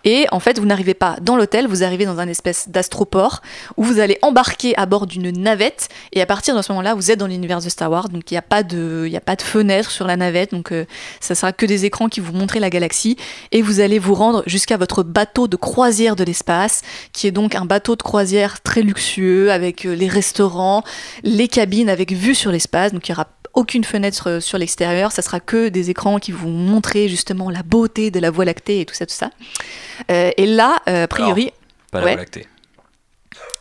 et 0.05 0.27
en 0.33 0.41
fait, 0.41 0.59
vous 0.59 0.67
n'arrivez 0.67 0.95
pas 0.95 1.17
dans 1.23 1.37
l'hôtel, 1.37 1.67
vous 1.69 1.85
arrivez 1.85 2.07
dans 2.07 2.19
un 2.19 2.29
espèce 2.29 2.69
d'astroport 2.69 3.43
où 3.77 3.85
vous 3.85 4.01
allez 4.01 4.19
embarquer 4.23 4.77
à 4.77 4.87
bord 4.87 5.07
d'une 5.07 5.31
navette 5.31 5.89
et 6.13 6.21
à 6.23 6.27
partir 6.27 6.57
de 6.57 6.63
ce 6.63 6.73
moment-là, 6.73 6.95
vous 6.95 7.11
êtes 7.11 7.19
dans 7.19 7.27
l'univers 7.29 7.61
de 7.61 7.69
Star 7.69 7.91
Wars. 7.91 8.09
Donc 8.09 8.31
il 8.31 8.35
n'y 8.35 8.39
a 8.39 8.43
pas 8.43 8.63
de, 8.63 9.09
a 9.15 9.21
pas 9.21 9.37
de 9.37 9.43
fenêtre 9.43 9.91
sur 9.91 10.07
la 10.07 10.17
navette. 10.17 10.53
Donc 10.53 10.73
euh, 10.73 10.87
ça 11.21 11.35
sera 11.35 11.53
que 11.53 11.67
des 11.67 11.85
écrans 11.85 12.09
qui 12.09 12.21
vous 12.21 12.33
montrent 12.33 12.59
la 12.59 12.71
galaxie 12.71 13.17
et 13.53 13.61
vous 13.61 13.81
allez 13.81 13.99
vous 13.99 14.15
rendre 14.15 14.43
jusqu'à 14.47 14.77
votre 14.79 15.03
bateau 15.03 15.47
de 15.49 15.57
croisière 15.67 16.15
de 16.15 16.23
l'espace, 16.25 16.83
qui 17.13 17.27
est 17.27 17.33
donc 17.33 17.57
un 17.57 17.65
bateau 17.65 17.97
de 17.97 18.03
croisière 18.03 18.63
très 18.63 18.83
luxueux 18.83 19.51
avec 19.51 19.85
euh, 19.85 19.95
les 19.97 20.09
restaurants, 20.09 20.85
les 21.25 21.49
cabines 21.49 21.91
avec 21.91 22.13
vue 22.13 22.37
sur 22.37 22.53
l'espace. 22.53 22.93
Donc 22.93 23.09
il 23.09 23.11
y 23.11 23.15
aura 23.15 23.27
aucune 23.53 23.83
fenêtre 23.85 24.29
euh, 24.31 24.41
sur 24.41 24.59
l'extérieur, 24.59 25.11
ça 25.11 25.23
sera 25.23 25.41
que 25.41 25.69
des 25.69 25.91
écrans 25.91 26.19
qui 26.21 26.31
vont 26.31 26.51
montrer 26.51 27.09
justement 27.09 27.51
la 27.51 27.63
beauté 27.65 28.11
de 28.13 28.21
la 28.21 28.31
Voie 28.31 28.45
lactée 28.45 28.81
et 28.81 28.85
tout 28.87 28.95
ça, 28.95 29.07
tout 29.07 29.15
ça. 29.15 29.31
Euh, 30.11 30.31
et 30.37 30.47
là, 30.47 30.77
euh, 30.89 31.05
a 31.05 31.09
priori, 31.09 31.51
Pas 31.91 31.99
Ouais. 32.01 32.05
la 32.05 32.11
Voie 32.13 32.21
lactée. 32.21 32.47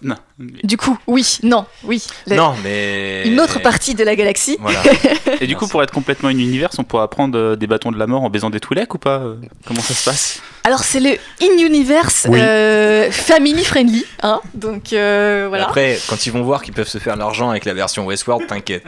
Non. 0.01 0.15
du 0.37 0.77
coup, 0.77 0.97
oui, 1.07 1.39
non, 1.43 1.65
oui, 1.83 2.05
la- 2.27 2.35
Non, 2.35 2.55
mais. 2.63 3.23
une 3.27 3.39
autre 3.39 3.59
partie 3.61 3.95
de 3.95 4.03
la 4.03 4.15
galaxie. 4.15 4.57
Voilà. 4.59 4.83
Et 5.41 5.47
du 5.47 5.55
coup, 5.55 5.67
pour 5.67 5.81
être 5.81 5.91
complètement 5.93 6.29
une 6.29 6.39
univers, 6.41 6.69
on 6.77 6.83
pourra 6.83 7.09
prendre 7.09 7.37
euh, 7.37 7.55
des 7.55 7.65
bâtons 7.65 7.91
de 7.91 7.97
la 7.97 8.05
mort 8.05 8.23
en 8.23 8.29
baisant 8.29 8.49
des 8.49 8.59
Twi'lek 8.59 8.93
ou 8.93 8.97
pas 8.97 9.19
euh, 9.19 9.35
Comment 9.65 9.81
ça 9.81 9.93
se 9.93 10.03
passe? 10.03 10.41
Alors 10.63 10.79
c'est 10.83 10.99
le 10.99 11.11
in-universe 11.41 12.25
Oui. 12.29 12.39
euh, 12.41 13.11
family 13.11 13.63
friendly, 13.63 14.03
hein, 14.23 14.41
donc 14.53 14.93
euh, 14.93 15.45
voilà. 15.47 15.65
Après, 15.65 15.97
quand 16.07 16.25
ils 16.25 16.31
vont 16.31 16.41
voir 16.43 16.61
qu'ils 16.63 16.73
peuvent 16.73 16.87
se 16.87 16.97
faire 16.97 17.15
l'argent 17.15 17.49
avec 17.51 17.65
la 17.65 17.73
version 17.73 18.05
Westworld, 18.05 18.47
t'inquiète. 18.47 18.83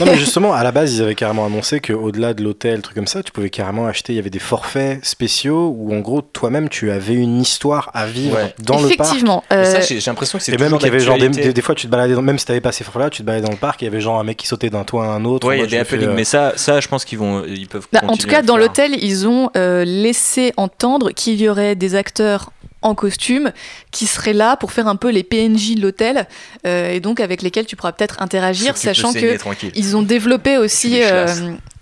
Non, 0.00 0.06
mais 0.06 0.16
justement, 0.16 0.54
à 0.54 0.64
la 0.64 0.72
base, 0.72 0.94
ils 0.94 1.02
avaient 1.02 1.14
carrément 1.14 1.44
annoncé 1.46 1.80
qu'au-delà 1.80 2.34
de 2.34 2.42
l'hôtel, 2.42 2.80
truc 2.82 2.94
comme 2.96 3.06
ça, 3.06 3.22
tu 3.22 3.32
pouvais 3.32 3.50
carrément 3.50 3.86
acheter. 3.86 4.12
Il 4.12 4.16
y 4.16 4.18
avait 4.18 4.30
des 4.30 4.38
forfaits 4.38 5.04
spéciaux 5.04 5.74
où, 5.76 5.94
en 5.94 6.00
gros, 6.00 6.22
toi-même, 6.22 6.68
tu 6.68 6.90
avais 6.90 7.14
une 7.14 7.40
histoire 7.40 7.90
à 7.94 8.06
vivre 8.06 8.36
Ouais. 8.36 8.54
dans 8.60 8.76
le 8.80 8.88
parc. 8.96 9.00
Effectivement. 9.00 9.44
Mais 9.50 9.56
euh, 9.56 9.64
ça, 9.64 9.80
j'ai 9.80 10.00
l'impression 10.06 10.38
que 10.38 10.44
c'est 10.44 10.52
Et 10.52 10.58
même 10.58 10.72
qu'il 10.78 10.86
y 10.86 10.88
avait 10.90 11.00
genre 11.00 11.16
des, 11.16 11.22
d'actualité. 11.22 11.48
des, 11.48 11.52
des 11.54 11.62
fois 11.62 11.74
tu 11.74 11.86
te 11.86 11.90
baladais 11.92 12.14
dans, 12.14 12.22
même 12.22 12.38
si 12.38 12.46
t'avais 12.46 12.60
pas 12.60 12.72
ces 12.72 12.84
forfaits 12.84 13.02
là 13.02 13.10
tu 13.10 13.22
te 13.22 13.26
baladais 13.26 13.44
dans 13.44 13.50
le 13.52 13.56
parc 13.58 13.82
il 13.82 13.86
y 13.86 13.88
avait 13.88 14.00
genre 14.00 14.18
un 14.20 14.24
mec 14.24 14.36
qui 14.36 14.46
sautait 14.46 14.70
d'un 14.70 14.84
toit 14.84 15.04
à 15.04 15.08
un 15.08 15.24
autre 15.24 15.46
Ouais, 15.48 15.58
il 15.58 15.60
y 15.60 15.64
a 15.64 15.66
des 15.66 15.78
happenings, 15.78 16.08
euh, 16.08 16.14
mais 16.14 16.24
ça, 16.24 16.52
ça, 16.56 16.80
je 16.80 16.88
pense 16.88 17.04
qu'ils 17.04 17.18
vont, 17.18 17.44
ils 17.46 17.66
peuvent. 17.68 17.86
Bah, 17.92 18.00
en 18.08 18.16
tout 18.16 18.26
cas, 18.28 18.42
dans 18.42 18.56
l'hôtel, 18.56 18.92
ils 19.02 19.26
ont 19.26 19.50
euh, 19.56 19.84
laissé 19.84 20.52
entendre 20.56 21.10
qu'il 21.10 21.40
y 21.40 21.48
aurait 21.48 21.74
des 21.74 21.94
acteurs 21.94 22.50
en 22.82 22.94
costume 22.94 23.52
qui 23.90 24.06
seraient 24.06 24.32
là 24.32 24.56
pour 24.56 24.72
faire 24.72 24.88
un 24.88 24.96
peu 24.96 25.10
les 25.10 25.22
PNJ 25.22 25.74
de 25.74 25.82
l'hôtel 25.82 26.26
euh, 26.66 26.92
et 26.92 27.00
donc 27.00 27.20
avec 27.20 27.42
lesquels 27.42 27.66
tu 27.66 27.76
pourras 27.76 27.92
peut-être 27.92 28.22
interagir, 28.22 28.76
sachant 28.76 29.12
que 29.12 29.36
tranquille. 29.36 29.72
ils 29.74 29.96
ont 29.96 30.02
développé 30.02 30.56
aussi. 30.56 31.02
euh, 31.02 31.26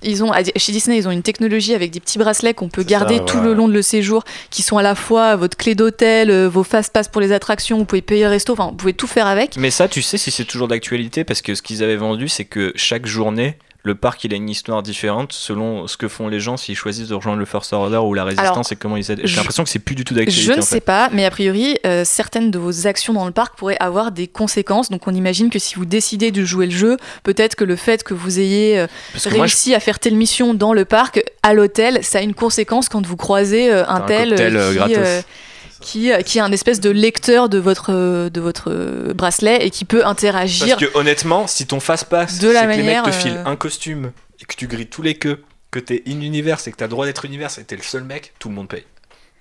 ils 0.03 0.23
ont, 0.23 0.33
chez 0.57 0.73
Disney, 0.73 0.97
ils 0.97 1.09
ont 1.09 1.11
une 1.11 1.23
technologie 1.23 1.75
avec 1.75 1.91
des 1.91 1.99
petits 1.99 2.19
bracelets 2.19 2.55
qu'on 2.55 2.69
peut 2.69 2.85
garder 2.85 3.19
ça, 3.19 3.25
tout 3.25 3.41
le 3.41 3.53
long 3.53 3.67
de 3.67 3.73
le 3.73 3.83
séjour, 3.83 4.23
qui 4.51 4.63
sont 4.63 4.79
à 4.79 4.83
la 4.83 4.95
fois 4.95 5.35
votre 5.35 5.57
clé 5.57 5.75
d'hôtel, 5.75 6.31
euh, 6.31 6.49
vos 6.49 6.63
fast-pass 6.63 7.09
pour 7.09 7.21
les 7.21 7.33
attractions, 7.33 7.79
vous 7.79 7.85
pouvez 7.85 8.03
payer 8.03 8.23
le 8.23 8.31
resto, 8.31 8.53
enfin, 8.53 8.69
vous 8.69 8.77
pouvez 8.77 8.93
tout 8.93 9.09
faire 9.09 9.27
avec. 9.27 9.57
Mais 9.57 9.71
ça, 9.71 9.89
tu 9.89 10.03
sais 10.03 10.17
si 10.17 10.31
c'est 10.31 10.45
toujours 10.45 10.69
d'actualité 10.69 11.25
parce 11.25 11.43
que 11.43 11.55
ce 11.55 11.63
qu'ils 11.63 11.83
avaient 11.83 11.97
vendu, 11.97 12.29
c'est 12.29 12.45
que 12.45 12.73
chaque 12.77 13.07
journée, 13.07 13.57
le 13.89 13.95
parc 13.95 14.23
il 14.25 14.33
a 14.35 14.37
une 14.37 14.51
histoire 14.51 14.83
différente 14.83 15.33
selon 15.33 15.87
ce 15.87 15.97
que 15.97 16.09
font 16.09 16.29
les 16.29 16.41
gens 16.41 16.57
s'ils 16.57 16.77
choisissent 16.77 17.09
de 17.09 17.15
rejoindre 17.15 17.39
le 17.39 17.47
First 17.47 17.73
Order 17.73 17.97
ou 17.97 18.13
la 18.13 18.25
Résistance 18.25 18.51
Alors, 18.51 18.73
et 18.73 18.77
comment 18.77 18.97
ils 18.97 19.11
aident. 19.11 19.23
J'ai 19.25 19.37
l'impression 19.37 19.65
que 19.65 19.71
c'est 19.71 19.79
plus 19.79 19.95
du 19.95 20.05
tout 20.05 20.15
d'actualité. 20.15 20.47
Je 20.47 20.53
ne 20.53 20.59
en 20.59 20.63
sais 20.63 20.81
pas, 20.81 21.09
mais 21.13 21.25
a 21.25 21.31
priori, 21.31 21.79
euh, 21.87 22.05
certaines 22.05 22.51
de 22.51 22.59
vos 22.59 22.87
actions 22.87 23.15
dans 23.15 23.25
le 23.25 23.33
parc 23.33 23.57
pourraient 23.57 23.79
avoir 23.81 24.13
des 24.13 24.29
conséquences. 24.29 24.91
Donc 24.91 25.09
on 25.09 25.15
imagine 25.15 25.49
que 25.49 25.59
si 25.59 25.75
vous 25.75 25.87
décidez 25.87 26.31
de 26.31 26.45
jouer 26.45 26.67
le 26.67 26.73
jeu, 26.73 26.97
peut-être 27.23 27.55
que 27.57 27.65
le 27.65 27.77
fait 27.77 28.05
que 28.05 28.13
vous 28.13 28.39
ayez 28.39 28.79
euh, 28.79 28.87
moi, 29.15 29.21
je 29.25 29.29
réussi 29.41 29.75
à 29.75 29.81
faire 29.81 29.99
telle 29.99 30.17
mission 30.17 30.53
dans 30.53 30.75
le 30.75 30.85
parc, 30.85 31.23
à 31.43 31.55
l'hôtel, 31.55 32.01
ça 32.03 32.19
a 32.19 32.23
une 32.23 32.35
conséquence 32.35 32.89
quand 32.89 33.05
vous 33.07 33.17
croisez 33.17 33.73
euh, 33.73 33.87
un 33.87 33.99
un 33.99 34.01
tel 34.03 34.29
cocktail, 34.29 34.85
qui, 34.87 34.95
qui, 35.81 36.13
euh, 36.13 36.23
qui 36.23 36.41
a 36.41 36.45
un 36.45 36.53
espèce 36.53 36.81
de 36.81 36.91
lecteur 36.91 37.49
de 37.49 37.59
votre, 37.59 37.93
euh, 37.93 38.31
de 38.31 38.41
votre 38.41 38.71
euh, 38.71 39.15
bracelet 39.15 39.67
et 39.67 39.71
qui 39.71 39.85
peut 39.85 40.05
interagir. 40.05 40.77
Parce 40.77 40.91
que 40.91 40.99
honnêtement, 40.99 41.47
si 41.47 41.67
ton 41.67 41.81
face 41.81 42.05
passe, 42.05 42.39
De 42.39 42.49
la 42.49 42.61
c'est 42.61 42.67
que 42.67 42.73
les 42.73 42.83
mecs 42.83 43.03
te 43.03 43.11
filent 43.11 43.43
un 43.45 43.57
costume 43.57 44.13
et 44.41 44.45
que 44.45 44.55
tu 44.55 44.67
grilles 44.67 44.89
tous 44.89 45.03
les 45.03 45.15
queues, 45.15 45.43
que 45.71 45.79
t'es 45.79 46.03
in 46.07 46.21
univers 46.21 46.59
et 46.67 46.71
que 46.71 46.77
t'as 46.77 46.87
le 46.87 46.91
droit 46.91 47.07
d'être 47.07 47.25
univers 47.25 47.51
et 47.59 47.63
que 47.63 47.67
t'es 47.67 47.77
le 47.77 47.83
seul 47.83 48.05
mec, 48.05 48.33
tout 48.39 48.49
le 48.49 48.55
monde 48.55 48.69
paye. 48.69 48.85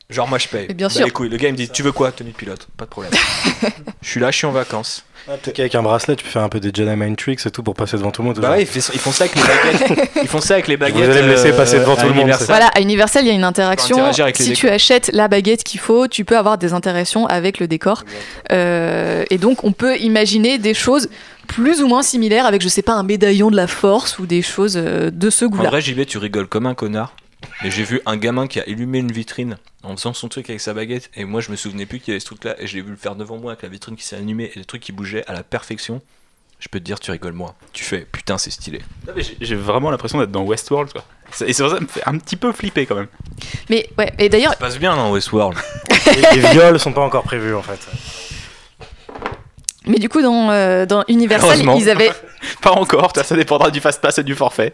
Genre, 0.09 0.27
moi 0.27 0.37
je 0.37 0.47
paye. 0.47 0.65
Mais 0.69 0.73
bien 0.73 0.87
Bah, 0.87 0.93
sûr. 0.93 1.05
les 1.05 1.11
couilles. 1.11 1.27
Le 1.29 1.35
gars 1.37 1.49
il 1.49 1.51
me 1.51 1.57
dit 1.57 1.67
Tu 1.69 1.83
veux 1.83 1.91
quoi 1.91 2.11
Tenue 2.13 2.31
de 2.31 2.35
pilote? 2.35 2.67
Pas 2.77 2.85
de 2.85 2.89
problème. 2.89 3.11
je 4.01 4.09
suis 4.09 4.19
là, 4.21 4.31
je 4.31 4.37
suis 4.37 4.47
en 4.47 4.51
vacances. 4.51 5.03
Peut-être 5.25 5.53
qu'avec 5.57 5.75
un 5.75 5.83
bracelet, 5.83 6.15
tu 6.15 6.23
peux 6.23 6.29
faire 6.29 6.43
un 6.43 6.47
peu 6.47 6.61
des 6.61 6.69
Jedi 6.73 6.95
Mind 6.95 7.17
Tricks 7.17 7.45
et 7.45 7.51
tout 7.51 7.61
pour 7.61 7.73
passer 7.75 7.97
devant 7.97 8.11
tout 8.11 8.21
le 8.21 8.29
monde. 8.29 8.39
Bah 8.39 8.51
ouais, 8.51 8.61
ils, 8.61 8.65
fait- 8.65 8.93
ils 8.93 8.99
font 8.99 9.11
ça 9.11 9.25
avec 9.25 9.35
les 9.35 9.41
baguettes. 9.41 10.09
ils 10.21 10.27
font 10.29 10.39
ça 10.39 10.53
avec 10.53 10.69
les 10.69 10.77
baguettes. 10.77 11.09
allez 11.09 11.23
me 11.23 11.27
laisser 11.27 11.51
euh, 11.51 11.57
passer 11.57 11.79
devant 11.79 11.95
à 11.95 11.97
tout 11.97 12.03
le 12.03 12.13
monde, 12.13 12.19
Universal. 12.21 12.47
Voilà, 12.47 12.67
à 12.67 12.79
Universal, 12.79 13.25
il 13.25 13.27
y 13.27 13.31
a 13.31 13.33
une 13.33 13.43
interaction. 13.43 13.97
interagir 13.97 14.23
avec 14.23 14.39
les 14.39 14.45
Si 14.45 14.49
décors. 14.51 14.61
tu 14.61 14.69
achètes 14.69 15.09
la 15.11 15.27
baguette 15.27 15.65
qu'il 15.65 15.81
faut, 15.81 16.07
tu 16.07 16.23
peux 16.23 16.37
avoir 16.37 16.57
des 16.57 16.71
interactions 16.71 17.25
avec 17.25 17.59
le 17.59 17.67
décor. 17.67 18.05
Euh, 18.53 19.25
et 19.29 19.37
donc, 19.37 19.65
on 19.65 19.73
peut 19.73 19.97
imaginer 19.97 20.57
des 20.57 20.73
choses 20.73 21.09
plus 21.47 21.81
ou 21.81 21.87
moins 21.89 22.03
similaires 22.03 22.45
avec, 22.45 22.61
je 22.61 22.69
sais 22.69 22.81
pas, 22.81 22.93
un 22.93 23.03
médaillon 23.03 23.51
de 23.51 23.57
la 23.57 23.67
force 23.67 24.19
ou 24.19 24.25
des 24.25 24.41
choses 24.41 24.77
euh, 24.77 25.11
de 25.11 25.29
ce 25.29 25.43
En 25.43 25.49
goût-là. 25.49 25.69
vrai, 25.69 25.81
JB, 25.81 26.05
tu 26.05 26.17
rigoles 26.17 26.47
comme 26.47 26.65
un 26.67 26.75
connard. 26.75 27.13
Et 27.65 27.69
j'ai 27.71 27.83
vu 27.83 28.01
un 28.05 28.15
gamin 28.17 28.47
qui 28.47 28.59
a 28.59 28.63
allumé 28.65 28.99
une 28.99 29.11
vitrine 29.11 29.57
en 29.87 29.95
faisant 29.97 30.13
son 30.13 30.27
truc 30.27 30.49
avec 30.49 30.61
sa 30.61 30.73
baguette. 30.73 31.09
Et 31.15 31.25
moi, 31.25 31.41
je 31.41 31.49
me 31.51 31.55
souvenais 31.55 31.85
plus 31.85 31.99
qu'il 31.99 32.09
y 32.09 32.11
avait 32.13 32.19
ce 32.19 32.25
truc-là. 32.25 32.55
Et 32.59 32.67
je 32.67 32.75
l'ai 32.75 32.81
vu 32.81 32.91
le 32.91 32.97
faire 32.97 33.15
devant 33.15 33.37
moi 33.37 33.51
avec 33.53 33.63
la 33.63 33.69
vitrine 33.69 33.95
qui 33.95 34.03
s'est 34.03 34.15
allumée 34.15 34.51
et 34.55 34.59
les 34.59 34.65
trucs 34.65 34.81
qui 34.81 34.91
bougeaient 34.91 35.25
à 35.27 35.33
la 35.33 35.43
perfection. 35.43 36.01
Je 36.59 36.69
peux 36.69 36.79
te 36.79 36.83
dire, 36.85 36.99
tu 36.99 37.11
rigoles 37.11 37.33
moi. 37.33 37.53
Tu 37.71 37.83
fais, 37.83 37.99
putain, 38.11 38.37
c'est 38.39 38.49
stylé. 38.49 38.81
J'ai- 39.39 39.55
vraiment 39.55 39.91
l'impression 39.91 40.17
d'être 40.19 40.31
dans 40.31 40.41
Westworld, 40.43 40.91
quoi. 40.91 41.03
Et 41.45 41.53
c'est 41.53 41.61
pour 41.61 41.71
ça 41.71 41.77
que 41.77 41.81
ça 41.81 41.87
me 41.87 41.87
fait 41.87 42.01
un 42.07 42.17
petit 42.17 42.35
peu 42.35 42.51
flipper 42.51 42.85
quand 42.87 42.95
même. 42.95 43.07
Mais 43.69 43.87
ouais, 43.97 44.11
et 44.17 44.27
d'ailleurs, 44.29 44.53
Ça 44.53 44.57
passe 44.57 44.79
bien 44.79 44.95
dans 44.95 45.11
Westworld. 45.11 45.57
Les, 46.33 46.41
les 46.41 46.49
viols 46.49 46.79
sont 46.79 46.93
pas 46.93 47.01
encore 47.01 47.23
prévus 47.23 47.53
en 47.53 47.61
fait. 47.61 47.79
mais 49.85 49.99
du 49.99 50.09
coup, 50.09 50.21
dans, 50.21 50.49
euh, 50.51 50.85
dans 50.85 51.03
Universal, 51.07 51.59
ils 51.77 51.89
avaient. 51.89 52.11
Pas 52.61 52.71
encore, 52.71 53.11
ça 53.15 53.35
dépendra 53.35 53.69
du 53.71 53.79
fast 53.81 54.01
pass 54.01 54.17
et 54.19 54.23
du 54.23 54.35
forfait. 54.35 54.73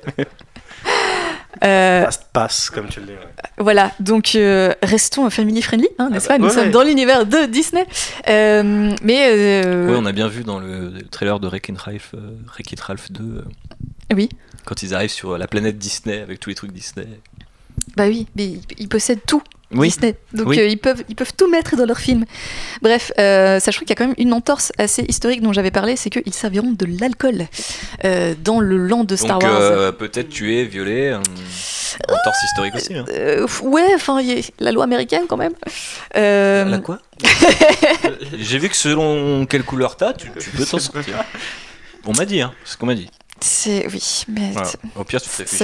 Euh, 1.63 2.03
Fast 2.05 2.27
pass, 2.33 2.69
comme 2.69 2.87
tu 2.87 2.99
le 3.01 3.05
dis. 3.07 3.11
ouais. 3.13 3.17
Voilà, 3.57 3.91
donc 3.99 4.35
euh, 4.35 4.73
restons 4.81 5.29
family 5.29 5.61
friendly, 5.61 5.87
hein, 5.99 6.09
n'est-ce 6.09 6.27
bah, 6.27 6.35
pas? 6.35 6.39
Nous 6.39 6.47
ouais. 6.47 6.53
sommes 6.53 6.71
dans 6.71 6.83
l'univers 6.83 7.25
de 7.25 7.45
Disney. 7.45 7.85
Euh, 8.27 8.93
mais 9.03 9.27
euh, 9.65 9.87
Ouais, 9.89 9.97
on 9.97 10.05
a 10.05 10.11
bien 10.11 10.27
vu 10.27 10.43
dans 10.43 10.59
le, 10.59 10.89
le 10.89 11.01
trailer 11.03 11.39
de 11.39 11.47
Wreck-It 11.47 11.77
Ralph, 11.77 12.11
euh, 12.15 12.81
Ralph 12.81 13.11
2. 13.11 13.23
euh, 13.23 13.41
Oui. 14.13 14.29
Quand 14.65 14.81
ils 14.83 14.93
arrivent 14.95 15.11
sur 15.11 15.37
la 15.37 15.47
planète 15.47 15.77
Disney 15.77 16.21
avec 16.21 16.39
tous 16.39 16.49
les 16.49 16.55
trucs 16.55 16.71
Disney. 16.71 17.07
bah 17.97 18.05
oui, 18.07 18.27
mais 18.35 18.45
ils, 18.47 18.61
ils 18.79 18.89
possèdent 18.89 19.25
tout. 19.27 19.43
Oui. 19.73 19.87
Disney. 19.89 20.15
Donc 20.33 20.47
Oui. 20.47 20.59
euh, 20.59 20.67
ils, 20.67 20.77
peuvent, 20.77 21.03
ils 21.09 21.15
peuvent 21.15 21.33
tout 21.35 21.49
mettre 21.49 21.75
dans 21.75 21.85
leur 21.85 21.97
film. 21.99 22.25
Bref, 22.81 23.11
euh, 23.19 23.59
sachant 23.59 23.79
qu'il 23.81 23.89
y 23.89 23.93
a 23.93 23.95
quand 23.95 24.07
même 24.07 24.15
une 24.17 24.33
entorse 24.33 24.71
assez 24.77 25.03
historique 25.07 25.41
dont 25.41 25.53
j'avais 25.53 25.71
parlé, 25.71 25.95
c'est 25.95 26.09
qu'ils 26.09 26.33
serviront 26.33 26.71
de 26.71 26.87
l'alcool 26.99 27.45
euh, 28.05 28.33
dans 28.43 28.59
le 28.59 28.77
land 28.77 29.03
de 29.03 29.15
Star 29.15 29.39
Donc 29.39 29.49
Wars. 29.49 29.61
euh, 29.61 29.91
peut-être 29.91 30.29
tuer, 30.29 30.65
violer. 30.65 31.17
Entorse 32.09 32.37
historique 32.45 32.75
aussi. 32.75 32.95
Hein. 32.95 33.05
Euh, 33.09 33.45
ouais, 33.63 33.85
enfin, 33.95 34.19
il 34.19 34.27
y 34.27 34.39
a 34.39 34.41
la 34.59 34.71
loi 34.71 34.83
américaine 34.83 35.23
quand 35.29 35.37
même. 35.37 35.53
Euh, 36.17 36.65
La 36.65 36.79
quoi? 36.79 36.99
J'ai 38.39 38.57
vu 38.57 38.69
que 38.69 38.75
selon 38.75 39.45
quelle 39.45 39.63
couleur 39.63 39.95
t'as, 39.95 40.13
tu, 40.13 40.29
tu 40.39 40.49
peux 40.49 40.65
t'en 40.65 40.79
sortir. 40.79 41.23
On 42.05 42.13
m'a 42.13 42.25
dit, 42.25 42.41
hein. 42.41 42.51
C'est 42.65 42.73
ce 42.73 42.77
qu'on 42.77 42.85
m'a 42.87 42.95
dit. 42.95 43.09
C'est 43.43 43.85
oui, 43.91 44.23
mais 44.29 44.51
Voilà. 44.51 44.67
c'est- 44.67 44.79
Au 44.95 45.03
pire, 45.03 45.19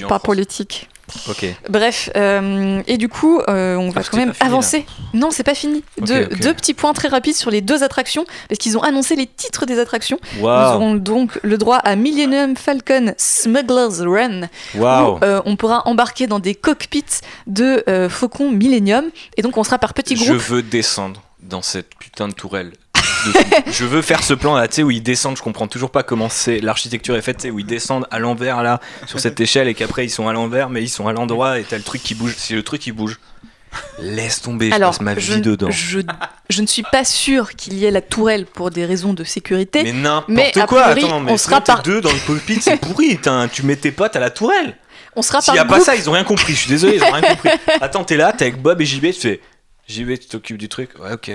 pas 0.08 0.20
politique. 0.20 0.90
Ok. 1.28 1.44
Bref, 1.70 2.12
euh, 2.16 2.84
et 2.86 2.98
du 2.98 3.10
coup, 3.10 3.40
euh, 3.48 3.76
on 3.78 3.90
va 3.90 4.04
c'était 4.04 4.12
quand 4.12 4.18
même 4.18 4.30
là. 4.30 4.46
avancer. 4.46 4.86
Non, 5.16 5.32
c'est 5.32 5.44
pas 5.44 5.56
fini. 5.56 5.84
Deux, 6.02 6.28
petits 6.54 6.76
points 6.76 6.94
très 6.94 7.08
rapides 7.08 7.36
sur 7.36 7.50
les 7.50 7.62
deux 7.62 7.82
attractions, 7.82 8.26
parce 8.48 8.60
qu'ils 8.60 8.78
ont 8.78 8.84
annoncé 8.84 9.16
les 9.16 9.26
titres 9.26 9.66
des 9.66 9.80
attractions. 9.80 10.20
Nous 10.36 10.44
Waouh. 10.44 10.76
aurons 10.76 10.94
donc 10.96 11.40
le 11.42 11.58
droit 11.58 11.78
à 11.78 11.96
Millennium 11.96 12.56
Falcon 12.56 13.16
Smuggler's 13.18 14.02
Run, 14.02 14.50
où 14.76 14.86
euh, 14.86 15.42
on 15.46 15.56
pourra 15.56 15.82
embarquer 15.88 16.28
dans 16.28 16.40
des 16.40 16.54
cockpits 16.54 17.04
de 17.48 17.84
Faucon 18.10 18.52
Millennium, 18.52 19.06
et 19.38 19.42
donc 19.42 19.58
on 19.58 19.64
sera 19.64 19.80
par 19.80 19.96
petits 19.96 20.16
Je 20.16 20.26
groupes. 20.26 20.38
veux 20.44 20.62
descendre 20.62 21.24
dans 21.42 21.62
cette 21.64 21.96
putain 21.96 22.28
de 22.28 22.34
tourelle. 22.34 22.74
je 23.72 23.86
veux 23.86 24.02
faire 24.02 24.24
ce 24.24 24.34
plan 24.34 24.56
là, 24.56 24.68
tu 24.68 24.76
sais, 24.76 24.84
où 24.84 24.92
ils 24.92 25.02
descendent. 25.04 25.38
Je 25.38 25.42
comprends 25.42 25.68
toujours 25.68 25.92
pas 25.92 26.04
comment 26.04 26.30
c'est 26.30 26.60
l'architecture 26.60 27.16
est 27.16 27.22
faite, 27.22 27.38
tu 27.38 27.42
sais, 27.44 27.52
où 27.52 27.60
ils 27.60 27.66
descendent 27.66 28.08
à 28.12 28.20
l'envers 28.20 28.64
là, 28.64 28.80
sur 29.08 29.20
cette 29.20 29.40
échelle, 29.40 29.68
et 29.68 29.74
qu'après 29.74 30.06
ils 30.06 30.10
sont 30.10 30.28
à 30.28 30.34
l'envers, 30.34 30.70
mais 30.70 30.82
ils 30.84 30.90
sont 30.90 31.08
à 31.08 31.14
l'endroit, 31.14 31.60
et 31.60 31.64
t'as 31.64 31.78
le 31.78 31.84
truc 31.84 32.02
qui 32.04 32.16
bouge. 32.16 32.36
Si 32.38 32.54
le 32.54 32.64
truc 32.64 32.82
qui 32.82 32.92
bouge, 32.92 33.20
laisse 34.00 34.42
tomber, 34.42 34.72
je 34.72 34.78
passe 34.78 35.02
ma 35.02 35.18
je, 35.18 35.34
vie 35.34 35.42
dedans. 35.42 35.70
je, 35.70 36.00
je 36.50 36.62
ne 36.62 36.68
suis 36.68 36.84
pas 36.84 37.06
sûre 37.06 37.52
qu'il 37.56 37.74
y 37.76 37.86
ait 37.86 37.92
la 37.92 38.02
tourelle 38.02 38.46
pour 38.46 38.72
des 38.72 38.86
raisons 38.86 39.14
de 39.14 39.24
sécurité. 39.24 39.84
Mais 39.84 39.94
n'importe 39.94 40.66
quoi, 40.68 40.84
priori, 40.90 41.04
attends, 41.06 41.20
mais 41.20 41.32
on 41.32 41.38
sera 41.38 41.62
par- 41.62 41.84
deux 41.84 42.02
dans 42.02 42.12
le 42.12 42.20
cockpit, 42.26 42.60
c'est 42.62 42.78
pourri. 42.78 43.20
Tu 43.54 43.64
mets 43.64 43.76
tes 43.76 43.92
potes 43.92 44.16
à 44.16 44.20
la 44.20 44.30
tourelle. 44.32 44.76
on 45.16 45.22
sera 45.22 45.42
S'il 45.42 45.48
par 45.48 45.56
y 45.56 45.60
a 45.60 45.66
pas 45.66 45.80
ça, 45.80 45.96
ils 45.96 46.10
ont 46.10 46.14
rien 46.14 46.24
compris. 46.24 46.54
Je 46.54 46.60
suis 46.60 46.70
désolé, 46.70 46.96
ils 46.96 47.04
ont 47.04 47.12
rien 47.12 47.22
compris. 47.36 47.50
Attends, 47.82 48.04
t'es 48.04 48.18
là, 48.18 48.34
t'es 48.34 48.46
avec 48.46 48.62
Bob 48.62 48.82
et 48.82 48.86
JB, 48.86 49.06
tu 49.12 49.14
fais 49.22 49.42
JB, 49.88 50.20
tu 50.20 50.28
t'occupes 50.28 50.58
du 50.58 50.70
truc. 50.70 50.90
Ouais, 51.00 51.14
ok. 51.14 51.32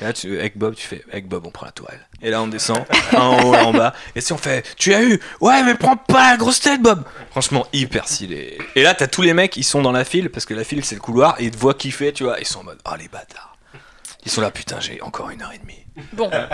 Et 0.00 0.04
là, 0.04 0.12
tu, 0.12 0.38
avec 0.38 0.58
Bob, 0.58 0.74
tu 0.74 0.86
fais 0.86 1.02
avec 1.10 1.26
Bob, 1.26 1.46
on 1.46 1.50
prend 1.50 1.66
la 1.66 1.72
tourelle. 1.72 2.06
Et 2.20 2.30
là, 2.30 2.42
on 2.42 2.48
descend, 2.48 2.84
en 3.16 3.42
haut, 3.42 3.54
en 3.54 3.72
bas. 3.72 3.94
Et 4.14 4.20
si 4.20 4.32
on 4.32 4.38
fait 4.38 4.64
Tu 4.76 4.92
as 4.92 5.02
eu? 5.02 5.18
Ouais, 5.40 5.62
mais 5.62 5.74
prends 5.74 5.96
pas 5.96 6.32
la 6.32 6.36
grosse 6.36 6.60
tête, 6.60 6.82
Bob. 6.82 7.04
Franchement, 7.30 7.66
hyper 7.72 8.06
stylé. 8.06 8.58
Et 8.74 8.82
là, 8.82 8.94
t'as 8.94 9.06
tous 9.06 9.22
les 9.22 9.32
mecs, 9.32 9.56
ils 9.56 9.64
sont 9.64 9.80
dans 9.82 9.92
la 9.92 10.04
file, 10.04 10.28
parce 10.30 10.44
que 10.44 10.54
la 10.54 10.64
file, 10.64 10.84
c'est 10.84 10.94
le 10.96 11.00
couloir, 11.00 11.40
et 11.40 11.44
ils 11.44 11.50
te 11.50 11.56
voient 11.56 11.74
kiffer, 11.74 12.12
tu 12.12 12.24
vois. 12.24 12.38
Ils 12.40 12.46
sont 12.46 12.60
en 12.60 12.64
mode 12.64 12.78
Oh 12.84 12.94
les 12.98 13.08
bâtards. 13.08 13.56
Ils 14.24 14.30
sont 14.30 14.40
là, 14.40 14.50
putain, 14.50 14.80
j'ai 14.80 15.00
encore 15.02 15.30
une 15.30 15.40
heure 15.40 15.52
et 15.52 15.58
demie. 15.58 15.85
Bon, 16.12 16.28
a 16.30 16.46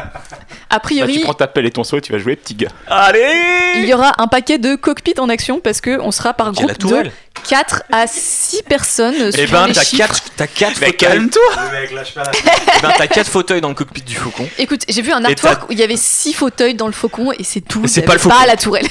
Bah, 0.70 0.80
priori, 0.80 1.14
tu 1.14 1.20
prends 1.20 1.34
ta 1.34 1.46
pelle 1.48 1.66
et 1.66 1.70
ton 1.70 1.82
seau 1.84 1.98
et 1.98 2.00
tu 2.00 2.12
vas 2.12 2.18
jouer 2.18 2.36
petit 2.36 2.54
gars. 2.54 2.68
il 2.86 2.92
Allez 2.92 3.86
y 3.88 3.92
aura 3.94 4.12
un 4.18 4.28
paquet 4.28 4.58
de 4.58 4.76
cockpits 4.76 5.18
en 5.18 5.28
action 5.28 5.58
parce 5.60 5.80
que 5.80 5.98
on 6.00 6.12
sera 6.12 6.32
par 6.32 6.48
Il 6.48 6.54
groupe 6.54 6.68
de 6.70 6.74
tourelle. 6.74 7.12
4 7.48 7.82
à 7.90 8.06
6 8.06 8.62
personnes. 8.68 9.32
Suivant 9.32 9.62
ben, 9.62 9.66
les 9.68 9.74
t'as 9.74 9.82
chiffres. 9.82 10.06
4 10.06 10.22
t'as 10.36 10.46
quatre 10.46 10.80
Mais 10.80 10.86
fauteuils. 10.86 10.96
calme-toi 10.96 11.42
pas 11.56 11.70
Eh 12.78 12.82
ben, 12.82 12.92
t'as 12.96 13.06
4 13.08 13.28
fauteuils 13.28 13.60
dans 13.60 13.68
le 13.70 13.74
cockpit 13.74 14.02
du 14.02 14.14
faucon. 14.14 14.48
Écoute, 14.58 14.82
j'ai 14.88 15.02
vu 15.02 15.10
un 15.10 15.24
artwork 15.24 15.68
où 15.68 15.72
il 15.72 15.78
y 15.78 15.82
avait 15.82 15.96
6 15.96 16.34
fauteuils 16.34 16.74
dans 16.74 16.86
le 16.86 16.92
faucon 16.92 17.32
et 17.32 17.42
c'est 17.42 17.60
tout. 17.60 17.82
C'est 17.88 18.02
il 18.02 18.06
pas 18.06 18.12
le 18.12 18.20
faucon. 18.20 18.36
la 18.46 18.56
tourelle. 18.56 18.86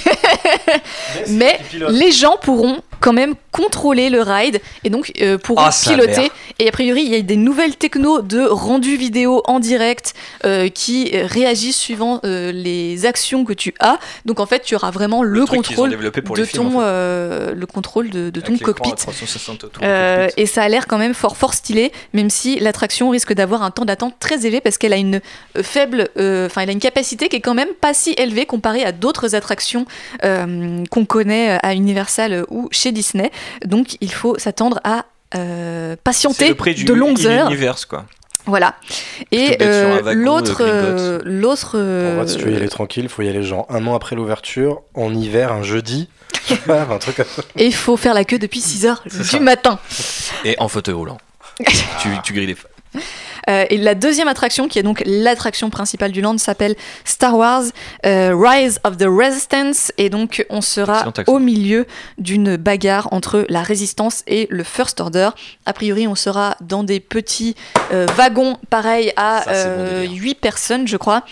Mais 1.29 1.59
les 1.89 2.11
gens 2.11 2.37
pourront 2.41 2.81
quand 3.01 3.13
même 3.13 3.33
contrôler 3.51 4.09
le 4.09 4.21
ride 4.21 4.61
et 4.83 4.89
donc 4.89 5.11
euh, 5.21 5.37
pourront 5.37 5.63
Ah, 5.65 5.71
piloter. 5.71 6.31
Et 6.59 6.69
a 6.69 6.71
priori, 6.71 7.01
il 7.01 7.11
y 7.11 7.15
a 7.15 7.21
des 7.21 7.35
nouvelles 7.35 7.75
technos 7.75 8.21
de 8.21 8.41
rendu 8.41 8.95
vidéo 8.95 9.41
en 9.45 9.59
direct 9.59 10.13
euh, 10.45 10.69
qui 10.69 11.11
euh, 11.13 11.25
réagissent 11.25 11.77
suivant 11.77 12.21
euh, 12.23 12.51
les 12.51 13.05
actions 13.05 13.43
que 13.43 13.53
tu 13.53 13.73
as. 13.79 13.99
Donc 14.25 14.39
en 14.39 14.45
fait, 14.45 14.61
tu 14.61 14.75
auras 14.75 14.91
vraiment 14.91 15.23
le, 15.23 15.45
contrôle 15.45 15.97
pour 16.23 16.35
de 16.35 16.45
films, 16.45 16.71
ton 16.71 16.77
en 16.77 16.81
fait. 16.81 17.53
le 17.55 17.65
contrôle 17.65 18.09
de, 18.11 18.29
de 18.29 18.41
ton 18.41 18.57
cockpit. 18.57 18.93
360 18.95 19.63
autour 19.63 19.81
du 19.81 19.87
cockpit. 19.89 20.33
et 20.37 20.45
ça 20.45 20.61
a 20.61 20.69
l'air 20.69 20.87
quand 20.87 20.99
même 20.99 21.15
fort 21.15 21.35
fort 21.35 21.55
stylé, 21.55 21.91
même 22.13 22.29
si 22.29 22.59
l'attraction 22.59 23.09
risque 23.09 23.33
d'avoir 23.33 23.63
un 23.63 23.71
temps 23.71 23.85
d'attente 23.85 24.15
très 24.19 24.45
élevé 24.45 24.61
parce 24.61 24.77
qu'elle 24.77 24.93
a 24.93 24.97
une 24.97 25.19
faible, 25.61 26.09
enfin 26.15 26.61
elle 26.61 26.69
a 26.69 26.73
une 26.73 26.79
capacité 26.79 27.27
qui 27.27 27.37
est 27.37 27.41
quand 27.41 27.55
même 27.55 27.73
pas 27.79 27.93
si 27.95 28.11
élevée 28.11 28.45
comparée 28.45 28.83
à 28.83 28.91
d'autres 28.91 29.35
attractions 29.35 29.85
qu'on 30.21 31.05
connaît 31.05 31.57
à 31.63 31.73
Universal 31.73 32.45
ou 32.49 32.67
chez 32.71 32.90
Disney. 32.91 33.31
Donc 33.65 33.97
il 34.01 34.11
faut 34.11 34.37
s'attendre 34.37 34.79
à 34.83 35.05
euh, 35.35 35.95
patienter 36.03 36.49
le 36.49 36.55
prix 36.55 36.75
du 36.75 36.83
de 36.83 36.93
longues 36.93 37.25
heures. 37.25 37.47
univers, 37.47 37.87
quoi. 37.87 38.05
Voilà. 38.45 38.75
Et 39.31 39.57
euh, 39.61 40.13
l'autre, 40.13 40.57
euh, 40.61 41.19
l'autre. 41.23 42.25
Si 42.27 42.37
tu 42.37 42.45
veux 42.45 42.53
y 42.53 42.55
aller 42.55 42.69
tranquille, 42.69 43.07
faut 43.07 43.21
y 43.21 43.29
aller 43.29 43.43
genre 43.43 43.65
un 43.69 43.85
an 43.87 43.95
après 43.95 44.15
l'ouverture, 44.15 44.81
en 44.95 45.13
hiver, 45.13 45.51
un 45.51 45.63
jeudi. 45.63 46.09
Un 46.67 46.97
truc 46.97 47.17
comme 47.17 47.25
ça. 47.25 47.43
Et 47.55 47.67
il 47.67 47.73
faut 47.73 47.97
faire 47.97 48.13
la 48.15 48.25
queue 48.25 48.39
depuis 48.39 48.61
6 48.61 48.85
heures 48.85 49.03
du 49.05 49.23
ça. 49.23 49.39
matin. 49.39 49.79
Et 50.43 50.55
en 50.59 50.67
fauteuil 50.67 50.95
roulant. 50.95 51.17
tu, 51.59 52.09
tu 52.23 52.33
grilles 52.33 52.47
les 52.47 52.55
fans. 52.55 52.67
Euh, 53.49 53.65
et 53.69 53.77
la 53.77 53.95
deuxième 53.95 54.27
attraction, 54.27 54.67
qui 54.67 54.79
est 54.79 54.83
donc 54.83 55.03
l'attraction 55.05 55.69
principale 55.69 56.11
du 56.11 56.21
land, 56.21 56.37
s'appelle 56.37 56.75
Star 57.05 57.35
Wars 57.37 57.63
euh, 58.05 58.35
Rise 58.35 58.79
of 58.83 58.97
the 58.97 59.07
Resistance. 59.07 59.91
Et 59.97 60.09
donc, 60.09 60.45
on 60.49 60.61
sera 60.61 61.05
au 61.27 61.39
milieu 61.39 61.85
d'une 62.17 62.55
bagarre 62.55 63.09
entre 63.11 63.45
la 63.49 63.63
résistance 63.63 64.23
et 64.27 64.47
le 64.49 64.63
First 64.63 64.99
Order. 65.01 65.29
A 65.65 65.73
priori, 65.73 66.07
on 66.07 66.15
sera 66.15 66.55
dans 66.61 66.83
des 66.83 66.99
petits 66.99 67.55
euh, 67.91 68.05
wagons, 68.15 68.57
pareil 68.69 69.11
à 69.15 69.41
Ça, 69.43 69.53
c'est 69.53 69.65
bon 69.65 69.83
euh, 69.83 70.01
délire. 70.01 70.21
8 70.21 70.35
personnes, 70.35 70.87
je 70.87 70.97
crois. 70.97 71.23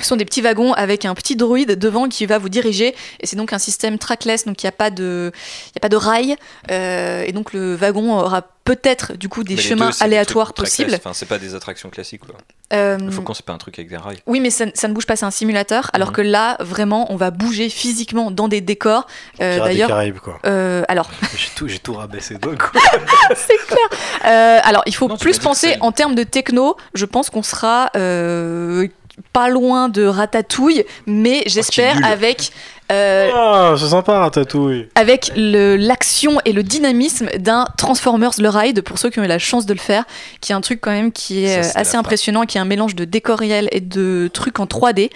Ce 0.00 0.06
sont 0.08 0.16
des 0.16 0.24
petits 0.24 0.40
wagons 0.42 0.72
avec 0.72 1.04
un 1.04 1.14
petit 1.14 1.36
droïde 1.36 1.78
devant 1.78 2.08
qui 2.08 2.26
va 2.26 2.38
vous 2.38 2.48
diriger. 2.48 2.94
Et 3.20 3.26
c'est 3.26 3.36
donc 3.36 3.52
un 3.52 3.58
système 3.58 3.98
trackless, 3.98 4.44
donc 4.44 4.62
il 4.62 4.66
n'y 4.66 4.68
a 4.68 4.72
pas 4.72 4.90
de, 4.90 5.32
il 5.66 5.72
y 5.74 5.78
a 5.78 5.80
pas 5.80 5.88
de 5.88 5.96
rail. 5.96 6.36
Euh, 6.70 7.24
et 7.26 7.32
donc 7.32 7.52
le 7.52 7.74
wagon 7.74 8.18
aura 8.18 8.42
peut-être 8.64 9.14
du 9.16 9.28
coup 9.30 9.44
des 9.44 9.54
Mais 9.56 9.62
chemins 9.62 9.86
deux, 9.86 9.92
c'est 9.92 9.98
des 10.04 10.04
aléatoires 10.04 10.52
possibles. 10.52 10.92
Enfin, 10.94 11.12
c'est 11.14 11.24
pas 11.26 11.38
des 11.38 11.54
attractions 11.54 11.88
classiques, 11.88 12.20
quoi. 12.26 12.34
Euh, 12.74 12.98
Le 12.98 13.10
faucon, 13.10 13.32
c'est 13.32 13.44
pas 13.46 13.54
un 13.54 13.58
truc 13.58 13.78
avec 13.78 13.88
des 13.88 13.96
rails. 13.96 14.18
oui, 14.26 14.40
mais 14.40 14.50
ça, 14.50 14.66
ça 14.74 14.88
ne 14.88 14.92
bouge 14.92 15.06
pas, 15.06 15.16
c'est 15.16 15.24
un 15.24 15.30
simulateur. 15.30 15.90
Alors 15.94 16.08
Mhm. 16.08 16.14
que 16.16 16.20
là, 16.20 16.56
vraiment, 16.60 17.10
on 17.10 17.16
va 17.16 17.30
bouger 17.30 17.70
physiquement 17.70 18.30
dans 18.30 18.46
des 18.46 18.60
décors. 18.60 19.06
Euh, 19.40 19.58
D'ailleurs, 19.58 19.88
Caraïbes, 19.88 20.18
quoi. 20.18 20.38
euh, 20.44 20.82
alors, 20.88 21.08
J'ai 21.36 21.48
tout, 21.56 21.66
j'ai 21.66 21.78
tout 21.78 21.94
rabaissé 21.94 22.34
d'un 22.34 22.56
coup. 22.56 22.70
c'est 23.34 23.56
clair. 23.66 23.88
Euh, 24.26 24.60
alors, 24.62 24.82
il 24.84 24.94
faut 24.94 25.08
Non, 25.08 25.16
plus 25.16 25.38
penser 25.38 25.76
en 25.80 25.90
termes 25.92 26.14
de 26.14 26.22
techno. 26.24 26.76
Je 26.92 27.06
pense 27.06 27.30
qu'on 27.30 27.42
sera 27.42 27.90
euh, 27.96 28.86
pas 29.32 29.48
loin 29.48 29.88
de 29.88 30.04
Ratatouille, 30.04 30.84
mais 31.06 31.42
j'espère 31.46 31.96
nul. 31.96 32.04
avec 32.04 32.50
Euh, 32.90 33.30
Ah, 33.34 33.74
c'est 33.78 33.88
sympa, 33.88 34.18
Ratatouille. 34.18 34.88
avec 34.94 35.30
le- 35.36 35.76
l'action 35.76 36.38
et 36.46 36.52
le 36.54 36.62
dynamisme 36.62 37.28
d'un 37.38 37.66
Transformers 37.76 38.30
le 38.38 38.48
ride 38.48 38.80
pour 38.80 38.98
ceux 38.98 39.10
qui 39.10 39.20
ont 39.20 39.24
eu 39.24 39.26
la 39.26 39.38
chance 39.38 39.66
de 39.66 39.74
le 39.74 39.78
faire 39.78 40.04
qui 40.40 40.52
est 40.52 40.54
un 40.54 40.62
truc 40.62 40.80
quand 40.80 40.90
même 40.92 41.12
qui 41.12 41.44
est 41.44 41.64
Ça, 41.64 41.80
assez 41.80 41.98
impressionnant 41.98 42.44
qui 42.46 42.56
est 42.56 42.62
un 42.62 42.64
mélange 42.64 42.94
de 42.94 43.04
décor 43.04 43.40
réel 43.40 43.68
et 43.72 43.82
de 43.82 44.30
trucs 44.32 44.58
en 44.58 44.64
3D 44.66 45.10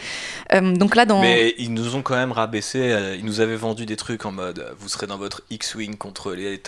Euh, 0.53 0.77
donc 0.77 0.95
là 0.97 1.07
dans 1.07 1.23
Mais 1.23 1.55
ils 1.57 1.73
nous 1.73 1.97
ont 1.97 2.03
quand 2.03 2.15
même 2.17 2.33
rabaissé, 2.33 2.79
euh, 2.93 3.17
ils 3.19 3.25
nous 3.25 3.41
avaient 3.41 3.57
vendu 3.57 3.87
des 3.87 3.97
trucs 3.97 4.27
en 4.27 4.33
mode 4.33 4.59
euh, 4.59 4.73
vous 4.79 4.89
serez 4.91 5.07
dans 5.07 5.17
votre 5.17 5.41
X-Wing 5.49 5.97
contre 5.97 6.33
les. 6.35 6.61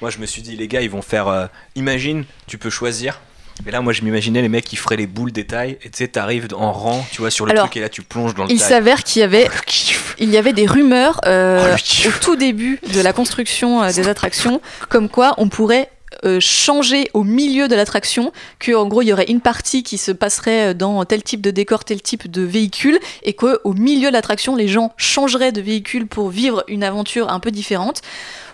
Moi 0.00 0.10
je 0.10 0.18
me 0.18 0.26
suis 0.26 0.42
dit, 0.42 0.54
les 0.54 0.68
gars, 0.68 0.80
ils 0.80 0.90
vont 0.90 1.02
faire. 1.02 1.26
euh, 1.26 1.46
imagine, 1.74 2.24
tu 2.46 2.56
peux 2.56 2.70
choisir. 2.70 3.20
Mais 3.64 3.72
là, 3.72 3.80
moi 3.80 3.92
je 3.92 4.02
m'imaginais 4.02 4.42
les 4.42 4.48
mecs 4.48 4.64
qui 4.64 4.76
feraient 4.76 4.96
les 4.96 5.06
boules 5.06 5.32
des 5.32 5.44
tailles 5.44 5.78
et 5.82 5.90
tu 5.90 5.98
sais, 5.98 6.08
t'arrives 6.08 6.48
en 6.56 6.72
rang, 6.72 7.06
tu 7.10 7.20
vois, 7.20 7.30
sur 7.30 7.46
le 7.46 7.52
Alors, 7.52 7.64
truc 7.64 7.76
et 7.76 7.80
là 7.80 7.88
tu 7.88 8.02
plonges 8.02 8.34
dans 8.34 8.44
le 8.44 8.50
il 8.50 8.60
s'avère 8.60 9.02
qu'il 9.02 9.20
y 9.20 9.22
avait 9.22 9.48
il 10.18 10.30
y 10.30 10.36
avait 10.36 10.52
des 10.52 10.66
rumeurs 10.66 11.20
euh, 11.26 11.76
Oh, 11.76 12.08
au 12.08 12.10
tout 12.20 12.36
début 12.36 12.78
de 12.94 13.00
la 13.00 13.12
construction 13.12 13.82
euh, 13.82 13.92
des 13.92 14.08
attractions 14.08 14.60
comme 14.88 15.08
quoi 15.08 15.34
on 15.38 15.48
pourrait 15.48 15.90
euh, 16.24 16.38
changer 16.40 17.10
au 17.14 17.24
milieu 17.24 17.68
de 17.68 17.74
l'attraction, 17.74 18.32
que 18.58 18.72
en 18.72 18.86
gros 18.86 19.02
il 19.02 19.08
y 19.08 19.12
aurait 19.12 19.26
une 19.28 19.40
partie 19.40 19.82
qui 19.82 19.98
se 19.98 20.12
passerait 20.12 20.74
dans 20.74 21.04
tel 21.04 21.22
type 21.22 21.40
de 21.40 21.50
décor, 21.50 21.84
tel 21.84 22.00
type 22.00 22.30
de 22.30 22.42
véhicule, 22.42 22.98
et 23.22 23.32
que 23.32 23.60
au 23.64 23.74
milieu 23.74 24.08
de 24.08 24.12
l'attraction 24.12 24.56
les 24.56 24.68
gens 24.68 24.92
changeraient 24.96 25.52
de 25.52 25.60
véhicule 25.60 26.06
pour 26.06 26.30
vivre 26.30 26.64
une 26.68 26.84
aventure 26.84 27.30
un 27.30 27.40
peu 27.40 27.50
différente. 27.50 28.02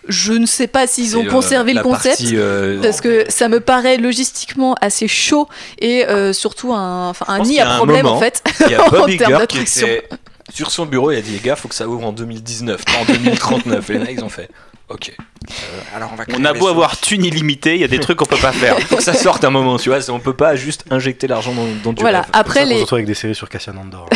Je 0.09 0.33
ne 0.33 0.47
sais 0.47 0.67
pas 0.67 0.87
s'ils 0.87 1.17
ont 1.17 1.25
euh, 1.25 1.31
conservé 1.31 1.75
le 1.75 1.83
concept. 1.83 2.19
partie, 2.19 2.37
euh, 2.37 2.81
Parce 2.83 3.01
que 3.01 3.25
ça 3.29 3.49
me 3.49 3.61
paraît 3.61 3.99
logistiquement 3.99 4.75
assez 4.81 5.07
chaud 5.09 5.49
et 5.79 6.07
euh, 6.07 6.33
surtout 6.33 6.73
un, 6.73 7.11
enfin, 7.11 7.27
un 7.29 7.41
nid 7.41 7.61
à 7.61 7.75
un 7.75 7.77
problème 7.77 8.05
moment, 8.05 8.17
en 8.17 8.21
fait 8.21 8.43
Il 8.67 8.73
y 8.73 8.75
a 8.75 8.85
en 8.87 8.91
Bob 8.91 9.07
termes 9.07 9.11
Iger 9.11 9.27
qui 9.27 9.33
d'attraction. 9.33 9.87
était 9.87 10.09
sur 10.53 10.71
son 10.71 10.87
bureau, 10.87 11.11
il 11.13 11.19
a 11.19 11.23
dit 11.23 11.33
les 11.33 11.39
gars, 11.39 11.57
faut 11.57 11.69
que 11.69 11.75
ça 11.75 11.89
ouvre 11.89 12.07
en 12.07 12.13
2019, 12.13 12.85
pas 12.85 12.93
en 13.01 13.05
2039. 13.05 13.91
et 13.91 13.93
les 13.95 13.99
mecs 14.01 14.11
ils 14.19 14.25
ont 14.25 14.29
fait 14.29 14.49
ok. 14.89 15.13
Euh, 15.17 15.97
alors 15.97 16.11
on 16.13 16.17
va 16.17 16.25
On 16.37 16.45
a 16.45 16.53
les 16.53 16.59
beau 16.59 16.69
avoir 16.69 17.01
thune 17.01 17.25
illimitée, 17.25 17.75
il 17.75 17.81
y 17.81 17.85
a 17.85 17.89
des 17.89 18.01
trucs 18.01 18.19
qu'on 18.19 18.27
peut 18.27 18.37
pas 18.37 18.53
faire. 18.53 18.79
faut 18.89 18.97
que 18.97 19.03
ça 19.03 19.15
sorte 19.15 19.45
un 19.45 19.51
moment, 19.51 19.79
tu 19.79 19.89
vois, 19.89 19.99
on 20.11 20.21
peut 20.21 20.37
pas 20.37 20.55
juste 20.57 20.85
injecter 20.91 21.27
l'argent 21.27 21.55
dans, 21.55 21.67
dans 21.83 21.93
du 21.93 22.01
Voilà, 22.03 22.23
rêve. 22.23 22.31
après 22.33 22.61
Ça, 22.61 22.65
on 22.67 22.69
se 22.69 22.75
les, 22.75 22.81
retrouve 22.81 22.97
avec 22.97 23.07
des 23.07 23.15
séries 23.15 23.35
sur 23.35 23.49
Cassian 23.49 23.77
Andor. 23.77 24.09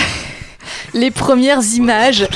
les 0.95 1.11
premières 1.11 1.63
images 1.75 2.27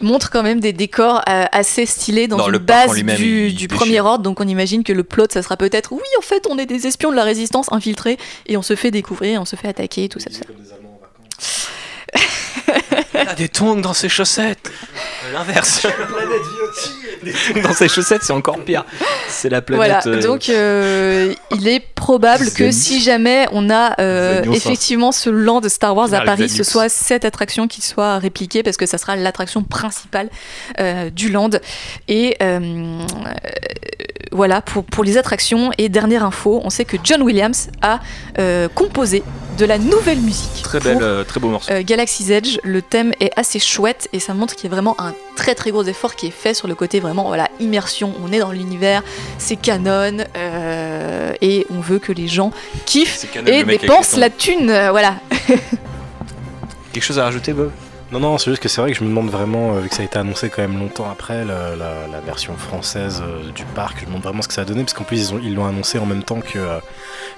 montrent 0.00 0.30
quand 0.30 0.42
même 0.42 0.60
des 0.60 0.72
décors 0.72 1.22
euh, 1.28 1.44
assez 1.52 1.86
stylés 1.86 2.28
dans 2.28 2.44
une 2.44 2.52
le 2.52 2.58
base 2.58 2.94
du, 2.94 3.52
du 3.52 3.68
premier 3.68 4.00
ordre. 4.00 4.22
Donc 4.22 4.40
on 4.40 4.48
imagine 4.48 4.84
que 4.84 4.92
le 4.92 5.04
plot, 5.04 5.26
ça 5.30 5.42
sera 5.42 5.56
peut-être 5.56 5.92
oui, 5.92 6.00
en 6.18 6.22
fait, 6.22 6.46
on 6.48 6.58
est 6.58 6.66
des 6.66 6.86
espions 6.86 7.10
de 7.10 7.16
la 7.16 7.24
résistance 7.24 7.72
infiltrés 7.72 8.18
et 8.46 8.56
on 8.56 8.62
se 8.62 8.76
fait 8.76 8.90
découvrir, 8.90 9.40
on 9.40 9.44
se 9.44 9.56
fait 9.56 9.68
attaquer, 9.68 10.08
tout 10.08 10.20
ça. 10.20 10.30
tout 10.30 10.36
ça. 10.36 10.75
Il 13.14 13.28
a 13.28 13.34
des 13.34 13.48
tongs 13.48 13.80
dans 13.80 13.94
ses 13.94 14.08
chaussettes. 14.08 14.70
Euh, 15.24 15.32
L'inverse. 15.32 15.86
Dans 17.62 17.72
ses 17.72 17.88
chaussettes, 17.88 18.22
c'est 18.22 18.32
encore 18.32 18.58
pire. 18.60 18.84
C'est 19.28 19.48
la 19.48 19.62
planète. 19.62 20.02
Voilà, 20.04 20.18
euh, 20.18 20.22
donc 20.22 20.48
euh, 20.48 21.34
il 21.50 21.66
est 21.66 21.80
probable 21.80 22.50
que 22.52 22.70
si 22.70 23.00
jamais 23.00 23.46
on 23.52 23.70
a 23.70 24.00
euh, 24.00 24.42
effectivement 24.52 25.12
ce 25.12 25.30
land 25.30 25.60
de 25.60 25.68
Star 25.68 25.96
Wars 25.96 26.12
à 26.14 26.20
Paris, 26.20 26.48
ce 26.48 26.62
soit 26.62 26.88
cette 26.88 27.24
attraction 27.24 27.66
qui 27.68 27.80
soit 27.82 28.18
répliquée 28.18 28.62
parce 28.62 28.76
que 28.76 28.86
ça 28.86 28.98
sera 28.98 29.16
l'attraction 29.16 29.62
principale 29.62 30.28
euh, 30.78 31.10
du 31.10 31.30
land. 31.30 31.50
Et 32.08 32.36
euh, 32.42 32.60
euh, 32.60 33.00
voilà 34.32 34.60
pour, 34.60 34.84
pour 34.84 35.04
les 35.04 35.18
attractions. 35.18 35.70
Et 35.78 35.88
dernière 35.88 36.24
info, 36.24 36.60
on 36.64 36.70
sait 36.70 36.84
que 36.84 36.96
John 37.02 37.22
Williams 37.22 37.68
a 37.82 38.00
euh, 38.38 38.68
composé 38.74 39.22
de 39.58 39.64
la 39.64 39.78
nouvelle 39.78 40.20
musique. 40.20 40.62
Très 40.62 40.78
pour, 40.78 40.90
belle, 40.90 41.02
euh, 41.02 41.24
très 41.24 41.40
beau 41.40 41.48
morceau. 41.48 41.72
euh, 41.72 41.82
Galaxy's 41.82 42.30
Edge, 42.30 42.58
le 42.62 42.82
thème 42.82 43.12
est 43.20 43.30
assez 43.36 43.58
chouette 43.58 44.08
et 44.12 44.20
ça 44.20 44.34
montre 44.34 44.54
qu'il 44.54 44.64
y 44.64 44.72
a 44.72 44.74
vraiment 44.74 44.96
un 45.00 45.14
très 45.36 45.54
très 45.54 45.70
gros 45.70 45.84
effort 45.84 46.14
qui 46.14 46.26
est 46.26 46.30
fait 46.30 46.54
sur 46.54 46.68
le 46.68 46.74
côté 46.74 47.00
vraiment 47.00 47.24
voilà 47.24 47.48
immersion. 47.60 48.12
On 48.22 48.32
est 48.32 48.38
dans 48.38 48.52
l'univers, 48.52 49.02
c'est 49.38 49.56
canon 49.56 50.18
et 51.40 51.66
on 51.70 51.80
veut 51.80 51.98
que 51.98 52.12
les 52.12 52.28
gens 52.28 52.52
kiffent 52.84 53.30
canon, 53.32 53.46
et 53.46 53.62
le 53.62 53.78
dépensent 53.78 54.18
la 54.18 54.30
thune. 54.30 54.66
voilà. 54.66 55.16
Quelque 56.92 57.04
chose 57.04 57.18
à 57.18 57.24
rajouter, 57.24 57.52
Bob? 57.52 57.70
Non, 58.12 58.20
non, 58.20 58.38
c'est 58.38 58.50
juste 58.52 58.62
que 58.62 58.68
c'est 58.68 58.80
vrai 58.80 58.92
que 58.92 58.98
je 58.98 59.02
me 59.02 59.08
demande 59.08 59.30
vraiment, 59.30 59.74
euh, 59.74 59.80
vu 59.80 59.88
que 59.88 59.94
ça 59.96 60.02
a 60.02 60.04
été 60.04 60.16
annoncé 60.16 60.48
quand 60.48 60.62
même 60.62 60.78
longtemps 60.78 61.10
après, 61.10 61.44
la, 61.44 61.70
la- 61.74 62.06
la 62.10 62.20
version 62.24 62.54
française 62.56 63.20
euh, 63.26 63.50
du 63.50 63.64
parc, 63.74 63.96
je 63.98 64.02
me 64.04 64.10
demande 64.10 64.22
vraiment 64.22 64.42
ce 64.42 64.48
que 64.48 64.54
ça 64.54 64.60
a 64.60 64.64
donné, 64.64 64.82
parce 64.84 64.92
qu'en 64.92 65.02
plus 65.02 65.18
ils 65.30 65.34
ont- 65.34 65.40
ils 65.42 65.52
l'ont 65.54 65.66
annoncé 65.66 65.98
en 65.98 66.06
même 66.06 66.22
temps 66.22 66.40
que. 66.40 66.56
euh, 66.58 66.78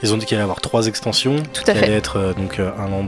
ils 0.02 0.12
ont 0.12 0.18
dit 0.18 0.26
qu'il 0.26 0.36
allait 0.36 0.42
y 0.42 0.44
avoir 0.44 0.60
trois 0.60 0.86
extensions. 0.86 1.36
Tout 1.54 1.62
à 1.68 1.72
qui 1.72 1.78
fait. 1.78 1.86
allait 1.86 1.96
être 1.96 2.18
euh, 2.18 2.34
donc 2.34 2.58
un 2.60 2.88
land 2.88 3.06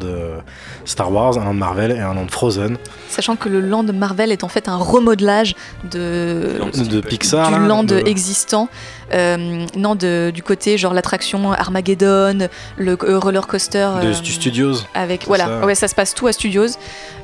Star 0.86 1.12
Wars, 1.12 1.36
un 1.38 1.44
land 1.44 1.52
Marvel 1.54 1.90
et 1.92 1.98
un 2.00 2.14
land 2.14 2.26
Frozen. 2.30 2.78
Sachant 3.10 3.36
que 3.36 3.48
le 3.50 3.60
land 3.60 3.84
Marvel 3.92 4.32
est 4.32 4.42
en 4.42 4.48
fait 4.48 4.66
un 4.68 4.76
remodelage 4.76 5.54
de, 5.84 6.58
De 6.88 7.00
Pixar. 7.02 7.52
du 7.52 7.66
land 7.68 7.84
de- 7.84 8.02
existant. 8.06 8.68
Euh, 9.12 9.66
non, 9.76 9.94
de- 9.94 10.30
du 10.32 10.42
côté 10.42 10.78
genre 10.78 10.94
l'attraction 10.94 11.52
Armageddon, 11.52 12.48
le 12.76 12.96
euh, 13.04 13.18
roller 13.18 13.46
coaster. 13.46 13.88
de 14.02 14.08
euh, 14.08 14.12
Stu 14.14 14.32
Studios. 14.32 14.74
Avec 14.94 15.26
voilà, 15.26 15.46
ça. 15.46 15.66
ouais, 15.66 15.74
ça 15.74 15.88
se 15.88 15.94
passe 15.94 16.14
tout 16.14 16.26
à 16.26 16.32
Studios. 16.32 16.66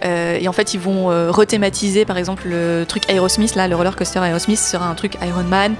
Euh, 0.04 0.38
et 0.40 0.48
en 0.48 0.52
fait, 0.52 0.74
ils 0.74 0.80
vont 0.80 1.10
euh, 1.10 1.30
rethématiser, 1.30 2.04
par 2.04 2.18
exemple, 2.18 2.44
le 2.48 2.84
truc 2.88 3.08
Aerosmith. 3.10 3.54
Là, 3.54 3.68
le 3.68 3.76
roller 3.76 3.94
coaster 3.96 4.18
Aerosmith 4.20 4.58
sera 4.58 4.86
un 4.88 4.94
truc 4.94 5.16
Iron 5.26 5.44
Man. 5.44 5.74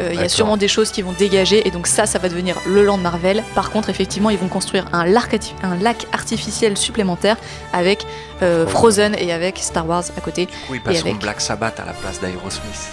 Euh, 0.00 0.08
Il 0.12 0.20
y 0.20 0.22
a 0.24 0.28
sûrement 0.28 0.56
des 0.56 0.68
choses 0.68 0.90
qui 0.90 1.02
vont 1.02 1.12
dégager, 1.12 1.66
et 1.66 1.70
donc 1.70 1.86
ça, 1.86 2.06
ça 2.06 2.18
va 2.18 2.28
devenir 2.28 2.56
le 2.66 2.82
land 2.84 2.96
Marvel. 2.96 3.44
Par 3.54 3.70
contre, 3.70 3.90
effectivement, 3.90 4.30
ils 4.30 4.38
vont 4.38 4.48
construire 4.48 4.86
un 4.92 5.04
lac, 5.04 5.34
arti- 5.34 5.52
un 5.62 5.76
lac 5.76 6.06
artificiel 6.12 6.76
supplémentaire 6.76 7.36
avec 7.72 8.06
euh, 8.42 8.66
Frozen 8.66 9.14
et 9.18 9.32
avec 9.32 9.58
Star 9.58 9.86
Wars 9.86 10.04
à 10.16 10.20
côté. 10.22 10.48
Oui, 10.70 10.80
Et 10.90 10.98
avec- 10.98 11.18
Black 11.18 11.40
Sabbath 11.40 11.78
à 11.80 11.84
la 11.84 11.92
place 11.92 12.18
d'Aerosmith. 12.20 12.88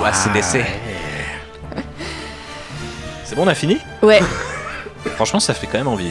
Ou 0.00 0.04
ACDC. 0.04 0.64
C'est 3.28 3.34
bon, 3.34 3.44
on 3.44 3.48
a 3.48 3.54
fini 3.54 3.76
Ouais, 4.00 4.20
Franchement, 5.16 5.38
ça 5.38 5.52
fait 5.52 5.66
quand 5.66 5.76
même 5.76 5.86
envie. 5.86 6.10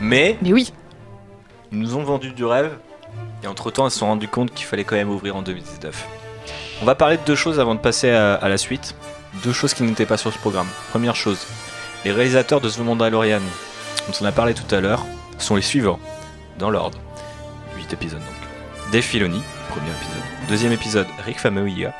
Mais 0.00 0.36
mais 0.42 0.52
oui. 0.52 0.72
ils 1.70 1.78
nous 1.78 1.94
ont 1.94 2.02
vendu 2.02 2.32
du 2.32 2.44
rêve. 2.44 2.72
Et 3.44 3.46
entre 3.46 3.70
temps, 3.70 3.86
ils 3.86 3.92
se 3.92 4.00
sont 4.00 4.08
rendus 4.08 4.26
compte 4.26 4.52
qu'il 4.52 4.66
fallait 4.66 4.82
quand 4.82 4.96
même 4.96 5.10
ouvrir 5.10 5.36
en 5.36 5.42
2019. 5.42 6.08
On 6.82 6.84
va 6.84 6.96
parler 6.96 7.18
de 7.18 7.22
deux 7.24 7.36
choses 7.36 7.60
avant 7.60 7.76
de 7.76 7.80
passer 7.80 8.10
à, 8.10 8.34
à 8.34 8.48
la 8.48 8.58
suite. 8.58 8.96
Deux 9.44 9.52
choses 9.52 9.74
qui 9.74 9.84
n'étaient 9.84 10.06
pas 10.06 10.16
sur 10.16 10.32
ce 10.32 10.38
programme. 10.38 10.66
Première 10.90 11.14
chose, 11.14 11.46
les 12.04 12.10
réalisateurs 12.10 12.60
de 12.60 12.68
The 12.68 12.80
Mandalorian, 12.80 13.38
dont 14.08 14.14
on 14.20 14.24
a 14.24 14.32
parlé 14.32 14.52
tout 14.52 14.74
à 14.74 14.80
l'heure, 14.80 15.06
sont 15.38 15.54
les 15.54 15.62
suivants, 15.62 16.00
dans 16.58 16.70
l'ordre. 16.70 16.98
8 17.76 17.92
épisodes 17.92 18.18
donc. 18.18 18.90
Dave 18.90 19.02
Filoni, 19.02 19.40
premier 19.68 19.90
épisode. 19.90 20.48
Deuxième 20.48 20.72
épisode, 20.72 21.06
Rick 21.24 21.38
Famuyiwa, 21.38 21.92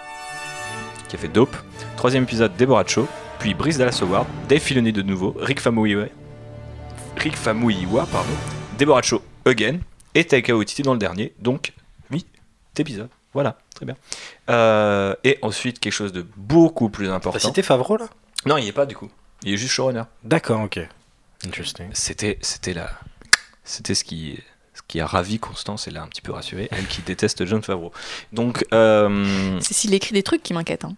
qui 1.06 1.14
a 1.14 1.18
fait 1.20 1.28
Dope. 1.28 1.56
Troisième 1.96 2.24
épisode, 2.24 2.56
Deborah 2.56 2.82
Cho. 2.84 3.06
Puis 3.40 3.54
Brice 3.54 3.78
Dallas 3.78 3.98
Howard, 4.02 4.26
Dave 4.48 4.60
Filoni 4.60 4.92
de 4.92 5.02
nouveau, 5.02 5.34
Rick 5.38 5.60
Famuyiwa, 5.60 6.06
Rick 7.16 7.36
Famuyiwa, 7.36 8.06
pardon, 8.06 8.32
Deborah 8.78 9.02
Cho 9.02 9.22
again, 9.46 9.78
et 10.14 10.24
Taika 10.24 10.54
Waititi 10.56 10.82
dans 10.82 10.92
le 10.92 10.98
dernier, 10.98 11.32
donc 11.38 11.72
8 12.10 12.26
épisodes. 12.78 13.08
Voilà, 13.32 13.58
très 13.74 13.86
bien. 13.86 13.96
Euh, 14.50 15.14
et 15.24 15.38
ensuite, 15.42 15.78
quelque 15.78 15.92
chose 15.92 16.12
de 16.12 16.26
beaucoup 16.36 16.88
plus 16.90 17.06
T'as 17.06 17.14
important. 17.14 17.38
cité 17.48 17.62
Favreau 17.62 17.96
là? 17.96 18.08
Non, 18.44 18.56
il 18.58 18.62
n'y 18.62 18.68
est 18.68 18.72
pas 18.72 18.86
du 18.86 18.96
coup. 18.96 19.08
Il 19.44 19.54
est 19.54 19.56
juste 19.56 19.72
showrunner. 19.72 20.02
D'accord, 20.24 20.60
ok. 20.62 20.80
Interesting. 21.46 21.86
C'était, 21.92 22.38
c'était 22.42 22.74
la, 22.74 22.90
c'était 23.64 23.94
ce 23.94 24.04
qui, 24.04 24.38
ce 24.74 24.82
qui 24.86 25.00
a 25.00 25.06
ravi 25.06 25.38
Constance 25.38 25.88
et 25.88 25.90
l'a 25.90 26.02
un 26.02 26.08
petit 26.08 26.20
peu 26.22 26.32
rassuré, 26.32 26.68
elle 26.72 26.86
qui 26.86 27.00
déteste 27.02 27.46
John 27.46 27.62
Favreau. 27.62 27.92
Donc, 28.32 28.66
euh, 28.74 29.58
C'est 29.62 29.74
s'il 29.74 29.94
écrit 29.94 30.12
des 30.12 30.22
trucs 30.22 30.42
qui 30.42 30.52
m'inquiètent. 30.52 30.84
hein. 30.84 30.94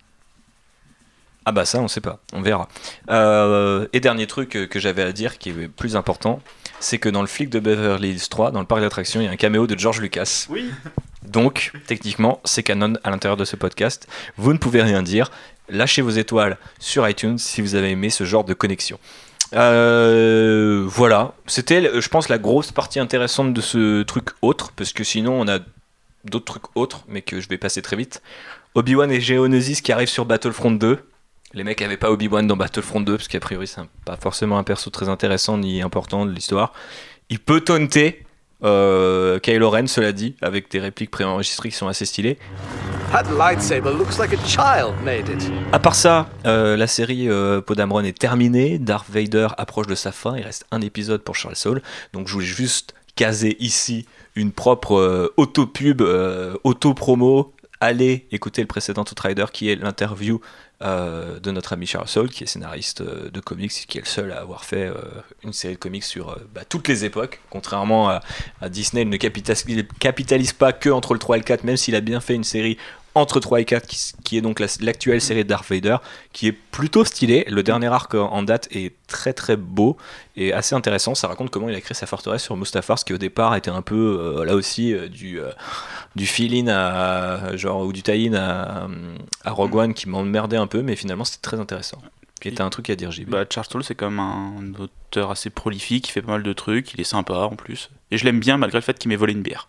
Ah 1.45 1.53
bah 1.53 1.65
ça, 1.65 1.81
on 1.81 1.89
sait 1.89 2.01
pas, 2.01 2.21
on 2.33 2.41
verra. 2.41 2.69
Euh, 3.11 3.87
et 3.93 4.01
dernier 4.01 4.27
truc 4.27 4.51
que 4.51 4.81
j'avais 4.81 5.03
à 5.03 5.13
dire, 5.13 5.39
qui 5.39 5.51
est 5.51 5.69
plus 5.69 5.97
important, 5.97 6.41
c'est 6.81 6.99
que 6.99 7.09
dans 7.09 7.21
le 7.21 7.27
flic 7.27 7.51
de 7.51 7.61
Beverly 7.61 8.11
Hills 8.11 8.29
3, 8.29 8.51
dans 8.51 8.61
le 8.61 8.67
parc 8.67 8.81
d'attractions, 8.81 9.21
il 9.21 9.25
y 9.25 9.29
a 9.29 9.31
un 9.31 9.37
caméo 9.37 9.67
de 9.67 9.79
George 9.79 10.01
Lucas. 10.01 10.47
Oui. 10.51 10.71
Donc, 11.23 11.73
techniquement, 11.87 12.41
c'est 12.45 12.63
canon 12.63 12.95
à 13.05 13.11
l'intérieur 13.11 13.37
de 13.37 13.45
ce 13.45 13.57
podcast. 13.57 14.09
Vous 14.37 14.53
ne 14.53 14.59
pouvez 14.59 14.83
rien 14.83 15.03
dire. 15.03 15.31
Lâchez 15.69 16.03
vos 16.03 16.11
étoiles 16.11 16.59
sur 16.79 17.09
iTunes 17.09 17.39
si 17.39 17.61
vous 17.61 17.75
avez 17.75 17.91
aimé 17.91 18.11
ce 18.11 18.25
genre 18.25 18.45
de 18.45 18.55
connexion. 18.55 18.99
Euh, 19.55 20.85
voilà, 20.87 21.35
c'était, 21.47 22.01
je 22.01 22.09
pense, 22.09 22.29
la 22.29 22.39
grosse 22.39 22.73
partie 22.73 22.99
intéressante 22.99 23.53
de 23.53 23.61
ce 23.61 24.03
truc 24.03 24.31
autre, 24.41 24.73
parce 24.73 24.93
que 24.93 25.05
sinon, 25.05 25.41
on 25.41 25.49
a 25.49 25.59
d'autres 26.25 26.45
trucs 26.45 26.77
autres, 26.77 27.05
mais 27.09 27.23
que 27.23 27.41
je 27.41 27.49
vais 27.49 27.59
passer 27.59 27.83
très 27.83 27.97
vite. 27.97 28.23
Obi-Wan 28.75 29.11
et 29.11 29.21
Geonosis 29.21 29.81
qui 29.81 29.93
arrivent 29.93 30.09
sur 30.09 30.25
Battlefront 30.25 30.71
2. 30.71 30.99
Les 31.55 31.65
mecs 31.65 31.83
avaient 31.83 31.97
pas 31.97 32.11
Obi-Wan 32.11 32.47
dans 32.47 32.57
Battlefront 32.57 33.01
2, 33.01 33.17
parce 33.17 33.29
qu'a 33.29 33.41
priori, 33.41 33.67
c'est 33.67 33.83
pas 34.05 34.17
forcément 34.17 34.59
un 34.59 34.63
perso 34.63 34.91
très 34.91 35.09
intéressant 35.09 35.59
ni 35.59 35.83
important 35.83 36.25
de 36.25 36.33
l'histoire. 36.33 36.73
Il 37.29 37.39
peut 37.39 37.61
taunter 37.61 38.25
euh, 38.65 39.39
Kylo 39.39 39.69
Ren, 39.71 39.87
cela 39.87 40.13
dit, 40.13 40.35
avec 40.41 40.71
des 40.71 40.81
répliques 40.81 41.11
préenregistrées 41.11 41.69
qui 41.69 41.77
sont 41.77 41.89
assez 41.89 42.07
stylées. 42.07 42.39
That 43.11 43.25
lightsaber 43.37 43.93
looks 43.93 44.19
like 44.19 44.33
a 44.33 44.47
child 44.47 44.95
made 45.05 45.29
it. 45.29 45.51
À 45.73 45.79
part 45.79 45.95
ça, 45.95 46.31
euh, 46.47 46.77
la 46.77 46.87
série 46.87 47.29
euh, 47.29 47.61
Podamron 47.61 48.05
est 48.05 48.19
terminée. 48.19 48.79
Darth 48.79 49.11
Vader 49.11 49.49
approche 49.59 49.87
de 49.87 49.95
sa 49.95 50.13
fin. 50.13 50.37
Il 50.37 50.45
reste 50.45 50.65
un 50.71 50.81
épisode 50.81 51.23
pour 51.23 51.37
Charles 51.37 51.57
Saul. 51.57 51.83
Donc 52.15 52.29
je 52.29 52.33
voulais 52.33 52.47
juste 52.47 52.95
caser 53.15 53.57
ici 53.61 54.07
une 54.35 54.53
propre 54.53 54.97
euh, 54.97 55.35
auto-pub, 55.37 56.01
euh, 56.01 56.57
auto-promo. 56.65 57.53
Allez 57.81 58.27
écouter 58.31 58.63
le 58.63 58.69
précédent 58.69 59.03
Outrider 59.03 59.47
qui 59.53 59.69
est 59.69 59.77
l'interview 59.77 60.41
euh, 60.83 61.39
de 61.39 61.51
notre 61.53 61.73
ami 61.73 61.87
Charles 61.87 62.09
Soule, 62.09 62.29
qui 62.29 62.43
est 62.43 62.47
scénariste 62.47 63.03
euh, 63.03 63.31
de 63.31 63.41
comics, 63.41 63.71
qui 63.71 63.99
est 63.99 64.01
le 64.01 64.07
seul 64.07 64.33
à 64.33 64.41
avoir 64.41 64.65
fait 64.65 64.87
euh, 64.87 64.95
une 65.45 65.53
série 65.53 65.75
de 65.75 65.79
comics 65.79 66.03
sur 66.03 66.37
bah, 66.53 66.63
toutes 66.69 66.89
les 66.89 67.05
époques. 67.05 67.41
Contrairement 67.51 68.11
à, 68.11 68.21
Disney, 68.69 69.03
il 69.03 69.09
ne 69.09 69.17
capitalise, 69.17 70.53
pas 70.53 70.73
que 70.73 70.91
entre 70.91 71.13
le 71.13 71.21
3 71.21 71.37
et 71.37 71.39
le 71.39 71.45
4, 71.45 71.65
même 71.65 71.77
s'il 71.77 71.95
a 71.95 72.01
bien 72.01 72.21
fait 72.21 72.35
une 72.35 72.43
série 72.43 72.79
entre 73.15 73.39
3 73.39 73.61
et 73.61 73.65
4, 73.65 73.87
qui, 74.25 74.37
est 74.37 74.41
donc 74.41 74.59
la- 74.59 74.67
l'actuelle 74.81 75.21
série 75.21 75.45
Darth 75.45 75.69
Vader, 75.69 75.99
qui 76.33 76.49
est 76.49 76.53
plutôt 76.53 77.05
stylée. 77.05 77.45
Le 77.49 77.63
dernier 77.63 77.87
arc 77.89 78.15
en 78.15 78.43
date 78.43 78.69
est 78.73 78.95
très 79.07 79.35
très 79.35 79.57
beau 79.57 79.97
et 80.37 80.53
assez 80.53 80.75
intéressant. 80.75 81.15
Ça 81.15 81.29
raconte 81.29 81.51
comment 81.51 81.69
il 81.69 81.75
a 81.77 81.81
créé 81.81 81.95
sa 81.95 82.07
forteresse 82.07 82.43
sur 82.43 82.57
Mustafar, 82.57 82.99
ce 82.99 83.05
qui 83.05 83.13
au 83.13 83.19
départ 83.19 83.55
était 83.55 83.71
un 83.71 83.83
peu 83.83 84.43
là 84.45 84.55
aussi 84.55 84.95
du, 85.11 85.41
du 86.17 86.27
fill-in 86.27 86.69
à, 86.69 87.57
genre, 87.57 87.83
ou 87.83 87.93
du 87.93 88.03
tie-in 88.03 88.35
à, 88.35 88.89
à 89.45 89.51
Rogue 89.51 89.75
One 89.75 89.95
qui 89.95 90.09
m'emmerdait 90.09 90.57
un 90.57 90.67
peu, 90.67 90.83
mais 90.83 90.97
finalement 90.97 91.25
c'était 91.25 91.43
très 91.43 91.61
intéressant. 91.61 91.99
Puis 92.41 92.53
a 92.59 92.65
un 92.65 92.71
truc 92.71 92.91
à 92.91 92.97
dire, 92.97 93.13
JB. 93.13 93.31
Bah, 93.31 93.45
Charles 93.49 93.69
Soule, 93.71 93.85
c'est 93.85 93.95
quand 93.95 94.11
même 94.11 94.19
un 94.19 94.73
auteur 94.81 95.31
assez 95.31 95.49
prolifique, 95.49 96.09
il 96.09 96.11
fait 96.11 96.23
pas 96.23 96.33
mal 96.33 96.43
de 96.43 96.53
trucs, 96.53 96.93
il 96.93 97.01
est 97.01 97.05
sympa 97.05 97.35
en 97.35 97.55
plus. 97.55 97.89
Et 98.11 98.19
je 98.19 98.25
l'aime 98.25 98.41
bien 98.41 98.57
malgré 98.57 98.79
le 98.79 98.83
fait 98.83 98.99
qu'il 98.99 99.11
m'ait 99.11 99.17
volé 99.17 99.33
une 99.33 99.43
bière. 99.43 99.69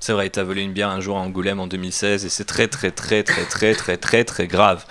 C'est 0.00 0.14
vrai, 0.14 0.28
il 0.28 0.30
t'a 0.30 0.42
volé 0.42 0.62
une 0.62 0.72
bière 0.72 0.88
un 0.88 1.00
jour 1.00 1.18
à 1.18 1.20
Angoulême 1.20 1.60
en 1.60 1.66
2016 1.66 2.24
et 2.24 2.30
c'est 2.30 2.46
très 2.46 2.68
très 2.68 2.90
très 2.90 3.22
très 3.22 3.44
très 3.44 3.74
très 3.74 3.98
très 3.98 4.24
très 4.24 4.46
grave. 4.46 4.86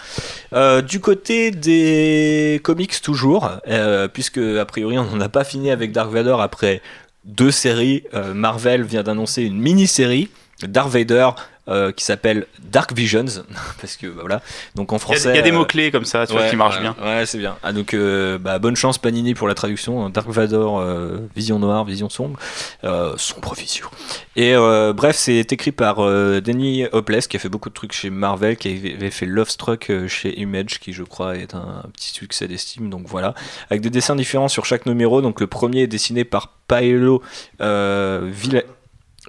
Euh, 0.53 0.83
du 0.83 0.99
côté 0.99 1.49
des 1.49 2.61
comics 2.63 3.01
toujours, 3.01 3.49
euh, 3.67 4.07
puisque 4.07 4.37
a 4.37 4.65
priori 4.65 4.99
on 4.99 5.05
n'en 5.05 5.19
a 5.19 5.29
pas 5.29 5.43
fini 5.43 5.71
avec 5.71 5.91
Dark 5.91 6.11
Vader 6.11 6.37
après 6.39 6.83
deux 7.25 7.49
séries, 7.49 8.03
euh, 8.13 8.35
Marvel 8.35 8.83
vient 8.83 9.01
d'annoncer 9.01 9.41
une 9.41 9.57
mini-série, 9.57 10.29
Dark 10.67 10.89
Vader, 10.89 11.29
euh, 11.69 11.91
qui 11.91 12.03
s'appelle 12.03 12.47
Dark 12.63 12.93
Visions, 12.93 13.25
parce 13.81 13.95
que 13.95 14.07
bah, 14.07 14.21
voilà, 14.21 14.41
donc 14.75 14.91
en 14.91 14.97
y 14.97 14.99
français... 14.99 15.29
il 15.29 15.35
y 15.35 15.39
a, 15.39 15.41
des 15.43 15.51
euh, 15.51 15.53
mots-clés 15.53 15.91
comme 15.91 16.05
ça, 16.05 16.25
tu 16.25 16.33
vois, 16.33 16.49
qui 16.49 16.55
marchent 16.55 16.81
bien. 16.81 16.95
Ouais, 17.01 17.25
c'est 17.25 17.37
bien. 17.37 17.57
Ah, 17.61 17.73
donc, 17.73 17.93
euh, 17.93 18.37
bah, 18.39 18.57
bonne 18.59 18.75
chance 18.75 18.97
Panini 18.97 19.35
pour 19.35 19.47
la 19.47 19.53
traduction. 19.53 20.09
Dark 20.09 20.29
Vador, 20.29 20.79
euh, 20.79 21.19
vision 21.35 21.59
noire, 21.59 21.85
vision 21.85 22.09
sombre, 22.09 22.39
euh, 22.83 23.13
sombre 23.17 23.53
vision. 23.53 23.87
Et 24.35 24.55
euh, 24.55 24.93
bref, 24.93 25.15
c'est 25.15 25.51
écrit 25.51 25.71
par 25.71 25.99
euh, 25.99 26.41
Danny 26.41 26.85
Hopeless 26.91 27.27
qui 27.27 27.37
a 27.37 27.39
fait 27.39 27.49
beaucoup 27.49 27.69
de 27.69 27.75
trucs 27.75 27.93
chez 27.93 28.09
Marvel, 28.09 28.57
qui 28.57 28.93
avait 28.97 29.11
fait 29.11 29.25
Love 29.25 29.49
Struck 29.49 29.91
chez 30.07 30.39
Image, 30.39 30.79
qui 30.79 30.91
je 30.93 31.03
crois 31.03 31.37
est 31.37 31.53
un, 31.53 31.83
petit 31.93 32.09
succès 32.09 32.47
d'estime. 32.47 32.89
Donc 32.89 33.07
voilà, 33.07 33.35
avec 33.69 33.81
des 33.81 33.89
dessins 33.89 34.15
différents 34.15 34.47
sur 34.47 34.65
chaque 34.65 34.85
numéro. 34.85 35.21
Donc 35.21 35.39
le 35.39 35.47
premier 35.47 35.81
est 35.81 35.87
dessiné 35.87 36.23
par 36.23 36.53
Paolo 36.67 37.21
euh, 37.61 38.29
Villa- 38.31 38.63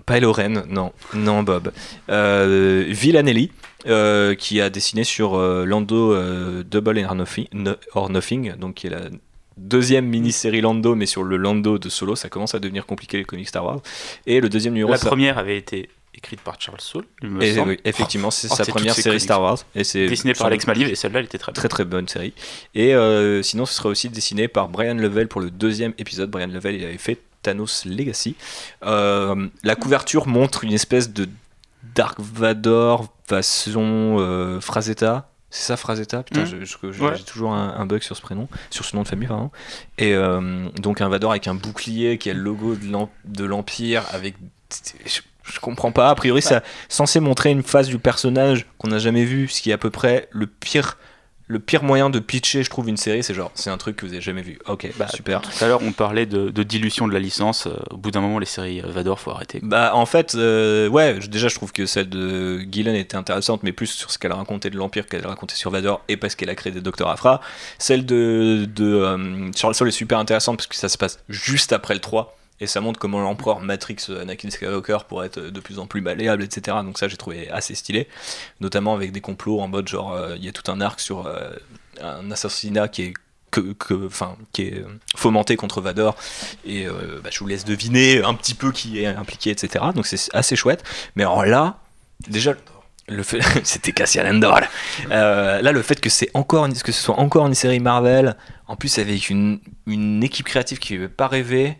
Paolo 0.06 0.32
Ren, 0.32 0.64
non, 0.68 0.92
non 1.14 1.42
Bob, 1.42 1.72
euh, 2.08 2.84
Villanelli. 2.88 3.50
euh, 3.86 4.34
qui 4.34 4.60
a 4.60 4.68
dessiné 4.68 5.04
sur 5.04 5.36
euh, 5.36 5.64
Lando 5.64 6.14
Double 6.64 6.98
or 7.08 7.14
Nothing, 7.14 7.46
No- 7.54 7.76
or 7.94 8.10
Nothing, 8.10 8.54
donc 8.56 8.74
qui 8.74 8.88
est 8.88 8.90
la 8.90 9.04
deuxième 9.56 10.06
mini-série 10.06 10.60
Lando, 10.60 10.94
mais 10.94 11.06
sur 11.06 11.22
le 11.22 11.36
Lando 11.38 11.78
de 11.78 11.88
Solo, 11.88 12.14
ça 12.14 12.28
commence 12.28 12.54
à 12.54 12.58
devenir 12.58 12.84
compliqué 12.84 13.16
les 13.16 13.24
comics 13.24 13.48
Star 13.48 13.64
Wars. 13.64 13.80
Et 14.26 14.40
le 14.40 14.48
deuxième 14.50 14.74
numéro, 14.74 14.90
La 14.90 14.98
ça- 14.98 15.06
première 15.08 15.38
avait 15.38 15.56
été 15.56 15.88
écrite 16.14 16.40
par 16.42 16.60
Charles 16.60 16.80
Soule, 16.80 17.04
il 17.22 17.30
me 17.30 17.42
et 17.42 17.54
semble. 17.54 17.70
oui, 17.70 17.78
effectivement, 17.86 18.30
c'est 18.30 18.48
Oh, 18.50 18.54
sa 18.54 18.66
première 18.66 18.94
série 18.94 19.04
comics. 19.10 19.20
Star 19.22 19.40
Wars. 19.40 19.58
Et 19.74 19.84
c'est 19.84 20.06
Dessinée 20.08 20.34
par 20.34 20.48
Alex 20.48 20.66
Maliv, 20.66 20.88
et 20.88 20.94
celle-là, 20.94 21.20
elle 21.20 21.24
était 21.26 21.38
très 21.38 21.52
bonne. 21.52 21.54
Très 21.58 21.68
très 21.68 21.84
bonne 21.86 22.08
série. 22.08 22.34
Et 22.74 22.94
euh, 22.94 23.42
sinon, 23.42 23.64
ce 23.64 23.72
sera 23.74 23.88
aussi 23.88 24.10
dessiné 24.10 24.46
par 24.48 24.68
Brian 24.68 24.94
Level 24.94 25.28
pour 25.28 25.40
le 25.40 25.50
deuxième 25.50 25.94
épisode. 25.98 26.28
Brian 26.30 26.48
Level, 26.48 26.74
il 26.74 26.84
avait 26.84 26.98
fait 26.98 27.18
Thanos 27.42 27.84
Legacy. 27.84 28.36
Euh, 28.84 29.48
la 29.62 29.76
couverture 29.76 30.26
montre 30.26 30.64
une 30.64 30.72
espèce 30.72 31.12
de 31.12 31.28
Dark 31.94 32.18
Vador 32.20 33.12
façon 33.26 34.16
euh, 34.18 34.60
Frazetta. 34.60 35.28
C'est 35.50 35.64
ça, 35.66 35.76
Frazetta? 35.76 36.22
Putain, 36.22 36.44
Ouais. 36.44 37.16
j'ai 37.16 37.24
toujours 37.24 37.52
un, 37.52 37.74
un 37.76 37.86
bug 37.86 38.02
sur 38.02 38.16
ce 38.16 38.22
prénom, 38.22 38.48
sur 38.70 38.84
ce 38.84 38.94
nom 38.94 39.02
de 39.02 39.08
famille, 39.08 39.26
pardon. 39.26 39.50
Et 39.98 40.14
euh, 40.14 40.68
donc 40.80 41.00
un 41.00 41.08
Vador 41.08 41.32
avec 41.32 41.48
un 41.48 41.54
bouclier 41.54 42.18
qui 42.18 42.30
a 42.30 42.34
le 42.34 42.40
logo 42.40 42.76
de 42.76 42.84
l'em- 42.84 43.08
de 43.24 43.44
l'Empire 43.44 44.04
avec. 44.12 44.36
Je, 45.04 45.20
je 45.42 45.58
comprends 45.60 45.90
pas. 45.90 46.10
A 46.10 46.14
priori, 46.14 46.40
c'est 46.42 46.62
censé 46.88 47.18
montrer 47.18 47.50
une 47.50 47.64
phase 47.64 47.88
du 47.88 47.98
personnage 47.98 48.66
qu'on 48.78 48.88
n'a 48.88 48.98
jamais 49.00 49.24
vu, 49.24 49.48
ce 49.48 49.60
qui 49.60 49.70
est 49.70 49.72
à 49.72 49.78
peu 49.78 49.90
près 49.90 50.28
le 50.30 50.46
pire. 50.46 50.98
Le 51.52 51.58
pire 51.58 51.82
moyen 51.82 52.10
de 52.10 52.20
pitcher, 52.20 52.62
je 52.62 52.70
trouve, 52.70 52.88
une 52.88 52.96
série, 52.96 53.24
c'est 53.24 53.34
genre, 53.34 53.50
c'est 53.56 53.70
un 53.70 53.76
truc 53.76 53.96
que 53.96 54.06
vous 54.06 54.12
avez 54.12 54.20
jamais 54.20 54.42
vu. 54.42 54.60
Ok, 54.66 54.88
bah, 54.96 55.08
super. 55.08 55.42
Tout 55.42 55.64
à 55.64 55.66
l'heure, 55.66 55.80
on 55.82 55.90
parlait 55.90 56.24
de, 56.24 56.48
de 56.50 56.62
dilution 56.62 57.08
de 57.08 57.12
la 57.12 57.18
licence. 57.18 57.66
euh, 57.66 57.72
Au 57.90 57.96
bout 57.96 58.12
d'un 58.12 58.20
moment, 58.20 58.38
les 58.38 58.46
séries 58.46 58.80
euh, 58.80 58.86
Vador, 58.86 59.18
faut 59.18 59.32
arrêter. 59.32 59.58
Bah 59.60 59.90
en 59.94 60.06
fait, 60.06 60.36
euh, 60.36 60.86
ouais, 60.88 61.18
déjà 61.28 61.48
je 61.48 61.56
trouve 61.56 61.72
que 61.72 61.86
celle 61.86 62.08
de 62.08 62.60
Gillen 62.70 62.94
était 62.94 63.16
intéressante, 63.16 63.64
mais 63.64 63.72
plus 63.72 63.88
sur 63.88 64.12
ce 64.12 64.18
qu'elle 64.18 64.32
racontait 64.32 64.70
de 64.70 64.76
l'Empire 64.76 65.08
qu'elle 65.08 65.26
racontait 65.26 65.56
sur 65.56 65.72
Vador, 65.72 66.02
et 66.08 66.16
parce 66.16 66.36
qu'elle 66.36 66.50
a 66.50 66.54
créé 66.54 66.72
des 66.72 66.80
Docteur 66.80 67.08
Afra. 67.08 67.40
Celle 67.78 68.06
de, 68.06 68.68
de 68.72 68.84
euh, 68.84 69.50
Charles 69.56 69.74
Soule 69.74 69.88
est 69.88 69.90
super 69.90 70.20
intéressante 70.20 70.56
parce 70.58 70.68
que 70.68 70.76
ça 70.76 70.88
se 70.88 70.96
passe 70.98 71.18
juste 71.28 71.72
après 71.72 71.94
le 71.94 72.00
3, 72.00 72.36
et 72.60 72.66
ça 72.66 72.80
montre 72.80 72.98
comment 72.98 73.20
l'empereur 73.20 73.60
Matrix 73.60 73.96
Anakin 74.20 74.50
Skywalker 74.50 74.98
pourrait 75.08 75.26
être 75.26 75.40
de 75.40 75.60
plus 75.60 75.78
en 75.78 75.86
plus 75.86 76.00
malléable, 76.00 76.42
etc. 76.42 76.76
Donc 76.84 76.98
ça 76.98 77.08
j'ai 77.08 77.16
trouvé 77.16 77.48
assez 77.50 77.74
stylé, 77.74 78.08
notamment 78.60 78.94
avec 78.94 79.12
des 79.12 79.20
complots 79.20 79.60
en 79.60 79.68
mode 79.68 79.88
genre, 79.88 80.12
euh, 80.12 80.36
il 80.36 80.44
y 80.44 80.48
a 80.48 80.52
tout 80.52 80.70
un 80.70 80.80
arc 80.80 81.00
sur 81.00 81.26
euh, 81.26 81.50
un 82.02 82.30
assassinat 82.30 82.88
qui 82.88 83.02
est 83.02 83.14
que, 83.50 83.72
que- 83.72 84.08
qui 84.52 84.62
est 84.62 84.74
euh, 84.78 84.84
fomenté 85.16 85.56
contre 85.56 85.80
Vador. 85.80 86.14
Et 86.64 86.86
bah, 86.86 87.30
je 87.32 87.38
vous 87.40 87.46
laisse 87.48 87.64
deviner 87.64 88.22
un 88.22 88.34
petit 88.34 88.54
peu 88.54 88.70
qui 88.70 89.00
est 89.02 89.06
impliqué, 89.06 89.50
etc. 89.50 89.86
Donc 89.94 90.06
c'est 90.06 90.32
assez 90.34 90.54
chouette. 90.54 90.84
Mais 91.16 91.22
alors 91.24 91.44
là, 91.44 91.78
déjà. 92.28 92.54
Le 93.08 93.24
c'était 93.64 93.90
Cassian 93.90 94.24
Andor. 94.24 94.60
Là, 95.08 95.72
le 95.72 95.82
fait 95.82 96.00
que 96.00 96.08
c'est 96.08 96.30
encore 96.34 96.68
que 96.68 96.92
ce 96.92 97.02
soit 97.02 97.18
encore 97.18 97.44
une 97.48 97.54
série 97.54 97.80
Marvel, 97.80 98.36
en 98.68 98.76
plus 98.76 98.98
avec 99.00 99.30
une, 99.30 99.58
une 99.88 100.22
équipe 100.22 100.46
créative 100.46 100.78
qui 100.78 100.94
ne 100.94 101.00
veut 101.00 101.08
pas 101.08 101.26
rêver. 101.26 101.76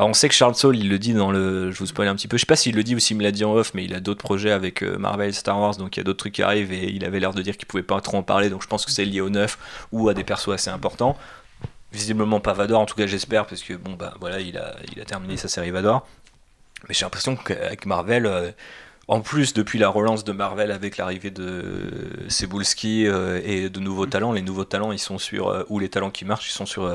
Alors 0.00 0.08
on 0.08 0.14
sait 0.14 0.30
que 0.30 0.34
Charles 0.34 0.54
Soule, 0.54 0.78
il 0.78 0.88
le 0.88 0.98
dit 0.98 1.12
dans 1.12 1.30
le, 1.30 1.70
je 1.70 1.78
vous 1.78 1.84
spoil 1.84 2.08
un 2.08 2.16
petit 2.16 2.26
peu. 2.26 2.38
Je 2.38 2.40
sais 2.40 2.46
pas 2.46 2.56
s'il 2.56 2.74
le 2.74 2.82
dit 2.82 2.94
ou 2.94 2.98
s'il 2.98 3.18
me 3.18 3.22
l'a 3.22 3.32
dit 3.32 3.44
en 3.44 3.52
off, 3.52 3.74
mais 3.74 3.84
il 3.84 3.94
a 3.94 4.00
d'autres 4.00 4.22
projets 4.22 4.50
avec 4.50 4.82
euh, 4.82 4.96
Marvel, 4.96 5.34
Star 5.34 5.60
Wars, 5.60 5.76
donc 5.76 5.94
il 5.94 6.00
y 6.00 6.00
a 6.00 6.04
d'autres 6.04 6.20
trucs 6.20 6.32
qui 6.32 6.42
arrivent 6.42 6.72
et 6.72 6.90
il 6.90 7.04
avait 7.04 7.20
l'air 7.20 7.34
de 7.34 7.42
dire 7.42 7.58
qu'il 7.58 7.66
pouvait 7.66 7.82
pas 7.82 8.00
trop 8.00 8.16
en 8.16 8.22
parler. 8.22 8.48
Donc 8.48 8.62
je 8.62 8.66
pense 8.66 8.86
que 8.86 8.92
c'est 8.92 9.04
lié 9.04 9.20
au 9.20 9.28
neuf 9.28 9.58
ou 9.92 10.08
à 10.08 10.14
des 10.14 10.24
persos 10.24 10.54
assez 10.54 10.70
importants. 10.70 11.18
Visiblement 11.92 12.40
pas 12.40 12.54
Vador, 12.54 12.80
en 12.80 12.86
tout 12.86 12.94
cas 12.94 13.06
j'espère, 13.06 13.44
parce 13.44 13.62
que 13.62 13.74
bon 13.74 13.92
bah 13.92 14.14
voilà, 14.20 14.40
il 14.40 14.56
a, 14.56 15.04
terminé 15.04 15.36
sa 15.36 15.48
série 15.48 15.70
Vador. 15.70 16.08
Mais 16.88 16.94
j'ai 16.94 17.04
l'impression 17.04 17.36
qu'avec 17.36 17.84
Marvel, 17.84 18.24
euh, 18.24 18.52
en 19.06 19.20
plus 19.20 19.52
depuis 19.52 19.78
la 19.78 19.90
relance 19.90 20.24
de 20.24 20.32
Marvel 20.32 20.70
avec 20.70 20.96
l'arrivée 20.96 21.30
de 21.30 22.00
Cebulski 22.28 23.06
euh, 23.06 23.38
et 23.44 23.68
de 23.68 23.80
nouveaux 23.80 24.06
talents, 24.06 24.32
les 24.32 24.40
nouveaux 24.40 24.64
talents 24.64 24.92
ils 24.92 24.98
sont 24.98 25.18
sur, 25.18 25.66
ou 25.68 25.78
les 25.78 25.90
talents 25.90 26.10
qui 26.10 26.24
marchent, 26.24 26.48
ils 26.48 26.54
sont 26.54 26.64
sur, 26.64 26.90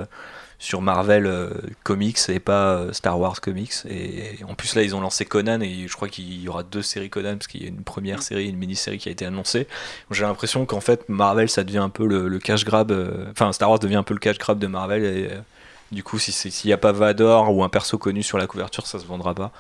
sur 0.66 0.82
Marvel 0.82 1.28
euh, 1.28 1.52
Comics 1.84 2.18
et 2.30 2.40
pas 2.40 2.74
euh, 2.74 2.92
Star 2.92 3.20
Wars 3.20 3.40
Comics. 3.40 3.74
Et, 3.88 4.44
en 4.48 4.56
plus 4.56 4.74
là 4.74 4.82
ils 4.82 4.96
ont 4.96 5.00
lancé 5.00 5.24
Conan 5.24 5.62
et 5.62 5.88
je 5.88 5.96
crois 5.96 6.10
qu'il 6.10 6.42
y 6.42 6.50
aura 6.50 6.64
deux 6.64 6.82
séries 6.82 7.12
Conan 7.12 7.38
parce 7.38 7.46
qu'il 7.46 7.62
y 7.62 7.66
a 7.66 7.70
une 7.70 7.84
première 7.84 8.24
série 8.24 8.46
et 8.46 8.50
une 8.50 8.58
mini-série 8.58 8.98
qui 8.98 9.08
a 9.08 9.12
été 9.12 9.26
annoncée. 9.26 9.68
J'ai 10.10 10.24
l'impression 10.24 10.66
qu'en 10.66 10.82
fait 10.82 11.08
Marvel 11.08 11.50
ça 11.50 11.64
devient 11.64 11.78
un 11.78 11.90
peu 11.90 12.08
le, 12.08 12.28
le 12.28 12.40
cash 12.40 12.66
grab, 12.66 12.92
euh, 12.92 13.30
enfin 13.30 13.52
Star 13.54 13.70
Wars 13.70 13.78
devient 13.78 13.98
un 13.98 14.04
peu 14.04 14.16
le 14.16 14.20
cash 14.20 14.40
grab 14.40 14.58
de 14.58 14.66
Marvel 14.66 15.04
et 15.04 15.30
du 15.92 16.02
coup 16.02 16.18
s'il 16.18 16.52
n'y 16.66 16.74
a 16.74 16.78
pas 16.78 16.92
Vador 16.92 17.56
ou 17.56 17.64
un 17.64 17.70
perso 17.70 18.00
connu 18.00 18.24
sur 18.24 18.40
la 18.40 18.48
couverture 18.48 18.88
ça 18.88 18.98
se 18.98 19.06
vendra 19.06 19.36
pas. 19.36 19.52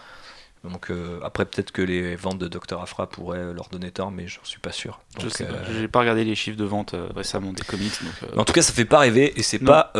Donc 0.72 0.90
euh, 0.90 1.20
après 1.24 1.46
peut-être 1.46 1.72
que 1.72 1.82
les 1.82 2.16
ventes 2.16 2.40
de 2.40 2.48
Dr. 2.48 2.82
Afra 2.82 3.08
pourraient 3.08 3.54
leur 3.54 3.70
donner 3.70 3.92
tort 3.92 4.12
mais 4.12 4.28
j'en 4.28 4.44
suis 4.44 4.60
pas 4.60 4.72
sûr. 4.72 5.00
Je 5.22 5.30
sais 5.30 5.46
pas. 5.46 5.54
euh, 5.54 5.80
J'ai 5.80 5.88
pas 5.88 6.00
regardé 6.00 6.24
les 6.24 6.36
chiffres 6.36 6.58
de 6.58 6.64
vente 6.66 6.94
euh, 6.94 7.08
récemment 7.16 7.54
des 7.54 7.64
comics. 7.64 7.94
Donc, 8.04 8.40
En 8.40 8.44
tout 8.46 8.54
cas, 8.54 8.62
ça 8.62 8.74
fait 8.74 8.86
pas 8.86 9.00
rêver 9.00 9.34
et 9.40 9.44
c'est 9.44 9.60
pas 9.60 9.92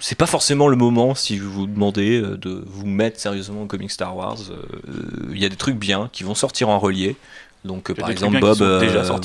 c'est 0.00 0.18
pas 0.18 0.26
forcément 0.26 0.68
le 0.68 0.76
moment 0.76 1.14
si 1.14 1.38
vous 1.38 1.50
vous 1.50 1.66
demandez 1.66 2.20
de 2.20 2.62
vous 2.66 2.86
mettre 2.86 3.20
sérieusement 3.20 3.62
au 3.62 3.66
comic 3.66 3.90
Star 3.90 4.16
Wars. 4.16 4.38
Il 5.30 5.38
y 5.38 5.44
a 5.44 5.48
des 5.48 5.56
trucs 5.56 5.76
bien 5.76 6.08
qui 6.12 6.24
vont 6.24 6.34
sortir 6.34 6.68
en 6.68 6.78
relié. 6.78 7.16
Donc 7.64 7.90
euh, 7.90 7.94
par 7.94 8.10
exemple 8.10 8.40
Bob, 8.40 8.62
euh, 8.62 8.78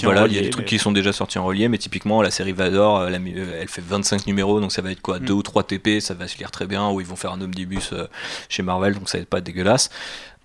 voilà, 0.03 0.27
il 0.27 0.33
y 0.33 0.39
a 0.39 0.41
des 0.41 0.49
trucs 0.49 0.65
mais- 0.65 0.69
qui 0.69 0.77
sont 0.77 0.91
déjà 0.91 1.13
sortis 1.13 1.39
en 1.39 1.45
relié, 1.45 1.69
mais 1.69 1.77
typiquement 1.77 2.21
la 2.21 2.31
série 2.31 2.51
Vador, 2.51 2.99
euh, 2.99 3.09
elle 3.09 3.69
fait 3.69 3.81
25 3.87 4.27
numéros, 4.27 4.59
donc 4.59 4.71
ça 4.73 4.81
va 4.81 4.91
être 4.91 5.01
quoi, 5.01 5.19
Mm. 5.19 5.25
2 5.25 5.33
ou 5.33 5.41
3 5.41 5.63
TP, 5.63 6.01
ça 6.01 6.13
va 6.15 6.27
se 6.27 6.37
lire 6.37 6.51
très 6.51 6.67
bien, 6.67 6.89
ou 6.89 6.99
ils 6.99 7.07
vont 7.07 7.15
faire 7.15 7.31
un 7.31 7.39
omnibus 7.41 7.91
euh, 7.93 8.07
chez 8.49 8.61
Marvel, 8.61 8.95
donc 8.95 9.07
ça 9.07 9.17
va 9.17 9.21
être 9.21 9.29
pas 9.29 9.39
dégueulasse. 9.41 9.89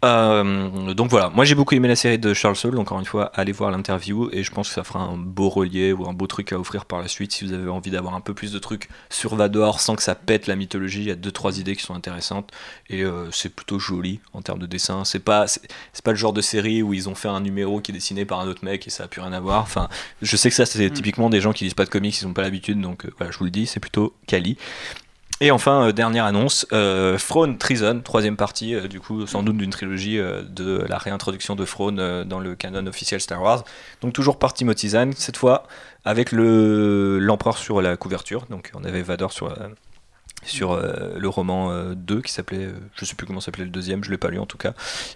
Euh, 0.02 0.94
donc 0.94 1.10
voilà, 1.10 1.28
moi 1.28 1.44
j'ai 1.44 1.55
beaucoup 1.55 1.74
aimé 1.74 1.86
la 1.86 1.97
série 1.97 2.18
de 2.18 2.32
Charles 2.32 2.56
Soule, 2.56 2.74
donc 2.74 2.82
encore 2.89 3.01
une 3.01 3.05
fois, 3.05 3.31
allez 3.35 3.52
voir 3.52 3.70
l'interview 3.70 4.31
et 4.32 4.43
je 4.43 4.51
pense 4.51 4.68
que 4.68 4.74
ça 4.74 4.82
fera 4.82 5.01
un 5.01 5.18
beau 5.18 5.51
relié 5.51 5.93
ou 5.93 6.09
un 6.09 6.14
beau 6.14 6.27
truc 6.27 6.52
à 6.52 6.59
offrir 6.59 6.86
par 6.86 7.01
la 7.01 7.09
suite 7.09 7.32
si 7.32 7.44
vous 7.44 7.52
avez 7.52 7.68
envie 7.68 7.90
d'avoir 7.90 8.14
un 8.14 8.22
peu 8.22 8.32
plus 8.32 8.51
de 8.51 8.59
trucs 8.59 8.89
sur 9.10 9.35
Vador 9.35 9.81
sans 9.81 9.97
que 9.97 10.02
ça 10.02 10.14
pète 10.14 10.47
la 10.47 10.56
mythologie. 10.56 11.01
Il 11.01 11.09
y 11.09 11.10
a 11.10 11.16
deux 11.16 11.32
trois 11.32 11.59
idées 11.59 11.77
qui 11.77 11.82
sont 11.82 11.94
intéressantes 11.94 12.51
et 12.89 13.05
euh, 13.05 13.31
c'est 13.31 13.55
plutôt 13.55 13.78
joli 13.78 14.20
en 14.32 14.40
termes 14.40 14.59
de 14.59 14.66
dessin. 14.66 15.05
C'est 15.05 15.18
pas 15.18 15.47
c'est 15.47 15.60
c'est 15.93 16.05
pas 16.05 16.12
le 16.12 16.16
genre 16.16 16.32
de 16.32 16.40
série 16.40 16.82
où 16.82 16.94
ils 16.94 17.09
ont 17.10 17.14
fait 17.14 17.28
un 17.28 17.40
numéro 17.40 17.81
qui 17.81 17.93
est 17.93 17.94
dessiné 17.94 18.24
par 18.24 18.40
un 18.40 18.48
autre 18.48 18.64
mec 18.64 18.86
et 18.86 18.90
ça 18.90 19.05
a 19.05 19.09
plus 19.09 19.20
rien 19.20 19.35
à 19.35 19.40
voir. 19.40 19.62
Enfin, 19.62 19.89
je 20.22 20.36
sais 20.36 20.48
que 20.48 20.56
ça 20.56 20.64
c'est 20.64 20.90
typiquement 20.90 21.28
des 21.28 21.43
gens 21.43 21.52
qui 21.52 21.64
lisent 21.64 21.74
pas 21.74 21.85
de 21.85 21.90
comics, 21.90 22.18
ils 22.18 22.27
ont 22.27 22.32
pas 22.32 22.43
l'habitude, 22.43 22.81
donc 22.81 23.05
euh, 23.05 23.12
voilà, 23.18 23.31
je 23.32 23.39
vous 23.39 23.44
le 23.44 23.51
dis, 23.51 23.66
c'est 23.66 23.81
plutôt 23.81 24.14
quali. 24.27 24.56
Et 25.43 25.51
enfin, 25.51 25.87
euh, 25.89 25.93
dernière 25.93 26.27
annonce, 26.27 26.67
euh, 26.73 27.17
Throne 27.17 27.57
Treason, 27.57 28.03
troisième 28.05 28.37
partie, 28.37 28.75
euh, 28.75 28.89
du 28.89 29.01
coup, 29.01 29.27
sans 29.27 29.43
doute 29.43 29.57
d'une 29.57 29.71
trilogie 29.71 30.19
euh, 30.19 30.43
de 30.43 30.85
la 30.87 30.99
réintroduction 30.99 31.57
de 31.57 31.65
Throne 31.65 32.25
dans 32.25 32.41
le 32.41 32.55
canon 32.55 32.87
officiel 32.87 33.23
Star 33.23 33.41
Wars. 33.41 33.65
Donc 34.03 34.12
toujours 34.12 34.39
par 34.39 34.53
Timothy 34.53 34.91
Zahn, 34.91 35.12
cette 35.15 35.39
fois 35.39 35.65
avec 36.05 36.33
le 36.33 37.19
l'empereur 37.19 37.57
sur 37.57 37.81
la 37.81 37.97
couverture. 37.97 38.47
Donc 38.51 38.71
on 38.75 38.85
avait 38.85 39.01
Vador 39.01 39.33
sur, 39.33 39.51
sur 40.43 40.77
le 40.77 41.29
roman 41.29 41.71
euh, 41.71 41.95
2 41.95 42.23
qui 42.23 42.33
s'appelait, 42.33 42.67
euh, 42.67 42.73
je 42.95 43.05
sais 43.05 43.15
plus 43.15 43.27
comment 43.27 43.41
s'appelait 43.41 43.65
le 43.65 43.71
deuxième, 43.71 44.05
je 44.05 44.11
l'ai 44.11 44.19
pas 44.19 44.29
lu 44.29 44.39
en 44.39 44.47
tout 44.47 44.59
cas. 44.59 44.75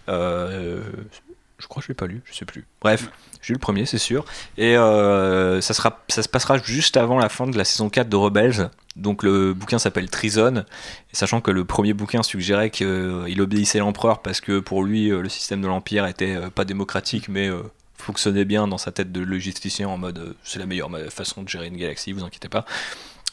Je 0.08 1.68
crois 1.68 1.80
que 1.80 1.86
je 1.86 1.92
l'ai 1.92 1.94
pas 1.94 2.06
lu, 2.06 2.20
je 2.24 2.34
sais 2.34 2.44
plus. 2.44 2.66
Bref, 2.80 3.10
j'ai 3.40 3.52
lu 3.52 3.54
le 3.54 3.60
premier, 3.60 3.86
c'est 3.86 3.98
sûr. 3.98 4.24
Et 4.58 4.74
ça, 4.74 5.72
ça 6.08 6.22
se 6.22 6.28
passera 6.28 6.58
juste 6.58 6.96
avant 6.96 7.18
la 7.18 7.28
fin 7.28 7.46
de 7.46 7.56
la 7.56 7.64
saison 7.64 7.88
4 7.88 8.08
de 8.08 8.16
Rebels. 8.16 8.70
Donc 8.96 9.22
le 9.22 9.54
bouquin 9.54 9.78
s'appelle 9.78 10.08
Treason. 10.08 10.64
Et 11.12 11.16
sachant 11.16 11.40
que 11.40 11.50
le 11.50 11.64
premier 11.64 11.94
bouquin 11.94 12.22
suggérait 12.22 12.70
qu'il 12.70 13.40
obéissait 13.40 13.78
l'empereur 13.78 14.22
parce 14.22 14.40
que 14.40 14.60
pour 14.60 14.84
lui, 14.84 15.10
euh, 15.10 15.20
le 15.20 15.28
système 15.28 15.60
de 15.60 15.66
l'Empire 15.66 16.06
était 16.06 16.36
euh, 16.36 16.50
pas 16.50 16.64
démocratique, 16.64 17.28
mais 17.28 17.48
euh, 17.48 17.62
fonctionnait 18.04 18.44
bien 18.44 18.68
dans 18.68 18.78
sa 18.78 18.92
tête 18.92 19.10
de 19.10 19.20
logisticien 19.20 19.88
en 19.88 19.98
mode 19.98 20.18
euh, 20.18 20.34
c'est 20.44 20.58
la 20.58 20.66
meilleure 20.66 20.90
façon 21.10 21.42
de 21.42 21.48
gérer 21.48 21.66
une 21.66 21.76
galaxie, 21.76 22.12
vous 22.12 22.24
inquiétez 22.24 22.48
pas. 22.48 22.64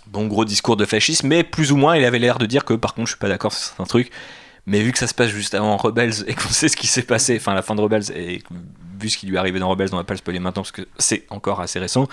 Bon, 0.08 0.26
gros 0.26 0.46
discours 0.46 0.78
de 0.78 0.86
fascisme, 0.86 1.28
mais 1.28 1.44
plus 1.44 1.72
ou 1.72 1.78
moins, 1.78 1.96
il 1.96 2.04
avait 2.06 2.20
l'air 2.20 2.40
de 2.40 2.46
dire 2.46 2.66
que 2.66 2.74
par 2.74 2.94
contre, 2.96 3.08
je 3.08 3.14
suis 3.14 3.20
pas 3.20 3.28
d'accord 3.28 3.54
sur 3.54 3.62
certains 3.62 3.84
trucs. 3.84 4.12
Mais 4.66 4.82
vu 4.82 4.92
que 4.92 5.00
ça 5.00 5.08
se 5.08 5.14
passe 5.14 5.30
juste 5.30 5.56
avant 5.56 5.78
Rebels 5.78 6.24
et 6.28 6.34
qu'on 6.34 6.50
sait 6.50 6.70
ce 6.70 6.78
qui 6.78 6.88
s'est 6.88 7.04
passé, 7.04 7.38
enfin 7.38 7.54
la 7.54 7.62
fin 7.62 7.76
de 7.76 7.82
Rebels, 7.82 8.12
et 8.16 8.42
vu 9.00 9.10
ce 9.10 9.18
qui 9.18 9.28
lui 9.28 9.36
est 9.36 9.40
arrivé 9.40 9.60
dans 9.60 9.70
Rebels, 9.70 9.90
on 9.92 9.98
va 9.98 10.04
pas 10.04 10.14
le 10.14 10.20
spoiler 10.20 10.40
maintenant 10.40 10.62
parce 10.62 10.72
que 10.72 10.88
c'est 10.98 11.26
encore 11.30 11.62
assez 11.62 11.80
récent. 11.80 12.08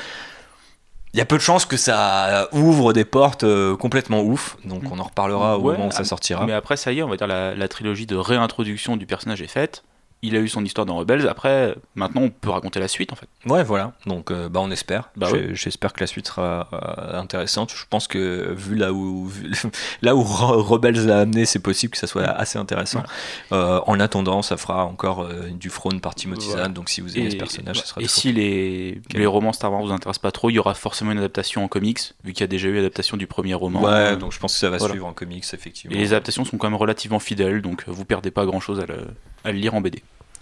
Il 1.15 1.19
y 1.19 1.21
a 1.23 1.25
peu 1.25 1.37
de 1.37 1.43
chances 1.43 1.65
que 1.65 1.77
ça 1.77 2.49
ouvre 2.53 2.93
des 2.93 3.05
portes 3.05 3.45
euh, 3.45 3.77
complètement 3.77 4.21
ouf, 4.23 4.57
donc 4.65 4.83
on 4.93 4.99
en 4.99 5.05
reparlera 5.05 5.59
au 5.59 5.63
Ouais, 5.63 5.73
moment 5.73 5.89
où 5.89 5.91
ça 5.91 6.01
ah, 6.01 6.05
sortira. 6.05 6.45
Mais 6.45 6.53
après, 6.53 6.77
ça 6.77 6.93
y 6.93 6.99
est, 6.99 7.03
on 7.03 7.09
va 7.09 7.17
dire 7.17 7.27
la, 7.27 7.55
la 7.55 7.69
trilogie 7.69 8.07
de 8.07 8.17
réintroduction 8.17 8.97
du 8.97 9.07
personnage 9.07 9.41
est 9.41 9.47
faite. 9.49 9.83
Il 10.21 10.35
a 10.35 10.41
eu 10.41 10.49
son 10.49 10.65
histoire 10.65 10.85
dans 10.85 10.97
Rebels. 10.97 11.29
Après, 11.29 11.77
maintenant, 11.95 12.23
on 12.23 12.31
peut 12.31 12.51
raconter 12.51 12.81
la 12.81 12.89
suite 12.89 13.13
en 13.13 13.17
fait. 13.17 13.29
Ouais, 13.47 13.63
voilà. 13.63 13.93
Donc, 14.05 14.33
euh, 14.33 14.49
bah, 14.49 14.59
on 14.61 14.71
espère. 14.73 15.11
Bah. 15.17 15.29
J'espère 15.53 15.93
que 15.93 16.01
la 16.01 16.09
suite 16.09 16.27
sera 16.27 16.69
euh, 16.73 17.21
intéressante. 17.21 17.73
Je 17.73 17.85
pense 17.89 18.09
que 18.09 18.53
vu 18.57 18.75
là 18.75 18.93
où, 18.93 19.27
vu- 19.29 19.53
là 20.03 20.17
où 20.17 20.23
Re- 20.25 20.61
Rebels 20.61 21.07
l'a 21.07 21.21
amené, 21.21 21.45
c'est 21.45 21.61
possible 21.61 21.93
que 21.93 21.99
ça 21.99 22.09
soit 22.09 22.25
assez 22.25 22.59
intéressant. 22.59 23.05
Euh, 23.53 23.81
en 23.87 24.01
attendant, 24.01 24.43
ça 24.43 24.57
fera 24.57 24.85
encore 24.87 25.29
du 25.53 25.71
front 25.71 25.97
par 26.01 26.17
Timothy 26.17 26.49
Voilà. 26.49 26.65
Zahn. 26.65 26.73
Donc, 26.73 26.89
si 26.89 27.01
vous 27.01 27.17
aimez 27.17 27.27
Et- 27.29 27.31
ce 27.31 27.37
personnage, 27.37 27.79
ça 27.79 27.87
sera 27.87 28.01
Et 28.03 28.09
si 28.09 28.33
les, 28.33 29.01
les 29.15 29.27
romans 29.27 29.53
Star 29.53 29.71
Wars 29.73 29.83
vous 29.83 29.93
intéressent 29.93 30.19
pas 30.23 30.33
trop, 30.33 30.51
il 30.51 30.55
y 30.55 30.59
aura 30.59 30.75
forcément 30.75 31.13
une 31.13 31.19
adaptation 31.19 31.63
en 31.63 31.69
comics, 31.69 32.01
vu 32.25 32.33
qu'il 32.33 32.41
y 32.41 32.45
a 32.45 32.49
déjà 32.49 32.67
eu 32.67 32.77
adaptation 32.79 33.17
du 33.17 33.29
premier 33.29 33.55
roman. 33.55 33.83
Ouais, 33.85 34.17
donc 34.17 34.33
je 34.33 34.41
pense 34.41 34.53
que 34.55 34.59
ça 34.59 34.69
va 34.69 34.79
Voilà. 34.79 34.95
suivre 34.95 35.07
en 35.07 35.13
comics, 35.13 35.45
effectivement. 35.53 35.95
Et 35.95 36.01
les 36.01 36.13
adaptations 36.13 36.45
sont 36.45 36.59
quand 36.59 36.69
même 36.69 36.77
relativement 36.79 37.21
fidèles, 37.21 37.63
donc 37.63 37.85
vous 37.87 38.05
perdez 38.05 38.33
pas 38.33 38.45
grand 38.47 38.59
chose 38.59 38.81
à 38.81 38.87
le, 38.87 39.07
à 39.45 39.53
le 39.53 39.59
lire 39.59 39.75
en 39.77 39.81
BD. 39.81 40.03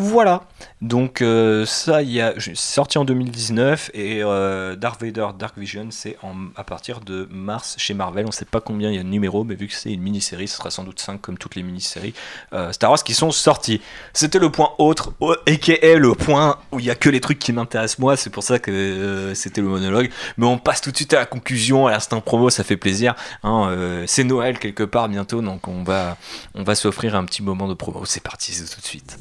Voilà. 0.00 0.44
Donc 0.80 1.22
euh, 1.22 1.66
ça, 1.66 2.02
il 2.02 2.20
a 2.20 2.32
sorti 2.54 2.98
en 2.98 3.04
2019 3.04 3.90
et 3.94 4.22
euh, 4.22 4.76
Darth 4.76 5.02
Vader 5.02 5.26
Dark 5.36 5.58
Vision, 5.58 5.88
c'est 5.90 6.16
à 6.54 6.62
partir 6.62 7.00
de 7.00 7.26
mars 7.32 7.74
chez 7.78 7.94
Marvel. 7.94 8.24
On 8.24 8.28
ne 8.28 8.32
sait 8.32 8.44
pas 8.44 8.60
combien 8.60 8.90
il 8.90 8.94
y 8.96 8.98
a 9.00 9.02
de 9.02 9.08
numéros, 9.08 9.42
mais 9.42 9.56
vu 9.56 9.66
que 9.66 9.74
c'est 9.74 9.92
une 9.92 10.00
mini-série, 10.00 10.46
ce 10.46 10.56
sera 10.58 10.70
sans 10.70 10.84
doute 10.84 11.00
5 11.00 11.20
comme 11.20 11.36
toutes 11.36 11.56
les 11.56 11.64
mini-séries 11.64 12.14
euh, 12.52 12.70
Star 12.70 12.90
Wars 12.90 13.02
qui 13.02 13.12
sont 13.12 13.32
sorties. 13.32 13.80
C'était 14.12 14.38
le 14.38 14.50
point 14.52 14.70
autre, 14.78 15.14
au- 15.18 15.34
aka 15.48 15.96
le 15.96 16.14
point 16.14 16.58
où 16.70 16.78
il 16.78 16.86
y 16.86 16.90
a 16.90 16.94
que 16.94 17.08
les 17.10 17.20
trucs 17.20 17.40
qui 17.40 17.52
m'intéressent 17.52 17.98
moi. 17.98 18.16
C'est 18.16 18.30
pour 18.30 18.44
ça 18.44 18.60
que 18.60 19.32
c'était 19.34 19.60
le 19.62 19.66
monologue. 19.68 20.10
Mais 20.36 20.46
on 20.46 20.58
passe 20.58 20.80
tout 20.80 20.92
de 20.92 20.96
suite 20.96 21.12
à 21.14 21.18
la 21.18 21.26
conclusion, 21.26 21.88
à 21.88 21.90
l'instant 21.90 22.20
promo, 22.20 22.50
ça 22.50 22.62
fait 22.62 22.76
plaisir. 22.76 23.16
hein, 23.42 24.04
c'est 24.06 24.22
Noël 24.22 24.60
quelque 24.60 24.84
part 24.84 25.08
bientôt, 25.08 25.42
donc 25.42 25.66
on 25.66 25.82
va, 25.82 26.16
on 26.54 26.62
va 26.62 26.76
s'offrir 26.76 27.16
un 27.16 27.24
petit 27.24 27.42
moment 27.42 27.66
de 27.66 27.74
promo. 27.74 28.04
C'est 28.04 28.22
parti, 28.22 28.52
c'est 28.52 28.72
tout 28.72 28.80
de 28.80 28.86
suite. 28.86 29.18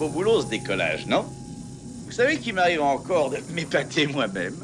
Beau 0.00 0.08
boulot 0.08 0.40
ce 0.40 0.46
décollage, 0.46 1.06
non 1.06 1.26
Vous 2.06 2.12
savez 2.12 2.38
qu'il 2.38 2.54
m'arrive 2.54 2.80
encore 2.80 3.28
de 3.28 3.36
m'épater 3.52 4.06
moi-même 4.06 4.56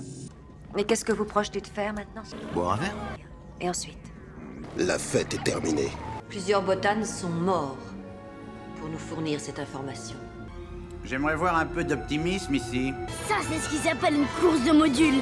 Mais 0.75 0.85
qu'est-ce 0.85 1.05
que 1.05 1.13
vous 1.13 1.27
projetez 1.27 1.61
de 1.61 1.67
faire 1.67 1.93
maintenant 1.93 2.23
Boire 2.55 2.73
un 2.73 2.77
verre 2.77 2.95
Et 3.61 3.69
ensuite 3.69 3.99
La 4.79 4.99
fête 4.99 5.35
est 5.35 5.45
terminée. 5.45 5.91
Plusieurs 6.31 6.63
botanes 6.63 7.05
sont 7.05 7.29
morts 7.29 7.77
pour 8.81 8.89
nous 8.89 8.97
fournir 8.97 9.39
cette 9.39 9.59
information. 9.59 10.17
J'aimerais 11.05 11.37
voir 11.37 11.59
un 11.59 11.67
peu 11.67 11.85
d'optimisme 11.85 12.55
ici. 12.55 12.95
Ça, 13.29 13.35
c'est 13.47 13.59
ce 13.59 13.69
qui 13.69 13.77
s'appelle 13.77 14.15
une 14.15 14.27
course 14.41 14.65
de 14.65 14.73
modules. 14.73 15.21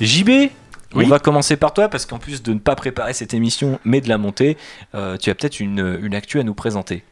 JB 0.00 0.28
Oui. 0.28 0.50
On 0.94 1.08
va 1.08 1.18
commencer 1.18 1.56
par 1.56 1.74
toi 1.74 1.88
parce 1.88 2.06
qu'en 2.06 2.18
plus 2.18 2.42
de 2.42 2.52
ne 2.52 2.58
pas 2.58 2.74
préparer 2.76 3.12
cette 3.12 3.34
émission 3.34 3.78
mais 3.84 4.00
de 4.00 4.08
la 4.08 4.18
monter, 4.18 4.56
euh, 4.94 5.16
tu 5.16 5.30
as 5.30 5.34
peut-être 5.34 5.60
une, 5.60 5.98
une 6.02 6.14
actu 6.14 6.40
à 6.40 6.42
nous 6.42 6.54
présenter. 6.54 7.04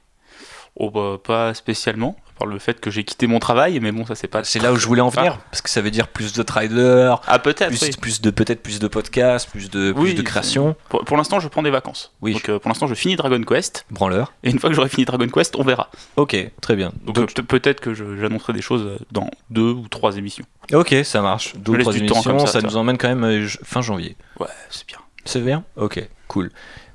Oh 0.77 0.91
bah 0.91 1.19
pas 1.23 1.55
spécialement, 1.55 2.17
par 2.39 2.47
le 2.47 2.59
fait 2.59 2.81
que 2.81 2.91
j'ai 2.91 3.05
quitté 3.05 3.27
mon 3.27 3.39
travail, 3.39 3.81
mais 3.81 3.93
bon 3.93 4.05
ça 4.07 4.15
c'est 4.15 4.29
pas. 4.29 4.45
C'est 4.45 4.59
là 4.61 4.73
où 4.73 4.77
je 4.77 4.87
voulais 4.87 5.01
en 5.01 5.09
venir 5.09 5.39
parce 5.51 5.63
que 5.63 5.71
ça 5.71 5.81
veut 5.81 5.91
dire 5.91 6.09
plus 6.09 6.33
de 6.33 6.43
traders, 6.43 7.21
Ah 7.27 7.39
peut-être. 7.39 7.69
plus, 7.69 7.83
oui. 7.83 7.91
plus 8.01 8.21
de 8.21 8.31
peut-être 8.31 8.63
plus 8.63 8.79
de 8.79 8.89
podcasts, 8.89 9.49
plus 9.51 9.71
de 9.71 9.93
plus 9.93 10.01
Oui, 10.03 10.15
de 10.15 10.23
création. 10.23 10.77
Pour, 10.89 11.05
pour 11.05 11.17
l'instant, 11.17 11.41
je 11.41 11.49
prends 11.49 11.63
des 11.63 11.71
vacances. 11.71 12.13
Oui. 12.23 12.33
Donc 12.35 12.49
euh, 12.49 12.59
pour 12.59 12.69
l'instant, 12.69 12.87
je 12.87 12.95
finis 12.95 13.17
Dragon 13.17 13.41
Quest. 13.43 13.87
Branleur. 13.91 14.33
Et 14.43 14.51
une 14.51 14.59
fois 14.59 14.71
que 14.71 14.77
j'aurai 14.77 14.89
fini 14.89 15.05
Dragon 15.05 15.27
Quest, 15.29 15.57
on 15.57 15.63
verra. 15.65 15.91
Ok, 16.17 16.37
très 16.61 16.77
bien. 16.77 16.93
Donc, 17.05 17.17
Donc, 17.17 17.31
euh, 17.31 17.35
peut- 17.43 17.59
peut-être 17.59 17.81
que 17.81 17.95
j'annoncerai 17.95 18.53
des 18.53 18.63
choses 18.63 18.83
euh, 18.87 18.99
dans 19.13 19.31
deux 19.51 19.71
ou 19.73 19.89
trois 19.89 20.17
émissions. 20.17 20.45
ok, 20.73 20.95
ça 21.05 21.23
marche. 21.23 21.55
Deux 21.57 21.73
laisse 21.75 21.83
trois 21.83 21.93
du 21.93 22.01
temps 22.07 22.15
émissions, 22.17 22.37
comme 22.37 22.47
ça, 22.47 22.61
nous 22.61 22.77
emmène 22.77 22.99
quand 22.99 23.09
même 23.09 23.25
euh, 23.25 23.47
fin 23.65 23.81
janvier. 23.83 24.17
Ouais, 24.39 24.47
c'est 24.71 24.87
bien. 24.87 24.99
C'est 25.25 25.41
bien? 25.41 25.65
Ok, 25.77 26.07
cool. 26.29 26.51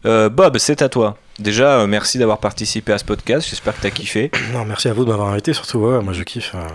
Euh, 0.06 0.30
Bob, 0.30 0.58
c'est 0.58 0.82
à 0.82 0.90
toi. 0.90 1.18
Déjà, 1.42 1.80
euh, 1.80 1.88
merci 1.88 2.18
d'avoir 2.20 2.38
participé 2.40 2.94
à 2.94 2.98
ce 2.98 3.04
podcast. 3.06 3.48
J'espère 3.50 3.76
que 3.76 3.82
tu 3.82 3.88
as 3.88 3.92
kiffé. 3.92 4.32
Non, 4.54 4.64
merci 4.66 4.88
à 4.88 4.94
vous 4.94 5.06
de 5.06 5.10
m'avoir 5.10 5.30
invité, 5.30 5.54
surtout. 5.54 5.80
Ouais, 5.80 6.02
moi 6.02 6.14
je 6.14 6.24
kiffe. 6.24 6.52
euh. 6.56 6.68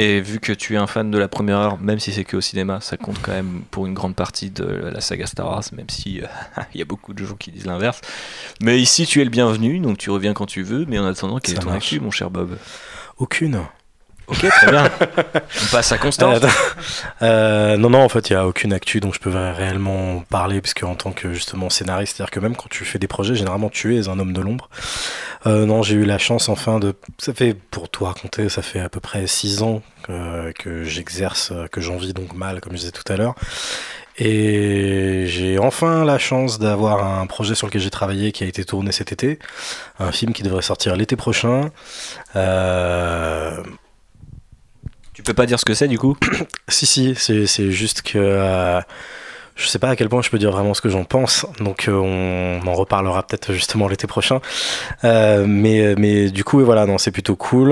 Et 0.00 0.20
vu 0.20 0.38
que 0.38 0.52
tu 0.52 0.74
es 0.74 0.76
un 0.76 0.86
fan 0.86 1.10
de 1.10 1.18
la 1.18 1.26
première 1.26 1.58
heure, 1.58 1.78
même 1.80 1.98
si 1.98 2.12
c'est 2.12 2.22
que 2.22 2.36
au 2.36 2.40
cinéma, 2.40 2.80
ça 2.80 2.96
compte 2.96 3.18
quand 3.20 3.32
même 3.32 3.62
pour 3.72 3.84
une 3.84 3.94
grande 3.94 4.14
partie 4.14 4.48
de 4.48 4.64
la 4.64 5.00
saga 5.00 5.26
Star 5.26 5.46
Wars, 5.48 5.64
même 5.76 5.90
si 5.90 6.20
euh, 6.20 6.26
il 6.74 6.78
y 6.78 6.82
a 6.82 6.84
beaucoup 6.84 7.12
de 7.14 7.24
gens 7.24 7.34
qui 7.34 7.50
disent 7.50 7.66
l'inverse. 7.66 8.00
Mais 8.62 8.80
ici, 8.80 9.06
tu 9.06 9.20
es 9.20 9.24
le 9.24 9.30
bienvenu, 9.30 9.80
donc 9.80 9.98
tu 9.98 10.10
reviens 10.10 10.34
quand 10.34 10.46
tu 10.46 10.62
veux. 10.62 10.84
Mais 10.88 10.98
en 10.98 11.04
attendant, 11.04 11.38
quelle 11.38 11.56
est 11.56 11.58
ton 11.58 11.72
actu, 11.72 11.98
mon 12.00 12.10
cher 12.12 12.30
Bob? 12.30 12.56
Aucune. 13.18 13.60
Ok, 14.28 14.46
très 14.46 14.70
bien. 14.70 14.90
On 15.62 15.72
passe 15.72 15.92
à 15.92 15.98
Constance. 15.98 16.42
Euh, 16.42 16.48
euh, 17.22 17.76
non, 17.76 17.90
non, 17.90 18.02
en 18.02 18.08
fait, 18.08 18.28
il 18.30 18.34
n'y 18.34 18.38
a 18.38 18.46
aucune 18.46 18.72
actu 18.72 19.00
dont 19.00 19.12
je 19.12 19.20
peux 19.20 19.30
réellement 19.30 20.22
parler, 20.28 20.60
puisque 20.60 20.82
en 20.82 20.94
tant 20.94 21.12
que 21.12 21.32
justement 21.32 21.70
scénariste, 21.70 22.16
c'est-à-dire 22.16 22.30
que 22.30 22.40
même 22.40 22.54
quand 22.54 22.68
tu 22.68 22.84
fais 22.84 22.98
des 22.98 23.08
projets, 23.08 23.34
généralement 23.34 23.70
tu 23.70 23.96
es 23.96 24.08
un 24.08 24.18
homme 24.18 24.32
de 24.32 24.40
l'ombre. 24.40 24.68
Euh, 25.46 25.66
non, 25.66 25.82
j'ai 25.82 25.94
eu 25.94 26.04
la 26.04 26.18
chance 26.18 26.48
enfin 26.48 26.78
de. 26.78 26.94
Ça 27.18 27.32
fait, 27.32 27.54
pour 27.54 27.88
tout 27.88 28.04
raconter, 28.04 28.48
ça 28.48 28.62
fait 28.62 28.80
à 28.80 28.88
peu 28.88 29.00
près 29.00 29.26
six 29.26 29.62
ans 29.62 29.82
que, 30.02 30.52
que 30.52 30.84
j'exerce, 30.84 31.52
que 31.72 31.80
j'en 31.80 31.96
vis 31.96 32.12
donc 32.12 32.34
mal, 32.34 32.60
comme 32.60 32.72
je 32.72 32.78
disais 32.78 32.92
tout 32.92 33.10
à 33.10 33.16
l'heure. 33.16 33.34
Et 34.18 35.26
j'ai 35.28 35.58
enfin 35.58 36.04
la 36.04 36.18
chance 36.18 36.58
d'avoir 36.58 37.04
un 37.04 37.26
projet 37.26 37.54
sur 37.54 37.68
lequel 37.68 37.80
j'ai 37.80 37.90
travaillé 37.90 38.32
qui 38.32 38.42
a 38.42 38.48
été 38.48 38.64
tourné 38.64 38.90
cet 38.90 39.12
été. 39.12 39.38
Un 40.00 40.10
film 40.10 40.32
qui 40.32 40.42
devrait 40.42 40.62
sortir 40.62 40.96
l'été 40.96 41.14
prochain. 41.14 41.70
Euh, 42.34 43.62
Tu 45.18 45.24
peux 45.24 45.34
pas 45.34 45.46
dire 45.46 45.58
ce 45.58 45.64
que 45.64 45.74
c'est 45.74 45.88
du 45.88 45.98
coup 45.98 46.16
si, 46.68 46.86
si, 46.86 47.16
c'est 47.16 47.72
juste 47.72 48.02
que 48.02 48.18
euh, 48.18 48.80
je 49.56 49.66
sais 49.66 49.80
pas 49.80 49.88
à 49.88 49.96
quel 49.96 50.08
point 50.08 50.22
je 50.22 50.30
peux 50.30 50.38
dire 50.38 50.52
vraiment 50.52 50.74
ce 50.74 50.80
que 50.80 50.88
j'en 50.88 51.02
pense, 51.02 51.44
donc 51.58 51.88
euh, 51.88 51.92
on 51.96 52.64
en 52.64 52.72
reparlera 52.72 53.26
peut-être 53.26 53.52
justement 53.52 53.88
l'été 53.88 54.06
prochain. 54.06 54.40
Euh, 55.02 55.44
mais, 55.44 55.96
mais 55.96 56.30
du 56.30 56.44
coup, 56.44 56.64
voilà, 56.64 56.86
non, 56.86 56.98
c'est 56.98 57.10
plutôt 57.10 57.34
cool. 57.34 57.70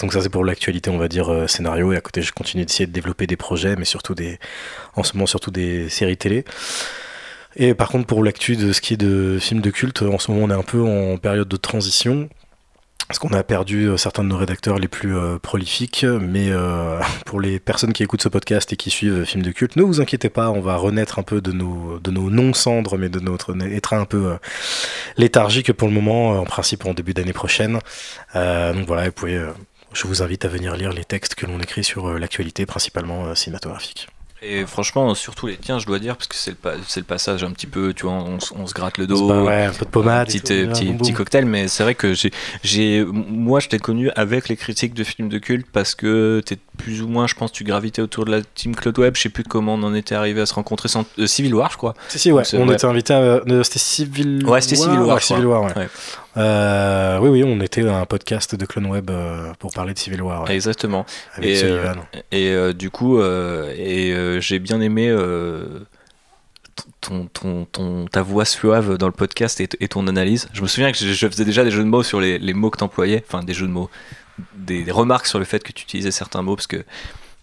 Donc 0.00 0.12
ça, 0.14 0.22
c'est 0.22 0.30
pour 0.30 0.42
l'actualité, 0.42 0.88
on 0.88 0.96
va 0.96 1.08
dire, 1.08 1.44
scénario. 1.50 1.92
Et 1.92 1.98
à 1.98 2.00
côté, 2.00 2.22
je 2.22 2.32
continue 2.32 2.64
d'essayer 2.64 2.86
de 2.86 2.92
développer 2.92 3.26
des 3.26 3.36
projets, 3.36 3.76
mais 3.76 3.84
surtout 3.84 4.14
des, 4.14 4.38
en 4.96 5.02
ce 5.02 5.12
moment, 5.18 5.26
surtout 5.26 5.50
des 5.50 5.90
séries 5.90 6.16
télé. 6.16 6.46
Et 7.56 7.74
par 7.74 7.90
contre, 7.90 8.06
pour 8.06 8.24
l'actu 8.24 8.56
de 8.56 8.72
ce 8.72 8.80
qui 8.80 8.94
est 8.94 8.96
de 8.96 9.38
films 9.38 9.60
de 9.60 9.70
culte, 9.70 10.00
en 10.00 10.18
ce 10.18 10.30
moment, 10.30 10.46
on 10.46 10.50
est 10.50 10.58
un 10.58 10.62
peu 10.62 10.80
en 10.80 11.18
période 11.18 11.48
de 11.48 11.56
transition. 11.58 12.30
Parce 13.08 13.18
qu'on 13.18 13.32
a 13.32 13.42
perdu 13.42 13.86
euh, 13.86 13.96
certains 13.96 14.22
de 14.22 14.28
nos 14.28 14.36
rédacteurs 14.36 14.78
les 14.78 14.86
plus 14.86 15.16
euh, 15.16 15.38
prolifiques, 15.38 16.04
mais 16.04 16.50
euh, 16.50 17.00
pour 17.24 17.40
les 17.40 17.58
personnes 17.58 17.94
qui 17.94 18.02
écoutent 18.02 18.22
ce 18.22 18.28
podcast 18.28 18.70
et 18.74 18.76
qui 18.76 18.90
suivent 18.90 19.24
Films 19.24 19.42
de 19.42 19.50
culte, 19.50 19.76
ne 19.76 19.82
vous 19.82 20.02
inquiétez 20.02 20.28
pas, 20.28 20.50
on 20.50 20.60
va 20.60 20.76
renaître 20.76 21.18
un 21.18 21.22
peu 21.22 21.40
de 21.40 21.50
nos, 21.50 21.98
de 22.00 22.10
nos 22.10 22.28
non-cendres, 22.28 22.98
mais 22.98 23.08
de 23.08 23.18
notre 23.18 23.56
état 23.72 23.96
un 23.96 24.04
peu 24.04 24.36
léthargique 25.16 25.72
pour 25.72 25.88
le 25.88 25.94
moment, 25.94 26.38
en 26.38 26.44
principe 26.44 26.84
en 26.84 26.92
début 26.92 27.14
d'année 27.14 27.32
prochaine. 27.32 27.78
Donc 28.34 28.86
voilà, 28.86 29.06
vous 29.06 29.12
pouvez, 29.12 29.42
je 29.92 30.06
vous 30.06 30.22
invite 30.22 30.44
à 30.44 30.48
venir 30.48 30.76
lire 30.76 30.92
les 30.92 31.04
textes 31.04 31.34
que 31.34 31.46
l'on 31.46 31.58
écrit 31.60 31.84
sur 31.84 32.18
l'actualité, 32.18 32.66
principalement 32.66 33.34
cinématographique. 33.34 34.08
Et 34.40 34.64
franchement, 34.66 35.14
surtout 35.16 35.48
les 35.48 35.56
tiens, 35.56 35.80
je 35.80 35.86
dois 35.86 35.98
dire, 35.98 36.16
parce 36.16 36.28
que 36.28 36.36
c'est 36.36 36.50
le, 36.52 36.56
pa- 36.56 36.74
c'est 36.86 37.00
le 37.00 37.06
passage 37.06 37.42
un 37.42 37.50
petit 37.50 37.66
peu, 37.66 37.92
tu 37.92 38.04
vois, 38.04 38.12
on, 38.12 38.38
on 38.56 38.66
se 38.68 38.72
gratte 38.72 38.96
le 38.98 39.06
dos, 39.08 39.44
ouais, 39.44 39.64
un 39.64 39.72
peu 39.72 39.84
de 39.84 39.90
pommade 39.90 40.28
et 40.32 40.38
petit, 40.38 40.64
tout, 40.64 40.70
euh, 40.70 40.96
petit, 40.96 41.12
cocktail, 41.12 41.44
mais 41.44 41.66
c'est 41.66 41.82
vrai 41.82 41.96
que 41.96 42.14
j'ai, 42.62 43.04
moi, 43.04 43.58
je 43.58 43.68
t'ai 43.68 43.78
connu 43.80 44.10
avec 44.14 44.48
les 44.48 44.56
critiques 44.56 44.94
de 44.94 45.02
films 45.02 45.28
de 45.28 45.38
culte 45.38 45.66
parce 45.72 45.96
que 45.96 46.40
t'es 46.46 46.56
plus 46.76 47.02
ou 47.02 47.08
moins, 47.08 47.26
je 47.26 47.34
pense, 47.34 47.50
tu 47.50 47.64
gravitais 47.64 48.00
autour 48.00 48.24
de 48.26 48.30
la 48.30 48.42
team 48.42 48.76
Claude 48.76 48.96
Web. 49.00 49.16
Je 49.16 49.22
sais 49.22 49.28
plus 49.28 49.42
comment 49.42 49.74
on 49.74 49.82
en 49.82 49.92
était 49.94 50.14
arrivé 50.14 50.40
à 50.40 50.46
se 50.46 50.54
rencontrer. 50.54 50.88
Sans, 50.88 51.04
euh, 51.18 51.26
Civil 51.26 51.52
War, 51.56 51.72
je 51.72 51.76
crois. 51.76 51.94
Si, 52.08 52.20
si, 52.20 52.30
ouais. 52.30 52.44
Donc, 52.52 52.60
On 52.62 52.68
ouais. 52.68 52.74
était 52.74 52.84
invité 52.86 53.14
à. 53.14 53.18
euh, 53.20 53.62
C'était 53.64 53.80
Civil 53.80 54.46
Ouais, 54.46 54.60
c'était 54.60 54.76
Civil 54.76 55.00
War, 55.00 55.16
ouais, 55.16 55.20
je 55.20 55.24
Civil 55.26 55.42
crois. 55.42 55.60
War, 55.62 55.76
ouais. 55.76 55.88
Euh, 56.38 57.18
oui, 57.18 57.28
oui, 57.28 57.44
on 57.44 57.60
était 57.60 57.86
à 57.86 57.98
un 57.98 58.04
podcast 58.06 58.54
de 58.54 58.64
Clone 58.64 58.86
Web 58.86 59.10
euh, 59.10 59.52
pour 59.58 59.72
parler 59.72 59.92
de 59.94 59.98
Civil 59.98 60.22
War. 60.22 60.44
ouais. 60.44 60.54
Exactement. 60.54 61.04
Avec 61.34 61.50
et 61.50 61.56
Sullivan. 61.56 61.96
euh, 62.34 62.70
et 62.70 62.74
du 62.74 62.90
coup, 62.90 63.20
et 63.22 64.38
j'ai 64.40 64.58
bien 64.58 64.80
aimé 64.80 65.14
ton, 67.00 67.26
ton, 67.26 67.64
ton, 67.64 68.06
ta 68.06 68.22
voix 68.22 68.44
suave 68.44 68.98
dans 68.98 69.06
le 69.06 69.12
podcast 69.12 69.60
et, 69.60 69.68
et 69.80 69.88
ton 69.88 70.06
analyse. 70.06 70.48
Je 70.52 70.62
me 70.62 70.66
souviens 70.68 70.92
que 70.92 70.98
je, 70.98 71.12
je 71.12 71.26
faisais 71.28 71.44
déjà 71.44 71.64
des 71.64 71.70
jeux 71.70 71.82
de 71.82 71.88
mots 71.88 72.02
sur 72.02 72.20
les, 72.20 72.38
les 72.38 72.54
mots 72.54 72.70
que 72.70 72.78
t'employais, 72.78 73.24
enfin 73.26 73.42
des 73.42 73.54
jeux 73.54 73.66
de 73.66 73.72
mots, 73.72 73.90
des, 74.54 74.84
des 74.84 74.92
remarques 74.92 75.26
sur 75.26 75.38
le 75.38 75.44
fait 75.44 75.62
que 75.64 75.72
tu 75.72 75.82
utilisais 75.82 76.10
certains 76.12 76.42
mots, 76.42 76.54
parce 76.54 76.66
que 76.68 76.84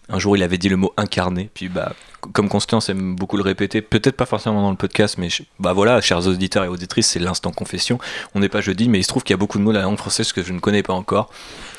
un 0.10 0.20
jour 0.20 0.38
il 0.38 0.44
avait 0.44 0.58
dit 0.58 0.70
le 0.70 0.78
mot 0.78 0.94
incarné, 0.98 1.50
puis 1.54 1.70
bah 1.70 1.94
comme 2.34 2.50
Constance 2.50 2.90
aime 2.90 3.16
beaucoup 3.16 3.38
le 3.38 3.44
répéter, 3.44 3.82
peut-être 3.82 4.16
pas 4.16 4.26
forcément 4.26 4.62
dans 4.62 4.72
le 4.72 4.76
podcast, 4.76 5.18
mais 5.18 5.30
bah 5.60 5.74
voilà, 5.74 6.02
chers 6.02 6.26
auditeurs 6.28 6.64
et 6.64 6.68
auditrices, 6.68 7.08
c'est 7.08 7.20
l'instant 7.20 7.52
confession. 7.52 8.00
On 8.34 8.40
n'est 8.40 8.50
pas 8.50 8.62
jeudi, 8.62 8.90
mais 8.90 9.00
il 9.00 9.04
se 9.04 9.10
trouve 9.10 9.24
qu'il 9.24 9.34
y 9.34 9.36
a 9.36 9.38
beaucoup 9.38 9.58
de 9.58 9.64
mots 9.64 9.72
de 9.72 9.78
la 9.78 9.84
langue 9.84 9.98
française 9.98 10.34
que 10.34 10.42
je 10.42 10.54
ne 10.54 10.60
connais 10.60 10.84
pas 10.84 10.94
encore. 10.94 11.30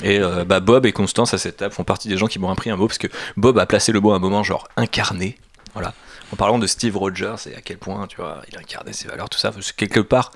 Et 0.03 0.21
euh, 0.21 0.45
bah 0.45 0.61
Bob 0.61 0.87
et 0.87 0.93
Constance 0.93 1.35
à 1.35 1.39
cette 1.39 1.59
table 1.59 1.75
font 1.75 1.85
partie 1.85 2.09
des 2.09 2.17
gens 2.17 2.27
qui 2.27 2.39
m'ont 2.39 2.51
appris 2.51 2.71
un 2.71 2.77
mot, 2.77 2.87
parce 2.87 2.99
que 2.99 3.09
Bob 3.37 3.59
a 3.59 3.67
placé 3.67 3.93
le 3.93 4.01
mot 4.01 4.13
à 4.13 4.17
un 4.17 4.21
moment 4.21 4.43
genre 4.43 4.69
incarné, 4.77 5.37
voilà. 5.75 5.95
En 6.33 6.37
parlant 6.37 6.59
de 6.59 6.67
Steve 6.67 6.97
Rogers 6.97 7.37
et 7.51 7.55
à 7.55 7.61
quel 7.61 7.79
point, 7.79 8.07
tu 8.09 8.17
vois, 8.17 8.43
il 8.51 8.59
incarnait 8.59 8.93
ses 8.93 9.07
valeurs, 9.07 9.29
tout 9.29 9.39
ça, 9.39 9.53
quelque 9.77 10.01
part, 10.01 10.33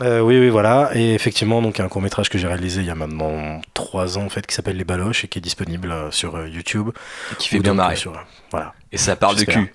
Euh, 0.02 0.20
oui, 0.20 0.38
oui, 0.38 0.48
voilà. 0.48 0.90
Et 0.94 1.14
effectivement, 1.14 1.62
donc, 1.62 1.76
il 1.78 1.80
y 1.80 1.82
a 1.82 1.84
un 1.84 1.88
court-métrage 1.88 2.28
que 2.28 2.38
j'ai 2.38 2.46
réalisé 2.48 2.80
il 2.80 2.86
y 2.86 2.90
a 2.90 2.94
maintenant 2.94 3.60
3 3.74 4.18
ans, 4.18 4.24
en 4.24 4.28
fait, 4.28 4.46
qui 4.46 4.54
s'appelle 4.54 4.76
Les 4.76 4.84
Baloches 4.84 5.24
et 5.24 5.28
qui 5.28 5.38
est 5.38 5.42
disponible 5.42 5.90
euh, 5.90 6.10
sur 6.10 6.46
YouTube. 6.46 6.90
Et 7.32 7.36
qui 7.36 7.48
fait 7.48 7.58
bien 7.60 7.72
donc, 7.72 7.78
marrer. 7.78 7.96
sur, 7.96 8.12
voilà. 8.50 8.74
Et 8.92 8.98
ça 8.98 9.16
parle 9.16 9.36
de 9.36 9.44
cul. 9.44 9.72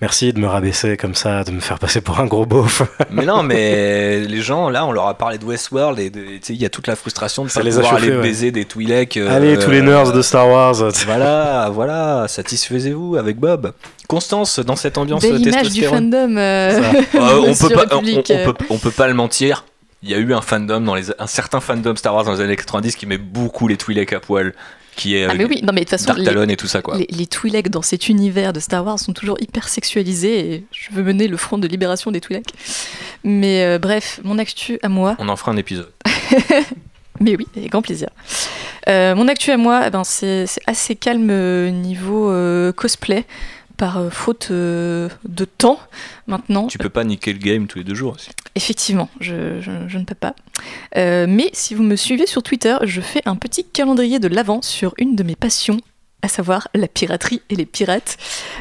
Merci 0.00 0.32
de 0.32 0.40
me 0.40 0.46
rabaisser 0.48 0.96
comme 0.96 1.14
ça, 1.14 1.44
de 1.44 1.52
me 1.52 1.60
faire 1.60 1.78
passer 1.78 2.00
pour 2.00 2.18
un 2.20 2.26
gros 2.26 2.44
beauf. 2.46 2.82
Mais 3.10 3.24
non, 3.24 3.42
mais 3.44 4.20
les 4.28 4.40
gens, 4.42 4.68
là, 4.68 4.84
on 4.84 4.92
leur 4.92 5.06
a 5.06 5.14
parlé 5.14 5.38
de 5.38 5.44
Westworld 5.44 5.98
et 6.00 6.10
de- 6.10 6.20
tu 6.20 6.38
sais, 6.42 6.52
il 6.52 6.60
y 6.60 6.64
a 6.66 6.68
toute 6.68 6.88
la 6.88 6.96
frustration 6.96 7.44
de 7.44 7.48
Ça 7.48 7.60
pas 7.60 7.64
les 7.64 7.78
a 7.78 7.80
pouvoir 7.80 7.96
aller 8.02 8.10
ouais. 8.10 8.20
baiser 8.22 8.50
des 8.50 8.64
Twi'lek. 8.64 9.16
euh, 9.16 9.34
Allez, 9.34 9.56
tous 9.58 9.70
les 9.70 9.82
nerds 9.82 10.12
de 10.12 10.20
Star 10.20 10.48
Wars. 10.48 10.74
Voilà, 11.06 11.70
voilà, 11.72 12.26
satisfaisez-vous 12.28 13.16
avec 13.16 13.38
Bob. 13.38 13.72
Constance, 14.08 14.58
dans 14.58 14.76
cette 14.76 14.98
ambiance 14.98 15.22
Belle 15.22 15.40
image 15.40 15.70
du 15.70 15.84
fandom. 15.84 16.36
euh. 16.36 16.80
Euh, 17.14 17.44
on, 17.46 17.54
peut 17.54 17.68
pas, 17.74 17.84
on, 17.92 17.98
on 18.04 18.22
euh. 18.30 18.52
peut, 18.52 18.54
on 18.70 18.78
peut 18.78 18.90
pas 18.90 19.06
le 19.06 19.14
mentir. 19.14 19.64
Il 20.02 20.10
y 20.10 20.14
a 20.14 20.18
eu 20.18 20.34
un 20.34 20.42
fandom 20.42 20.80
dans 20.80 20.94
les, 20.96 21.04
un 21.18 21.26
certain 21.26 21.60
fandom 21.60 21.94
Star 21.96 22.14
Wars 22.14 22.24
dans 22.24 22.32
les 22.32 22.40
années 22.40 22.56
90 22.56 22.96
qui 22.96 23.06
met 23.06 23.16
beaucoup 23.16 23.68
les 23.68 23.76
Twi'lek 23.78 24.12
à 24.12 24.20
poil, 24.20 24.52
qui 24.96 25.16
est 25.16 25.24
Ah 25.24 25.34
mais 25.34 25.44
oui, 25.44 25.60
non 25.62 25.72
mais 25.72 25.84
de 25.84 25.90
toute 25.90 25.98
façon, 25.98 26.14
les, 26.14 26.52
et 26.52 26.56
tout 26.56 26.66
ça 26.66 26.82
quoi. 26.82 26.96
les, 26.96 27.06
les 27.10 27.26
Twi'lek 27.26 27.68
dans 27.70 27.82
cet 27.82 28.08
univers 28.08 28.52
de 28.52 28.60
Star 28.60 28.84
Wars 28.84 28.98
sont 28.98 29.12
toujours 29.12 29.36
hyper 29.40 29.68
sexualisés 29.68 30.54
et 30.54 30.64
je 30.72 30.90
veux 30.92 31.02
mener 31.02 31.28
le 31.28 31.36
front 31.36 31.58
de 31.58 31.66
libération 31.66 32.10
des 32.10 32.20
Twi'lek. 32.20 32.46
Mais 33.24 33.64
euh, 33.64 33.78
bref, 33.78 34.20
mon 34.24 34.38
actu 34.38 34.78
à 34.82 34.88
moi, 34.88 35.16
On 35.18 35.28
en 35.28 35.36
fera 35.36 35.52
un 35.52 35.56
épisode. 35.56 35.92
mais 37.20 37.36
oui, 37.36 37.46
avec 37.56 37.70
grand 37.70 37.82
plaisir. 37.82 38.08
Euh, 38.88 39.14
mon 39.14 39.28
actu 39.28 39.50
à 39.50 39.56
moi, 39.56 39.84
eh 39.86 39.90
ben, 39.90 40.04
c'est 40.04 40.46
assez 40.66 40.94
calme 40.96 41.28
euh, 41.30 41.70
niveau 41.70 42.30
euh, 42.30 42.72
cosplay, 42.72 43.24
par 43.76 43.98
euh, 43.98 44.10
faute 44.10 44.48
euh, 44.50 45.08
de 45.28 45.44
temps 45.44 45.78
maintenant. 46.26 46.66
Tu 46.66 46.78
peux 46.78 46.88
pas 46.88 47.04
niquer 47.04 47.32
le 47.32 47.38
game 47.38 47.66
tous 47.66 47.78
les 47.78 47.84
deux 47.84 47.94
jours 47.94 48.14
aussi. 48.14 48.30
Effectivement, 48.54 49.08
je, 49.20 49.60
je- 49.60 49.88
je 49.88 49.98
ne 49.98 50.04
peux 50.04 50.14
pas. 50.14 50.34
Euh, 50.96 51.26
mais 51.28 51.50
si 51.52 51.74
vous 51.74 51.82
me 51.82 51.96
suivez 51.96 52.26
sur 52.26 52.42
Twitter, 52.42 52.76
je 52.82 53.00
fais 53.00 53.22
un 53.26 53.36
petit 53.36 53.64
calendrier 53.64 54.18
de 54.20 54.28
l'avant 54.28 54.62
sur 54.62 54.94
une 54.98 55.16
de 55.16 55.22
mes 55.24 55.34
passions, 55.36 55.80
à 56.22 56.28
savoir 56.28 56.68
la 56.74 56.86
piraterie 56.88 57.42
et 57.50 57.56
les 57.56 57.66
pirates. 57.66 58.16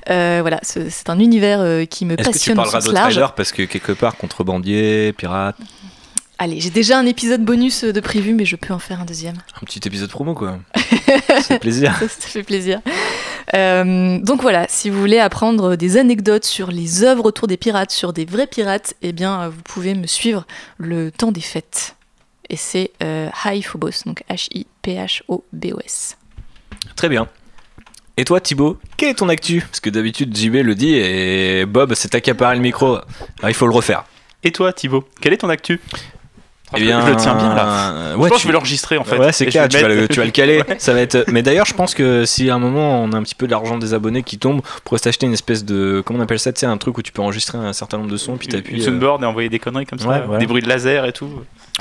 Voilà, 0.07 0.59
c'est 0.63 1.09
un 1.09 1.19
univers 1.19 1.87
qui 1.87 2.05
me 2.05 2.13
Est-ce 2.13 2.29
que 2.29 2.33
tu 2.33 2.33
passionne 2.33 2.55
parleras 2.55 2.81
de 2.81 2.91
large. 2.91 3.35
parce 3.35 3.51
que 3.51 3.63
quelque 3.63 3.91
part 3.93 4.17
contrebandier, 4.17 5.13
pirate, 5.13 5.55
Allez, 6.43 6.59
j'ai 6.59 6.71
déjà 6.71 6.99
un 6.99 7.05
épisode 7.05 7.45
bonus 7.45 7.85
de 7.85 7.99
prévu, 8.01 8.33
mais 8.33 8.43
je 8.43 8.57
peux 8.57 8.73
en 8.73 8.79
faire 8.79 8.99
un 8.99 9.05
deuxième. 9.05 9.37
un 9.55 9.65
petit 9.65 9.79
épisode 9.85 10.09
promo 10.09 10.33
quoi. 10.33 10.59
C'est 11.41 11.57
plaisir. 11.57 11.95
Ça, 11.97 12.09
ça 12.09 12.27
fait 12.27 12.43
plaisir. 12.43 12.81
Euh, 13.53 14.19
donc 14.19 14.41
voilà, 14.41 14.65
si 14.67 14.89
vous 14.89 14.99
voulez 14.99 15.19
apprendre 15.19 15.77
des 15.77 15.95
anecdotes 15.95 16.43
sur 16.43 16.69
les 16.69 17.05
œuvres 17.05 17.23
autour 17.23 17.47
des 17.47 17.55
pirates, 17.55 17.91
sur 17.91 18.11
des 18.11 18.25
vrais 18.25 18.47
pirates, 18.47 18.93
eh 19.01 19.13
bien, 19.13 19.43
euh, 19.43 19.49
vous 19.51 19.61
pouvez 19.61 19.95
me 19.95 20.05
suivre 20.05 20.45
le 20.77 21.11
temps 21.11 21.31
des 21.31 21.39
fêtes. 21.39 21.95
Et 22.49 22.57
c'est 22.57 22.91
euh, 23.01 23.29
Phobos, 23.63 24.03
donc 24.05 24.21
H-I-P-H-O-B-O-S. 24.29 26.17
Très 26.97 27.07
bien. 27.07 27.29
Et 28.17 28.25
toi 28.25 28.41
Thibaut, 28.41 28.79
quel 28.97 29.11
est 29.11 29.15
ton 29.15 29.29
actu? 29.29 29.61
Parce 29.61 29.79
que 29.79 29.89
d'habitude 29.89 30.35
JB 30.35 30.55
le 30.55 30.75
dit 30.75 30.95
et 30.95 31.65
Bob 31.65 31.93
s'est 31.93 32.17
accaparé 32.17 32.57
le 32.57 32.61
micro. 32.61 32.97
Alors, 32.97 33.49
il 33.49 33.53
faut 33.53 33.65
le 33.65 33.73
refaire. 33.73 34.03
Et 34.43 34.51
toi, 34.51 34.73
Thibaut, 34.73 35.07
quel 35.21 35.31
est 35.31 35.37
ton 35.37 35.47
actu? 35.49 35.79
Eh 36.75 36.79
Je- 36.79 36.85
bien, 36.85 37.05
je 37.05 37.11
le 37.11 37.15
tiens 37.17 37.35
bien 37.35 37.53
là. 37.55 37.91
euh, 37.91 38.13
je 38.13 38.17
ouais, 38.17 38.29
pense 38.29 38.29
que 38.29 38.35
tu- 38.35 38.41
je 38.43 38.47
vais 38.47 38.53
l'enregistrer 38.53 38.97
en 38.97 39.03
fait. 39.03 39.17
Ouais, 39.17 39.31
c'est 39.31 39.45
je 39.45 39.49
clair, 39.51 39.67
tu 39.67 39.77
vas, 39.79 39.87
le, 39.87 40.07
tu 40.07 40.19
vas 40.19 40.25
le 40.25 40.31
caler. 40.31 40.57
Ouais. 40.67 40.75
Ça 40.79 40.93
va 40.93 41.01
être. 41.01 41.25
Mais 41.31 41.41
d'ailleurs, 41.43 41.65
je 41.65 41.73
pense 41.73 41.93
que 41.93 42.25
si 42.25 42.49
à 42.49 42.55
un 42.55 42.59
moment 42.59 43.03
on 43.03 43.11
a 43.13 43.17
un 43.17 43.23
petit 43.23 43.35
peu 43.35 43.47
d'argent 43.47 43.77
des 43.77 43.93
abonnés 43.93 44.23
qui 44.23 44.37
tombe, 44.37 44.57
on 44.63 44.79
pourrait 44.83 44.99
s'acheter 44.99 45.25
une 45.25 45.33
espèce 45.33 45.63
de. 45.65 46.01
Comment 46.05 46.19
on 46.19 46.21
appelle 46.23 46.39
ça 46.39 46.51
Tu 46.53 46.61
sais, 46.61 46.65
un 46.65 46.77
truc 46.77 46.97
où 46.97 47.01
tu 47.01 47.11
peux 47.11 47.21
enregistrer 47.21 47.57
un 47.57 47.73
certain 47.73 47.97
nombre 47.97 48.11
de 48.11 48.17
sons, 48.17 48.37
puis 48.37 48.47
Une, 48.47 48.53
t'appuies. 48.53 48.75
une 48.75 48.81
euh, 48.81 48.85
soundboard 48.85 49.23
et 49.23 49.25
envoyer 49.25 49.49
des 49.49 49.59
conneries 49.59 49.85
comme 49.85 49.99
ça, 49.99 50.07
Ouais, 50.07 50.21
voilà. 50.25 50.39
des 50.39 50.47
bruits 50.47 50.61
de 50.63 50.67
laser 50.69 51.05
et 51.05 51.13
tout. 51.13 51.29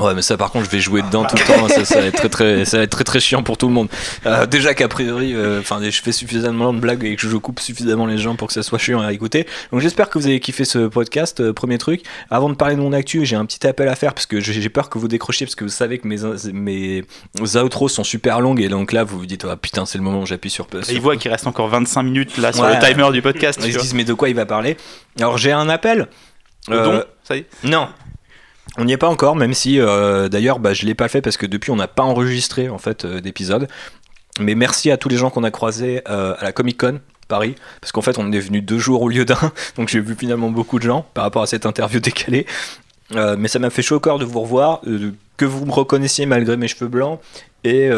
Ouais, 0.01 0.15
mais 0.15 0.23
ça, 0.23 0.39
par 0.39 0.51
contre, 0.51 0.65
je 0.65 0.71
vais 0.71 0.81
jouer 0.81 1.03
dedans 1.03 1.25
tout 1.27 1.37
le 1.37 1.45
temps. 1.45 1.69
Ça, 1.69 1.85
ça 1.85 2.01
va 2.01 2.07
être 2.07 2.17
très, 2.17 2.31
très, 2.31 2.65
ça 2.65 2.79
va 2.79 2.85
être 2.85 2.91
très, 2.91 3.05
très 3.05 3.21
chiant 3.21 3.43
pour 3.43 3.59
tout 3.59 3.69
le 3.69 3.75
monde. 3.75 3.89
Euh, 4.25 4.47
déjà 4.47 4.73
qu'a 4.73 4.89
priori, 4.89 5.35
euh, 5.35 5.61
enfin, 5.61 5.81
je 5.83 6.01
fais 6.01 6.13
suffisamment 6.13 6.73
de 6.73 6.79
blagues 6.81 7.05
et 7.05 7.15
que 7.15 7.29
je 7.29 7.37
coupe 7.37 7.61
suffisamment 7.61 8.07
les 8.07 8.17
gens 8.17 8.35
pour 8.35 8.49
que 8.49 8.55
ça 8.55 8.63
soit 8.63 8.79
chiant 8.79 9.03
à 9.03 9.13
écouter. 9.13 9.47
Donc, 9.71 9.81
j'espère 9.83 10.09
que 10.09 10.19
vous 10.19 10.27
avez 10.27 10.41
kiffé 10.41 10.65
ce 10.65 10.87
podcast. 10.89 11.41
Euh, 11.41 11.53
premier 11.53 11.77
truc, 11.77 12.05
avant 12.31 12.49
de 12.49 12.55
parler 12.55 12.75
de 12.75 12.81
mon 12.81 12.95
actu, 12.95 13.27
j'ai 13.27 13.37
un 13.37 13.45
petit 13.45 13.67
appel 13.67 13.87
à 13.89 13.95
faire 13.95 14.15
parce 14.15 14.25
que 14.25 14.41
j'ai 14.41 14.67
peur 14.71 14.89
que 14.89 14.99
vous 14.99 15.09
décrochiez 15.09 15.45
parce 15.45 15.57
que 15.57 15.65
vous 15.65 15.71
savez 15.71 15.99
que 15.99 16.09
mes, 16.09 16.17
mes 16.55 17.57
outros 17.59 17.89
sont 17.91 18.05
super 18.05 18.41
longues 18.41 18.63
et 18.63 18.69
donc 18.69 18.93
là, 18.93 19.05
vous 19.05 19.19
vous 19.19 19.27
dites, 19.27 19.45
ah 19.49 19.57
putain, 19.59 19.85
c'est 19.85 19.99
le 19.99 20.05
moment 20.05 20.23
où 20.23 20.27
j'appuie 20.27 20.49
sur. 20.51 20.67
Et 20.73 20.83
sur- 20.85 20.95
ils 20.95 21.03
voient 21.03 21.17
qu'il 21.19 21.31
reste 21.31 21.47
encore 21.47 21.69
25 21.69 22.03
minutes 22.03 22.39
là 22.39 22.55
sur 22.55 22.65
Ouais. 22.65 22.79
le 22.81 22.87
timer 22.87 23.11
du 23.13 23.21
podcast. 23.21 23.61
Ils 23.63 23.75
se 23.75 23.79
disent, 23.79 23.93
mais 23.95 24.05
de 24.05 24.15
quoi 24.15 24.31
il 24.31 24.35
va 24.37 24.47
parler? 24.47 24.79
Alors, 25.21 25.37
j'ai 25.37 25.53
un 25.53 25.69
appel. 25.69 26.09
Euh, 26.71 26.85
don, 27.01 27.05
ça 27.25 27.37
y 27.37 27.41
est 27.41 27.47
non. 27.65 27.89
On 28.79 28.85
n'y 28.85 28.93
est 28.93 28.99
pas 28.99 29.09
encore, 29.09 29.37
même 29.37 29.53
si 29.53 29.79
euh, 29.79 30.29
d'ailleurs 30.29 30.59
bah, 30.59 30.73
je 30.73 30.87
l'ai 30.87 30.95
pas 30.95 31.09
fait 31.09 31.21
parce 31.21 31.37
que 31.37 31.47
depuis 31.47 31.71
on 31.71 31.77
n'a 31.77 31.89
pas 31.89 32.03
enregistré 32.03 32.69
en 32.69 32.79
fait 32.79 33.05
euh, 33.05 33.21
d'épisode. 33.21 33.69
Mais 34.41 34.55
merci 34.55 34.91
à 34.91 34.97
tous 34.97 35.11
les 35.11 35.19
gens 35.19 35.29
qu'on 35.29 35.45
a 35.45 35.51
croisés 35.51 36.01
euh, 36.09 36.35
à 36.39 36.45
la 36.45 36.53
Comic 36.53 36.81
Con 36.81 37.01
Paris, 37.29 37.55
parce 37.81 37.93
qu'en 37.93 38.01
fait 38.01 38.19
on 38.19 38.33
est 38.33 38.41
venu 38.41 38.63
deux 38.63 38.79
jours 38.79 39.03
au 39.03 39.09
lieu 39.09 39.27
d'un, 39.27 39.53
donc 39.77 39.89
j'ai 39.89 40.01
vu 40.01 40.15
finalement 40.19 40.51
beaucoup 40.51 40.79
de 40.79 40.85
gens 40.85 41.07
par 41.13 41.25
rapport 41.25 41.43
à 41.43 41.47
cette 41.47 41.67
interview 41.67 42.01
décalée. 42.01 42.47
Mais 43.37 43.49
ça 43.49 43.59
m'a 43.59 43.69
fait 43.69 43.83
chaud 43.83 43.97
au 43.97 44.01
corps 44.01 44.19
de 44.19 44.25
vous 44.25 44.41
revoir, 44.41 44.81
que 45.37 45.45
vous 45.45 45.67
me 45.67 45.73
reconnaissiez 45.73 46.25
malgré 46.25 46.57
mes 46.57 46.67
cheveux 46.67 46.89
blancs 46.89 47.21
et 47.63 47.91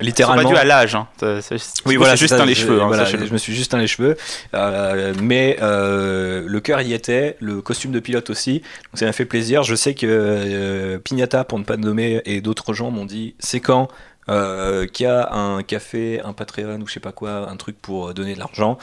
littéralement. 0.00 0.42
C'est 0.42 0.54
pas 0.54 0.54
dû 0.54 0.60
à 0.60 0.64
l'âge. 0.64 0.94
Hein. 0.94 1.06
C'est- 1.18 1.64
Oui, 1.86 1.96
voilà, 1.96 2.16
juste 2.16 2.32
un 2.34 2.44
les 2.46 2.54
cheveux. 2.54 2.80
hein, 2.82 2.86
voilà, 2.88 3.04
je 3.04 3.16
me 3.32 3.38
suis 3.38 3.54
juste 3.54 3.74
un 3.74 3.78
les 3.78 3.86
cheveux, 3.86 4.16
Euh, 4.54 5.14
mais 5.20 5.56
euh, 5.62 6.44
le 6.46 6.60
cœur 6.60 6.80
y 6.80 6.92
était, 6.92 7.36
le 7.40 7.60
costume 7.62 7.92
de 7.92 8.00
pilote 8.00 8.30
aussi. 8.30 8.60
Donc 8.60 8.94
ça 8.98 9.06
m'a 9.06 9.12
fait 9.12 9.24
plaisir. 9.24 9.62
Je 9.62 9.74
sais 9.74 9.94
que 9.94 10.06
euh, 10.08 10.98
Pignata, 10.98 11.44
pour 11.44 11.58
ne 11.58 11.64
pas 11.64 11.76
le 11.76 11.82
nommer, 11.82 12.22
et 12.24 12.40
d'autres 12.40 12.74
gens 12.74 12.90
m'ont 12.90 13.04
dit 13.06 13.34
c'est 13.38 13.60
quand 13.60 13.88
euh, 14.30 14.86
qui 14.86 15.04
a 15.04 15.32
un 15.34 15.62
café, 15.62 16.20
un 16.24 16.32
Patreon 16.32 16.80
ou 16.80 16.86
je 16.86 16.94
sais 16.94 17.00
pas 17.00 17.12
quoi, 17.12 17.50
un 17.50 17.56
truc 17.56 17.76
pour 17.80 18.08
euh, 18.08 18.14
donner 18.14 18.34
de 18.34 18.38
l'argent. 18.38 18.78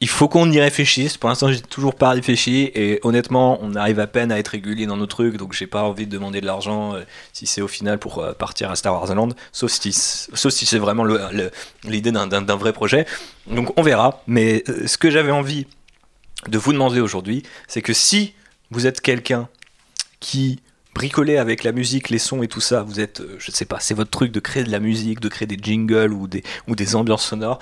Il 0.00 0.08
faut 0.08 0.28
qu'on 0.28 0.48
y 0.52 0.60
réfléchisse. 0.60 1.16
Pour 1.16 1.28
l'instant, 1.28 1.50
j'ai 1.50 1.60
toujours 1.60 1.94
pas 1.96 2.10
réfléchi 2.10 2.70
et 2.74 3.00
honnêtement, 3.02 3.58
on 3.62 3.74
arrive 3.74 3.98
à 3.98 4.06
peine 4.06 4.30
à 4.30 4.38
être 4.38 4.48
régulier 4.48 4.86
dans 4.86 4.96
nos 4.96 5.06
trucs, 5.06 5.36
donc 5.36 5.54
j'ai 5.54 5.66
pas 5.66 5.82
envie 5.82 6.06
de 6.06 6.12
demander 6.12 6.40
de 6.40 6.46
l'argent 6.46 6.94
euh, 6.94 7.02
si 7.32 7.46
c'est 7.48 7.60
au 7.62 7.66
final 7.68 7.98
pour 7.98 8.20
euh, 8.20 8.32
partir 8.32 8.70
à 8.70 8.76
Star 8.76 8.92
Wars 8.94 9.12
Land, 9.12 9.30
sauf 9.50 9.72
si, 9.72 9.92
sauf 9.92 10.52
si 10.52 10.66
c'est 10.66 10.78
vraiment 10.78 11.04
l'idée 11.82 12.12
d'un- 12.12 12.28
vrai 12.56 12.72
projet. 12.72 13.06
Donc 13.48 13.76
on 13.76 13.82
verra. 13.82 14.22
Mais 14.28 14.62
euh, 14.68 14.86
ce 14.86 14.98
que 14.98 15.10
j'avais 15.10 15.32
envie 15.32 15.66
de 16.46 16.58
vous 16.58 16.72
demander 16.72 17.00
aujourd'hui, 17.00 17.42
c'est 17.66 17.82
que 17.82 17.92
si 17.92 18.34
vous 18.70 18.86
êtes 18.86 19.00
quelqu'un 19.00 19.48
qui 20.20 20.60
bricolait 20.94 21.38
avec 21.38 21.64
la 21.64 21.72
musique, 21.72 22.08
les 22.08 22.18
sons 22.18 22.42
et 22.44 22.48
tout 22.48 22.60
ça, 22.60 22.82
vous 22.82 23.00
êtes, 23.00 23.22
je 23.38 23.50
sais 23.50 23.64
pas, 23.64 23.80
c'est 23.80 23.94
votre 23.94 24.10
truc 24.10 24.30
de 24.30 24.40
créer 24.40 24.62
de 24.62 24.70
la 24.70 24.80
musique, 24.80 25.18
de 25.20 25.28
créer 25.28 25.46
des 25.46 25.58
jingles 25.60 26.12
ou 26.12 26.28
des 26.76 26.94
ambiances 26.96 27.24
sonores. 27.26 27.58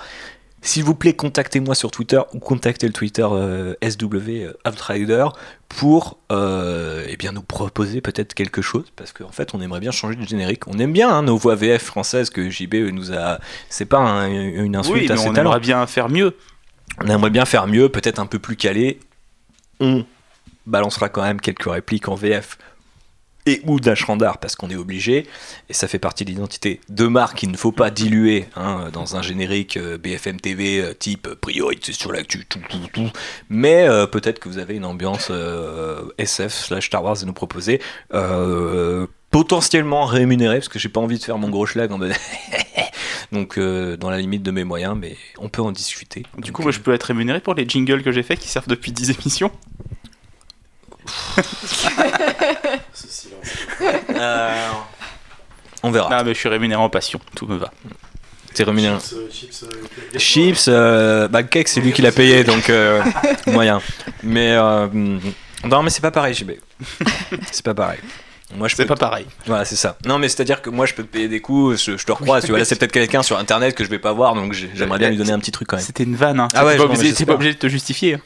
S'il 0.61 0.83
vous 0.83 0.95
plaît, 0.95 1.13
contactez-moi 1.13 1.75
sur 1.75 1.91
Twitter 1.91 2.19
ou 2.33 2.39
contactez 2.39 2.87
le 2.87 2.93
Twitter 2.93 3.25
euh, 3.29 3.75
SW 3.87 4.05
euh, 4.29 4.53
Outrider 4.67 5.27
pour 5.69 6.17
euh, 6.31 7.05
eh 7.07 7.15
bien 7.15 7.31
nous 7.31 7.43
proposer 7.43 8.01
peut-être 8.01 8.33
quelque 8.33 8.61
chose 8.61 8.85
parce 8.95 9.13
qu'en 9.13 9.31
fait 9.31 9.53
on 9.53 9.61
aimerait 9.61 9.79
bien 9.79 9.91
changer 9.91 10.15
de 10.15 10.27
générique. 10.27 10.67
On 10.67 10.77
aime 10.79 10.91
bien 10.93 11.09
hein, 11.09 11.21
nos 11.21 11.37
voix 11.37 11.55
VF 11.55 11.83
françaises 11.83 12.29
que 12.31 12.49
JB 12.49 12.73
nous 12.91 13.13
a. 13.13 13.39
C'est 13.69 13.85
pas 13.85 13.99
un- 13.99 14.27
une 14.29 14.75
insulte 14.75 14.97
Oui, 15.01 15.07
à 15.11 15.13
mais 15.15 15.21
ses 15.21 15.29
on 15.29 15.33
talents. 15.33 15.51
aimerait 15.51 15.61
bien 15.61 15.85
faire 15.87 16.09
mieux. 16.09 16.35
On 17.03 17.07
aimerait 17.07 17.29
bien 17.29 17.45
faire 17.45 17.67
mieux, 17.67 17.89
peut-être 17.89 18.19
un 18.19 18.25
peu 18.25 18.39
plus 18.39 18.55
calé. 18.55 18.99
On 19.79 20.05
balancera 20.65 21.07
quand 21.09 21.21
même 21.21 21.39
quelques 21.39 21.69
répliques 21.69 22.07
en 22.09 22.15
VF 22.15 22.57
et 23.47 23.61
ou 23.65 23.79
d'Ashrandar 23.79 24.37
parce 24.37 24.55
qu'on 24.55 24.69
est 24.69 24.75
obligé. 24.75 25.25
Et 25.69 25.73
ça 25.73 25.87
fait 25.87 25.99
partie 25.99 26.25
de 26.25 26.29
l'identité 26.29 26.81
de 26.89 27.07
marque 27.07 27.37
qu'il 27.37 27.49
ne 27.51 27.57
faut 27.57 27.71
pas 27.71 27.89
diluer 27.89 28.45
hein, 28.55 28.89
dans 28.93 29.15
un 29.15 29.21
générique 29.21 29.77
euh, 29.77 29.97
BFM 29.97 30.39
TV 30.39 30.81
euh, 30.81 30.93
type 30.93 31.27
priorité 31.41 31.93
sur 31.93 32.11
l'actu, 32.11 32.45
tout, 32.45 32.59
tout, 32.69 32.77
tout. 32.93 33.09
Mais 33.49 33.87
euh, 33.87 34.05
peut-être 34.05 34.39
que 34.39 34.49
vous 34.49 34.57
avez 34.59 34.75
une 34.75 34.85
ambiance 34.85 35.29
euh, 35.31 36.03
SF 36.17 36.53
slash 36.53 36.87
Star 36.87 37.03
Wars 37.03 37.17
à 37.21 37.25
nous 37.25 37.33
proposer. 37.33 37.81
euh, 38.13 39.07
potentiellement 39.29 40.05
rémunérée 40.05 40.57
parce 40.59 40.69
que 40.69 40.79
j'ai 40.79 40.87
pas 40.87 41.01
envie 41.01 41.17
de 41.19 41.23
faire 41.23 41.37
mon 41.37 41.49
gros 41.49 41.65
schlag 41.65 41.91
en 41.91 41.97
mode 41.97 42.13
donc 43.33 43.57
euh, 43.57 43.97
dans 43.97 44.09
la 44.09 44.19
limite 44.19 44.41
de 44.41 44.51
mes 44.51 44.63
moyens 44.63 44.95
mais 44.97 45.17
on 45.37 45.49
peut 45.49 45.61
en 45.61 45.73
discuter 45.73 46.23
Du 46.37 46.53
coup, 46.53 46.61
moi, 46.63 46.71
je 46.71 46.79
peux 46.79 46.93
être 46.93 47.03
rémunéré 47.03 47.41
pour 47.41 47.53
les 47.53 47.67
jingles 47.67 48.03
que 48.03 48.11
j'ai 48.13 48.23
fait 48.23 48.37
qui 48.37 48.47
servent 48.47 48.69
depuis 48.69 48.93
10 48.93 49.11
émissions 49.11 49.51
Euh, 54.19 54.71
on 55.83 55.91
verra. 55.91 56.09
Ah, 56.11 56.23
mais 56.23 56.33
je 56.33 56.39
suis 56.39 56.49
rémunéré 56.49 56.81
en 56.81 56.89
passion, 56.89 57.19
tout 57.35 57.45
me 57.45 57.57
va. 57.57 57.71
T'es 58.53 58.63
rémunéré. 58.63 58.97
Chips, 60.17 60.65
euh, 60.67 61.27
bah, 61.27 61.41
le 61.41 61.47
cake, 61.47 61.67
c'est 61.67 61.79
lui 61.79 61.91
qui 61.93 62.01
l'a 62.01 62.11
payé, 62.11 62.43
donc 62.43 62.71
euh, 62.71 63.03
moyen. 63.47 63.79
Mais 64.23 64.53
euh, 64.53 64.87
non, 65.63 65.83
mais 65.83 65.91
c'est 65.91 66.01
pas 66.01 66.09
pareil, 66.09 66.33
JB. 66.33 66.53
C'est 67.51 67.63
pas 67.63 67.75
pareil. 67.75 67.99
Moi, 68.55 68.69
je 68.69 68.75
C'est 68.75 68.83
peux- 68.83 68.95
pas 68.95 68.95
pareil. 68.95 69.25
Voilà, 69.45 69.65
c'est 69.65 69.75
ça. 69.75 69.97
Non, 70.05 70.19
mais 70.19 70.29
c'est-à-dire 70.29 70.61
que 70.61 70.69
moi, 70.69 70.85
je 70.85 70.93
peux 70.93 71.03
te 71.03 71.09
payer 71.11 71.27
des 71.27 71.41
coups, 71.41 71.83
je, 71.83 71.97
je 71.97 72.05
te 72.05 72.11
recroise. 72.13 72.43
tu 72.45 72.51
vois, 72.51 72.59
là, 72.59 72.65
c'est 72.65 72.77
peut-être 72.77 72.93
quelqu'un 72.93 73.21
sur 73.21 73.37
internet 73.37 73.75
que 73.75 73.83
je 73.83 73.89
vais 73.89 73.99
pas 73.99 74.13
voir, 74.13 74.35
donc 74.35 74.53
j'ai- 74.53 74.69
j'aimerais 74.73 74.99
bien 74.99 75.09
lui 75.09 75.17
donner 75.17 75.33
un 75.33 75.39
petit 75.39 75.51
truc 75.51 75.67
quand 75.67 75.75
même. 75.75 75.85
C'était 75.85 76.03
une 76.03 76.15
vanne, 76.15 76.39
hein. 76.39 76.47
Ah 76.53 76.65
ouais, 76.65 76.77
pas, 76.77 76.83
obligé- 76.85 77.13
t'es 77.13 77.25
pas 77.25 77.33
obligé 77.33 77.53
de 77.53 77.59
te 77.59 77.67
justifier. 77.67 78.13
hein. 78.15 78.19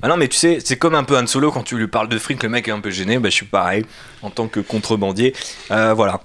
Bah 0.00 0.06
non, 0.08 0.16
mais 0.16 0.28
tu 0.28 0.36
sais, 0.36 0.58
c'est 0.64 0.76
comme 0.76 0.94
un 0.94 1.02
peu 1.02 1.16
Han 1.18 1.26
Solo 1.26 1.50
quand 1.50 1.64
tu 1.64 1.76
lui 1.76 1.88
parles 1.88 2.08
de 2.08 2.18
fric, 2.18 2.42
le 2.44 2.48
mec 2.48 2.68
est 2.68 2.70
un 2.72 2.80
peu 2.80 2.90
gêné. 2.90 3.18
Bah, 3.18 3.30
je 3.30 3.34
suis 3.34 3.46
pareil 3.46 3.84
en 4.22 4.30
tant 4.30 4.46
que 4.46 4.60
contrebandier. 4.60 5.34
Euh, 5.72 5.92
voilà. 5.92 6.20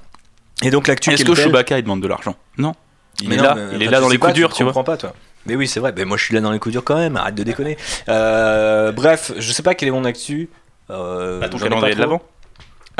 Et 0.61 0.69
donc 0.69 0.87
l'actu. 0.87 1.11
Est-ce 1.11 1.23
que 1.25 1.33
Chewbacca 1.33 1.77
il 1.79 1.83
demande 1.83 2.01
de 2.01 2.07
l'argent? 2.07 2.35
Non. 2.57 2.73
Il 3.21 3.29
Mais 3.29 3.35
est 3.35 3.37
non, 3.39 3.43
là, 3.45 3.55
mais, 3.55 3.75
il 3.77 3.83
est 3.83 3.87
là 3.87 3.99
dans 3.99 4.09
les 4.09 4.17
coups 4.19 4.33
durs, 4.33 4.53
tu 4.53 4.63
vois. 4.63 4.71
comprends 4.73 4.83
pas, 4.83 4.97
toi. 4.97 5.13
Mais 5.45 5.55
oui, 5.55 5.67
c'est 5.67 5.79
vrai. 5.79 5.91
Mais 5.95 6.05
moi, 6.05 6.17
je 6.17 6.23
suis 6.25 6.35
là 6.35 6.41
dans 6.41 6.51
les 6.51 6.59
coups 6.59 6.73
durs 6.73 6.83
quand 6.83 6.97
même. 6.97 7.15
Arrête 7.17 7.35
de 7.35 7.43
déconner. 7.43 7.77
Euh, 8.09 8.91
bref, 8.91 9.31
je 9.37 9.51
sais 9.51 9.63
pas 9.63 9.73
quel 9.75 9.87
est 9.89 9.91
mon 9.91 10.05
actu. 10.05 10.49
Euh, 10.91 11.39
Bah, 11.39 11.49
ton 11.49 11.57
calendrier 11.57 11.95
de 11.95 11.99
l'avant. 11.99 12.21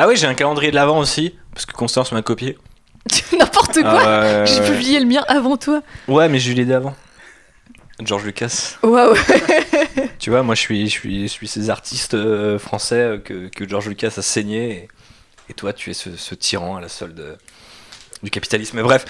Ah 0.02 0.08
oui, 0.08 0.16
j'ai 0.16 0.26
un 0.26 0.32
calendrier 0.34 0.70
de 0.70 0.76
l'avant 0.76 0.98
aussi, 0.98 1.34
parce 1.52 1.66
que 1.66 1.72
Constance 1.72 2.10
m'a 2.12 2.22
copié. 2.22 2.56
N'importe 3.38 3.82
quoi 3.82 4.00
Euh, 4.06 4.46
J'ai 4.46 4.62
publié 4.62 4.98
le 4.98 5.04
mien 5.04 5.22
avant 5.28 5.58
toi. 5.58 5.82
Ouais, 6.08 6.26
mais 6.30 6.38
je 6.38 6.52
l'ai 6.54 6.64
dit 6.64 6.72
avant. 6.72 6.94
George 8.02 8.24
Lucas. 8.24 8.76
Waouh 8.82 9.14
Tu 10.18 10.30
vois, 10.30 10.42
moi, 10.42 10.54
je 10.54 10.60
suis, 10.62 10.86
je 10.86 10.90
suis, 10.90 11.22
je 11.24 11.26
suis 11.32 11.46
ces 11.48 11.68
artistes 11.68 12.14
euh, 12.14 12.58
français 12.58 12.94
euh, 12.96 13.18
que, 13.18 13.48
que 13.48 13.68
George 13.68 13.88
Lucas 13.88 14.14
a 14.16 14.22
saigné. 14.22 14.70
Et, 14.70 14.88
et 15.50 15.52
toi, 15.52 15.74
tu 15.74 15.90
es 15.90 15.94
ce, 15.94 16.16
ce 16.16 16.34
tyran 16.34 16.76
à 16.76 16.80
la 16.80 16.88
solde 16.88 17.36
du 18.22 18.30
capitalisme. 18.30 18.78
Mais 18.78 18.82
bref, 18.82 19.04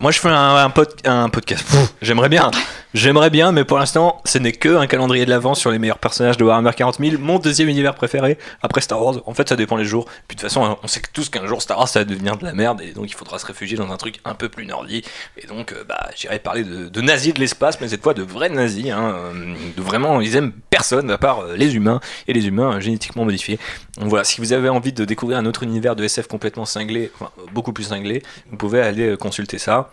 moi, 0.00 0.10
je 0.12 0.20
fais 0.20 0.28
un, 0.28 0.54
un, 0.56 0.70
pod- 0.70 0.94
un 1.04 1.28
podcast. 1.28 1.66
J'aimerais 2.02 2.28
bien. 2.28 2.50
J'aimerais 2.94 3.30
bien, 3.30 3.52
mais 3.52 3.64
pour 3.64 3.78
l'instant, 3.78 4.22
ce 4.24 4.38
n'est 4.38 4.52
que 4.52 4.76
un 4.76 4.86
calendrier 4.86 5.24
de 5.26 5.30
l'avant 5.30 5.54
sur 5.54 5.70
les 5.70 5.78
meilleurs 5.78 5.98
personnages 5.98 6.36
de 6.38 6.44
Warhammer 6.44 6.70
40 6.74 6.98
000. 6.98 7.20
Mon 7.20 7.38
deuxième 7.38 7.68
univers 7.68 7.94
préféré 7.94 8.38
après 8.62 8.80
Star 8.80 9.02
Wars. 9.04 9.16
En 9.26 9.34
fait, 9.34 9.48
ça 9.48 9.56
dépend 9.56 9.76
les 9.76 9.84
jours. 9.84 10.06
Puis 10.26 10.36
de 10.36 10.40
toute 10.40 10.48
façon, 10.48 10.78
on 10.82 10.86
sait 10.86 11.00
que 11.00 11.08
tous 11.12 11.28
qu'un 11.28 11.46
jour 11.46 11.60
Star 11.60 11.78
Wars, 11.78 11.88
ça 11.88 11.98
va 12.00 12.04
devenir 12.06 12.36
de 12.38 12.44
la 12.44 12.52
merde. 12.54 12.80
Et 12.80 12.92
donc, 12.92 13.10
il 13.10 13.14
faudra 13.14 13.38
se 13.38 13.44
réfugier 13.46 13.76
dans 13.76 13.90
un 13.92 13.96
truc 13.98 14.20
un 14.24 14.34
peu 14.34 14.48
plus 14.48 14.64
nerdy. 14.64 15.02
Et 15.36 15.46
donc, 15.46 15.72
euh, 15.72 15.84
bah, 15.86 16.08
j'irai 16.16 16.38
parler 16.38 16.64
de, 16.64 16.88
de 16.88 17.00
nazis 17.02 17.34
de 17.34 17.40
l'espace, 17.40 17.78
mais 17.80 17.88
cette 17.88 18.02
fois 18.02 18.14
de 18.14 18.22
vrais 18.22 18.48
nazis. 18.48 18.90
Hein, 18.90 19.12
euh, 19.16 19.54
de 19.76 19.82
vraiment, 19.82 20.20
ils 20.22 20.36
aiment 20.36 20.52
personne 20.70 21.10
à 21.10 21.18
part 21.18 21.40
euh, 21.40 21.56
les 21.56 21.74
humains 21.76 22.00
et 22.26 22.32
les 22.32 22.46
humains 22.46 22.76
euh, 22.76 22.80
génétiquement 22.80 23.24
modifiés. 23.26 23.58
Donc 23.98 24.08
voilà, 24.08 24.24
si 24.24 24.40
vous 24.40 24.52
avez 24.52 24.68
envie 24.68 24.92
de 24.92 25.04
découvrir 25.04 25.38
un 25.38 25.46
autre 25.46 25.62
univers 25.62 25.96
de 25.96 26.04
SF 26.04 26.28
complètement 26.28 26.64
cinglé, 26.64 27.10
enfin, 27.14 27.30
beaucoup 27.52 27.72
plus 27.72 27.84
cinglé, 27.84 28.22
vous 28.50 28.56
pouvez 28.56 28.80
aller 28.80 29.16
consulter 29.16 29.58
ça. 29.58 29.90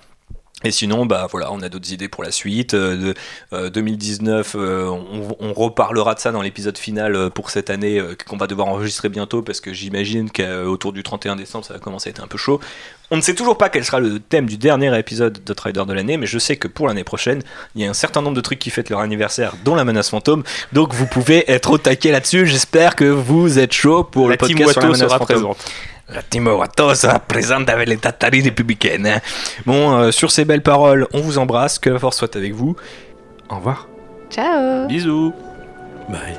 Et 0.65 0.71
sinon, 0.71 1.05
bah 1.05 1.27
voilà, 1.29 1.51
on 1.51 1.61
a 1.61 1.69
d'autres 1.69 1.93
idées 1.93 2.07
pour 2.07 2.23
la 2.23 2.31
suite. 2.31 2.73
Euh, 2.73 3.13
de, 3.13 3.13
euh, 3.53 3.69
2019, 3.69 4.55
euh, 4.55 4.87
on, 4.87 5.35
on 5.39 5.53
reparlera 5.53 6.15
de 6.15 6.19
ça 6.19 6.31
dans 6.31 6.41
l'épisode 6.41 6.77
final 6.77 7.15
euh, 7.15 7.29
pour 7.29 7.51
cette 7.51 7.69
année 7.69 7.99
euh, 7.99 8.15
qu'on 8.27 8.37
va 8.37 8.47
devoir 8.47 8.67
enregistrer 8.67 9.09
bientôt 9.09 9.43
parce 9.43 9.61
que 9.61 9.73
j'imagine 9.73 10.31
qu'autour 10.31 10.91
du 10.91 11.03
31 11.03 11.35
décembre, 11.35 11.65
ça 11.65 11.75
va 11.75 11.79
commencer 11.79 12.09
à 12.09 12.11
être 12.11 12.23
un 12.23 12.27
peu 12.27 12.39
chaud. 12.39 12.59
On 13.11 13.17
ne 13.17 13.21
sait 13.21 13.35
toujours 13.35 13.59
pas 13.59 13.69
quel 13.69 13.85
sera 13.85 13.99
le 13.99 14.19
thème 14.19 14.47
du 14.47 14.57
dernier 14.57 14.97
épisode 14.97 15.43
de 15.45 15.53
Trader 15.53 15.83
de 15.87 15.93
l'année, 15.93 16.17
mais 16.17 16.25
je 16.25 16.39
sais 16.39 16.55
que 16.55 16.67
pour 16.67 16.87
l'année 16.87 17.03
prochaine, 17.03 17.43
il 17.75 17.83
y 17.83 17.85
a 17.85 17.89
un 17.89 17.93
certain 17.93 18.23
nombre 18.23 18.35
de 18.35 18.41
trucs 18.41 18.57
qui 18.57 18.71
fêtent 18.71 18.89
leur 18.89 19.01
anniversaire, 19.01 19.53
dont 19.63 19.75
la 19.75 19.83
menace 19.83 20.09
fantôme. 20.09 20.43
Donc 20.73 20.95
vous 20.95 21.05
pouvez 21.05 21.49
être 21.51 21.69
au 21.69 21.77
taquet 21.77 22.11
là-dessus. 22.11 22.47
J'espère 22.47 22.95
que 22.95 23.05
vous 23.05 23.59
êtes 23.59 23.73
chaud 23.73 24.03
pour 24.03 24.27
La 24.27 24.33
le 24.33 24.37
podcast 24.37 24.71
sur 24.71 24.81
la 24.81 24.87
menace 24.87 25.01
sera 25.01 25.19
fantôme. 25.19 25.35
présente. 25.35 25.57
La 26.07 26.21
sera 26.95 27.19
présente 27.19 27.69
avec 27.69 27.87
les 27.89 27.97
Tataris 27.97 28.41
républicaines. 28.41 29.07
hein. 29.07 29.19
Bon, 29.65 29.97
euh, 29.97 30.11
sur 30.11 30.31
ces 30.31 30.45
belles 30.45 30.61
paroles, 30.61 31.07
on 31.13 31.21
vous 31.21 31.37
embrasse. 31.39 31.79
Que 31.79 31.89
la 31.89 31.99
force 31.99 32.17
soit 32.17 32.35
avec 32.35 32.53
vous. 32.53 32.75
Au 33.49 33.55
revoir. 33.55 33.87
Ciao 34.29 34.87
Bisous. 34.87 35.33
Bye. 36.09 36.37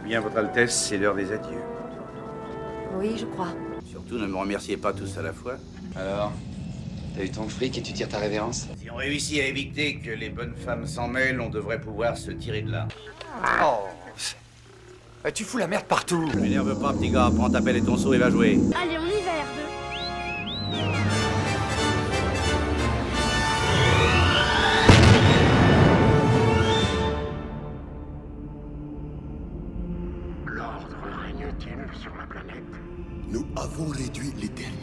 Eh 0.00 0.08
bien, 0.08 0.20
Votre 0.20 0.38
Altesse, 0.38 0.74
c'est 0.88 0.98
l'heure 0.98 1.14
des 1.14 1.32
adieux. 1.32 1.62
Oui, 2.98 3.16
je 3.18 3.24
crois. 3.24 3.48
Surtout, 3.90 4.18
ne 4.18 4.26
me 4.26 4.36
remerciez 4.36 4.76
pas 4.76 4.92
tous 4.92 5.16
à 5.18 5.22
la 5.22 5.32
fois. 5.32 5.54
Alors 5.96 6.32
T'as 7.16 7.24
eu 7.24 7.30
ton 7.30 7.48
fric 7.48 7.78
et 7.78 7.82
tu 7.82 7.94
tires 7.94 8.10
ta 8.10 8.18
révérence? 8.18 8.66
Si 8.78 8.90
on 8.90 8.96
réussit 8.96 9.40
à 9.40 9.46
éviter 9.46 9.96
que 9.96 10.10
les 10.10 10.28
bonnes 10.28 10.54
femmes 10.54 10.86
s'en 10.86 11.08
mêlent, 11.08 11.40
on 11.40 11.48
devrait 11.48 11.80
pouvoir 11.80 12.18
se 12.18 12.30
tirer 12.30 12.60
de 12.60 12.70
là. 12.72 12.88
Oh. 13.64 13.84
Eh, 15.28 15.32
Tu 15.32 15.42
fous 15.42 15.58
la 15.58 15.66
merde 15.66 15.86
partout. 15.86 16.24
Ne 16.36 16.40
m'énerve 16.40 16.80
pas, 16.80 16.92
petit 16.92 17.10
gars. 17.10 17.30
Prends 17.34 17.50
ta 17.50 17.60
pelle 17.60 17.76
et 17.76 17.82
ton 17.82 17.96
seau 17.96 18.14
et 18.14 18.18
va 18.18 18.30
jouer. 18.30 18.60
Allez, 18.80 18.96
on 18.96 19.06
y 19.06 19.22
va, 19.24 19.32
R2. 19.32 19.66
Nous 33.28 33.44
avons 33.56 33.88
réduit 33.88 34.32
les 34.40 34.48
derniers. 34.48 34.82